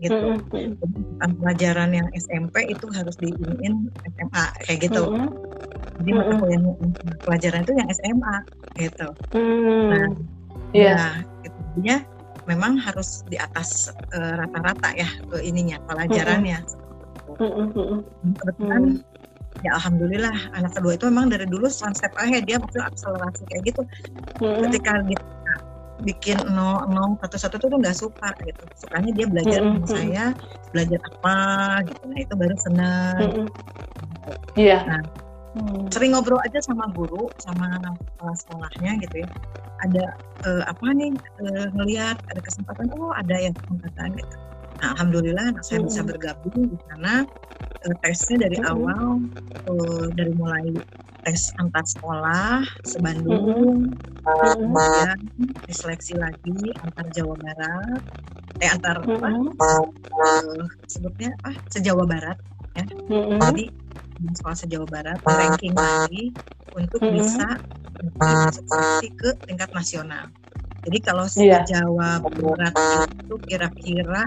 Gitu. 0.02 0.18
Hmm. 0.18 0.74
Jadi 0.82 1.00
pelajaran 1.38 1.90
yang 1.94 2.08
SMP 2.18 2.74
itu 2.74 2.86
harus 2.90 3.14
diinin 3.22 3.86
SMA 4.02 4.44
kayak 4.66 4.78
gitu. 4.90 5.02
Hmm. 5.06 5.30
Jadi 6.02 6.10
hmm. 6.10 6.18
mata 6.18 6.34
kuliah 6.42 6.60
pelajaran 7.22 7.60
itu 7.62 7.72
yang 7.78 7.88
SMA 7.94 8.36
gitu. 8.74 9.08
Hmm. 9.30 9.88
Nah, 9.94 10.06
yeah. 10.74 10.96
nah, 10.98 11.14
itu 11.46 11.96
memang 12.50 12.74
harus 12.74 13.22
di 13.30 13.38
atas 13.38 13.94
eh, 14.10 14.32
rata-rata 14.34 14.90
uh, 14.90 14.98
ya 14.98 15.08
ininya 15.46 15.78
pelajarannya. 15.86 16.58
Hmm 16.58 18.02
kebetulan 18.38 19.00
ya 19.62 19.70
alhamdulillah 19.78 20.36
anak 20.58 20.74
kedua 20.74 20.98
itu 20.98 21.06
memang 21.08 21.30
dari 21.30 21.46
dulu 21.46 21.70
step 21.70 22.12
ahead 22.18 22.44
dia 22.44 22.58
maksudnya 22.58 22.90
akselerasi 22.90 23.42
kayak 23.48 23.62
gitu 23.72 23.82
ketika 24.68 24.92
dia 25.06 25.20
bikin 26.02 26.38
nol 26.50 26.84
nol 26.90 27.14
satu 27.22 27.36
satu 27.38 27.54
tuh 27.56 27.78
nggak 27.78 27.96
suka 27.96 28.28
gitu 28.44 28.62
sukanya 28.76 29.10
dia 29.14 29.26
belajar 29.30 29.60
sama 29.62 29.86
saya 29.86 30.24
belajar 30.74 31.00
apa 31.08 31.36
gitu 31.88 32.02
nah 32.06 32.18
itu 32.18 32.34
baru 32.34 32.56
senang 32.60 33.28
iya 34.58 34.78
nah, 34.86 35.02
Hmm. 35.52 35.84
sering 35.92 36.16
ngobrol 36.16 36.40
aja 36.48 36.64
sama 36.64 36.88
guru 36.96 37.28
sama 37.36 37.76
kepala 37.76 38.32
sekolahnya 38.40 38.96
gitu 39.04 39.20
ya 39.20 39.28
ada 39.84 40.16
uh, 40.48 40.64
apa 40.64 40.96
nih 40.96 41.12
uh, 41.44 41.68
ngelihat 41.76 42.16
ada 42.32 42.40
kesempatan 42.40 42.88
oh 42.96 43.12
ada 43.12 43.36
yang 43.36 43.52
kesempatan 43.60 44.16
gitu 44.16 44.36
Nah, 44.82 44.98
alhamdulillah 44.98 45.54
anak 45.54 45.62
saya 45.62 45.78
mm. 45.78 45.86
bisa 45.94 46.00
bergabung 46.02 46.58
di 46.66 46.78
sana. 46.90 47.22
Uh, 47.86 47.94
tesnya 48.02 48.50
dari 48.50 48.58
mm. 48.58 48.66
awal 48.66 49.22
uh, 49.70 50.06
dari 50.18 50.34
mulai 50.34 50.74
tes 51.22 51.54
antar 51.62 51.86
sekolah 51.86 52.66
sebandung, 52.82 53.94
mm. 53.94 54.58
kemudian 54.58 55.18
diseleksi 55.70 56.18
lagi 56.18 56.74
antar 56.82 57.06
Jawa 57.14 57.34
Barat, 57.38 58.02
eh 58.58 58.70
antar 58.70 59.02
mm. 59.02 59.22
apa? 59.22 59.30
Uh, 60.10 60.66
sebutnya 60.90 61.30
apa? 61.42 61.54
Sejawa 61.70 62.04
Barat 62.06 62.38
ya. 62.74 62.84
Mm. 63.06 63.38
Jadi 63.38 63.64
sekolah 64.34 64.58
sejawa 64.58 64.86
Barat 64.86 65.18
ranking 65.22 65.74
lagi 65.74 66.34
untuk 66.74 67.00
mm. 67.02 67.10
bisa 67.14 67.48
masuk 68.18 68.66
ke 69.18 69.30
tingkat 69.46 69.70
nasional. 69.70 70.26
Jadi 70.82 70.98
kalau 70.98 71.24
yeah. 71.38 71.62
Jawa 71.62 72.18
Barat 72.18 72.74
itu 73.22 73.36
kira-kira 73.46 74.26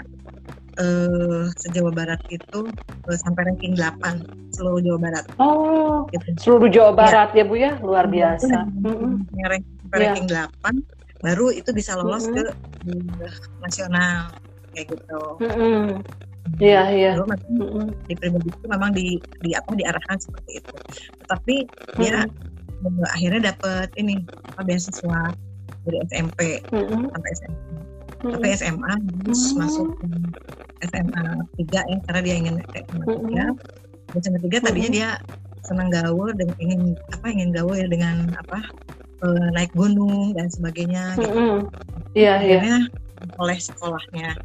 uh, 0.80 1.48
se-Jawa 1.56 1.92
Barat 1.92 2.22
itu 2.32 2.68
uh, 3.08 3.18
sampai 3.18 3.52
ranking 3.52 3.76
8 3.78 4.56
seluruh 4.56 4.82
Jawa 4.84 5.00
Barat. 5.00 5.26
Oh, 5.40 6.08
gitu. 6.12 6.28
seluruh 6.40 6.70
Jawa 6.72 6.92
iya. 6.92 7.00
Barat 7.00 7.30
ya. 7.34 7.44
ya 7.44 7.44
Bu 7.48 7.56
ya, 7.56 7.72
luar 7.82 8.06
iya, 8.10 8.14
biasa. 8.14 8.58
Mm-hmm. 8.84 9.12
Ranking, 9.45 9.76
sampai 9.82 9.98
yeah. 9.98 10.06
ranking 10.08 10.28
8 10.30 11.24
baru 11.26 11.48
itu 11.50 11.70
bisa 11.74 11.98
lolos 11.98 12.28
mm-hmm. 12.30 12.38
ke 12.86 13.24
uh, 13.26 13.36
nasional 13.64 14.20
kayak 14.76 14.86
gitu. 14.92 15.22
Mm-hmm. 15.42 15.86
Iya, 16.62 16.82
iya. 16.94 17.12
mm-hmm. 17.18 17.86
di 18.06 18.14
pribadi 18.14 18.48
itu 18.54 18.66
memang 18.70 18.92
di 18.94 19.18
di 19.42 19.50
apa 19.58 19.72
diarahkan 19.74 20.18
seperti 20.22 20.62
itu. 20.62 20.76
Tetapi 21.26 21.56
mm-hmm. 21.66 21.98
dia 21.98 22.18
uh, 22.86 23.08
akhirnya 23.16 23.56
dapat 23.56 23.90
ini 23.98 24.22
apa 24.54 24.62
beasiswa 24.62 25.34
dari 25.86 25.98
SMP 26.10 26.62
mm-hmm. 26.70 27.14
sampai 27.14 27.32
SMP 27.34 27.76
hmm. 28.26 28.34
tapi 28.34 28.48
SMA 28.58 28.94
harus 29.22 29.42
hmm. 29.54 29.58
masuk 29.62 29.90
SMA 30.84 31.24
3 31.60 31.92
ya 31.92 31.98
karena 32.10 32.22
dia 32.24 32.36
ingin 32.36 32.56
SMA 32.74 33.06
3 33.06 33.16
hmm. 33.16 33.54
SMA 34.20 34.40
3 34.44 34.66
tadinya 34.66 34.92
dia 34.92 35.10
senang 35.66 35.90
gaul 35.90 36.30
dan 36.38 36.54
ingin 36.62 36.94
apa 37.10 37.26
ingin 37.32 37.50
gaul 37.50 37.74
ya 37.74 37.90
dengan 37.90 38.30
apa 38.38 38.62
uh, 39.26 39.48
naik 39.54 39.74
gunung 39.74 40.38
dan 40.38 40.48
sebagainya 40.48 41.18
gitu. 41.18 41.66
Iya, 42.14 42.34
iya. 42.45 42.58
Akhirnya 42.62 42.78
oleh 43.42 43.58
sekolahnya 43.58 44.38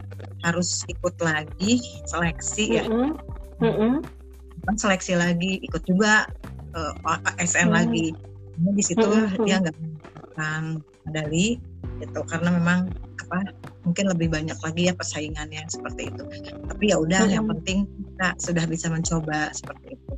harus 0.43 0.89
ikut 0.89 1.15
lagi 1.21 1.85
seleksi 2.09 2.81
ya. 2.81 2.85
Mm-hmm. 3.61 4.01
Kan 4.65 4.75
seleksi 4.81 5.15
lagi 5.17 5.61
ikut 5.61 5.85
juga 5.85 6.25
uh, 6.73 6.93
eh, 7.37 7.45
SN 7.45 7.69
mm-hmm. 7.69 7.77
lagi. 7.77 8.07
Nah, 8.61 8.73
di 8.73 8.85
situ 8.85 9.05
mm-hmm. 9.05 9.45
dia 9.45 9.57
nggak 9.61 9.77
mendapatkan 9.77 10.63
medali 11.05 11.61
gitu 12.01 12.21
karena 12.29 12.49
memang 12.57 12.81
apa 13.29 13.53
mungkin 13.85 14.13
lebih 14.13 14.29
banyak 14.29 14.59
lagi 14.61 14.83
ya 14.91 14.95
persaingannya 14.95 15.65
seperti 15.69 16.13
itu 16.13 16.25
tapi 16.69 16.93
ya 16.93 16.97
udah 17.01 17.25
hmm. 17.25 17.33
yang 17.33 17.47
penting 17.49 17.89
kita 17.89 18.29
sudah 18.37 18.65
bisa 18.69 18.87
mencoba 18.93 19.51
seperti 19.57 19.97
itu 19.97 20.13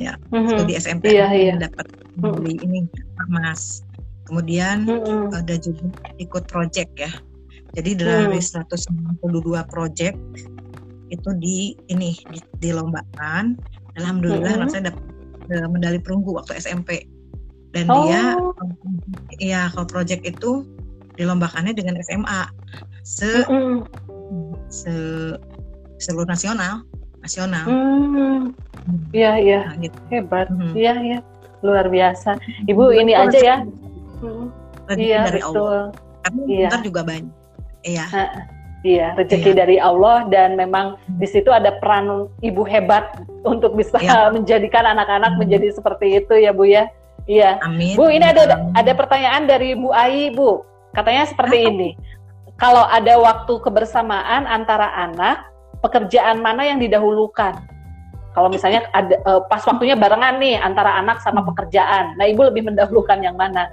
ya 0.00 0.14
hmm. 0.32 0.66
di 0.66 0.74
SMP 0.74 1.14
iya, 1.14 1.28
iya. 1.30 1.54
dapat 1.60 1.86
beli 2.18 2.58
hmm. 2.58 2.66
ini 2.66 2.78
emas 3.28 3.86
kemudian 4.26 4.86
hmm. 4.86 5.34
ada 5.34 5.54
juga 5.58 5.90
ikut 6.18 6.46
project 6.50 6.90
ya 6.98 7.12
jadi 7.78 7.90
dari 7.98 8.38
hmm. 8.38 8.66
192 9.22 9.30
project 9.70 10.18
itu 11.10 11.30
di 11.38 11.74
ini 11.90 12.14
di, 12.30 12.38
dilombakan 12.62 13.58
alhamdulillah 13.98 14.54
hmm. 14.54 14.58
anak 14.62 14.68
saya 14.70 14.82
dapat 14.90 15.04
uh, 15.54 15.68
medali 15.70 15.98
perunggu 15.98 16.34
waktu 16.38 16.58
SMP 16.58 17.06
dan 17.70 17.86
oh. 17.86 18.06
dia 18.06 18.34
ya 19.38 19.60
kalau 19.70 19.86
project 19.86 20.26
itu 20.26 20.66
dilombakannya 21.18 21.74
dengan 21.74 21.98
SMA 22.02 22.50
se 23.02 23.28
mm 23.48 23.84
se 24.70 24.94
seluruh 25.98 26.28
nasional 26.28 26.86
nasional. 27.20 27.64
Hmm. 27.68 28.54
Iya 29.12 29.32
mm. 29.36 29.44
iya 29.44 29.60
nah, 29.60 29.76
gitu. 29.82 29.98
hebat. 30.08 30.46
Mm. 30.48 30.72
Iya 30.72 30.94
iya 31.04 31.18
luar 31.60 31.86
biasa. 31.92 32.40
Ibu 32.64 32.84
mm. 32.90 33.00
ini 33.04 33.12
aja 33.12 33.38
ya. 33.38 33.56
Mm. 34.24 34.46
Iya 34.96 35.20
dari 35.28 35.40
betul. 35.44 35.56
Allah. 35.60 35.84
Tapi 36.20 36.40
iya. 36.48 36.68
ntar 36.68 36.80
juga 36.84 37.00
banyak. 37.04 37.34
Iya. 37.84 38.06
Iya, 38.80 39.12
rezeki 39.12 39.52
iya. 39.52 39.58
dari 39.60 39.76
Allah 39.76 40.24
dan 40.32 40.56
memang 40.56 40.96
di 41.20 41.28
situ 41.28 41.52
ada 41.52 41.76
peran 41.84 42.32
ibu 42.40 42.64
hebat 42.64 43.12
untuk 43.44 43.76
bisa 43.76 44.00
iya. 44.00 44.28
menjadikan 44.36 44.88
anak-anak 44.88 45.36
menjadi 45.36 45.68
seperti 45.76 46.24
itu 46.24 46.32
ya 46.40 46.56
Bu 46.56 46.64
ya. 46.64 46.88
Iya. 47.28 47.60
Amin. 47.60 47.92
Bu, 48.00 48.08
ini 48.08 48.24
ada 48.24 48.72
ada 48.72 48.92
pertanyaan 48.96 49.44
dari 49.44 49.76
Bu 49.76 49.92
Ai, 49.92 50.32
Bu. 50.32 50.64
Katanya 50.96 51.28
seperti 51.28 51.60
Apa? 51.60 51.68
ini. 51.70 51.88
Kalau 52.60 52.84
ada 52.84 53.16
waktu 53.16 53.56
kebersamaan 53.64 54.44
antara 54.44 54.92
anak, 54.92 55.48
pekerjaan 55.80 56.44
mana 56.44 56.68
yang 56.68 56.76
didahulukan? 56.76 57.56
Kalau 58.36 58.52
misalnya 58.52 58.84
ada 58.92 59.16
uh, 59.26 59.40
pas 59.48 59.64
waktunya 59.64 59.96
barengan 59.96 60.36
nih 60.38 60.60
antara 60.60 61.00
anak 61.00 61.24
sama 61.24 61.42
pekerjaan. 61.42 62.14
Nah, 62.20 62.28
Ibu 62.28 62.52
lebih 62.52 62.68
mendahulukan 62.68 63.18
yang 63.24 63.34
mana? 63.34 63.66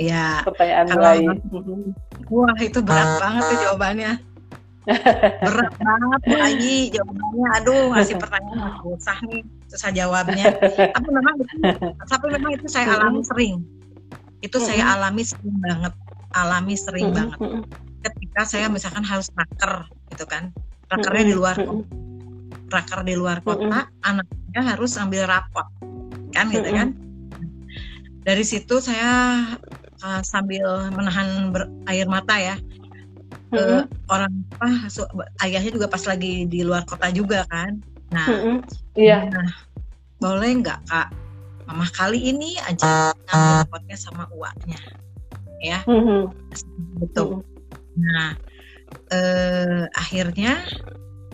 Iya. 0.00 0.46
Pertanyaan 0.46 0.86
kalau, 0.86 1.12
Wah, 2.30 2.56
itu 2.62 2.78
berat 2.80 3.20
banget 3.20 3.42
tuh 3.42 3.58
jawabannya. 3.68 4.12
berat 5.44 5.74
banget 5.76 6.20
Bu 6.24 6.36
Ayi 6.40 6.78
jawabannya. 6.94 7.46
Aduh, 7.60 7.82
ngasih 7.92 8.16
pertanyaan 8.16 8.80
susah 8.80 9.18
nih, 9.28 9.42
susah 9.68 9.90
jawabnya. 9.92 10.44
Tapi 10.94 11.08
memang 11.12 11.34
tapi 12.08 12.26
memang 12.32 12.50
itu 12.56 12.66
saya 12.70 12.96
alami 12.96 13.20
sering 13.20 13.60
itu 14.38 14.58
saya 14.62 14.94
alami 14.94 15.22
sering 15.26 15.58
banget 15.58 15.92
alami 16.44 16.74
sering 16.78 17.10
mm 17.10 17.14
-hmm. 17.14 17.18
banget 17.18 17.38
ketika 17.98 18.42
saya 18.46 18.66
misalkan 18.70 19.02
harus 19.02 19.28
raker 19.34 19.86
gitu 20.14 20.24
kan 20.28 20.54
rakernya 20.88 21.22
mm 21.22 21.26
-hmm. 21.26 21.32
di 21.32 21.36
luar 21.36 21.56
kota 21.58 21.84
raker 22.68 23.00
di 23.04 23.14
luar 23.16 23.38
kota 23.42 23.64
mm 23.64 23.72
-hmm. 23.72 24.08
anaknya 24.08 24.62
harus 24.74 24.92
ambil 25.00 25.26
rapot 25.26 25.66
kan 26.32 26.52
gitu 26.52 26.68
mm 26.68 26.72
-hmm. 26.72 26.78
kan 26.78 26.88
dari 28.22 28.44
situ 28.44 28.78
saya 28.84 29.44
uh, 30.04 30.20
sambil 30.20 30.92
menahan 30.92 31.50
ber 31.50 31.66
air 31.88 32.04
mata 32.04 32.36
ya 32.36 32.56
ke 33.48 33.56
mm 33.56 33.88
-hmm. 33.88 34.12
orang 34.12 34.32
apa 34.60 34.68
ayahnya 35.44 35.72
juga 35.72 35.88
pas 35.88 36.04
lagi 36.04 36.44
di 36.44 36.60
luar 36.60 36.84
kota 36.84 37.08
juga 37.08 37.48
kan 37.48 37.80
nah 38.12 38.28
mm 38.28 38.38
-hmm. 38.40 38.56
yeah. 38.96 39.24
nah 39.28 39.48
boleh 40.20 40.60
nggak 40.60 40.80
kak 40.88 41.08
mama 41.68 41.84
kali 41.92 42.32
ini 42.32 42.56
aja 42.64 43.12
ngambil 43.28 43.68
potnya 43.68 43.96
sama 43.96 44.24
uaknya 44.32 44.80
ya. 45.62 45.80
Mm-hmm. 45.86 46.20
betul. 47.02 47.42
Mm-hmm. 47.42 47.52
nah 47.98 48.30
eh, 49.10 49.84
akhirnya 49.92 50.62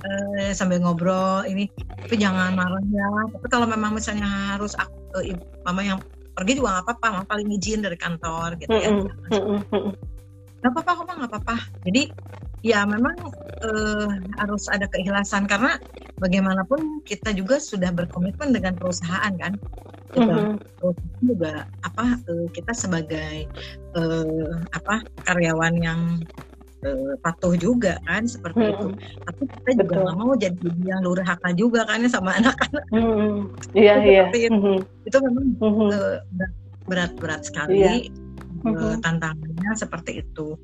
uh, 0.04 0.50
sambil 0.52 0.80
ngobrol 0.80 1.44
ini 1.48 1.68
tapi 2.04 2.14
jangan 2.20 2.52
marah 2.56 2.82
ya. 2.92 3.08
Tapi 3.32 3.46
kalau 3.48 3.66
memang 3.68 3.96
misalnya 3.96 4.56
harus 4.56 4.76
uh, 4.76 5.24
mama 5.64 5.80
yang 5.84 5.98
pergi 6.34 6.58
juga 6.60 6.78
nggak 6.78 6.84
apa-apa. 6.88 7.06
Mama 7.14 7.24
paling 7.26 7.48
izin 7.54 7.80
dari 7.84 7.96
kantor 7.96 8.60
gitu 8.60 8.74
ya. 8.74 8.90
Nggak 10.60 10.70
apa-apa 10.70 10.90
kok 10.92 11.04
nggak 11.04 11.30
apa-apa. 11.30 11.56
Jadi 11.84 12.02
ya 12.64 12.88
memang 12.88 13.12
uh, 13.60 14.08
harus 14.40 14.64
ada 14.72 14.88
keikhlasan 14.88 15.44
karena 15.44 15.76
bagaimanapun 16.16 17.04
kita 17.04 17.36
juga 17.36 17.60
sudah 17.60 17.92
berkomitmen 17.92 18.56
dengan 18.56 18.72
perusahaan 18.72 19.32
kan 19.36 19.52
gitu. 20.16 20.24
mm-hmm. 20.24 20.94
juga 21.20 21.68
apa 21.84 22.16
uh, 22.24 22.46
kita 22.56 22.72
sebagai 22.72 23.44
uh, 23.92 24.64
apa 24.72 25.04
karyawan 25.28 25.76
yang 25.76 26.00
uh, 26.88 27.14
patuh 27.20 27.52
juga 27.52 28.00
kan 28.08 28.24
seperti 28.24 28.64
hmm. 28.64 28.72
itu. 28.72 28.88
Tapi 29.28 29.42
kita 29.44 29.68
Betul. 29.68 29.80
juga 29.84 29.94
nggak 30.00 30.16
mau 30.16 30.32
jadi 30.38 30.68
yang 30.84 31.00
durhaka 31.04 31.50
juga 31.52 31.80
kan 31.84 32.00
ya 32.00 32.10
sama 32.12 32.30
anak-anak. 32.40 32.84
Hmm. 32.92 33.52
Iya 33.76 33.94
iya. 34.04 34.24
Itu, 34.32 34.56
hmm. 34.56 34.78
itu 35.04 35.16
memang 35.20 35.46
hmm. 35.60 35.90
berat-berat 36.88 37.44
sekali. 37.44 37.80
Iya. 37.80 37.92
Uh, 38.64 38.96
tantangannya 39.04 39.76
seperti 39.76 40.24
itu 40.24 40.56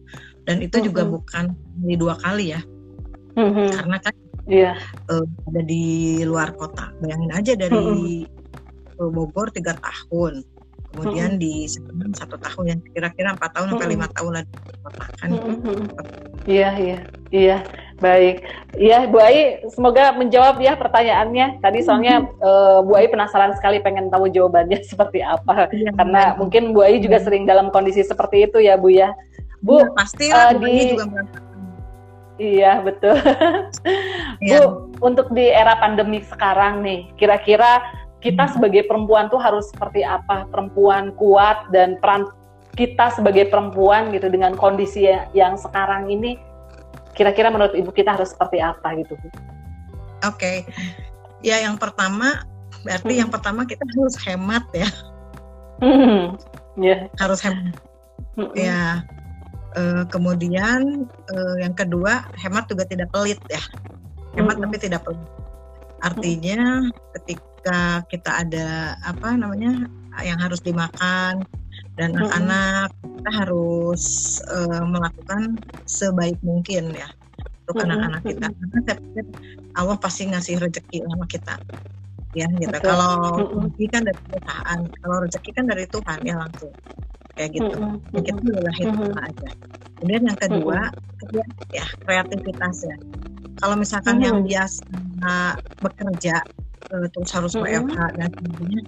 dan 0.50 0.58
itu 0.58 0.82
hmm. 0.82 0.86
juga 0.90 1.02
bukan 1.06 1.54
di 1.86 1.94
dua 1.94 2.18
kali 2.18 2.58
ya. 2.58 2.60
Hmm. 3.38 3.70
karena 3.70 3.96
kan 4.02 4.14
yeah. 4.50 4.74
uh, 5.06 5.22
ada 5.22 5.62
di 5.62 6.18
luar 6.26 6.50
kota. 6.58 6.90
Bayangin 6.98 7.30
aja 7.30 7.52
dari 7.54 8.26
hmm. 8.26 9.14
Bogor 9.14 9.54
tiga 9.54 9.78
tahun. 9.78 10.42
Kemudian 10.90 11.38
hmm. 11.38 11.40
di 11.40 11.70
satu 12.18 12.34
tahun. 12.34 12.74
Yang 12.74 12.80
kira-kira 12.90 13.38
empat 13.38 13.54
tahun 13.54 13.78
sampai 13.78 13.88
lima 13.94 14.10
tahun 14.10 14.42
lah 14.42 14.44
kan? 15.22 15.30
Iya 16.50 16.70
iya. 16.82 16.98
Iya. 17.30 17.56
Baik. 18.02 18.42
Iya 18.74 19.06
Bu 19.06 19.22
Ai 19.22 19.62
semoga 19.70 20.10
menjawab 20.18 20.58
ya 20.58 20.74
pertanyaannya. 20.74 21.62
Tadi 21.62 21.78
soalnya 21.86 22.26
uh, 22.42 22.82
Bu 22.82 22.98
Ai 22.98 23.06
penasaran 23.06 23.54
sekali 23.54 23.78
pengen 23.78 24.10
tahu 24.10 24.26
jawabannya 24.26 24.82
seperti 24.90 25.22
apa. 25.22 25.70
Ya, 25.70 25.94
karena 25.94 26.34
mungkin 26.34 26.74
Bu 26.74 26.82
Ai 26.82 26.98
juga 26.98 27.22
sering 27.22 27.46
dalam 27.46 27.70
kondisi 27.70 28.02
seperti 28.02 28.50
itu 28.50 28.58
ya 28.58 28.74
Bu 28.74 28.90
ya 28.90 29.14
Bu 29.60 29.84
ya, 29.84 29.88
pasti 29.92 30.24
uh, 30.32 30.56
di 30.56 30.96
juga 30.96 31.06
Iya 32.40 32.72
betul. 32.80 33.16
Ya. 34.40 34.64
Bu, 34.64 34.88
untuk 35.04 35.28
di 35.36 35.52
era 35.52 35.76
pandemi 35.76 36.24
sekarang 36.24 36.80
nih, 36.80 37.12
kira-kira 37.20 37.84
kita 38.24 38.48
hmm. 38.48 38.52
sebagai 38.56 38.88
perempuan 38.88 39.28
tuh 39.28 39.40
harus 39.40 39.68
seperti 39.68 40.04
apa 40.04 40.48
perempuan 40.48 41.12
kuat 41.16 41.68
dan 41.72 42.00
peran 42.00 42.28
kita 42.76 43.12
sebagai 43.12 43.52
perempuan 43.52 44.12
gitu 44.14 44.32
dengan 44.32 44.54
kondisi 44.54 45.08
yang 45.36 45.60
sekarang 45.60 46.08
ini 46.08 46.40
kira-kira 47.16 47.50
menurut 47.50 47.74
ibu 47.74 47.90
kita 47.90 48.14
harus 48.14 48.32
seperti 48.32 48.62
apa 48.62 48.94
gitu 48.96 49.18
Oke, 50.20 50.36
okay. 50.36 50.56
ya 51.40 51.64
yang 51.64 51.80
pertama 51.80 52.44
berarti 52.84 53.12
hmm. 53.16 53.20
yang 53.24 53.30
pertama 53.32 53.64
kita 53.64 53.80
harus 53.88 54.16
hemat 54.20 54.64
ya. 54.76 54.88
Hmm. 55.80 56.36
Yeah. 56.76 57.08
Harus 57.16 57.40
hemat. 57.40 57.72
Hmm. 58.36 58.52
Ya. 58.52 59.00
Uh, 59.70 60.02
kemudian 60.10 61.06
uh, 61.30 61.56
yang 61.62 61.78
kedua 61.78 62.26
hemat 62.34 62.66
juga 62.66 62.82
tidak 62.86 63.10
pelit 63.14 63.38
ya. 63.46 63.62
Hemat 64.34 64.58
hmm. 64.58 64.64
tapi 64.66 64.76
tidak 64.82 65.00
pelit. 65.06 65.22
Artinya 66.00 66.90
ketika 67.14 67.50
ketika 67.60 68.00
kita 68.08 68.30
ada 68.40 68.96
apa 69.04 69.36
namanya 69.36 69.84
yang 70.24 70.40
harus 70.40 70.64
dimakan 70.64 71.44
dan 72.00 72.16
anak-anak 72.16 72.88
kita 73.04 73.30
harus 73.36 74.04
uh, 74.48 74.80
melakukan 74.88 75.60
sebaik 75.84 76.40
mungkin 76.40 76.96
ya 76.96 77.04
untuk 77.68 77.84
anak-anak 77.84 78.24
kita. 78.24 78.48
Karena 78.48 78.78
saya 78.88 78.96
pikir 78.96 79.24
Allah 79.76 79.96
pasti 80.00 80.22
ngasih 80.32 80.56
rezeki 80.56 81.04
sama 81.04 81.28
kita. 81.28 81.60
Ya 82.32 82.48
gitu. 82.48 82.72
Betul. 82.72 82.88
kalau 82.88 83.12
rezeki 83.44 83.84
kan 83.92 84.02
dari 84.08 84.20
perusahaan 84.24 84.80
kalau 84.88 85.16
rezeki 85.28 85.50
kan 85.52 85.64
dari 85.68 85.84
Tuhan 85.84 86.18
ya 86.24 86.34
langsung 86.40 86.72
kayak 87.40 87.56
gitu. 87.56 87.72
Mm 87.72 88.20
kita 88.20 88.36
boleh 88.36 88.76
itu 88.76 89.04
aja. 89.16 89.48
Kemudian 89.96 90.22
yang 90.28 90.38
kedua 90.40 90.92
ya 91.72 91.84
kreativitas 92.04 92.84
ya 92.84 92.96
kalau 93.60 93.76
misalkan 93.76 94.20
yang 94.20 94.44
biasa 94.44 94.84
bekerja 95.84 96.44
uh, 96.92 97.06
terus 97.12 97.30
harus 97.32 97.52
mm 97.56 97.60
-hmm. 97.64 97.72
WFH 97.88 97.98
dan 98.16 98.28
sebagainya. 98.32 98.82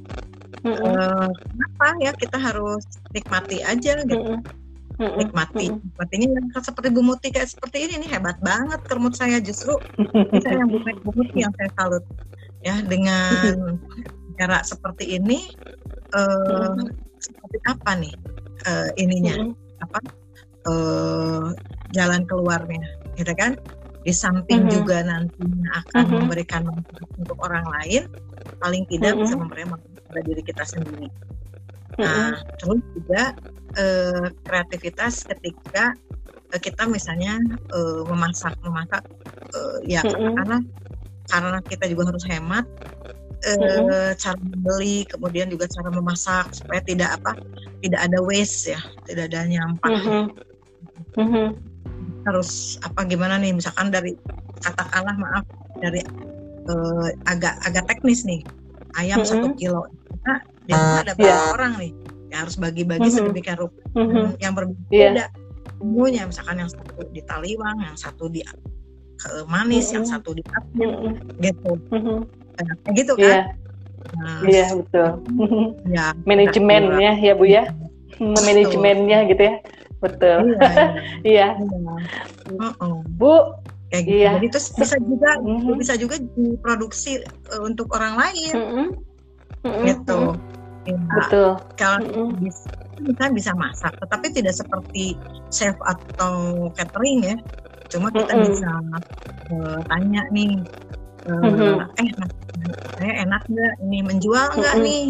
Mm 0.63 0.73
-hmm. 0.73 0.85
uh, 0.85 1.29
kenapa 1.33 1.87
ya 2.01 2.13
kita 2.17 2.39
harus 2.41 2.83
nikmati 3.13 3.61
aja 3.61 3.93
gitu. 4.05 4.17
Mm 4.17 4.41
-hmm. 5.01 5.17
Nikmati, 5.19 5.67
mm 5.73 5.77
-hmm. 5.77 6.01
artinya 6.01 6.27
yang 6.37 6.47
seperti 6.53 6.89
Bu 6.93 7.01
Muti 7.05 7.29
kayak 7.33 7.49
seperti 7.49 7.89
ini 7.89 8.07
nih 8.07 8.11
hebat 8.17 8.37
banget 8.41 8.81
kermut 8.89 9.17
saya 9.17 9.41
justru. 9.41 9.77
Saya 10.45 10.63
yang 10.65 10.71
Bu, 10.73 10.79
Bu 11.05 11.11
Muti 11.17 11.45
yang 11.45 11.53
saya 11.57 11.71
salut. 11.77 12.05
Ya 12.63 12.79
dengan 12.81 13.77
cara 14.39 14.63
seperti 14.65 15.19
ini 15.19 15.53
uh, 16.15 16.79
seperti 17.19 17.59
apa 17.67 17.93
nih 17.99 18.15
uh, 18.67 18.89
ininya 18.99 19.37
mm 19.39 19.47
-hmm. 19.51 19.85
apa 19.85 19.99
uh, 20.67 21.47
jalan 21.93 22.23
keluarnya 22.27 22.87
gitu 23.19 23.33
kan 23.37 23.59
di 24.03 24.11
samping 24.11 24.67
mm-hmm. 24.67 24.77
juga 24.83 24.97
nantinya 25.07 25.71
akan 25.87 26.03
mm-hmm. 26.03 26.19
memberikan 26.27 26.63
manfaat 26.67 27.11
untuk 27.19 27.39
orang 27.39 27.67
lain 27.79 28.03
paling 28.59 28.83
tidak 28.91 29.15
mm-hmm. 29.15 29.23
bisa 29.23 29.35
memberikan 29.39 29.71
manfaat 29.79 30.03
pada 30.11 30.21
diri 30.27 30.43
kita 30.43 30.65
sendiri 30.67 31.09
mm-hmm. 31.09 32.03
nah 32.03 32.35
terus 32.59 32.83
juga 32.99 33.23
uh, 33.79 34.27
kreativitas 34.43 35.23
ketika 35.23 35.95
uh, 36.51 36.61
kita 36.61 36.83
misalnya 36.91 37.39
uh, 37.71 38.03
memasak 38.11 38.59
memasak 38.67 39.07
uh, 39.55 39.79
ya 39.87 40.03
mm-hmm. 40.03 40.35
karena 40.35 40.59
karena 41.31 41.59
kita 41.63 41.85
juga 41.87 42.11
harus 42.11 42.27
hemat 42.27 42.67
mm-hmm. 43.43 44.15
cara 44.19 44.39
membeli 44.39 45.07
kemudian 45.11 45.51
juga 45.51 45.67
cara 45.67 45.89
memasak 45.91 46.55
supaya 46.55 46.81
tidak 46.87 47.19
apa 47.21 47.39
tidak 47.83 48.01
ada 48.07 48.19
waste 48.23 48.75
ya 48.75 48.81
tidak 49.07 49.31
ada 49.35 49.47
nyampah 49.47 49.91
mm-hmm. 49.91 50.25
Mm-hmm 51.13 51.73
harus 52.27 52.79
apa 52.87 53.03
gimana 53.07 53.39
nih 53.39 53.55
misalkan 53.55 53.91
dari 53.91 54.15
katakanlah 54.63 55.15
maaf 55.19 55.45
dari 55.83 56.03
uh, 56.71 57.11
agak 57.27 57.59
agak 57.67 57.85
teknis 57.91 58.23
nih 58.23 58.47
ayam 58.99 59.27
satu 59.27 59.51
mm 59.51 59.55
-hmm. 59.55 59.61
kilo 59.61 59.83
nah, 60.23 60.39
di 60.67 60.73
ada 60.75 61.13
berapa 61.19 61.27
yeah. 61.27 61.55
orang 61.55 61.73
nih 61.83 61.93
yang 62.31 62.41
harus 62.47 62.57
bagi-bagi 62.57 63.03
mm 63.03 63.11
-hmm. 63.11 63.19
sedemikian 63.27 63.59
rupa 63.59 63.83
mm 63.99 64.07
-hmm. 64.07 64.27
yang 64.39 64.55
berbeda 64.55 65.25
yeah. 65.83 66.27
misalkan 66.27 66.63
yang 66.63 66.71
satu 66.71 67.03
di 67.11 67.23
taliwang 67.27 67.77
yang 67.83 67.97
satu 67.99 68.31
di 68.31 68.41
manis 69.51 69.91
mm 69.91 69.91
-hmm. 69.91 69.95
yang 69.99 70.07
satu 70.07 70.31
di 70.39 70.43
asin 70.47 70.79
mm 70.79 70.95
-hmm. 70.95 71.15
gitu 71.43 71.73
mm 71.91 72.03
nah, 72.61 72.93
gitu 72.93 73.15
kan 73.17 73.25
yeah. 73.25 73.47
Nah, 74.13 74.43
iya 74.45 74.67
betul. 74.75 75.09
Ya, 75.87 76.11
manajemennya 76.27 77.23
ya 77.23 77.33
bu 77.39 77.47
ya, 77.47 77.71
manajemennya 78.19 79.31
gitu 79.31 79.43
ya 79.47 79.55
betul 80.03 80.59
iya, 80.59 80.75
iya. 81.33 81.49
iya. 81.55 82.69
bu 83.15 83.63
kayak 83.93 84.05
gitu. 84.09 84.19
Iya. 84.25 84.31
Jadi 84.41 84.47
terus 84.49 84.67
bisa 84.73 84.97
juga 85.05 85.31
mm-hmm. 85.39 85.75
bisa 85.77 85.95
juga 86.01 86.17
diproduksi 86.19 87.13
uh, 87.53 87.63
untuk 87.63 87.93
orang 87.93 88.17
lain. 88.17 88.55
Mm-hmm. 88.57 88.87
Mm-hmm. 89.63 89.85
Gitu. 89.85 90.21
Ya, 90.83 90.99
Betul. 90.99 91.51
Kalau 91.77 91.99
mm-hmm. 92.01 92.41
bisa 92.41 92.69
kita 93.03 93.25
bisa 93.35 93.51
masak, 93.55 93.93
tetapi 94.01 94.27
tidak 94.33 94.55
seperti 94.57 95.15
chef 95.53 95.77
atau 95.85 96.67
catering 96.75 97.21
ya. 97.23 97.37
Cuma 97.93 98.09
kita 98.09 98.33
mm-hmm. 98.33 98.49
bisa 98.49 98.71
uh, 99.53 99.79
tanya 99.93 100.23
nih, 100.33 100.57
uh, 101.27 101.43
mm-hmm. 101.43 101.75
eh 102.01 102.09
saya 102.99 103.13
enak 103.27 103.43
nggak 103.49 103.75
ini 103.87 103.99
menjual 104.07 104.47
nggak 104.55 104.75
mm-hmm. 104.79 104.87
nih? 104.87 105.03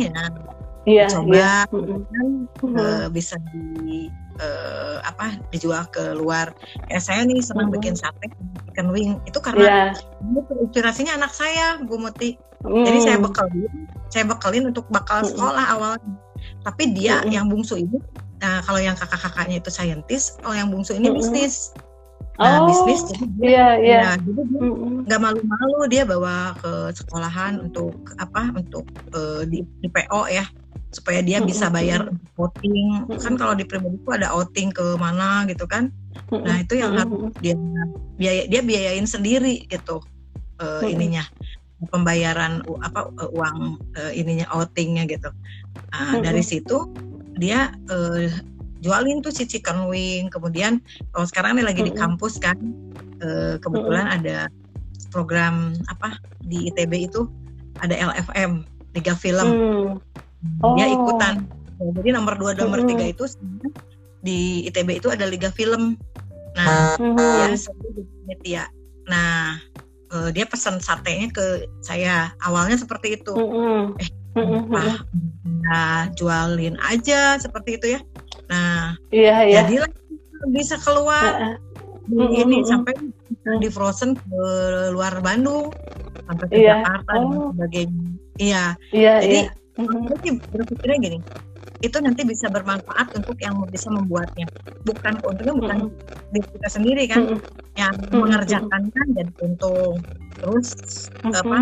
Ya, 0.83 1.07
yeah, 1.07 1.09
coba 1.09 1.35
yeah. 1.35 1.63
Mm-hmm. 1.71 2.75
Uh, 2.75 3.07
bisa 3.15 3.39
di 3.53 4.11
uh, 4.41 4.99
apa 5.05 5.37
dijual 5.53 5.85
ke 5.91 6.17
luar. 6.17 6.55
Ya 6.89 6.99
saya 7.03 7.27
nih 7.27 7.43
senang 7.43 7.69
mm 7.69 7.77
-hmm. 7.77 7.83
bikin 7.83 7.95
sate 7.99 8.27
ikan 8.73 8.89
wing 8.91 9.21
itu 9.29 9.39
karena 9.43 9.93
yeah. 9.93 10.59
inspirasinya 10.63 11.19
anak 11.19 11.33
saya 11.35 11.81
Bu 11.85 12.01
Muti. 12.01 12.39
Mm. 12.63 12.87
Jadi 12.87 12.99
saya 13.03 13.19
bekalin, 13.19 13.73
saya 14.07 14.25
bekalin 14.25 14.71
untuk 14.71 14.87
bakal 14.89 15.27
sekolah 15.27 15.67
mm. 15.67 15.75
awalnya. 15.75 16.13
Tapi 16.63 16.95
dia 16.95 17.23
mm. 17.27 17.31
yang 17.35 17.47
bungsu 17.51 17.75
ini, 17.75 17.99
nah 18.39 18.63
kalau 18.63 18.79
yang 18.79 18.95
kakak-kakaknya 18.95 19.59
itu 19.59 19.71
saintis, 19.71 20.39
kalau 20.39 20.55
yang 20.55 20.71
bungsu 20.71 20.95
ini 20.95 21.11
mm. 21.11 21.17
bisnis. 21.19 21.75
Nah, 22.41 22.65
oh, 22.65 22.67
bisnis. 22.67 23.03
Ya, 23.45 24.17
jadi 24.17 24.41
dia 24.49 24.67
nggak 25.05 25.21
malu-malu 25.21 25.79
dia 25.93 26.03
bawa 26.09 26.57
ke 26.57 26.97
sekolahan 26.97 27.61
untuk 27.61 27.93
apa? 28.17 28.57
Untuk 28.57 28.89
uh, 29.13 29.45
di, 29.45 29.63
di 29.85 29.89
PO 29.93 30.33
ya 30.33 30.49
supaya 30.93 31.25
dia 31.25 31.41
bisa 31.41 31.73
bayar 31.73 32.13
outing 32.37 33.09
kan 33.17 33.33
kalau 33.41 33.57
di 33.57 33.65
pribadi 33.65 33.97
itu 33.97 34.13
ada 34.13 34.29
outing 34.29 34.69
ke 34.69 34.85
mana 35.01 35.49
gitu 35.49 35.65
kan. 35.65 35.89
Nah 36.29 36.61
itu 36.61 36.77
yang 36.77 36.93
harus 37.01 37.33
dia 37.41 37.57
biaya 38.21 38.45
dia 38.45 38.61
biayain 38.61 39.09
sendiri 39.09 39.65
gitu 39.73 40.05
uh, 40.61 40.85
ininya. 40.85 41.25
Pembayaran 41.91 42.63
apa 42.85 43.11
uang 43.33 43.81
uh, 43.97 44.13
ininya 44.13 44.47
outingnya 44.55 45.09
gitu. 45.09 45.33
Nah, 45.91 46.21
dari 46.23 46.45
situ 46.45 46.87
dia 47.41 47.73
uh, 47.89 48.29
jualin 48.83 49.23
tuh 49.23 49.33
si 49.33 49.47
chicken 49.47 49.87
wing. 49.89 50.29
Kemudian 50.29 50.83
kalau 51.15 51.25
sekarang 51.25 51.57
ini 51.57 51.65
lagi 51.65 51.83
di 51.87 51.95
kampus 51.95 52.37
kan 52.43 52.59
uh, 53.23 53.57
kebetulan 53.63 54.11
ada 54.11 54.51
program 55.15 55.79
apa 55.89 56.19
di 56.45 56.69
ITB 56.69 57.09
itu 57.09 57.31
ada 57.81 57.95
LFM 57.95 58.67
Liga 58.99 59.15
Film. 59.15 59.49
Hmm. 59.49 59.91
oh. 60.67 60.75
dia 60.75 60.91
ikutan. 60.91 61.47
Jadi 61.79 62.09
nomor 62.15 62.35
dua 62.37 62.53
nomor 62.59 62.83
hmm. 62.83 62.89
tiga 62.91 63.05
itu 63.15 63.25
di 64.23 64.67
ITB 64.69 64.99
itu 64.99 65.09
ada 65.09 65.25
Liga 65.31 65.55
Film. 65.55 65.95
Nah 66.59 66.99
hmm. 66.99 67.17
dia 67.17 67.47
ya 68.43 68.65
nah 69.11 69.59
uh, 70.15 70.31
dia 70.35 70.45
pesan 70.45 70.83
satenya 70.83 71.31
ke 71.31 71.71
saya. 71.87 72.35
Awalnya 72.43 72.77
seperti 72.83 73.23
itu. 73.23 73.33
Hmm. 73.33 73.95
eh 74.01 74.09
ah, 74.81 74.97
nah, 75.45 76.09
jualin 76.17 76.81
aja 76.89 77.37
seperti 77.37 77.77
itu 77.77 77.87
ya 77.93 78.01
nah 78.51 78.95
iya, 79.15 79.47
iya. 79.47 79.63
jadilah 79.63 79.91
bisa 80.51 80.77
keluar 80.83 81.57
uh 82.11 82.17
-uh. 82.17 82.31
ini 82.35 82.61
uh 82.61 82.63
-uh. 82.63 82.69
sampai 82.69 82.93
di 83.63 83.69
Frozen 83.71 84.19
ke 84.19 84.43
luar 84.95 85.19
Bandung 85.23 85.71
sampai 86.27 86.47
ke 86.51 86.57
iya. 86.59 86.83
Jakarta 86.83 87.13
oh. 87.15 87.23
dan 87.23 87.33
sebagainya 87.55 88.07
iya 88.39 88.65
iya 88.91 89.15
jadi 89.23 89.41
iya. 89.49 89.53
Uh 89.81 89.89
berpikirnya 90.53 90.99
gini 91.01 91.19
itu 91.83 91.99
nanti 91.99 92.23
bisa 92.23 92.47
bermanfaat 92.47 93.11
untuk 93.19 93.35
yang 93.43 93.59
bisa 93.67 93.91
membuatnya 93.91 94.47
bukan 94.87 95.19
untungnya 95.27 95.55
bukan 95.59 95.79
mm 95.83 95.91
-hmm. 95.91 96.31
diri 96.31 96.47
kita 96.55 96.69
sendiri 96.71 97.03
kan 97.11 97.21
mm 97.27 97.29
-hmm. 97.35 97.41
yang 97.75 97.95
mm 97.99 98.07
-hmm. 98.07 98.21
mengerjakan 98.23 98.83
kan 98.95 99.07
jadi 99.19 99.33
untung 99.43 99.97
terus 100.39 100.69
mm 101.25 101.27
-hmm. 101.27 101.41
apa 101.43 101.59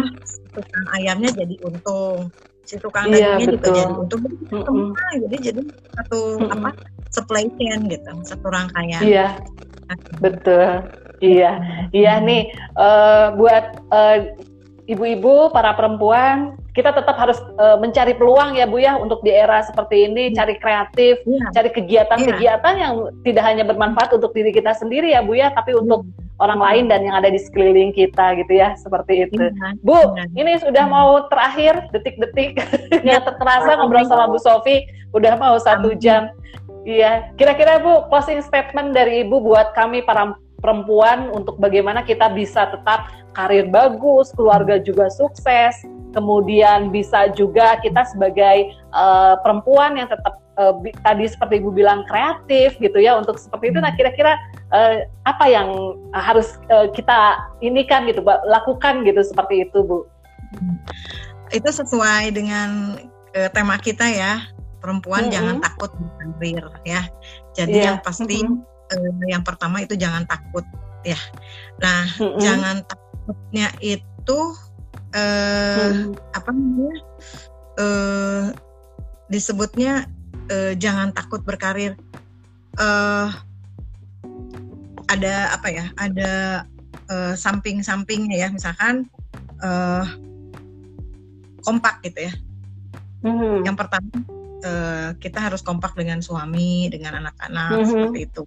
tukang 0.53 0.87
ayamnya 0.93 1.31
jadi 1.33 1.55
untung 1.65 2.29
si 2.71 2.79
tukang 2.79 3.11
iya, 3.11 3.35
dagingnya 3.35 3.47
juga 3.59 3.69
jadi 3.75 3.93
untung 3.99 4.23
jadi 4.23 4.55
mm 4.55 4.63
-hmm. 4.63 5.19
jadi 5.27 5.37
jadi 5.51 5.61
satu 5.99 6.19
mm 6.23 6.39
-hmm. 6.39 6.55
apa 6.55 6.71
supply 7.11 7.45
chain 7.59 7.81
gitu 7.91 8.11
satu 8.23 8.47
rangkaian 8.47 9.03
iya 9.03 9.27
betul 10.23 10.87
iya 11.19 11.59
iya 11.91 12.23
nih 12.23 12.47
uh, 12.79 13.35
buat 13.35 13.83
uh, 13.91 14.19
ibu-ibu, 14.91 15.55
para 15.55 15.79
perempuan, 15.79 16.59
kita 16.75 16.91
tetap 16.91 17.15
harus 17.15 17.39
uh, 17.63 17.79
mencari 17.79 18.19
peluang 18.19 18.59
ya 18.59 18.67
Bu 18.67 18.83
ya 18.83 18.99
untuk 18.99 19.23
di 19.23 19.31
era 19.31 19.63
seperti 19.63 20.11
ini, 20.11 20.35
ya. 20.35 20.43
cari 20.43 20.55
kreatif, 20.59 21.23
ya. 21.23 21.47
cari 21.55 21.71
kegiatan-kegiatan 21.71 22.75
ya. 22.75 22.83
yang 22.91 22.95
tidak 23.23 23.45
hanya 23.47 23.63
bermanfaat 23.63 24.11
untuk 24.19 24.35
diri 24.35 24.51
kita 24.51 24.75
sendiri 24.75 25.15
ya 25.15 25.23
Bu 25.23 25.39
ya, 25.39 25.55
tapi 25.55 25.79
untuk 25.79 26.03
ya. 26.03 26.30
Orang 26.41 26.61
lain 26.61 26.85
dan 26.89 27.05
yang 27.05 27.15
ada 27.21 27.29
di 27.29 27.37
sekeliling 27.37 27.93
kita 27.93 28.41
gitu 28.41 28.53
ya, 28.57 28.73
seperti 28.81 29.29
itu. 29.29 29.53
Ya. 29.53 29.77
Bu, 29.85 30.17
ya. 30.17 30.25
ini 30.35 30.57
sudah 30.57 30.89
mau 30.89 31.29
terakhir 31.29 31.93
detik-detik, 31.93 32.59
ya. 33.05 33.21
terasa 33.41 33.77
ngobrol 33.77 34.09
sama 34.09 34.33
Bu 34.33 34.41
Sofi, 34.41 34.89
udah 35.13 35.37
mau 35.37 35.61
satu 35.61 35.93
jam. 36.01 36.33
Iya, 36.89 37.29
kira-kira 37.37 37.79
Bu 37.85 38.09
closing 38.09 38.41
statement 38.41 38.97
dari 38.97 39.29
Ibu 39.29 39.45
buat 39.45 39.77
kami 39.77 40.01
para 40.01 40.33
perempuan 40.65 41.29
untuk 41.33 41.61
bagaimana 41.61 42.01
kita 42.01 42.33
bisa 42.33 42.73
tetap 42.73 43.13
karir 43.37 43.69
bagus, 43.69 44.33
keluarga 44.33 44.81
juga 44.81 45.13
sukses, 45.13 45.77
kemudian 46.17 46.89
bisa 46.91 47.31
juga 47.37 47.79
kita 47.85 48.03
sebagai 48.09 48.75
uh, 48.91 49.39
perempuan 49.45 49.97
yang 50.01 50.09
tetap 50.09 50.40
uh, 50.61 50.77
tadi 51.01 51.25
seperti 51.25 51.65
ibu 51.65 51.73
bilang 51.73 52.05
kreatif 52.05 52.77
gitu 52.77 53.01
ya 53.01 53.17
untuk 53.17 53.41
seperti 53.41 53.73
itu. 53.73 53.79
Nah 53.81 53.97
kira-kira 53.97 54.37
uh, 54.71 55.09
apa 55.25 55.45
yang 55.49 55.97
harus 56.13 56.61
uh, 56.69 56.93
kita 56.93 57.41
ini 57.65 57.89
kan 57.89 58.05
gitu, 58.05 58.21
lakukan 58.45 59.03
gitu 59.09 59.25
seperti 59.25 59.65
itu 59.65 59.81
bu? 59.81 60.05
Itu 61.51 61.73
sesuai 61.73 62.37
dengan 62.37 63.01
uh, 63.33 63.49
tema 63.57 63.81
kita 63.81 64.05
ya, 64.13 64.45
perempuan 64.85 65.27
mm 65.27 65.29
-hmm. 65.33 65.37
jangan 65.41 65.57
takut 65.65 65.91
berkarir 65.97 66.67
ya. 66.85 67.03
Jadi 67.57 67.81
yeah. 67.81 67.87
yang 67.91 67.99
pasti 68.05 68.45
mm 68.45 68.61
-hmm. 68.93 69.01
uh, 69.01 69.25
yang 69.33 69.43
pertama 69.43 69.81
itu 69.81 69.97
jangan 69.97 70.29
takut 70.29 70.69
ya. 71.03 71.19
Nah 71.81 72.05
mm 72.05 72.21
-hmm. 72.21 72.39
jangan 72.45 72.77
takut 72.85 73.11
takutnya 73.31 73.71
itu 73.79 74.41
eh, 75.15 75.91
hmm. 75.95 76.19
apa 76.35 76.51
namanya 76.51 76.99
eh, 77.79 78.45
disebutnya 79.31 80.11
eh, 80.51 80.73
jangan 80.77 81.15
takut 81.15 81.41
berkarir 81.47 81.95
eh, 82.77 83.29
ada 85.11 85.35
apa 85.55 85.69
ya 85.71 85.87
ada 85.97 86.33
eh, 87.09 87.35
samping-sampingnya 87.39 88.37
ya 88.37 88.49
misalkan 88.51 89.07
eh, 89.63 90.05
kompak 91.63 92.03
gitu 92.05 92.29
ya 92.29 92.33
hmm. 93.25 93.65
yang 93.65 93.77
pertama 93.79 94.11
eh, 94.67 95.11
kita 95.23 95.39
harus 95.39 95.63
kompak 95.63 95.95
dengan 95.95 96.21
suami 96.21 96.91
dengan 96.93 97.25
anak-anak 97.25 97.71
hmm. 97.81 97.87
seperti 97.87 98.21
itu 98.27 98.43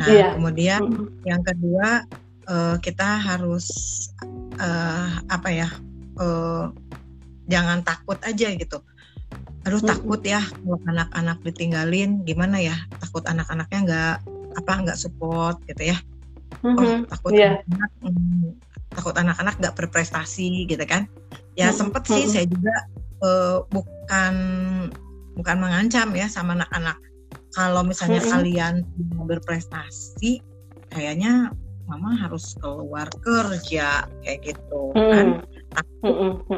nah 0.00 0.08
yeah. 0.08 0.32
kemudian 0.32 0.80
hmm. 0.80 1.28
yang 1.28 1.44
kedua 1.44 2.08
uh, 2.48 2.76
kita 2.80 3.20
harus 3.20 3.68
uh, 4.58 5.20
apa 5.28 5.48
ya 5.52 5.68
uh, 6.18 6.72
jangan 7.46 7.84
takut 7.84 8.16
aja 8.24 8.48
gitu 8.56 8.80
aduh 9.66 9.80
hmm. 9.82 9.90
takut 9.90 10.20
ya 10.24 10.40
kalau 10.40 10.78
anak-anak 10.88 11.38
ditinggalin 11.44 12.24
gimana 12.24 12.56
ya 12.56 12.76
takut 13.02 13.24
anak-anaknya 13.28 13.78
nggak 13.84 14.16
apa 14.56 14.72
nggak 14.86 14.98
support 14.98 15.60
gitu 15.68 15.92
ya 15.92 15.98
hmm. 16.64 16.76
oh 16.78 16.96
takut 17.10 17.32
yeah. 17.36 17.60
anak 17.76 17.90
hmm, 18.00 18.56
takut 18.94 19.14
anak-anak 19.18 19.54
nggak 19.60 19.74
berprestasi 19.76 20.64
gitu 20.64 20.84
kan 20.88 21.04
ya 21.58 21.68
hmm. 21.68 21.76
sempet 21.76 22.02
sih 22.08 22.24
hmm. 22.24 22.32
saya 22.32 22.46
juga 22.48 22.74
uh, 23.20 23.58
bukan 23.68 24.34
bukan 25.36 25.56
mengancam 25.60 26.08
ya 26.16 26.26
sama 26.26 26.56
anak-anak 26.58 26.96
kalau 27.52 27.82
misalnya 27.84 28.24
hmm. 28.24 28.30
kalian 28.32 28.74
berprestasi 29.28 30.40
kayaknya 30.88 31.52
mama 31.88 32.12
harus 32.20 32.56
keluar 32.60 33.08
kerja 33.24 34.04
kayak 34.24 34.40
gitu 34.44 34.92
hmm. 34.96 35.12
kan 35.12 35.26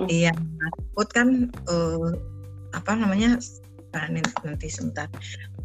iya 0.07 0.31
hmm. 0.31 0.59
takut 0.59 1.09
kan 1.11 1.29
uh, 1.71 2.15
apa 2.77 2.95
namanya 2.95 3.39
nanti 4.47 4.71
sebentar 4.71 5.11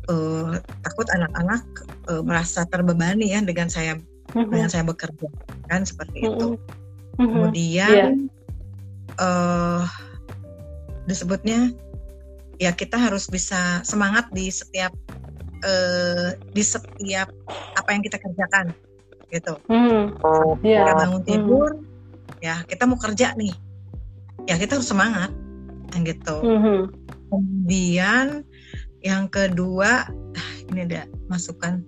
uh, 0.09 0.57
takut 0.81 1.05
anak-anak 1.13 1.61
uh, 2.09 2.25
merasa 2.25 2.65
terbebani 2.65 3.37
ya 3.37 3.39
dengan 3.45 3.69
saya 3.69 4.01
hmm. 4.33 4.49
dengan 4.49 4.69
saya 4.69 4.81
bekerja 4.81 5.29
kan 5.69 5.85
seperti 5.85 6.25
itu 6.25 6.57
hmm. 6.57 7.21
kemudian 7.21 8.25
yeah. 8.25 9.21
uh, 9.21 9.85
disebutnya 11.05 11.69
ya 12.57 12.73
kita 12.73 12.97
harus 12.97 13.29
bisa 13.29 13.85
semangat 13.85 14.25
di 14.33 14.49
setiap 14.49 14.89
uh, 15.61 16.33
di 16.53 16.63
setiap 16.65 17.29
apa 17.77 17.89
yang 17.93 18.01
kita 18.01 18.17
kerjakan 18.17 18.73
gitu. 19.33 19.53
Hmm. 19.67 20.15
Yeah. 20.63 20.85
Kita 20.87 20.91
bangun 20.95 21.21
hmm. 21.21 21.29
tidur, 21.29 21.69
hmm. 21.75 22.41
ya 22.41 22.55
kita 22.65 22.83
mau 22.87 22.99
kerja 22.99 23.35
nih, 23.35 23.53
ya 24.47 24.55
kita 24.55 24.79
harus 24.79 24.87
semangat, 24.87 25.31
gitu. 25.93 26.35
Hmm. 26.41 26.81
Kemudian 27.29 28.47
yang 29.05 29.29
kedua, 29.29 30.09
ah, 30.09 30.51
ini 30.71 30.85
ada 30.89 31.05
masukan. 31.29 31.85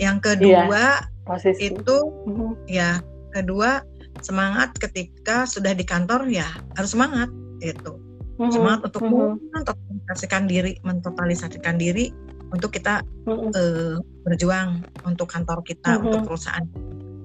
Yang 0.00 0.18
kedua 0.34 1.04
yeah. 1.28 1.56
itu, 1.60 1.96
hmm. 2.28 2.52
ya 2.68 3.00
kedua 3.32 3.84
semangat 4.20 4.76
ketika 4.76 5.48
sudah 5.48 5.72
di 5.72 5.84
kantor 5.88 6.28
ya 6.28 6.48
harus 6.76 6.92
semangat 6.92 7.32
gitu. 7.64 7.96
Hmm. 8.36 8.52
Semangat 8.52 8.92
untuk 8.92 9.02
hmm. 9.06 9.40
mentotalisasikan 9.52 10.44
diri, 10.48 10.72
mentotalisasikan 10.84 11.76
diri 11.76 12.12
untuk 12.52 12.70
kita 12.70 13.00
mm-hmm. 13.24 13.50
uh, 13.56 13.96
berjuang 14.28 14.84
untuk 15.08 15.26
kantor 15.32 15.64
kita 15.64 15.96
mm-hmm. 15.96 16.06
untuk 16.06 16.20
perusahaan. 16.28 16.66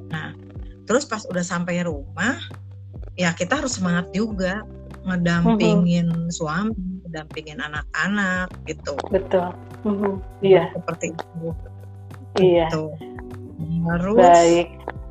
Nah, 0.08 0.32
terus 0.88 1.04
pas 1.04 1.28
udah 1.28 1.44
sampai 1.44 1.84
rumah, 1.84 2.40
ya 3.20 3.36
kita 3.36 3.60
harus 3.60 3.76
semangat 3.76 4.08
juga 4.16 4.64
ngedampingin 5.08 6.08
mm-hmm. 6.12 6.34
suami, 6.36 6.76
ngedampingin 7.08 7.64
anak-anak 7.64 8.52
gitu. 8.68 8.94
Betul. 9.08 9.56
Mm-hmm. 9.88 10.14
Iya. 10.44 10.64
Seperti 10.76 11.06
itu. 11.16 11.48
Iya. 12.44 12.68
Gitu. 12.70 12.84
Terus 13.88 14.20
Baik. 14.20 14.68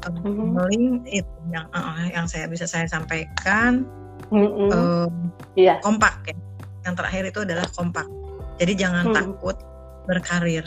Mm-hmm. 0.07 1.03
itu 1.11 1.35
yang 1.51 1.67
uh, 1.75 2.07
yang 2.15 2.31
saya 2.31 2.47
bisa 2.47 2.69
saya 2.69 2.87
sampaikan. 2.87 3.89
Mm-hmm. 4.31 4.69
Uh, 4.71 5.09
iya. 5.57 5.81
Kompak 5.81 6.23
ya. 6.29 6.37
Yang 6.87 6.95
terakhir 7.03 7.23
itu 7.27 7.41
adalah 7.43 7.67
kompak. 7.75 8.07
Jadi 8.61 8.73
jangan 8.79 9.11
mm-hmm. 9.11 9.19
takut 9.19 9.57
berkarir 10.07 10.65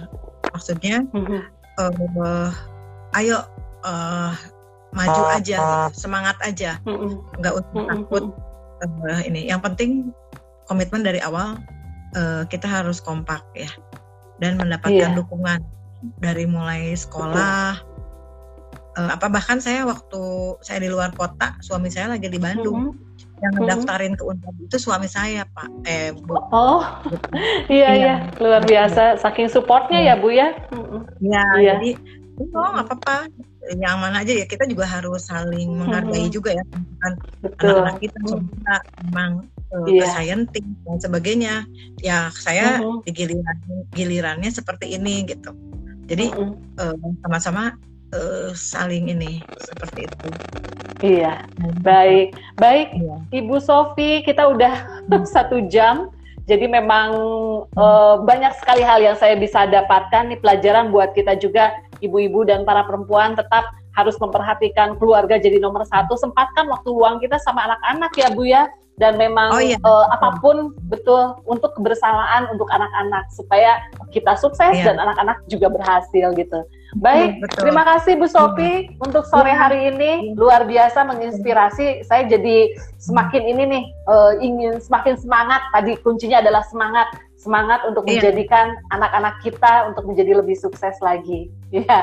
maksudnya 0.52 1.08
mm-hmm. 1.16 1.42
uh, 1.80 2.52
ayo 3.16 3.40
uh, 3.88 4.36
maju 4.92 5.22
aja 5.34 5.58
gitu. 5.90 5.96
semangat 5.96 6.36
aja 6.44 6.78
mm-hmm. 6.84 7.40
nggak 7.40 7.54
usah 7.56 7.72
mm-hmm. 7.72 7.90
takut 7.90 8.24
uh, 8.84 9.22
ini 9.28 9.50
yang 9.50 9.60
penting 9.60 10.12
komitmen 10.70 11.02
dari 11.02 11.20
awal 11.24 11.60
uh, 12.16 12.44
kita 12.48 12.66
harus 12.66 13.04
kompak 13.04 13.42
ya 13.58 13.70
dan 14.40 14.56
mendapatkan 14.56 15.12
yeah. 15.12 15.18
dukungan 15.18 15.60
dari 16.24 16.48
mulai 16.48 16.96
sekolah 16.96 17.80
uh, 19.00 19.10
apa 19.16 19.28
bahkan 19.32 19.60
saya 19.64 19.88
waktu 19.88 20.22
saya 20.64 20.84
di 20.84 20.90
luar 20.92 21.16
kota 21.16 21.56
suami 21.64 21.88
saya 21.88 22.16
lagi 22.16 22.28
di 22.28 22.40
Bandung. 22.40 22.96
Mm-hmm. 22.96 23.08
Yang 23.40 23.54
ngedaftarin 23.56 24.14
ke 24.20 24.24
Unpad 24.28 24.56
itu 24.68 24.76
suami 24.76 25.08
saya 25.08 25.48
pak. 25.56 25.72
Eh 25.88 26.12
bu. 26.12 26.36
Oh 26.52 26.84
iya 27.72 27.90
iya. 27.96 28.16
luar 28.36 28.68
biasa 28.68 29.16
saking 29.16 29.48
supportnya 29.48 30.04
ya 30.04 30.20
bu 30.20 30.36
ya? 30.36 30.52
Iya 31.24 31.44
ya, 31.64 31.76
jadi 31.80 31.96
oh 32.52 32.70
nggak 32.76 32.88
apa-apa 32.88 33.18
yang 33.78 34.00
mana 34.00 34.24
aja 34.24 34.34
ya. 34.34 34.46
Kita 34.48 34.66
juga 34.66 34.88
harus 34.88 35.28
saling 35.28 35.76
menghargai 35.76 36.28
hmm. 36.28 36.34
juga 36.34 36.56
ya. 36.56 36.64
Kan 37.04 37.14
anak-anak 37.60 37.98
kita 38.02 38.18
juga 38.26 38.76
memang 39.06 39.32
uh, 39.76 39.88
yeah. 39.88 40.10
scientist 40.10 40.70
dan 40.88 40.98
sebagainya. 40.98 41.54
Ya 42.00 42.32
saya 42.34 42.80
hmm. 42.80 43.04
di 43.06 43.12
giliran 43.12 43.58
gilirannya 43.94 44.50
seperti 44.50 44.96
ini 44.96 45.28
gitu. 45.28 45.54
Jadi 46.10 46.34
hmm. 46.34 46.54
uh, 46.80 46.96
sama-sama 47.22 47.78
uh, 48.16 48.50
saling 48.56 49.12
ini 49.12 49.44
seperti 49.62 50.10
itu. 50.10 50.28
Iya. 51.00 51.46
Baik. 51.84 52.36
Baik 52.58 52.96
iya. 52.96 53.16
Ibu 53.44 53.60
Sofi 53.62 54.24
kita 54.24 54.50
udah 54.50 55.06
satu 55.36 55.68
jam. 55.70 56.10
Jadi 56.50 56.66
memang 56.66 57.14
uh, 57.78 58.26
banyak 58.26 58.58
sekali 58.58 58.82
hal 58.82 59.06
yang 59.06 59.14
saya 59.14 59.38
bisa 59.38 59.70
dapatkan. 59.70 60.34
Nih 60.34 60.42
pelajaran 60.42 60.90
buat 60.90 61.14
kita 61.14 61.38
juga 61.38 61.70
ibu-ibu 62.00 62.48
dan 62.48 62.64
para 62.64 62.84
perempuan 62.88 63.36
tetap 63.36 63.68
harus 63.96 64.16
memperhatikan 64.18 64.96
keluarga 65.00 65.36
jadi 65.36 65.60
nomor 65.60 65.84
satu. 65.88 66.16
Sempatkan 66.16 66.68
waktu 66.72 66.90
luang 66.92 67.20
kita 67.20 67.40
sama 67.42 67.68
anak-anak 67.68 68.12
ya 68.16 68.28
Bu 68.32 68.44
ya. 68.48 68.64
Dan 69.00 69.16
memang 69.16 69.56
oh, 69.56 69.64
iya. 69.64 69.80
uh, 69.80 70.12
apa 70.12 70.44
pun 70.44 70.76
betul 70.92 71.40
untuk 71.48 71.72
kebersamaan 71.72 72.52
untuk 72.52 72.68
anak-anak 72.68 73.32
supaya 73.32 73.80
kita 74.12 74.36
sukses 74.36 74.76
iya. 74.76 74.92
dan 74.92 75.00
anak-anak 75.00 75.40
juga 75.48 75.72
berhasil 75.72 76.36
gitu. 76.36 76.60
Baik, 76.98 77.38
Betul. 77.38 77.70
terima 77.70 77.86
kasih 77.86 78.18
Bu 78.18 78.26
Sofi 78.26 78.90
hmm. 78.90 79.06
untuk 79.06 79.22
sore 79.30 79.54
hari 79.54 79.94
ini 79.94 80.34
luar 80.34 80.66
biasa 80.66 81.06
menginspirasi. 81.06 82.02
Saya 82.02 82.26
jadi 82.26 82.74
semakin 82.98 83.44
ini 83.46 83.64
nih 83.70 83.84
uh, 84.10 84.34
ingin 84.42 84.82
semakin 84.82 85.14
semangat. 85.16 85.62
Tadi 85.70 86.02
kuncinya 86.02 86.42
adalah 86.42 86.66
semangat, 86.66 87.14
semangat 87.40 87.88
untuk 87.88 88.04
iya. 88.04 88.20
menjadikan 88.20 88.76
anak-anak 88.92 89.40
kita 89.40 89.88
untuk 89.88 90.04
menjadi 90.04 90.44
lebih 90.44 90.60
sukses 90.60 91.00
lagi. 91.00 91.48
Iya. 91.70 92.02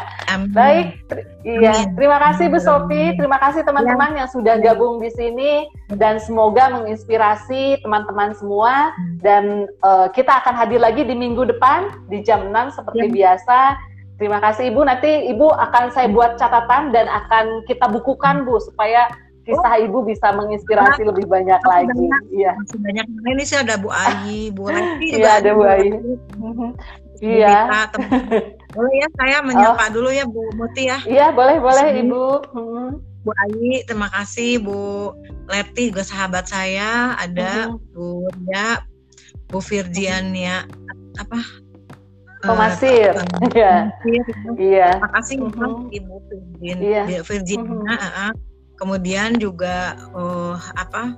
Baik, 0.55 1.03
iya. 1.43 1.91
Terima 1.99 2.23
kasih 2.23 2.55
Bu 2.55 2.63
Sofi, 2.63 3.19
terima 3.19 3.35
kasih 3.43 3.67
teman-teman 3.67 4.15
ya. 4.15 4.23
yang 4.23 4.29
sudah 4.31 4.63
gabung 4.63 5.03
di 5.03 5.11
sini 5.11 5.67
dan 5.91 6.23
semoga 6.23 6.71
menginspirasi 6.71 7.83
teman-teman 7.83 8.31
semua 8.39 8.95
dan 9.27 9.67
uh, 9.83 10.07
kita 10.15 10.39
akan 10.39 10.55
hadir 10.55 10.79
lagi 10.79 11.03
di 11.03 11.19
minggu 11.19 11.51
depan 11.51 11.91
di 12.07 12.23
jam 12.23 12.47
6 12.55 12.79
seperti 12.79 13.11
ya. 13.11 13.35
biasa 13.35 13.59
Terima 14.17 14.41
kasih 14.41 14.73
Ibu. 14.73 14.81
Nanti 14.89 15.29
Ibu 15.29 15.53
akan 15.53 15.93
saya 15.93 16.09
buat 16.09 16.41
catatan 16.41 16.89
dan 16.89 17.05
akan 17.05 17.69
kita 17.69 17.85
bukukan 17.93 18.49
Bu 18.49 18.57
supaya 18.65 19.13
kisah 19.47 19.75
oh. 19.79 19.85
Ibu 19.87 19.99
bisa 20.11 20.35
menginspirasi 20.35 21.01
nah, 21.07 21.09
lebih 21.15 21.27
banyak 21.31 21.63
lagi. 21.63 21.95
Banyak, 21.95 22.23
iya. 22.35 22.53
Masih 22.59 22.79
banyak. 22.83 23.07
Ini 23.07 23.45
sih 23.47 23.59
ada 23.63 23.75
Bu 23.79 23.89
Ayi, 23.95 24.51
Bu 24.51 24.67
Lesti 24.67 25.07
Iya, 25.15 25.31
ada 25.39 25.51
Bu 25.55 25.63
Ayi. 25.63 25.91
Iya. 27.23 27.57
Boleh 28.77 28.95
ya 29.01 29.09
saya 29.17 29.37
menyapa 29.41 29.89
oh. 29.89 29.91
dulu 29.95 30.11
ya 30.13 30.27
Bu 30.27 30.43
Muti 30.59 30.91
ya. 30.91 30.99
Iya, 31.07 31.33
boleh 31.33 31.57
boleh 31.63 31.87
Ibu. 32.05 32.25
Hmm. 32.53 32.91
Bu 33.25 33.31
Ayi, 33.47 33.87
terima 33.89 34.13
kasih 34.13 34.61
Bu 34.61 35.15
Leti 35.49 35.89
juga 35.89 36.05
sahabat 36.05 36.45
saya, 36.51 37.17
ada 37.17 37.73
hmm. 37.73 37.97
Bu 37.97 38.29
Ya, 38.53 38.85
Bu 39.49 39.65
Virgiania 39.65 40.69
apa 41.17 41.41
Pemasir. 42.47 43.15
Iya. 43.57 43.91
Iya. 44.61 44.89
Terima 44.93 45.11
kasih 45.19 45.35
uh-huh. 45.41 45.89
Ibu 45.91 46.15
Virgin, 46.29 46.77
iya. 46.85 47.03
Virginia. 47.25 47.95
Uh-huh. 47.97 48.33
Kemudian 48.77 49.41
juga 49.41 49.97
uh, 50.13 50.57
apa 50.77 51.17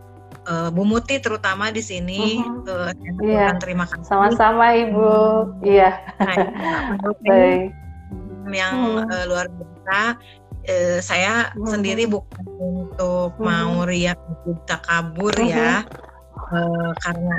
uh, 0.48 0.68
Bu 0.72 0.82
Muti 0.86 1.18
terutama 1.18 1.68
di 1.74 1.82
sini 1.84 2.40
uh-huh. 2.40 2.90
uh, 2.90 3.22
iya. 3.22 3.54
terima 3.60 3.84
kasih. 3.84 4.06
Sama-sama 4.06 4.74
Ibu. 4.74 5.10
Iya. 5.62 5.90
Nah, 6.18 7.12
Baik. 7.24 7.70
Yang 8.48 8.74
uh, 9.06 9.24
luar 9.28 9.46
biasa. 9.52 10.00
Uh, 10.68 10.98
saya 11.00 11.52
uh-huh. 11.54 11.68
sendiri 11.68 12.08
bukan 12.08 12.44
untuk 12.58 13.36
uh-huh. 13.36 13.44
mau 13.44 13.84
riak 13.84 14.18
kita 14.46 14.76
kabur 14.84 15.34
uh-huh. 15.34 15.52
ya. 15.52 15.72
Uh, 16.48 16.94
karena 17.04 17.36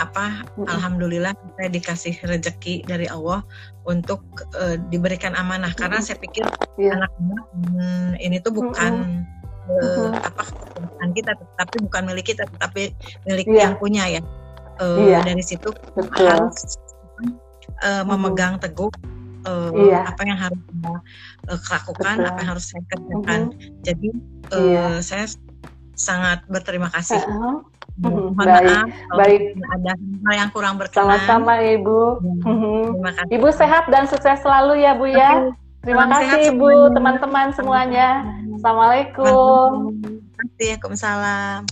apa 0.00 0.32
mm-hmm. 0.32 0.64
alhamdulillah 0.64 1.32
saya 1.60 1.68
dikasih 1.68 2.16
rezeki 2.24 2.88
dari 2.88 3.04
Allah 3.04 3.44
untuk 3.84 4.24
uh, 4.56 4.80
diberikan 4.88 5.36
amanah 5.36 5.76
karena 5.76 6.00
saya 6.00 6.16
pikir 6.16 6.48
yeah. 6.80 6.96
anak-anak 6.96 7.44
hmm, 7.52 8.10
ini 8.16 8.40
tuh 8.40 8.52
bukan 8.56 8.92
mm-hmm. 8.96 9.39
Uh, 9.78 10.10
apa 10.18 10.42
keputusan 10.42 11.10
kita 11.14 11.32
tapi 11.58 11.76
bukan 11.86 12.02
milik 12.10 12.26
kita 12.34 12.44
tetapi 12.56 12.94
milik 13.26 13.46
yeah. 13.46 13.68
yang 13.68 13.74
punya 13.78 14.04
ya 14.06 14.22
uh, 14.82 14.98
yeah. 14.98 15.22
dari 15.22 15.42
situ 15.44 15.70
Betul. 15.94 16.26
harus 16.26 16.58
uh, 17.84 18.02
memegang 18.02 18.58
teguh 18.58 18.90
uh, 19.46 19.70
yeah. 19.74 20.08
apa 20.08 20.22
yang 20.26 20.38
harus 20.38 20.60
kita 20.60 20.92
uh, 21.48 21.60
lakukan 21.60 22.16
Betul. 22.18 22.28
apa 22.28 22.38
yang 22.42 22.50
harus 22.56 22.64
saya 22.68 22.82
kerjakan 22.90 23.40
mm-hmm. 23.52 23.82
jadi 23.86 24.08
uh, 24.52 24.58
yeah. 24.58 24.92
saya 25.00 25.26
sangat 25.94 26.42
berterima 26.48 26.88
kasih 26.90 27.20
uh-huh 27.20 27.64
Mohon 28.00 28.32
baik, 28.32 28.64
maaf 28.64 28.88
baik. 29.12 29.42
ada 29.76 29.92
hal 30.24 30.34
yang 30.40 30.50
kurang 30.56 30.74
berkenan. 30.80 31.20
Sama-sama 31.20 31.60
Ibu. 31.60 32.00
Terima 32.40 33.12
kasih. 33.12 33.32
Ibu 33.36 33.48
sehat 33.52 33.84
dan 33.92 34.08
sukses 34.08 34.40
selalu 34.40 34.80
ya 34.80 34.96
Bu 34.96 35.04
ya. 35.04 35.52
Terima 35.84 36.08
Salam 36.08 36.12
kasih 36.16 36.40
Ibu, 36.56 36.96
teman-teman 36.96 37.52
semuanya. 37.52 38.24
Assalamualaikum. 38.60 39.88
Waalaikumsalam. 40.36 41.64